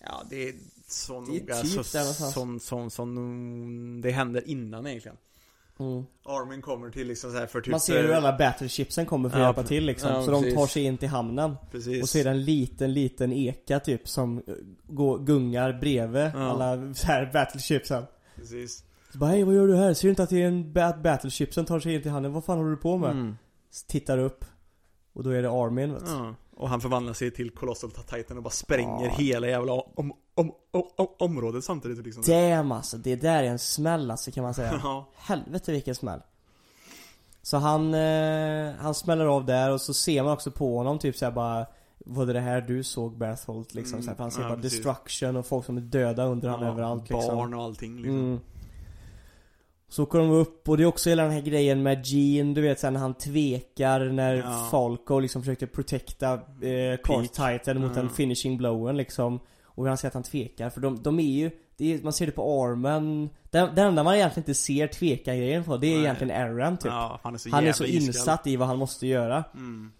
Ja, 0.00 0.22
det 0.30 0.48
är 0.48 0.54
så 0.90 1.20
Det 1.20 1.36
är 1.36 1.40
noga, 1.40 1.54
typ 1.54 1.84
så, 1.86 1.98
där 1.98 2.04
som, 2.04 2.60
som, 2.60 2.90
som, 2.90 4.00
det 4.02 4.10
händer 4.10 4.48
innan 4.48 4.86
egentligen. 4.86 5.16
mm. 5.78 6.04
Armin 6.24 6.62
kommer 6.62 6.90
till 6.90 7.06
liksom 7.08 7.30
så 7.32 7.38
här 7.38 7.46
för 7.46 7.60
typ 7.60 7.70
Man 7.70 7.80
ser 7.80 8.02
hur 8.02 8.12
alla 8.12 8.38
battleshipsen 8.38 9.06
kommer 9.06 9.28
för 9.28 9.36
att 9.36 9.40
Ja, 9.42 9.46
hjälpa 9.46 9.62
till 9.62 9.84
liksom. 9.84 10.10
ja, 10.10 10.22
så 10.22 10.30
de 10.30 10.42
precis. 10.42 10.58
tar 10.58 10.66
sig 10.66 10.82
in 10.84 10.98
till 10.98 11.08
hamnen. 11.08 11.56
Precis. 11.70 12.02
Och 12.02 12.08
så 12.08 12.18
är 12.18 12.24
det 12.24 12.30
en 12.30 12.44
liten, 12.44 12.92
liten 12.94 13.32
eka 13.32 13.80
typ 13.80 14.08
som 14.08 14.42
går, 14.86 15.18
gungar 15.18 15.72
bredvid 15.80 16.30
Ja. 16.34 16.50
alla 16.50 16.94
så 16.94 17.06
här 17.06 17.30
battleshipsen. 17.32 18.04
Precis. 18.36 18.84
Så 19.12 19.18
bara 19.18 19.30
hej 19.30 19.44
vad 19.44 19.54
gör 19.54 19.66
du 19.66 19.76
här? 19.76 19.94
Ser 19.94 20.08
du 20.08 20.10
inte 20.10 20.22
att 20.22 20.30
det 20.30 20.42
är 20.42 20.46
en 20.48 20.72
bat 20.72 21.02
battleship 21.02 21.54
som 21.54 21.64
tar 21.64 21.80
sig 21.80 21.94
in 21.94 22.02
till 22.02 22.10
hamnen? 22.10 22.32
Vad 22.32 22.44
fan 22.44 22.58
håller 22.58 22.70
du 22.70 22.76
på 22.76 22.98
med? 22.98 23.10
Mm. 23.10 23.36
Tittar 23.86 24.18
upp. 24.18 24.44
Och 25.12 25.24
då 25.24 25.30
är 25.30 25.42
det 25.42 25.50
Armin 25.50 25.92
vet. 25.94 26.02
Ja. 26.06 26.34
Och 26.56 26.68
han 26.68 26.80
förvandlar 26.80 27.12
sig 27.12 27.30
till 27.30 27.50
Colossal 27.50 27.90
Titan 27.90 28.36
och 28.36 28.42
bara 28.42 28.50
spränger 28.50 29.04
Ja. 29.06 29.10
hela 29.18 29.46
jävla 29.48 29.72
om, 29.72 30.12
om, 30.38 30.52
om, 30.70 30.82
om, 30.96 31.08
området 31.18 31.64
samtidigt 31.64 32.04
liksom. 32.04 32.22
Damn 32.26 32.72
alltså, 32.72 32.96
det 32.96 33.16
där 33.16 33.42
är 33.42 33.48
en 33.48 33.58
smäll 33.58 34.10
alltså 34.10 34.30
kan 34.30 34.44
man 34.44 34.54
säga. 34.54 34.80
Ja. 34.82 35.08
Helvete 35.16 35.72
vilken 35.72 35.94
smäll. 35.94 36.20
Så 37.42 37.56
han, 37.56 37.94
eh, 37.94 38.72
han 38.78 38.94
smäller 38.94 39.24
av 39.24 39.46
där 39.46 39.72
och 39.72 39.80
så 39.80 39.94
ser 39.94 40.22
man 40.22 40.32
också 40.32 40.50
på 40.50 40.76
honom 40.76 40.98
typ 40.98 41.16
såhär 41.16 41.32
bara 41.32 41.66
Var 41.98 42.26
det 42.26 42.32
det 42.32 42.40
här 42.40 42.60
du 42.60 42.84
såg 42.84 43.18
Berthold 43.18 43.74
liksom? 43.74 43.94
Mm, 43.94 44.02
så 44.02 44.10
här, 44.10 44.16
för 44.16 44.22
han 44.22 44.30
ser 44.30 44.42
ja, 44.42 44.48
bara 44.48 44.56
precis. 44.56 44.72
destruction 44.72 45.36
och 45.36 45.46
folk 45.46 45.66
som 45.66 45.76
är 45.76 45.80
döda 45.80 46.24
under 46.24 46.48
honom 46.48 46.68
överallt 46.68 47.10
liksom. 47.10 47.36
Barn 47.36 47.54
och 47.54 47.62
allting 47.62 47.96
liksom. 47.96 48.20
Mm. 48.20 48.40
Så 49.88 50.02
åker 50.02 50.18
de 50.18 50.30
upp 50.30 50.68
och 50.68 50.76
det 50.76 50.82
är 50.82 50.86
också 50.86 51.08
hela 51.08 51.22
den 51.22 51.32
här 51.32 51.40
grejen 51.40 51.82
med 51.82 52.06
Gene, 52.06 52.54
du 52.54 52.60
vet 52.60 52.80
sen 52.80 52.92
när 52.92 53.00
han 53.00 53.14
tvekar 53.14 54.00
när 54.00 54.34
Ja. 54.34 54.68
Falco 54.70 55.18
liksom 55.18 55.42
försökte 55.42 55.66
protecta 55.66 56.32
eh, 56.34 57.20
Titan 57.22 57.80
mot 57.80 57.96
Ja. 57.96 58.02
den 58.02 58.10
finishing 58.10 58.58
blowen 58.58 58.96
liksom 58.96 59.40
Och 59.78 59.84
hur 59.84 59.88
han 59.88 59.98
säger 59.98 60.10
att 60.10 60.14
han 60.14 60.22
tvekar, 60.22 60.70
för 60.70 60.80
de, 60.80 61.02
de 61.02 61.20
är 61.20 61.22
ju 61.22 61.50
det 61.76 61.94
är, 61.94 62.02
Man 62.02 62.12
ser 62.12 62.26
det 62.26 62.32
på 62.32 62.62
armen 62.64 63.30
Den, 63.50 63.74
den 63.74 63.86
enda 63.86 64.02
man 64.02 64.14
egentligen 64.14 64.42
inte 64.42 64.54
ser 64.54 64.86
tveka-grejen 64.86 65.64
på, 65.64 65.76
det 65.76 65.86
är 65.86 65.94
Nej. 65.94 66.04
egentligen 66.04 66.36
Aaron 66.36 66.76
typ 66.76 66.86
Ja, 66.86 67.20
han 67.22 67.34
är 67.34 67.38
så 67.38 67.50
Han 67.50 67.66
är 67.66 67.72
så 67.72 67.84
insatt 67.84 68.46
i 68.46 68.56
vad 68.56 68.68
han 68.68 68.78
måste 68.78 69.06
göra 69.06 69.44
Mm. 69.54 69.92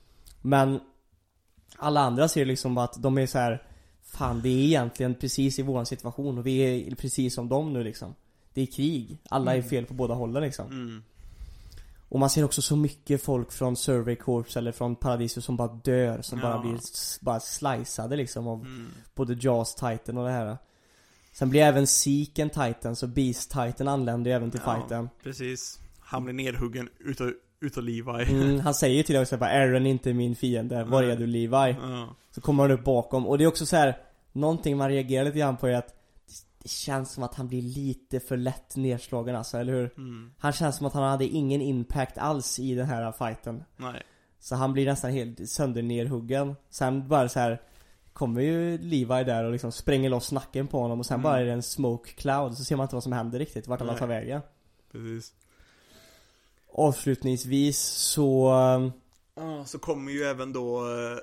Men 0.43 0.81
Alla 1.77 2.01
andra 2.01 2.29
ser 2.29 2.45
liksom 2.45 2.79
att 2.79 3.03
de 3.03 3.19
är 3.19 3.27
så 3.27 3.39
här. 3.39 3.63
Fan 4.03 4.41
det 4.43 4.49
är 4.49 4.65
egentligen 4.65 5.15
precis 5.15 5.59
i 5.59 5.63
våran 5.63 5.87
situation 5.87 6.39
och 6.39 6.47
vi 6.47 6.61
är 6.87 6.95
precis 6.95 7.35
som 7.35 7.49
dem 7.49 7.73
nu 7.73 7.85
liksom 7.85 8.15
Det 8.55 8.63
är 8.63 8.67
krig, 8.67 9.19
alla 9.29 9.57
är 9.57 9.63
fel 9.63 9.85
på 9.85 9.95
båda 9.95 10.15
hållen 10.15 10.43
liksom 10.43 10.67
Mm. 10.67 11.03
Och 12.11 12.19
man 12.21 12.31
ser 12.31 12.45
också 12.45 12.63
så 12.63 12.77
mycket 12.77 13.23
folk 13.23 13.53
från 13.53 13.77
Survey 13.77 14.17
Corps 14.17 14.57
eller 14.57 14.73
från 14.73 14.97
Paradiso 14.97 15.41
som 15.41 15.57
bara 15.57 15.69
dör 15.69 16.23
Som 16.23 16.41
bara 16.41 16.53
Ja. 16.53 16.61
blir 16.61 16.75
s- 16.75 17.19
bara 17.21 17.41
sliceade 17.41 18.17
liksom 18.17 18.47
av 18.49 18.61
Mm. 18.61 18.89
både 19.15 19.37
Jaws 19.41 19.75
Titan 19.75 20.19
och 20.19 20.25
det 20.25 20.31
här 20.31 20.57
Sen 21.33 21.51
blir 21.51 21.61
även 21.63 21.87
Seek 21.87 22.39
en 22.39 22.51
Titan, 22.51 22.97
så 22.97 23.07
Beast 23.07 23.51
Titan 23.51 23.89
anländer 23.89 24.31
ju 24.31 24.37
även 24.37 24.51
till 24.51 24.61
Ja. 24.67 24.75
fighten 24.75 25.09
Precis. 25.23 25.79
Han 26.01 26.25
blir 26.25 26.35
nedhuggen 26.35 26.89
utav, 26.99 27.33
utav 27.61 27.83
Levi. 27.85 28.25
mm, 28.33 28.61
Han 28.65 28.75
säger 28.75 29.03
till 29.03 29.13
dig 29.15 29.23
också 29.23 29.37
bara 29.37 29.51
Aaron 29.51 29.87
är 29.87 29.91
inte 29.91 30.13
min 30.15 30.37
fiende, 30.37 30.85
var 30.85 31.03
är 31.03 31.17
du 31.17 31.27
Levi? 31.27 31.77
Ja. 31.81 32.09
Så 32.35 32.41
kommer 32.41 32.63
han 32.65 32.73
upp 32.73 32.85
bakom 32.85 33.27
och 33.27 33.39
det 33.39 33.45
är 33.45 33.49
också 33.49 33.67
så 33.67 33.77
här 33.77 33.99
Någonting 34.33 34.77
man 34.77 34.89
reagerar 34.89 35.25
lite 35.25 35.39
grann 35.39 35.57
på 35.57 35.67
är 35.67 35.75
att 35.75 35.95
Det 36.63 36.69
känns 36.69 37.13
som 37.13 37.23
att 37.23 37.35
han 37.35 37.49
blir 37.49 37.63
lite 37.63 38.21
för 38.21 38.37
lätt 38.37 38.77
nedslagen 38.77 39.37
alltså, 39.37 39.59
eller 39.59 39.73
hur? 39.73 39.91
Mm. 39.97 40.33
Han 40.39 40.53
känns 40.53 40.77
som 40.77 40.87
att 40.87 40.93
han 40.93 41.03
hade 41.03 41.25
ingen 41.25 41.61
impact 41.61 42.19
alls 42.19 42.59
i 42.59 42.75
den 42.75 42.87
här 42.87 43.13
fighten 43.13 43.65
Nej. 43.77 44.03
Så 44.39 44.55
han 44.55 44.73
blir 44.73 44.87
nästan 44.87 45.11
helt 45.11 45.51
söndernerhuggen 45.51 46.57
Sen 46.71 47.09
bara 47.09 47.29
så 47.29 47.39
här 47.41 47.63
Kommer 48.13 48.41
ju 48.41 48.79
Levi 48.79 49.25
där 49.25 49.45
och 49.45 49.53
liksom 49.53 49.73
spränger 49.73 50.11
loss 50.11 50.33
nacken 50.33 50.67
på 50.67 50.79
honom 50.81 50.99
och 50.99 51.07
sen 51.07 51.15
Mm. 51.15 51.23
bara 51.23 51.41
är 51.41 51.45
det 51.45 51.53
en 51.53 51.63
smoke 51.63 52.11
cloud 52.13 52.57
så 52.57 52.65
ser 52.65 52.77
man 52.77 52.85
inte 52.85 52.97
vad 52.97 53.03
som 53.03 53.13
händer 53.13 53.39
riktigt, 53.39 53.69
vart 53.69 53.81
alla 53.81 53.95
tar 53.99 54.07
vägen 54.07 54.41
Precis. 54.93 55.33
Avslutningsvis 56.73 57.79
så 57.79 58.51
Ja, 59.35 59.65
så 59.65 59.79
kommer 59.79 60.13
ju 60.13 60.23
även 60.23 60.53
då 60.53 60.81
uh, 60.85 61.19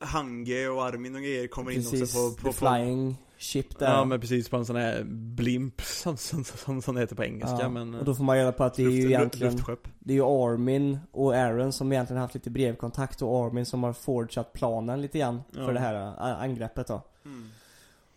Hange 0.00 0.68
och 0.68 0.84
Armin 0.84 1.14
och 1.14 1.22
grejer 1.22 1.46
kommer 1.46 1.70
in 1.70 1.76
Precis, 1.76 2.02
också 2.02 2.30
på, 2.30 2.42
på, 2.42 2.52
the 2.52 2.58
flying 2.58 3.16
ship 3.40 3.78
där 3.78 3.86
Ja 3.86 4.04
men 4.04 4.20
precis 4.20 4.48
på 4.48 4.56
en 4.56 4.66
sån 4.66 4.76
här 4.76 5.02
blimp 5.06 5.80
som, 5.82 6.16
som, 6.16 6.44
som, 6.44 6.82
som 6.82 6.94
det 6.94 7.00
heter 7.00 7.16
på 7.16 7.24
engelska 7.24 7.58
Ja, 7.60 7.68
men 7.68 7.94
Och 7.94 8.04
då 8.04 8.14
får 8.14 8.24
man 8.24 8.36
reda 8.36 8.52
på 8.52 8.64
att 8.64 8.74
det 8.74 8.82
är 8.84 8.90
ju 8.90 9.06
egentligen 9.06 9.52
luftskepp. 9.52 9.88
Det 9.98 10.12
är 10.12 10.16
ju 10.16 10.24
Armin 10.24 10.98
och 11.12 11.34
Aaron 11.34 11.72
som 11.72 11.92
egentligen 11.92 12.22
haft 12.22 12.34
lite 12.34 12.50
brevkontakt 12.50 13.22
och 13.22 13.46
Armin 13.46 13.66
som 13.66 13.82
har 13.82 13.92
forgat 13.92 14.52
planen 14.52 15.02
lite 15.02 15.18
grann 15.18 15.42
Ja. 15.50 15.66
för 15.66 15.72
det 15.72 15.80
här 15.80 15.94
äh, 15.94 16.42
angreppet 16.42 16.86
då. 16.86 17.02
Mm. 17.24 17.48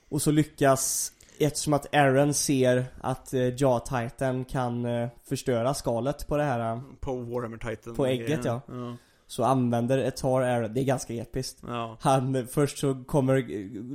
Och 0.10 0.22
så 0.22 0.32
lyckas, 0.32 1.14
eftersom 1.40 1.74
att 1.74 1.96
Aaron 1.96 2.34
ser 2.34 2.86
att 3.02 3.34
eh, 3.34 3.42
Jaw 3.42 3.80
Titan 3.80 4.46
kan 4.46 4.86
eh, 4.86 5.10
förstöra 5.24 5.74
skalet 5.74 6.28
på 6.28 6.38
det 6.38 6.44
här 6.44 6.82
På 7.00 7.16
Warhammer 7.16 7.58
Titan 7.58 7.96
På 7.96 8.06
ägget, 8.06 8.46
ja. 8.46 8.62
ja. 8.68 8.98
Så 9.34 9.44
använder 9.44 9.98
Etar 9.98 10.42
Aaron, 10.42 10.74
det 10.74 10.82
är 10.82 10.84
ganska 10.84 11.14
episkt. 11.14 11.64
Ja. 11.68 11.98
Han, 12.02 12.48
först 12.48 12.78
så 12.78 13.04
kommer 13.08 13.38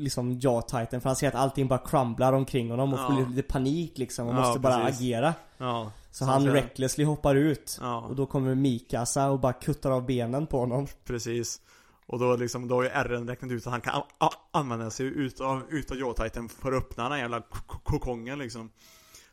liksom 0.00 0.32
Jaw 0.38 0.62
Titan 0.62 1.00
för 1.00 1.08
han 1.08 1.16
ser 1.16 1.28
att 1.28 1.34
allting 1.34 1.68
bara 1.68 1.78
crumblar 1.78 2.32
omkring 2.32 2.70
honom 2.70 2.92
och 2.94 2.98
Ja. 3.00 3.06
får 3.06 3.30
lite 3.30 3.48
panik 3.48 3.98
liksom 3.98 4.28
och 4.28 4.34
Ja, 4.34 4.38
måste 4.40 4.60
bara 4.60 4.84
precis. 4.84 5.00
agera. 5.00 5.34
Ja. 5.58 5.92
Så 6.10 6.24
Så 6.24 6.30
han 6.30 6.46
recklessly 6.46 7.04
hoppar 7.04 7.34
ut. 7.34 7.80
Och 8.08 8.16
då 8.16 8.26
kommer 8.26 8.54
Mikasa 8.54 9.30
och 9.30 9.40
bara 9.40 9.52
kuttar 9.52 9.90
av 9.90 10.06
benen 10.06 10.46
på 10.46 10.58
honom. 10.58 10.86
Precis. 11.04 11.60
Och 12.06 12.18
då 12.18 12.36
liksom, 12.36 12.68
då 12.68 12.74
har 12.74 12.82
ju 12.82 12.88
RN 12.88 13.28
räknat 13.28 13.50
ut 13.50 13.66
att 13.66 13.72
han 13.72 13.80
kan 13.80 14.02
använda 14.50 14.90
sig 14.90 15.06
utav, 15.06 15.62
utav 15.70 15.96
Jaw-Titan 15.96 16.48
för 16.48 16.72
att 16.72 16.78
öppna 16.84 17.02
den 17.02 17.12
här 17.12 17.18
jävla 17.18 17.42
kokongen 17.84 18.38
liksom. 18.38 18.70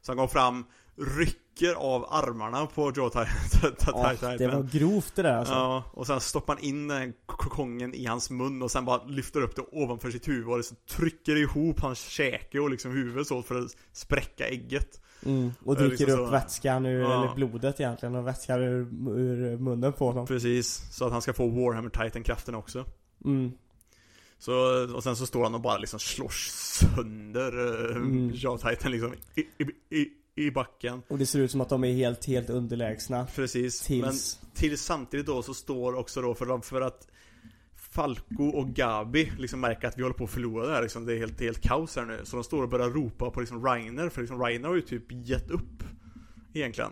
Så 0.01 0.11
han 0.11 0.17
går 0.17 0.27
fram, 0.27 0.65
rycker 0.97 1.73
av 1.75 2.05
armarna 2.09 2.65
på 2.65 2.91
Jaw-Titan. 2.91 3.25
Ja, 4.21 4.37
det 4.37 4.47
var 4.47 4.63
grovt 4.71 5.15
det 5.15 5.21
där 5.21 5.37
alltså. 5.37 5.53
Ja, 5.53 5.83
och 5.93 6.07
sen 6.07 6.19
stoppar 6.21 6.55
han 6.55 6.63
in 6.63 6.87
den 6.87 7.13
kokongen 7.25 7.93
i 7.93 8.05
hans 8.05 8.29
mun 8.29 8.61
och 8.61 8.71
sen 8.71 8.85
bara 8.85 9.03
lyfter 9.03 9.41
upp 9.41 9.55
det 9.55 9.61
ovanför 9.71 10.11
sitt 10.11 10.27
huvud 10.27 10.47
och 10.47 10.57
liksom 10.57 10.77
trycker 10.89 11.35
ihop 11.35 11.79
hans 11.79 11.99
käke 11.99 12.59
och 12.59 12.69
liksom 12.69 12.91
huvudet 12.91 13.27
så 13.27 13.41
för 13.41 13.55
att 13.61 13.75
spräcka 13.93 14.47
ägget. 14.47 15.01
Mm, 15.25 15.51
och 15.63 15.75
dricker 15.75 15.97
liksom 15.97 16.19
upp 16.19 16.27
så. 16.27 16.31
vätskan 16.31 16.85
ur, 16.85 17.01
Ja. 17.01 17.23
eller 17.23 17.35
blodet 17.35 17.79
egentligen, 17.79 18.15
och 18.15 18.27
vätskan 18.27 18.61
ur, 18.61 18.87
ur 19.19 19.57
munnen 19.57 19.93
på 19.93 20.07
honom. 20.07 20.27
Precis, 20.27 20.87
så 20.91 21.05
att 21.05 21.11
han 21.11 21.21
ska 21.21 21.33
få 21.33 21.47
Warhammer 21.47 21.89
Titan-kraften 21.89 22.55
också. 22.55 22.85
Mm. 23.25 23.51
Så, 24.37 24.53
och 24.95 25.03
sen 25.03 25.15
så 25.15 25.25
står 25.25 25.43
han 25.43 25.55
och 25.55 25.61
bara 25.61 25.77
liksom 25.77 25.99
slår 25.99 26.29
sönder 26.29 27.59
uh, 27.59 27.95
Mm. 27.95 28.31
Jaw-Titan 28.33 28.91
liksom 28.91 29.13
i, 29.35 29.41
i, 29.41 29.97
i, 30.01 30.07
i 30.35 30.51
backen. 30.51 31.01
Och 31.07 31.17
det 31.17 31.25
ser 31.25 31.39
ut 31.39 31.51
som 31.51 31.61
att 31.61 31.69
de 31.69 31.83
är 31.83 31.93
helt, 31.93 32.25
helt 32.25 32.49
underlägsna. 32.49 33.27
Precis. 33.35 33.81
Tills... 33.81 34.39
Men 34.41 34.51
till 34.53 34.77
samtidigt 34.77 35.25
då 35.25 35.41
så 35.41 35.53
står 35.53 35.95
också 35.95 36.21
då 36.21 36.35
för, 36.35 36.61
för 36.61 36.81
att 36.81 37.07
Falco 37.75 38.43
och 38.43 38.69
Gabi 38.69 39.31
liksom 39.37 39.61
märker 39.61 39.87
att 39.87 39.97
vi 39.97 40.01
håller 40.01 40.15
på 40.15 40.23
att 40.23 40.29
förlora 40.29 40.67
det 40.67 40.73
här 40.73 40.81
liksom. 40.81 41.05
Det 41.05 41.13
är 41.13 41.17
helt, 41.17 41.39
helt 41.39 41.61
kaos 41.61 41.95
här 41.95 42.05
nu. 42.05 42.19
Så 42.23 42.35
de 42.35 42.43
står 42.43 42.63
och 42.63 42.69
börjar 42.69 42.89
ropa 42.89 43.31
på 43.31 43.39
liksom 43.39 43.65
Reiner, 43.65 44.09
för 44.09 44.21
liksom 44.21 44.43
Reiner 44.43 44.67
har 44.67 44.75
ju 44.75 44.81
typ 44.81 45.03
gett 45.09 45.51
upp. 45.51 45.83
Egentligen. 46.53 46.91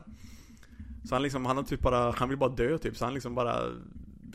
Så 1.03 1.15
han 1.15 1.21
liksom, 1.21 1.45
han 1.45 1.57
har 1.57 1.63
typ 1.63 1.81
bara, 1.81 2.11
han 2.11 2.29
vill 2.29 2.37
bara 2.37 2.49
dö 2.49 2.77
typ. 2.77 2.97
Så 2.97 3.05
han 3.05 3.13
liksom 3.13 3.35
bara 3.35 3.71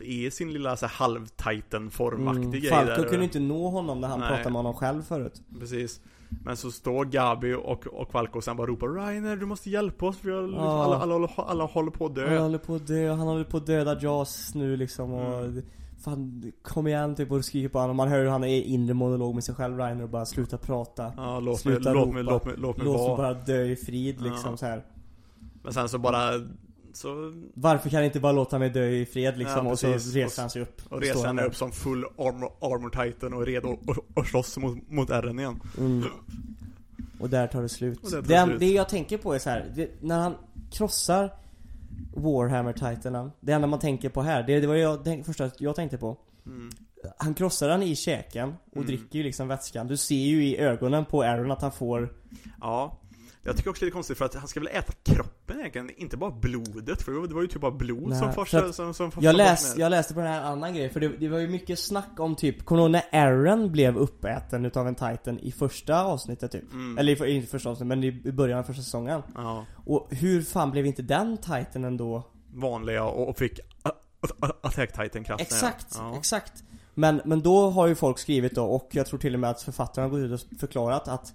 i 0.01 0.31
sin 0.31 0.53
lilla 0.53 0.77
så 0.77 0.85
här 0.85 0.93
halv-Titan-formaktig 0.93 2.65
Mm. 2.67 2.87
Falco 2.87 3.09
kunde 3.09 3.23
inte 3.25 3.39
nå 3.39 3.69
honom 3.69 4.01
när 4.01 4.07
han 4.07 4.19
Nej. 4.19 4.27
pratade 4.29 4.49
med 4.49 4.57
honom 4.59 4.73
själv 4.73 5.01
förut. 5.03 5.41
Precis. 5.59 6.01
Men 6.43 6.57
så 6.57 6.71
står 6.71 7.05
Gabi 7.05 7.53
och, 7.53 7.87
och 7.87 8.11
Falco 8.11 8.37
och 8.37 8.43
sen 8.43 8.57
bara 8.57 8.67
ropar 8.67 8.87
Reiner 8.87 9.35
du 9.35 9.45
måste 9.45 9.69
hjälpa 9.69 10.05
oss 10.05 10.17
för 10.17 10.29
jag, 10.29 10.51
Ja. 10.53 10.83
alla, 10.83 10.97
alla, 10.97 11.15
alla, 11.15 11.29
alla 11.35 11.65
håller 11.65 11.91
på 11.91 12.05
att 12.05 12.17
Han 12.17 12.25
dö. 12.29 12.39
håller 12.39 12.57
på 12.57 12.75
att 12.75 12.87
dö, 12.87 13.09
han 13.09 13.27
håller 13.27 13.43
på 13.43 13.57
att 13.57 13.65
döda 13.65 13.99
Jaws 14.01 14.55
nu 14.55 14.77
liksom 14.77 15.13
och 15.13 15.39
Mm. 15.45 15.63
Fan, 16.03 16.51
kom 16.61 16.87
igen 16.87 17.15
typ 17.15 17.31
och 17.31 17.45
skriker 17.45 17.69
på 17.69 17.79
honom. 17.79 17.95
Man 17.97 18.07
hör 18.07 18.19
hur 18.19 18.27
han 18.29 18.43
är 18.43 18.47
i 18.47 18.61
inre 18.63 18.93
monolog 18.93 19.35
med 19.35 19.43
sig 19.43 19.55
själv 19.55 19.77
Reiner 19.77 20.03
och 20.03 20.09
bara 20.09 20.25
sluta 20.25 20.57
prata. 20.57 21.13
Ja, 21.17 21.39
låt 21.39 21.65
mig, 21.65 21.75
Sluta 21.75 21.93
låt 21.93 22.03
ropa. 22.07 22.13
mig, 22.13 22.23
låt 22.23 22.45
mig, 22.45 22.53
låt 22.57 22.77
mig 22.77 22.85
Låt 22.85 23.07
mig 23.07 23.17
bara 23.17 23.33
dö 23.33 23.63
i 23.65 23.75
frid 23.75 24.21
liksom 24.21 24.51
Ja. 24.51 24.57
så 24.57 24.65
här. 24.65 24.85
Men 25.63 25.73
sen 25.73 25.89
så 25.89 25.97
bara, 25.97 26.31
så, 26.93 27.33
Varför 27.53 27.89
kan 27.89 27.99
ni 27.99 28.05
inte 28.05 28.19
bara 28.19 28.31
låta 28.31 28.59
mig 28.59 28.69
dö 28.69 28.87
i 28.89 29.05
fred 29.05 29.37
liksom? 29.37 29.65
Ja, 29.65 29.71
och 29.71 29.79
så 29.79 29.87
reser 29.87 30.41
han 30.41 30.49
sig 30.49 30.61
upp. 30.61 30.81
och 30.89 31.01
reser 31.01 31.13
står 31.13 31.25
han 31.25 31.39
upp 31.39 31.55
som 31.55 31.71
full 31.71 32.05
armor, 32.17 32.51
armor 32.61 32.89
titan 33.05 33.33
och 33.33 33.45
redo 33.45 33.77
att- 34.15 34.27
slåss 34.27 34.57
mot, 34.57 34.89
mot 34.89 35.09
Eren 35.09 35.39
igen. 35.39 35.59
Mm. 35.77 36.03
Och 37.19 37.29
där 37.29 37.47
tar 37.47 37.61
det 37.61 37.69
slut. 37.69 38.03
Och 38.03 38.09
tar 38.09 38.21
det, 38.21 38.27
det 38.27 38.45
slut. 38.45 38.59
det 38.59 38.69
jag 38.71 38.89
tänker 38.89 39.17
på 39.17 39.33
är 39.33 39.39
så 39.39 39.49
här, 39.49 39.71
det, 39.75 39.89
när 40.01 40.19
han 40.19 40.35
krossar 40.71 41.33
Warhammer 42.15 42.73
Titanen, 42.73 43.31
det 43.39 43.51
enda 43.53 43.67
man 43.67 43.79
tänker 43.79 44.09
på 44.09 44.21
här, 44.21 44.43
det, 44.43 44.59
det 44.59 44.67
var 44.67 44.75
jag, 44.75 45.03
det 45.03 45.23
första 45.23 45.51
jag 45.57 45.75
tänkte 45.75 45.97
på. 45.97 46.17
Mm. 46.45 46.69
Han 47.17 47.33
krossar 47.33 47.67
den 47.69 47.83
i 47.83 47.95
käken 47.95 48.53
och 48.71 48.75
Mm. 48.75 48.87
dricker 48.87 49.17
ju 49.19 49.23
liksom 49.23 49.47
vätskan. 49.47 49.87
Du 49.87 49.97
ser 49.97 50.15
ju 50.15 50.45
i 50.47 50.57
ögonen 50.57 51.05
på 51.05 51.23
Aaron 51.23 51.51
att 51.51 51.61
han 51.61 51.71
får 51.71 52.13
Ja. 52.61 52.98
Jag 53.43 53.57
tycker 53.57 53.69
också 53.69 53.85
det 53.85 53.89
är 53.89 53.91
konstigt 53.91 54.17
för 54.17 54.25
att 54.25 54.35
han 54.35 54.47
ska 54.47 54.59
väl 54.59 54.69
äta 54.71 54.93
kroppen 55.03 55.59
egentligen, 55.59 55.89
inte 55.97 56.17
bara 56.17 56.31
blodet. 56.31 57.01
För 57.01 57.27
det 57.27 57.33
var 57.33 57.41
ju 57.41 57.47
typ 57.47 57.61
bara 57.61 57.71
blod 57.71 58.09
Nej, 58.09 58.19
som 58.19 58.33
forsade, 58.33 58.73
som, 58.73 58.93
som 58.93 59.11
jag, 59.19 59.35
läs, 59.35 59.77
jag 59.77 59.89
läste 59.89 60.13
på 60.13 60.19
den 60.19 60.29
här 60.29 60.41
annan 60.41 60.73
grej, 60.73 60.89
för 60.89 60.99
det, 60.99 61.07
det 61.07 61.27
var 61.27 61.39
ju 61.39 61.47
mycket 61.47 61.79
snack 61.79 62.19
om 62.19 62.35
typ, 62.35 62.65
kommer 62.65 62.89
när 62.89 63.03
Aaron 63.11 63.71
blev 63.71 63.97
uppäten 63.97 64.65
utav 64.65 64.87
en 64.87 64.95
titan 64.95 65.39
i 65.39 65.51
första 65.51 66.03
avsnittet 66.03 66.51
typ? 66.51 66.73
Mm. 66.73 66.97
Eller 66.97 67.25
inte 67.25 67.47
första 67.47 67.69
avsnittet, 67.69 67.87
men 67.87 68.03
i, 68.03 68.11
början 68.11 68.59
av 68.59 68.63
första 68.63 68.83
säsongen. 68.83 69.21
Ja. 69.35 69.65
Och 69.85 70.07
hur 70.11 70.41
fan 70.41 70.71
blev 70.71 70.85
inte 70.85 71.01
den 71.01 71.37
titanen 71.37 71.97
då 71.97 72.23
Vanliga 72.53 73.03
och, 73.03 73.29
och 73.29 73.37
fick 73.37 73.59
attack 74.61 74.91
titan 74.91 75.23
kraften 75.23 75.47
Exakt, 75.47 75.95
ja. 75.97 76.17
exakt. 76.17 76.63
Men, 76.93 77.21
men 77.25 77.41
då 77.41 77.69
har 77.69 77.87
ju 77.87 77.95
folk 77.95 78.19
skrivit 78.19 78.55
då, 78.55 78.65
och 78.65 78.89
jag 78.91 79.05
tror 79.05 79.19
till 79.19 79.33
och 79.33 79.39
med 79.39 79.49
att 79.49 79.61
författarna 79.61 80.07
har 80.07 80.11
gått 80.11 80.19
ut 80.19 80.53
och 80.53 80.59
förklarat 80.59 81.07
att 81.07 81.33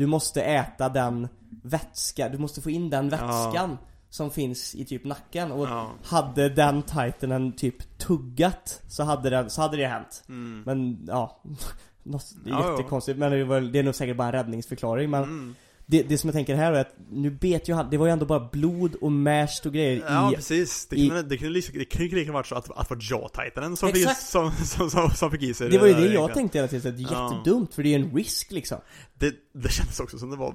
du 0.00 0.06
måste 0.06 0.42
äta 0.42 0.88
den 0.88 1.28
vätska, 1.62 2.28
du 2.28 2.38
måste 2.38 2.60
få 2.60 2.70
in 2.70 2.90
den 2.90 3.08
vätskan 3.08 3.78
som 4.10 4.30
finns 4.30 4.74
i 4.74 4.84
typ 4.84 5.04
nacken 5.04 5.52
och 5.52 5.66
Ja. 5.68 5.90
hade 6.04 6.48
den 6.48 6.82
titanen 6.82 7.52
typ 7.52 7.98
tuggat 7.98 8.82
så 8.88 9.02
hade, 9.02 9.30
den, 9.30 9.50
så 9.50 9.62
hade 9.62 9.76
det 9.76 9.86
hänt. 9.86 10.24
Mm. 10.28 10.62
Men 10.66 11.04
ja, 11.08 11.40
det 12.02 12.10
är 12.14 12.20
Ja, 12.44 12.62
ja. 12.64 12.70
jättekonstigt 12.70 13.18
men 13.18 13.30
det, 13.32 13.38
är 13.38 13.44
väl- 13.44 13.72
det 13.72 13.78
är 13.78 13.82
nog 13.82 13.94
säkert 13.94 14.16
bara 14.16 14.26
en 14.28 14.32
räddningsförklaring 14.32 15.10
men 15.10 15.22
Mm. 15.22 15.54
Det, 15.90 16.02
det 16.02 16.18
som 16.18 16.28
jag 16.28 16.34
tänker 16.34 16.54
här 16.54 16.72
är 16.72 16.80
att 16.80 16.94
nu 17.10 17.30
bet 17.30 17.68
ju 17.68 17.74
han, 17.74 17.90
det 17.90 17.96
var 17.96 18.06
ju 18.06 18.12
ändå 18.12 18.26
bara 18.26 18.48
blod 18.52 18.94
och 18.94 19.12
mashed 19.12 19.66
och 19.66 19.72
grejer 19.72 20.04
Ja 20.08 20.32
i 20.32 20.34
precis, 20.34 20.86
det 20.86 20.96
i- 20.96 21.08
kunde, 21.08 21.22
det 21.22 21.36
kunde, 21.38 21.60
det 21.72 21.84
kunde 21.84 22.16
lika 22.16 22.32
varit 22.32 22.46
så 22.46 22.54
att, 22.54 22.70
att 22.70 22.90
var 22.90 22.98
ja-titanen 23.00 23.76
som, 23.76 23.92
fick- 23.92 24.16
som, 24.16 24.52
som, 24.52 24.90
som, 24.90 25.10
som 25.10 25.30
fick 25.30 25.42
i 25.42 25.54
sig 25.54 25.70
Det 25.70 25.78
var 25.78 25.86
ju 25.86 25.92
där 25.94 26.00
det 26.00 26.14
jag 26.14 26.34
tänkte 26.34 26.58
hela 26.58 26.68
tiden, 26.68 26.90
att 26.92 26.98
det 26.98 27.02
är 27.04 27.12
Ja. 27.12 27.34
jättedumt 27.34 27.74
för 27.74 27.82
det 27.82 27.94
är 27.94 27.98
en 27.98 28.14
risk 28.16 28.50
liksom 28.50 28.78
Det, 29.14 29.34
det 29.54 29.68
kändes 29.72 30.00
också 30.00 30.18
som 30.18 30.30
det 30.30 30.36
var 30.36 30.54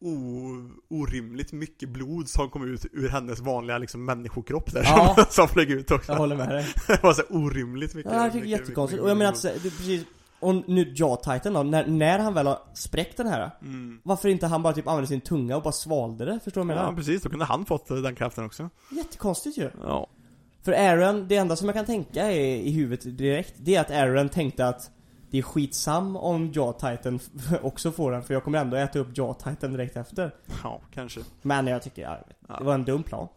o, 0.00 0.10
orimligt 0.90 1.52
mycket 1.52 1.88
blod 1.88 2.28
som 2.28 2.50
kom 2.50 2.74
ut 2.74 2.86
ur 2.92 3.08
hennes 3.08 3.40
vanliga 3.40 3.78
liksom 3.78 4.04
människokropp 4.04 4.72
där 4.72 4.82
Ja. 4.82 5.14
som, 5.16 5.24
som 5.30 5.48
flög 5.48 5.70
ut 5.70 5.90
också. 5.90 6.12
Jag 6.12 6.18
håller 6.18 6.36
med 6.36 6.48
dig 6.48 6.66
Det 6.86 7.02
var 7.02 7.12
så 7.14 7.22
orimligt 7.30 7.94
mycket. 7.94 8.12
Ja, 8.12 8.22
jag 8.24 8.32
tycker 8.32 8.44
det 8.44 8.50
mycket- 8.50 8.60
jättekonstigt. 8.60 8.92
mycket 8.92 9.04
Och 9.04 9.10
jag 9.10 9.16
menar 9.16 9.32
att, 9.32 9.42
blod. 9.42 9.52
så- 9.54 9.62
det 9.62 9.68
är 9.68 9.76
precis, 9.76 10.04
och 10.42 10.68
nu 10.68 10.92
Jaw-titan 10.96 11.52
då, 11.52 11.62
när, 11.62 11.86
när 11.86 12.18
han 12.18 12.34
väl 12.34 12.46
har 12.46 12.58
spräckt 12.74 13.16
den 13.16 13.26
här 13.26 13.50
Mm. 13.62 14.00
Varför 14.04 14.28
inte 14.28 14.46
han 14.46 14.62
bara 14.62 14.72
typ 14.72 14.88
använde 14.88 15.08
sin 15.08 15.20
tunga 15.20 15.56
och 15.56 15.62
bara 15.62 15.72
svalde 15.72 16.24
det? 16.24 16.40
Förstår 16.44 16.60
du 16.60 16.66
vad 16.66 16.76
jag 16.76 16.80
Ja 16.82 16.86
menar? 16.86 16.96
precis, 16.98 17.22
då 17.22 17.28
kunde 17.30 17.44
han 17.44 17.64
fått 17.64 17.90
eh, 17.90 17.96
den 17.96 18.14
kraften 18.14 18.44
också. 18.44 18.70
Jättekonstigt 18.90 19.58
ju 19.58 19.70
Ja. 19.84 20.06
För 20.62 20.72
Aaron, 20.72 21.28
det 21.28 21.36
enda 21.36 21.56
som 21.56 21.68
jag 21.68 21.74
kan 21.74 21.84
tänka 21.84 22.32
är 22.32 22.40
i 22.56 22.70
huvudet 22.72 23.18
direkt 23.18 23.54
Det 23.56 23.74
är 23.74 23.80
att 23.80 23.90
Aaron 23.90 24.28
tänkte 24.28 24.66
att 24.68 24.90
Det 25.30 25.38
är 25.38 25.42
skitsam 25.42 26.16
om 26.16 26.52
Jaw-titan 26.52 27.20
också 27.62 27.92
får 27.92 28.12
den 28.12 28.22
för 28.22 28.34
jag 28.34 28.44
kommer 28.44 28.58
ändå 28.58 28.76
äta 28.76 28.98
upp 28.98 29.08
Jaw-titan 29.18 29.72
direkt 29.72 29.96
efter 29.96 30.34
Ja, 30.62 30.80
kanske. 30.94 31.20
Men 31.42 31.66
jag 31.66 31.82
tycker, 31.82 32.02
ja, 32.02 32.18
Ja. 32.48 32.56
det 32.58 32.64
var 32.64 32.74
en 32.74 32.84
dum 32.84 33.02
plan 33.02 33.28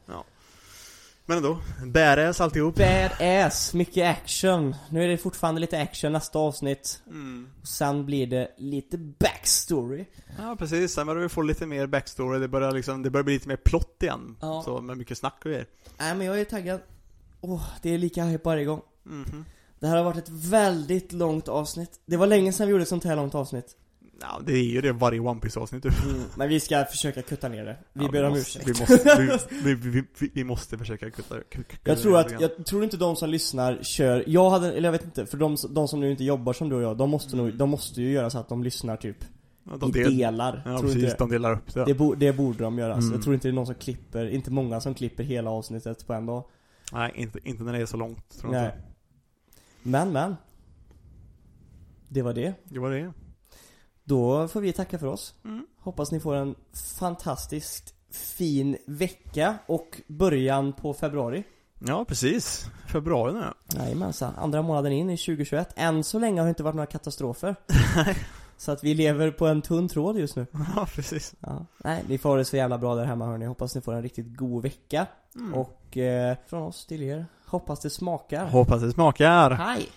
Men 1.27 1.37
ändå, 1.37 1.57
badass 1.85 2.41
alltihop. 2.41 2.75
Badass, 2.75 3.73
mycket 3.73 4.17
action 4.17 4.75
Nu 4.89 5.03
är 5.03 5.07
det 5.07 5.17
fortfarande 5.17 5.61
lite 5.61 5.81
action 5.81 6.11
nästa 6.11 6.39
avsnitt 6.39 7.01
Mm. 7.07 7.49
Och 7.61 7.67
sen 7.67 8.05
blir 8.05 8.27
det 8.27 8.51
lite 8.57 8.97
backstory 8.97 10.05
Ja 10.37 10.55
precis, 10.59 10.93
sen 10.93 11.07
börjar 11.07 11.21
vi 11.23 11.29
få 11.29 11.41
lite 11.41 11.65
mer 11.65 11.87
backstory, 11.87 12.39
det 12.39 12.47
börjar 12.47 12.71
liksom, 12.71 13.03
det 13.03 13.09
börjar 13.09 13.23
bli 13.23 13.33
lite 13.33 13.47
mer 13.47 13.55
plott 13.55 13.97
igen. 14.03 14.35
Ja. 14.41 14.61
Så 14.65 14.81
med 14.81 14.97
mycket 14.97 15.17
snack 15.17 15.35
och 15.37 15.43
grejer. 15.51 15.65
Nej 15.97 16.15
men 16.15 16.27
jag 16.27 16.39
är 16.39 16.45
taggad 16.45 16.79
Åh, 17.41 17.63
det 17.81 17.93
är 17.93 17.97
lika 17.97 18.23
hype 18.23 18.49
varje 18.49 18.65
gång 18.65 18.81
Mhm. 19.03 19.45
Det 19.79 19.87
här 19.87 19.97
har 19.97 20.03
varit 20.03 20.17
ett 20.17 20.29
väldigt 20.29 21.11
långt 21.11 21.47
avsnitt 21.47 21.99
Det 22.05 22.17
var 22.17 22.27
länge 22.27 22.53
sedan 22.53 22.67
vi 22.67 22.71
gjorde 22.71 22.81
ett 22.83 22.89
sånt 22.89 23.03
här 23.03 23.15
långt 23.15 23.35
avsnitt 23.35 23.75
Ja, 24.21 24.41
det 24.45 24.53
är 24.53 24.63
ju 24.63 24.81
det 24.81 24.91
varje 24.91 25.19
One 25.19 25.39
Piece 25.39 25.59
avsnitt 25.59 25.83
typ. 25.83 25.93
Men 26.37 26.49
vi 26.49 26.59
ska 26.59 26.85
försöka 26.85 27.21
kutta 27.21 27.47
ner 27.49 27.65
det 27.65 27.77
Vi 27.93 28.05
Ja, 28.05 28.11
ber 28.11 28.23
om 28.23 28.29
måste, 28.29 28.59
ursäkt 28.59 28.67
Vi 28.67 28.79
måste, 28.79 29.39
vi, 29.63 29.73
vi, 30.19 30.29
vi, 30.33 30.43
måste 30.43 30.77
försöka 30.77 31.09
kutta, 31.11 31.35
kutta 31.49 31.77
Jag 31.83 31.99
tror 32.01 32.17
att, 32.17 32.41
jag 32.41 32.65
tror 32.65 32.83
inte 32.83 32.97
de 32.97 33.15
som 33.15 33.29
lyssnar 33.29 33.83
kör, 33.83 34.23
jag 34.27 34.49
hade, 34.49 34.73
eller 34.73 34.87
jag 34.87 34.91
vet 34.91 35.03
inte, 35.03 35.25
för 35.25 35.37
de, 35.37 35.57
de 35.69 35.87
som 35.87 35.99
nu 35.99 36.11
inte 36.11 36.23
jobbar 36.23 36.53
som 36.53 36.69
du 36.69 36.75
och 36.75 36.81
jag, 36.81 36.97
de 36.97 37.09
måste 37.09 37.35
nog, 37.35 37.53
de 37.53 37.69
måste 37.69 38.01
ju 38.01 38.11
göra 38.11 38.29
så 38.29 38.39
att 38.39 38.49
de 38.49 38.63
lyssnar 38.63 38.97
typ 38.97 39.17
ja, 39.63 39.75
i 39.75 39.77
de 39.79 39.91
del, 39.91 40.17
delar. 40.17 40.61
Ja 40.65 40.77
tror 40.77 40.81
precis, 40.81 40.95
inte 40.95 41.07
det. 41.09 41.15
de 41.17 41.29
delar 41.29 41.53
upp 41.53 41.73
det. 41.73 41.85
Det, 41.85 41.93
bo, 41.93 42.15
det 42.15 42.33
borde 42.33 42.63
de 42.63 42.77
göra, 42.77 42.93
så 42.93 42.99
Mm. 43.01 43.13
jag 43.13 43.23
tror 43.23 43.33
inte 43.35 43.47
det 43.47 43.51
är 43.51 43.53
någon 43.53 43.65
som 43.65 43.75
klipper, 43.75 44.29
inte 44.29 44.51
många 44.51 44.81
som 44.81 44.93
klipper 44.93 45.23
hela 45.23 45.49
avsnittet 45.49 46.07
på 46.07 46.13
en 46.13 46.25
dag. 46.25 46.43
Nej, 46.93 47.11
inte, 47.15 47.39
inte 47.43 47.63
när 47.63 47.73
det 47.73 47.79
är 47.79 47.85
så 47.85 47.97
långt, 47.97 48.39
tror 48.39 48.53
jag 48.55 48.61
Nej. 48.61 48.71
inte. 48.75 48.87
Men 49.83 50.11
men. 50.11 50.35
Det 52.09 52.21
var 52.21 52.33
det. 52.33 52.53
Det 52.63 52.79
var 52.79 52.91
det. 52.91 53.13
Då 54.05 54.47
får 54.47 54.61
vi 54.61 54.73
tacka 54.73 54.99
för 54.99 55.07
oss. 55.07 55.33
Mm. 55.45 55.65
Hoppas 55.79 56.11
ni 56.11 56.19
får 56.19 56.35
en 56.35 56.55
fantastiskt 56.99 57.93
fin 58.11 58.77
vecka 58.85 59.55
och 59.65 60.01
början 60.07 60.73
på 60.73 60.93
februari. 60.93 61.43
Ja, 61.79 62.05
precis. 62.05 62.65
Februari 62.87 63.33
nu. 63.33 63.43
Jajamensan, 63.79 64.33
andra 64.37 64.61
månaden 64.61 64.91
in 64.91 65.09
i 65.09 65.17
2021. 65.17 65.73
Än 65.75 66.03
så 66.03 66.19
länge 66.19 66.41
har 66.41 66.45
det 66.45 66.49
inte 66.49 66.63
varit 66.63 66.75
några 66.75 66.85
katastrofer. 66.85 67.55
så 68.57 68.71
att 68.71 68.83
vi 68.83 68.93
lever 68.93 69.31
på 69.31 69.47
en 69.47 69.61
tunn 69.61 69.89
tråd 69.89 70.19
just 70.19 70.35
nu. 70.35 70.45
Ja, 70.75 70.87
precis. 70.95 71.35
Ja. 71.39 71.65
Nej, 71.77 72.03
ni 72.07 72.17
får 72.17 72.29
ha 72.29 72.35
det 72.35 72.45
så 72.45 72.57
jävla 72.57 72.77
bra 72.77 72.95
där 72.95 73.05
hemma 73.05 73.25
hörni. 73.25 73.45
Hoppas 73.45 73.75
ni 73.75 73.81
får 73.81 73.93
en 73.93 74.01
riktigt 74.01 74.37
god 74.37 74.63
vecka. 74.63 75.07
Mm. 75.35 75.53
Och 75.53 75.97
eh, 75.97 76.37
från 76.47 76.63
oss 76.63 76.85
till 76.85 77.03
er, 77.03 77.25
hoppas 77.45 77.79
det 77.79 77.89
smakar. 77.89 78.45
Hoppas 78.45 78.81
det 78.81 78.91
smakar. 78.91 79.51
Hej! 79.51 79.89